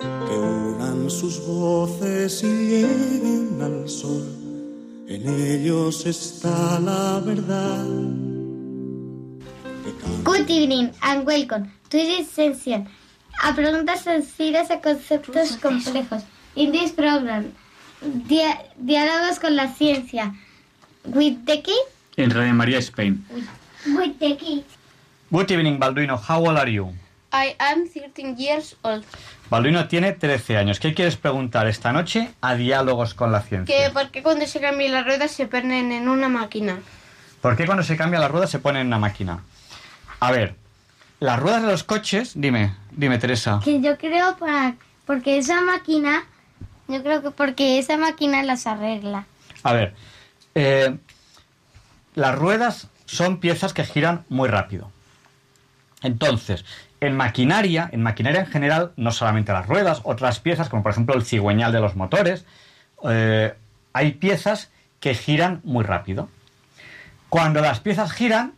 que 0.00 0.34
unan 0.38 1.10
sus 1.10 1.46
voces 1.46 2.42
y 2.42 2.46
lleguen 2.46 3.60
al 3.60 3.86
sol. 3.90 4.24
En 5.06 5.28
ellos 5.28 6.06
está 6.06 6.80
la 6.80 7.20
verdad. 7.20 7.84
Good 10.24 10.48
evening 10.48 10.92
and 11.02 11.26
welcome 11.26 11.70
to 11.90 11.98
this 11.98 12.26
session. 12.30 12.88
A 13.42 13.54
preguntas 13.54 14.00
sencillas 14.00 14.70
a 14.70 14.80
conceptos 14.80 15.58
complejos. 15.58 16.22
In 16.54 16.72
this 16.72 16.90
program, 16.92 17.52
dia- 18.26 18.64
diálogos 18.78 19.38
con 19.38 19.56
la 19.56 19.68
ciencia. 19.74 20.32
With 21.06 21.44
the 21.44 21.62
key? 21.62 21.78
En 22.16 22.30
Radio 22.30 22.54
María 22.54 22.78
Spain. 22.78 23.24
With 23.86 24.18
the 24.18 24.36
key. 24.36 24.64
Good 25.30 25.50
evening, 25.50 25.78
Balduino. 25.78 26.18
How 26.18 26.44
old 26.44 26.58
are 26.58 26.70
you? 26.70 26.92
I 27.32 27.54
am 27.58 27.88
13 27.88 28.36
years 28.36 28.76
old. 28.82 29.04
Balduino 29.50 29.86
tiene 29.88 30.12
13 30.12 30.56
años. 30.56 30.80
¿Qué 30.80 30.94
quieres 30.94 31.16
preguntar 31.16 31.66
esta 31.66 31.92
noche 31.92 32.30
a 32.40 32.54
Diálogos 32.54 33.14
con 33.14 33.30
la 33.30 33.42
Ciencia? 33.42 33.74
Que 33.74 33.90
por 33.90 34.10
qué 34.10 34.22
cuando 34.22 34.46
se 34.46 34.60
cambian 34.60 34.92
las 34.92 35.04
ruedas 35.04 35.30
se 35.30 35.46
ponen 35.46 35.92
en 35.92 36.08
una 36.08 36.28
máquina. 36.28 36.78
¿Por 37.40 37.56
qué 37.56 37.66
cuando 37.66 37.84
se 37.84 37.96
cambia 37.96 38.18
la 38.18 38.28
rueda 38.28 38.46
se 38.46 38.58
pone 38.58 38.80
en 38.80 38.88
una 38.88 38.98
máquina? 38.98 39.42
A 40.18 40.32
ver, 40.32 40.56
las 41.20 41.38
ruedas 41.38 41.62
de 41.62 41.68
los 41.68 41.84
coches, 41.84 42.32
dime, 42.34 42.74
dime 42.90 43.18
Teresa. 43.18 43.60
Que 43.62 43.80
yo 43.80 43.96
creo 43.98 44.36
para, 44.36 44.74
porque 45.04 45.38
esa 45.38 45.60
máquina, 45.60 46.24
yo 46.88 47.02
creo 47.02 47.22
que 47.22 47.30
porque 47.30 47.78
esa 47.78 47.96
máquina 47.98 48.42
las 48.42 48.66
arregla. 48.66 49.26
A 49.62 49.72
ver, 49.72 49.94
eh, 50.56 50.96
las 52.14 52.34
ruedas 52.34 52.88
son 53.04 53.40
piezas 53.40 53.74
que 53.74 53.84
giran 53.84 54.24
muy 54.30 54.48
rápido. 54.48 54.90
Entonces, 56.02 56.64
En 56.98 57.14
maquinaria, 57.14 57.90
en 57.92 58.02
maquinaria 58.02 58.40
en 58.40 58.46
general, 58.46 58.92
no 58.96 59.12
solamente 59.12 59.52
las 59.52 59.66
ruedas, 59.66 60.00
otras 60.04 60.40
piezas, 60.40 60.70
como 60.70 60.82
por 60.82 60.92
ejemplo 60.92 61.14
el 61.14 61.26
cigüeñal 61.26 61.70
de 61.70 61.80
los 61.80 61.94
motores, 61.94 62.46
eh, 63.04 63.52
hay 63.92 64.12
piezas 64.12 64.70
que 64.98 65.14
giran 65.14 65.60
muy 65.62 65.84
rápido. 65.84 66.30
Cuando 67.28 67.60
las 67.60 67.80
piezas 67.80 68.12
giran, 68.12 68.54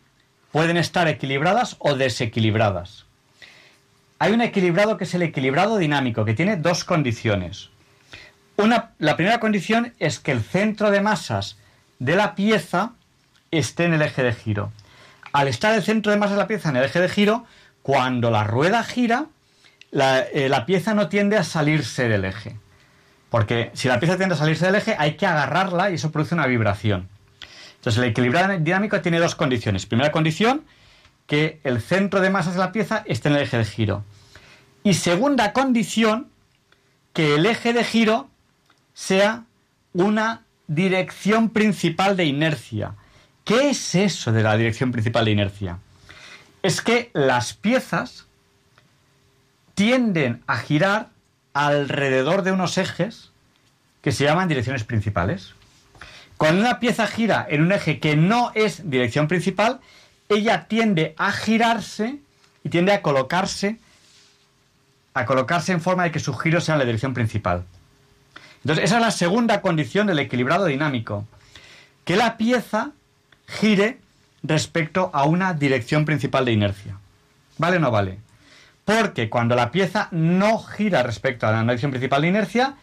pueden 0.52 0.76
estar 0.76 1.08
equilibradas 1.08 1.74
o 1.80 1.94
desequilibradas. 1.96 3.06
Hay 4.20 4.32
un 4.32 4.40
equilibrado 4.40 4.96
que 4.96 5.04
es 5.04 5.14
el 5.14 5.22
equilibrado 5.22 5.76
dinámico, 5.76 6.24
que 6.24 6.34
tiene 6.34 6.56
dos 6.56 6.84
condiciones. 6.84 7.70
Una, 8.56 8.92
la 8.98 9.16
primera 9.16 9.40
condición 9.40 9.94
es 9.98 10.20
que 10.20 10.30
el 10.30 10.42
centro 10.42 10.92
de 10.92 11.00
masas 11.00 11.58
de 11.98 12.16
la 12.16 12.34
pieza 12.34 12.92
esté 13.50 13.84
en 13.84 13.94
el 13.94 14.02
eje 14.02 14.22
de 14.22 14.32
giro. 14.32 14.72
Al 15.32 15.48
estar 15.48 15.74
el 15.74 15.82
centro 15.82 16.12
de 16.12 16.18
masas 16.18 16.36
de 16.36 16.42
la 16.42 16.46
pieza 16.46 16.70
en 16.70 16.76
el 16.76 16.84
eje 16.84 17.00
de 17.00 17.08
giro, 17.08 17.44
cuando 17.82 18.30
la 18.30 18.44
rueda 18.44 18.82
gira, 18.84 19.26
la, 19.90 20.20
eh, 20.20 20.48
la 20.48 20.66
pieza 20.66 20.94
no 20.94 21.08
tiende 21.08 21.36
a 21.36 21.44
salirse 21.44 22.08
del 22.08 22.24
eje. 22.24 22.56
Porque 23.30 23.70
si 23.74 23.88
la 23.88 24.00
pieza 24.00 24.16
tiende 24.16 24.34
a 24.34 24.38
salirse 24.38 24.66
del 24.66 24.76
eje, 24.76 24.96
hay 24.98 25.16
que 25.16 25.26
agarrarla 25.26 25.90
y 25.90 25.94
eso 25.94 26.10
produce 26.10 26.34
una 26.34 26.46
vibración. 26.46 27.08
Entonces, 27.76 28.02
el 28.02 28.10
equilibrado 28.10 28.58
dinámico 28.58 29.00
tiene 29.00 29.18
dos 29.18 29.34
condiciones. 29.34 29.86
Primera 29.86 30.10
condición, 30.10 30.64
que 31.26 31.60
el 31.62 31.80
centro 31.80 32.20
de 32.20 32.30
masas 32.30 32.54
de 32.54 32.60
la 32.60 32.72
pieza 32.72 33.04
esté 33.06 33.28
en 33.28 33.36
el 33.36 33.42
eje 33.42 33.58
de 33.58 33.64
giro. 33.64 34.04
Y 34.82 34.94
segunda 34.94 35.52
condición, 35.52 36.28
que 37.12 37.36
el 37.36 37.46
eje 37.46 37.72
de 37.72 37.84
giro 37.84 38.28
sea 38.94 39.44
una 39.92 40.42
dirección 40.68 41.50
principal 41.50 42.16
de 42.16 42.26
inercia. 42.26 42.94
¿Qué 43.44 43.70
es 43.70 43.94
eso 43.94 44.30
de 44.30 44.42
la 44.42 44.56
dirección 44.56 44.92
principal 44.92 45.24
de 45.24 45.32
inercia? 45.32 45.78
Es 46.62 46.80
que 46.82 47.10
las 47.14 47.54
piezas 47.54 48.26
tienden 49.74 50.42
a 50.46 50.58
girar 50.58 51.08
alrededor 51.54 52.42
de 52.42 52.52
unos 52.52 52.78
ejes 52.78 53.30
que 54.02 54.12
se 54.12 54.24
llaman 54.24 54.48
direcciones 54.48 54.84
principales. 54.84 55.54
Cuando 56.36 56.60
una 56.60 56.78
pieza 56.78 57.06
gira 57.06 57.46
en 57.48 57.62
un 57.62 57.72
eje 57.72 57.98
que 57.98 58.14
no 58.16 58.52
es 58.54 58.88
dirección 58.90 59.26
principal, 59.26 59.80
ella 60.28 60.66
tiende 60.68 61.14
a 61.16 61.32
girarse 61.32 62.18
y 62.62 62.68
tiende 62.68 62.92
a 62.92 63.02
colocarse 63.02 63.78
a 65.14 65.26
colocarse 65.26 65.72
en 65.72 65.80
forma 65.80 66.04
de 66.04 66.12
que 66.12 66.20
su 66.20 66.32
giro 66.32 66.60
sea 66.60 66.74
en 66.74 66.78
la 66.78 66.84
dirección 66.84 67.12
principal. 67.12 67.64
Entonces, 68.64 68.84
esa 68.84 68.96
es 68.96 69.02
la 69.02 69.10
segunda 69.10 69.60
condición 69.60 70.06
del 70.06 70.18
equilibrado 70.18 70.66
dinámico, 70.66 71.26
que 72.04 72.16
la 72.16 72.36
pieza 72.36 72.90
gire 73.46 73.98
respecto 74.42 75.10
a 75.12 75.24
una 75.24 75.54
dirección 75.54 76.04
principal 76.04 76.44
de 76.44 76.52
inercia. 76.52 76.96
¿Vale 77.58 77.76
o 77.76 77.80
no 77.80 77.90
vale? 77.90 78.18
Porque 78.84 79.28
cuando 79.28 79.54
la 79.54 79.70
pieza 79.70 80.08
no 80.10 80.58
gira 80.58 81.02
respecto 81.02 81.46
a 81.46 81.52
la 81.52 81.62
dirección 81.62 81.90
principal 81.90 82.22
de 82.22 82.28
inercia, 82.28 82.74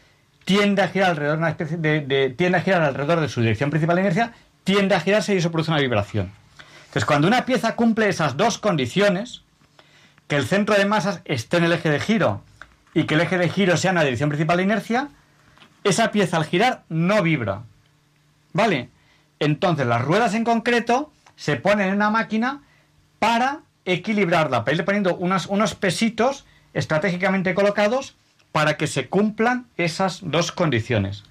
tiende 0.44 0.82
a 0.84 0.88
girar 0.90 1.12
alrededor 1.12 1.38
de, 1.38 1.40
una 1.40 1.50
especie 1.50 1.78
de, 1.78 2.02
de- 2.02 2.30
tiende 2.30 2.58
a 2.58 2.62
girar 2.62 2.84
alrededor 2.84 3.20
de 3.22 3.30
su 3.30 3.42
dirección 3.42 3.70
principal 3.72 3.96
de 3.96 4.02
inercia, 4.04 4.34
tiende 4.64 4.96
a 4.96 5.00
girarse 5.00 5.34
y 5.34 5.38
eso 5.38 5.52
produce 5.52 5.72
una 5.72 5.80
vibración. 5.80 6.32
Entonces, 6.88 7.06
cuando 7.06 7.28
una 7.28 7.46
pieza 7.46 7.76
cumple 7.76 8.08
esas 8.10 8.38
dos 8.38 8.58
condiciones, 8.58 9.42
que 10.28 10.36
el 10.36 10.46
centro 10.46 10.76
de 10.76 10.86
masas 10.86 11.22
esté 11.26 11.58
en 11.58 11.66
el 11.66 11.72
eje 11.74 11.90
de 11.90 12.00
giro 12.00 12.42
y 12.94 13.04
que 13.04 13.16
el 13.16 13.22
eje 13.22 13.38
de 13.38 13.50
giro 13.50 13.76
sea 13.78 13.90
en 13.92 13.96
la 13.96 14.04
dirección 14.04 14.30
principal 14.30 14.58
de 14.58 14.64
inercia, 14.64 15.10
esa 15.86 16.12
pieza 16.12 16.36
al 16.38 16.46
girar 16.46 16.84
no 16.90 17.22
vibra. 17.24 17.62
¿Vale? 18.52 18.90
Entonces 19.40 19.86
las 19.88 20.02
ruedas 20.02 20.34
en 20.34 20.44
concreto 20.44 21.12
se 21.38 21.56
ponen 21.56 21.88
en 21.90 21.96
una 21.96 22.10
máquina 22.10 22.64
para 23.20 23.62
equilibrarla, 23.86 24.64
para 24.64 24.74
irle 24.74 24.84
poniendo 24.84 25.16
unas- 25.16 25.46
unos 25.48 25.76
pesitos 25.76 26.46
estratégicamente 26.74 27.54
colocados 27.54 28.16
para 28.52 28.78
que 28.78 28.88
se 28.88 29.08
cumplan 29.10 29.68
esas 29.78 30.20
dos 30.24 30.52
condiciones. 30.52 31.24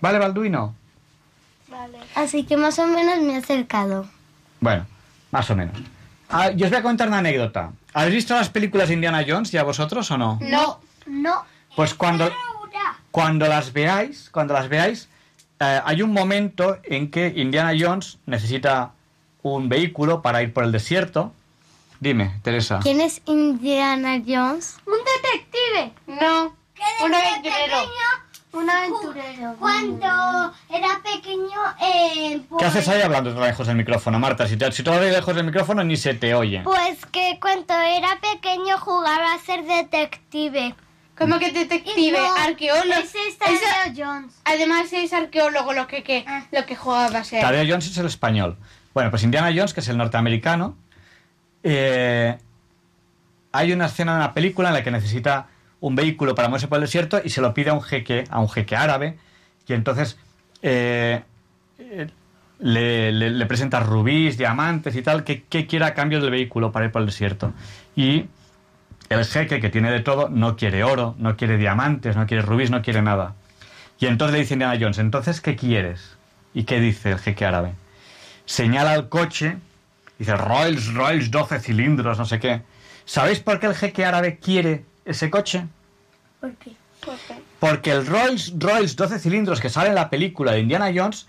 ¿Vale, 0.00 0.18
Balduino? 0.18 0.74
Así 2.14 2.44
que 2.44 2.56
más 2.56 2.78
o 2.78 2.86
menos 2.86 3.20
me 3.20 3.34
he 3.34 3.36
acercado. 3.36 4.06
Bueno, 4.60 4.86
más 5.30 5.50
o 5.50 5.56
menos. 5.56 5.76
Ah, 6.28 6.50
yo 6.50 6.66
os 6.66 6.70
voy 6.70 6.80
a 6.80 6.82
contar 6.82 7.08
una 7.08 7.18
anécdota. 7.18 7.72
¿Habéis 7.92 8.14
visto 8.14 8.34
las 8.34 8.48
películas 8.48 8.88
de 8.88 8.94
Indiana 8.94 9.24
Jones 9.26 9.50
ya 9.50 9.62
vosotros 9.62 10.10
o 10.10 10.18
no? 10.18 10.38
No, 10.42 10.80
no. 11.06 11.44
Pues 11.76 11.94
cuando, 11.94 12.30
cuando 13.10 13.46
las 13.46 13.72
veáis, 13.72 14.30
cuando 14.30 14.54
las 14.54 14.68
veáis, 14.68 15.08
eh, 15.60 15.80
hay 15.84 16.02
un 16.02 16.12
momento 16.12 16.78
en 16.84 17.10
que 17.10 17.32
Indiana 17.36 17.72
Jones 17.78 18.18
necesita 18.26 18.92
un 19.42 19.68
vehículo 19.68 20.22
para 20.22 20.42
ir 20.42 20.52
por 20.52 20.64
el 20.64 20.72
desierto. 20.72 21.32
Dime, 21.98 22.40
Teresa. 22.42 22.80
¿Quién 22.82 23.00
es 23.00 23.20
Indiana 23.26 24.22
Jones? 24.26 24.76
Un 24.86 24.98
detective. 24.98 25.92
No. 26.06 26.56
Un 27.04 27.14
aventurero. 27.14 27.76
Un 28.52 28.70
aventurero. 28.70 29.54
Cuando 29.58 30.52
era 30.70 31.00
pequeño, 31.02 31.60
eh, 31.82 32.40
¿Qué 32.58 32.64
haces 32.64 32.88
ahí 32.88 33.02
hablando 33.02 33.32
tan 33.34 33.42
lejos 33.42 33.66
del 33.66 33.76
micrófono, 33.76 34.18
Marta? 34.18 34.48
Si 34.48 34.56
te, 34.56 34.72
si 34.72 34.82
te 34.82 34.90
hablas 34.90 35.12
lejos 35.12 35.36
del 35.36 35.44
micrófono 35.44 35.84
ni 35.84 35.96
se 35.96 36.14
te 36.14 36.34
oye. 36.34 36.62
Pues 36.64 37.04
que 37.06 37.38
cuando 37.40 37.74
era 37.74 38.18
pequeño 38.20 38.78
jugaba 38.78 39.34
a 39.34 39.38
ser 39.40 39.64
detective. 39.64 40.74
¿Cómo 41.20 41.38
que 41.38 41.52
detective? 41.52 42.12
No, 42.18 42.34
arqueólogo. 42.34 43.00
ese 43.00 43.18
es 43.28 43.38
Tadeo 43.38 43.94
Jones. 43.94 44.40
Además 44.44 44.92
es 44.92 45.12
arqueólogo 45.12 45.72
lo 45.74 45.86
que, 45.86 46.02
que 46.02 46.24
lo 46.50 46.64
que 46.64 46.74
jugaba 46.74 47.18
a 47.18 47.24
ser. 47.24 47.42
Tadeo 47.42 47.64
Jones 47.68 47.86
es 47.88 47.98
el 47.98 48.06
español. 48.06 48.56
Bueno, 48.94 49.10
pues 49.10 49.22
Indiana 49.22 49.48
Jones, 49.54 49.74
que 49.74 49.80
es 49.80 49.88
el 49.88 49.96
norteamericano, 49.98 50.76
eh, 51.62 52.38
hay 53.52 53.72
una 53.72 53.86
escena 53.86 54.14
en 54.14 54.18
la 54.20 54.32
película 54.32 54.68
en 54.68 54.74
la 54.74 54.82
que 54.82 54.90
necesita 54.90 55.48
un 55.80 55.94
vehículo 55.94 56.34
para 56.34 56.48
moverse 56.48 56.68
por 56.68 56.76
el 56.78 56.82
desierto 56.82 57.20
y 57.22 57.30
se 57.30 57.40
lo 57.40 57.52
pide 57.54 57.70
a 57.70 57.74
un 57.74 57.82
jeque, 57.82 58.24
a 58.30 58.40
un 58.40 58.48
jeque 58.48 58.76
árabe, 58.76 59.18
y 59.66 59.72
entonces 59.74 60.18
eh, 60.62 61.22
eh, 61.78 62.06
le, 62.58 63.12
le- 63.12 63.30
le 63.30 63.46
presenta 63.46 63.80
rubíes, 63.80 64.36
diamantes 64.38 64.94
y 64.96 65.02
tal, 65.02 65.24
que, 65.24 65.42
que 65.44 65.66
quiera 65.66 65.86
a 65.88 65.94
cambio 65.94 66.20
del 66.20 66.30
vehículo 66.30 66.72
para 66.72 66.86
ir 66.86 66.92
por 66.92 67.00
el 67.02 67.06
desierto. 67.06 67.52
Y 67.96 68.26
el 69.10 69.24
jeque, 69.24 69.60
que 69.60 69.70
tiene 69.70 69.90
de 69.90 70.00
todo, 70.00 70.28
no 70.28 70.56
quiere 70.56 70.84
oro, 70.84 71.16
no 71.18 71.36
quiere 71.36 71.58
diamantes, 71.58 72.16
no 72.16 72.26
quiere 72.26 72.42
rubíes, 72.42 72.70
no 72.70 72.80
quiere 72.80 73.02
nada. 73.02 73.34
Y 73.98 74.06
entonces 74.06 74.32
le 74.32 74.40
dice 74.40 74.54
Indiana 74.54 74.78
Jones, 74.80 74.98
entonces, 74.98 75.40
¿qué 75.40 75.56
quieres? 75.56 76.16
¿Y 76.54 76.62
qué 76.62 76.80
dice 76.80 77.10
el 77.10 77.18
jeque 77.18 77.44
árabe? 77.44 77.72
Señala 78.46 78.94
el 78.94 79.08
coche, 79.08 79.58
dice 80.16 80.36
Rolls 80.36 80.94
Royce 80.94 81.28
12 81.28 81.58
cilindros, 81.58 82.18
no 82.18 82.24
sé 82.24 82.38
qué. 82.38 82.62
¿Sabéis 83.04 83.40
por 83.40 83.58
qué 83.58 83.66
el 83.66 83.74
jeque 83.74 84.04
árabe 84.04 84.38
quiere 84.38 84.84
ese 85.04 85.28
coche? 85.28 85.66
¿Por 86.40 86.54
qué? 86.54 86.72
Porque 87.58 87.90
el 87.90 88.06
Rolls 88.06 88.54
Royce 88.56 88.94
12 88.94 89.18
cilindros 89.18 89.60
que 89.60 89.70
sale 89.70 89.88
en 89.88 89.96
la 89.96 90.08
película 90.08 90.52
de 90.52 90.60
Indiana 90.60 90.92
Jones 90.94 91.26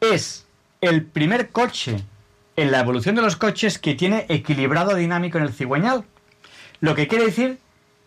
es 0.00 0.46
el 0.80 1.04
primer 1.04 1.50
coche 1.50 1.96
en 2.56 2.70
la 2.70 2.78
evolución 2.78 3.16
de 3.16 3.22
los 3.22 3.36
coches 3.36 3.80
que 3.80 3.94
tiene 3.94 4.26
equilibrado 4.28 4.94
dinámico 4.94 5.38
en 5.38 5.44
el 5.44 5.52
cigüeñal. 5.52 6.04
Lo 6.84 6.94
que 6.94 7.08
quiere 7.08 7.24
decir 7.24 7.58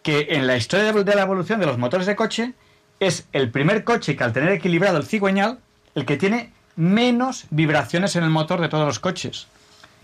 que 0.03 0.27
en 0.35 0.45
la 0.45 0.55
historia 0.55 0.93
de 0.93 1.03
de 1.03 1.15
la 1.15 1.23
evolución 1.23 1.59
de 1.59 1.65
los 1.65 1.79
motores 1.79 2.05
de 2.05 2.15
coche 2.15 2.53
es 2.99 3.27
el 3.33 3.49
primer 3.49 3.83
coche 3.83 4.15
que 4.15 4.23
al 4.23 4.33
tener 4.33 4.49
equilibrado 4.51 4.97
el 4.99 5.03
cigüeñal, 5.07 5.57
el 5.95 6.05
que 6.05 6.15
tiene 6.15 6.53
menos 6.75 7.45
vibraciones 7.49 8.15
en 8.15 8.23
el 8.23 8.29
motor 8.29 8.61
de 8.61 8.69
todos 8.69 8.85
los 8.85 8.99
coches. 8.99 9.47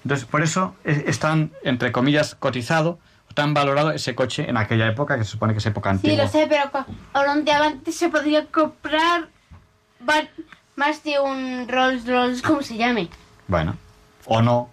Entonces, 0.04 0.26
por 0.26 0.42
eso 0.42 0.76
es, 0.86 1.04
es 1.06 1.20
tan, 1.20 1.52
entre 1.64 1.92
comillas, 1.92 2.34
cotizado, 2.34 2.98
o 3.30 3.34
tan 3.36 3.54
valorado 3.54 3.92
ese 3.92 4.16
coche 4.16 4.50
en 4.50 4.58
aquella 4.58 4.88
época, 4.88 5.20
que 5.20 5.24
se 5.24 5.30
supone 5.30 5.54
que 5.54 5.60
es 5.60 5.66
época 5.68 5.92
Sí, 5.92 5.98
antigua. 5.98 6.24
lo 6.24 6.32
sé, 6.32 6.48
pero 6.50 6.72
con 6.72 7.30
un 7.30 7.46
diamante 7.46 7.92
se 7.92 8.10
podría 8.10 8.48
comprar 8.48 9.28
más 10.76 11.04
de 11.04 11.20
un 11.20 11.68
Rolls 11.68 12.08
Royce, 12.08 12.42
como 12.42 12.64
se 12.64 12.76
llame. 12.76 13.08
Bueno, 13.48 13.78
o 14.26 14.42
no. 14.42 14.72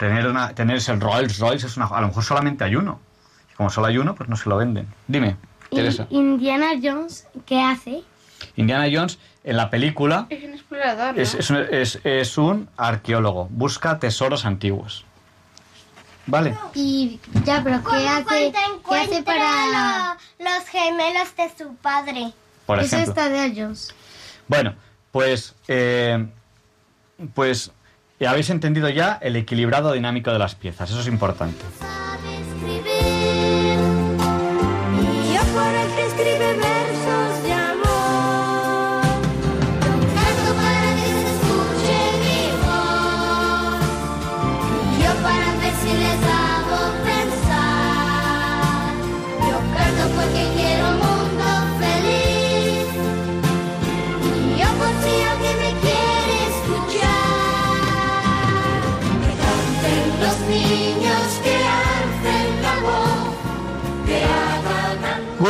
Tener, 0.00 0.26
una, 0.26 0.54
tener 0.54 0.76
ese 0.78 0.94
Rolls 0.96 1.38
Royce 1.38 1.66
es 1.66 1.76
una... 1.76 1.84
A 1.86 2.00
lo 2.00 2.06
mejor 2.08 2.24
solamente 2.24 2.64
hay 2.64 2.74
uno. 2.74 2.98
Y 3.52 3.54
como 3.54 3.68
solo 3.68 3.86
hay 3.88 3.98
uno, 3.98 4.14
pues 4.14 4.30
no 4.30 4.36
se 4.36 4.48
lo 4.48 4.56
venden. 4.56 4.88
Dime, 5.06 5.36
Teresa. 5.70 6.06
¿Y 6.08 6.16
Indiana 6.16 6.68
Jones 6.82 7.26
qué 7.44 7.60
hace? 7.60 8.02
Indiana 8.56 8.86
Jones, 8.90 9.18
en 9.44 9.58
la 9.58 9.68
película, 9.68 10.26
Es 10.30 10.42
un 10.42 10.54
explorador, 10.54 11.14
¿no? 11.14 11.20
es, 11.20 11.34
es 11.34 11.50
un- 11.50 11.66
es- 11.70 12.00
es 12.04 12.38
un 12.38 12.70
arqueólogo. 12.78 13.48
Busca 13.50 13.98
tesoros 13.98 14.46
antiguos. 14.46 15.04
¿Vale? 16.26 16.54
Y 16.74 17.20
ya, 17.44 17.62
pero 17.62 17.82
¿qué 17.84 18.08
hace, 18.08 18.52
¿qué 18.88 18.96
hace 18.96 19.22
para 19.22 20.16
los 20.38 20.64
gemelos 20.70 21.36
de 21.36 21.50
su 21.58 21.74
padre? 21.76 22.32
Por 22.64 22.78
Eso 22.80 22.96
ejemplo. 22.96 23.12
es 23.22 23.28
Tadeo 23.30 23.52
Jones. 23.54 23.94
Bueno, 24.48 24.74
pues... 25.12 25.54
eh, 25.68 26.26
pues 27.34 27.70
eh, 28.20 28.26
habéis 28.28 28.50
entendido 28.50 28.88
ya 28.88 29.18
el 29.20 29.34
equilibrado 29.36 29.92
dinámico 29.92 30.30
de 30.30 30.38
las 30.38 30.54
piezas. 30.54 30.90
Eso 30.90 31.00
es 31.00 31.06
importante. 31.06 31.64
Y 35.24 36.69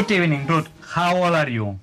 Good 0.01 0.13
evening, 0.13 0.47
Ruth. 0.49 0.69
How 0.97 1.15
old 1.15 1.35
are 1.35 1.51
you? 1.51 1.79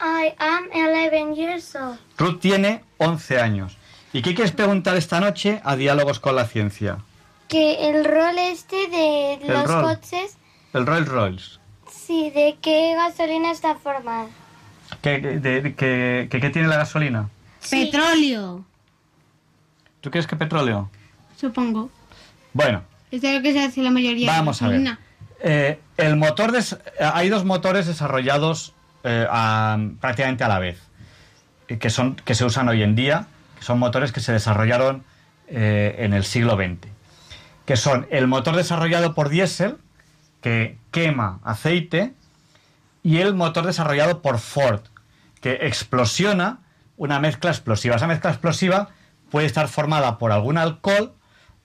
I 0.00 0.32
am 0.38 0.70
11 0.72 1.34
years 1.36 1.76
old. 1.76 1.98
Ruth 2.16 2.40
tiene 2.40 2.80
11 2.98 3.38
años. 3.38 3.76
¿Y 4.14 4.22
qué 4.22 4.34
quieres 4.34 4.52
preguntar 4.52 4.96
esta 4.96 5.20
noche 5.20 5.60
a 5.62 5.76
Diálogos 5.76 6.20
con 6.20 6.36
la 6.36 6.46
Ciencia? 6.46 6.98
Que 7.48 7.90
el 7.90 8.04
rol 8.06 8.38
este 8.38 8.88
de 8.88 9.34
El 9.34 9.48
los 9.48 9.66
rol. 9.66 9.82
coches, 9.84 10.38
El 10.72 10.86
Rolls 10.86 11.08
Royce. 11.08 11.58
sí, 11.90 12.30
de 12.30 12.56
qué 12.62 12.94
gasolina 12.94 13.50
está 13.50 13.74
formada. 13.74 14.28
¿Qué, 15.02 15.20
qué- 15.20 15.38
de- 15.38 15.74
qué- 15.74 16.28
qué- 16.30 16.40
qué 16.40 16.50
tiene 16.50 16.68
la 16.68 16.76
gasolina? 16.78 17.28
Petróleo, 17.70 18.64
¿Tú 20.00 20.10
crees 20.10 20.26
que 20.26 20.36
petróleo? 20.36 20.88
supongo. 21.36 21.90
Bueno, 22.54 22.82
es 23.10 23.22
lo 23.22 23.42
que 23.42 23.52
se 23.52 23.60
hace 23.60 23.82
la 23.82 23.90
mayoría 23.90 24.30
de 24.32 24.38
Vamos 24.38 24.62
a 24.62 24.68
ver. 24.68 24.96
eh, 25.42 25.78
el 26.00 26.16
motor 26.16 26.52
hay 26.98 27.28
dos 27.28 27.44
motores 27.44 27.86
desarrollados 27.86 28.74
eh, 29.04 29.26
prácticamente 30.00 30.44
a 30.44 30.48
la 30.48 30.58
vez, 30.58 30.80
eh, 31.68 31.78
que, 31.78 31.90
son, 31.90 32.16
que 32.16 32.34
se 32.34 32.44
usan 32.44 32.68
hoy 32.68 32.82
en 32.82 32.94
día, 32.94 33.26
que 33.58 33.64
son 33.64 33.78
motores 33.78 34.12
que 34.12 34.20
se 34.20 34.32
desarrollaron 34.32 35.04
eh, 35.48 35.96
en 35.98 36.12
el 36.12 36.24
siglo 36.24 36.56
XX, 36.56 36.88
que 37.66 37.76
son 37.76 38.06
el 38.10 38.26
motor 38.26 38.56
desarrollado 38.56 39.14
por 39.14 39.28
diésel, 39.28 39.78
que 40.40 40.78
quema 40.90 41.40
aceite, 41.44 42.14
y 43.02 43.18
el 43.18 43.34
motor 43.34 43.66
desarrollado 43.66 44.22
por 44.22 44.38
Ford, 44.38 44.82
que 45.40 45.60
explosiona 45.62 46.58
una 46.96 47.18
mezcla 47.20 47.50
explosiva. 47.50 47.96
Esa 47.96 48.06
mezcla 48.06 48.30
explosiva 48.30 48.88
puede 49.30 49.46
estar 49.46 49.68
formada 49.68 50.18
por 50.18 50.32
algún 50.32 50.58
alcohol 50.58 51.14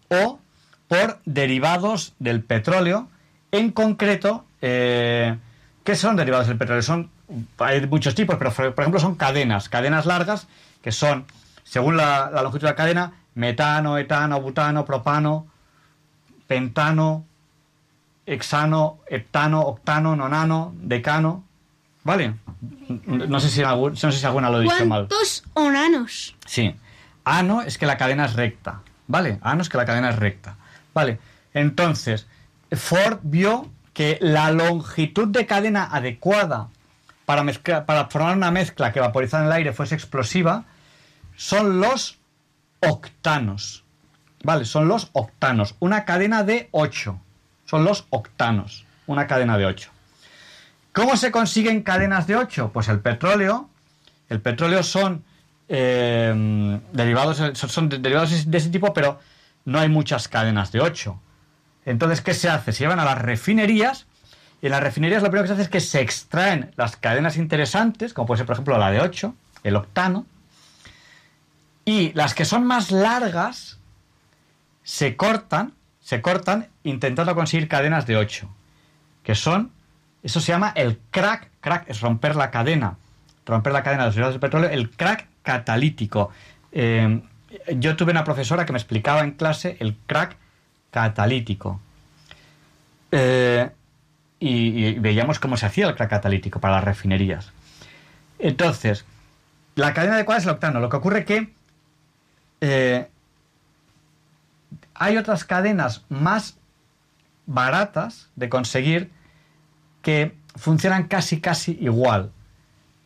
o 0.10 0.40
por 0.88 1.20
derivados 1.26 2.14
del 2.20 2.44
petróleo, 2.44 3.10
en 3.58 3.72
concreto, 3.72 4.46
eh, 4.62 5.38
¿qué 5.84 5.96
son 5.96 6.16
derivados 6.16 6.48
del 6.48 6.58
petróleo? 6.58 6.82
Son, 6.82 7.10
hay 7.60 7.86
muchos 7.88 8.16
tipos, 8.16 8.36
pero 8.38 8.52
por 8.52 8.82
ejemplo 8.84 9.00
son 9.00 9.16
cadenas, 9.16 9.70
cadenas 9.70 10.06
largas, 10.06 10.48
que 10.82 10.92
son, 10.92 11.26
según 11.64 11.98
la, 11.98 12.30
la 12.34 12.42
longitud 12.42 12.62
de 12.68 12.72
la 12.72 12.76
cadena, 12.76 13.14
metano, 13.36 13.98
etano, 13.98 14.40
butano, 14.42 14.86
propano, 14.86 15.48
pentano, 16.48 17.26
hexano, 18.26 19.00
heptano, 19.08 19.62
octano, 19.62 20.16
nonano, 20.16 20.74
decano, 20.78 21.44
¿vale? 22.04 22.36
No 23.06 23.40
sé 23.40 23.50
si, 23.50 23.62
algún- 23.64 23.92
no 23.94 24.12
sé 24.12 24.12
si 24.14 24.26
alguna 24.26 24.50
lo 24.50 24.60
he 24.60 24.64
dicho 24.64 24.86
mal. 24.86 25.08
¿Cuántos 25.08 25.44
onanos? 25.54 26.36
Sí. 26.46 26.76
Ano 27.24 27.62
es 27.62 27.78
que 27.78 27.86
la 27.86 27.98
cadena 27.98 28.26
es 28.26 28.34
recta. 28.34 28.82
¿Vale? 29.08 29.38
Ano 29.42 29.62
es 29.62 29.70
que 29.70 29.78
la 29.78 29.86
cadena 29.86 30.10
es 30.10 30.16
recta. 30.16 30.56
Vale. 30.94 31.20
Entonces, 31.54 32.28
Ford 32.72 33.20
vio 33.24 33.70
que 33.94 34.18
la 34.22 34.52
longitud 34.52 35.30
de 35.30 35.46
cadena 35.46 35.86
adecuada 35.92 36.70
para, 37.26 37.44
para 37.86 38.08
formar 38.08 38.36
una 38.36 38.52
mezcla 38.52 38.92
que 38.92 39.00
vaporizada 39.00 39.44
en 39.44 39.48
el 39.48 39.54
aire 39.54 39.74
fuese 39.74 39.96
explosiva 39.96 40.66
son 41.36 41.80
los 41.80 42.20
octanos. 42.82 43.84
Vale, 44.44 44.66
son 44.66 44.88
los 44.88 45.10
octanos. 45.14 45.76
Una 45.80 46.06
cadena 46.06 46.44
de 46.44 46.70
8. 46.72 47.20
Son 47.66 47.84
los 47.84 48.06
octanos. 48.10 48.86
Una 49.08 49.28
cadena 49.28 49.58
de 49.58 49.66
8. 49.66 49.90
¿Cómo 50.92 51.18
se 51.18 51.32
consiguen 51.32 51.82
cadenas 51.82 52.28
de 52.28 52.36
8? 52.36 52.72
Pues 52.72 52.88
el 52.88 53.00
petróleo. 53.00 53.70
El 54.30 54.42
petróleo 54.42 54.84
son 54.84 55.24
eh, 55.68 56.80
derivados, 56.94 57.42
son 57.56 57.90
derivados 57.90 58.50
de 58.50 58.58
ese 58.58 58.70
tipo, 58.70 58.94
pero 58.94 59.20
no 59.66 59.80
hay 59.80 59.90
muchas 59.90 60.28
cadenas 60.28 60.72
de 60.72 60.82
8. 60.82 61.20
Entonces, 61.86 62.22
¿qué 62.22 62.34
se 62.34 62.50
hace? 62.50 62.72
Se 62.72 62.80
llevan 62.80 63.00
a 63.00 63.06
las 63.06 63.20
refinerías 63.20 64.08
y 64.62 64.68
en 64.68 64.72
las 64.72 64.82
refinerías 64.82 65.22
lo 65.22 65.30
primero 65.30 65.44
que 65.44 65.50
se 65.50 65.54
hace 65.54 65.62
es 65.64 65.70
que 65.70 65.80
se 65.80 66.02
extraen 66.02 66.72
las 66.76 66.98
cadenas 66.98 67.38
interesantes, 67.38 68.14
como 68.14 68.26
puede 68.26 68.40
ser, 68.40 68.48
por 68.48 68.56
ejemplo, 68.56 68.78
la 68.78 68.92
de 68.92 69.02
8, 69.02 69.36
el 69.64 69.76
octano, 69.76 70.26
y 71.86 72.12
las 72.14 72.34
que 72.34 72.46
son 72.46 72.66
más 72.66 72.92
largas 72.92 73.80
se 74.82 75.16
cortan, 75.16 75.74
se 76.02 76.22
cortan 76.22 76.70
intentando 76.84 77.36
conseguir 77.36 77.68
cadenas 77.68 78.08
de 78.08 78.18
8, 78.18 78.50
que 79.24 79.36
son, 79.36 79.72
eso 80.24 80.40
se 80.40 80.52
llama 80.52 80.74
el 80.76 81.00
crack, 81.12 81.52
crack 81.62 81.90
es 81.90 82.02
romper 82.02 82.36
la 82.36 82.50
cadena, 82.50 82.98
romper 83.46 83.74
la 83.74 83.84
cadena 83.84 84.04
de 84.04 84.08
los 84.08 84.16
derivados 84.16 84.34
del 84.34 84.42
petróleo, 84.42 84.70
el 84.72 84.90
crack 84.90 85.28
catalítico. 85.44 86.32
Eh, 86.72 87.22
yo 87.76 87.96
tuve 87.96 88.12
una 88.12 88.24
profesora 88.24 88.66
que 88.66 88.74
me 88.74 88.80
explicaba 88.80 89.22
en 89.22 89.32
clase 89.32 89.78
el 89.80 89.96
crack 90.08 90.38
catalítico. 90.96 91.82
Eh, 93.12 93.70
y, 94.40 94.94
veíamos 95.00 95.40
cómo 95.40 95.58
se 95.58 95.66
hacía 95.66 95.90
el 95.90 95.96
crack 95.96 96.10
catalítico 96.10 96.62
para 96.62 96.76
las 96.76 96.86
refinerías. 96.86 97.52
Entonces, 98.40 99.04
la 99.76 99.94
cadena 99.94 100.16
adecuada 100.16 100.40
es 100.40 100.46
el 100.46 100.52
octano. 100.52 100.80
Lo 100.80 100.88
que 100.88 100.96
ocurre 100.96 101.26
que 101.26 101.54
eh, 102.62 103.10
hay 104.94 105.18
otras 105.18 105.44
cadenas 105.44 106.06
más 106.08 106.58
baratas 107.46 108.30
de 108.38 108.48
conseguir 108.48 109.12
que 110.02 110.34
funcionan 110.56 111.10
casi 111.10 111.42
casi 111.42 111.78
igual. 111.82 112.32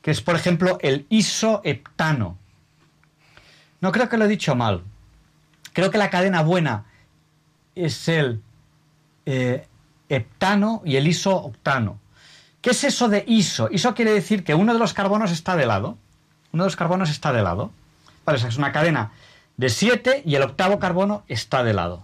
Que 0.04 0.12
es, 0.12 0.22
por 0.22 0.36
ejemplo, 0.36 0.78
el 0.82 1.08
isoheptano. 1.10 2.38
No 3.82 3.92
creo 3.92 4.10
que 4.10 4.18
lo 4.18 4.26
he 4.26 4.28
dicho 4.28 4.56
mal. 4.56 4.84
Creo 5.74 5.90
que 5.90 5.98
la 5.98 6.12
cadena 6.12 6.44
buena 6.44 6.86
es 7.76 8.08
el 8.08 8.42
eh, 9.26 9.68
heptano 10.10 10.82
y 10.86 10.96
el 10.96 11.08
isooctano. 11.08 12.00
¿Qué 12.62 12.72
es 12.72 12.84
eso 12.84 13.08
de 13.08 13.24
iso? 13.28 13.70
Iso 13.72 13.94
quiere 13.96 14.12
decir 14.12 14.44
que 14.44 14.56
uno 14.56 14.74
de 14.74 14.80
los 14.80 14.94
carbonos 14.94 15.32
está 15.32 15.56
de 15.56 15.66
lado. 15.66 15.98
Uno 16.52 16.64
de 16.64 16.68
los 16.68 16.76
carbonos 16.76 17.10
está 17.10 17.32
de 17.32 17.42
lado. 17.42 17.72
Vale, 18.26 18.38
es 18.38 18.58
una 18.58 18.72
cadena 18.72 19.12
de 19.58 19.70
7 19.70 20.24
y 20.26 20.36
el 20.36 20.44
octavo 20.44 20.80
carbono 20.80 21.24
está 21.28 21.64
de 21.64 21.74
lado. 21.74 22.04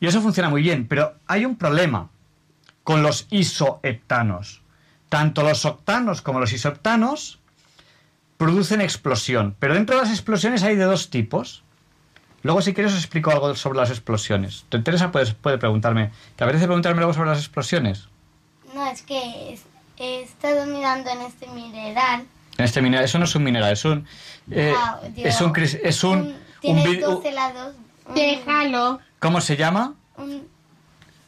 Y 0.00 0.06
eso 0.06 0.20
funciona 0.20 0.48
muy 0.48 0.62
bien, 0.62 0.86
pero 0.86 1.14
hay 1.26 1.44
un 1.44 1.56
problema 1.56 2.08
con 2.84 3.02
los 3.02 3.26
isoheptanos. 3.30 4.62
Tanto 5.08 5.42
los 5.42 5.64
octanos 5.64 6.22
como 6.22 6.40
los 6.40 6.52
isoheptanos 6.52 7.38
producen 8.36 8.80
explosión, 8.80 9.56
pero 9.58 9.74
dentro 9.74 9.96
de 9.96 10.02
las 10.02 10.10
explosiones 10.10 10.62
hay 10.62 10.76
de 10.76 10.84
dos 10.84 11.10
tipos. 11.10 11.64
Luego, 12.42 12.62
si 12.62 12.72
quieres, 12.74 12.92
os 12.92 12.98
explico 12.98 13.30
algo 13.30 13.54
sobre 13.56 13.78
las 13.78 13.90
explosiones. 13.90 14.64
¿Te 14.68 14.76
interesa? 14.76 15.10
Puedes, 15.10 15.34
puede 15.34 15.58
preguntarme. 15.58 16.10
¿Te 16.36 16.44
apetece 16.44 16.66
preguntarme 16.66 17.00
algo 17.00 17.12
sobre 17.14 17.30
las 17.30 17.38
explosiones? 17.40 18.08
No, 18.74 18.86
es 18.90 19.02
que 19.02 19.52
es- 19.52 19.64
he 19.98 20.22
estado 20.22 20.66
mirando 20.66 21.10
en 21.10 21.22
este 21.22 21.48
mineral. 21.48 22.24
En 22.56 22.64
este 22.64 22.80
mineral, 22.82 23.04
eso 23.04 23.18
no 23.18 23.24
es 23.24 23.34
un 23.34 23.42
mineral, 23.44 23.72
es 23.72 23.84
un. 23.84 24.06
eh, 24.50 24.72
Ah, 24.76 25.00
digo, 25.14 25.28
es 25.28 25.40
un. 25.40 25.52
Es 25.82 26.04
un, 26.04 26.18
un 26.18 26.36
Tiene 26.60 26.84
vid- 26.84 27.00
12 27.00 27.32
lados. 27.32 27.74
Déjalo. 28.14 29.00
¿Cómo 29.20 29.40
se 29.40 29.56
llama? 29.56 29.94
Un 30.16 30.46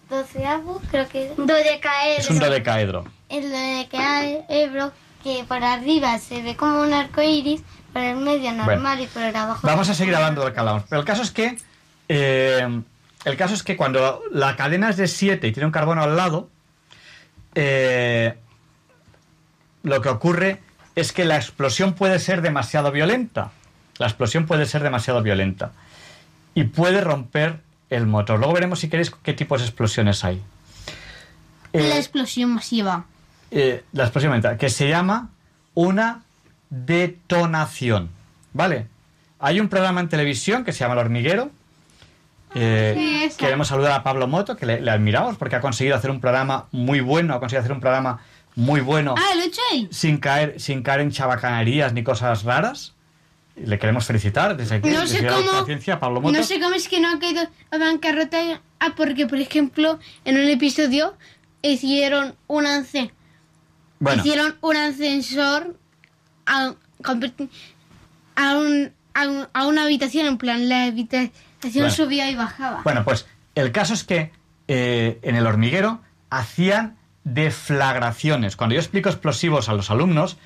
doceavo, 0.08 0.80
creo 0.90 1.08
que. 1.08 1.32
Dodecaedro. 1.36 2.18
Es 2.20 2.30
un 2.30 2.39
dodecaedro. 2.39 3.05
El 3.28 3.50
dodecaedro 3.50 4.92
que 5.22 5.44
por 5.47 5.62
arriba 5.62 6.18
se 6.18 6.42
ve 6.42 6.56
como 6.56 6.80
un 6.82 6.92
arco 6.94 7.20
iris, 7.22 7.62
por 7.93 8.02
el 8.02 8.17
medio 8.17 8.52
normal 8.52 8.81
Bueno. 8.81 9.02
y 9.02 9.07
por 9.07 9.23
el 9.23 9.35
abajo. 9.36 9.60
Vamos 9.67 9.89
a 9.89 9.94
seguir 9.94 10.15
hablando 10.15 10.41
de 10.43 10.49
lo 10.49 10.52
que 10.55 10.60
hablamos. 10.60 10.85
Pero 10.89 11.01
el 11.01 11.07
caso 11.07 11.23
es 11.23 11.31
que. 11.31 11.57
eh, 12.09 12.83
el 13.25 13.36
caso 13.36 13.52
es 13.55 13.62
que 13.62 13.77
cuando 13.77 14.23
la 14.33 14.57
cadena 14.57 14.89
es 14.89 14.97
de 14.97 15.07
7 15.07 15.47
y 15.47 15.52
tiene 15.52 15.67
un 15.67 15.73
carbono 15.73 16.02
al 16.02 16.17
lado, 16.17 16.49
eh, 17.55 18.35
lo 19.83 20.01
que 20.01 20.09
ocurre 20.09 20.60
es 20.94 21.12
que 21.12 21.25
la 21.25 21.36
explosión 21.36 21.93
puede 21.94 22.19
ser 22.19 22.43
demasiado 22.43 22.91
violenta. 22.93 23.51
La 23.99 24.07
explosión 24.07 24.47
puede 24.47 24.67
ser 24.67 24.83
demasiado 24.83 25.23
violenta. 25.23 25.73
Y 26.55 26.65
puede 26.65 27.01
romper 27.01 27.60
el 27.91 28.07
motor. 28.07 28.39
Luego 28.39 28.55
veremos 28.55 28.81
si 28.81 28.89
queréis 28.89 29.10
qué 29.10 29.33
tipos 29.35 29.60
de 29.60 29.67
explosiones 29.67 30.25
hay. 30.25 30.43
Eh, 31.73 31.89
La 31.89 31.97
explosión 31.97 32.55
masiva. 32.55 33.05
eh, 33.51 33.85
la 33.93 34.05
explosión 34.05 34.33
mental, 34.33 34.57
que 34.57 34.70
se 34.70 34.89
llama 34.89 35.28
una 35.75 36.23
detonación. 36.70 38.10
¿Vale? 38.52 38.86
Hay 39.39 39.60
un 39.60 39.68
programa 39.68 40.00
en 40.00 40.08
televisión 40.08 40.65
que 40.65 40.73
se 40.73 40.81
llama 40.81 40.94
El 40.94 41.00
Hormiguero. 41.00 41.50
Eh, 42.55 42.94
Sí, 42.97 43.24
esa. 43.24 43.36
queremos 43.39 43.68
saludar 43.68 43.92
a 43.92 44.02
Pablo 44.02 44.26
Moto, 44.26 44.57
que 44.57 44.66
le, 44.66 44.81
le 44.81 44.90
admiramos 44.90 45.36
porque 45.36 45.57
ha 45.57 45.60
conseguido 45.60 45.94
hacer 45.97 46.10
un 46.10 46.20
programa 46.20 46.66
muy 46.73 47.00
bueno, 47.00 47.34
ha 47.34 47.39
conseguido 47.39 47.60
hacer 47.60 47.73
un 47.73 47.81
programa 47.81 48.20
muy 48.57 48.81
bueno 48.81 49.15
Ah, 49.16 49.34
lo 49.36 49.86
sin 49.92 50.18
caer, 50.18 50.58
sin 50.60 50.82
caer 50.82 51.00
en 51.00 51.12
chabacanerías 51.12 51.92
ni 51.92 52.02
cosas 52.02 52.42
raras. 52.42 52.94
Le 53.57 53.78
queremos 53.78 54.05
felicitar 54.05 54.57
desde 54.57 54.76
aquí. 54.76 54.89
No 54.90 55.07
sé 55.07 55.24
cómo- 55.26 55.65
Ciencia, 55.65 56.00
Pablo 56.00 56.20
Moto. 56.20 56.36
No 56.36 56.42
sé 56.42 56.58
cómo 56.60 56.74
es 56.74 56.89
que 56.89 56.99
no 57.00 57.08
ha 57.12 57.18
caído 57.20 57.42
a 57.70 57.78
bancarrota. 57.78 58.60
Ah, 58.81 58.94
porque, 58.97 59.26
por 59.26 59.39
ejemplo, 59.39 59.99
en 60.24 60.36
un 60.36 60.49
episodio 60.49 61.15
hicieron 61.62 62.34
un 62.49 62.66
Bueno. 63.99 64.20
hicieron 64.23 64.57
un 64.62 64.76
ascensor 64.76 65.76
a, 66.47 66.75
a 68.36 68.55
un 68.57 68.93
a, 69.15 69.27
un- 69.28 69.49
a 69.52 69.67
una 69.67 69.83
habitación, 69.85 70.27
en 70.27 70.39
plan, 70.39 70.69
la 70.69 70.85
habitación 70.85 71.33
Bueno. 71.75 71.91
subía 71.91 72.31
y 72.31 72.35
bajaba. 72.35 72.83
Bueno, 72.85 73.05
pues 73.05 73.27
el 73.55 73.73
caso 73.73 73.93
es 73.94 74.05
que 74.05 74.33
eh, 74.69 75.19
en 75.23 75.36
el 75.36 75.47
hormiguero 75.47 76.01
hacían 76.31 76.97
deflagraciones. 77.25 78.57
Cuando 78.57 78.75
yo 78.75 78.81
explico 78.81 79.09
explosivos 79.09 79.69
a 79.69 79.75
los 79.75 79.91
alumnos, 79.91 80.36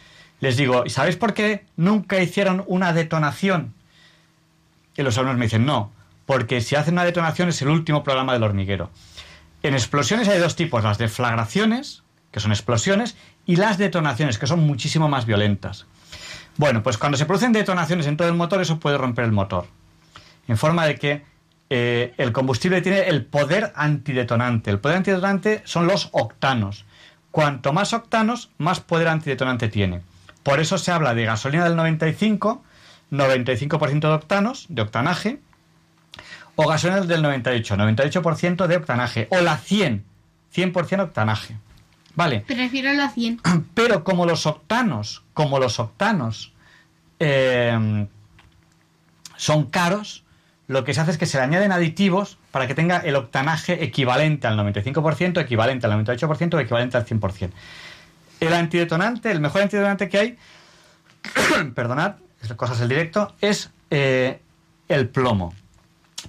les 0.41 0.57
digo, 0.57 0.85
¿y 0.87 0.91
sabéis 0.91 1.17
por 1.17 1.35
qué 1.35 1.65
nunca 1.77 2.21
hicieron 2.21 2.65
una 2.67 2.93
detonación? 2.93 3.75
Y 4.97 5.03
los 5.03 5.17
alumnos 5.19 5.39
me 5.39 5.47
dicen, 5.47 5.67
no, 5.67 5.93
porque 6.27 6.61
si 6.61 6.75
hacen 6.77 6.95
una 6.95 7.05
detonación 7.05 7.49
es 7.49 7.61
el 7.63 7.69
último 7.69 8.03
programa 8.03 8.33
del 8.33 8.43
hormiguero. 8.43 8.91
En 9.63 9.75
explosiones 9.75 10.29
hay 10.29 10.39
dos 10.41 10.57
tipos, 10.57 10.83
las 10.85 10.99
deflagraciones, 10.99 12.03
que 12.33 12.41
son 12.41 12.51
explosiones, 12.53 13.17
y 13.47 13.57
las 13.57 13.79
detonaciones, 13.79 14.39
que 14.39 14.47
son 14.47 14.61
muchísimo 14.61 15.09
más 15.09 15.27
violentas. 15.27 15.87
Bueno, 16.57 16.83
pues 16.83 16.99
cuando 16.99 17.19
se 17.19 17.27
producen 17.27 17.53
detonaciones 17.53 18.07
en 18.07 18.17
todo 18.17 18.29
el 18.29 18.35
motor, 18.35 18.61
eso 18.61 18.79
puede 18.79 18.99
romper 18.99 19.25
el 19.25 19.33
motor. 19.33 19.67
En 20.47 20.57
forma 20.57 20.87
de 20.87 20.97
que 20.97 21.25
eh, 21.71 22.15
el 22.19 22.33
combustible 22.33 22.81
tiene 22.83 23.09
el 23.09 23.25
poder 23.25 23.73
antidetonante. 23.75 24.71
El 24.71 24.79
poder 24.79 24.99
antidetonante 24.99 25.63
son 25.65 25.87
los 25.87 26.11
octanos. 26.13 26.85
Cuanto 27.31 27.73
más 27.73 27.93
octanos, 27.93 28.51
más 28.59 28.81
poder 28.81 29.09
antidetonante 29.09 29.69
tiene. 29.69 30.03
Por 30.45 30.61
eso 30.61 30.79
se 30.79 30.93
habla 30.93 31.15
de 31.15 31.25
gasolina 31.25 31.65
del 31.65 31.75
95, 31.75 32.63
95% 33.11 34.01
de 34.01 34.09
octanos, 34.09 34.67
de 34.69 34.83
octanaje, 34.83 35.41
o 36.55 36.69
gasolina 36.69 37.01
del 37.01 37.23
98, 37.23 37.77
98% 37.77 38.67
de 38.67 38.77
octanaje, 38.77 39.29
o 39.31 39.41
la 39.41 39.57
100, 39.57 40.05
100% 40.55 41.03
octanaje. 41.03 41.57
¿Vale? 42.17 42.45
Prefiero 42.47 42.93
la 42.93 43.09
100. 43.09 43.41
Pero 43.75 44.05
como 44.05 44.27
los 44.27 44.47
octanos, 44.47 45.23
como 45.33 45.59
los 45.59 45.81
octanos 45.81 46.53
eh, 47.19 48.07
son 49.37 49.67
caros, 49.67 50.25
lo 50.67 50.85
que 50.85 50.95
se 50.95 51.01
hace 51.01 51.11
es 51.11 51.19
que 51.19 51.27
se 51.27 51.39
le 51.39 51.45
añaden 51.45 51.73
aditivos 51.73 52.39
para 52.51 52.67
que 52.67 52.75
tenga 52.75 52.99
el 52.99 53.17
octanaje 53.17 53.85
equivalente 53.85 54.47
al 54.47 54.59
95%, 54.59 55.41
equivalente 55.41 55.87
al 55.87 55.93
98% 56.05 56.55
o 56.55 56.61
equivalente 56.61 56.97
al 56.97 57.05
100%. 57.05 57.51
El 58.41 58.55
antidetonante, 58.55 59.31
el 59.31 59.41
mejor 59.41 59.63
antidetonante 59.63 60.09
que 60.09 60.19
hay, 60.19 60.39
perdonad, 61.75 62.17
cosas 62.57 62.79
del 62.79 62.89
directo, 62.89 63.35
es 63.41 63.71
eh, 63.91 64.41
el 64.89 65.09
plomo. 65.09 65.55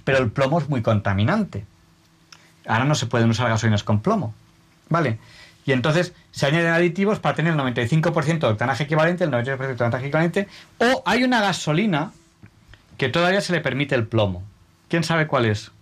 Pero 0.04 0.18
el 0.18 0.30
plomo 0.30 0.58
es 0.58 0.68
muy 0.68 0.82
contaminante. 0.82 1.64
Ahora 2.66 2.84
no 2.84 2.94
se 2.94 3.06
pueden 3.06 3.30
usar 3.30 3.48
gasolinas 3.48 3.84
con 3.84 4.00
plomo. 4.00 4.34
¿Vale? 4.88 5.18
Y 5.66 5.72
entonces 5.72 6.14
se 6.30 6.46
añaden 6.46 6.72
aditivos 6.72 7.18
para 7.18 7.34
tener 7.34 7.52
el 7.52 7.58
95% 7.58 8.38
de 8.38 8.46
octanaje 8.46 8.84
equivalente, 8.84 9.24
el 9.24 9.32
98% 9.32 9.58
de 9.58 9.72
octanaje 9.72 10.06
equivalente. 10.06 10.48
O 10.78 11.02
hay 11.04 11.24
una 11.24 11.40
gasolina 11.40 12.12
que 12.96 13.08
todavía 13.08 13.40
se 13.40 13.52
le 13.52 13.60
permite 13.60 13.96
el 13.96 14.06
plomo. 14.06 14.44
¿Quién 14.88 15.02
sabe 15.02 15.26
cuál 15.26 15.44
es? 15.44 15.72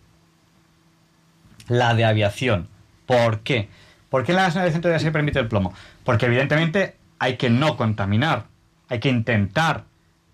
La 1.69 1.95
de 1.95 2.07
aviación. 2.07 2.67
¿Por 3.05 3.41
qué? 3.41 3.69
¿Por 4.09 4.25
qué 4.25 4.33
en 4.33 4.37
la 4.37 4.43
gasolina 4.45 4.63
de 4.63 4.69
aviación 4.69 4.83
todavía 4.83 5.01
se 5.01 5.05
le 5.05 5.13
permite 5.13 5.39
el 5.39 5.49
plomo? 5.49 5.75
Porque 6.03 6.27
evidentemente 6.27 6.97
hay 7.19 7.37
que 7.37 7.51
no 7.51 7.77
contaminar. 7.77 8.47
Hay 8.89 9.01
que 9.01 9.11
intentar 9.11 9.85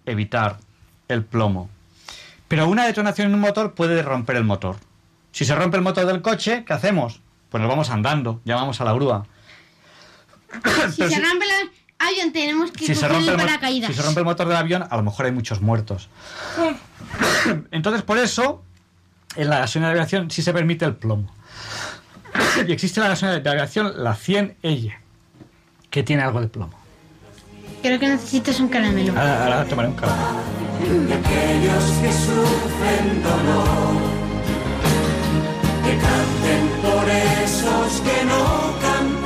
evitar 0.06 0.58
el 1.08 1.24
plomo. 1.24 1.68
Pero 2.46 2.68
una 2.68 2.86
detonación 2.86 3.28
en 3.28 3.34
un 3.34 3.40
motor 3.40 3.74
puede 3.74 4.02
romper 4.02 4.36
el 4.36 4.44
motor. 4.44 4.76
Si 5.32 5.44
se 5.44 5.56
rompe 5.56 5.76
el 5.76 5.82
motor 5.82 6.06
del 6.06 6.22
coche, 6.22 6.64
¿qué 6.64 6.72
hacemos? 6.72 7.20
Pues 7.48 7.60
nos 7.60 7.68
vamos 7.68 7.90
andando, 7.90 8.40
llamamos 8.44 8.80
a 8.80 8.84
la 8.84 8.92
grúa. 8.92 9.26
Si 10.90 11.08
se 11.08 11.20
rompe 11.20 11.44
el 11.44 11.70
avión, 11.98 12.32
tenemos 12.32 12.70
que 12.70 12.86
Si 12.86 12.94
se, 12.94 13.06
coger 13.06 13.10
rompe 13.12 13.30
el 13.30 13.36
paracaídas. 13.36 13.90
si 13.90 13.96
se 13.96 14.02
rompe 14.02 14.20
el 14.20 14.24
motor 14.26 14.48
del 14.48 14.56
avión, 14.56 14.84
a 14.88 14.96
lo 14.96 15.02
mejor 15.02 15.26
hay 15.26 15.32
muchos 15.32 15.60
muertos. 15.60 16.08
Entonces, 17.70 18.02
por 18.02 18.18
eso, 18.18 18.62
en 19.36 19.48
la 19.50 19.58
gasolina 19.60 19.88
de 19.88 19.92
aviación 19.94 20.30
sí 20.30 20.42
se 20.42 20.52
permite 20.52 20.84
el 20.84 20.94
plomo. 20.96 21.32
Y 22.66 22.72
existe 22.72 23.00
la 23.00 23.08
gasolina 23.08 23.38
de 23.40 23.50
aviación, 23.50 23.92
la 24.02 24.16
100L, 24.16 24.94
que 25.90 26.02
tiene 26.02 26.22
algo 26.22 26.40
de 26.40 26.48
plomo. 26.48 26.74
Creo 27.82 27.98
que 27.98 28.08
necesitas 28.08 28.60
un 28.60 28.68
caramelo. 28.68 29.12
Ahora, 29.18 29.44
ahora 29.44 29.64
tomaré 29.64 29.88
un 29.88 29.94
caramelo. 29.94 30.40
de 31.08 31.14
aquellos 31.14 31.84
que 32.02 32.12
sufren 32.12 33.22
dolor, 33.22 33.94
que 35.84 35.96
canten 35.98 36.68
por 36.82 37.08
esos 37.08 38.00
que 38.02 38.24
no 38.26 38.74
cantarán, 38.80 39.19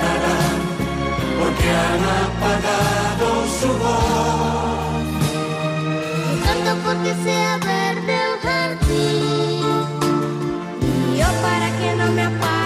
porque 1.55 1.71
han 1.71 2.03
apagado 2.27 3.47
su 3.61 3.69
voz. 3.69 5.05
Canto 6.45 6.73
porque 6.85 7.15
sea 7.25 7.59
verde 7.59 8.15
el 8.15 8.39
jardín 8.41 9.63
y 10.83 11.19
yo 11.19 11.27
para 11.43 11.67
que 11.79 11.95
no 11.97 12.13
me 12.13 12.23
apaguen 12.23 12.64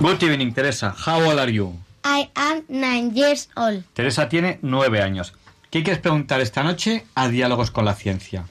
Good 0.00 0.22
evening, 0.22 0.52
Teresa. 0.54 0.94
How 1.06 1.20
old 1.28 1.38
are 1.38 1.52
you? 1.52 1.74
I 2.04 2.30
am 2.34 2.64
nine 2.68 3.12
years 3.14 3.48
old. 3.56 3.84
Teresa 3.92 4.28
tiene 4.28 4.58
nueve 4.62 5.02
años. 5.02 5.34
¿Qué 5.70 5.82
quieres 5.82 6.00
preguntar 6.00 6.40
esta 6.40 6.62
noche 6.62 7.04
a 7.14 7.28
Diálogos 7.28 7.70
con 7.70 7.84
la 7.84 7.94
Ciencia? 7.94 8.44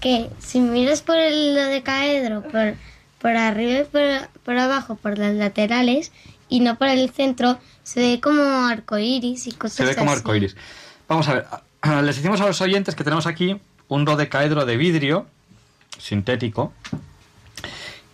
Que 0.00 0.30
si 0.38 0.60
miras 0.60 1.02
por 1.02 1.16
el 1.16 1.54
dodecaedro, 1.54 2.42
por, 2.42 2.74
por 3.20 3.36
arriba 3.36 3.80
y 3.80 3.84
por, 3.84 4.28
por 4.44 4.56
abajo, 4.58 4.96
por 4.96 5.18
las 5.18 5.34
laterales 5.34 6.10
y 6.48 6.60
no 6.60 6.76
por 6.76 6.88
el 6.88 7.10
centro, 7.10 7.58
se 7.82 8.00
ve 8.00 8.20
como 8.20 8.42
arcoíris 8.42 9.46
y 9.46 9.52
cosas 9.52 9.76
Se 9.76 9.84
ve 9.84 9.94
como 9.94 10.10
así. 10.10 10.18
arcoíris. 10.20 10.56
Vamos 11.08 11.28
a 11.28 11.34
ver. 11.34 11.46
Les 12.02 12.16
decimos 12.16 12.40
a 12.40 12.46
los 12.46 12.60
oyentes 12.62 12.94
que 12.94 13.04
tenemos 13.04 13.26
aquí 13.26 13.60
un 13.88 14.04
dodecaedro 14.06 14.64
de 14.64 14.76
vidrio 14.78 15.26
sintético 15.98 16.72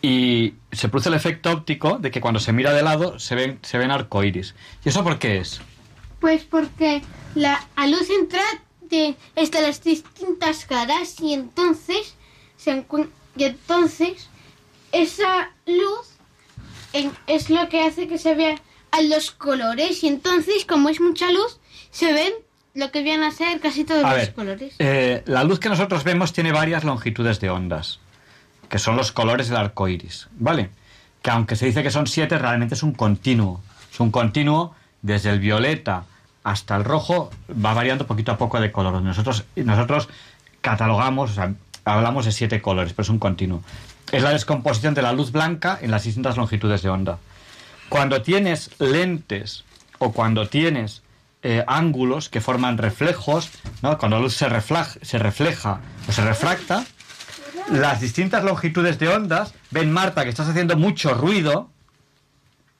y 0.02 0.54
se 0.72 0.88
produce 0.88 1.08
el 1.10 1.14
efecto 1.14 1.50
óptico 1.50 1.98
de 1.98 2.10
que 2.10 2.20
cuando 2.20 2.40
se 2.40 2.52
mira 2.52 2.72
de 2.72 2.82
lado 2.82 3.18
se 3.18 3.34
ven, 3.34 3.58
se 3.62 3.76
ven 3.78 3.90
arcoíris. 3.90 4.54
¿Y 4.84 4.88
eso 4.88 5.02
por 5.04 5.18
qué 5.18 5.38
es? 5.38 5.60
Pues 6.20 6.44
porque 6.44 7.02
la 7.34 7.66
a 7.76 7.86
luz 7.86 8.08
entra 8.10 8.42
de 8.82 9.14
estas 9.36 9.62
las 9.62 9.82
distintas 9.84 10.64
caras 10.66 11.20
y 11.20 11.32
entonces 11.34 12.14
se 12.56 12.84
y 13.36 13.44
entonces 13.44 14.28
esa 14.92 15.50
luz 15.66 16.08
en- 16.92 17.12
es 17.26 17.48
lo 17.50 17.68
que 17.68 17.82
hace 17.82 18.08
que 18.08 18.18
se 18.18 18.34
vean 18.34 18.58
a 18.90 19.02
los 19.02 19.30
colores 19.30 20.02
y 20.02 20.08
entonces 20.08 20.64
como 20.66 20.88
es 20.88 21.00
mucha 21.00 21.30
luz 21.30 21.60
se 21.90 22.12
ven 22.12 22.32
lo 22.74 22.90
que 22.90 23.02
vienen 23.02 23.22
a 23.24 23.30
ser 23.30 23.60
casi 23.60 23.84
todos 23.84 24.04
A 24.04 24.08
los 24.10 24.16
ver, 24.16 24.34
colores. 24.34 24.74
eh, 24.78 25.22
la 25.26 25.44
luz 25.44 25.58
que 25.60 25.68
nosotros 25.68 26.04
vemos 26.04 26.32
tiene 26.32 26.52
varias 26.52 26.84
longitudes 26.84 27.38
de 27.40 27.50
ondas, 27.50 28.00
que 28.70 28.78
son 28.78 28.96
los 28.96 29.12
colores 29.12 29.48
del 29.48 29.58
arco 29.58 29.86
iris, 29.88 30.28
¿vale? 30.38 30.70
Que 31.20 31.30
aunque 31.30 31.56
se 31.56 31.66
dice 31.66 31.82
que 31.82 31.90
son 31.90 32.06
siete, 32.06 32.38
realmente 32.38 32.74
es 32.74 32.82
un 32.82 32.92
continuo. 32.92 33.60
Es 33.92 34.00
un 34.00 34.10
continuo 34.10 34.74
desde 35.02 35.28
el 35.30 35.40
violeta 35.40 36.04
hasta 36.44 36.76
el 36.76 36.84
rojo, 36.84 37.30
va 37.52 37.74
variando 37.74 38.06
poquito 38.06 38.32
a 38.32 38.38
poco 38.38 38.58
de 38.60 38.72
color. 38.72 39.02
Nosotros, 39.02 39.44
nosotros 39.56 40.08
catalogamos, 40.62 41.32
o 41.32 41.34
sea, 41.34 41.52
hablamos 41.84 42.24
de 42.24 42.32
siete 42.32 42.62
colores, 42.62 42.92
pero 42.94 43.02
es 43.02 43.10
un 43.10 43.18
continuo. 43.18 43.62
Es 44.12 44.22
la 44.22 44.30
descomposición 44.30 44.94
de 44.94 45.02
la 45.02 45.12
luz 45.12 45.32
blanca 45.32 45.78
en 45.82 45.90
las 45.90 46.04
distintas 46.04 46.36
longitudes 46.36 46.82
de 46.82 46.88
onda. 46.88 47.18
Cuando 47.88 48.22
tienes 48.22 48.70
lentes 48.78 49.64
o 49.98 50.12
cuando 50.12 50.48
tienes 50.48 51.02
eh, 51.42 51.64
ángulos 51.66 52.28
que 52.28 52.40
forman 52.40 52.78
reflejos, 52.78 53.50
¿no? 53.82 53.98
cuando 53.98 54.16
la 54.16 54.22
luz 54.22 54.34
se, 54.36 54.48
reflaj- 54.48 54.98
se 55.02 55.18
refleja 55.18 55.80
o 56.08 56.12
se 56.12 56.22
refracta, 56.22 56.84
las 57.70 58.00
distintas 58.00 58.44
longitudes 58.44 58.98
de 58.98 59.08
ondas, 59.08 59.54
ven 59.70 59.92
Marta 59.92 60.24
que 60.24 60.30
estás 60.30 60.48
haciendo 60.48 60.76
mucho 60.76 61.14
ruido, 61.14 61.70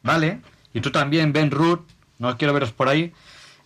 ¿vale? 0.02 0.40
Y 0.74 0.80
tú 0.80 0.90
también, 0.90 1.32
ven 1.32 1.50
Ruth, 1.50 1.80
no 2.18 2.36
quiero 2.36 2.52
veros 2.54 2.72
por 2.72 2.88
ahí. 2.88 3.12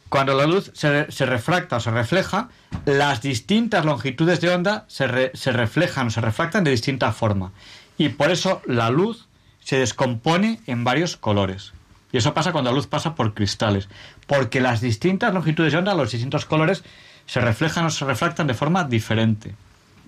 Cuando 0.09 0.35
la 0.35 0.47
luz 0.47 0.70
se, 0.75 1.07
refracta 1.27 1.77
o 1.77 1.81
se 1.81 1.91
refleja, 1.91 2.49
las 2.85 3.20
distintas 3.20 3.85
longitudes 3.85 4.41
de 4.41 4.51
onda 4.51 4.85
se, 4.86 5.07
re- 5.07 5.31
se 5.35 5.51
reflejan 5.51 6.07
o 6.07 6.11
se 6.11 6.20
refractan 6.20 6.62
de 6.62 6.70
distinta 6.70 7.11
forma. 7.12 7.53
Y 7.99 8.11
por 8.11 8.31
eso 8.31 8.62
la 8.67 8.91
luz 8.91 9.27
se 9.61 9.78
descompone 9.78 10.61
en 10.67 10.85
varios 10.85 11.17
colores. 11.17 11.73
Y 12.12 12.19
eso 12.19 12.33
pasa 12.33 12.53
cuando 12.53 12.70
la 12.70 12.77
luz 12.77 12.86
pasa 12.86 13.17
por 13.17 13.35
cristales. 13.35 13.89
Porque 14.28 14.61
las 14.61 14.81
distintas 14.81 15.35
longitudes 15.35 15.73
de 15.73 15.78
onda, 15.78 15.94
los 15.94 16.12
distintos 16.12 16.44
colores, 16.44 16.85
se 17.27 17.41
reflejan 17.41 17.86
o 17.86 17.91
se 17.91 18.05
refractan 18.05 18.47
de 18.47 18.55
forma 18.55 18.85
diferente. 18.85 19.55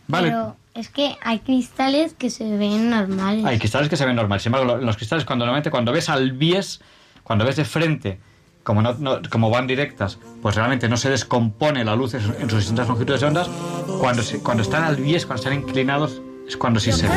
¿Vale? 0.06 0.30
Es 0.76 0.88
que 0.90 1.16
hay 1.22 1.38
cristales 1.40 2.14
que 2.14 2.28
se 2.30 2.56
ven 2.56 2.90
normales. 2.90 3.44
Hay 3.44 3.58
cristales 3.58 3.88
que 3.88 3.96
se 3.96 4.04
ven 4.04 4.16
normales. 4.16 4.42
Sin 4.42 4.52
embargo, 4.54 4.76
lo- 4.76 4.82
los 4.84 4.96
cristales, 4.96 5.24
cuando 5.24 5.44
normalmente 5.44 5.70
cuando 5.70 5.92
ves 5.92 6.08
al 6.08 6.32
bies, 6.32 6.80
cuando 7.22 7.44
ves 7.44 7.56
de 7.56 7.64
frente, 7.64 8.20
como, 8.62 8.82
no, 8.82 8.92
no- 8.94 9.20
como 9.30 9.48
van 9.50 9.66
directas, 9.66 10.18
pues 10.42 10.54
realmente 10.54 10.88
no 10.88 10.96
se 10.96 11.08
descompone 11.08 11.84
la 11.84 11.96
luz 11.96 12.14
en 12.14 12.20
sus- 12.22 12.58
distintas 12.58 12.88
longitudes 12.88 13.20
de 13.22 13.26
ondas. 13.28 13.48
Cuando, 14.00 14.22
se- 14.22 14.40
cuando 14.40 14.62
están 14.62 14.84
al 14.84 14.96
bies, 14.96 15.24
cuando 15.24 15.42
están 15.42 15.54
inclinados, 15.58 16.20
es 16.46 16.56
cuando 16.56 16.78
sí 16.78 16.92
se 16.92 17.08
ve. 17.08 17.14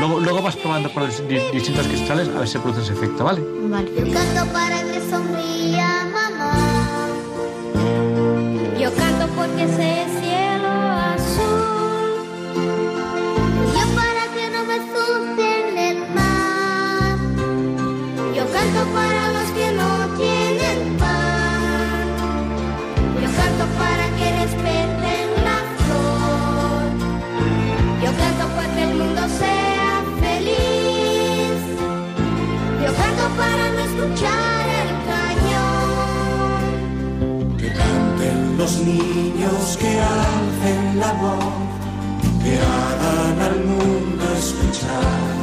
Luego, 0.00 0.18
luego 0.20 0.42
vas 0.42 0.56
probando 0.56 0.88
por 0.90 1.02
los 1.04 1.28
di- 1.28 1.38
distintos 1.52 1.86
cristales 1.86 2.28
a 2.28 2.38
ver 2.38 2.48
si 2.48 2.58
produce 2.58 2.82
ese 2.82 2.92
efecto, 2.94 3.22
¿vale? 3.24 3.40
Yo 3.40 4.12
canto 4.12 4.52
para 4.52 4.80
que 4.82 5.00
sonría 5.10 6.06
mamá. 6.12 6.54
Yo 8.80 8.92
canto 8.96 9.26
porque 9.36 9.62
ese 9.64 9.93
escuchar 33.94 34.66
el 34.82 34.90
cañón. 35.10 36.56
Que 37.56 37.68
canten 37.72 38.38
los 38.58 38.72
niños, 38.78 39.76
que 39.80 40.00
alcen 40.00 40.98
la 40.98 41.12
voz, 41.14 41.54
que 42.42 42.52
hagan 42.58 43.36
al 43.48 43.58
mundo 43.64 44.24
escuchar. 44.36 45.34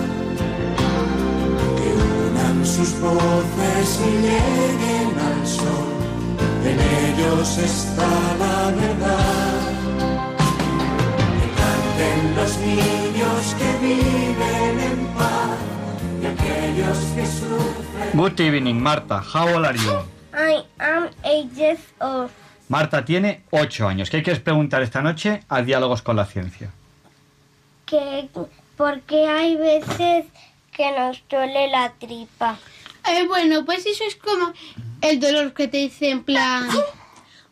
Que 1.77 1.89
unan 2.27 2.57
sus 2.65 2.91
voces 2.99 3.87
y 4.05 4.11
lleguen 4.27 5.11
al 5.29 5.41
sol, 5.47 5.89
en 6.65 6.77
ellos 7.05 7.47
está 7.57 8.11
la 8.43 8.57
verdad. 8.81 9.61
Que 11.39 11.47
canten 11.59 12.19
los 12.35 12.51
niños 12.57 13.41
que 13.59 13.69
viven 13.85 14.75
en 14.91 14.97
paz 15.17 15.40
Good 18.13 18.39
evening, 18.39 18.79
Marta. 18.79 19.19
How 19.19 19.55
old 19.55 19.65
are 19.65 19.75
you? 19.75 20.03
I 20.33 20.63
am 20.79 21.09
eight 21.23 21.51
years 21.53 21.79
old. 21.99 22.29
Marta 22.69 23.03
tiene 23.03 23.41
8 23.49 23.87
años. 23.87 24.09
¿Qué 24.11 24.21
quieres 24.21 24.39
preguntar 24.41 24.83
esta 24.83 25.01
noche 25.01 25.43
a 25.49 25.63
Diálogos 25.63 26.03
con 26.03 26.15
la 26.15 26.25
Ciencia? 26.25 26.69
Que, 27.87 28.29
porque 28.77 29.27
hay 29.27 29.55
veces 29.55 30.25
que 30.71 30.91
nos 30.91 31.23
duele 31.27 31.69
la 31.69 31.91
tripa. 31.93 32.59
Eh, 33.09 33.25
bueno, 33.27 33.65
pues 33.65 33.85
eso 33.87 34.03
es 34.07 34.15
como 34.15 34.53
el 35.01 35.19
dolor 35.19 35.53
que 35.53 35.67
te 35.67 35.77
dice 35.77 36.11
en 36.11 36.23
plan... 36.23 36.69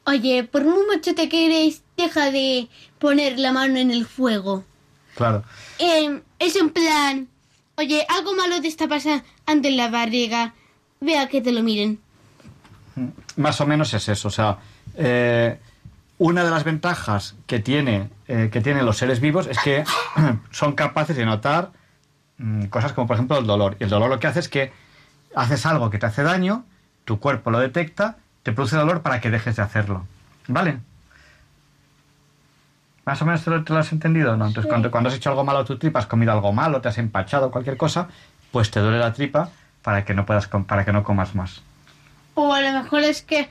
Oye, 0.06 0.44
por 0.44 0.64
muy 0.64 0.86
mucho 0.86 1.16
te 1.16 1.28
quieres, 1.28 1.82
deja 1.98 2.32
de 2.32 2.68
poner 3.00 3.40
la 3.40 3.52
mano 3.52 3.78
en 3.78 3.92
el 3.92 4.06
fuego. 4.06 4.64
Claro. 5.16 5.44
Eh, 5.80 6.22
es 6.38 6.56
en 6.56 6.70
plan... 6.70 7.28
Oye, 7.80 8.06
algo 8.10 8.36
malo 8.36 8.60
te 8.60 8.68
está 8.68 8.90
pasando 8.90 9.24
en 9.46 9.78
la 9.78 9.90
barriga. 9.90 10.54
Vea 11.00 11.30
que 11.30 11.40
te 11.40 11.54
lo 11.54 11.64
miren. 11.64 11.98
Más 13.38 13.62
o 13.62 13.66
menos 13.66 13.94
es 13.94 14.10
eso. 14.10 14.28
O 14.28 14.32
sea, 14.32 14.58
eh, 14.96 15.58
una 16.18 16.44
de 16.44 16.50
las 16.50 16.66
ventajas 16.66 17.36
que, 17.48 17.60
tiene, 17.60 18.10
eh, 18.28 18.50
que 18.52 18.60
tienen 18.60 18.86
los 18.86 18.98
seres 18.98 19.22
vivos 19.22 19.48
es 19.48 19.58
que 19.60 19.86
son 20.52 20.74
capaces 20.74 21.16
de 21.16 21.24
notar 21.24 21.72
mm, 22.38 22.66
cosas 22.66 22.92
como, 22.92 23.08
por 23.08 23.16
ejemplo, 23.16 23.38
el 23.38 23.48
dolor. 23.48 23.78
Y 23.80 23.86
el 23.86 23.90
dolor 23.90 24.10
lo 24.10 24.20
que 24.20 24.28
hace 24.28 24.42
es 24.42 24.50
que 24.50 24.74
haces 25.34 25.66
algo 25.66 25.90
que 25.90 26.00
te 26.00 26.06
hace 26.06 26.22
daño, 26.24 26.66
tu 27.06 27.22
cuerpo 27.22 27.50
lo 27.50 27.60
detecta, 27.60 28.18
te 28.44 28.52
produce 28.52 28.76
dolor 28.76 29.04
para 29.04 29.22
que 29.22 29.32
dejes 29.32 29.56
de 29.56 29.62
hacerlo. 29.62 30.06
¿Vale? 30.50 30.80
¿Más 33.10 33.20
o 33.24 33.26
menos 33.26 33.44
te 33.44 33.50
lo, 33.50 33.64
te 33.64 33.74
lo 33.74 33.80
has 33.80 33.92
entendido? 33.92 34.38
¿no? 34.38 34.46
Entonces, 34.46 34.66
Sí. 34.66 34.70
cuando, 34.70 34.92
cuando 34.92 35.10
has 35.10 35.16
hecho 35.16 35.32
algo 35.32 35.44
malo 35.44 35.58
a 35.60 35.66
tu 35.66 35.80
tripa, 35.80 35.98
has 35.98 36.06
comido 36.06 36.32
algo 36.32 36.54
malo, 36.54 36.80
te 36.80 36.90
has 36.90 36.98
empachado, 37.00 37.50
cualquier 37.50 37.76
cosa, 37.76 38.08
pues 38.52 38.70
te 38.70 38.80
duele 38.80 39.00
la 39.00 39.14
tripa 39.14 39.50
para 39.82 40.06
que 40.06 40.14
no 40.14 40.28
puedas 40.28 40.48
com- 40.48 40.64
para 40.64 40.86
que 40.86 40.94
no 40.94 41.04
comas 41.04 41.34
más. 41.34 41.64
O 42.36 42.54
a 42.54 42.62
lo 42.62 42.72
mejor 42.84 43.02
es 43.02 43.24
que 43.24 43.50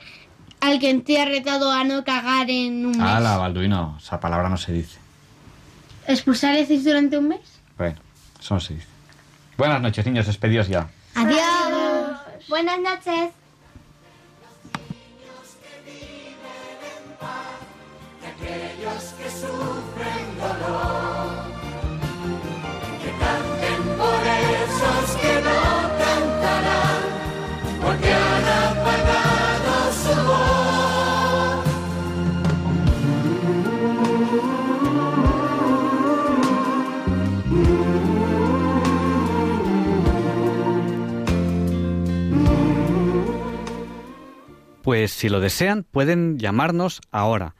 alguien 0.61 1.03
te 1.03 1.21
ha 1.21 1.25
retado 1.25 1.73
a 1.73 1.83
no 1.83 2.05
cagar 2.05 2.49
en 2.49 2.85
un 2.85 2.91
mes. 2.93 3.01
Ah, 3.01 3.37
Balduino, 3.37 3.97
esa 4.01 4.17
palabra 4.21 4.47
no 4.47 4.55
se 4.55 4.71
dice. 4.71 4.97
¿Expulsar 6.07 6.55
decís 6.55 6.85
durante 6.85 7.17
un 7.17 7.27
mes? 7.27 7.59
Bueno, 7.77 7.97
eso 8.39 8.53
no 8.53 8.61
se 8.61 8.75
dice. 8.75 8.87
Buenas 9.57 9.81
noches, 9.81 10.05
niños, 10.05 10.25
despedidos 10.25 10.69
ya. 10.69 10.87
Adiós. 11.15 12.17
Buenas 12.47 12.79
noches. 12.79 13.31
Aquellos 18.41 19.03
que 19.17 19.29
sufren 19.29 20.37
dolor, 20.37 21.29
que 23.01 23.11
canten 23.19 23.81
por 23.97 24.21
esos 24.27 25.07
que 25.21 25.33
no 25.41 25.61
cantarán, 25.99 27.01
porque 27.81 28.09
han 28.13 28.47
apagado 28.63 29.73
su 30.03 30.15
voz. 30.27 30.59
Pues 44.81 45.11
si 45.11 45.29
lo 45.29 45.39
desean, 45.39 45.83
pueden 45.83 46.39
llamarnos 46.39 47.01
ahora 47.11 47.55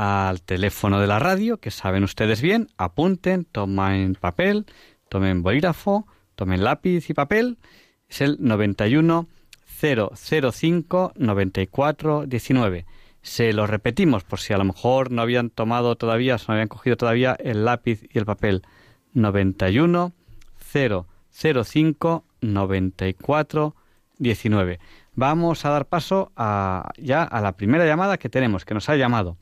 al 0.00 0.40
teléfono 0.40 0.98
de 0.98 1.06
la 1.06 1.18
radio, 1.18 1.58
que 1.58 1.70
saben 1.70 2.04
ustedes 2.04 2.40
bien, 2.40 2.68
apunten, 2.78 3.44
tomen 3.44 4.14
papel, 4.14 4.64
tomen 5.10 5.42
bolígrafo, 5.42 6.06
tomen 6.36 6.64
lápiz 6.64 7.10
y 7.10 7.12
papel. 7.12 7.58
Es 8.08 8.22
el 8.22 8.38
91 8.40 9.28
005 9.78 11.12
94 11.16 12.24
19. 12.26 12.86
Se 13.20 13.52
lo 13.52 13.66
repetimos 13.66 14.24
por 14.24 14.40
si 14.40 14.54
a 14.54 14.56
lo 14.56 14.64
mejor 14.64 15.10
no 15.10 15.20
habían 15.20 15.50
tomado 15.50 15.96
todavía, 15.96 16.38
no 16.48 16.54
habían 16.54 16.68
cogido 16.68 16.96
todavía 16.96 17.36
el 17.38 17.66
lápiz 17.66 18.00
y 18.10 18.16
el 18.16 18.24
papel. 18.24 18.62
91 19.12 20.14
005 20.72 22.24
94 22.40 23.76
19. 24.16 24.80
Vamos 25.14 25.64
a 25.66 25.68
dar 25.68 25.84
paso 25.88 26.32
a, 26.36 26.90
ya 26.96 27.22
a 27.22 27.42
la 27.42 27.52
primera 27.52 27.84
llamada 27.84 28.16
que 28.16 28.30
tenemos, 28.30 28.64
que 28.64 28.72
nos 28.72 28.88
ha 28.88 28.96
llamado 28.96 29.36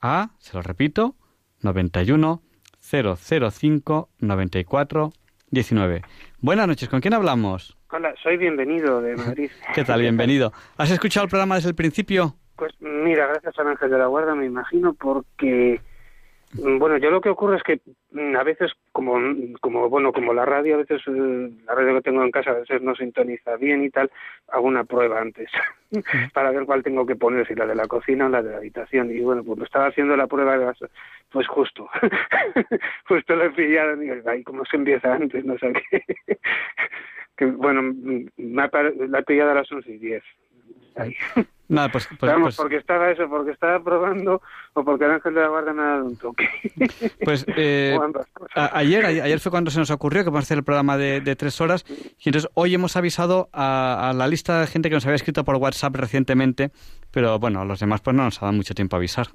a, 0.00 0.30
se 0.38 0.54
lo 0.54 0.62
repito, 0.62 1.14
91 1.62 2.42
005 2.80 4.08
94 4.18 5.12
19. 5.50 6.02
Buenas 6.40 6.68
noches, 6.68 6.88
¿con 6.88 7.00
quién 7.00 7.14
hablamos? 7.14 7.76
Hola, 7.90 8.14
soy 8.22 8.36
bienvenido 8.36 9.00
de 9.02 9.16
Madrid. 9.16 9.50
¿Qué 9.74 9.84
tal? 9.84 10.00
Bienvenido. 10.00 10.52
¿Has 10.76 10.90
escuchado 10.90 11.24
el 11.24 11.30
programa 11.30 11.56
desde 11.56 11.70
el 11.70 11.74
principio? 11.74 12.36
Pues 12.56 12.72
mira, 12.80 13.26
gracias 13.26 13.58
al 13.58 13.68
Ángel 13.68 13.90
de 13.90 13.98
la 13.98 14.06
Guarda, 14.06 14.34
me 14.34 14.46
imagino, 14.46 14.94
porque 14.94 15.80
bueno, 16.52 16.96
yo 16.96 17.10
lo 17.10 17.20
que 17.20 17.28
ocurre 17.28 17.56
es 17.56 17.62
que 17.62 17.80
mm, 18.10 18.36
a 18.36 18.42
veces 18.42 18.72
como 18.90 19.18
como 19.60 19.88
bueno, 19.88 20.12
como 20.12 20.34
la 20.34 20.44
radio 20.44 20.74
a 20.74 20.78
veces 20.78 21.00
eh, 21.06 21.50
la 21.64 21.74
radio 21.74 21.94
que 21.94 22.02
tengo 22.02 22.24
en 22.24 22.32
casa 22.32 22.50
a 22.50 22.54
veces 22.54 22.82
no 22.82 22.94
sintoniza 22.96 23.56
bien 23.56 23.84
y 23.84 23.90
tal, 23.90 24.10
hago 24.48 24.66
una 24.66 24.82
prueba 24.82 25.20
antes 25.20 25.48
para 26.34 26.50
ver 26.50 26.64
cuál 26.64 26.82
tengo 26.82 27.06
que 27.06 27.14
poner, 27.14 27.46
si 27.46 27.54
la 27.54 27.66
de 27.66 27.76
la 27.76 27.86
cocina 27.86 28.26
o 28.26 28.28
la 28.28 28.42
de 28.42 28.50
la 28.50 28.56
habitación. 28.56 29.10
Y 29.10 29.20
bueno, 29.20 29.44
cuando 29.44 29.64
estaba 29.64 29.86
haciendo 29.86 30.16
la 30.16 30.26
prueba, 30.26 30.74
pues 31.30 31.46
justo, 31.46 31.88
justo 33.08 33.36
lo 33.36 33.44
he 33.44 33.50
pillado, 33.50 33.96
digo, 33.96 34.14
ay, 34.26 34.42
¿cómo 34.42 34.64
se 34.64 34.76
empieza 34.76 35.14
antes? 35.14 35.44
No 35.44 35.56
sé 35.58 35.72
qué. 35.90 36.04
que 37.36 37.46
bueno, 37.46 37.82
mm, 37.82 38.26
me 38.36 38.62
ha 38.62 38.70
la 39.08 39.20
he 39.20 39.22
pillado 39.22 39.52
a 39.52 39.54
las 39.54 39.70
once 39.70 39.90
y 39.90 39.98
diez. 39.98 40.24
Ahí. 40.96 41.14
Nada, 41.68 41.88
pues, 41.88 42.08
pues- 42.18 42.32
vamos, 42.32 42.46
pues- 42.48 42.56
porque 42.56 42.76
estaba 42.78 43.10
eso, 43.12 43.28
porque 43.28 43.52
estaba 43.52 43.78
probando 43.82 44.42
o 44.72 44.84
porque 44.84 45.04
el 45.04 45.12
ángel 45.12 45.34
de 45.34 45.40
la 45.40 45.48
guarda 45.48 45.72
me 45.72 45.82
ha 45.82 45.86
dado 45.86 46.04
un 46.06 46.16
toque. 46.16 46.48
Pues 47.24 47.46
eh, 47.56 47.96
a- 48.56 48.76
ayer, 48.78 49.06
ayer 49.06 49.38
fue 49.38 49.50
cuando 49.52 49.70
se 49.70 49.78
nos 49.78 49.90
ocurrió 49.92 50.24
que 50.24 50.30
vamos 50.30 50.42
a 50.42 50.46
hacer 50.46 50.58
el 50.58 50.64
programa 50.64 50.96
de, 50.96 51.20
de 51.20 51.36
tres 51.36 51.60
horas 51.60 51.84
y 51.88 52.28
entonces 52.28 52.50
hoy 52.54 52.74
hemos 52.74 52.96
avisado 52.96 53.48
a, 53.52 54.10
a 54.10 54.12
la 54.14 54.26
lista 54.26 54.60
de 54.60 54.66
gente 54.66 54.88
que 54.88 54.96
nos 54.96 55.06
había 55.06 55.14
escrito 55.14 55.44
por 55.44 55.56
WhatsApp 55.56 55.94
recientemente, 55.94 56.70
pero 57.12 57.38
bueno, 57.38 57.60
a 57.60 57.64
los 57.64 57.78
demás 57.78 58.00
pues 58.00 58.16
no 58.16 58.24
nos 58.24 58.38
ha 58.42 58.46
dado 58.46 58.56
mucho 58.56 58.74
tiempo 58.74 58.96
a 58.96 58.98
avisar. 58.98 59.28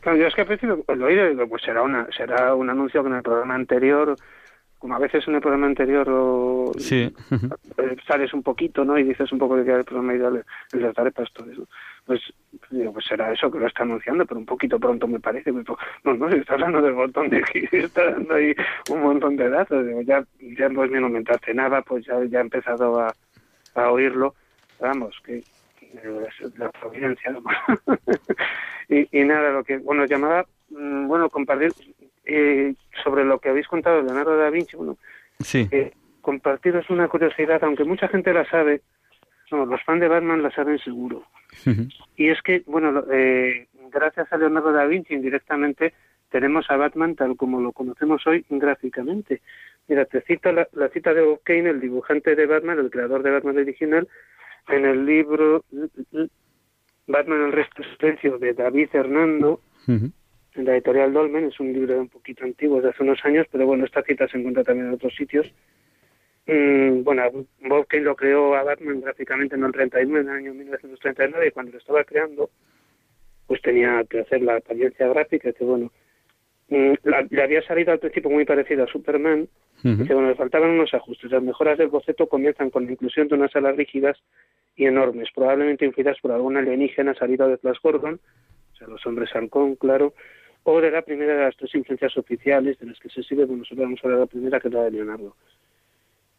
Claro, 0.00 0.18
yo 0.18 0.26
es 0.26 0.34
que 0.34 0.40
al 0.40 0.46
principio 0.48 0.82
lo 0.92 1.06
oí 1.06 1.16
pues 1.48 1.62
será, 1.62 1.82
una, 1.82 2.08
será 2.16 2.52
un 2.56 2.68
anuncio 2.68 3.02
que 3.02 3.10
en 3.10 3.14
el 3.16 3.22
programa 3.22 3.54
anterior, 3.54 4.16
como 4.78 4.94
a 4.94 4.98
veces 4.98 5.26
en 5.26 5.34
el 5.34 5.40
programa 5.40 5.66
anterior 5.66 6.08
o, 6.08 6.72
sí. 6.78 7.12
eh, 7.30 7.96
sales 8.06 8.32
un 8.32 8.42
poquito, 8.42 8.84
¿no? 8.84 8.96
Y 8.98 9.02
dices 9.02 9.30
un 9.32 9.38
poco 9.38 9.56
de 9.56 9.64
que 9.64 9.72
el 9.72 9.84
programa 9.84 10.14
ideal 10.14 10.44
de 10.72 10.80
las 10.80 10.96
arepas, 10.98 11.32
todo 11.32 11.50
eso. 11.50 11.68
Pues 12.06 12.20
digo, 12.70 12.92
pues 12.92 13.04
será 13.06 13.32
eso 13.32 13.50
que 13.50 13.58
lo 13.58 13.66
está 13.66 13.82
anunciando, 13.82 14.24
pero 14.24 14.38
un 14.38 14.46
poquito 14.46 14.78
pronto 14.78 15.06
me 15.08 15.20
parece. 15.20 15.52
Pues, 15.52 15.66
no, 16.04 16.14
no, 16.14 16.30
se 16.30 16.38
está 16.38 16.54
hablando 16.54 16.80
del 16.80 16.94
botón 16.94 17.28
de 17.28 17.38
aquí, 17.38 17.64
está 17.72 18.12
dando 18.12 18.34
ahí 18.34 18.54
un 18.90 19.02
montón 19.02 19.36
de 19.36 19.50
datos. 19.50 19.86
Digo, 19.86 20.00
ya, 20.02 20.24
ya 20.40 20.70
pues 20.70 20.90
me 20.90 21.00
no 21.00 21.08
me 21.08 21.18
entraste 21.18 21.52
nada, 21.54 21.82
pues 21.82 22.06
ya, 22.06 22.22
ya 22.24 22.38
he 22.38 22.42
empezado 22.42 23.00
a, 23.00 23.12
a 23.74 23.90
oírlo. 23.90 24.34
vamos, 24.80 25.20
que 25.24 25.38
es 25.38 26.58
la 26.58 26.70
providencia. 26.70 27.32
¿no? 27.32 27.42
y, 28.88 29.20
y 29.20 29.24
nada, 29.24 29.50
lo 29.50 29.64
que, 29.64 29.78
bueno, 29.78 30.04
llamaba, 30.06 30.46
mm, 30.70 31.06
bueno, 31.08 31.28
compartir 31.28 31.72
eh, 32.28 32.74
sobre 33.02 33.24
lo 33.24 33.38
que 33.40 33.48
habéis 33.48 33.66
contado 33.66 33.96
de 33.96 34.02
Leonardo 34.04 34.36
da 34.36 34.50
Vinci, 34.50 34.76
bueno, 34.76 34.96
Sí. 35.40 35.66
eh, 35.70 35.92
compartiros 36.20 36.88
una 36.90 37.08
curiosidad, 37.08 37.62
aunque 37.64 37.84
mucha 37.84 38.06
gente 38.08 38.32
la 38.32 38.48
sabe, 38.48 38.82
no, 39.50 39.64
los 39.66 39.82
fans 39.84 40.00
de 40.00 40.08
Batman 40.08 40.42
la 40.42 40.50
saben 40.50 40.78
seguro. 40.78 41.24
Y 42.16 42.28
es 42.28 42.40
que, 42.42 42.62
bueno, 42.66 43.02
eh, 43.10 43.66
gracias 43.90 44.30
a 44.32 44.36
Leonardo 44.36 44.70
da 44.72 44.84
Vinci 44.84 45.14
indirectamente 45.14 45.94
tenemos 46.30 46.70
a 46.70 46.76
Batman 46.76 47.14
tal 47.16 47.36
como 47.36 47.60
lo 47.60 47.72
conocemos 47.72 48.26
hoy 48.26 48.44
gráficamente. 48.50 49.40
Mira, 49.88 50.04
te 50.04 50.20
cito 50.20 50.52
la, 50.52 50.68
la 50.74 50.88
cita 50.90 51.14
de 51.14 51.22
Bob 51.22 51.40
Kane, 51.42 51.70
el 51.70 51.80
dibujante 51.80 52.36
de 52.36 52.44
Batman, 52.44 52.78
el 52.78 52.90
creador 52.90 53.22
de 53.22 53.30
Batman 53.30 53.56
original, 53.56 54.06
en 54.68 54.84
el 54.84 55.06
libro 55.06 55.64
Batman 57.06 57.42
el 57.46 57.52
resto 57.52 57.82
silencio 57.96 58.36
de 58.38 58.52
David 58.52 58.90
Hernando, 58.92 59.60
en 60.54 60.64
la 60.64 60.72
editorial 60.74 61.12
Dolmen, 61.12 61.44
es 61.46 61.60
un 61.60 61.72
libro 61.72 62.00
un 62.00 62.08
poquito 62.08 62.44
antiguo, 62.44 62.80
de 62.80 62.90
hace 62.90 63.02
unos 63.02 63.24
años, 63.24 63.46
pero 63.52 63.66
bueno, 63.66 63.84
esta 63.84 64.02
cita 64.02 64.26
se 64.28 64.38
encuentra 64.38 64.64
también 64.64 64.88
en 64.88 64.94
otros 64.94 65.14
sitios. 65.14 65.52
Mm, 66.46 67.02
bueno, 67.04 67.22
Bob 67.60 67.86
Kane 67.86 68.04
lo 68.04 68.16
creó 68.16 68.54
a 68.54 68.62
Batman 68.62 69.00
gráficamente 69.02 69.54
en 69.56 69.64
el 69.64 69.72
39, 69.72 70.20
en 70.22 70.28
el 70.30 70.36
año 70.36 70.54
1939, 70.54 71.48
y 71.48 71.50
cuando 71.50 71.72
lo 71.72 71.78
estaba 71.78 72.04
creando, 72.04 72.50
pues 73.46 73.60
tenía 73.62 74.02
que 74.08 74.20
hacer 74.20 74.42
la 74.42 74.56
apariencia 74.56 75.06
gráfica, 75.08 75.52
que 75.52 75.64
bueno, 75.64 75.92
mm, 76.70 76.92
la- 77.04 77.26
le 77.28 77.42
había 77.42 77.62
salido 77.62 77.92
al 77.92 77.98
principio 77.98 78.30
muy 78.30 78.44
parecido 78.44 78.84
a 78.84 78.88
Superman, 78.88 79.48
Dice, 80.02 80.12
bueno, 80.12 80.28
le 80.30 80.34
faltaban 80.34 80.70
unos 80.70 80.92
ajustes. 80.92 81.30
Las 81.30 81.40
mejoras 81.40 81.78
del 81.78 81.86
boceto 81.86 82.26
comienzan 82.28 82.68
con 82.70 82.84
la 82.86 82.90
inclusión 82.90 83.28
de 83.28 83.36
unas 83.36 83.54
alas 83.54 83.76
rígidas 83.76 84.18
y 84.74 84.86
enormes, 84.86 85.28
probablemente 85.32 85.84
influidas 85.84 86.18
por 86.20 86.32
algún 86.32 86.56
alienígena 86.56 87.14
salido 87.14 87.46
de 87.48 87.58
Flash 87.58 87.78
Gordon, 87.80 88.18
o 88.78 88.84
sea, 88.84 88.88
los 88.88 89.04
hombres 89.06 89.34
halcón, 89.34 89.74
claro, 89.74 90.14
o 90.62 90.80
de 90.80 90.90
la 90.90 91.02
primera 91.02 91.34
de 91.34 91.44
las 91.44 91.56
tres 91.56 91.74
influencias 91.74 92.16
oficiales 92.16 92.78
de 92.78 92.86
las 92.86 92.98
que 93.00 93.08
se 93.08 93.22
sirve, 93.24 93.44
bueno, 93.44 93.60
nosotros 93.62 93.84
vamos 93.84 94.00
a 94.00 94.06
hablar 94.06 94.18
de 94.20 94.24
la 94.24 94.30
primera, 94.30 94.60
que 94.60 94.68
es 94.68 94.74
la 94.74 94.84
de 94.84 94.90
Leonardo. 94.92 95.36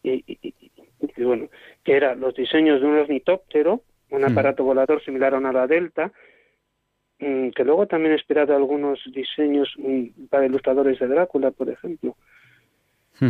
Y, 0.03 0.11
y- 0.25 0.39
y- 0.41 0.53
y 1.17 1.23
bueno, 1.23 1.49
que 1.83 1.93
era 1.97 2.15
los 2.15 2.33
diseños 2.35 2.79
de 2.79 2.87
un 2.87 2.97
ornitóptero, 2.99 3.81
un 4.11 4.23
aparato 4.23 4.63
volador 4.63 5.03
similar 5.03 5.33
a 5.33 5.37
una 5.37 5.49
ala 5.49 5.67
delta, 5.67 6.11
mm, 7.19 7.49
que 7.49 7.63
luego 7.65 7.87
también 7.87 8.13
ha 8.13 8.15
inspirado 8.17 8.55
algunos 8.55 8.99
diseños 9.13 9.73
mm, 9.77 10.27
para 10.29 10.45
ilustradores 10.45 10.97
de 10.99 11.07
Drácula, 11.07 11.51
por 11.51 11.69
ejemplo. 11.69 12.15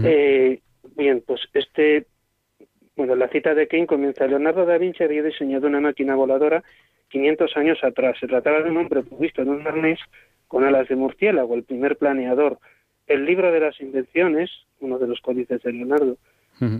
Eh, 0.05 0.59
bien, 0.95 1.23
pues 1.25 1.41
este, 1.53 2.05
bueno, 2.99 3.15
la 3.15 3.29
cita 3.29 3.55
de 3.55 3.65
Kane 3.69 3.87
comienza. 3.87 4.27
Leonardo 4.27 4.65
da 4.65 4.77
Vinci 4.77 5.05
había 5.05 5.23
diseñado 5.23 5.67
una 5.67 5.79
máquina 5.79 6.15
voladora 6.15 6.65
500 7.07 7.55
años 7.55 7.81
atrás. 7.81 8.17
Se 8.19 8.27
trataba 8.27 8.61
de 8.61 8.69
un 8.69 8.75
hombre 8.75 9.03
provisto 9.03 9.41
de 9.45 9.51
un 9.51 9.65
arnés 9.65 10.01
con 10.49 10.65
alas 10.65 10.89
de 10.89 10.97
murciélago, 10.97 11.55
el 11.55 11.63
primer 11.63 11.95
planeador. 11.95 12.59
El 13.07 13.23
libro 13.23 13.53
de 13.53 13.61
las 13.61 13.79
invenciones, 13.79 14.51
uno 14.81 14.99
de 14.99 15.07
los 15.07 15.21
códices 15.21 15.63
de 15.63 15.71
Leonardo, 15.71 16.17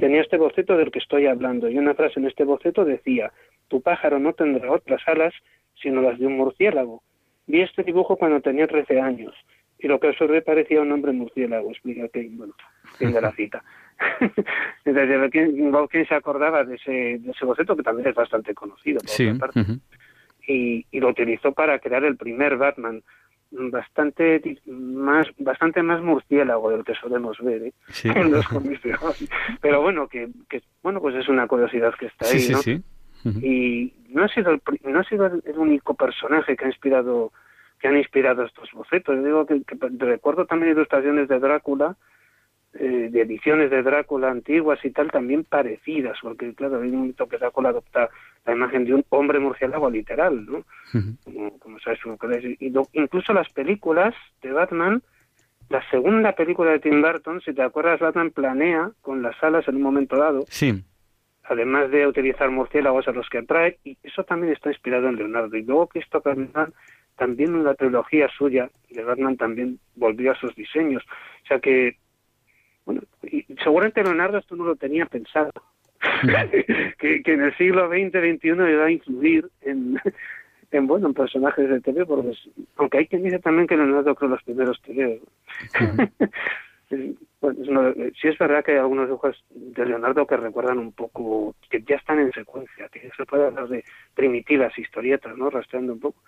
tenía 0.02 0.20
este 0.20 0.36
boceto 0.36 0.76
del 0.76 0.92
que 0.92 1.00
estoy 1.00 1.26
hablando 1.26 1.70
y 1.70 1.78
una 1.78 1.94
frase 1.94 2.20
en 2.20 2.26
este 2.26 2.44
boceto 2.44 2.84
decía, 2.84 3.32
tu 3.70 3.82
pájaro 3.82 4.20
no 4.20 4.34
tendrá 4.34 4.74
otras 4.74 5.02
alas 5.08 5.34
sino 5.82 6.02
las 6.02 6.20
de 6.20 6.28
un 6.28 6.36
murciélago. 6.36 7.02
Vi 7.48 7.62
este 7.62 7.84
dibujo 7.84 8.18
cuando 8.18 8.42
tenía 8.42 8.68
13 8.68 9.00
años 9.00 9.34
y 9.78 9.88
lo 9.88 10.02
que 10.02 10.10
observé 10.10 10.42
parecía 10.42 10.82
un 10.82 10.92
hombre 10.92 11.14
murciélago, 11.14 11.72
explica 11.72 12.10
Kane, 12.10 12.32
bueno, 12.34 12.54
fin 12.98 13.14
de 13.14 13.22
la 13.22 13.32
cita. 13.38 13.64
Entonces, 14.86 15.32
¿quién, 15.32 15.72
quién 15.90 16.08
se 16.08 16.16
acordaba 16.16 16.64
de 16.64 16.76
ese, 16.76 16.92
de 17.20 17.32
ese 17.32 17.46
boceto 17.46 17.76
que 17.76 17.84
también 17.84 18.08
es 18.10 18.16
bastante 18.16 18.54
conocido? 18.54 19.00
por 19.00 19.10
Sí. 19.10 19.28
otra 19.28 19.40
parte? 19.40 19.62
ujú. 19.62 19.80
y, 20.48 20.86
y 20.92 21.00
lo 21.00 21.10
utilizó 21.10 21.52
para 21.52 21.80
crear 21.80 22.04
el 22.04 22.18
primer 22.18 22.58
Batman 22.58 23.04
bastante 23.52 24.42
más 24.68 25.28
bastante 25.40 25.82
más 25.82 26.02
murciélago 26.04 26.70
del 26.70 26.84
que 26.84 26.94
solemos 26.96 27.38
ver 27.40 27.64
¿eh? 27.64 27.74
Sí. 27.88 28.08
en 28.16 28.32
los 28.32 28.48
cómics 28.48 28.82
de 28.84 28.94
hoy. 28.94 29.28
pero 29.60 29.82
bueno 29.82 30.08
que, 30.08 30.30
que 30.48 30.62
bueno 30.84 31.02
pues 31.02 31.16
es 31.16 31.28
una 31.28 31.48
curiosidad 31.48 31.94
que 31.96 32.06
está 32.08 32.28
ahí 32.28 32.48
¿no? 32.52 33.40
y 33.42 33.92
no 34.10 34.24
ha 34.24 34.28
sido 34.30 34.52
el, 34.52 34.62
no 34.84 35.00
ha 35.00 35.04
sido 35.04 35.26
el, 35.26 35.42
el 35.46 35.58
único 35.58 35.96
personaje 35.96 36.56
que 36.56 36.66
ha 36.66 36.68
inspirado 36.68 37.32
que 37.80 37.88
han 37.88 37.98
inspirado 37.98 38.44
estos 38.44 38.72
bocetos 38.72 39.16
Yo 39.16 39.24
digo 39.24 39.46
que, 39.48 39.62
que 39.64 39.78
recuerdo 39.98 40.46
también 40.46 40.74
ilustraciones 40.74 41.28
de 41.28 41.40
Drácula 41.40 41.96
eh, 42.80 43.10
de 43.12 43.22
ediciones 43.22 43.70
de 43.70 43.84
Drácula 43.84 44.32
antiguas 44.32 44.80
y 44.86 44.92
tal 44.92 45.12
también 45.12 45.44
parecidas 45.44 46.18
porque 46.22 46.54
claro 46.56 46.82
hay 46.82 46.90
un 46.90 46.96
momento 46.98 47.28
que 47.28 47.38
Drácula 47.38 47.70
adopta 47.70 48.10
la 48.46 48.54
imagen 48.54 48.86
de 48.86 48.94
un 48.96 49.06
hombre 49.10 49.38
murciélago 49.40 49.90
literal 49.90 50.46
no 50.46 50.64
como, 51.26 51.60
como 51.60 51.80
sabes 51.80 52.00
como 52.02 52.18
que- 52.18 52.56
y 52.60 52.70
lo- 52.70 52.88
incluso 52.94 53.34
las 53.34 53.50
películas 53.52 54.16
de 54.42 54.52
Batman 54.52 55.02
la 55.70 55.88
segunda 55.92 56.32
película 56.34 56.72
de 56.72 56.80
Tim 56.80 57.02
Burton 57.02 57.42
si 57.42 57.54
te 57.54 57.62
acuerdas 57.62 58.00
Batman 58.00 58.32
planea 58.32 58.92
con 59.02 59.22
las 59.22 59.36
alas 59.44 59.68
en 59.68 59.76
un 59.76 59.82
momento 59.84 60.16
dado 60.18 60.46
Sí. 60.48 60.84
además 61.44 61.92
de 61.92 62.08
utilizar 62.08 62.50
murciélagos 62.52 63.08
a 63.08 63.12
los 63.12 63.28
que 63.28 63.40
atrae, 63.40 63.78
y 63.84 63.98
eso 64.04 64.24
también 64.24 64.54
está 64.54 64.70
inspirado 64.70 65.10
en 65.10 65.16
Leonardo. 65.16 65.58
Y 65.58 65.64
luego 65.64 65.88
Christopher 65.88 66.38
Nolan, 66.38 66.74
también 67.18 67.56
en 67.56 67.64
la 67.64 67.74
trilogía 67.74 68.30
suya 68.38 68.70
de 68.92 69.04
Batman, 69.04 69.36
también 69.36 69.80
volvió 69.96 70.32
a 70.32 70.36
sus 70.36 70.54
diseños. 70.56 71.04
O 71.44 71.48
sea 71.48 71.60
que, 71.60 71.98
bueno, 72.90 73.04
y 73.22 73.46
seguramente 73.64 74.04
Leonardo 74.04 74.40
esto 74.40 74.56
no 74.56 74.66
lo 74.66 74.76
tenía 74.76 75.06
pensado. 75.06 75.52
que, 76.98 77.22
que 77.22 77.34
en 77.34 77.44
el 77.44 77.56
siglo 77.56 77.88
XX, 77.88 78.10
XXI 78.10 78.48
iba 78.48 78.86
a 78.86 78.92
influir 78.92 79.48
en, 79.62 80.02
en 80.72 80.88
bueno, 80.88 81.08
en 81.08 81.14
personajes 81.14 81.70
de 81.70 81.82
TV, 81.82 82.04
porque 82.08 82.36
aunque 82.78 82.98
hay 82.98 83.06
quien 83.06 83.22
dice 83.22 83.38
también 83.38 83.68
que 83.68 83.78
Leonardo 83.78 84.16
creó 84.16 84.32
los 84.32 84.42
primeros 84.42 84.82
TV. 84.82 85.22
Es- 86.90 87.00
es 87.42 87.68
de- 87.68 88.12
sí 88.20 88.28
es 88.28 88.38
verdad 88.38 88.64
que 88.66 88.72
hay 88.74 88.78
algunos 88.80 89.06
dibujos 89.08 89.44
de 89.50 89.86
Leonardo 89.86 90.26
que 90.26 90.36
recuerdan 90.38 90.80
un 90.80 90.92
poco, 90.92 91.56
que 91.70 91.82
ya 91.84 91.96
están 91.98 92.20
en 92.20 92.32
secuencia, 92.34 92.88
que 92.90 93.10
se 93.16 93.26
puede 93.26 93.46
hablar 93.46 93.68
de 93.68 93.84
primitivas 94.16 94.78
historietas, 94.78 95.38
¿no? 95.38 95.50
Rastreando 95.50 95.94
un 95.94 96.00
poco 96.00 96.22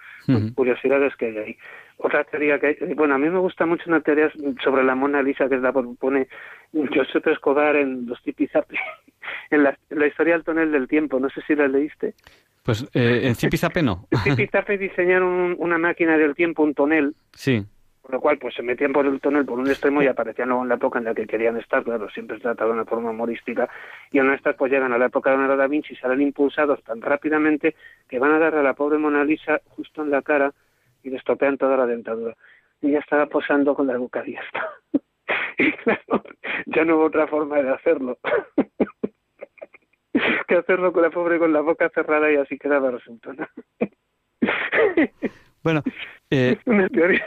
curiosidades 0.53 1.15
que 1.15 1.25
hay 1.27 1.37
ahí. 1.37 1.57
Otra 1.97 2.23
teoría 2.23 2.59
que 2.59 2.67
hay, 2.79 2.93
bueno, 2.93 3.15
a 3.15 3.17
mí 3.17 3.29
me 3.29 3.39
gusta 3.39 3.65
mucho 3.65 3.83
una 3.87 4.01
teoría 4.01 4.31
sobre 4.63 4.83
la 4.83 4.93
Mona 4.95 5.21
Lisa 5.23 5.49
que 5.49 5.57
la 5.57 5.73
propone 5.73 6.27
Josep 6.73 7.27
Escobar 7.27 7.75
en 7.75 8.05
Los 8.05 8.21
Tipizapi, 8.21 8.75
en 9.49 9.63
la, 9.63 9.77
en 9.89 9.99
la 9.99 10.07
historia 10.07 10.33
del 10.35 10.43
tonel 10.43 10.71
del 10.71 10.87
tiempo, 10.87 11.19
no 11.19 11.29
sé 11.29 11.41
si 11.47 11.55
la 11.55 11.67
leíste. 11.67 12.13
Pues 12.63 12.83
eh, 12.93 13.21
en 13.23 13.33
Zipizape 13.35 13.81
no. 13.81 14.07
Tipizape 14.23 14.77
diseñaron 14.77 15.27
un- 15.29 15.55
una 15.57 15.79
máquina 15.79 16.15
del 16.17 16.35
tiempo, 16.35 16.61
un 16.63 16.75
tonel, 16.75 17.15
Sí. 17.33 17.65
Por 18.01 18.11
lo 18.11 18.21
cual 18.21 18.37
pues 18.37 18.55
se 18.55 18.63
metían 18.63 18.91
por 18.91 19.05
el 19.05 19.19
tonel 19.19 19.45
por 19.45 19.59
un 19.59 19.67
extremo 19.67 20.01
y 20.01 20.07
aparecían 20.07 20.49
luego 20.49 20.63
en 20.63 20.69
la 20.69 20.75
época 20.75 20.99
en 20.99 21.05
la 21.05 21.13
que 21.13 21.27
querían 21.27 21.57
estar, 21.57 21.83
claro, 21.83 22.09
siempre 22.09 22.37
se 22.37 22.43
trata 22.43 22.65
de 22.65 22.71
una 22.71 22.85
forma 22.85 23.11
humorística, 23.11 23.69
y 24.11 24.19
en 24.19 24.31
estas 24.33 24.55
pues 24.55 24.71
llegan 24.71 24.93
a 24.93 24.97
la 24.97 25.05
época 25.05 25.29
de 25.29 25.37
Leonardo 25.37 25.57
da 25.57 25.67
Vinci 25.67 25.93
y 25.93 25.97
salen 25.97 26.21
impulsados 26.21 26.83
tan 26.83 27.01
rápidamente 27.01 27.75
que 28.07 28.19
van 28.19 28.31
a 28.31 28.39
darle 28.39 28.59
a 28.59 28.63
la 28.63 28.73
pobre 28.73 28.97
Mona 28.97 29.23
Lisa 29.23 29.61
justo 29.69 30.01
en 30.01 30.11
la 30.11 30.21
cara 30.21 30.53
y 31.03 31.09
le 31.09 31.17
estropean 31.17 31.57
toda 31.57 31.77
la 31.77 31.85
dentadura. 31.85 32.35
Y 32.81 32.91
ya 32.91 32.99
estaba 32.99 33.27
posando 33.27 33.75
con 33.75 33.87
la 33.87 33.97
boca 33.97 34.19
abierta. 34.19 34.69
y 35.57 35.71
claro, 35.73 36.23
ya 36.65 36.85
no 36.85 36.95
hubo 36.95 37.05
otra 37.05 37.27
forma 37.27 37.61
de 37.61 37.69
hacerlo. 37.69 38.17
que 40.47 40.55
hacerlo 40.55 40.91
con 40.91 41.03
la 41.03 41.09
pobre 41.09 41.39
con 41.39 41.53
la 41.53 41.61
boca 41.61 41.89
cerrada 41.89 42.31
y 42.31 42.35
así 42.35 42.57
quedaba 42.57 42.91
resultando. 42.91 43.47
Bueno, 45.63 45.83
eh, 46.29 46.57
Una 46.65 46.87
teoría. 46.89 47.23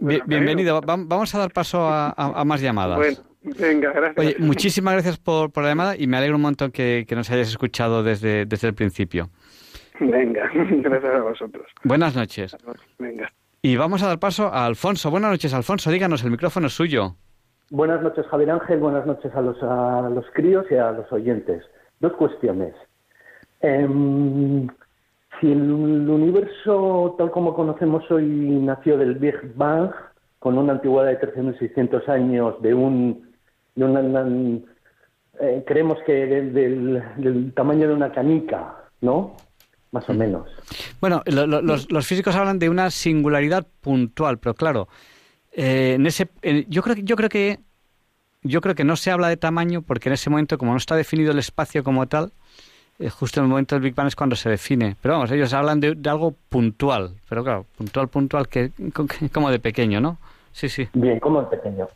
bi- 0.00 0.20
bienvenido. 0.26 0.80
Va- 0.80 0.96
Vamos 0.98 1.34
a 1.34 1.38
dar 1.38 1.52
paso 1.52 1.86
a, 1.86 2.08
a- 2.08 2.40
a 2.40 2.44
más 2.44 2.60
llamadas. 2.60 2.96
Bueno, 2.98 3.16
venga, 3.58 3.92
gracias. 3.92 4.18
Oye, 4.18 4.36
muchísimas 4.38 4.94
gracias 4.94 5.18
por, 5.18 5.52
por 5.52 5.62
la 5.62 5.70
llamada 5.70 5.96
y 5.96 6.06
me 6.06 6.16
alegro 6.16 6.36
un 6.36 6.42
montón 6.42 6.70
que, 6.72 7.04
que 7.08 7.14
nos 7.16 7.30
hayas 7.30 7.48
escuchado 7.48 8.02
desde, 8.02 8.44
desde 8.46 8.68
el 8.68 8.74
principio. 8.74 9.30
Venga, 10.00 10.50
gracias 10.54 11.14
a 11.14 11.20
vosotros. 11.22 11.66
Buenas 11.84 12.14
noches. 12.16 12.56
Venga. 12.98 13.32
Y 13.62 13.76
vamos 13.76 14.02
a 14.02 14.08
dar 14.08 14.18
paso 14.18 14.46
a 14.46 14.66
Alfonso. 14.66 15.10
Buenas 15.10 15.30
noches, 15.30 15.52
Alfonso. 15.54 15.90
Díganos, 15.90 16.22
el 16.24 16.30
micrófono 16.30 16.66
es 16.68 16.72
suyo. 16.74 17.16
Buenas 17.70 18.00
noches, 18.02 18.24
Javier 18.30 18.50
Ángel. 18.52 18.78
Buenas 18.78 19.06
noches 19.06 19.34
a 19.34 19.40
los, 19.40 19.56
a 19.62 20.08
los 20.10 20.24
críos 20.34 20.66
y 20.70 20.74
a 20.76 20.92
los 20.92 21.10
oyentes. 21.10 21.64
Dos 21.98 22.12
cuestiones. 22.12 22.74
Em, 23.60 24.68
si 25.40 25.50
el 25.52 25.60
universo, 26.10 27.14
tal 27.18 27.30
como 27.30 27.54
conocemos 27.54 28.08
hoy, 28.10 28.24
nació 28.26 28.96
del 28.98 29.14
Big 29.16 29.34
Bang, 29.54 29.90
con 30.38 30.56
una 30.58 30.72
antigüedad 30.74 31.08
de 31.10 31.18
13.600 31.20 32.08
años, 32.08 32.60
de 32.62 32.74
un. 32.74 33.26
De 33.74 33.84
una, 33.84 34.00
una- 34.00 34.58
eh, 35.40 35.62
creemos 35.66 35.98
que 36.06 36.12
del, 36.12 36.52
del- 36.54 37.02
del 37.18 37.52
tamaño 37.54 37.88
de 37.88 37.94
una 37.94 38.10
canica, 38.10 38.74
¿no? 39.02 39.36
Más 39.92 40.08
o 40.08 40.14
menos. 40.14 40.48
Bueno, 41.00 41.22
lo- 41.26 41.46
lo- 41.46 41.60
los, 41.60 41.90
los 41.92 42.06
físicos 42.06 42.34
hablan 42.36 42.58
de 42.58 42.70
una 42.70 42.90
singularidad 42.90 43.66
puntual, 43.82 44.38
pero 44.38 44.54
claro, 44.54 44.88
eh, 45.52 45.92
en 45.96 46.06
ese, 46.06 46.28
en- 46.42 46.64
yo 46.70 46.82
creo 46.82 46.96
que 46.96 47.02
yo 47.04 47.16
creo 47.16 47.28
que 47.28 47.58
yo 48.42 48.60
creo 48.60 48.74
que 48.74 48.84
no 48.84 48.96
se 48.96 49.10
habla 49.10 49.28
de 49.28 49.36
tamaño 49.36 49.82
porque 49.82 50.08
en 50.08 50.14
ese 50.14 50.30
momento, 50.30 50.56
como 50.56 50.70
no 50.72 50.78
está 50.78 50.96
definido 50.96 51.32
el 51.32 51.38
espacio 51.38 51.82
como 51.84 52.06
tal, 52.06 52.26
eh, 52.26 52.30
justo 53.10 53.40
en 53.40 53.44
el 53.44 53.50
momento 53.50 53.74
del 53.74 53.82
Big 53.82 53.94
Bang 53.94 54.08
es 54.08 54.16
cuando 54.16 54.36
se 54.36 54.50
define. 54.50 54.96
Pero 55.00 55.14
vamos, 55.14 55.30
ellos 55.30 55.52
hablan 55.52 55.80
de, 55.80 55.96
algo 56.08 56.34
puntual, 56.48 57.10
pero 57.28 57.44
claro, 57.44 57.66
puntual, 57.76 58.08
puntual, 58.08 58.48
que 58.48 58.70
como 59.32 59.50
de 59.50 59.58
pequeño, 59.58 60.00
¿no? 60.00 60.18
Sí, 60.52 60.68
sí. 60.68 60.88
Bien, 60.94 61.20
como 61.20 61.42
de 61.42 61.56
pequeño. 61.56 61.88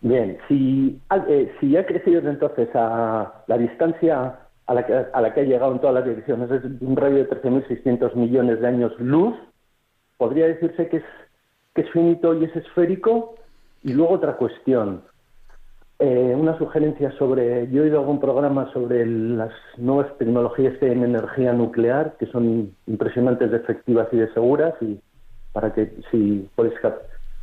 Bien, 0.00 0.38
si, 0.48 1.00
eh, 1.28 1.54
si 1.60 1.76
ha 1.76 1.86
crecido 1.86 2.20
entonces 2.28 2.68
a 2.74 3.42
la 3.46 3.58
distancia 3.58 4.38
a 4.66 4.74
la, 4.74 4.86
que, 4.86 4.92
a 5.12 5.20
la 5.20 5.34
que 5.34 5.40
ha 5.40 5.44
llegado 5.44 5.72
en 5.72 5.78
todas 5.78 5.94
las 5.94 6.04
direcciones, 6.04 6.50
es 6.50 6.62
un 6.80 6.96
radio 6.96 7.24
de 7.24 7.30
13.600 7.30 8.14
millones 8.14 8.60
de 8.60 8.66
años 8.66 8.92
luz, 8.98 9.34
podría 10.16 10.46
decirse 10.46 10.88
que 10.88 10.98
es, 10.98 11.04
que 11.74 11.82
es 11.82 11.90
finito 11.90 12.34
y 12.34 12.44
es 12.44 12.56
esférico. 12.56 13.34
Y 13.82 13.92
luego 13.92 14.14
otra 14.14 14.36
cuestión, 14.36 15.02
eh, 16.00 16.34
una 16.36 16.58
sugerencia 16.58 17.12
sobre, 17.18 17.70
yo 17.70 17.82
he 17.82 17.84
oído 17.86 18.00
algún 18.00 18.20
programa 18.20 18.70
sobre 18.72 19.06
las 19.06 19.52
nuevas 19.76 20.16
tecnologías 20.18 20.74
en 20.82 21.04
energía 21.04 21.52
nuclear, 21.52 22.16
que 22.18 22.26
son 22.26 22.74
impresionantes 22.86 23.50
de 23.50 23.58
efectivas 23.58 24.08
y 24.12 24.16
de 24.16 24.32
seguras, 24.32 24.74
y 24.80 25.00
para 25.52 25.72
que 25.72 25.92
si 26.10 26.48
podéis 26.56 26.74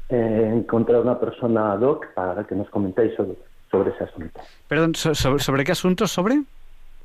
eh, 0.09 0.51
encontrar 0.53 1.01
una 1.01 1.17
persona 1.17 1.71
ad 1.71 1.81
hoc 1.81 2.13
para 2.13 2.43
que 2.43 2.55
nos 2.55 2.69
comentéis 2.69 3.15
sobre, 3.15 3.35
sobre 3.69 3.91
ese 3.91 4.03
asunto. 4.03 4.41
Perdón, 4.67 4.95
¿sobre, 4.95 5.39
sobre 5.39 5.63
qué 5.63 5.71
asunto? 5.71 6.05
¿Sobre? 6.05 6.43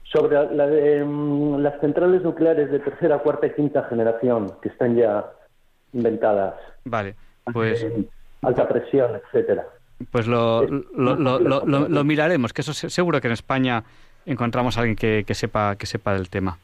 Sobre 0.02 0.52
la 0.52 0.66
de, 0.66 1.04
mm, 1.04 1.58
las 1.58 1.80
centrales 1.80 2.22
nucleares 2.22 2.72
de 2.72 2.80
tercera, 2.80 3.20
cuarta 3.20 3.46
y 3.46 3.54
quinta 3.54 3.84
generación, 3.84 4.52
que 4.60 4.68
están 4.68 4.96
ya 4.96 5.24
inventadas. 5.92 6.54
Vale, 6.84 7.14
pues... 7.52 7.84
Eh, 7.84 8.08
alta 8.42 8.68
presión, 8.68 9.12
etcétera. 9.14 9.66
Pues 10.10 10.26
lo, 10.26 10.66
lo, 10.66 11.16
lo, 11.16 11.38
lo, 11.40 12.04
miraremos, 12.04 12.52
que 12.52 12.60
eso 12.60 12.74
seguro 12.74 13.20
que 13.20 13.28
en 13.28 13.32
España 13.32 13.82
encontramos 14.26 14.76
a 14.76 14.80
alguien 14.80 14.96
que, 14.96 15.24
que, 15.26 15.34
sepa, 15.34 15.76
que 15.76 15.86
sepa 15.86 16.12
del 16.12 16.28
tema. 16.28 16.58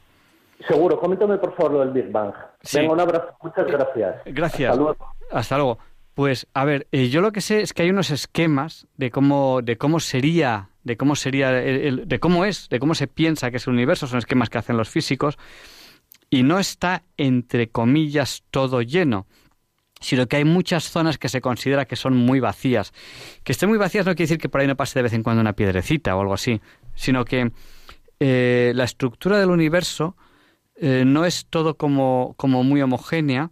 Seguro, 0.67 0.99
coméntame 0.99 1.37
por 1.37 1.55
favor 1.55 1.71
lo 1.73 1.79
del 1.79 1.89
Big 1.89 2.11
Bang. 2.11 2.33
Sí. 2.61 2.77
Venga, 2.77 2.93
un 2.93 2.99
abrazo, 2.99 3.29
muchas 3.41 3.65
gracias. 3.65 4.15
Gracias. 4.25 4.71
Hasta 4.71 4.81
luego. 4.81 5.07
Hasta 5.31 5.57
luego. 5.57 5.79
Pues 6.13 6.47
a 6.53 6.63
ver, 6.63 6.87
eh, 6.91 7.09
yo 7.09 7.21
lo 7.21 7.31
que 7.31 7.41
sé 7.41 7.61
es 7.61 7.73
que 7.73 7.81
hay 7.81 7.89
unos 7.89 8.11
esquemas 8.11 8.85
de 8.97 9.09
cómo, 9.09 9.61
de 9.63 9.77
cómo 9.77 9.99
sería, 9.99 10.69
de 10.83 10.95
cómo 10.95 11.15
sería, 11.15 11.49
el, 11.59 11.81
el, 11.81 12.07
de 12.07 12.19
cómo 12.19 12.45
es, 12.45 12.69
de 12.69 12.79
cómo 12.79 12.93
se 12.93 13.07
piensa 13.07 13.49
que 13.49 13.57
es 13.57 13.65
el 13.65 13.73
universo, 13.73 14.05
son 14.05 14.19
esquemas 14.19 14.49
que 14.49 14.59
hacen 14.59 14.77
los 14.77 14.89
físicos, 14.89 15.39
y 16.29 16.43
no 16.43 16.59
está 16.59 17.01
entre 17.17 17.69
comillas 17.69 18.43
todo 18.51 18.83
lleno 18.83 19.25
sino 20.03 20.27
que 20.27 20.35
hay 20.35 20.45
muchas 20.45 20.89
zonas 20.89 21.17
que 21.17 21.29
se 21.29 21.39
considera 21.39 21.85
que 21.85 21.95
son 21.95 22.15
muy 22.15 22.39
vacías. 22.39 22.91
Que 23.43 23.53
estén 23.53 23.69
muy 23.69 23.77
vacías 23.77 24.05
no 24.05 24.11
quiere 24.11 24.25
decir 24.25 24.37
que 24.37 24.49
por 24.49 24.61
ahí 24.61 24.67
no 24.67 24.75
pase 24.75 24.99
de 24.99 25.03
vez 25.03 25.13
en 25.13 25.23
cuando 25.23 25.41
una 25.41 25.53
piedrecita 25.53 26.15
o 26.15 26.21
algo 26.21 26.33
así, 26.33 26.61
sino 26.93 27.23
que 27.23 27.51
eh, 28.19 28.73
la 28.75 28.83
estructura 28.83 29.39
del 29.39 29.49
universo 29.49 30.17
eh, 30.75 31.03
no 31.05 31.25
es 31.25 31.45
todo 31.49 31.77
como, 31.77 32.33
como, 32.35 32.63
muy 32.63 32.81
homogénea, 32.81 33.51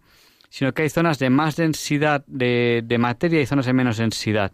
sino 0.50 0.74
que 0.74 0.82
hay 0.82 0.90
zonas 0.90 1.18
de 1.18 1.30
más 1.30 1.56
densidad 1.56 2.22
de, 2.26 2.82
de 2.84 2.98
materia 2.98 3.40
y 3.40 3.46
zonas 3.46 3.64
de 3.64 3.72
menos 3.72 3.96
densidad. 3.96 4.52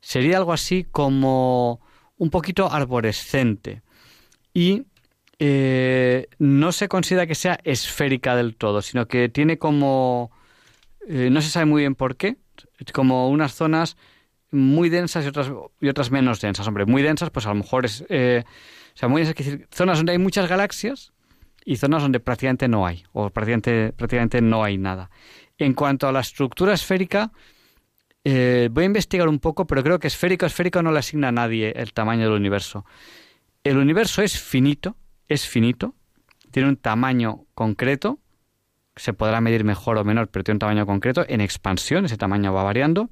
Sería 0.00 0.36
algo 0.36 0.52
así 0.52 0.84
como 0.84 1.80
un 2.18 2.28
poquito 2.28 2.70
arborescente. 2.70 3.80
Y 4.52 4.84
eh, 5.38 6.26
no 6.38 6.72
se 6.72 6.88
considera 6.88 7.26
que 7.26 7.34
sea 7.34 7.58
esférica 7.64 8.36
del 8.36 8.56
todo, 8.56 8.82
sino 8.82 9.08
que 9.08 9.30
tiene 9.30 9.56
como 9.56 10.30
eh, 11.08 11.30
no 11.30 11.40
se 11.40 11.50
sabe 11.50 11.66
muy 11.66 11.82
bien 11.82 11.94
por 11.94 12.16
qué, 12.16 12.36
como 12.92 13.28
unas 13.30 13.54
zonas 13.54 13.96
muy 14.50 14.88
densas 14.88 15.24
y 15.24 15.28
otras, 15.28 15.50
y 15.80 15.88
otras 15.88 16.10
menos 16.10 16.40
densas. 16.40 16.66
Hombre, 16.66 16.84
muy 16.86 17.02
densas, 17.02 17.30
pues 17.30 17.46
a 17.46 17.50
lo 17.50 17.56
mejor 17.56 17.86
es... 17.86 18.04
Eh, 18.08 18.44
o 18.46 18.98
sea, 18.98 19.08
muy 19.08 19.22
densas, 19.22 19.40
es 19.40 19.46
decir, 19.46 19.68
zonas 19.70 19.98
donde 19.98 20.12
hay 20.12 20.18
muchas 20.18 20.48
galaxias 20.48 21.12
y 21.64 21.76
zonas 21.76 22.02
donde 22.02 22.20
prácticamente 22.20 22.68
no 22.68 22.86
hay, 22.86 23.04
o 23.12 23.30
prácticamente, 23.30 23.92
prácticamente 23.92 24.40
no 24.40 24.64
hay 24.64 24.76
nada. 24.76 25.10
En 25.56 25.74
cuanto 25.74 26.08
a 26.08 26.12
la 26.12 26.20
estructura 26.20 26.74
esférica, 26.74 27.32
eh, 28.24 28.68
voy 28.70 28.84
a 28.84 28.86
investigar 28.86 29.28
un 29.28 29.38
poco, 29.38 29.66
pero 29.66 29.82
creo 29.82 29.98
que 29.98 30.08
esférico, 30.08 30.46
esférico 30.46 30.82
no 30.82 30.92
le 30.92 30.98
asigna 30.98 31.28
a 31.28 31.32
nadie 31.32 31.72
el 31.76 31.92
tamaño 31.92 32.24
del 32.24 32.32
universo. 32.32 32.84
El 33.64 33.78
universo 33.78 34.22
es 34.22 34.38
finito, 34.38 34.96
es 35.28 35.46
finito, 35.46 35.94
tiene 36.50 36.68
un 36.68 36.76
tamaño 36.76 37.44
concreto, 37.54 38.18
se 38.98 39.12
podrá 39.12 39.40
medir 39.40 39.64
mejor 39.64 39.96
o 39.96 40.04
menor, 40.04 40.28
pero 40.28 40.44
tiene 40.44 40.56
un 40.56 40.60
tamaño 40.60 40.86
concreto. 40.86 41.24
En 41.28 41.40
expansión 41.40 42.04
ese 42.04 42.16
tamaño 42.16 42.52
va 42.52 42.62
variando, 42.62 43.08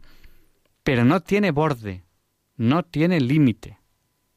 pero 0.82 1.04
no 1.04 1.20
tiene 1.20 1.50
borde, 1.50 2.04
no 2.56 2.84
tiene 2.84 3.20
límite. 3.20 3.78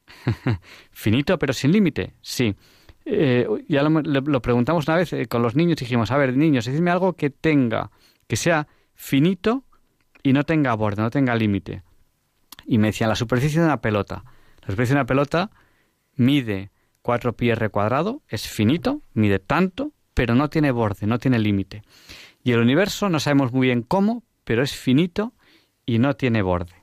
Finito, 0.90 1.38
pero 1.38 1.52
sin 1.52 1.72
límite, 1.72 2.14
sí. 2.22 2.54
Eh, 3.04 3.46
ya 3.68 3.82
lo, 3.82 4.42
preguntamos 4.42 4.86
una 4.86 4.96
vez 4.96 5.12
eh, 5.12 5.26
con 5.26 5.42
los 5.42 5.56
niños 5.56 5.78
dijimos, 5.78 6.10
a 6.10 6.16
ver, 6.16 6.36
niños, 6.36 6.66
decidme 6.66 6.90
algo 6.90 7.14
que 7.14 7.30
tenga, 7.30 7.90
que 8.26 8.36
sea 8.36 8.68
finito 8.94 9.64
y 10.22 10.32
no 10.32 10.44
tenga 10.44 10.74
borde, 10.74 11.02
no 11.02 11.10
tenga 11.10 11.34
límite. 11.34 11.82
Y 12.66 12.78
me 12.78 12.88
decían, 12.88 13.08
la 13.08 13.16
superficie 13.16 13.60
de 13.60 13.66
una 13.66 13.80
pelota. 13.80 14.24
La 14.60 14.66
superficie 14.66 14.94
de 14.94 15.00
una 15.00 15.06
pelota 15.06 15.50
mide 16.14 16.70
4 17.02 17.32
pi 17.34 17.50
r 17.50 17.68
cuadrado, 17.70 18.22
es 18.28 18.46
finito, 18.46 19.02
mide 19.14 19.38
tanto, 19.38 19.92
pero 20.14 20.34
no 20.34 20.48
tiene 20.48 20.70
borde, 20.70 21.06
no 21.06 21.18
tiene 21.18 21.38
límite. 21.38 21.82
Y 22.42 22.52
el 22.52 22.60
universo 22.60 23.08
no 23.08 23.20
sabemos 23.20 23.52
muy 23.52 23.68
bien 23.68 23.82
cómo, 23.82 24.22
pero 24.44 24.62
es 24.62 24.76
finito 24.76 25.32
y 25.86 25.98
no 25.98 26.14
tiene 26.14 26.42
borde. 26.42 26.74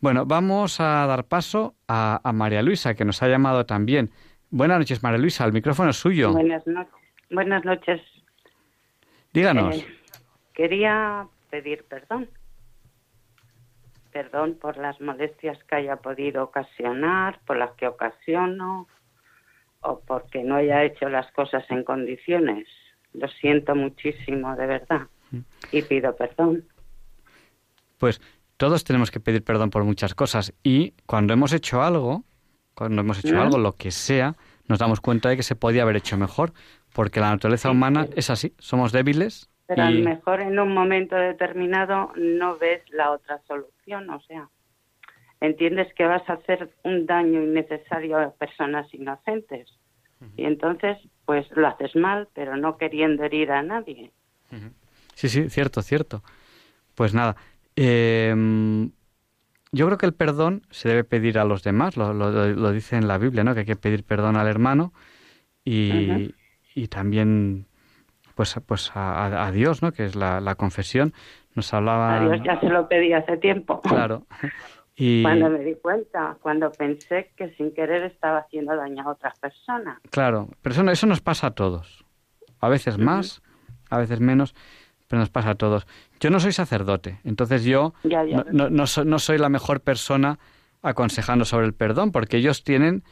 Bueno, 0.00 0.26
vamos 0.26 0.80
a 0.80 1.06
dar 1.06 1.24
paso 1.24 1.74
a, 1.88 2.20
a 2.22 2.32
María 2.32 2.62
Luisa, 2.62 2.94
que 2.94 3.04
nos 3.04 3.22
ha 3.22 3.28
llamado 3.28 3.64
también. 3.66 4.10
Buenas 4.50 4.78
noches, 4.78 5.02
María 5.02 5.18
Luisa, 5.18 5.44
el 5.44 5.52
micrófono 5.52 5.90
es 5.90 5.96
suyo. 5.96 6.32
Buenas 6.32 6.66
noches. 6.66 6.94
Buenas 7.30 7.64
noches. 7.64 8.00
Díganos. 9.32 9.76
Eh, 9.76 9.86
quería 10.52 11.26
pedir 11.50 11.84
perdón. 11.84 12.28
Perdón 14.12 14.56
por 14.60 14.76
las 14.76 15.00
molestias 15.00 15.58
que 15.64 15.74
haya 15.74 15.96
podido 15.96 16.44
ocasionar, 16.44 17.40
por 17.46 17.56
las 17.56 17.72
que 17.72 17.88
ocasiono, 17.88 18.86
o 19.84 20.00
porque 20.00 20.42
no 20.42 20.56
haya 20.56 20.84
hecho 20.84 21.08
las 21.08 21.30
cosas 21.32 21.64
en 21.70 21.84
condiciones. 21.84 22.66
Lo 23.12 23.28
siento 23.28 23.74
muchísimo, 23.76 24.56
de 24.56 24.66
verdad, 24.66 25.02
y 25.72 25.82
pido 25.82 26.16
perdón. 26.16 26.64
Pues 27.98 28.20
todos 28.56 28.84
tenemos 28.84 29.10
que 29.10 29.20
pedir 29.20 29.44
perdón 29.44 29.70
por 29.70 29.84
muchas 29.84 30.14
cosas 30.14 30.52
y 30.62 30.92
cuando 31.06 31.32
hemos 31.32 31.52
hecho 31.52 31.82
algo, 31.82 32.24
cuando 32.74 33.00
hemos 33.02 33.18
hecho 33.18 33.36
¿Mm? 33.36 33.38
algo, 33.38 33.58
lo 33.58 33.72
que 33.74 33.90
sea, 33.90 34.34
nos 34.68 34.78
damos 34.78 35.00
cuenta 35.00 35.28
de 35.28 35.36
que 35.36 35.42
se 35.42 35.56
podía 35.56 35.82
haber 35.82 35.96
hecho 35.96 36.16
mejor, 36.16 36.52
porque 36.92 37.20
la 37.20 37.30
naturaleza 37.30 37.68
Sí, 37.68 37.74
humana 37.76 38.06
sí. 38.06 38.12
es 38.16 38.30
así, 38.30 38.54
somos 38.58 38.92
débiles 38.92 39.50
Pero 39.66 39.82
a 39.82 39.90
y 39.90 39.98
lo 39.98 40.10
mejor 40.10 40.40
en 40.40 40.58
un 40.58 40.72
momento 40.74 41.16
determinado 41.16 42.12
no 42.16 42.56
ves 42.58 42.82
la 42.90 43.10
otra 43.12 43.40
solución, 43.46 44.10
o 44.10 44.20
sea, 44.22 44.48
entiendes 45.46 45.92
que 45.94 46.04
vas 46.06 46.28
a 46.28 46.34
hacer 46.34 46.70
un 46.84 47.06
daño 47.06 47.42
innecesario 47.42 48.18
a 48.18 48.30
personas 48.32 48.92
inocentes. 48.94 49.68
Y 50.36 50.44
entonces, 50.44 50.96
pues 51.26 51.46
lo 51.54 51.68
haces 51.68 51.94
mal, 51.96 52.28
pero 52.34 52.56
no 52.56 52.78
queriendo 52.78 53.24
herir 53.24 53.50
a 53.52 53.62
nadie. 53.62 54.10
Sí, 55.14 55.28
sí, 55.28 55.50
cierto, 55.50 55.82
cierto. 55.82 56.22
Pues 56.94 57.12
nada, 57.14 57.36
eh, 57.76 58.34
yo 59.72 59.86
creo 59.86 59.98
que 59.98 60.06
el 60.06 60.14
perdón 60.14 60.62
se 60.70 60.88
debe 60.88 61.04
pedir 61.04 61.38
a 61.38 61.44
los 61.44 61.62
demás, 61.62 61.96
lo, 61.96 62.14
lo, 62.14 62.30
lo 62.30 62.72
dice 62.72 62.96
en 62.96 63.06
la 63.08 63.18
Biblia, 63.18 63.44
¿no? 63.44 63.52
Que 63.54 63.60
hay 63.60 63.66
que 63.66 63.76
pedir 63.76 64.04
perdón 64.04 64.36
al 64.36 64.46
hermano 64.48 64.92
y, 65.64 66.34
y 66.74 66.88
también 66.88 67.66
pues, 68.34 68.58
pues 68.66 68.92
a, 68.96 69.26
a- 69.26 69.46
a 69.46 69.52
Dios, 69.52 69.82
¿no? 69.82 69.92
Que 69.92 70.04
es 70.04 70.14
la, 70.16 70.40
la 70.40 70.54
confesión. 70.54 71.12
Nos 71.54 71.72
hablaba... 71.74 72.16
A 72.16 72.28
Dios 72.28 72.40
ya 72.44 72.58
se 72.60 72.68
lo 72.68 72.88
pedí 72.88 73.12
hace 73.12 73.36
tiempo. 73.36 73.80
Claro. 73.82 74.26
Y, 74.96 75.22
Cuando 75.22 75.50
me 75.50 75.58
di 75.64 75.74
cuenta, 75.74 76.36
cuando 76.40 76.70
pensé 76.70 77.32
que 77.36 77.50
sin 77.56 77.72
querer 77.74 78.04
estaba 78.04 78.38
haciendo 78.38 78.76
daño 78.76 79.02
a 79.02 79.10
otras 79.12 79.36
personas. 79.40 79.98
Claro, 80.10 80.48
pero 80.62 80.72
eso, 80.72 80.82
no- 80.84 80.92
eso 80.92 81.06
nos 81.06 81.20
pasa 81.20 81.48
a 81.48 81.50
todos. 81.50 82.04
A 82.60 82.68
veces 82.68 82.96
más, 82.98 83.42
a 83.90 83.98
veces 83.98 84.20
menos, 84.20 84.54
pero 85.08 85.18
nos 85.20 85.30
pasa 85.30 85.50
a 85.50 85.54
todos. 85.56 85.86
Yo 86.20 86.30
no 86.30 86.38
soy 86.40 86.52
sacerdote, 86.52 87.18
entonces 87.24 87.64
yo 87.64 87.92
Ya, 88.04 88.24
ya. 88.24 88.36
no, 88.36 88.44
no, 88.52 88.70
no 88.70 88.86
so- 88.86 89.04
no 89.04 89.18
soy 89.18 89.38
la 89.38 89.48
mejor 89.48 89.80
persona 89.80 90.38
aconsejando 90.82 91.44
sobre 91.44 91.66
el 91.66 91.74
perdón, 91.74 92.12
porque 92.12 92.36
ellos 92.36 92.62
tienen 92.62 93.02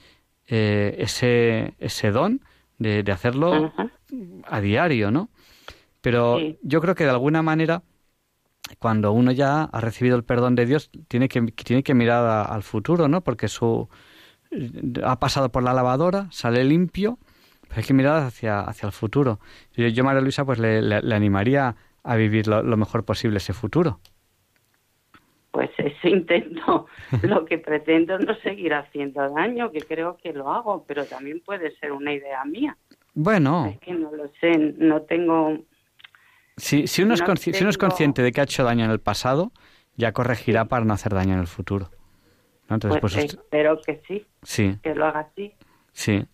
eh, 0.48 0.96
ese, 0.98 1.74
ese 1.78 2.10
don 2.10 2.40
de, 2.78 3.02
de 3.02 3.12
hacerlo 3.12 3.72
a 4.46 4.60
diario, 4.60 5.10
¿no? 5.10 5.30
Pero 6.00 6.38
Sí. 6.38 6.58
yo 6.62 6.80
creo 6.80 6.94
que 6.94 7.04
de 7.04 7.10
alguna 7.10 7.42
manera, 7.42 7.82
cuando 8.78 9.12
uno 9.12 9.32
ya 9.32 9.64
ha 9.64 9.80
recibido 9.80 10.16
el 10.16 10.24
perdón 10.24 10.54
de 10.54 10.66
Dios, 10.66 10.90
tiene 11.08 11.28
que, 11.28 11.42
tiene 11.42 11.82
que 11.82 11.94
mirar 11.94 12.24
a- 12.26 12.42
al 12.44 12.62
futuro, 12.62 13.08
¿no? 13.08 13.20
Porque 13.22 13.48
su 13.48 13.88
ha 15.04 15.18
pasado 15.18 15.50
por 15.50 15.62
la 15.62 15.72
lavadora, 15.72 16.28
sale 16.30 16.62
limpio, 16.64 17.18
pero 17.62 17.76
hay 17.76 17.84
que 17.84 17.94
mirar 17.94 18.22
hacia, 18.22 18.60
hacia 18.60 18.86
el 18.86 18.92
futuro. 18.92 19.40
Yo, 19.74 19.86
yo 19.88 20.04
María 20.04 20.20
Luisa, 20.20 20.44
pues 20.44 20.58
le, 20.58 20.82
le- 20.82 21.02
le 21.02 21.14
animaría 21.14 21.74
a 22.04 22.16
vivir 22.16 22.46
lo, 22.48 22.62
lo 22.62 22.76
mejor 22.76 23.04
posible 23.04 23.38
ese 23.38 23.52
futuro. 23.54 24.00
pues 25.50 25.70
eso 25.78 26.08
intento. 26.08 26.86
Lo 27.22 27.44
que 27.44 27.58
pretendo 27.58 28.18
no 28.18 28.34
seguir 28.36 28.72
haciendo 28.74 29.28
daño, 29.34 29.70
que 29.70 29.80
creo 29.82 30.16
que 30.16 30.32
lo 30.32 30.50
hago, 30.50 30.84
pero 30.86 31.04
también 31.04 31.40
puede 31.44 31.76
ser 31.76 31.92
una 31.92 32.12
idea 32.12 32.42
mía. 32.44 32.76
Bueno, 33.14 33.66
Es 33.66 33.78
que 33.80 33.92
no 33.92 34.10
lo 34.12 34.28
sé, 34.40 34.56
no 34.78 35.02
tengo... 35.02 35.58
si, 36.62 36.86
si, 36.86 37.02
uno 37.02 37.14
es 37.14 37.20
si 37.40 37.50
uno 37.64 37.70
consciente 37.78 38.22
de 38.22 38.30
que 38.30 38.40
ha 38.40 38.44
hecho 38.44 38.62
daño 38.62 38.84
en 38.84 38.90
el 38.92 39.00
pasado, 39.00 39.50
ya 39.96 40.12
corregirá 40.12 40.66
para 40.66 40.84
no 40.84 40.94
hacer 40.94 41.12
daño 41.12 41.34
en 41.34 41.40
el 41.40 41.48
futuro. 41.48 41.90
¿no? 42.68 42.76
Entonces, 42.76 43.00
Pues, 43.00 43.14
pues, 43.14 43.24
usted- 43.24 43.40
espero 43.40 43.80
que 43.84 44.00
sí, 44.06 44.26
sí, 44.42 44.78
que 44.82 44.94
lo 44.94 45.06
haga 45.06 45.20
así. 45.20 45.52
sí. 45.92 46.24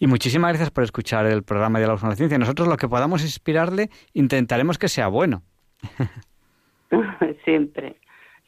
Y 0.00 0.08
muchísimas 0.08 0.48
gracias 0.50 0.72
por 0.72 0.82
escuchar 0.82 1.24
el 1.26 1.44
programa 1.44 1.78
de 1.78 1.82
Diálogos 1.84 2.00
con 2.00 2.10
la 2.10 2.16
Ciencia. 2.16 2.36
Nosotros 2.36 2.66
lo 2.66 2.76
que 2.76 2.88
podamos 2.88 3.22
inspirarle, 3.22 3.90
intentaremos 4.12 4.76
que 4.76 4.88
sea 4.88 5.06
bueno. 5.06 5.44
siempre, 7.44 7.96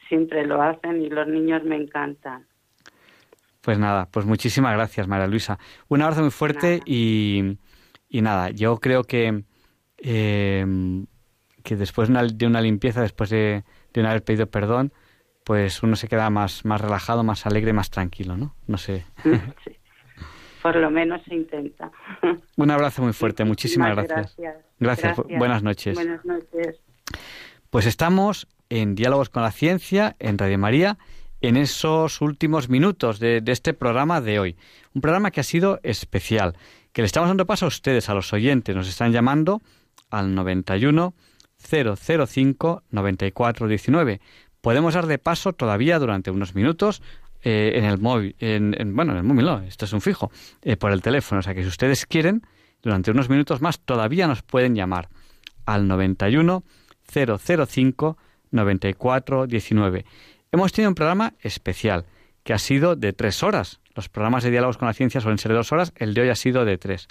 siempre 0.09 0.44
lo 0.44 0.60
hacen 0.60 1.02
y 1.02 1.09
los 1.09 1.28
niños 1.28 1.62
me 1.62 1.77
encantan. 1.77 2.47
Pues 3.60 3.78
nada, 3.78 4.09
pues 4.10 4.27
muchísimas 4.27 4.73
gracias, 4.75 5.07
María 5.07 5.28
Luisa. 5.28 5.59
Un 5.89 6.02
abrazo 6.02 6.23
muy 6.23 6.31
fuerte 6.31 6.81
y, 6.85 7.59
y 8.09 8.23
nada, 8.23 8.51
yo 8.51 8.78
creo 8.78 9.05
que, 9.05 9.44
eh, 10.02 10.64
que 11.62 11.76
después 11.76 12.08
de 12.08 12.12
una, 12.12 12.24
de 12.24 12.46
una 12.46 12.60
limpieza, 12.60 13.02
después 13.02 13.30
de, 13.30 13.64
de 13.92 14.06
haber 14.06 14.22
pedido 14.22 14.46
perdón, 14.46 14.92
pues 15.44 15.82
uno 15.82 15.96
se 15.96 16.08
queda 16.08 16.30
más, 16.30 16.64
más 16.64 16.80
relajado, 16.80 17.24
más 17.24 17.46
alegre, 17.46 17.72
más 17.72 17.90
tranquilo, 17.90 18.36
¿no? 18.36 18.54
No 18.66 18.78
sé. 18.78 19.04
Por 20.62 20.76
lo 20.76 20.90
menos 20.90 21.22
se 21.26 21.34
intenta. 21.34 21.90
Un 22.56 22.70
abrazo 22.70 23.02
muy 23.02 23.14
fuerte, 23.14 23.44
muchísimas 23.44 23.96
gracias. 23.96 24.36
Gracias. 24.36 24.64
Gracias, 24.78 25.16
buenas 25.38 25.62
noches. 25.62 25.94
Buenas 25.94 26.24
noches. 26.24 26.80
Pues 27.70 27.86
estamos 27.86 28.46
en 28.68 28.94
Diálogos 28.94 29.30
con 29.30 29.42
la 29.42 29.52
Ciencia, 29.52 30.16
en 30.18 30.36
Radio 30.36 30.58
María, 30.58 30.98
en 31.40 31.56
esos 31.56 32.20
últimos 32.20 32.68
minutos 32.68 33.18
de, 33.20 33.40
de 33.40 33.52
este 33.52 33.72
programa 33.72 34.20
de 34.20 34.38
hoy. 34.38 34.56
Un 34.94 35.00
programa 35.00 35.30
que 35.30 35.40
ha 35.40 35.44
sido 35.44 35.80
especial, 35.82 36.56
que 36.92 37.00
le 37.00 37.06
estamos 37.06 37.30
dando 37.30 37.46
paso 37.46 37.64
a 37.64 37.68
ustedes, 37.68 38.10
a 38.10 38.14
los 38.14 38.32
oyentes. 38.34 38.76
Nos 38.76 38.88
están 38.88 39.12
llamando 39.12 39.62
al 40.10 40.34
91 40.34 41.14
005 41.97 42.82
94 42.90 43.68
19. 43.68 44.20
Podemos 44.60 44.94
dar 44.94 45.06
de 45.06 45.18
paso 45.18 45.52
todavía 45.52 45.98
durante 45.98 46.30
unos 46.30 46.55
minutos 46.55 47.02
eh, 47.42 47.72
en 47.76 47.84
el 47.84 47.98
móvil, 47.98 48.36
en, 48.39 48.74
en- 48.78 48.94
bueno, 48.94 49.12
en 49.12 49.18
el 49.18 49.24
móvil 49.24 49.47
no, 49.47 49.60
esto 49.60 49.86
es 49.86 49.92
un 49.92 50.00
fijo, 50.02 50.30
eh, 50.62 50.76
por 50.76 50.92
el 50.92 51.00
teléfono. 51.00 51.39
O 51.39 51.42
sea 51.42 51.55
que 51.55 51.62
si 51.62 51.68
ustedes 51.68 52.05
quieren, 52.06 52.42
durante 52.82 53.10
unos 53.10 53.28
minutos 53.30 53.60
más 53.62 53.80
todavía 53.80 54.26
nos 54.26 54.42
pueden 54.42 54.74
llamar 54.74 55.08
al 55.64 55.89
91 55.89 56.62
005 57.12 58.16
94 58.50 59.47
19. 59.47 60.05
Hemos 60.52 60.72
tenido 60.72 60.89
un 60.90 60.94
programa 60.94 61.34
especial 61.40 62.05
que 62.42 62.52
ha 62.52 62.58
sido 62.58 62.97
de 62.97 63.12
tres 63.12 63.42
horas. 63.42 63.80
Los 63.94 64.08
programas 64.08 64.44
de 64.44 64.50
diálogos 64.50 64.78
con 64.78 64.86
la 64.89 64.94
ciencia 64.94 65.20
suelen 65.20 65.39
ser 65.39 65.50
de 65.52 65.58
dos 65.58 65.72
horas, 65.72 65.92
el 65.97 66.14
de 66.14 66.22
hoy 66.22 66.28
ha 66.30 66.34
sido 66.34 66.64
de 66.64 66.78
tres. 66.78 67.06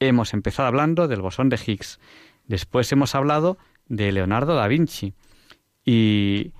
Hemos 0.00 0.32
empezado 0.32 0.68
hablando 0.68 1.08
del 1.08 1.20
bosón 1.20 1.48
de 1.48 1.58
Higgs, 1.64 1.98
después 2.46 2.90
hemos 2.92 3.14
hablado 3.14 3.58
de 3.86 4.12
Leonardo 4.12 4.54
da 4.54 4.68
Vinci 4.68 5.14
y, 5.84 6.52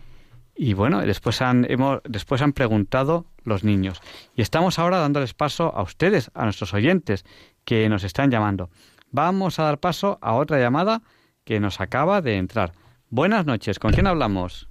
y 0.57 0.75
bueno, 0.75 1.01
después 1.03 1.41
han, 1.41 1.65
hemos, 1.71 2.01
después 2.05 2.43
han 2.43 2.53
preguntado 2.53 3.27
los 3.45 3.63
niños. 3.63 4.01
Y 4.35 4.43
estamos 4.43 4.79
ahora 4.79 4.99
dándoles 4.99 5.35
paso 5.35 5.73
a 5.75 5.83
ustedes, 5.83 6.31
a 6.35 6.45
nuestros 6.45 6.75
oyentes, 6.75 7.25
que 7.65 7.89
nos 7.89 8.03
están 8.03 8.31
llamando. 8.31 8.71
Vamos 9.11 9.59
a 9.59 9.65
dar 9.65 9.79
paso 9.79 10.19
a 10.21 10.35
otra 10.35 10.59
llamada 10.59 11.03
que 11.45 11.61
nos 11.61 11.81
acaba 11.81 12.21
de 12.23 12.37
entrar. 12.37 12.73
Buenas 13.09 13.47
noches, 13.47 13.79
¿con 13.79 13.93
quién 13.93 14.07
hablamos? 14.07 14.69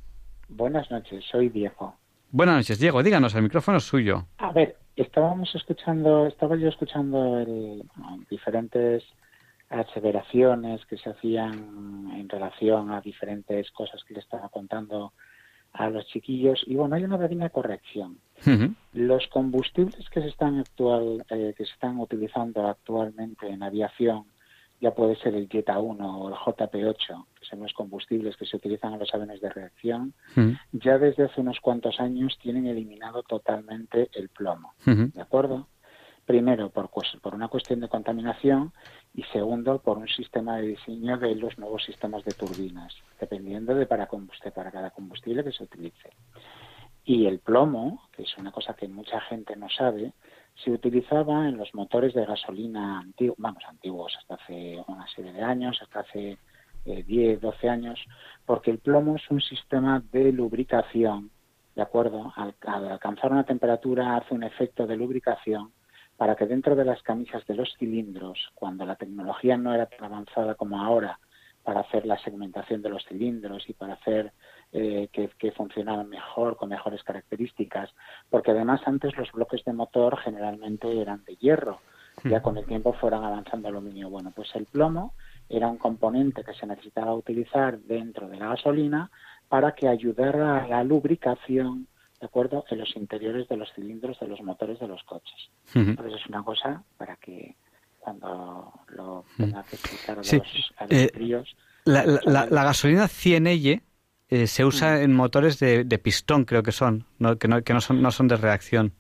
Buenas 0.50 0.92
noches, 0.92 1.24
soy 1.32 1.50
Diego. 1.50 1.96
Buenas 2.32 2.58
noches, 2.58 2.80
Diego, 2.80 3.02
díganos, 3.04 3.36
el 3.36 3.44
micrófono 3.44 3.78
es 3.78 3.86
suyo. 3.86 4.28
A 4.38 4.52
ver, 4.52 4.76
estábamos 4.98 5.54
escuchando, 5.56 6.28
estaba 6.28 6.58
yo 6.58 6.68
escuchando 6.68 7.40
el, 7.40 7.84
bueno, 7.96 8.24
diferentes 8.30 9.04
aseveraciones 9.70 10.86
que 10.86 10.98
se 10.98 11.10
hacían 11.10 12.12
en 12.14 12.28
relación 12.28 12.92
a 12.92 13.02
diferentes 13.02 13.72
cosas 13.72 14.04
que 14.04 14.14
le 14.14 14.20
estaba 14.20 14.50
contando 14.50 15.14
a 15.74 15.90
los 15.90 16.06
chiquillos 16.08 16.64
y 16.66 16.76
bueno, 16.76 16.96
hay 16.96 17.04
una 17.04 17.18
pequeña 17.18 17.50
corrección. 17.50 18.18
Los 18.94 19.28
combustibles 19.28 20.10
que 20.10 20.22
se 20.22 20.28
están 20.28 20.60
actual, 20.60 21.26
eh, 21.30 21.54
que 21.58 21.66
se 21.66 21.72
están 21.72 22.00
utilizando 22.00 22.68
actualmente 22.68 23.48
en 23.48 23.64
aviación, 23.64 24.26
ya 24.80 24.92
puede 24.92 25.16
ser 25.16 25.34
el 25.36 25.50
Jetta 25.50 25.80
1 25.80 26.20
o 26.20 26.30
el 26.30 26.36
JP8, 26.36 27.26
que 27.40 27.46
son 27.46 27.62
los 27.62 27.74
combustibles 27.74 28.38
que 28.38 28.46
se 28.46 28.58
utilizan 28.58 28.94
en 28.94 29.00
los 29.00 29.14
aviones 29.14 29.42
de 29.42 29.50
reacción, 29.50 30.14
ya 30.72 30.98
desde 30.98 31.26
hace 31.26 31.42
unos 31.42 31.60
cuantos 31.60 32.00
años 32.00 32.38
tienen 32.42 32.68
eliminado 32.68 33.24
totalmente 33.24 34.10
el 34.14 34.30
plomo. 34.30 34.74
¿De 34.86 35.22
acuerdo? 35.22 35.68
Primero, 36.26 36.70
por, 36.70 36.90
por 36.90 37.34
una 37.34 37.48
cuestión 37.48 37.80
de 37.80 37.88
contaminación 37.88 38.74
y 39.16 39.24
segundo, 39.24 39.80
por 39.80 39.98
un 39.98 40.10
sistema 40.10 40.58
de 40.58 40.68
diseño 40.68 41.18
de 41.18 41.34
los 41.36 41.58
nuevos 41.58 41.84
sistemas 41.86 42.24
de 42.26 42.34
turbinas, 42.34 42.94
dependiendo 43.20 43.74
de 43.74 43.86
para, 43.86 44.10
para 44.54 44.72
cada 44.72 44.92
combustible 44.92 45.44
que 45.44 45.54
se 45.54 45.64
utilice. 45.64 46.10
Y 47.06 47.26
el 47.26 47.40
plomo, 47.40 48.10
que 48.12 48.24
es 48.24 48.38
una 48.38 48.52
cosa 48.52 48.74
que 48.74 48.90
mucha 48.90 49.22
gente 49.22 49.56
no 49.56 49.70
sabe, 49.70 50.12
se 50.64 50.72
utilizaba 50.72 51.48
en 51.48 51.58
los 51.58 51.74
motores 51.74 52.14
de 52.14 52.26
gasolina 52.26 53.00
antiguos, 53.00 53.38
vamos, 53.38 53.64
antiguos, 53.68 54.16
hasta 54.18 54.36
hace 54.36 54.84
una 54.88 55.08
serie 55.08 55.34
de 55.34 55.44
años, 55.44 55.80
hasta 55.82 56.02
hace 56.02 56.38
eh, 56.86 57.04
10, 57.04 57.42
12 57.42 57.70
años, 57.70 58.00
porque 58.46 58.72
el 58.72 58.80
plomo 58.80 59.18
es 59.18 59.30
un 59.30 59.42
sistema 59.42 60.04
de 60.12 60.32
lubricación, 60.32 61.32
¿de 61.76 61.82
acuerdo? 61.82 62.34
Al, 62.36 62.56
al 62.66 62.88
alcanzar 62.88 63.32
una 63.32 63.44
temperatura 63.44 64.18
hace 64.18 64.34
un 64.34 64.44
efecto 64.44 64.88
de 64.88 64.98
lubricación 64.98 65.74
para 66.16 66.36
que 66.36 66.48
dentro 66.48 66.76
de 66.76 66.86
las 66.86 67.02
camisas 67.04 67.46
de 67.46 67.54
los 67.54 67.76
cilindros, 67.78 68.50
cuando 68.56 68.86
la 68.86 68.96
tecnología 68.96 69.56
no 69.58 69.74
era 69.74 69.86
tan 69.86 70.06
avanzada 70.06 70.56
como 70.56 70.82
ahora, 70.82 71.20
para 71.68 71.82
hacer 71.82 72.06
la 72.06 72.18
segmentación 72.20 72.82
de 72.82 72.90
los 72.90 73.06
cilindros 73.06 73.70
y 73.70 73.74
para 73.74 73.96
hacer 73.96 74.32
eh, 74.74 75.08
que, 75.14 75.30
que 75.40 75.52
funcionaran 75.52 76.10
mejor, 76.10 76.58
con 76.58 76.70
mejores 76.70 77.04
características, 77.04 77.90
porque 78.30 78.52
además 78.52 78.82
antes 78.86 79.16
los 79.18 79.32
bloques 79.32 79.64
de 79.66 79.74
motor 79.74 80.18
generalmente 80.20 81.02
eran 81.02 81.24
de 81.26 81.36
hierro, 81.38 81.80
ya 82.26 82.42
con 82.42 82.58
el 82.58 82.66
tiempo 82.66 82.94
fueron 82.94 83.24
avanzando 83.24 83.68
aluminio. 83.68 84.10
Bueno, 84.10 84.32
pues 84.36 84.50
el 84.56 84.66
plomo 84.66 85.14
era 85.50 85.68
un 85.68 85.78
componente 85.78 86.44
que 86.44 86.54
se 86.54 86.66
necesitaba 86.66 87.14
utilizar 87.14 87.78
dentro 87.80 88.28
de 88.28 88.38
la 88.38 88.48
gasolina 88.50 89.10
para 89.48 89.74
que 89.74 89.88
ayudara 89.88 90.64
a 90.64 90.68
la 90.68 90.84
lubricación, 90.84 91.88
¿de 92.20 92.26
acuerdo?, 92.26 92.66
en 92.70 92.80
los 92.80 92.96
interiores 92.98 93.48
de 93.48 93.56
los 93.58 93.72
cilindros 93.74 94.20
de 94.20 94.28
los 94.28 94.42
motores 94.42 94.80
de 94.80 94.88
los 94.88 95.04
coches. 95.04 95.50
Entonces 95.92 96.20
es 96.20 96.28
una 96.28 96.44
cosa 96.44 96.84
para 96.98 97.16
que 97.18 97.56
cuando 98.00 98.74
lo 98.90 99.24
tenga 99.38 99.64
que 99.64 99.76
explicar 99.76 100.14
a 100.16 100.18
los, 100.18 100.28
Sí, 100.28 100.42
a 100.78 100.84
los 100.84 100.92
eh, 100.94 101.12
críos, 101.14 101.56
La, 101.86 102.06
la- 102.06 102.20
la- 102.26 102.46
la 102.48 102.64
gasolina 102.64 103.06
100L 103.08 103.82
eh, 104.30 104.48
se 104.48 104.66
usa 104.66 105.02
en 105.02 105.14
motores 105.16 105.60
de, 105.60 105.84
de 105.84 105.98
pistón, 106.00 106.46
creo 106.46 106.64
que 106.64 106.72
son, 106.72 107.06
no, 107.20 107.38
que, 107.38 107.48
no, 107.48 107.62
que 107.64 107.74
no 107.74 107.82
son, 107.82 108.02
no 108.02 108.12
son 108.12 108.28
de 108.28 108.36
reacción. 108.38 108.94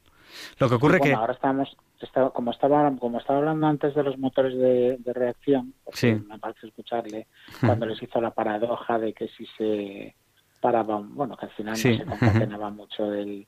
Lo 0.60 0.70
que 0.70 0.76
ocurre 0.76 1.00
bueno, 1.00 1.16
que... 1.16 1.20
ahora 1.20 1.34
estamos 1.34 1.76
está- 2.00 2.30
como 2.30 2.52
estaba 2.52 2.92
como 2.98 3.18
estaba 3.20 3.40
hablando 3.40 3.66
antes 3.68 3.96
de 3.96 4.04
los 4.04 4.18
motores 4.20 4.54
de, 4.58 4.98
de 5.00 5.14
reacción 5.14 5.74
Sí. 5.94 6.14
me 6.14 6.38
parece 6.38 6.68
escucharle 6.68 7.28
cuando 7.60 7.86
les 7.88 8.02
hizo 8.04 8.22
la 8.22 8.32
paradoja 8.32 9.00
de 9.00 9.14
que 9.14 9.28
si 9.30 9.46
se 9.58 10.16
paraban 10.62 11.16
bueno 11.16 11.36
que 11.36 11.48
al 11.48 11.52
final 11.54 11.76
Sí. 11.76 11.98
no 11.98 11.98
se 11.98 12.06
concatenaba 12.20 12.70
mucho 12.70 13.12
el 13.14 13.48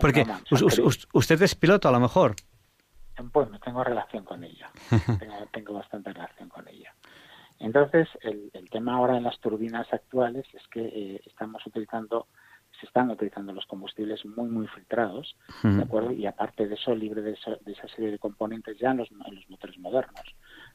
Porque 0.00 0.24
vamos, 0.24 0.50
us- 0.52 0.62
us- 0.62 0.78
us- 0.78 1.08
usted 1.12 1.40
es 1.42 1.54
piloto, 1.54 1.88
a 1.88 1.92
lo 1.92 2.00
mejor. 2.00 2.34
bueno 3.32 3.58
tengo 3.60 3.84
relación 3.84 4.24
con 4.24 4.42
ella 4.44 4.70
tengo, 5.18 5.34
tengo 5.52 5.74
bastante 5.74 6.12
relación 6.12 6.48
con 6.48 6.66
ella 6.68 6.94
entonces 7.58 8.08
el, 8.22 8.50
el 8.52 8.68
tema 8.70 8.94
ahora 8.94 9.16
en 9.16 9.22
las 9.24 9.38
turbinas 9.40 9.92
actuales 9.92 10.44
es 10.54 10.66
que 10.68 10.80
eh, 10.84 11.20
estamos 11.26 11.64
utilizando 11.66 12.26
se 12.80 12.86
están 12.86 13.08
utilizando 13.08 13.52
los 13.52 13.66
combustibles 13.66 14.24
muy 14.26 14.48
muy 14.48 14.66
filtrados. 14.66 15.36
¿de 15.62 15.82
acuerdo? 15.84 16.10
Y 16.10 16.26
aparte 16.26 16.66
de 16.66 16.74
eso, 16.74 16.92
libre 16.94 17.22
de, 17.22 17.32
eso- 17.32 17.56
de 17.64 17.72
esa 17.72 17.86
serie 17.88 18.10
de 18.10 18.18
componentes 18.18 18.76
ya 18.78 18.90
en 18.90 18.96
los, 18.98 19.10
en 19.10 19.34
los 19.36 19.48
motores 19.48 19.78
modernos 19.78 20.26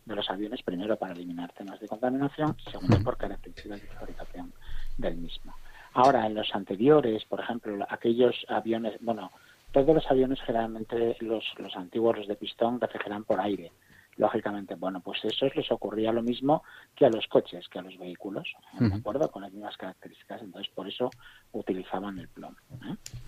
de 0.05 0.15
los 0.15 0.29
aviones, 0.29 0.63
primero 0.63 0.95
para 0.97 1.11
eliminar 1.13 1.51
temas 1.53 1.79
de 1.81 1.87
contaminación 1.89 2.55
segundo 2.71 2.97
por 3.03 3.17
características 3.17 3.81
de 3.81 3.87
fabricación 3.89 4.53
del 4.97 5.17
mismo. 5.17 5.57
Ahora, 5.93 6.25
en 6.25 6.35
los 6.35 6.53
anteriores, 6.55 7.25
por 7.25 7.41
ejemplo, 7.41 7.85
aquellos 7.89 8.33
aviones, 8.47 8.97
bueno, 9.01 9.31
todos 9.73 9.93
los 9.93 10.09
aviones 10.09 10.39
generalmente, 10.41 11.17
los, 11.19 11.43
los 11.57 11.75
antiguos, 11.75 12.17
los 12.17 12.27
de 12.27 12.35
pistón, 12.35 12.79
refrigeran 12.79 13.25
por 13.25 13.41
aire. 13.41 13.73
Lógicamente, 14.19 14.75
bueno, 14.75 14.99
pues 14.99 15.23
eso 15.23 15.47
les 15.55 15.71
ocurría 15.71 16.11
lo 16.11 16.21
mismo 16.21 16.61
que 16.93 17.05
a 17.05 17.09
los 17.09 17.25
coches, 17.27 17.67
que 17.69 17.79
a 17.79 17.81
los 17.81 17.97
vehículos, 17.97 18.47
¿de 18.77 18.93
acuerdo? 18.93 19.31
Con 19.31 19.43
las 19.43 19.51
mismas 19.53 19.77
características. 19.77 20.41
Entonces, 20.41 20.69
por 20.75 20.89
eso 20.89 21.09
utilizaban 21.53 22.19
el 22.19 22.27
plomo. 22.27 22.57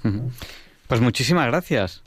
¿eh? 0.04 0.20
Pues 0.88 1.00
muchísimas 1.00 1.48
gracias. 1.48 2.04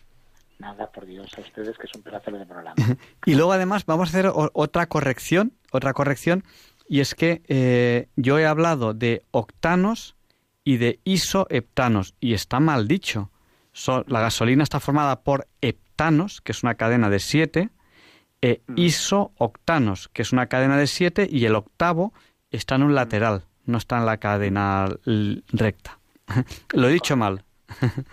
Nada, 0.58 0.86
por 0.92 1.06
Dios, 1.06 1.32
a 1.36 1.40
ustedes 1.40 1.76
que 1.78 1.86
es 1.86 1.94
un 1.96 2.02
placer 2.02 2.36
de 2.38 2.44
programa. 2.44 2.76
Y 3.24 3.34
luego 3.34 3.52
además 3.52 3.86
vamos 3.86 4.08
a 4.08 4.18
hacer 4.18 4.30
otra 4.34 4.86
corrección, 4.86 5.52
otra 5.72 5.94
corrección, 5.94 6.44
y 6.86 7.00
es 7.00 7.14
que 7.14 7.42
eh, 7.48 8.08
yo 8.16 8.38
he 8.38 8.44
hablado 8.46 8.92
de 8.92 9.22
octanos 9.30 10.14
y 10.62 10.76
de 10.76 11.00
isoheptanos. 11.04 12.14
Y 12.20 12.34
está 12.34 12.60
mal 12.60 12.86
dicho. 12.86 13.30
So- 13.72 14.04
la 14.08 14.20
gasolina 14.20 14.62
está 14.62 14.78
formada 14.78 15.22
por 15.22 15.48
heptanos, 15.62 16.42
que 16.42 16.52
es 16.52 16.62
una 16.62 16.74
cadena 16.74 17.08
de 17.08 17.18
siete, 17.18 17.70
e 18.44 18.60
isooctanos, 18.76 20.08
que 20.08 20.20
es 20.20 20.31
una 20.31 20.48
cadena 20.48 20.76
de 20.76 20.86
siete, 20.86 21.26
y 21.31 21.47
el 21.47 21.55
octavo 21.55 22.12
está 22.50 22.74
en 22.74 22.82
un 22.82 22.94
lateral, 22.94 23.44
no 23.64 23.78
está 23.78 23.97
en 23.97 24.05
la 24.05 24.18
cadena 24.18 24.86
recta. 25.50 25.98
Lo 26.74 26.89
he 26.89 26.92
dicho 26.92 27.16
mal. 27.16 27.42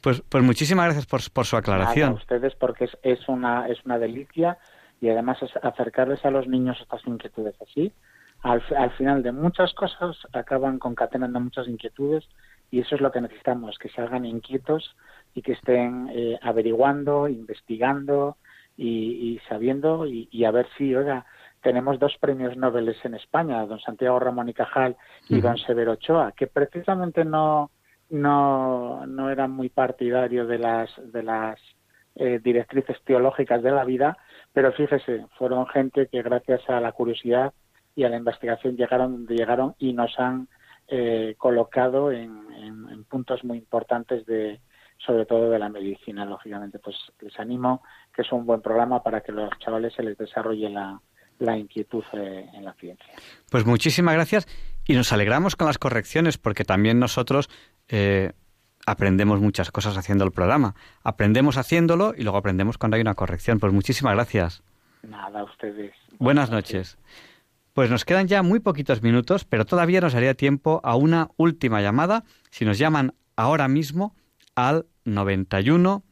Pues, 0.00 0.20
pues 0.28 0.44
muchísimas 0.44 0.84
gracias 0.84 1.06
por, 1.06 1.20
por 1.32 1.46
su 1.46 1.56
Nada, 1.56 1.76
a 1.76 1.76
aclaración. 1.76 2.12
ustedes 2.12 2.54
porque 2.56 2.84
es, 2.84 2.90
es 3.02 3.26
una 3.26 3.66
es 3.68 3.82
una 3.86 3.98
delicia 3.98 4.58
y 5.00 5.08
además 5.08 5.38
es 5.42 5.50
acercarles 5.62 6.22
a 6.26 6.30
los 6.30 6.46
niños 6.46 6.76
estas 6.78 7.00
inquietudes 7.06 7.54
así. 7.62 7.90
Al, 8.42 8.62
al 8.76 8.90
final 8.98 9.22
de 9.22 9.32
muchas 9.32 9.72
cosas 9.72 10.18
acaban 10.34 10.78
concatenando 10.78 11.40
muchas 11.40 11.68
inquietudes 11.68 12.28
y 12.70 12.80
eso 12.80 12.96
es 12.96 13.00
lo 13.00 13.10
que 13.12 13.22
necesitamos, 13.22 13.78
que 13.78 13.88
salgan 13.88 14.26
inquietos 14.26 14.94
y 15.34 15.40
que 15.40 15.52
estén 15.52 16.10
eh, 16.12 16.38
averiguando, 16.42 17.26
investigando 17.26 18.36
y, 18.76 18.88
y 19.34 19.38
sabiendo 19.48 20.06
y, 20.06 20.28
y 20.30 20.44
a 20.44 20.50
ver 20.50 20.66
si, 20.76 20.94
oiga, 20.94 21.24
tenemos 21.62 21.98
dos 21.98 22.14
premios 22.20 22.56
Nobel 22.56 22.94
en 23.04 23.14
España, 23.14 23.64
don 23.66 23.80
Santiago 23.80 24.18
Ramón 24.18 24.48
y 24.48 24.54
Cajal 24.54 24.96
y 25.28 25.40
don 25.40 25.56
Severo 25.58 25.92
Ochoa, 25.92 26.32
que 26.32 26.46
precisamente 26.46 27.24
no 27.24 27.70
no, 28.10 29.06
no 29.06 29.30
eran 29.30 29.50
muy 29.50 29.70
partidarios 29.70 30.46
de 30.48 30.58
las 30.58 30.90
de 31.12 31.22
las 31.22 31.58
eh, 32.16 32.38
directrices 32.42 32.96
teológicas 33.04 33.62
de 33.62 33.70
la 33.72 33.84
vida, 33.84 34.16
pero 34.52 34.70
fíjese, 34.72 35.26
fueron 35.38 35.66
gente 35.66 36.06
que 36.08 36.22
gracias 36.22 36.60
a 36.68 36.80
la 36.80 36.92
curiosidad 36.92 37.52
y 37.96 38.04
a 38.04 38.08
la 38.08 38.16
investigación 38.18 38.76
llegaron 38.76 39.12
donde 39.12 39.34
llegaron 39.36 39.74
y 39.78 39.92
nos 39.94 40.16
han 40.20 40.48
eh, 40.88 41.34
colocado 41.38 42.12
en, 42.12 42.30
en- 42.58 42.88
en 42.90 43.04
puntos 43.04 43.42
muy 43.42 43.56
importantes 43.58 44.26
de 44.26 44.60
sobre 45.04 45.26
todo 45.26 45.50
de 45.50 45.58
la 45.58 45.68
medicina, 45.68 46.24
lógicamente. 46.24 46.78
Pues 46.78 46.96
les 47.20 47.38
animo 47.38 47.82
que 48.14 48.22
es 48.22 48.32
un 48.32 48.46
buen 48.46 48.60
programa 48.60 49.02
para 49.02 49.20
que 49.20 49.32
los 49.32 49.50
chavales 49.58 49.92
se 49.94 50.02
les 50.02 50.16
desarrolle 50.16 50.70
la, 50.70 51.00
la 51.38 51.56
inquietud 51.56 52.04
eh, 52.12 52.48
en 52.54 52.64
la 52.64 52.72
ciencia. 52.74 53.12
Pues 53.50 53.66
muchísimas 53.66 54.14
gracias 54.14 54.46
y 54.86 54.94
nos 54.94 55.12
alegramos 55.12 55.56
con 55.56 55.66
las 55.66 55.78
correcciones 55.78 56.38
porque 56.38 56.64
también 56.64 56.98
nosotros 56.98 57.48
eh, 57.88 58.32
aprendemos 58.86 59.40
muchas 59.40 59.70
cosas 59.70 59.96
haciendo 59.96 60.24
el 60.24 60.32
programa. 60.32 60.74
Aprendemos 61.02 61.56
haciéndolo 61.56 62.14
y 62.16 62.22
luego 62.22 62.38
aprendemos 62.38 62.78
cuando 62.78 62.96
hay 62.96 63.00
una 63.00 63.14
corrección. 63.14 63.58
Pues 63.58 63.72
muchísimas 63.72 64.14
gracias. 64.14 64.62
Nada, 65.02 65.40
a 65.40 65.44
ustedes. 65.44 65.94
Buenas 66.18 66.50
noches. 66.50 66.98
Pues 67.72 67.90
nos 67.90 68.04
quedan 68.04 68.28
ya 68.28 68.42
muy 68.42 68.60
poquitos 68.60 69.02
minutos, 69.02 69.44
pero 69.44 69.64
todavía 69.64 70.00
nos 70.00 70.14
haría 70.14 70.34
tiempo 70.34 70.80
a 70.84 70.94
una 70.96 71.30
última 71.36 71.80
llamada. 71.80 72.22
Si 72.50 72.64
nos 72.64 72.78
llaman 72.78 73.14
ahora 73.36 73.66
mismo 73.66 74.14
al 74.54 74.86
91 75.04 76.04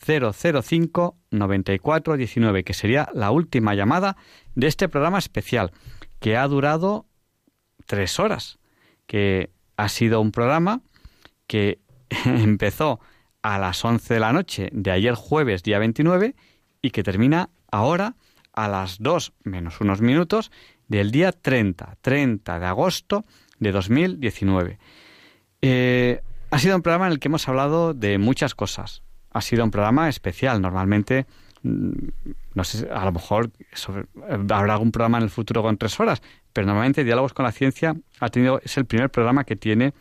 005 0.00 1.16
94 1.30 2.16
19, 2.16 2.64
que 2.64 2.74
sería 2.74 3.08
la 3.14 3.30
última 3.30 3.74
llamada 3.74 4.16
de 4.54 4.66
este 4.66 4.88
programa 4.88 5.18
especial, 5.18 5.72
que 6.20 6.36
ha 6.36 6.46
durado 6.48 7.06
tres 7.86 8.18
horas, 8.18 8.58
que 9.06 9.50
ha 9.76 9.88
sido 9.88 10.20
un 10.20 10.32
programa 10.32 10.82
que 11.46 11.80
empezó 12.24 13.00
a 13.42 13.58
las 13.58 13.84
11 13.84 14.14
de 14.14 14.20
la 14.20 14.32
noche 14.32 14.68
de 14.72 14.90
ayer 14.90 15.14
jueves, 15.14 15.62
día 15.62 15.78
29, 15.78 16.34
y 16.82 16.90
que 16.90 17.02
termina 17.02 17.50
ahora 17.70 18.16
a 18.52 18.68
las 18.68 18.98
2 18.98 19.32
menos 19.44 19.80
unos 19.80 20.00
minutos 20.00 20.50
del 20.88 21.10
día 21.10 21.32
30, 21.32 21.96
30 22.00 22.58
de 22.58 22.66
agosto 22.66 23.24
de 23.58 23.72
2019. 23.72 24.78
Eh, 25.62 26.22
ha 26.50 26.58
sido 26.58 26.76
un 26.76 26.82
programa 26.82 27.06
en 27.06 27.12
el 27.12 27.18
que 27.18 27.28
hemos 27.28 27.48
hablado 27.48 27.94
de 27.94 28.18
muchas 28.18 28.54
cosas. 28.54 29.02
Ha 29.32 29.40
sido 29.40 29.64
un 29.64 29.70
programa 29.70 30.08
especial. 30.08 30.60
Normalmente, 30.60 31.26
mm, 31.62 31.90
no 32.54 32.64
sé, 32.64 32.88
a 32.90 33.04
lo 33.04 33.12
mejor 33.12 33.50
sobre- 33.72 34.06
habrá 34.28 34.72
algún 34.74 34.90
programa 34.92 35.18
en 35.18 35.24
el 35.24 35.30
futuro 35.30 35.62
con 35.62 35.76
tres 35.76 35.98
horas, 36.00 36.22
pero 36.52 36.66
normalmente 36.66 37.04
Diálogos 37.04 37.32
con 37.32 37.44
la 37.44 37.52
Ciencia 37.52 37.94
ha 38.18 38.28
tenido, 38.28 38.60
es 38.64 38.76
el 38.76 38.86
primer 38.86 39.10
programa 39.10 39.44
que 39.44 39.56
tiene 39.56 39.92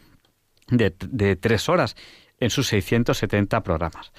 de, 0.70 0.94
de 1.08 1.36
tres 1.36 1.70
horas 1.70 1.96
en 2.40 2.50
sus 2.50 2.68
670 2.68 3.62
programas. 3.62 4.12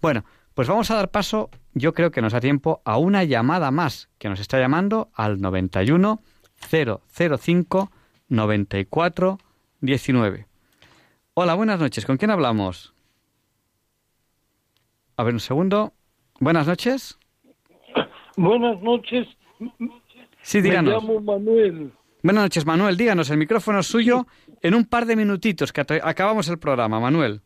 Bueno, 0.00 0.24
pues 0.54 0.68
vamos 0.68 0.90
a 0.90 0.96
dar 0.96 1.10
paso, 1.10 1.48
yo 1.72 1.94
creo 1.94 2.10
que 2.10 2.20
nos 2.20 2.32
da 2.34 2.40
tiempo, 2.40 2.82
a 2.84 2.98
una 2.98 3.24
llamada 3.24 3.70
más 3.70 4.08
que 4.18 4.28
nos 4.28 4.40
está 4.40 4.58
llamando 4.58 5.10
al 5.14 5.40
91 5.40 6.20
005 6.70 7.90
94 8.28 9.38
19. 9.80 10.46
Hola, 11.34 11.54
buenas 11.54 11.80
noches. 11.80 12.04
¿Con 12.04 12.16
quién 12.16 12.30
hablamos? 12.30 12.94
A 15.16 15.24
ver, 15.24 15.34
un 15.34 15.40
segundo. 15.40 15.92
Buenas 16.40 16.66
noches. 16.66 17.18
Buenas 18.36 18.80
noches. 18.82 19.26
Sí, 20.42 20.60
díganos. 20.60 20.92
Me 21.02 21.14
llamo 21.14 21.20
Manuel. 21.20 21.92
Buenas 22.22 22.44
noches, 22.44 22.66
Manuel. 22.66 22.96
Díganos, 22.96 23.30
el 23.30 23.38
micrófono 23.38 23.80
es 23.80 23.86
suyo 23.86 24.26
en 24.60 24.74
un 24.74 24.84
par 24.84 25.06
de 25.06 25.16
minutitos, 25.16 25.72
que 25.72 25.80
acabamos 26.02 26.48
el 26.48 26.58
programa, 26.58 27.00
Manuel. 27.00 27.40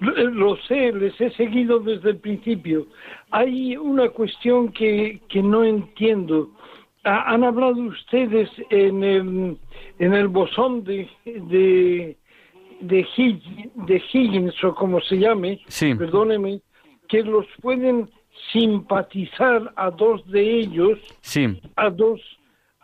Lo 0.00 0.12
lo 0.30 0.56
sé, 0.68 0.92
les 0.92 1.18
he 1.20 1.30
seguido 1.32 1.78
desde 1.80 2.10
el 2.10 2.18
principio. 2.18 2.86
Hay 3.30 3.76
una 3.78 4.10
cuestión 4.10 4.70
que, 4.72 5.22
que 5.28 5.42
no 5.42 5.64
entiendo. 5.64 6.50
Ha- 7.04 7.32
han 7.32 7.44
hablado 7.44 7.80
ustedes 7.80 8.50
en 8.68 9.02
el, 9.02 9.58
en 9.98 10.12
el 10.14 10.28
bosón 10.28 10.84
de, 10.84 11.08
de, 11.24 12.16
de, 12.80 13.04
Hig- 13.16 13.72
de 13.74 14.02
Higgins, 14.12 14.62
o 14.64 14.74
como 14.74 15.00
se 15.00 15.18
llame, 15.18 15.60
Sí. 15.68 15.94
perdóneme, 15.94 16.60
que 17.08 17.22
los 17.22 17.46
pueden 17.62 18.08
simpatizar 18.52 19.72
a 19.76 19.90
dos 19.90 20.26
de 20.30 20.60
ellos 20.60 20.98
Sí, 21.20 21.46
a 21.76 21.88
dos 21.90 22.20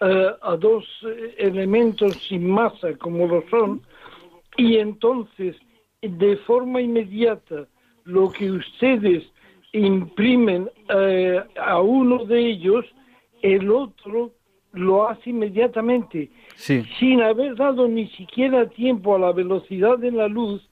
eh, 0.01 0.31
a 0.43 0.57
dos 0.57 0.85
eh, 1.07 1.35
elementos 1.39 2.15
sin 2.29 2.51
masa 2.51 2.97
como 2.99 3.27
lo 3.27 3.45
son 3.51 3.81
y 4.57 4.77
entonces 4.79 5.57
de 6.01 6.37
forma 6.39 6.81
inmediata 6.81 7.67
lo 8.05 8.31
que 8.33 8.51
ustedes 8.51 9.23
imprimen 9.73 10.69
eh, 10.89 11.41
a 11.61 11.81
uno 11.81 12.25
de 12.25 12.39
ellos 12.53 12.85
el 13.43 13.71
otro 13.71 14.33
lo 14.73 15.09
hace 15.09 15.31
inmediatamente 15.31 16.31
sí. 16.57 16.83
sin 16.99 17.21
haber 17.23 17.55
dado 17.57 17.87
ni 17.89 18.09
siquiera 18.09 18.69
tiempo 18.69 19.15
a 19.15 19.19
la 19.19 19.33
velocidad 19.33 19.99
de 19.99 20.11
la 20.13 20.29
luz 20.29 20.63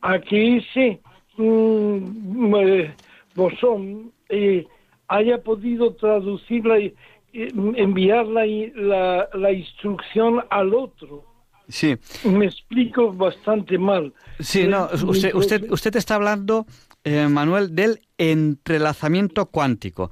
a 0.00 0.18
que 0.18 0.56
ese 0.58 1.00
mm, 1.36 2.54
eh, 2.56 2.94
bosón 3.34 4.12
eh, 4.28 4.66
haya 5.08 5.42
podido 5.42 5.94
traducirla 5.94 6.78
y 6.78 6.94
eh, 7.32 7.48
enviar 7.76 8.26
la, 8.26 8.44
la, 8.74 9.28
la 9.34 9.52
instrucción 9.52 10.42
al 10.50 10.74
otro. 10.74 11.24
Sí. 11.68 11.96
Me 12.24 12.46
explico 12.46 13.12
bastante 13.12 13.78
mal. 13.78 14.12
Sí, 14.40 14.66
no, 14.66 14.88
Eh, 14.90 15.04
usted, 15.06 15.34
usted, 15.34 15.70
usted 15.70 15.96
está 15.96 16.16
hablando, 16.16 16.66
eh, 17.04 17.28
Manuel, 17.28 17.74
del 17.74 18.00
entrelazamiento 18.18 19.46
cuántico. 19.46 20.10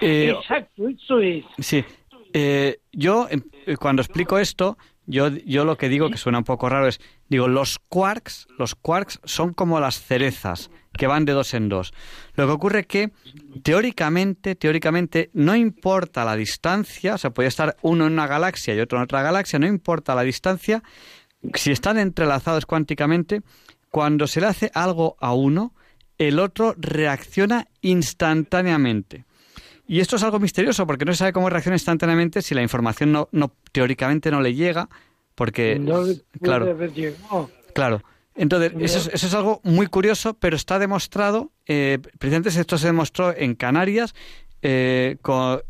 Eh, 0.00 0.30
Exacto, 0.30 0.88
eso 0.88 1.18
es. 1.18 1.44
Sí. 1.58 1.84
Eh, 2.32 2.80
yo, 2.92 3.28
em, 3.30 3.42
eh, 3.66 3.76
cuando 3.76 4.02
explico 4.02 4.38
esto, 4.38 4.78
yo, 5.06 5.28
yo 5.28 5.64
lo 5.64 5.76
que 5.76 5.88
digo, 5.88 6.10
que 6.10 6.16
suena 6.16 6.38
un 6.38 6.44
poco 6.44 6.68
raro, 6.68 6.86
es, 6.86 7.00
digo, 7.28 7.48
los 7.48 7.78
quarks, 7.88 8.46
los 8.58 8.74
quarks 8.74 9.20
son 9.24 9.54
como 9.54 9.80
las 9.80 10.00
cerezas, 10.00 10.70
que 10.96 11.06
van 11.06 11.24
de 11.24 11.32
dos 11.32 11.54
en 11.54 11.68
dos. 11.68 11.92
Lo 12.34 12.46
que 12.46 12.52
ocurre 12.52 12.86
que, 12.86 13.10
teóricamente, 13.62 14.54
teóricamente, 14.54 15.30
no 15.32 15.56
importa 15.56 16.24
la 16.24 16.36
distancia, 16.36 17.14
o 17.14 17.18
sea, 17.18 17.30
puede 17.30 17.48
estar 17.48 17.76
uno 17.82 18.06
en 18.06 18.12
una 18.12 18.26
galaxia 18.26 18.74
y 18.74 18.80
otro 18.80 18.98
en 18.98 19.04
otra 19.04 19.22
galaxia, 19.22 19.58
no 19.58 19.66
importa 19.66 20.14
la 20.14 20.22
distancia, 20.22 20.82
si 21.54 21.72
están 21.72 21.98
entrelazados 21.98 22.66
cuánticamente, 22.66 23.42
cuando 23.90 24.26
se 24.26 24.40
le 24.40 24.46
hace 24.46 24.70
algo 24.74 25.16
a 25.20 25.34
uno, 25.34 25.74
el 26.18 26.38
otro 26.38 26.74
reacciona 26.78 27.66
instantáneamente. 27.80 29.24
Y 29.90 29.98
esto 29.98 30.14
es 30.14 30.22
algo 30.22 30.38
misterioso 30.38 30.86
porque 30.86 31.04
no 31.04 31.12
se 31.12 31.18
sabe 31.18 31.32
cómo 31.32 31.50
reacciona 31.50 31.74
instantáneamente 31.74 32.42
si 32.42 32.54
la 32.54 32.62
información 32.62 33.10
no, 33.10 33.28
no 33.32 33.52
teóricamente 33.72 34.30
no 34.30 34.40
le 34.40 34.54
llega, 34.54 34.88
porque 35.34 35.80
No 35.80 36.04
claro, 36.40 36.78
claro. 37.74 38.00
Entonces, 38.36 38.72
eso 38.78 38.98
es, 38.98 39.10
eso 39.12 39.26
es 39.26 39.34
algo 39.34 39.60
muy 39.64 39.88
curioso, 39.88 40.34
pero 40.34 40.54
está 40.54 40.78
demostrado, 40.78 41.50
eh, 41.66 41.98
precisamente 42.20 42.50
esto 42.50 42.78
se 42.78 42.86
demostró 42.86 43.36
en 43.36 43.56
Canarias, 43.56 44.14
eh, 44.62 45.16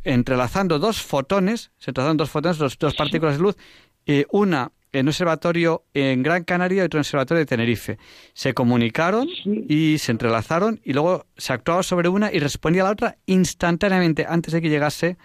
entrelazando 0.05 0.79
dos 0.79 1.01
fotones, 1.01 1.71
se 1.79 1.91
entrelazaron 1.91 2.19
dos 2.19 2.29
fotones, 2.29 2.59
dos, 2.59 2.79
dos 2.79 2.95
partículas 2.97 3.39
de 3.39 3.43
luz, 3.43 3.57
eh, 4.05 4.27
una 4.33 4.71
en 4.93 5.03
un 5.07 5.09
observatorio 5.09 5.85
en 5.95 6.23
Gran 6.23 6.45
Canaria 6.45 6.83
y 6.83 6.87
otro 6.87 6.99
en 6.99 7.03
observatorio 7.03 7.39
de 7.41 7.47
Tenerife. 7.47 7.99
Se 8.33 8.55
comunicaron 8.55 9.29
y 9.45 9.99
se 9.99 10.13
entrelazaron 10.13 10.81
y 10.85 10.93
luego 10.93 11.27
se 11.37 11.53
actuaba 11.53 11.83
sobre 11.83 12.09
una 12.09 12.33
y 12.33 12.39
respondía 12.39 12.83
a 12.83 12.87
la 12.87 12.93
otra 12.93 13.17
instantáneamente 13.27 14.27
antes 14.29 14.53
de 14.53 14.61
que 14.61 14.69
llegase 14.69 15.17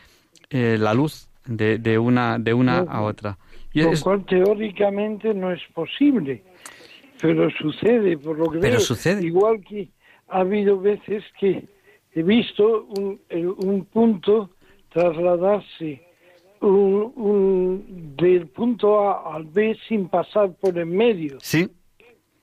eh, 0.50 0.78
la 0.80 0.94
luz 0.94 1.30
de, 1.46 1.78
de 1.80 1.98
una, 1.98 2.38
de 2.40 2.54
una 2.54 2.80
a 2.80 3.02
otra. 3.02 3.38
lo 3.74 3.92
cual 4.02 4.26
teóricamente 4.26 5.34
no 5.34 5.52
es 5.52 5.62
posible, 5.74 6.44
pero 7.22 7.50
sucede, 7.52 8.18
por 8.18 8.38
lo 8.38 8.50
que 8.50 8.60
Pero 8.60 8.74
veo. 8.78 8.80
sucede. 8.80 9.26
Igual 9.26 9.62
que 9.68 9.90
ha 10.30 10.40
habido 10.40 10.80
veces 10.80 11.24
que 11.40 11.68
he 12.14 12.24
visto 12.24 12.86
un 12.86 13.86
punto 13.92 14.52
trasladarse 14.92 16.02
un- 16.66 17.14
un- 17.16 18.16
del 18.18 18.48
punto 18.48 19.00
A 19.10 19.36
al 19.36 19.46
B 19.46 19.78
sin 19.88 20.08
pasar 20.10 20.54
por 20.60 20.78
en 20.78 20.96
medio. 20.96 21.38
Sí, 21.42 21.70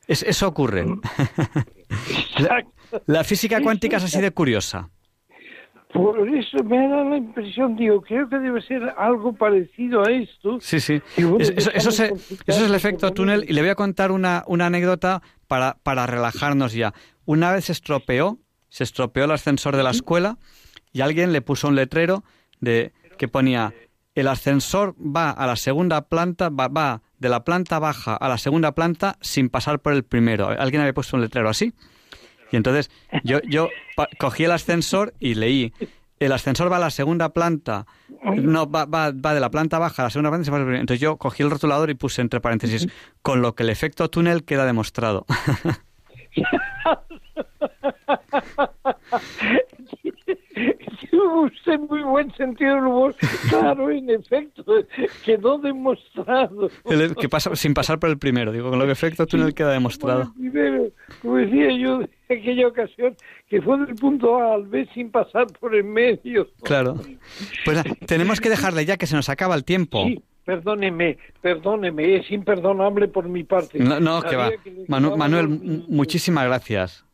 es- 0.07 0.23
eso 0.23 0.49
ocurre. 0.49 0.85
la, 2.39 2.65
la 3.07 3.25
física 3.25 3.61
cuántica 3.61 3.97
es 3.99 4.05
así 4.05 4.21
de 4.21 4.31
curiosa. 4.31 4.91
Por 5.93 6.27
eso 6.35 6.65
me 6.65 6.89
da 6.89 7.05
la 7.05 7.19
impresión, 7.19 7.77
digo, 7.77 8.01
creo 8.01 8.27
que 8.27 8.39
debe 8.39 8.63
ser 8.63 8.83
algo 8.97 9.35
parecido 9.35 10.03
a 10.03 10.11
esto. 10.11 10.59
Sí, 10.61 10.81
sí. 10.81 11.03
Bueno, 11.19 11.37
Es- 11.39 11.51
eso, 11.55 11.71
eso 11.75 11.91
se- 11.91 12.07
eso 12.07 12.33
es 12.47 12.59
el 12.61 12.67
por 12.69 12.77
efecto 12.77 13.11
túnel 13.11 13.45
y 13.47 13.53
le 13.53 13.61
voy 13.61 13.69
a 13.71 13.75
contar 13.75 14.11
una, 14.11 14.43
una 14.47 14.67
anécdota 14.67 15.21
para, 15.49 15.77
para 15.83 16.07
relajarnos 16.07 16.73
ya. 16.73 16.95
Una 17.27 17.53
vez 17.53 17.67
se 17.67 17.73
estropeó, 17.73 18.39
se 18.71 18.85
estropeó 18.85 19.25
el 19.27 19.33
ascensor 19.33 19.77
de 19.77 19.83
la 19.83 19.91
escuela 19.91 20.39
y 20.93 21.03
alguien 21.03 21.31
le 21.33 21.43
puso 21.43 21.69
un 21.69 21.75
letrero 21.75 22.25
de 22.61 22.93
que 23.19 23.29
ponía 23.29 23.75
el 24.15 24.29
ascensor 24.29 24.95
va 24.99 25.31
a 25.31 25.47
la 25.47 25.57
segunda 25.57 26.09
planta, 26.09 26.51
va, 26.51 26.69
va 26.69 27.03
de 27.19 27.29
la 27.29 27.45
planta 27.45 27.79
baja 27.79 28.15
a 28.17 28.29
la 28.29 28.39
segunda 28.39 28.73
planta 28.73 29.17
sin 29.21 29.49
pasar 29.49 29.81
por 29.81 29.93
el 29.93 30.05
primero. 30.05 30.49
Alguien 30.49 30.81
había 30.83 30.93
puesto 30.93 31.17
un 31.17 31.23
letrero 31.23 31.49
así. 31.49 31.73
Y 32.51 32.57
entonces 32.57 32.91
yo, 33.25 33.41
yo 33.49 33.71
cogí 34.19 34.45
el 34.45 34.53
ascensor 34.53 35.15
y 35.19 35.35
leí, 35.35 35.73
el 36.19 36.33
ascensor 36.33 36.71
va 36.71 36.77
a 36.77 36.81
la 36.81 36.91
segunda 36.91 37.31
planta, 37.31 37.87
no, 38.37 38.71
va, 38.71 38.85
va, 38.85 39.11
va 39.11 39.35
de 39.35 39.41
la 39.41 39.51
planta 39.51 39.79
baja 39.79 40.03
a 40.03 40.07
la 40.07 40.11
segunda 40.11 40.31
planta. 40.31 40.55
el. 40.55 40.75
Entonces 40.77 41.01
yo 41.01 41.17
cogí 41.17 41.43
el 41.43 41.51
rotulador 41.51 41.89
y 41.89 41.95
puse 41.95 42.21
entre 42.21 42.41
paréntesis, 42.41 42.87
con 43.23 43.41
lo 43.41 43.55
que 43.55 43.63
el 43.63 43.71
efecto 43.71 44.11
túnel 44.11 44.45
queda 44.45 44.67
demostrado. 44.67 45.25
Tiene 51.11 51.25
usted 51.45 51.79
muy 51.81 52.03
buen 52.03 52.33
sentido 52.35 52.75
del 52.75 52.85
humor. 52.87 53.15
Claro, 53.49 53.91
en 53.91 54.11
efecto, 54.11 54.65
quedó 55.25 55.59
demostrado. 55.59 56.69
El- 56.85 57.15
que 57.17 57.29
pasa 57.29 57.55
sin 57.57 57.75
pasar 57.75 57.99
por 57.99 58.11
el 58.11 58.19
primero, 58.19 58.53
digo, 58.53 58.71
con 58.71 58.79
lo 58.79 58.85
que 58.87 58.93
efecto 58.93 59.27
túnel 59.27 59.55
queda 59.55 59.73
demostrado. 59.73 60.33
Primero, 60.35 60.89
como 61.21 61.37
decía 61.37 61.77
yo 61.79 61.99
de 62.01 62.09
aquella 62.31 62.69
ocasión, 62.69 63.17
que 63.49 63.61
fue 63.63 63.79
del 63.79 63.95
punto 63.95 64.37
A 64.39 64.55
al 64.55 64.67
B 64.67 64.87
sin 64.95 65.11
pasar 65.11 65.47
por 65.59 65.75
el 65.75 65.85
medio. 65.85 66.49
Claro. 66.63 66.97
Pues 67.65 67.83
tenemos 68.07 68.41
que 68.41 68.51
dejarle 68.51 68.85
ya 68.85 68.97
que 68.97 69.07
se 69.07 69.17
nos 69.17 69.29
acaba 69.29 69.55
el 69.55 69.65
tiempo. 69.65 70.05
Sí, 70.07 70.23
perdóneme, 70.45 71.19
perdóneme, 71.41 72.17
es 72.17 72.31
imperdonable 72.31 73.09
por 73.09 73.29
mi 73.29 73.45
parte. 73.45 73.79
No, 73.79 74.01
no, 74.01 74.23
que 74.23 74.37
va. 74.37 74.51
Que 74.51 74.85
Manu- 74.89 75.17
Manuel, 75.17 75.49
muchísimas 75.89 76.45
gracias. 76.47 77.05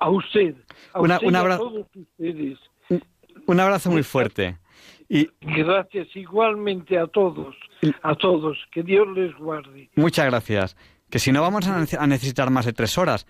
A 0.00 0.10
usted. 0.10 0.54
A 0.92 1.00
Una- 1.00 1.14
usted 1.16 1.26
un 1.28 1.32
y 1.34 1.36
a 1.36 1.40
abra- 1.40 1.56
todos 1.58 1.86
ustedes. 1.94 2.58
Un 3.46 3.60
abrazo 3.60 3.90
muy 3.90 4.02
fuerte. 4.02 4.58
Y 5.08 5.28
Gracias 5.40 6.08
igualmente 6.14 6.98
a 6.98 7.06
todos, 7.06 7.56
a 8.02 8.14
todos. 8.14 8.58
Que 8.72 8.82
Dios 8.82 9.06
les 9.14 9.34
guarde. 9.36 9.88
muchas 9.96 10.26
gracias. 10.26 10.76
Que 11.10 11.18
si 11.18 11.32
no 11.32 11.40
vamos 11.40 11.66
a 11.66 12.06
necesitar 12.06 12.50
más 12.50 12.66
de 12.66 12.74
tres 12.74 12.98
horas, 12.98 13.26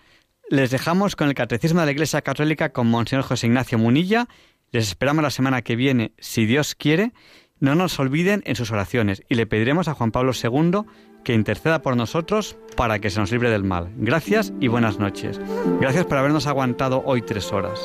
les 0.50 0.70
dejamos 0.72 1.14
con 1.14 1.28
el 1.28 1.34
Catecismo 1.34 1.78
de 1.80 1.86
la 1.86 1.92
Iglesia 1.92 2.22
Católica 2.22 2.72
con 2.72 2.88
Monseñor 2.90 3.24
José 3.24 3.46
Ignacio 3.46 3.78
Munilla. 3.78 4.26
Les 4.72 4.88
esperamos 4.88 5.22
la 5.22 5.30
semana 5.30 5.62
que 5.62 5.76
viene, 5.76 6.12
si 6.18 6.46
Dios 6.46 6.74
quiere. 6.74 7.12
No 7.60 7.74
nos 7.76 7.98
olviden 8.00 8.42
en 8.46 8.56
sus 8.56 8.70
oraciones 8.72 9.22
y 9.28 9.34
le 9.36 9.46
pediremos 9.46 9.86
a 9.88 9.94
Juan 9.94 10.10
Pablo 10.10 10.32
II 10.32 10.82
que 11.28 11.34
interceda 11.34 11.82
por 11.82 11.94
nosotros 11.94 12.56
para 12.74 13.00
que 13.00 13.10
se 13.10 13.20
nos 13.20 13.30
libre 13.30 13.50
del 13.50 13.62
mal. 13.62 13.90
Gracias 13.98 14.50
y 14.60 14.68
buenas 14.68 14.98
noches. 14.98 15.38
Gracias 15.78 16.06
por 16.06 16.16
habernos 16.16 16.46
aguantado 16.46 17.02
hoy 17.04 17.20
tres 17.20 17.52
horas. 17.52 17.78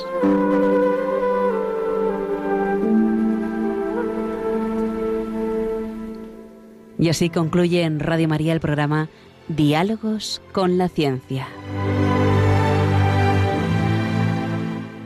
Y 6.98 7.10
así 7.10 7.30
concluye 7.30 7.84
en 7.84 8.00
Radio 8.00 8.30
María 8.30 8.54
el 8.54 8.62
programa 8.62 9.10
Diálogos 9.50 10.42
con 10.54 10.78
la 10.78 10.88
Ciencia. 10.88 11.46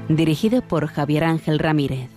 Dirigido 0.10 0.62
por 0.62 0.86
Javier 0.86 1.24
Ángel 1.24 1.58
Ramírez. 1.58 2.17